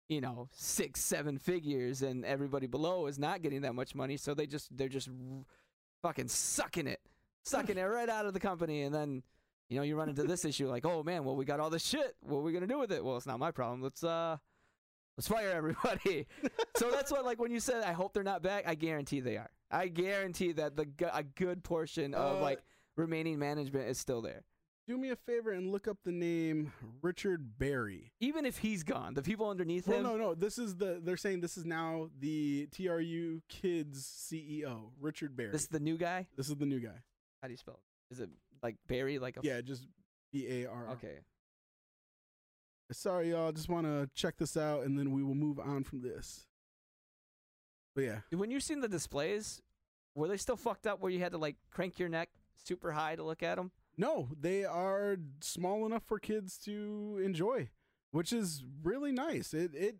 you 0.07 0.21
know, 0.21 0.47
six, 0.51 1.01
seven 1.03 1.37
figures, 1.37 2.01
and 2.01 2.23
everybody 2.25 2.67
below 2.67 3.07
is 3.07 3.17
not 3.17 3.41
getting 3.41 3.61
that 3.61 3.73
much 3.73 3.95
money, 3.95 4.17
so 4.17 4.33
they 4.33 4.45
just 4.45 4.75
they're 4.77 4.87
just 4.87 5.09
fucking 6.03 6.27
sucking 6.27 6.87
it, 6.87 7.01
sucking 7.43 7.77
it 7.77 7.81
right 7.83 8.09
out 8.09 8.25
of 8.25 8.33
the 8.33 8.39
company, 8.39 8.81
and 8.83 8.93
then. 8.93 9.23
You 9.67 9.77
know, 9.77 9.81
you 9.81 9.95
run 9.95 10.09
into 10.09 10.21
this 10.25 10.45
issue 10.45 10.69
like, 10.69 10.85
oh 10.85 11.01
man, 11.01 11.23
well 11.23 11.35
we 11.35 11.43
got 11.43 11.59
all 11.59 11.71
this 11.71 11.83
shit. 11.83 12.15
What 12.21 12.37
are 12.37 12.41
we 12.43 12.53
gonna 12.53 12.67
do 12.67 12.77
with 12.77 12.91
it? 12.91 13.03
Well, 13.03 13.17
it's 13.17 13.25
not 13.25 13.39
my 13.39 13.49
problem. 13.49 13.81
Let's 13.81 14.03
uh, 14.03 14.37
let's 15.17 15.27
fire 15.27 15.51
everybody. 15.51 16.27
so 16.77 16.91
that's 16.91 17.11
what 17.11 17.25
like 17.25 17.39
when 17.39 17.51
you 17.51 17.59
said 17.59 17.83
I 17.83 17.91
hope 17.93 18.13
they're 18.13 18.23
not 18.23 18.41
back, 18.41 18.63
I 18.67 18.75
guarantee 18.75 19.19
they 19.19 19.37
are. 19.37 19.49
I 19.71 19.87
guarantee 19.87 20.51
that 20.53 20.75
the 20.75 20.87
a 21.13 21.23
good 21.23 21.63
portion 21.63 22.13
of 22.13 22.37
Uh, 22.37 22.41
like 22.41 22.59
remaining 22.97 23.39
management 23.39 23.89
is 23.89 23.97
still 23.97 24.21
there. 24.21 24.43
do 24.87 24.97
me 24.97 25.09
a 25.09 25.15
favor 25.15 25.51
and 25.51 25.71
look 25.71 25.87
up 25.87 25.97
the 26.05 26.11
name 26.11 26.71
Richard 27.01 27.57
Barry. 27.57 28.13
Even 28.19 28.45
if 28.45 28.59
he's 28.59 28.83
gone, 28.83 29.15
the 29.15 29.21
people 29.23 29.49
underneath 29.49 29.87
Well, 29.87 29.97
him. 29.97 30.03
no, 30.03 30.11
no. 30.17 30.23
No. 30.29 30.35
This 30.35 30.57
is 30.59 30.75
the. 30.75 31.01
They're 31.03 31.17
saying 31.17 31.41
this 31.41 31.57
is 31.57 31.65
now 31.65 32.09
the 32.19 32.67
TRU 32.71 33.41
Kids 33.49 33.99
CEO, 34.31 34.91
Richard 35.01 35.35
Barry. 35.35 35.51
This 35.51 35.61
is 35.63 35.67
the 35.69 35.79
new 35.79 35.97
guy. 35.97 36.27
This 36.37 36.49
is 36.49 36.55
the 36.55 36.65
new 36.67 36.79
guy. 36.79 37.01
How 37.41 37.47
do 37.47 37.53
you 37.53 37.57
spell 37.57 37.79
it? 38.09 38.13
Is 38.13 38.19
it 38.19 38.29
like 38.61 38.75
Barry? 38.87 39.17
Like 39.19 39.37
a 39.37 39.39
Yeah, 39.43 39.61
just 39.61 39.87
B 40.31 40.45
A 40.47 40.65
R. 40.67 40.89
Okay. 40.91 41.17
Sorry, 42.91 43.31
y'all. 43.31 43.51
Just 43.51 43.69
want 43.69 43.85
to 43.87 44.09
check 44.13 44.37
this 44.37 44.55
out, 44.55 44.83
and 44.83 44.97
then 44.97 45.11
we 45.11 45.23
will 45.23 45.35
move 45.35 45.59
on 45.59 45.83
from 45.83 46.01
this. 46.01 46.45
But 47.95 48.03
yeah, 48.03 48.19
When 48.31 48.51
you 48.51 48.59
seen 48.59 48.81
the 48.81 48.87
displays, 48.89 49.61
were 50.15 50.27
they 50.27 50.37
still 50.37 50.57
fucked 50.57 50.85
up 50.85 50.99
where 50.99 51.11
you 51.11 51.19
had 51.19 51.31
to 51.31 51.37
like 51.37 51.55
crank 51.71 51.97
your 51.97 52.09
neck 52.09 52.29
super 52.63 52.91
high 52.91 53.15
to 53.15 53.23
look 53.23 53.41
at 53.43 53.55
them? 53.55 53.71
no, 53.97 54.27
they 54.37 54.65
are 54.65 55.15
small 55.39 55.85
enough 55.85 56.03
for 56.03 56.19
kids 56.19 56.57
to 56.57 57.21
enjoy, 57.23 57.69
which 58.11 58.33
is 58.33 58.65
really 58.83 59.13
nice. 59.13 59.53
It 59.53 59.73
it 59.73 59.95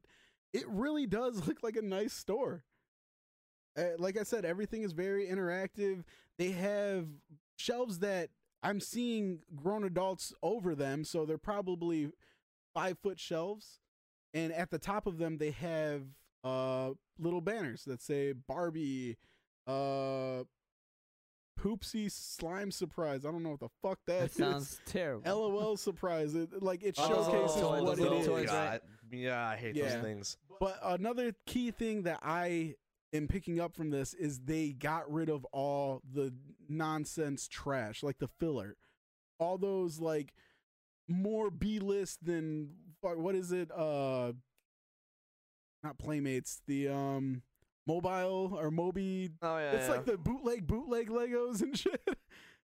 it 0.53 0.65
really 0.67 1.07
does 1.07 1.47
look 1.47 1.63
like 1.63 1.77
a 1.77 1.81
nice 1.81 2.13
store. 2.13 2.65
Uh, 3.77 3.91
like 3.97 4.17
I 4.17 4.23
said, 4.23 4.43
everything 4.45 4.83
is 4.83 4.91
very 4.93 5.27
interactive. 5.27 6.03
They 6.37 6.51
have 6.51 7.07
shelves 7.57 7.99
that 7.99 8.29
I'm 8.61 8.79
seeing 8.81 9.39
grown 9.55 9.83
adults 9.85 10.33
over 10.43 10.75
them, 10.75 11.05
so 11.05 11.25
they're 11.25 11.37
probably 11.37 12.11
five 12.75 12.99
foot 12.99 13.19
shelves. 13.19 13.79
And 14.35 14.51
at 14.53 14.69
the 14.69 14.77
top 14.77 15.07
of 15.07 15.17
them, 15.17 15.37
they 15.37 15.51
have 15.51 16.03
uh, 16.43 16.91
little 17.17 17.41
banners 17.41 17.85
that 17.85 18.01
say 18.01 18.33
Barbie, 18.33 19.17
uh, 19.65 20.43
Poopsie 21.59 22.11
Slime 22.11 22.69
Surprise. 22.69 23.25
I 23.25 23.31
don't 23.31 23.41
know 23.43 23.51
what 23.51 23.61
the 23.61 23.69
fuck 23.81 23.99
that 24.07 24.19
That 24.19 24.25
is. 24.29 24.33
sounds 24.35 24.79
terrible. 24.85 25.23
LOL 25.49 25.77
surprise. 25.77 26.35
It, 26.35 26.61
like 26.61 26.83
it 26.83 26.95
Oh, 26.97 27.07
showcases 27.07 27.61
toy- 27.61 27.81
what 27.83 27.95
the 27.95 28.03
it 28.03 28.11
little 28.11 28.19
is. 28.19 28.27
toys, 28.27 28.47
right? 28.49 28.81
Yeah, 29.11 29.47
I 29.47 29.55
hate 29.55 29.75
Yeah. 29.75 29.89
those 29.93 30.01
things. 30.03 30.37
But 30.59 30.77
another 30.83 31.33
key 31.45 31.71
thing 31.71 32.03
that 32.03 32.19
I 32.21 32.75
am 33.13 33.27
picking 33.29 33.59
up 33.61 33.73
from 33.73 33.89
this 33.89 34.13
is 34.13 34.39
they 34.41 34.73
got 34.73 35.09
rid 35.11 35.29
of 35.29 35.45
all 35.53 36.01
the 36.11 36.33
nonsense 36.67 37.47
trash, 37.47 38.03
like 38.03 38.17
the 38.17 38.27
filler. 38.27 38.75
All 39.39 39.57
those 39.57 39.99
like 39.99 40.33
more 41.07 41.49
B 41.51 41.79
list 41.79 42.25
than 42.25 42.69
what 43.01 43.35
is 43.35 43.51
it? 43.51 43.69
Uh 43.71 44.33
not 45.83 45.97
playmates, 45.99 46.61
the 46.67 46.87
um 46.89 47.41
mobile 47.87 48.57
or 48.59 48.71
Moby 48.71 49.29
Oh 49.41 49.57
yeah. 49.57 49.71
it's 49.73 49.89
like 49.89 50.05
the 50.05 50.17
bootleg 50.17 50.65
bootleg 50.65 51.09
Legos 51.09 51.61
and 51.61 51.77
shit. 51.77 52.01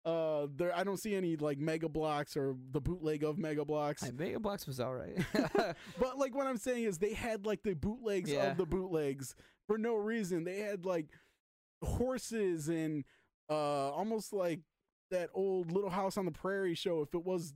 Uh 0.05 0.47
there 0.55 0.75
I 0.75 0.83
don't 0.83 0.97
see 0.99 1.15
any 1.15 1.35
like 1.35 1.57
mega 1.57 1.89
bloks 1.89 2.37
or 2.37 2.55
the 2.71 2.79
bootleg 2.79 3.23
of 3.23 3.37
mega 3.39 3.65
bloks. 3.65 4.03
Hey, 4.03 4.11
Mega 4.11 4.39
Bloks 4.39 4.67
was 4.67 4.79
all 4.79 4.93
right. 4.93 5.17
But 5.99 6.17
like 6.17 6.35
what 6.35 6.45
I'm 6.47 6.57
saying 6.57 6.83
is 6.83 6.99
they 6.99 7.13
had 7.13 7.45
like 7.45 7.63
the 7.63 7.73
bootlegs 7.73 8.29
Yeah. 8.29 8.51
of 8.51 8.57
the 8.57 8.65
bootlegs 8.65 9.33
for 9.67 9.77
no 9.77 9.95
reason. 9.95 10.43
They 10.43 10.59
had 10.59 10.85
like 10.85 11.07
horses 11.83 12.67
and 12.69 13.03
uh 13.49 13.89
almost 13.91 14.33
like 14.33 14.59
that 15.11 15.29
old 15.33 15.71
Little 15.71 15.89
House 15.89 16.17
on 16.17 16.25
the 16.25 16.31
Prairie 16.31 16.75
show 16.75 17.01
if 17.01 17.13
it 17.15 17.25
was 17.25 17.53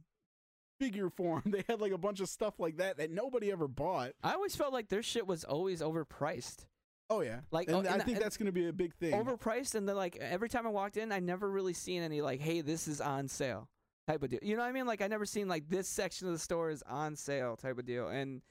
figure 0.84 1.10
form. 1.10 1.44
They 1.54 1.64
had 1.68 1.80
like 1.82 1.92
a 1.92 1.98
bunch 1.98 2.20
of 2.20 2.30
stuff 2.30 2.60
like 2.60 2.78
that 2.78 2.98
that 2.98 3.12
nobody 3.12 3.52
ever 3.52 3.68
bought. 3.68 4.12
I 4.24 4.34
always 4.34 4.56
felt 4.56 4.74
like 4.74 4.90
their 4.90 5.04
shit 5.04 5.26
was 5.28 5.44
always 5.44 5.82
overpriced. 5.82 6.66
Oh 7.10 7.22
yeah. 7.22 7.42
Like, 7.52 7.68
and 7.68 7.86
oh, 7.86 7.90
I 7.90 7.94
and- 7.94 8.04
think 8.04 8.18
and- 8.18 8.26
that's 8.26 8.38
going 8.38 8.48
to 8.48 8.52
be 8.52 8.68
a 8.68 8.74
big 8.74 8.94
thing. 8.96 9.14
Overpriced, 9.14 9.76
and 9.76 9.88
then 9.88 9.96
like 9.96 10.16
every 10.18 10.50
time 10.50 10.66
I 10.66 10.70
walked 10.70 10.98
in, 10.98 11.12
I 11.12 11.20
never 11.20 11.50
really 11.50 11.74
seen 11.74 12.02
any 12.02 12.22
like, 12.22 12.40
"Hey, 12.42 12.62
this 12.62 12.88
is 12.88 13.02
on 13.02 13.28
sale" 13.28 13.68
type 14.08 14.24
of 14.24 14.30
deal. 14.30 14.40
You 14.42 14.56
know 14.56 14.64
what 14.64 14.70
I 14.70 14.74
mean? 14.74 14.86
Like 14.86 15.02
I 15.02 15.08
never 15.08 15.26
seen 15.26 15.48
like 15.48 15.70
this 15.70 15.88
section 15.88 16.28
of 16.28 16.34
the 16.34 16.40
store 16.40 16.70
is 16.70 16.84
on 16.90 17.16
sale 17.16 17.56
type 17.56 17.78
of 17.78 17.86
deal. 17.86 18.08
And 18.08 18.42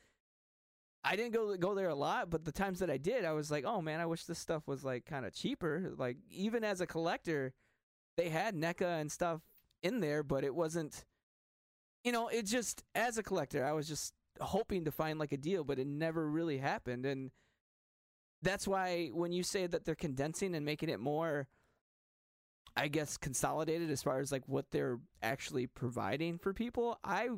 I 1.05 1.17
didn't 1.17 1.33
go 1.33 1.57
go 1.57 1.75
there 1.75 1.89
a 1.89 1.95
lot, 1.95 2.31
but 2.31 2.45
the 2.45 2.53
times 2.53 2.79
that 2.79 2.91
I 2.91 2.97
did, 2.99 3.25
I 3.25 3.33
was 3.33 3.51
like, 3.51 3.65
"Oh 3.67 3.83
man, 3.83 4.01
I 4.01 4.07
wish 4.07 4.25
this 4.25 4.39
stuff 4.39 4.69
was 4.69 4.85
like 4.85 5.05
kind 5.07 5.27
of 5.27 5.35
cheaper." 5.35 5.93
Like 5.97 6.19
even 6.31 6.63
as 6.63 6.81
a 6.81 6.87
collector, 6.87 7.53
they 8.17 8.29
had 8.29 8.55
NECA 8.55 9.01
and 9.01 9.11
stuff 9.11 9.41
in 9.83 10.01
there, 10.01 10.23
but 10.23 10.45
it 10.45 10.55
wasn't. 10.55 11.05
You 12.05 12.13
know, 12.13 12.29
it 12.29 12.47
just 12.47 12.83
as 12.95 13.19
a 13.19 13.23
collector, 13.23 13.65
I 13.65 13.73
was 13.73 13.89
just 13.89 14.15
hoping 14.41 14.85
to 14.85 14.91
find 14.91 15.19
like 15.19 15.33
a 15.33 15.37
deal, 15.37 15.65
but 15.65 15.79
it 15.79 15.87
never 15.87 16.29
really 16.29 16.59
happened. 16.59 17.07
And 17.07 17.31
that's 18.43 18.67
why 18.67 19.11
when 19.13 19.33
you 19.33 19.43
say 19.43 19.67
that 19.67 19.85
they're 19.85 19.95
condensing 19.95 20.55
and 20.55 20.65
making 20.65 20.89
it 20.89 21.01
more 21.01 21.49
I 22.77 22.89
guess 22.89 23.17
consolidated 23.17 23.91
as 23.91 24.03
far 24.03 24.21
as 24.21 24.33
like 24.33 24.49
what 24.49 24.71
they're 24.71 24.99
actually 25.23 25.67
providing 25.67 26.39
for 26.39 26.55
people, 26.55 26.99
I 27.05 27.29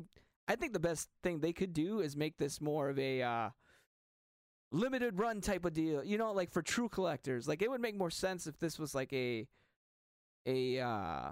I 0.47 0.55
think 0.55 0.73
the 0.73 0.79
best 0.79 1.09
thing 1.23 1.39
they 1.39 1.53
could 1.53 1.73
do 1.73 1.99
is 1.99 2.15
make 2.15 2.37
this 2.37 2.61
more 2.61 2.89
of 2.89 2.97
a 2.99 3.21
uh 3.21 3.49
limited 4.71 5.19
run 5.19 5.41
type 5.41 5.65
of 5.65 5.73
deal. 5.73 6.03
You 6.03 6.17
know, 6.17 6.31
like 6.31 6.51
for 6.51 6.61
true 6.61 6.89
collectors. 6.89 7.47
Like 7.47 7.61
it 7.61 7.69
would 7.69 7.81
make 7.81 7.97
more 7.97 8.09
sense 8.11 8.47
if 8.47 8.57
this 8.59 8.79
was 8.79 8.95
like 8.95 9.11
a 9.13 9.47
a 10.45 10.79
uh 10.79 11.31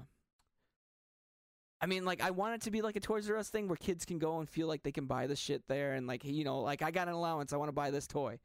I 1.83 1.85
mean, 1.85 2.05
like 2.05 2.21
I 2.23 2.31
want 2.31 2.55
it 2.55 2.61
to 2.61 2.71
be 2.71 2.81
like 2.81 2.95
a 2.95 3.01
Toys 3.01 3.29
R 3.29 3.35
Us 3.35 3.49
thing 3.49 3.67
where 3.67 3.75
kids 3.75 4.05
can 4.05 4.17
go 4.17 4.39
and 4.39 4.47
feel 4.47 4.67
like 4.67 4.83
they 4.83 4.93
can 4.93 5.05
buy 5.05 5.27
the 5.27 5.35
shit 5.35 5.63
there, 5.67 5.93
and 5.95 6.07
like 6.07 6.23
you 6.23 6.45
know, 6.45 6.61
like 6.61 6.81
I 6.81 6.91
got 6.91 7.09
an 7.09 7.13
allowance, 7.13 7.51
I 7.51 7.57
want 7.57 7.67
to 7.67 7.73
buy 7.73 7.91
this 7.91 8.07
toy. 8.07 8.39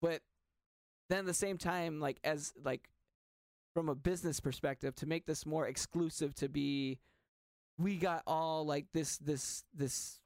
But 0.00 0.20
then 1.08 1.20
at 1.20 1.26
the 1.26 1.32
same 1.34 1.58
time, 1.58 2.00
like 2.00 2.18
as 2.24 2.52
like 2.64 2.88
from 3.72 3.88
a 3.88 3.94
business 3.94 4.40
perspective, 4.40 4.96
to 4.96 5.06
make 5.06 5.26
this 5.26 5.46
more 5.46 5.68
exclusive, 5.68 6.34
to 6.34 6.48
be 6.48 6.98
we 7.78 7.98
got 7.98 8.24
all 8.26 8.66
like 8.66 8.86
this 8.92 9.16
this 9.18 9.62
this 9.72 10.18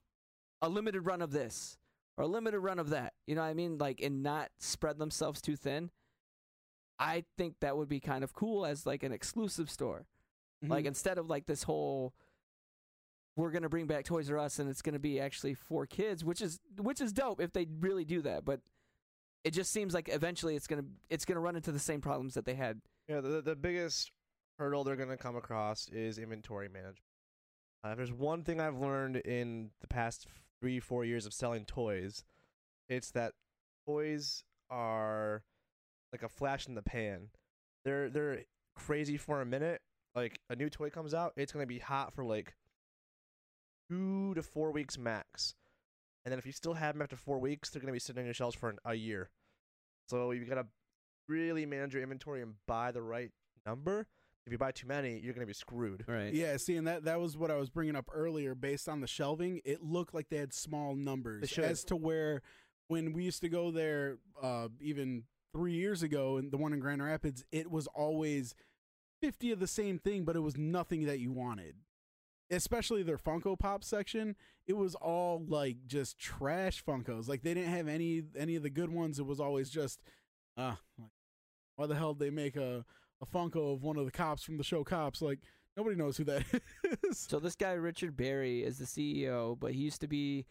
a 0.63 0.69
limited 0.71 1.03
run 1.03 1.21
of 1.21 1.33
this 1.33 1.77
or 2.17 2.25
a 2.25 2.27
limited 2.27 2.61
run 2.61 2.79
of 2.79 2.89
that. 2.89 3.13
You 3.27 3.35
know 3.35 3.43
what 3.43 3.49
I 3.49 3.55
mean? 3.55 3.77
Like 3.77 4.01
and 4.01 4.23
not 4.23 4.49
spread 4.59 4.99
themselves 4.99 5.43
too 5.43 5.57
thin. 5.57 5.91
I 6.99 7.25
think 7.37 7.57
that 7.61 7.77
would 7.77 7.89
be 7.91 8.01
kind 8.01 8.25
of 8.25 8.33
cool 8.33 8.65
as 8.65 8.87
like 8.87 9.03
an 9.03 9.13
exclusive 9.13 9.69
store. 9.69 10.07
Like 10.63 10.85
Mhm. 10.85 10.89
instead 10.89 11.19
of 11.19 11.29
like 11.29 11.45
this 11.45 11.65
whole 11.65 12.15
we're 13.37 13.51
gonna 13.51 13.69
bring 13.69 13.87
back 13.87 14.05
Toys 14.05 14.31
R 14.31 14.39
Us 14.39 14.59
and 14.59 14.69
it's 14.69 14.83
gonna 14.83 14.99
be 14.99 15.21
actually 15.21 15.55
for 15.55 15.87
kids, 15.87 16.25
which 16.25 16.41
is 16.41 16.59
which 16.81 17.01
is 17.01 17.13
dope 17.13 17.41
if 17.41 17.53
they 17.53 17.67
really 17.81 18.05
do 18.05 18.23
that. 18.23 18.45
But 18.45 18.61
it 19.45 19.53
just 19.53 19.71
seems 19.71 19.95
like 19.95 20.09
eventually 20.09 20.57
it's 20.57 20.67
gonna 20.67 20.85
it's 21.11 21.25
gonna 21.25 21.41
run 21.41 21.57
into 21.57 21.71
the 21.71 21.79
same 21.79 22.01
problems 22.01 22.35
that 22.35 22.45
they 22.47 22.55
had. 22.55 22.81
Yeah, 23.09 23.21
the 23.21 23.43
the 23.43 23.55
biggest 23.55 24.11
hurdle 24.59 24.85
they're 24.85 24.97
gonna 24.97 25.17
come 25.17 25.37
across 25.37 25.89
is 25.91 26.19
inventory 26.19 26.69
management. 26.69 26.99
Uh, 27.85 27.91
if 27.91 27.99
there's 27.99 28.13
one 28.13 28.43
thing 28.43 28.61
I've 28.61 28.79
learned 28.79 29.17
in 29.17 29.71
the 29.81 29.87
past 29.87 30.27
three 30.61 30.81
four 30.81 31.05
years 31.05 31.27
of 31.27 31.35
selling 31.35 31.65
toys, 31.67 32.25
it's 32.89 33.11
that 33.13 33.35
toys 33.87 34.45
are 34.71 35.45
like 36.11 36.23
a 36.23 36.29
flash 36.29 36.67
in 36.67 36.75
the 36.75 36.83
pan. 36.83 37.29
They're 37.85 38.09
they're 38.09 38.45
crazy 38.75 39.19
for 39.19 39.43
a 39.43 39.47
minute. 39.47 39.83
Like 40.15 40.41
a 40.49 40.57
new 40.57 40.71
toy 40.71 40.89
comes 40.89 41.13
out, 41.13 41.35
it's 41.37 41.53
gonna 41.53 41.67
be 41.67 41.79
hot 41.79 42.15
for 42.15 42.25
like 42.25 42.55
two 43.91 44.35
to 44.35 44.43
four 44.43 44.73
weeks 44.73 44.99
max, 44.99 45.55
and 46.25 46.33
then 46.33 46.39
if 46.39 46.47
you 46.47 46.53
still 46.53 46.75
have 46.75 46.95
them 46.95 47.03
after 47.03 47.17
four 47.17 47.39
weeks, 47.39 47.71
they're 47.71 47.81
gonna 47.81 47.93
be 47.93 47.99
sitting 47.99 48.21
on 48.21 48.25
your 48.25 48.35
shelves 48.35 48.57
for 48.57 48.71
an, 48.71 48.79
a 48.85 48.95
year. 48.95 49.31
So 50.09 50.31
you've 50.31 50.49
gotta 50.49 50.67
really 51.29 51.67
manage 51.67 51.95
your 51.95 52.03
inventory 52.03 52.43
and 52.43 52.55
buy 52.67 52.93
the 52.93 53.03
right 53.03 53.31
number. 53.65 54.07
If 54.47 54.53
you 54.53 54.59
buy 54.59 54.71
too 54.71 54.87
many, 54.87 55.19
you're 55.19 55.35
gonna 55.35 55.47
be 55.47 55.53
screwed. 55.53 56.05
Right. 56.07 56.33
Yeah, 56.33 56.57
see, 56.57 56.77
and 56.77 56.87
that 56.87 57.05
that 57.05 57.21
was 57.21 57.37
what 57.37 57.51
I 57.51 57.57
was 57.57 57.69
bringing 57.69 57.97
up 57.97 58.09
earlier. 58.13 58.55
Based 58.55 58.89
on 58.89 59.01
the 59.01 59.09
shelving, 59.09 59.61
it 59.65 59.83
looked 59.83 60.15
like 60.15 60.29
they 60.29 60.37
had 60.37 60.53
small 60.53 60.95
numbers, 60.95 61.59
as 61.59 61.85
to 61.85 61.97
where 61.97 62.43
when 62.89 63.13
we 63.13 63.25
used 63.25 63.41
to 63.41 63.49
go 63.49 63.73
there, 63.73 64.19
uh, 64.41 64.69
even 64.81 65.25
three 65.53 65.73
years 65.73 66.03
ago, 66.05 66.37
and 66.37 66.53
the 66.53 66.57
one 66.57 66.73
in 66.73 66.79
Grand 66.79 67.03
Rapids, 67.03 67.45
it 67.51 67.71
was 67.71 67.89
always 67.89 68.55
fifty 69.21 69.51
of 69.51 69.59
the 69.59 69.67
same 69.67 69.99
thing, 69.99 70.25
but 70.25 70.37
it 70.37 70.41
was 70.41 70.57
nothing 70.57 71.07
that 71.07 71.19
you 71.19 71.33
wanted. 71.33 71.75
Especially 72.51 73.03
their 73.03 73.19
Funko 73.19 73.59
Pop 73.59 73.83
section, 73.83 74.37
it 74.67 74.77
was 74.77 74.95
all 74.95 75.45
like 75.49 75.79
just 75.87 76.19
trash 76.19 76.85
Funkos. 76.85 77.29
Like 77.29 77.43
they 77.43 77.55
didn't 77.55 77.73
have 77.73 77.89
any 77.89 78.23
any 78.37 78.57
of 78.57 78.63
the 78.63 78.71
good 78.71 78.91
ones. 78.91 79.19
It 79.19 79.27
was 79.27 79.41
always 79.41 79.69
just, 79.69 80.01
uh, 80.57 80.77
like, 80.99 81.11
why 81.77 81.87
the 81.87 81.97
hell 81.97 82.15
did 82.15 82.27
they 82.27 82.31
make 82.31 82.57
a 82.57 82.85
a 83.21 83.27
Funko 83.27 83.75
of 83.75 83.83
one 83.83 83.97
of 83.97 84.05
the 84.05 84.13
cops 84.13 84.43
from 84.43 84.59
the 84.59 84.65
show 84.65 84.85
Cops? 84.85 85.21
Like 85.21 85.41
nobody 85.77 85.97
knows 85.97 86.17
who 86.17 86.25
that 86.25 86.45
is. 87.03 87.19
So 87.19 87.41
this 87.41 87.57
guy 87.57 87.73
Richard 87.73 88.17
Barry 88.17 88.63
is 88.63 88.79
the 88.79 88.85
CEO, 88.85 89.59
but 89.59 89.73
he 89.73 89.81
used 89.81 90.01
to 90.03 90.09
be 90.09 90.47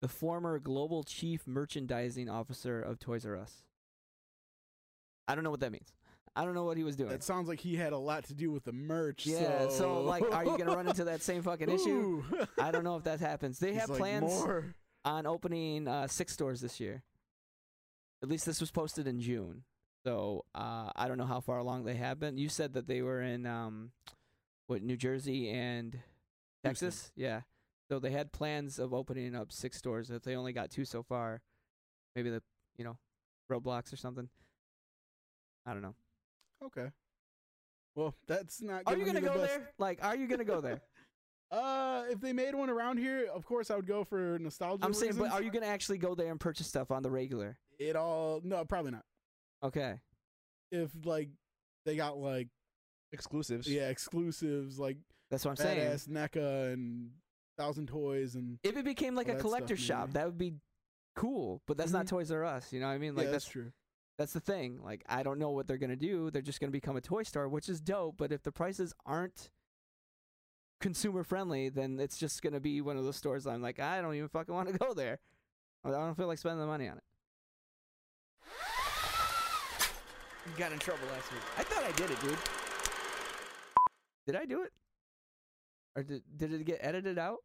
the 0.00 0.08
former 0.08 0.58
global 0.58 1.04
chief 1.04 1.46
merchandising 1.46 2.28
officer 2.28 2.80
of 2.80 2.98
Toys 2.98 3.26
R 3.26 3.36
Us. 3.36 3.62
I 5.28 5.34
don't 5.34 5.44
know 5.44 5.50
what 5.50 5.60
that 5.60 5.72
means. 5.72 5.92
I 6.36 6.44
don't 6.44 6.54
know 6.54 6.64
what 6.64 6.76
he 6.76 6.84
was 6.84 6.96
doing. 6.96 7.12
It 7.12 7.22
sounds 7.24 7.48
like 7.48 7.60
he 7.60 7.76
had 7.76 7.94
a 7.94 7.98
lot 7.98 8.24
to 8.24 8.34
do 8.34 8.52
with 8.52 8.62
the 8.64 8.72
merch. 8.72 9.26
yeah, 9.26 9.68
so 9.68 10.02
like 10.02 10.22
are 10.22 10.44
you 10.44 10.50
going 10.50 10.66
to 10.66 10.76
run 10.76 10.86
into 10.86 11.04
that 11.04 11.22
same 11.22 11.42
fucking 11.50 11.70
issue? 11.70 12.22
I 12.60 12.70
don't 12.70 12.84
know 12.84 12.96
if 12.96 13.04
that 13.04 13.20
happens. 13.20 13.58
They 13.58 13.72
He's 13.72 13.80
have 13.80 13.88
like, 13.90 13.98
plans 13.98 14.30
More. 14.30 14.74
on 15.06 15.26
opening 15.26 15.88
uh, 15.88 16.06
six 16.08 16.34
stores 16.34 16.60
this 16.60 16.78
year. 16.78 17.02
At 18.22 18.28
least 18.28 18.44
this 18.44 18.60
was 18.60 18.70
posted 18.70 19.06
in 19.06 19.18
June. 19.18 19.62
So 20.04 20.44
uh, 20.54 20.90
I 20.94 21.08
don't 21.08 21.16
know 21.16 21.26
how 21.26 21.40
far 21.40 21.56
along 21.58 21.84
they 21.84 21.94
have 21.94 22.20
been. 22.20 22.36
You 22.36 22.50
said 22.50 22.74
that 22.74 22.86
they 22.86 23.00
were 23.00 23.22
in 23.22 23.46
um, 23.46 23.92
what 24.66 24.82
New 24.82 24.96
Jersey 24.96 25.48
and 25.50 25.94
Houston. 26.62 26.88
Texas. 26.88 27.12
Yeah. 27.16 27.40
So 27.90 27.98
they 27.98 28.10
had 28.10 28.30
plans 28.30 28.78
of 28.78 28.92
opening 28.92 29.34
up 29.34 29.52
six 29.52 29.78
stores. 29.78 30.10
If 30.10 30.22
they 30.22 30.36
only 30.36 30.52
got 30.52 30.70
two 30.70 30.84
so 30.84 31.02
far, 31.02 31.40
maybe 32.14 32.28
the 32.30 32.42
you 32.76 32.84
know 32.84 32.98
roadblocks 33.50 33.92
or 33.92 33.96
something. 33.96 34.28
I 35.64 35.72
don't 35.72 35.82
know. 35.82 35.94
Okay. 36.66 36.90
Well, 37.94 38.14
that's 38.26 38.60
not. 38.60 38.82
Are 38.86 38.96
you 38.96 39.04
gonna 39.06 39.20
me 39.20 39.26
the 39.26 39.32
go 39.34 39.40
best- 39.40 39.54
there? 39.54 39.70
Like, 39.78 40.04
are 40.04 40.16
you 40.16 40.26
gonna 40.26 40.44
go 40.44 40.60
there? 40.60 40.80
Uh, 41.48 42.02
if 42.10 42.20
they 42.20 42.32
made 42.32 42.56
one 42.56 42.68
around 42.68 42.98
here, 42.98 43.28
of 43.32 43.46
course 43.46 43.70
I 43.70 43.76
would 43.76 43.86
go 43.86 44.02
for 44.02 44.36
nostalgia. 44.40 44.84
I'm 44.84 44.92
saying, 44.92 45.14
but 45.16 45.30
are 45.30 45.40
you 45.40 45.52
gonna 45.52 45.66
actually 45.66 45.98
go 45.98 46.12
there 46.16 46.28
and 46.32 46.40
purchase 46.40 46.66
stuff 46.66 46.90
on 46.90 47.04
the 47.04 47.10
regular? 47.10 47.56
It 47.78 47.94
all 47.94 48.40
no, 48.42 48.64
probably 48.64 48.90
not. 48.90 49.04
Okay. 49.62 50.00
If 50.72 50.90
like 51.04 51.28
they 51.84 51.94
got 51.94 52.18
like 52.18 52.48
Exclusives. 53.12 53.68
yeah 53.68 53.90
exclusives 53.90 54.80
like 54.80 54.96
That's 55.30 55.44
what 55.44 55.52
I'm 55.52 55.56
saying. 55.56 55.88
badass 55.88 56.08
NECA 56.08 56.72
and 56.72 57.10
Thousand 57.56 57.86
Toys 57.86 58.34
and 58.34 58.58
If 58.64 58.76
it 58.76 58.84
became 58.84 59.14
like 59.14 59.28
a 59.28 59.34
that 59.34 59.38
stuff, 59.38 59.42
collector 59.52 59.76
shop, 59.76 60.08
maybe. 60.08 60.12
that 60.14 60.26
would 60.26 60.38
be 60.38 60.54
cool. 61.14 61.62
But 61.68 61.76
that's 61.76 61.92
not 61.92 62.06
Mhm. 62.06 62.08
Toys 62.08 62.32
R 62.32 62.42
Us. 62.44 62.72
You 62.72 62.80
know 62.80 62.88
what 62.88 62.94
I 62.94 62.98
mean? 62.98 63.14
Like 63.14 63.26
yeah, 63.26 63.30
that's 63.30 63.44
that's 63.44 63.52
true. 63.52 63.72
That's 64.18 64.32
the 64.32 64.40
thing. 64.40 64.80
Like 64.82 65.04
I 65.08 65.22
don't 65.22 65.38
know 65.38 65.50
what 65.50 65.66
they're 65.66 65.78
gonna 65.78 65.96
do. 65.96 66.30
They're 66.30 66.42
just 66.42 66.60
gonna 66.60 66.72
become 66.72 66.96
a 66.96 67.00
toy 67.00 67.22
store, 67.22 67.48
which 67.48 67.68
is 67.68 67.80
dope. 67.80 68.16
But 68.16 68.32
if 68.32 68.42
the 68.42 68.52
prices 68.52 68.94
aren't 69.04 69.50
consumer 70.80 71.24
friendly, 71.24 71.68
then 71.68 71.98
it's 72.00 72.18
just 72.18 72.42
gonna 72.42 72.60
be 72.60 72.80
one 72.80 72.96
of 72.96 73.04
those 73.04 73.16
stores. 73.16 73.46
I'm 73.46 73.62
like, 73.62 73.80
I 73.80 74.00
don't 74.00 74.14
even 74.14 74.28
fucking 74.28 74.54
want 74.54 74.68
to 74.72 74.78
go 74.78 74.94
there. 74.94 75.18
I 75.84 75.90
don't 75.90 76.16
feel 76.16 76.26
like 76.26 76.38
spending 76.38 76.60
the 76.60 76.66
money 76.66 76.88
on 76.88 76.96
it. 76.96 77.02
Got 80.56 80.72
in 80.72 80.78
trouble 80.78 81.06
last 81.12 81.30
week. 81.32 81.42
I 81.58 81.62
thought 81.64 81.84
I 81.84 81.92
did 81.92 82.10
it, 82.10 82.20
dude. 82.20 82.38
Did 84.26 84.36
I 84.36 84.46
do 84.46 84.62
it? 84.62 84.72
Or 85.94 86.02
did 86.02 86.22
did 86.36 86.52
it 86.52 86.64
get 86.64 86.78
edited 86.80 87.18
out? 87.18 87.38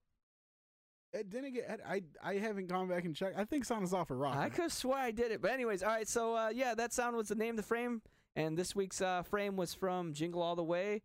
It 1.13 1.29
didn't 1.29 1.53
get. 1.53 1.81
I 1.87 2.03
I 2.23 2.35
haven't 2.35 2.67
gone 2.67 2.87
back 2.87 3.03
and 3.03 3.15
checked. 3.15 3.37
I 3.37 3.43
think 3.43 3.65
Sound 3.65 3.83
is 3.83 3.93
off 3.93 4.11
a 4.11 4.15
rock. 4.15 4.37
I 4.37 4.49
could 4.49 4.71
swear 4.71 4.97
I 4.97 5.11
did 5.11 5.31
it. 5.31 5.41
But 5.41 5.51
anyways, 5.51 5.83
all 5.83 5.89
right. 5.89 6.07
So 6.07 6.35
uh, 6.35 6.49
yeah, 6.53 6.73
that 6.75 6.93
sound 6.93 7.17
was 7.17 7.27
the 7.27 7.35
name 7.35 7.51
of 7.51 7.57
the 7.57 7.63
frame, 7.63 8.01
and 8.35 8.57
this 8.57 8.75
week's 8.75 9.01
uh, 9.01 9.23
frame 9.23 9.57
was 9.57 9.73
from 9.73 10.13
Jingle 10.13 10.41
All 10.41 10.55
the 10.55 10.63
Way, 10.63 11.01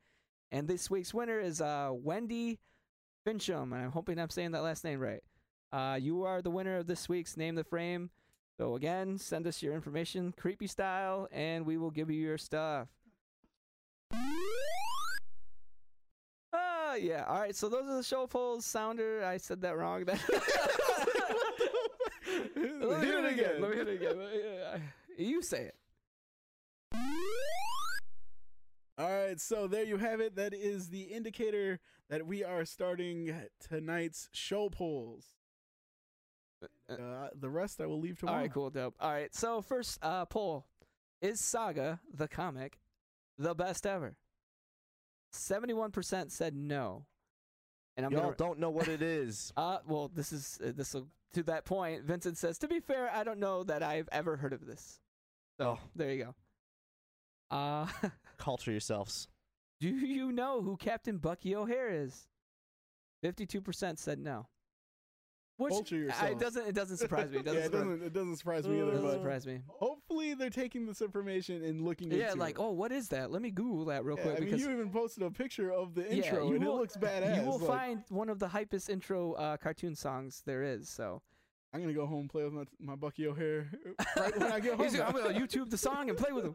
and 0.52 0.68
this 0.68 0.88
week's 0.88 1.12
winner 1.12 1.40
is 1.40 1.60
uh, 1.60 1.90
Wendy 1.92 2.60
Fincham, 3.26 3.72
and 3.72 3.74
I'm 3.74 3.90
hoping 3.90 4.20
I'm 4.20 4.30
saying 4.30 4.52
that 4.52 4.62
last 4.62 4.84
name 4.84 5.00
right. 5.00 5.22
Uh, 5.72 5.98
you 6.00 6.22
are 6.22 6.40
the 6.40 6.50
winner 6.50 6.76
of 6.76 6.86
this 6.86 7.08
week's 7.08 7.36
name 7.36 7.56
the 7.56 7.64
frame. 7.64 8.10
So 8.58 8.76
again, 8.76 9.18
send 9.18 9.46
us 9.46 9.60
your 9.62 9.74
information, 9.74 10.32
creepy 10.36 10.68
style, 10.68 11.28
and 11.32 11.66
we 11.66 11.76
will 11.76 11.90
give 11.90 12.10
you 12.10 12.18
your 12.18 12.38
stuff. 12.38 12.88
Uh, 16.96 16.98
yeah. 16.98 17.24
All 17.28 17.38
right. 17.40 17.54
So 17.54 17.68
those 17.68 17.84
are 17.88 17.96
the 17.96 18.02
show 18.02 18.26
polls. 18.26 18.64
Sounder, 18.64 19.24
I 19.24 19.36
said 19.36 19.60
that 19.62 19.76
wrong. 19.76 20.04
Let 20.06 20.20
me 23.00 23.06
hit 23.06 23.24
it 23.24 23.32
again. 23.32 23.60
Let 23.60 23.70
me 23.70 23.76
hit 23.76 23.88
it 23.88 23.94
again. 24.02 24.18
Uh, 24.20 24.78
You 25.16 25.42
say 25.42 25.70
it. 25.70 25.74
All 28.98 29.10
right, 29.10 29.38
so 29.38 29.66
there 29.66 29.84
you 29.84 29.98
have 29.98 30.20
it. 30.20 30.36
That 30.36 30.54
is 30.54 30.88
the 30.88 31.02
indicator 31.02 31.80
that 32.08 32.26
we 32.26 32.42
are 32.42 32.64
starting 32.64 33.34
tonight's 33.60 34.30
show 34.32 34.70
polls. 34.70 35.26
Uh, 36.88 37.28
the 37.38 37.50
rest 37.50 37.78
I 37.80 37.86
will 37.86 38.00
leave 38.00 38.12
All 38.22 38.28
tomorrow. 38.28 38.40
right, 38.40 38.52
cool, 38.52 38.70
dope. 38.70 38.94
All 38.98 39.12
right, 39.12 39.34
so 39.34 39.60
first 39.60 39.98
uh, 40.00 40.24
poll 40.24 40.64
is 41.20 41.40
Saga 41.44 42.00
the 42.10 42.26
comic 42.26 42.78
the 43.38 43.54
best 43.54 43.84
ever? 43.86 44.16
Seventy-one 45.36 45.90
percent 45.90 46.32
said 46.32 46.54
no, 46.56 47.06
and 47.96 48.04
I'm 48.06 48.12
Y'all 48.12 48.22
gonna. 48.22 48.36
don't 48.36 48.58
know 48.58 48.70
what 48.70 48.88
it 48.88 49.02
is. 49.02 49.52
Uh, 49.56 49.78
well, 49.86 50.10
this 50.14 50.32
is 50.32 50.58
uh, 50.64 50.72
this 50.74 50.94
will 50.94 51.08
to 51.34 51.42
that 51.44 51.64
point. 51.64 52.04
Vincent 52.04 52.38
says, 52.38 52.58
to 52.58 52.68
be 52.68 52.80
fair, 52.80 53.10
I 53.12 53.22
don't 53.24 53.38
know 53.40 53.62
that 53.64 53.82
I've 53.82 54.08
ever 54.12 54.36
heard 54.36 54.52
of 54.52 54.64
this. 54.66 55.00
So 55.60 55.78
Oh. 55.78 55.78
there 55.94 56.10
you 56.12 56.24
go. 56.24 56.34
Uh, 57.56 57.86
Culture 58.38 58.70
yourselves. 58.70 59.28
do 59.80 59.88
you 59.88 60.32
know 60.32 60.62
who 60.62 60.76
Captain 60.76 61.18
Bucky 61.18 61.54
O'Hare 61.54 61.90
is? 61.90 62.26
Fifty-two 63.22 63.60
percent 63.60 63.98
said 63.98 64.18
no. 64.18 64.46
Which 65.58 65.72
Culture 65.72 65.94
I- 65.96 65.98
yourself. 65.98 66.30
it 66.32 66.38
doesn't. 66.38 66.66
It 66.68 66.74
doesn't 66.74 66.96
surprise 66.98 67.30
me. 67.30 67.38
It 67.38 67.44
doesn't, 67.46 67.60
it 67.60 67.64
surprise, 67.64 67.82
doesn't. 67.86 68.02
It 68.02 68.12
doesn't 68.12 68.36
surprise 68.36 68.68
me 68.68 68.78
it 68.78 68.82
either. 68.82 68.90
doesn't 68.92 69.06
But 69.06 69.12
surprise 69.14 69.46
me. 69.46 69.60
hopefully, 69.68 70.34
they're 70.34 70.50
taking 70.50 70.84
this 70.86 71.00
information 71.00 71.64
and 71.64 71.80
looking 71.82 72.10
Yeah, 72.12 72.34
like, 72.36 72.56
it. 72.56 72.60
oh, 72.62 72.72
what 72.72 72.92
is 72.92 73.08
that? 73.08 73.30
Let 73.30 73.40
me 73.40 73.50
Google 73.50 73.86
that 73.86 74.04
real 74.04 74.16
Yeah, 74.18 74.22
quick 74.24 74.36
I 74.36 74.40
mean, 74.40 74.50
because 74.50 74.60
you 74.66 74.70
even 74.72 74.90
posted 74.90 75.22
a 75.22 75.30
picture 75.30 75.72
of 75.72 75.94
the 75.94 76.10
intro, 76.12 76.48
you 76.48 76.56
and 76.56 76.64
will- 76.64 76.76
it 76.76 76.80
looks 76.80 76.96
badass. 76.98 77.36
you 77.36 77.42
will 77.48 77.58
like, 77.58 77.66
find 77.68 78.02
one 78.10 78.28
of 78.28 78.38
the 78.38 78.48
hypest 78.48 78.90
intro 78.90 79.32
uh, 79.32 79.56
cartoon 79.56 79.94
songs 79.94 80.42
there 80.44 80.62
is. 80.62 80.90
So 80.90 81.22
I'm 81.72 81.80
gonna 81.80 81.94
go 81.94 82.06
home 82.06 82.20
and 82.20 82.30
play 82.30 82.44
with 82.44 82.52
my 82.52 82.64
my 82.78 82.94
Bucky 82.94 83.26
O'Hare 83.26 83.70
right 84.18 84.38
when 84.38 84.52
I 84.52 84.60
get 84.60 84.74
home. 84.74 84.86
I'm 84.86 85.12
gonna 85.12 85.38
YouTube 85.40 85.70
the 85.70 85.78
song 85.78 86.10
and 86.10 86.18
play 86.18 86.32
with 86.32 86.44
him. 86.44 86.54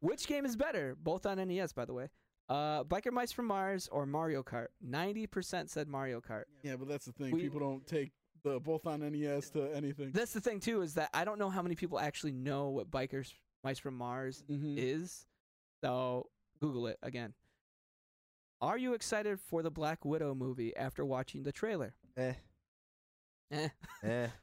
Which 0.00 0.26
game 0.26 0.44
is 0.46 0.56
better? 0.56 0.96
Both 1.02 1.24
on 1.26 1.36
NES, 1.46 1.72
by 1.72 1.84
the 1.84 1.92
way. 1.94 2.08
Uh, 2.50 2.82
Biker 2.84 3.12
Mice 3.12 3.30
from 3.32 3.46
Mars 3.46 3.88
or 3.92 4.04
Mario 4.06 4.42
Kart? 4.42 4.66
Ninety 4.82 5.26
percent 5.26 5.70
said 5.70 5.86
Mario 5.88 6.20
Kart. 6.20 6.44
yeah, 6.64 6.74
but 6.76 6.88
that's 6.88 7.04
the 7.06 7.12
thing. 7.12 7.30
We- 7.30 7.42
People 7.42 7.60
don't 7.60 7.86
take 7.86 8.10
the 8.42 8.58
both 8.58 8.86
on 8.86 9.00
NES 9.00 9.50
to 9.50 9.72
anything. 9.74 10.10
That's 10.12 10.32
the 10.32 10.40
thing 10.40 10.58
too 10.60 10.82
is 10.82 10.94
that 10.94 11.10
I 11.14 11.24
don't 11.24 11.38
know 11.38 11.48
how 11.50 11.62
many 11.62 11.74
people 11.76 11.98
actually 12.00 12.32
know 12.32 12.70
what 12.70 12.90
Bikers 12.90 13.32
Mice 13.62 13.78
from 13.78 13.94
Mars 13.96 14.42
Mhm. 14.50 14.74
is. 14.76 15.26
So 15.84 16.28
Google 16.60 16.88
it 16.88 16.98
again. 17.02 17.34
Are 18.60 18.76
you 18.76 18.94
excited 18.94 19.38
for 19.40 19.62
the 19.62 19.70
Black 19.70 20.04
Widow 20.04 20.34
movie 20.34 20.74
after 20.76 21.04
watching 21.04 21.44
the 21.44 21.52
trailer? 21.52 21.94
Eh. 22.16 22.34
Eh. 23.52 23.68
Eh. 24.02 24.28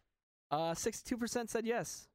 Uh, 0.50 0.74
sixty-two 0.74 1.18
percent 1.18 1.50
said 1.50 1.66
yes. 1.66 2.08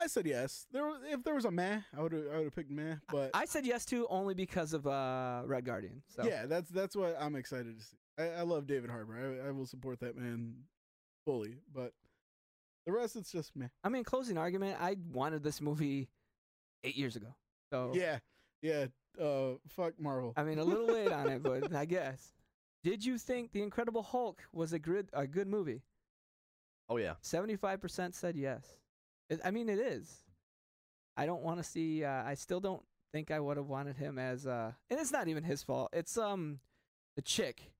I 0.00 0.06
said 0.06 0.26
yes. 0.26 0.66
There, 0.72 0.84
was, 0.84 1.00
if 1.10 1.24
there 1.24 1.34
was 1.34 1.44
a 1.44 1.50
meh, 1.50 1.80
I 1.96 2.02
would 2.02 2.14
I 2.14 2.36
would 2.36 2.44
have 2.44 2.54
picked 2.54 2.70
meh. 2.70 2.96
But 3.10 3.30
I 3.34 3.44
said 3.46 3.66
yes 3.66 3.84
to 3.86 4.06
only 4.08 4.34
because 4.34 4.72
of 4.72 4.86
uh 4.86 5.42
Red 5.44 5.64
Guardian. 5.64 6.02
So 6.08 6.24
yeah, 6.24 6.46
that's 6.46 6.70
that's 6.70 6.94
what 6.94 7.16
I'm 7.20 7.34
excited 7.36 7.78
to 7.78 7.84
see. 7.84 7.96
I, 8.18 8.40
I 8.40 8.42
love 8.42 8.66
David 8.66 8.90
Harbour. 8.90 9.40
I, 9.44 9.48
I 9.48 9.50
will 9.50 9.66
support 9.66 10.00
that 10.00 10.16
man 10.16 10.54
fully. 11.24 11.56
But 11.74 11.92
the 12.86 12.92
rest, 12.92 13.16
it's 13.16 13.32
just 13.32 13.54
meh. 13.56 13.68
I 13.82 13.88
mean, 13.88 14.04
closing 14.04 14.38
argument. 14.38 14.76
I 14.80 14.96
wanted 15.12 15.42
this 15.42 15.60
movie 15.60 16.08
eight 16.84 16.96
years 16.96 17.16
ago. 17.16 17.34
So 17.72 17.92
Yeah, 17.94 18.18
yeah. 18.62 18.86
Uh, 19.20 19.54
fuck 19.68 19.94
Marvel. 19.98 20.32
I 20.36 20.44
mean, 20.44 20.58
a 20.58 20.64
little 20.64 20.86
late 20.86 21.12
on 21.12 21.28
it, 21.28 21.42
but 21.42 21.72
I 21.74 21.84
guess. 21.84 22.32
Did 22.84 23.04
you 23.04 23.18
think 23.18 23.50
The 23.50 23.62
Incredible 23.62 24.02
Hulk 24.02 24.42
was 24.52 24.72
a 24.72 24.78
good 24.78 25.08
a 25.12 25.26
good 25.26 25.48
movie? 25.48 25.82
Oh 26.88 26.96
yeah. 26.96 27.14
Seventy-five 27.20 27.80
percent 27.80 28.14
said 28.14 28.36
yes. 28.36 28.64
It, 29.30 29.40
I 29.44 29.50
mean, 29.50 29.68
it 29.68 29.78
is. 29.78 30.10
I 31.16 31.26
don't 31.26 31.42
want 31.42 31.58
to 31.58 31.64
see. 31.64 32.04
Uh, 32.04 32.22
I 32.24 32.34
still 32.34 32.60
don't 32.60 32.82
think 33.12 33.30
I 33.30 33.40
would 33.40 33.56
have 33.56 33.66
wanted 33.66 33.96
him 33.96 34.18
as. 34.18 34.46
Uh, 34.46 34.72
and 34.90 34.98
it's 35.00 35.12
not 35.12 35.28
even 35.28 35.42
his 35.44 35.62
fault. 35.62 35.90
It's 35.92 36.16
um, 36.16 36.60
the 37.16 37.22
chick, 37.22 37.72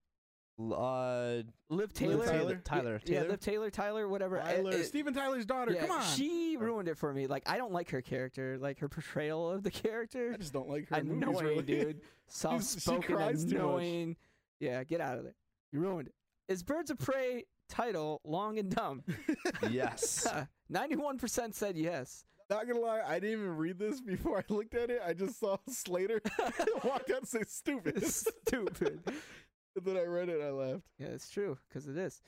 Uh, 0.59 1.43
Liv 1.70 1.93
Taylor. 1.93 2.27
Tyler? 2.27 2.61
Tyler. 2.65 3.01
Yeah, 3.05 3.20
Taylor. 3.20 3.29
Liv 3.31 3.41
Taylor. 3.41 3.70
Tyler. 3.70 4.09
Whatever. 4.09 4.41
I- 4.43 4.55
Tyler, 4.57 4.73
it- 4.73 4.85
Steven 4.87 5.15
Tyler's 5.15 5.47
daughter. 5.47 5.73
yeah, 5.73 5.87
Come 5.87 5.93
on. 5.93 6.05
She 6.16 6.57
ruined 6.59 6.89
it 6.89 6.99
for 6.99 7.12
me. 7.15 7.27
Like 7.29 7.49
I 7.49 7.57
don't 7.59 7.73
like 7.73 7.91
her 7.91 8.03
character. 8.03 8.59
Like 8.61 8.81
her 8.81 8.89
portrayal 8.89 9.49
of 9.51 9.62
the 9.62 9.70
character. 9.70 10.33
I 10.35 10.37
just 10.37 10.53
don't 10.53 10.69
like 10.69 10.89
her. 10.89 10.97
in 10.97 11.07
movies, 11.09 11.23
annoying, 11.29 11.47
really. 11.47 11.62
dude. 11.62 12.01
Soft 12.29 12.65
spoken, 12.65 13.15
cries 13.16 13.45
too 13.45 13.51
much. 13.53 13.59
annoying. 13.61 14.16
Yeah, 14.61 14.83
get 14.85 15.01
out 15.01 15.19
of 15.19 15.25
there. 15.25 15.37
You 15.73 15.79
ruined 15.81 16.09
it. 16.09 16.15
Is 16.49 16.62
Birds 16.65 16.91
of 16.91 16.99
Prey 16.99 17.45
title 17.69 18.20
long 18.24 18.59
and 18.59 18.70
dumb? 18.70 19.03
yes. 19.70 20.27
Ninety-one 20.69 21.19
percent 21.19 21.55
said 21.55 21.77
yes. 21.77 22.24
Not 22.51 22.66
gonna 22.66 22.81
lie, 22.81 23.03
I 23.07 23.19
didn't 23.20 23.40
even 23.40 23.57
read 23.57 23.78
this 23.78 24.01
before 24.01 24.39
I 24.39 24.53
looked 24.53 24.74
at 24.74 24.90
it. 24.90 25.01
I 25.07 25.12
just 25.12 25.39
saw 25.39 25.59
Slater 25.69 26.20
walk 26.85 27.11
out 27.11 27.19
and 27.19 27.28
say 27.28 27.43
stupid. 27.47 28.03
Stupid. 28.07 29.01
and 29.07 29.85
then 29.85 29.97
I 29.97 30.05
read 30.05 30.31
it 30.31 30.40
and 30.40 30.45
I 30.45 30.51
laughed. 30.51 30.85
Yeah, 30.99 31.09
it's 31.09 31.28
true 31.31 31.59
because 31.69 31.86
it 31.86 31.97
is. 31.99 32.23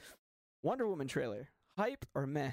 Wonder 0.63 0.87
Woman 0.87 1.09
trailer. 1.09 1.49
Hype 1.79 2.05
or 2.15 2.27
meh? 2.27 2.53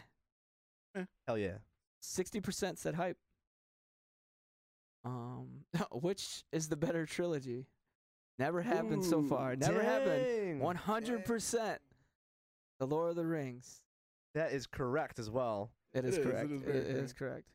Hell 1.27 1.38
yeah. 1.38 1.57
Sixty 1.99 2.39
percent 2.39 2.80
said 2.80 2.95
hype. 2.95 3.18
Um, 5.03 5.65
which 5.91 6.43
is 6.51 6.69
the 6.69 6.77
better 6.77 7.05
trilogy? 7.05 7.68
Never 8.39 8.61
happened 8.61 9.03
so 9.03 9.23
far. 9.23 9.55
Never 9.55 9.81
happened. 9.81 10.61
One 10.61 10.76
hundred 10.76 11.26
percent. 11.26 11.81
The 12.80 12.88
Lord 12.88 13.10
of 13.10 13.16
the 13.16 13.26
Rings. 13.26 13.82
That 14.36 14.52
is 14.52 14.68
correct 14.68 15.20
as 15.20 15.30
well. 15.30 15.72
It 15.94 16.06
is 16.06 16.14
is, 16.14 16.18
it 16.20 16.24
correct. 16.30 16.52
is 16.52 16.62
It 16.62 16.66
very 16.66 16.78
it 16.78 16.88
is 16.98 17.14
correct. 17.14 17.48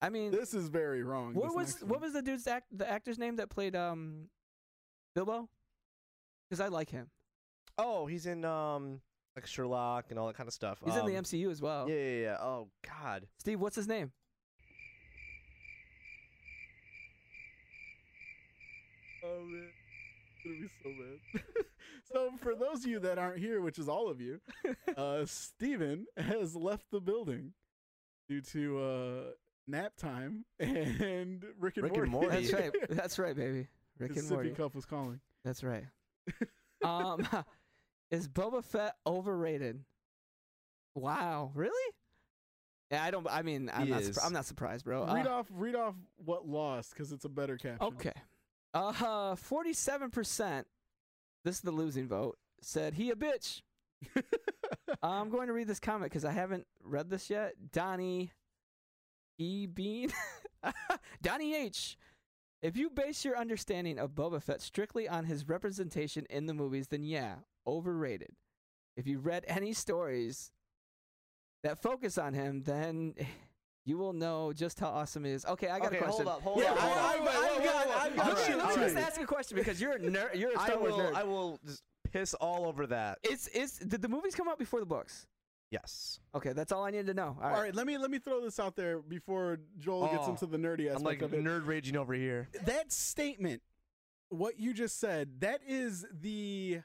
I 0.00 0.10
mean, 0.10 0.30
This 0.30 0.54
is 0.54 0.68
very 0.68 1.02
wrong. 1.02 1.34
what 1.34 1.54
was 1.54 1.80
what 1.82 2.00
was 2.00 2.12
the 2.12 2.22
dude's 2.22 2.46
act 2.46 2.66
the 2.76 2.88
actor's 2.88 3.18
name 3.18 3.36
that 3.36 3.48
played 3.50 3.74
um 3.74 4.28
Bilbo? 5.14 5.48
Because 6.48 6.60
I 6.60 6.68
like 6.68 6.90
him. 6.90 7.10
Oh, 7.76 8.06
he's 8.06 8.26
in 8.26 8.44
um 8.44 9.00
like 9.34 9.46
Sherlock 9.46 10.06
and 10.10 10.18
all 10.18 10.26
that 10.28 10.36
kind 10.36 10.46
of 10.48 10.54
stuff. 10.54 10.78
He's 10.84 10.94
in 10.96 11.06
the 11.06 11.16
Um, 11.16 11.24
MCU 11.24 11.50
as 11.50 11.60
well. 11.60 11.88
Yeah, 11.88 11.96
yeah, 11.96 12.20
yeah. 12.22 12.36
Oh 12.40 12.68
God. 12.86 13.26
Steve, 13.38 13.60
what's 13.60 13.74
his 13.76 13.88
name? 13.88 14.12
Oh 19.24 19.40
man, 19.42 19.68
it's 20.30 20.44
gonna 20.44 20.60
be 20.60 20.68
so 20.82 21.42
bad. 21.42 21.64
So 22.12 22.30
for 22.40 22.54
those 22.54 22.84
of 22.84 22.90
you 22.90 22.98
that 23.00 23.18
aren't 23.18 23.38
here, 23.38 23.60
which 23.60 23.78
is 23.78 23.88
all 23.88 24.08
of 24.08 24.20
you, 24.20 24.40
uh, 24.96 25.24
Steven 25.26 26.06
has 26.16 26.56
left 26.56 26.86
the 26.90 27.00
building 27.00 27.52
due 28.28 28.40
to 28.40 28.80
uh, 28.80 29.20
nap 29.66 29.92
time 29.96 30.44
and 30.58 31.44
Rick 31.58 31.76
and 31.76 31.84
Rick 31.84 31.92
Morty. 31.94 32.00
and 32.00 32.10
Morty. 32.10 32.28
That's 32.28 32.52
right. 32.52 32.72
That's 32.90 33.18
right, 33.18 33.36
baby. 33.36 33.68
Rick 33.98 34.14
His 34.14 34.24
and 34.24 34.30
Morty. 34.32 34.50
sippy 34.50 34.56
cup 34.56 34.74
was 34.74 34.86
calling. 34.86 35.20
That's 35.44 35.62
right. 35.62 35.84
um, 36.84 37.26
is 38.10 38.28
Boba 38.28 38.64
Fett 38.64 38.94
overrated? 39.06 39.84
Wow, 40.94 41.50
really? 41.54 41.92
Yeah, 42.90 43.04
I 43.04 43.10
don't. 43.10 43.26
I 43.30 43.42
mean, 43.42 43.70
I'm 43.72 43.86
He 43.86 43.92
not. 43.92 44.00
is. 44.02 44.10
Surpri- 44.10 44.24
I'm 44.26 44.32
not 44.32 44.46
surprised, 44.46 44.84
bro. 44.84 45.04
Uh, 45.04 45.14
read 45.14 45.26
off, 45.26 45.46
read 45.50 45.74
off 45.74 45.94
what 46.24 46.48
lost 46.48 46.90
because 46.94 47.12
it's 47.12 47.24
a 47.26 47.28
better 47.28 47.56
caption. 47.58 47.86
Okay. 47.86 48.12
Uh, 48.72 49.34
forty-seven 49.36 50.10
percent. 50.10 50.66
This 51.44 51.56
is 51.56 51.60
the 51.62 51.70
losing 51.70 52.08
vote. 52.08 52.36
Said 52.60 52.94
he 52.94 53.10
a 53.10 53.14
bitch. 53.14 53.62
I'm 55.02 55.30
going 55.30 55.48
to 55.48 55.52
read 55.52 55.68
this 55.68 55.80
comment 55.80 56.10
because 56.10 56.24
I 56.24 56.32
haven't 56.32 56.66
read 56.82 57.10
this 57.10 57.30
yet. 57.30 57.54
Donnie 57.72 58.32
E. 59.38 59.66
Bean. 59.66 60.12
Donnie 61.22 61.54
H. 61.54 61.96
If 62.60 62.76
you 62.76 62.90
base 62.90 63.24
your 63.24 63.38
understanding 63.38 63.98
of 63.98 64.14
Boba 64.14 64.42
Fett 64.42 64.60
strictly 64.60 65.08
on 65.08 65.24
his 65.24 65.48
representation 65.48 66.26
in 66.28 66.46
the 66.46 66.54
movies, 66.54 66.88
then 66.88 67.04
yeah, 67.04 67.36
overrated. 67.66 68.32
If 68.96 69.06
you 69.06 69.20
read 69.20 69.44
any 69.46 69.72
stories 69.72 70.50
that 71.62 71.80
focus 71.80 72.18
on 72.18 72.34
him, 72.34 72.62
then 72.64 73.14
you 73.88 73.96
will 73.96 74.12
know 74.12 74.52
just 74.52 74.78
how 74.78 74.88
awesome 74.88 75.24
it 75.24 75.30
is. 75.32 75.46
Okay, 75.46 75.68
I 75.68 75.78
got 75.78 75.88
okay, 75.88 75.96
a 75.98 76.02
question. 76.02 76.26
hold 76.26 76.36
up, 76.36 76.42
hold 76.42 76.58
Yeah, 76.60 76.72
up. 76.72 76.76
I- 76.76 76.80
hold 76.80 76.92
I- 76.92 77.00
up. 77.00 77.08
I've 77.08 77.20
Wait, 77.20 77.24
got- 77.26 77.40
wait, 77.40 77.58
wait, 77.58 77.68
I've 77.68 78.16
got 78.16 78.26
Let 78.28 78.36
me, 78.36 78.54
Alright, 78.54 78.58
let 78.68 78.76
me 78.78 78.84
just 78.84 78.96
ask 78.96 79.20
a 79.20 79.26
question 79.26 79.56
because 79.56 79.80
you're 79.80 79.92
a 79.92 79.98
nerd. 79.98 80.34
You're 80.38 80.52
a 80.52 80.58
I 80.60 80.66
Star 80.66 80.78
Wars 80.78 80.92
will, 80.92 80.98
nerd. 81.00 81.14
I 81.14 81.22
will 81.24 81.58
just 81.64 81.82
piss 82.12 82.34
all 82.34 82.66
over 82.66 82.86
that. 82.88 83.18
It's 83.22 83.48
it's 83.48 83.78
did 83.78 84.02
the 84.02 84.08
movies 84.08 84.34
come 84.34 84.46
out 84.46 84.58
before 84.58 84.80
the 84.80 84.86
books? 84.86 85.26
Yes. 85.70 86.20
Okay, 86.34 86.52
that's 86.52 86.70
all 86.72 86.84
I 86.84 86.90
needed 86.90 87.06
to 87.08 87.14
know. 87.14 87.36
All 87.40 87.44
All 87.44 87.50
right. 87.50 87.60
right, 87.62 87.74
let 87.74 87.86
me 87.86 87.96
let 87.98 88.10
me 88.10 88.18
throw 88.18 88.42
this 88.42 88.60
out 88.60 88.76
there 88.76 89.00
before 89.00 89.58
Joel 89.78 90.08
gets 90.08 90.24
Oh, 90.26 90.30
into 90.30 90.46
the 90.46 90.58
nerdy 90.58 90.86
aspect 90.86 90.98
I'm 90.98 91.02
like 91.04 91.22
of 91.22 91.32
it. 91.32 91.42
nerd 91.42 91.66
raging 91.66 91.96
over 91.96 92.12
here. 92.14 92.48
that 92.64 92.92
statement, 92.92 93.62
what 94.28 94.58
you 94.60 94.74
just 94.74 95.00
said, 95.00 95.40
that 95.40 95.60
is 95.66 96.04
the 96.12 96.80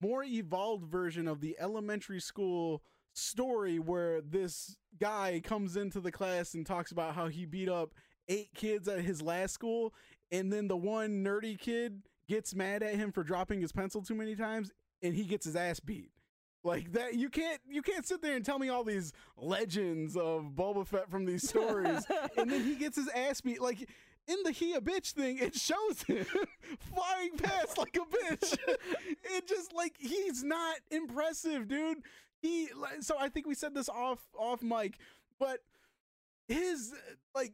more 0.00 0.24
evolved 0.24 0.84
version 0.86 1.28
of 1.28 1.40
the 1.42 1.56
elementary 1.58 2.20
school 2.20 2.82
story 3.16 3.78
where 3.78 4.20
this 4.20 4.76
guy 5.00 5.40
comes 5.42 5.76
into 5.76 6.00
the 6.00 6.12
class 6.12 6.54
and 6.54 6.66
talks 6.66 6.92
about 6.92 7.14
how 7.14 7.28
he 7.28 7.46
beat 7.46 7.68
up 7.68 7.92
eight 8.28 8.50
kids 8.54 8.88
at 8.88 9.00
his 9.00 9.22
last 9.22 9.54
school, 9.54 9.94
and 10.30 10.52
then 10.52 10.68
the 10.68 10.76
one 10.76 11.24
nerdy 11.24 11.58
kid 11.58 12.02
gets 12.28 12.54
mad 12.54 12.82
at 12.82 12.94
him 12.94 13.12
for 13.12 13.22
dropping 13.22 13.60
his 13.60 13.72
pencil 13.72 14.02
too 14.02 14.14
many 14.14 14.34
times, 14.34 14.70
and 15.02 15.14
he 15.14 15.24
gets 15.24 15.46
his 15.46 15.56
ass 15.56 15.80
beat. 15.80 16.10
Like 16.64 16.92
that, 16.92 17.14
you 17.14 17.28
can't 17.28 17.60
you 17.68 17.80
can't 17.80 18.04
sit 18.04 18.22
there 18.22 18.34
and 18.34 18.44
tell 18.44 18.58
me 18.58 18.68
all 18.68 18.82
these 18.82 19.12
legends 19.36 20.16
of 20.16 20.52
Boba 20.56 20.84
Fett 20.84 21.08
from 21.08 21.24
these 21.24 21.48
stories, 21.48 22.04
and 22.36 22.50
then 22.50 22.64
he 22.64 22.74
gets 22.74 22.96
his 22.96 23.08
ass 23.08 23.40
beat. 23.40 23.62
Like 23.62 23.88
in 24.26 24.36
the 24.44 24.50
he 24.50 24.74
a 24.74 24.80
bitch 24.80 25.12
thing, 25.12 25.38
it 25.38 25.54
shows 25.54 26.02
him 26.02 26.26
flying 26.94 27.36
past 27.38 27.78
like 27.78 27.96
a 27.96 28.34
bitch. 28.34 28.58
it 29.24 29.46
just 29.46 29.72
like 29.74 29.94
he's 29.98 30.42
not 30.42 30.76
impressive, 30.90 31.68
dude. 31.68 31.98
He 32.42 32.68
so 33.00 33.16
I 33.18 33.28
think 33.28 33.46
we 33.46 33.54
said 33.54 33.74
this 33.74 33.88
off 33.88 34.20
off 34.38 34.62
mic, 34.62 34.98
but 35.38 35.60
his 36.48 36.92
like 37.34 37.52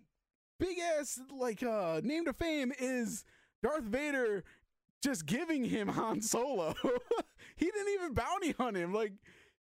big 0.59 0.79
ass 0.79 1.21
like 1.31 1.63
uh 1.63 2.01
name 2.03 2.25
to 2.27 2.33
fame 2.33 2.73
is 2.79 3.25
Darth 3.63 3.85
Vader 3.85 4.45
just 5.03 5.27
giving 5.27 5.65
him 5.65 5.89
Han 5.89 6.21
Solo. 6.23 6.75
he 7.57 7.67
didn't 7.67 7.95
even 7.95 8.15
bounty 8.15 8.55
on 8.59 8.75
him. 8.75 8.93
Like 8.93 9.13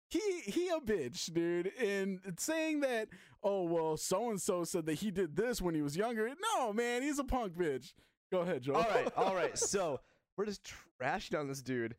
he 0.09 0.21
he 0.45 0.69
a 0.69 0.79
bitch, 0.79 1.33
dude. 1.33 1.71
And 1.79 2.19
saying 2.37 2.81
that, 2.81 3.09
oh 3.43 3.63
well, 3.63 3.97
so 3.97 4.29
and 4.29 4.41
so 4.41 4.63
said 4.63 4.85
that 4.87 4.95
he 4.95 5.11
did 5.11 5.35
this 5.35 5.61
when 5.61 5.75
he 5.75 5.81
was 5.81 5.95
younger. 5.95 6.29
No, 6.55 6.73
man, 6.73 7.01
he's 7.01 7.19
a 7.19 7.23
punk 7.23 7.53
bitch. 7.53 7.93
Go 8.31 8.41
ahead, 8.41 8.61
Joel. 8.61 8.77
All 8.77 8.89
right, 8.89 9.11
all 9.15 9.35
right. 9.35 9.57
So 9.57 9.99
we're 10.37 10.45
just 10.45 10.69
trashing 11.01 11.37
on 11.37 11.47
this 11.47 11.61
dude. 11.61 11.95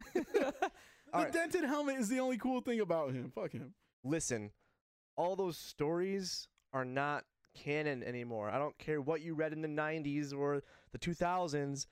The 1.12 1.18
right. 1.18 1.32
dented 1.32 1.64
helmet 1.64 1.96
is 1.96 2.08
the 2.08 2.20
only 2.20 2.38
cool 2.38 2.60
thing 2.60 2.80
about 2.80 3.12
him. 3.12 3.30
Fuck 3.34 3.52
him. 3.52 3.74
Listen, 4.04 4.50
all 5.16 5.36
those 5.36 5.56
stories 5.56 6.48
are 6.72 6.84
not 6.84 7.24
canon 7.54 8.02
anymore. 8.02 8.50
I 8.50 8.58
don't 8.58 8.78
care 8.78 9.00
what 9.00 9.20
you 9.20 9.34
read 9.34 9.52
in 9.52 9.62
the 9.62 9.68
90s 9.68 10.36
or 10.36 10.62
the 10.92 10.98
2000s. 10.98 11.86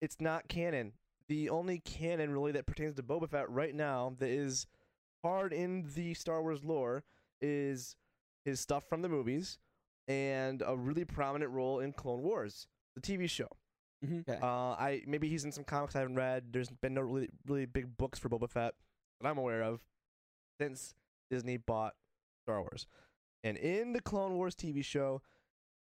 It's 0.00 0.20
not 0.20 0.48
canon. 0.48 0.92
The 1.28 1.50
only 1.50 1.80
canon 1.80 2.30
really 2.30 2.52
that 2.52 2.66
pertains 2.66 2.94
to 2.96 3.02
Boba 3.02 3.28
Fett 3.28 3.50
right 3.50 3.74
now 3.74 4.14
that 4.18 4.28
is 4.28 4.66
hard 5.22 5.52
in 5.52 5.86
the 5.94 6.14
Star 6.14 6.42
Wars 6.42 6.64
lore 6.64 7.04
is 7.40 7.96
his 8.44 8.60
stuff 8.60 8.84
from 8.88 9.02
the 9.02 9.08
movies 9.08 9.58
and 10.06 10.62
a 10.66 10.76
really 10.76 11.04
prominent 11.04 11.50
role 11.50 11.80
in 11.80 11.92
Clone 11.92 12.22
Wars, 12.22 12.66
the 12.94 13.00
TV 13.00 13.28
show. 13.28 13.48
Okay. 14.04 14.38
Uh, 14.40 14.46
I 14.46 15.02
maybe 15.06 15.28
he's 15.28 15.44
in 15.44 15.52
some 15.52 15.64
comics 15.64 15.96
I 15.96 16.00
haven't 16.00 16.14
read. 16.16 16.52
There's 16.52 16.70
been 16.70 16.94
no 16.94 17.00
really 17.00 17.28
really 17.46 17.66
big 17.66 17.96
books 17.96 18.18
for 18.18 18.28
Boba 18.28 18.48
Fett 18.48 18.74
that 19.20 19.28
I'm 19.28 19.38
aware 19.38 19.62
of 19.62 19.80
since 20.60 20.94
Disney 21.30 21.56
bought 21.56 21.94
Star 22.44 22.60
Wars. 22.60 22.86
And 23.44 23.56
in 23.56 23.92
the 23.92 24.00
Clone 24.00 24.34
Wars 24.36 24.54
TV 24.54 24.84
show, 24.84 25.22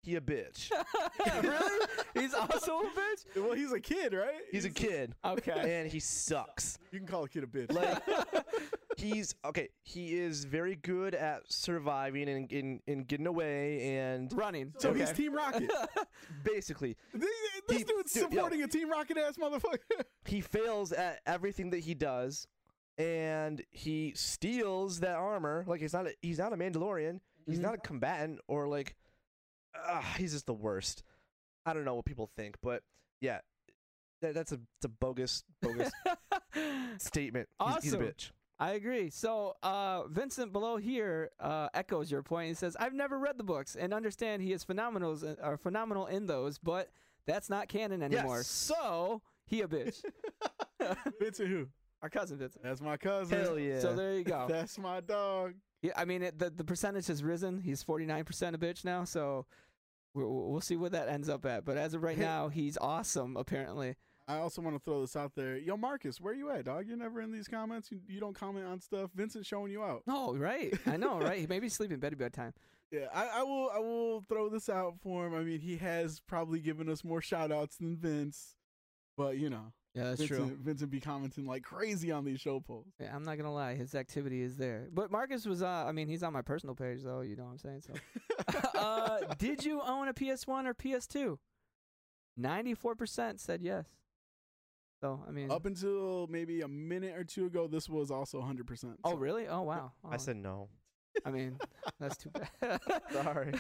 he 0.03 0.17
a 0.17 0.21
bitch. 0.21 0.71
really? 1.43 1.87
He's 2.15 2.33
also 2.35 2.81
a 2.81 2.85
bitch. 2.85 3.25
Well, 3.37 3.53
he's 3.53 3.73
a 3.73 3.81
kid, 3.81 4.13
right? 4.15 4.41
He's 4.51 4.65
a 4.65 4.71
kid 4.71 5.15
Okay. 5.25 5.79
and 5.81 5.91
he 5.91 6.01
sucks. 6.01 6.79
You 6.91 6.99
can 6.99 7.07
call 7.09 7.25
a 7.25 7.29
kid 7.29 7.45
a 7.45 7.47
bitch. 7.47 7.73
Like 7.73 8.45
he's 8.97 9.35
okay. 9.45 9.69
He 9.83 10.19
is 10.19 10.45
very 10.45 10.77
good 10.77 11.15
at 11.15 11.43
surviving 11.53 12.29
and 12.29 12.51
in, 12.53 12.81
in 12.87 13.05
getting 13.05 13.27
away 13.27 13.97
and 13.97 14.33
Running. 14.33 14.73
so 14.79 14.91
okay. 14.91 15.01
he's 15.01 15.13
Team 15.13 15.35
Rocket. 15.35 15.71
basically 16.45 16.97
Th- 17.13 17.25
this 17.69 17.79
He- 17.79 17.85
dude's 17.85 18.13
dude, 18.13 18.23
yo. 18.23 18.29
supporting 18.31 18.63
a 18.63 18.69
Team 18.69 18.91
Rocket 18.91 19.17
ass 19.19 19.37
motherfucker. 19.37 19.79
he 20.25 20.41
fails 20.41 20.93
at 20.93 21.21
everything 21.27 21.71
that 21.71 21.81
he 21.81 21.95
does 21.95 22.47
and 22.99 23.63
he 23.71 24.13
steals 24.17 25.01
that 25.01 25.17
armor 25.17 25.65
like 25.67 25.81
he's 25.81 25.93
not 25.93 26.07
a, 26.07 26.13
he's 26.23 26.39
not 26.39 26.53
a 26.53 26.57
mandalorian 26.57 27.21
he's 27.47 27.59
Mhm. 27.59 27.63
not 27.63 27.75
a 27.75 27.79
combatant 27.79 28.41
or 28.49 28.67
like 28.69 28.95
uh, 29.75 30.03
he's 30.17 30.33
just 30.33 30.47
the 30.47 30.55
worst 30.55 31.03
i 31.67 31.73
don't 31.73 31.85
know 31.85 31.95
what 31.95 32.05
people 32.05 32.31
think 32.37 32.57
but 32.63 32.83
yeah 33.21 33.39
that, 34.23 34.35
that's 34.35 34.53
a 34.53 34.57
it's 34.77 34.85
a 34.85 34.89
bogus 34.89 35.45
bogus 35.63 35.91
statement 36.99 37.49
he's, 37.65 37.85
he's 37.85 37.93
a 37.95 37.97
Awesome. 37.97 38.09
bitch 38.09 38.31
I 38.63 38.73
agree. 38.73 39.09
So, 39.09 39.57
uh, 39.63 40.07
Vincent 40.09 40.53
below 40.53 40.77
here 40.77 41.31
uh, 41.41 41.71
echoes 41.73 42.11
your 42.11 42.23
point. 42.23 42.49
He 42.49 42.55
says, 42.55 42.77
"I've 42.79 42.93
never 42.93 43.19
read 43.19 43.39
the 43.39 43.43
books 43.43 43.75
and 43.75 43.95
understand 43.95 44.43
he 44.43 44.53
is 44.53 44.65
phenomenal, 44.65 45.19
or 45.43 45.57
phenomenal 45.57 46.05
in 46.05 46.27
those, 46.27 46.59
but 46.59 46.91
that's 47.27 47.49
not 47.49 47.69
canon 47.69 48.03
anymore. 48.03 48.37
Yes. 48.41 48.49
So 48.49 49.23
he 49.47 49.63
a 49.63 49.67
bitch. 49.67 50.05
Vincent 51.19 51.49
who? 51.49 51.69
Our 52.03 52.11
cousin 52.11 52.37
Vincent. 52.37 52.63
That's 52.63 52.83
my 52.83 52.99
cousin. 52.99 53.41
hell 53.41 53.59
yeah 53.59 53.81
So 53.81 53.95
there 53.95 54.13
you 54.13 54.25
go. 54.25 54.45
That's 54.51 54.79
my 54.79 55.01
dog. 55.01 55.55
Yeah, 55.83 55.93
I 55.97 56.05
mean, 56.05 56.23
it, 56.23 56.39
the 56.39 56.51
the 56.51 56.65
percentage 56.65 57.07
has 57.07 57.23
risen. 57.25 57.61
He's 57.61 57.83
forty 57.83 58.07
nine 58.07 58.25
percent 58.25 58.55
a 58.55 58.59
bitch 58.59 58.85
now. 58.85 59.05
So 59.05 59.47
we'll, 60.15 60.51
we'll 60.51 60.61
see 60.61 60.77
what 60.77 60.93
that 60.93 61.09
ends 61.09 61.29
up 61.29 61.47
at. 61.47 61.65
But 61.65 61.77
as 61.79 61.95
of 61.95 62.03
right 62.03 62.17
Hey. 62.17 62.23
now, 62.25 62.49
he's 62.49 62.77
awesome. 62.79 63.37
Apparently. 63.37 63.97
I 64.29 64.37
also 64.37 64.63
want 64.63 64.77
to 64.77 64.81
throw 64.85 65.01
this 65.01 65.17
out 65.17 65.33
there. 65.35 65.57
Yo, 65.57 65.77
Marcus, 65.77 66.21
where 66.21 66.33
you 66.33 66.51
at, 66.53 66.65
dog? 66.67 66.87
You're 66.87 66.97
never 66.97 67.21
in 67.21 67.33
these 67.33 67.49
comments. 67.49 67.91
You, 67.91 67.99
you 68.07 68.21
don't 68.21 68.35
comment 68.39 68.65
on 68.65 68.81
stuff. 68.81 69.11
Vincent's 69.13 69.49
showing 69.49 69.73
you 69.73 69.83
out. 69.83 70.05
Oh, 70.07 70.37
right. 70.37 70.73
I 70.87 70.97
know, 70.97 71.19
right? 71.19 71.49
Maybe 71.49 71.67
he's 71.67 71.75
sleeping 71.75 71.99
Betty 71.99 72.17
bedtime. 72.17 72.55
Yeah, 72.93 73.07
I, 73.15 73.39
I 73.39 73.43
will. 73.45 73.71
I 73.73 73.79
will 73.79 74.25
throw 74.29 74.49
this 74.49 74.69
out 74.69 74.95
for 75.01 75.25
him. 75.25 75.33
I 75.33 75.45
mean, 75.45 75.61
he 75.61 75.77
has 75.77 76.19
probably 76.27 76.59
given 76.59 76.89
us 76.89 77.05
more 77.05 77.23
shout 77.23 77.53
outs 77.53 77.77
than 77.77 77.97
Vince, 77.97 78.57
but 79.17 79.39
you 79.39 79.49
know, 79.49 79.73
Yeah, 79.95 80.05
that's 80.05 80.21
Vincent, 80.21 80.49
true. 80.49 80.57
Vincent 80.63 80.91
be 80.91 81.01
commenting 81.01 81.47
like 81.47 81.63
crazy 81.65 82.13
on 82.13 82.25
these 82.25 82.41
show 82.41 82.61
polls. 82.61 82.87
Yeah, 83.01 83.15
I'm 83.15 83.25
not 83.25 83.37
gonna 83.37 83.53
lie, 83.53 83.75
his 83.75 83.95
activity 83.97 84.41
is 84.43 84.57
there. 84.57 84.89
But 84.93 85.11
Marcus 85.11 85.47
was, 85.47 85.63
uh, 85.63 85.85
I 85.87 85.91
mean, 85.93 86.07
he's 86.09 86.23
on 86.23 86.33
my 86.33 86.43
personal 86.43 86.75
page, 86.77 87.03
though. 87.03 87.23
You 87.23 87.35
know 87.35 87.45
what 87.45 87.51
I'm 87.53 87.59
saying? 87.59 87.83
So, 87.83 88.79
uh, 88.79 89.19
did 89.39 89.65
you 89.65 89.81
own 89.83 90.07
a 90.09 90.15
PS1 90.15 90.67
or 90.67 90.75
PS2? 90.75 91.39
Ninety-four 92.37 92.95
percent 92.95 93.41
said 93.41 93.61
yes. 93.63 93.87
So, 95.01 95.25
I 95.27 95.31
mean, 95.33 95.51
Up 95.51 95.67
until 95.67 96.27
maybe 96.29 96.61
a 96.61 96.69
minute 96.69 97.17
or 97.17 97.25
two 97.25 97.47
ago, 97.47 97.67
this 97.67 97.89
was 97.89 98.11
also 98.11 98.39
100. 98.39 98.67
percent 98.67 98.93
oh 99.03 99.17
really? 99.17 99.49
Oh 99.49 99.63
wow. 99.63 99.93
i 100.09 100.15
Oh, 100.15 100.19
said 100.19 100.37
no 100.37 100.69
I 101.25 101.31
mean, 101.31 101.59
that's 101.99 102.17
too 102.17 102.31
bad. 102.31 102.81
Sorry. 103.13 103.53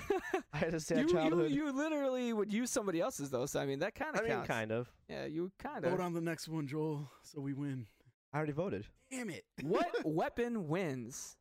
i 0.52 0.56
had 0.56 0.74
a 0.74 0.81
sad 0.81 0.98
you, 0.98 1.06
you, 1.06 1.12
childhood 1.12 1.51
you 1.51 1.72
literally 1.72 2.32
would 2.32 2.52
use 2.52 2.70
somebody 2.70 3.01
else's 3.01 3.31
though, 3.31 3.47
so 3.47 3.60
I 3.60 3.66
mean 3.66 3.81
that 3.81 3.94
kind 3.94 4.14
i 4.14 4.18
of 4.18 4.24
mean 4.24 4.32
counts. 4.35 4.48
kind 4.48 4.72
of 4.72 4.90
Yeah, 5.09 5.27
you 5.27 5.51
kind 5.59 5.85
of. 5.85 5.90
Vote 5.90 6.01
on 6.01 6.12
the 6.14 6.20
next 6.20 6.48
one, 6.48 6.66
Joel, 6.66 7.10
so 7.22 7.40
we 7.40 7.52
win. 7.52 7.86
i 8.32 8.36
already 8.39 8.52
voted 8.52 8.86
Damn 9.10 9.31
it! 9.31 9.44
what 9.62 9.90
weapon 10.05 10.68
wins? 10.68 11.36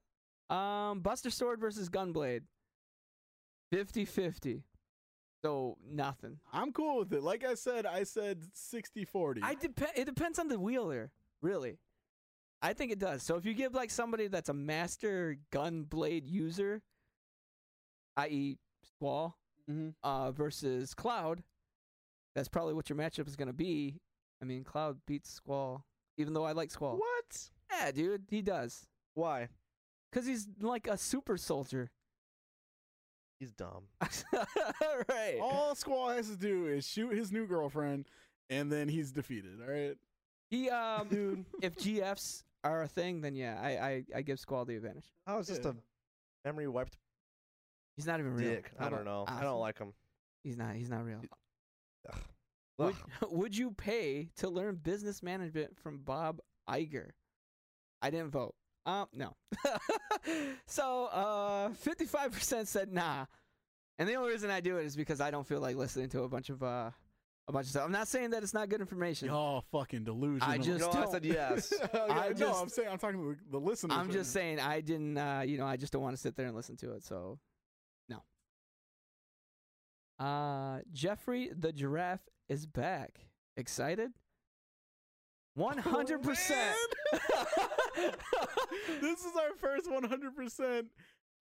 Um, 0.50 1.02
Buster 1.02 1.30
Sword 1.30 1.60
versus 1.60 1.90
Gunblade. 1.90 2.42
50-50. 3.74 4.64
So 5.44 5.78
nothing. 5.88 6.40
I'm 6.52 6.74
cool 6.74 7.00
with 7.00 7.14
it. 7.14 7.24
Like 7.24 7.46
I 7.46 7.54
said, 7.54 7.86
I 7.86 8.04
said 8.04 8.42
60-40. 8.56 9.40
I 9.44 9.56
depend. 9.56 9.92
It 9.96 10.06
depends 10.06 10.40
on 10.40 10.48
the 10.48 10.60
wheeler, 10.60 11.12
really. 11.42 11.78
I 12.62 12.74
think 12.74 12.92
it 12.92 13.00
does. 13.00 13.24
So 13.24 13.36
if 13.36 13.46
you 13.46 13.54
give 13.54 13.74
like 13.74 13.90
somebody 13.90 14.28
that's 14.28 14.50
a 14.50 14.54
master 14.54 15.38
gun 15.52 15.84
blade 15.84 16.26
user, 16.28 16.82
i.e., 18.18 18.58
Squall, 18.84 19.36
Mm-hmm. 19.70 19.90
uh, 20.04 20.32
versus 20.32 20.96
Cloud, 20.96 21.44
that's 22.36 22.48
probably 22.48 22.74
what 22.74 22.90
your 22.90 22.98
matchup 22.98 23.28
is 23.28 23.36
going 23.36 23.50
to 23.50 23.54
be. 23.54 24.00
I 24.42 24.46
mean, 24.46 24.64
Cloud 24.64 24.98
beats 25.06 25.32
Squall, 25.32 25.86
even 26.18 26.34
though 26.34 26.44
I 26.44 26.54
like 26.54 26.72
Squall. 26.72 26.98
What? 26.98 27.50
Yeah, 27.72 27.92
dude, 27.92 28.24
he 28.32 28.42
does. 28.42 28.88
Why? 29.14 29.50
Because 30.12 30.26
he's 30.26 30.48
like 30.60 30.88
a 30.88 30.98
super 30.98 31.38
soldier. 31.38 31.92
He's 33.40 33.52
dumb. 33.54 33.84
right. 35.08 35.38
All 35.40 35.76
Squall 35.76 36.10
has 36.10 36.30
to 36.30 36.36
do 36.36 36.66
is 36.66 36.88
shoot 36.88 37.14
his 37.14 37.32
new 37.32 37.46
girlfriend, 37.46 38.08
and 38.50 38.72
then 38.72 38.90
he's 38.90 39.12
defeated. 39.12 39.60
All 39.62 39.72
right. 39.72 39.96
He, 40.50 40.68
um, 40.72 41.08
Dude, 41.10 41.46
if 41.62 41.76
GFs 41.78 42.42
are 42.64 42.82
a 42.84 42.88
thing, 42.88 43.22
then 43.22 43.36
yeah, 43.36 43.60
I, 43.62 43.70
I, 43.70 44.04
I 44.18 44.22
give 44.22 44.40
Squall 44.40 44.66
the 44.66 44.76
advantage. 44.76 45.06
I 45.26 45.36
was 45.36 45.48
just 45.48 45.66
a 45.66 45.76
memory 46.46 46.68
wiped 46.68 46.98
He's 47.96 48.08
not 48.08 48.20
even 48.22 48.34
real. 48.34 48.50
dick. 48.50 48.72
I 48.80 48.86
don't 48.86 49.02
about- 49.02 49.06
know. 49.06 49.26
I 49.28 49.42
don't 49.42 49.60
like 49.60 49.78
him. 49.78 49.94
He's 50.44 50.56
not. 50.56 50.76
He's 50.76 50.90
not 50.90 51.04
real. 51.04 51.22
Ugh. 52.10 52.20
Would, 52.78 52.96
would 53.30 53.58
you 53.58 53.72
pay 53.72 54.30
to 54.38 54.48
learn 54.50 54.76
business 54.76 55.22
management 55.22 55.78
from 55.78 55.98
Bob 56.00 56.40
Iger? 56.70 57.10
I 58.02 58.10
didn't 58.10 58.32
vote. 58.32 58.56
Um, 58.86 59.08
no. 59.14 59.36
so, 60.66 61.06
uh, 61.08 61.70
fifty-five 61.74 62.32
percent 62.32 62.70
said 62.70 62.94
nah, 62.94 63.26
and 63.98 64.08
the 64.08 64.16
only 64.16 64.32
reason 64.32 64.50
I 64.50 64.62
do 64.62 64.78
it 64.78 64.86
is 64.86 64.96
because 64.96 65.20
I 65.20 65.30
don't 65.30 65.46
feel 65.46 65.60
like 65.60 65.76
listening 65.76 66.08
to 66.10 66.24
a 66.24 66.30
bunch 66.30 66.50
of 66.50 66.64
uh, 66.64 66.92
a 67.50 67.52
bunch 67.52 67.66
of 67.66 67.72
stuff. 67.72 67.84
I'm 67.86 67.92
not 67.92 68.08
saying 68.08 68.30
that 68.30 68.44
it's 68.44 68.54
not 68.54 68.70
good 68.70 68.80
information. 68.80 69.28
Y'all 69.28 69.64
fucking 69.72 70.04
delusional. 70.04 70.48
I 70.48 70.58
just 70.60 70.80
No, 70.82 70.92
I 70.92 70.94
don't. 71.02 71.12
said 71.12 71.26
yes. 71.26 71.74
I 71.94 71.98
I 71.98 72.28
no, 72.30 72.34
just- 72.36 72.62
I'm 72.62 72.70
saying 72.70 72.88
I'm 72.92 72.98
talking 73.00 73.20
to 73.20 73.36
the, 73.52 73.52
the 73.52 73.60
listeners. 73.60 73.98
I'm 73.98 74.06
right 74.06 74.12
just 74.14 74.34
now. 74.36 74.40
saying 74.40 74.60
I 74.60 74.82
didn't. 74.82 75.18
Uh, 75.18 75.44
you 75.46 75.58
know, 75.58 75.66
I 75.66 75.76
just 75.76 75.92
don't 75.92 76.02
want 76.04 76.16
to 76.16 76.22
sit 76.22 76.36
there 76.36 76.46
and 76.46 76.56
listen 76.56 76.78
to 76.78 76.94
it. 76.94 77.04
So, 77.04 77.40
no. 78.08 78.24
Uh, 80.24 80.80
Jeffrey 80.94 81.50
the 81.58 81.72
giraffe 81.74 82.28
is 82.50 82.66
back. 82.66 83.20
Excited? 83.58 84.12
One 85.56 85.78
hundred 85.80 86.22
percent. 86.22 86.76
this 89.02 89.20
is 89.26 89.32
our 89.36 89.56
first 89.60 89.90
100 89.92 90.36
percent 90.36 90.88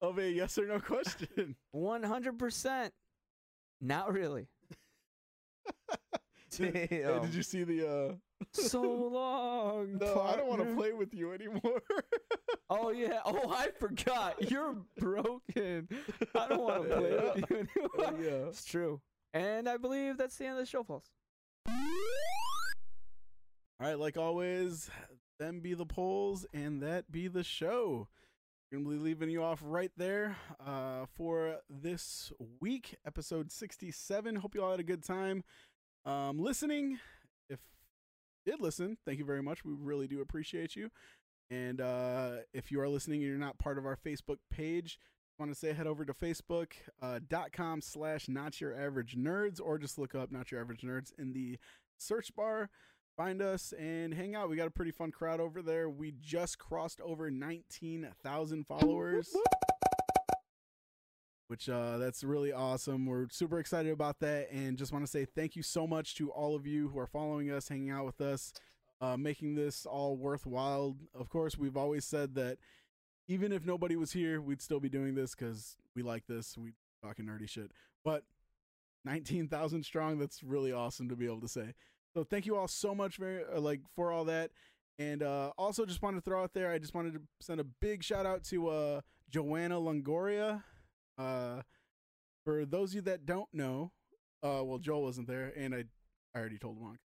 of 0.00 0.18
a 0.18 0.30
yes 0.30 0.58
or 0.58 0.66
no 0.66 0.80
question. 0.80 1.54
One 1.72 2.02
hundred 2.02 2.38
percent. 2.38 2.92
Not 3.80 4.12
really. 4.12 4.48
Hey, 6.58 7.02
Damn. 7.04 7.22
did 7.22 7.34
you 7.34 7.42
see 7.42 7.64
the? 7.64 7.88
uh 7.88 8.12
So 8.52 8.80
long. 9.12 9.98
No, 9.98 10.22
I 10.22 10.36
don't 10.36 10.48
want 10.48 10.66
to 10.66 10.74
play 10.74 10.92
with 10.92 11.14
you 11.14 11.32
anymore. 11.32 11.82
Oh 12.70 12.90
yeah. 12.90 13.20
Oh, 13.24 13.50
I 13.50 13.68
forgot. 13.80 14.50
You're 14.50 14.76
broken. 14.98 15.88
I 16.34 16.48
don't 16.48 16.60
want 16.60 16.82
to 16.86 16.96
play 16.96 17.10
with 17.12 17.50
you 17.50 17.56
anymore. 17.56 17.90
Oh, 17.98 18.14
yeah. 18.22 18.48
It's 18.48 18.62
true. 18.66 19.00
And 19.32 19.66
I 19.66 19.78
believe 19.78 20.18
that's 20.18 20.36
the 20.36 20.44
end 20.44 20.58
of 20.58 20.58
the 20.58 20.66
show, 20.66 20.82
folks. 20.82 21.08
All 23.80 23.86
right, 23.86 23.98
like 23.98 24.16
always, 24.18 24.90
them 25.38 25.60
be 25.60 25.72
the 25.74 25.86
polls 25.86 26.44
and 26.52 26.82
that 26.82 27.10
be 27.10 27.28
the 27.28 27.42
show. 27.44 28.08
Gonna 28.70 28.84
be 28.84 28.96
leaving 28.96 29.30
you 29.30 29.42
off 29.42 29.60
right 29.64 29.92
there 29.96 30.36
uh, 30.64 31.06
for 31.16 31.56
this 31.70 32.30
week, 32.60 32.96
episode 33.06 33.50
67. 33.50 34.36
Hope 34.36 34.54
you 34.54 34.62
all 34.62 34.72
had 34.72 34.80
a 34.80 34.84
good 34.84 35.02
time 35.02 35.42
um, 36.08 36.38
listening. 36.38 36.98
If 37.48 37.60
did 38.46 38.60
listen, 38.60 38.96
thank 39.04 39.18
you 39.18 39.24
very 39.24 39.42
much. 39.42 39.64
We 39.64 39.72
really 39.78 40.08
do 40.08 40.20
appreciate 40.20 40.74
you. 40.74 40.90
And 41.50 41.80
uh, 41.80 42.38
if 42.52 42.70
you 42.70 42.80
are 42.80 42.88
listening 42.88 43.20
and 43.20 43.28
you're 43.28 43.38
not 43.38 43.58
part 43.58 43.78
of 43.78 43.86
our 43.86 43.96
Facebook 43.96 44.38
page, 44.50 44.98
want 45.38 45.52
to 45.52 45.58
say 45.58 45.72
head 45.72 45.86
over 45.86 46.04
to 46.04 46.12
facebook 46.12 46.72
uh, 47.00 47.20
slash 47.80 48.28
not 48.28 48.60
your 48.60 48.76
average 48.76 49.16
nerds 49.16 49.60
or 49.62 49.78
just 49.78 49.96
look 49.96 50.16
up 50.16 50.32
not 50.32 50.50
your 50.50 50.60
average 50.60 50.80
nerds 50.80 51.12
in 51.16 51.32
the 51.32 51.56
search 51.96 52.34
bar 52.34 52.68
find 53.18 53.42
us 53.42 53.74
and 53.76 54.14
hang 54.14 54.36
out. 54.36 54.48
We 54.48 54.56
got 54.56 54.68
a 54.68 54.70
pretty 54.70 54.92
fun 54.92 55.10
crowd 55.10 55.40
over 55.40 55.60
there. 55.60 55.90
We 55.90 56.14
just 56.20 56.58
crossed 56.58 57.00
over 57.00 57.30
19,000 57.30 58.66
followers. 58.66 59.36
Which 61.48 61.68
uh 61.68 61.98
that's 61.98 62.22
really 62.22 62.52
awesome. 62.52 63.06
We're 63.06 63.28
super 63.30 63.58
excited 63.58 63.92
about 63.92 64.20
that 64.20 64.50
and 64.52 64.76
just 64.76 64.92
want 64.92 65.04
to 65.04 65.10
say 65.10 65.24
thank 65.24 65.56
you 65.56 65.62
so 65.62 65.86
much 65.86 66.14
to 66.16 66.30
all 66.30 66.54
of 66.54 66.66
you 66.66 66.88
who 66.88 66.98
are 66.98 67.06
following 67.06 67.50
us, 67.50 67.68
hanging 67.68 67.90
out 67.90 68.04
with 68.04 68.20
us, 68.20 68.52
uh 69.00 69.16
making 69.16 69.54
this 69.54 69.86
all 69.86 70.16
worthwhile. 70.16 70.96
Of 71.18 71.30
course, 71.30 71.56
we've 71.56 71.76
always 71.76 72.04
said 72.04 72.34
that 72.34 72.58
even 73.28 73.52
if 73.52 73.64
nobody 73.66 73.96
was 73.96 74.12
here, 74.12 74.40
we'd 74.40 74.62
still 74.62 74.80
be 74.80 74.88
doing 74.90 75.14
this 75.14 75.34
cuz 75.34 75.76
we 75.96 76.02
like 76.02 76.26
this. 76.26 76.56
We 76.56 76.74
talking 77.02 77.26
nerdy 77.26 77.48
shit. 77.48 77.72
But 78.04 78.24
19,000 79.04 79.84
strong, 79.84 80.18
that's 80.18 80.42
really 80.42 80.72
awesome 80.72 81.08
to 81.08 81.16
be 81.16 81.26
able 81.26 81.40
to 81.40 81.48
say. 81.48 81.74
So 82.14 82.24
thank 82.24 82.46
you 82.46 82.56
all 82.56 82.68
so 82.68 82.94
much 82.94 83.16
very 83.16 83.42
uh, 83.44 83.60
like 83.60 83.80
for 83.94 84.12
all 84.12 84.24
that. 84.26 84.50
And 84.98 85.22
uh, 85.22 85.52
also 85.56 85.86
just 85.86 86.02
wanted 86.02 86.16
to 86.18 86.22
throw 86.22 86.42
out 86.42 86.52
there, 86.52 86.70
I 86.70 86.78
just 86.78 86.94
wanted 86.94 87.14
to 87.14 87.20
send 87.40 87.60
a 87.60 87.64
big 87.64 88.02
shout 88.02 88.26
out 88.26 88.42
to 88.44 88.68
uh, 88.68 89.00
Joanna 89.30 89.76
Longoria. 89.76 90.62
Uh, 91.18 91.62
for 92.44 92.64
those 92.64 92.90
of 92.90 92.94
you 92.96 93.00
that 93.02 93.26
don't 93.26 93.48
know, 93.52 93.92
uh, 94.42 94.62
well 94.64 94.78
Joel 94.78 95.02
wasn't 95.02 95.26
there, 95.28 95.52
and 95.56 95.74
I 95.74 95.84
I 96.34 96.38
already 96.38 96.58
told 96.58 96.78
him 96.78 96.84
on. 96.84 96.98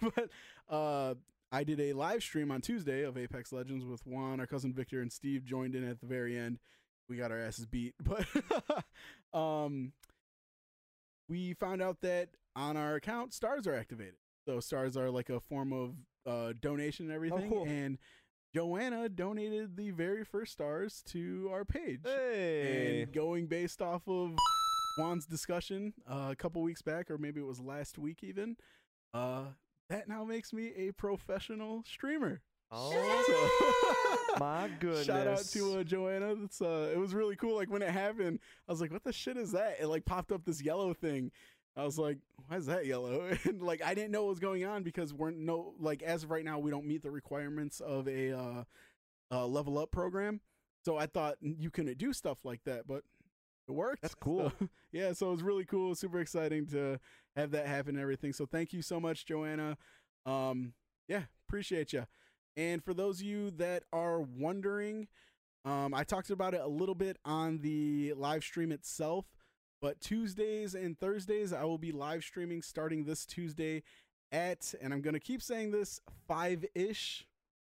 but 0.14 0.28
uh, 0.74 1.14
I 1.50 1.64
did 1.64 1.80
a 1.80 1.92
live 1.92 2.22
stream 2.22 2.50
on 2.50 2.60
Tuesday 2.60 3.02
of 3.02 3.18
Apex 3.18 3.52
Legends 3.52 3.84
with 3.84 4.06
Juan, 4.06 4.40
our 4.40 4.46
cousin 4.46 4.72
Victor, 4.72 5.02
and 5.02 5.12
Steve 5.12 5.44
joined 5.44 5.74
in 5.74 5.88
at 5.88 6.00
the 6.00 6.06
very 6.06 6.38
end. 6.38 6.58
We 7.08 7.16
got 7.16 7.30
our 7.30 7.38
asses 7.38 7.66
beat, 7.66 7.94
but 8.02 8.26
um, 9.38 9.92
we 11.28 11.54
found 11.54 11.82
out 11.82 12.00
that 12.02 12.30
on 12.54 12.76
our 12.76 12.94
account 12.94 13.34
stars 13.34 13.66
are 13.66 13.74
activated. 13.74 14.14
So 14.46 14.60
stars 14.60 14.96
are 14.96 15.10
like 15.10 15.28
a 15.30 15.40
form 15.40 15.72
of 15.72 15.94
uh, 16.26 16.52
donation 16.60 17.06
and 17.06 17.14
everything. 17.14 17.50
cool. 17.50 17.64
And 17.66 17.98
Joanna 18.54 19.08
donated 19.08 19.76
the 19.76 19.90
very 19.90 20.24
first 20.24 20.52
stars 20.52 21.02
to 21.06 21.48
our 21.52 21.64
page. 21.64 22.00
Hey. 22.04 23.02
And 23.02 23.12
going 23.12 23.46
based 23.46 23.80
off 23.80 24.02
of 24.06 24.32
Juan's 24.98 25.24
discussion 25.24 25.94
uh, 26.10 26.28
a 26.30 26.36
couple 26.36 26.60
weeks 26.62 26.82
back, 26.82 27.10
or 27.10 27.16
maybe 27.16 27.40
it 27.40 27.46
was 27.46 27.60
last 27.60 27.98
week 27.98 28.18
even, 28.22 28.56
uh, 29.14 29.44
that 29.88 30.06
now 30.06 30.24
makes 30.24 30.52
me 30.52 30.72
a 30.76 30.92
professional 30.92 31.82
streamer. 31.84 32.42
Oh, 32.70 34.34
my 34.40 34.70
goodness. 34.80 35.04
Shout 35.04 35.26
out 35.26 35.44
to 35.52 35.80
uh, 35.80 35.84
Joanna. 35.84 36.34
That's 36.34 36.62
uh, 36.62 36.90
it 36.92 36.98
was 36.98 37.12
really 37.12 37.36
cool. 37.36 37.56
Like 37.56 37.70
when 37.70 37.82
it 37.82 37.90
happened, 37.90 38.38
I 38.66 38.72
was 38.72 38.80
like, 38.80 38.90
"What 38.90 39.04
the 39.04 39.12
shit 39.12 39.36
is 39.36 39.52
that?" 39.52 39.76
It 39.78 39.88
like 39.88 40.06
popped 40.06 40.32
up 40.32 40.46
this 40.46 40.62
yellow 40.62 40.94
thing. 40.94 41.30
I 41.76 41.84
was 41.84 41.98
like, 41.98 42.18
"Why 42.46 42.56
is 42.56 42.66
that 42.66 42.86
yellow?" 42.86 43.30
And 43.44 43.62
like 43.62 43.82
I 43.82 43.94
didn't 43.94 44.10
know 44.12 44.22
what 44.24 44.30
was 44.30 44.40
going 44.40 44.64
on 44.64 44.82
because 44.82 45.12
we're 45.14 45.30
no 45.30 45.74
like 45.78 46.02
as 46.02 46.24
of 46.24 46.30
right 46.30 46.44
now 46.44 46.58
we 46.58 46.70
don't 46.70 46.86
meet 46.86 47.02
the 47.02 47.10
requirements 47.10 47.80
of 47.80 48.08
a 48.08 48.32
uh, 48.36 48.64
uh, 49.30 49.46
level 49.46 49.78
up 49.78 49.90
program. 49.90 50.40
So 50.84 50.96
I 50.96 51.06
thought 51.06 51.36
you 51.40 51.70
couldn't 51.70 51.98
do 51.98 52.12
stuff 52.12 52.38
like 52.44 52.64
that, 52.64 52.86
but 52.86 53.04
it 53.68 53.72
worked. 53.72 54.02
That's 54.02 54.14
cool. 54.20 54.52
So, 54.58 54.68
yeah, 54.92 55.12
so 55.12 55.28
it 55.28 55.32
was 55.32 55.42
really 55.42 55.64
cool, 55.64 55.94
super 55.94 56.20
exciting 56.20 56.66
to 56.68 56.98
have 57.36 57.50
that 57.52 57.66
happen 57.66 57.94
and 57.94 58.02
everything. 58.02 58.32
So 58.32 58.46
thank 58.46 58.72
you 58.72 58.82
so 58.82 59.00
much, 59.00 59.24
Joanna. 59.26 59.76
Um, 60.26 60.74
yeah, 61.08 61.22
appreciate 61.48 61.92
you. 61.92 62.06
And 62.56 62.84
for 62.84 62.92
those 62.92 63.20
of 63.20 63.26
you 63.26 63.50
that 63.52 63.84
are 63.92 64.20
wondering, 64.20 65.08
um, 65.64 65.94
I 65.94 66.04
talked 66.04 66.30
about 66.30 66.54
it 66.54 66.60
a 66.60 66.66
little 66.66 66.94
bit 66.94 67.16
on 67.24 67.58
the 67.58 68.12
live 68.16 68.42
stream 68.42 68.72
itself, 68.72 69.24
but 69.82 70.00
Tuesdays 70.00 70.74
and 70.74 70.98
Thursdays 70.98 71.52
I 71.52 71.64
will 71.64 71.76
be 71.76 71.92
live 71.92 72.24
streaming 72.24 72.62
starting 72.62 73.04
this 73.04 73.26
Tuesday 73.26 73.82
at, 74.32 74.72
and 74.80 74.94
I'm 74.94 75.02
gonna 75.02 75.20
keep 75.20 75.42
saying 75.42 75.72
this, 75.72 76.00
five 76.26 76.64
ish. 76.74 77.26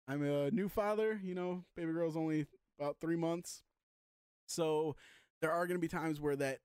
I'm 0.06 0.22
a 0.22 0.52
new 0.52 0.68
father, 0.68 1.18
you 1.20 1.34
know, 1.34 1.64
baby 1.74 1.92
girl's 1.92 2.16
only 2.16 2.46
about 2.78 2.98
three 3.00 3.16
months, 3.16 3.64
so 4.46 4.94
there 5.40 5.50
are 5.50 5.66
gonna 5.66 5.80
be 5.80 5.88
times 5.88 6.20
where 6.20 6.36
that 6.36 6.60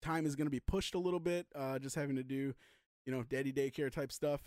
time 0.00 0.24
is 0.24 0.34
gonna 0.34 0.48
be 0.48 0.60
pushed 0.60 0.94
a 0.94 0.98
little 0.98 1.20
bit, 1.20 1.46
uh, 1.54 1.78
just 1.78 1.96
having 1.96 2.16
to 2.16 2.22
do, 2.22 2.54
you 3.04 3.12
know, 3.12 3.22
daddy 3.24 3.52
daycare 3.52 3.92
type 3.92 4.12
stuff 4.12 4.40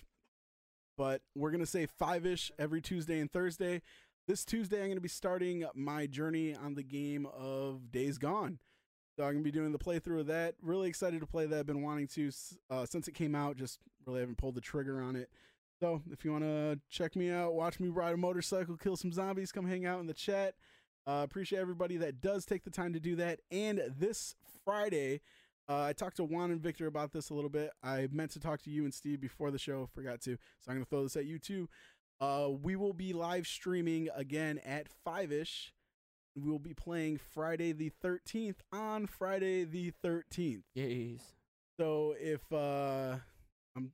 but 0.98 1.22
we're 1.35 1.50
going 1.50 1.64
to 1.64 1.69
say 1.69 1.88
five 1.88 2.26
ish 2.27 2.51
every 2.60 2.80
Tuesday 2.80 3.19
and 3.19 3.32
Thursday. 3.32 3.82
This 4.27 4.45
Tuesday, 4.45 4.77
I'm 4.77 4.85
going 4.85 4.95
to 4.98 5.01
be 5.01 5.10
starting 5.10 5.66
my 5.74 6.06
journey 6.06 6.56
on 6.56 6.76
the 6.76 6.84
game 6.84 7.26
of 7.26 7.92
Days 7.92 8.19
Gone. 8.19 8.60
So 9.15 9.23
I'm 9.23 9.38
to 9.38 9.43
be 9.43 9.51
doing 9.51 9.72
the 9.72 9.80
playthrough 9.80 10.22
of 10.22 10.27
that. 10.27 10.56
Really 10.61 10.88
excited 10.88 11.19
to 11.19 11.27
play 11.27 11.45
that. 11.45 11.59
I've 11.59 11.65
been 11.65 11.83
wanting 11.83 12.07
to 12.09 12.31
uh, 12.69 12.85
since 12.85 13.07
it 13.07 13.14
came 13.14 13.35
out, 13.35 13.57
just 13.57 13.80
really 14.06 14.22
haven't 14.22 14.38
pulled 14.38 14.56
the 14.56 14.61
trigger 14.61 15.01
on 15.01 15.15
it. 15.15 15.30
So 15.80 16.01
if 16.11 16.23
you 16.23 16.31
want 16.31 16.43
to 16.43 16.80
check 16.90 17.15
me 17.15 17.31
out, 17.31 17.53
watch 17.53 17.80
me 17.80 17.90
ride 17.90 18.14
a 18.14 18.17
motorcycle, 18.17 18.77
kill 18.77 18.95
some 18.95 19.11
zombies, 19.11 19.51
come 19.51 19.65
hang 19.65 19.85
out 19.85 19.99
in 19.99 20.07
the 20.07 20.14
chat. 20.14 20.53
Uh, 21.07 21.22
appreciate 21.23 21.59
everybody 21.59 21.98
that 21.98 22.22
does 22.22 22.45
take 22.45 22.64
the 22.64 22.69
time 22.69 22.93
to 22.93 22.99
do 22.99 23.15
that. 23.15 23.40
And 23.49 23.81
this 23.98 24.35
Friday, 24.64 25.22
uh, 25.67 25.81
I 25.81 25.93
talked 25.93 26.17
to 26.17 26.23
Juan 26.23 26.51
and 26.51 26.61
Victor 26.61 26.85
about 26.85 27.11
this 27.11 27.31
a 27.31 27.33
little 27.33 27.49
bit. 27.49 27.72
I 27.83 28.07
meant 28.11 28.31
to 28.31 28.40
talk 28.40 28.61
to 28.64 28.69
you 28.69 28.83
and 28.83 28.93
Steve 28.93 29.19
before 29.19 29.49
the 29.49 29.57
show, 29.57 29.90
forgot 29.93 30.22
to, 30.22 30.38
so 30.59 30.69
I'm 30.69 30.75
going 30.75 30.85
to 30.85 30.90
throw 30.90 31.03
this 31.03 31.15
at 31.15 31.25
you 31.25 31.40
too. 31.40 31.67
Uh, 32.19 32.49
we 32.61 32.75
will 32.75 32.93
be 32.93 33.14
live 33.14 33.48
streaming 33.48 34.07
again 34.15 34.59
at 34.59 34.88
five 35.03 35.31
ish. 35.31 35.73
We 36.35 36.50
will 36.50 36.60
be 36.60 36.74
playing 36.74 37.19
Friday 37.34 37.72
the 37.74 37.90
thirteenth 38.01 38.61
on 38.72 39.06
Friday 39.08 39.64
the 39.66 39.92
thirteenth. 40.01 40.64
Yes. 40.74 41.19
So 41.80 42.16
if 42.19 42.42
uh, 42.53 43.18
I'm 43.76 43.92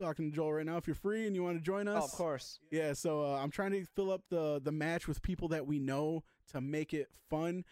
talking 0.00 0.30
to 0.30 0.36
Joel 0.36 0.52
right 0.54 0.66
now, 0.66 0.76
if 0.76 0.86
you're 0.86 0.94
free 0.94 1.26
and 1.26 1.34
you 1.34 1.42
want 1.42 1.56
to 1.58 1.62
join 1.64 1.88
us, 1.88 2.02
Oh, 2.02 2.04
of 2.04 2.12
course. 2.12 2.58
yeah, 2.70 2.92
so 2.92 3.24
uh, 3.24 3.38
I'm 3.42 3.50
trying 3.50 3.72
to 3.72 3.84
fill 3.84 4.12
up 4.12 4.22
the 4.30 4.60
the 4.62 4.72
match 4.72 5.08
with 5.08 5.20
people 5.22 5.48
that 5.48 5.66
we 5.66 5.78
know 5.78 6.22
to 6.52 6.60
make 6.60 6.92
it 6.94 7.08
fun. 7.28 7.64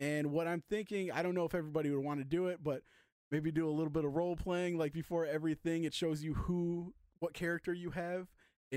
And 0.00 0.32
what 0.32 0.46
I'm 0.46 0.62
thinking, 0.68 1.10
I 1.12 1.22
don't 1.22 1.34
know 1.34 1.44
if 1.44 1.54
everybody 1.54 1.90
would 1.90 2.04
want 2.04 2.20
to 2.20 2.24
do 2.24 2.48
it, 2.48 2.58
but 2.62 2.82
maybe 3.30 3.50
do 3.50 3.68
a 3.68 3.70
little 3.70 3.90
bit 3.90 4.04
of 4.04 4.14
role 4.14 4.36
playing. 4.36 4.76
Like 4.76 4.92
before 4.92 5.24
everything, 5.24 5.84
it 5.84 5.94
shows 5.94 6.22
you 6.22 6.34
who, 6.34 6.92
what 7.20 7.32
character 7.32 7.72
you 7.72 7.90
have, 7.90 8.28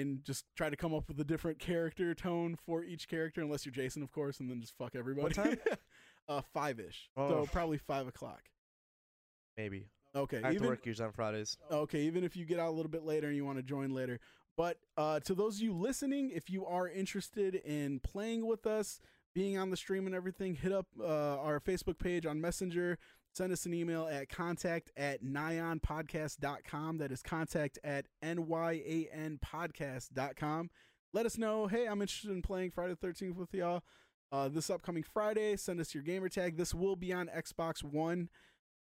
and 0.01 0.23
just 0.23 0.45
try 0.55 0.69
to 0.69 0.75
come 0.75 0.93
up 0.93 1.07
with 1.07 1.19
a 1.19 1.23
different 1.23 1.59
character 1.59 2.13
tone 2.13 2.55
for 2.65 2.83
each 2.83 3.07
character, 3.07 3.41
unless 3.41 3.65
you're 3.65 3.73
Jason, 3.73 4.03
of 4.03 4.11
course, 4.11 4.39
and 4.39 4.49
then 4.49 4.61
just 4.61 4.77
fuck 4.77 4.95
everybody. 4.95 5.33
time? 5.33 5.57
uh, 6.29 6.41
five 6.53 6.79
ish. 6.79 7.09
Oh. 7.15 7.29
So 7.29 7.49
probably 7.51 7.77
five 7.77 8.07
o'clock. 8.07 8.41
Maybe. 9.57 9.87
Okay, 10.15 10.41
I 10.43 10.53
have 10.53 10.61
to 10.61 10.67
work 10.67 10.85
usually 10.85 11.05
on 11.05 11.11
Fridays. 11.11 11.57
Okay, 11.71 12.01
even 12.01 12.23
if 12.23 12.35
you 12.35 12.45
get 12.45 12.59
out 12.59 12.69
a 12.69 12.71
little 12.71 12.91
bit 12.91 13.03
later 13.03 13.27
and 13.27 13.35
you 13.35 13.45
want 13.45 13.57
to 13.57 13.63
join 13.63 13.91
later. 13.91 14.19
But 14.55 14.77
uh, 14.97 15.19
to 15.21 15.35
those 15.35 15.57
of 15.57 15.61
you 15.61 15.73
listening, 15.73 16.31
if 16.33 16.49
you 16.49 16.65
are 16.65 16.89
interested 16.89 17.55
in 17.55 17.99
playing 17.99 18.47
with 18.47 18.65
us, 18.65 18.99
being 19.35 19.57
on 19.57 19.69
the 19.69 19.77
stream 19.77 20.07
and 20.07 20.15
everything, 20.15 20.55
hit 20.55 20.71
up 20.71 20.87
uh, 20.99 21.37
our 21.37 21.59
Facebook 21.59 21.99
page 21.99 22.25
on 22.25 22.41
Messenger. 22.41 22.97
Send 23.37 23.53
us 23.53 23.65
an 23.67 23.73
email 23.75 24.09
at 24.11 24.29
contact 24.29 24.89
at 24.97 25.23
nyanpodcast.com. 25.23 26.97
That 26.97 27.11
is 27.11 27.21
contact 27.21 27.77
at 27.83 28.07
nyanpodcast.com. 28.23 30.69
Let 31.13 31.25
us 31.27 31.37
know, 31.37 31.67
hey, 31.67 31.85
I'm 31.85 32.01
interested 32.01 32.31
in 32.31 32.41
playing 32.41 32.71
Friday 32.71 32.95
the 32.99 33.07
13th 33.07 33.35
with 33.35 33.53
y'all. 33.53 33.83
Uh, 34.31 34.49
this 34.49 34.71
upcoming 34.71 35.03
Friday, 35.03 35.55
send 35.55 35.79
us 35.79 35.93
your 35.93 36.01
gamer 36.01 36.29
tag. 36.29 36.57
This 36.57 36.73
will 36.73 36.95
be 36.95 37.13
on 37.13 37.27
Xbox 37.27 37.83
One. 37.83 38.29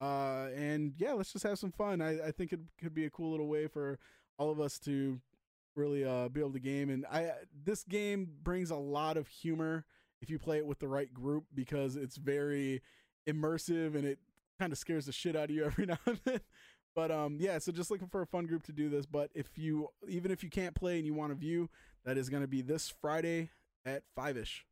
Uh, 0.02 0.48
and 0.54 0.92
yeah, 0.98 1.14
let's 1.14 1.32
just 1.32 1.46
have 1.46 1.58
some 1.58 1.72
fun. 1.72 2.02
I, 2.02 2.26
I 2.26 2.30
think 2.30 2.52
it 2.52 2.60
could 2.78 2.92
be 2.92 3.06
a 3.06 3.10
cool 3.10 3.30
little 3.30 3.48
way 3.48 3.68
for 3.68 3.98
all 4.36 4.50
of 4.50 4.60
us 4.60 4.78
to 4.80 5.18
really 5.76 6.04
uh, 6.04 6.28
be 6.28 6.40
able 6.40 6.52
to 6.52 6.60
game. 6.60 6.90
And 6.90 7.06
I 7.10 7.30
this 7.64 7.84
game 7.84 8.28
brings 8.42 8.70
a 8.70 8.76
lot 8.76 9.16
of 9.16 9.28
humor 9.28 9.86
if 10.20 10.28
you 10.28 10.38
play 10.38 10.58
it 10.58 10.66
with 10.66 10.78
the 10.78 10.88
right 10.88 11.14
group 11.14 11.44
because 11.54 11.96
it's 11.96 12.18
very 12.18 12.82
immersive 13.26 13.94
and 13.94 14.04
it 14.04 14.18
kind 14.58 14.72
of 14.72 14.78
scares 14.78 15.06
the 15.06 15.12
shit 15.12 15.36
out 15.36 15.44
of 15.44 15.50
you 15.50 15.64
every 15.66 15.86
now 15.86 15.98
and 16.06 16.20
then. 16.24 16.40
But 16.94 17.10
um, 17.10 17.36
yeah, 17.40 17.58
so 17.58 17.72
just 17.72 17.90
looking 17.90 18.08
for 18.08 18.20
a 18.20 18.26
fun 18.26 18.46
group 18.46 18.64
to 18.64 18.72
do 18.72 18.88
this. 18.88 19.06
But 19.06 19.30
if 19.34 19.56
you 19.56 19.88
even 20.08 20.30
if 20.30 20.42
you 20.42 20.50
can't 20.50 20.74
play 20.74 20.98
and 20.98 21.06
you 21.06 21.14
want 21.14 21.30
to 21.32 21.34
view, 21.34 21.70
that 22.04 22.18
is 22.18 22.28
going 22.28 22.42
to 22.42 22.48
be 22.48 22.60
this 22.60 22.92
Friday 23.00 23.50
at 23.86 24.02
five 24.14 24.36
ish. 24.36 24.66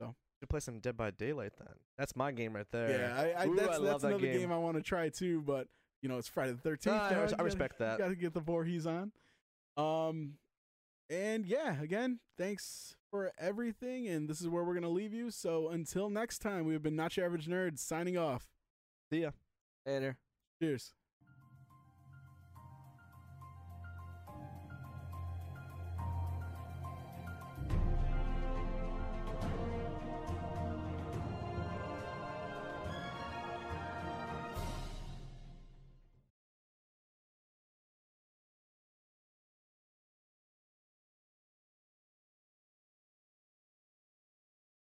So, 0.00 0.14
should 0.38 0.48
play 0.48 0.60
some 0.60 0.78
Dead 0.78 0.96
by 0.96 1.10
Daylight 1.10 1.52
then. 1.58 1.74
That's 1.98 2.14
my 2.14 2.32
game 2.32 2.54
right 2.54 2.66
there. 2.70 2.90
Yeah, 2.90 3.16
I, 3.16 3.42
I, 3.42 3.46
Ooh, 3.46 3.56
that's, 3.56 3.78
I 3.78 3.82
that's 3.82 4.02
that 4.02 4.08
another 4.08 4.26
game. 4.26 4.38
game. 4.38 4.52
I 4.52 4.58
want 4.58 4.76
to 4.76 4.82
try 4.82 5.08
too, 5.08 5.42
but 5.42 5.66
you 6.00 6.08
know 6.08 6.18
it's 6.18 6.28
Friday 6.28 6.52
the 6.52 6.58
thirteenth. 6.58 6.96
Ah, 6.96 7.26
I 7.38 7.40
I 7.40 7.42
respect 7.42 7.78
that. 7.80 7.98
Got 7.98 8.08
to 8.08 8.14
get 8.14 8.34
the 8.34 8.40
Voorhees 8.40 8.86
on. 8.86 9.10
Um, 9.76 10.34
and 11.10 11.44
yeah, 11.44 11.80
again, 11.82 12.20
thanks 12.38 12.96
for 13.10 13.32
everything, 13.38 14.06
and 14.08 14.28
this 14.28 14.40
is 14.40 14.48
where 14.48 14.64
we're 14.64 14.74
gonna 14.74 14.88
leave 14.88 15.12
you. 15.12 15.30
So 15.30 15.68
until 15.68 16.08
next 16.08 16.38
time, 16.38 16.64
we 16.66 16.72
have 16.72 16.82
been 16.82 16.96
Not 16.96 17.16
Your 17.16 17.26
Average 17.26 17.46
Nerds 17.48 17.78
signing 17.80 18.16
off. 18.16 18.53
See 19.10 19.20
ya. 19.22 19.30
Later. 19.86 20.16
Cheers. 20.60 20.94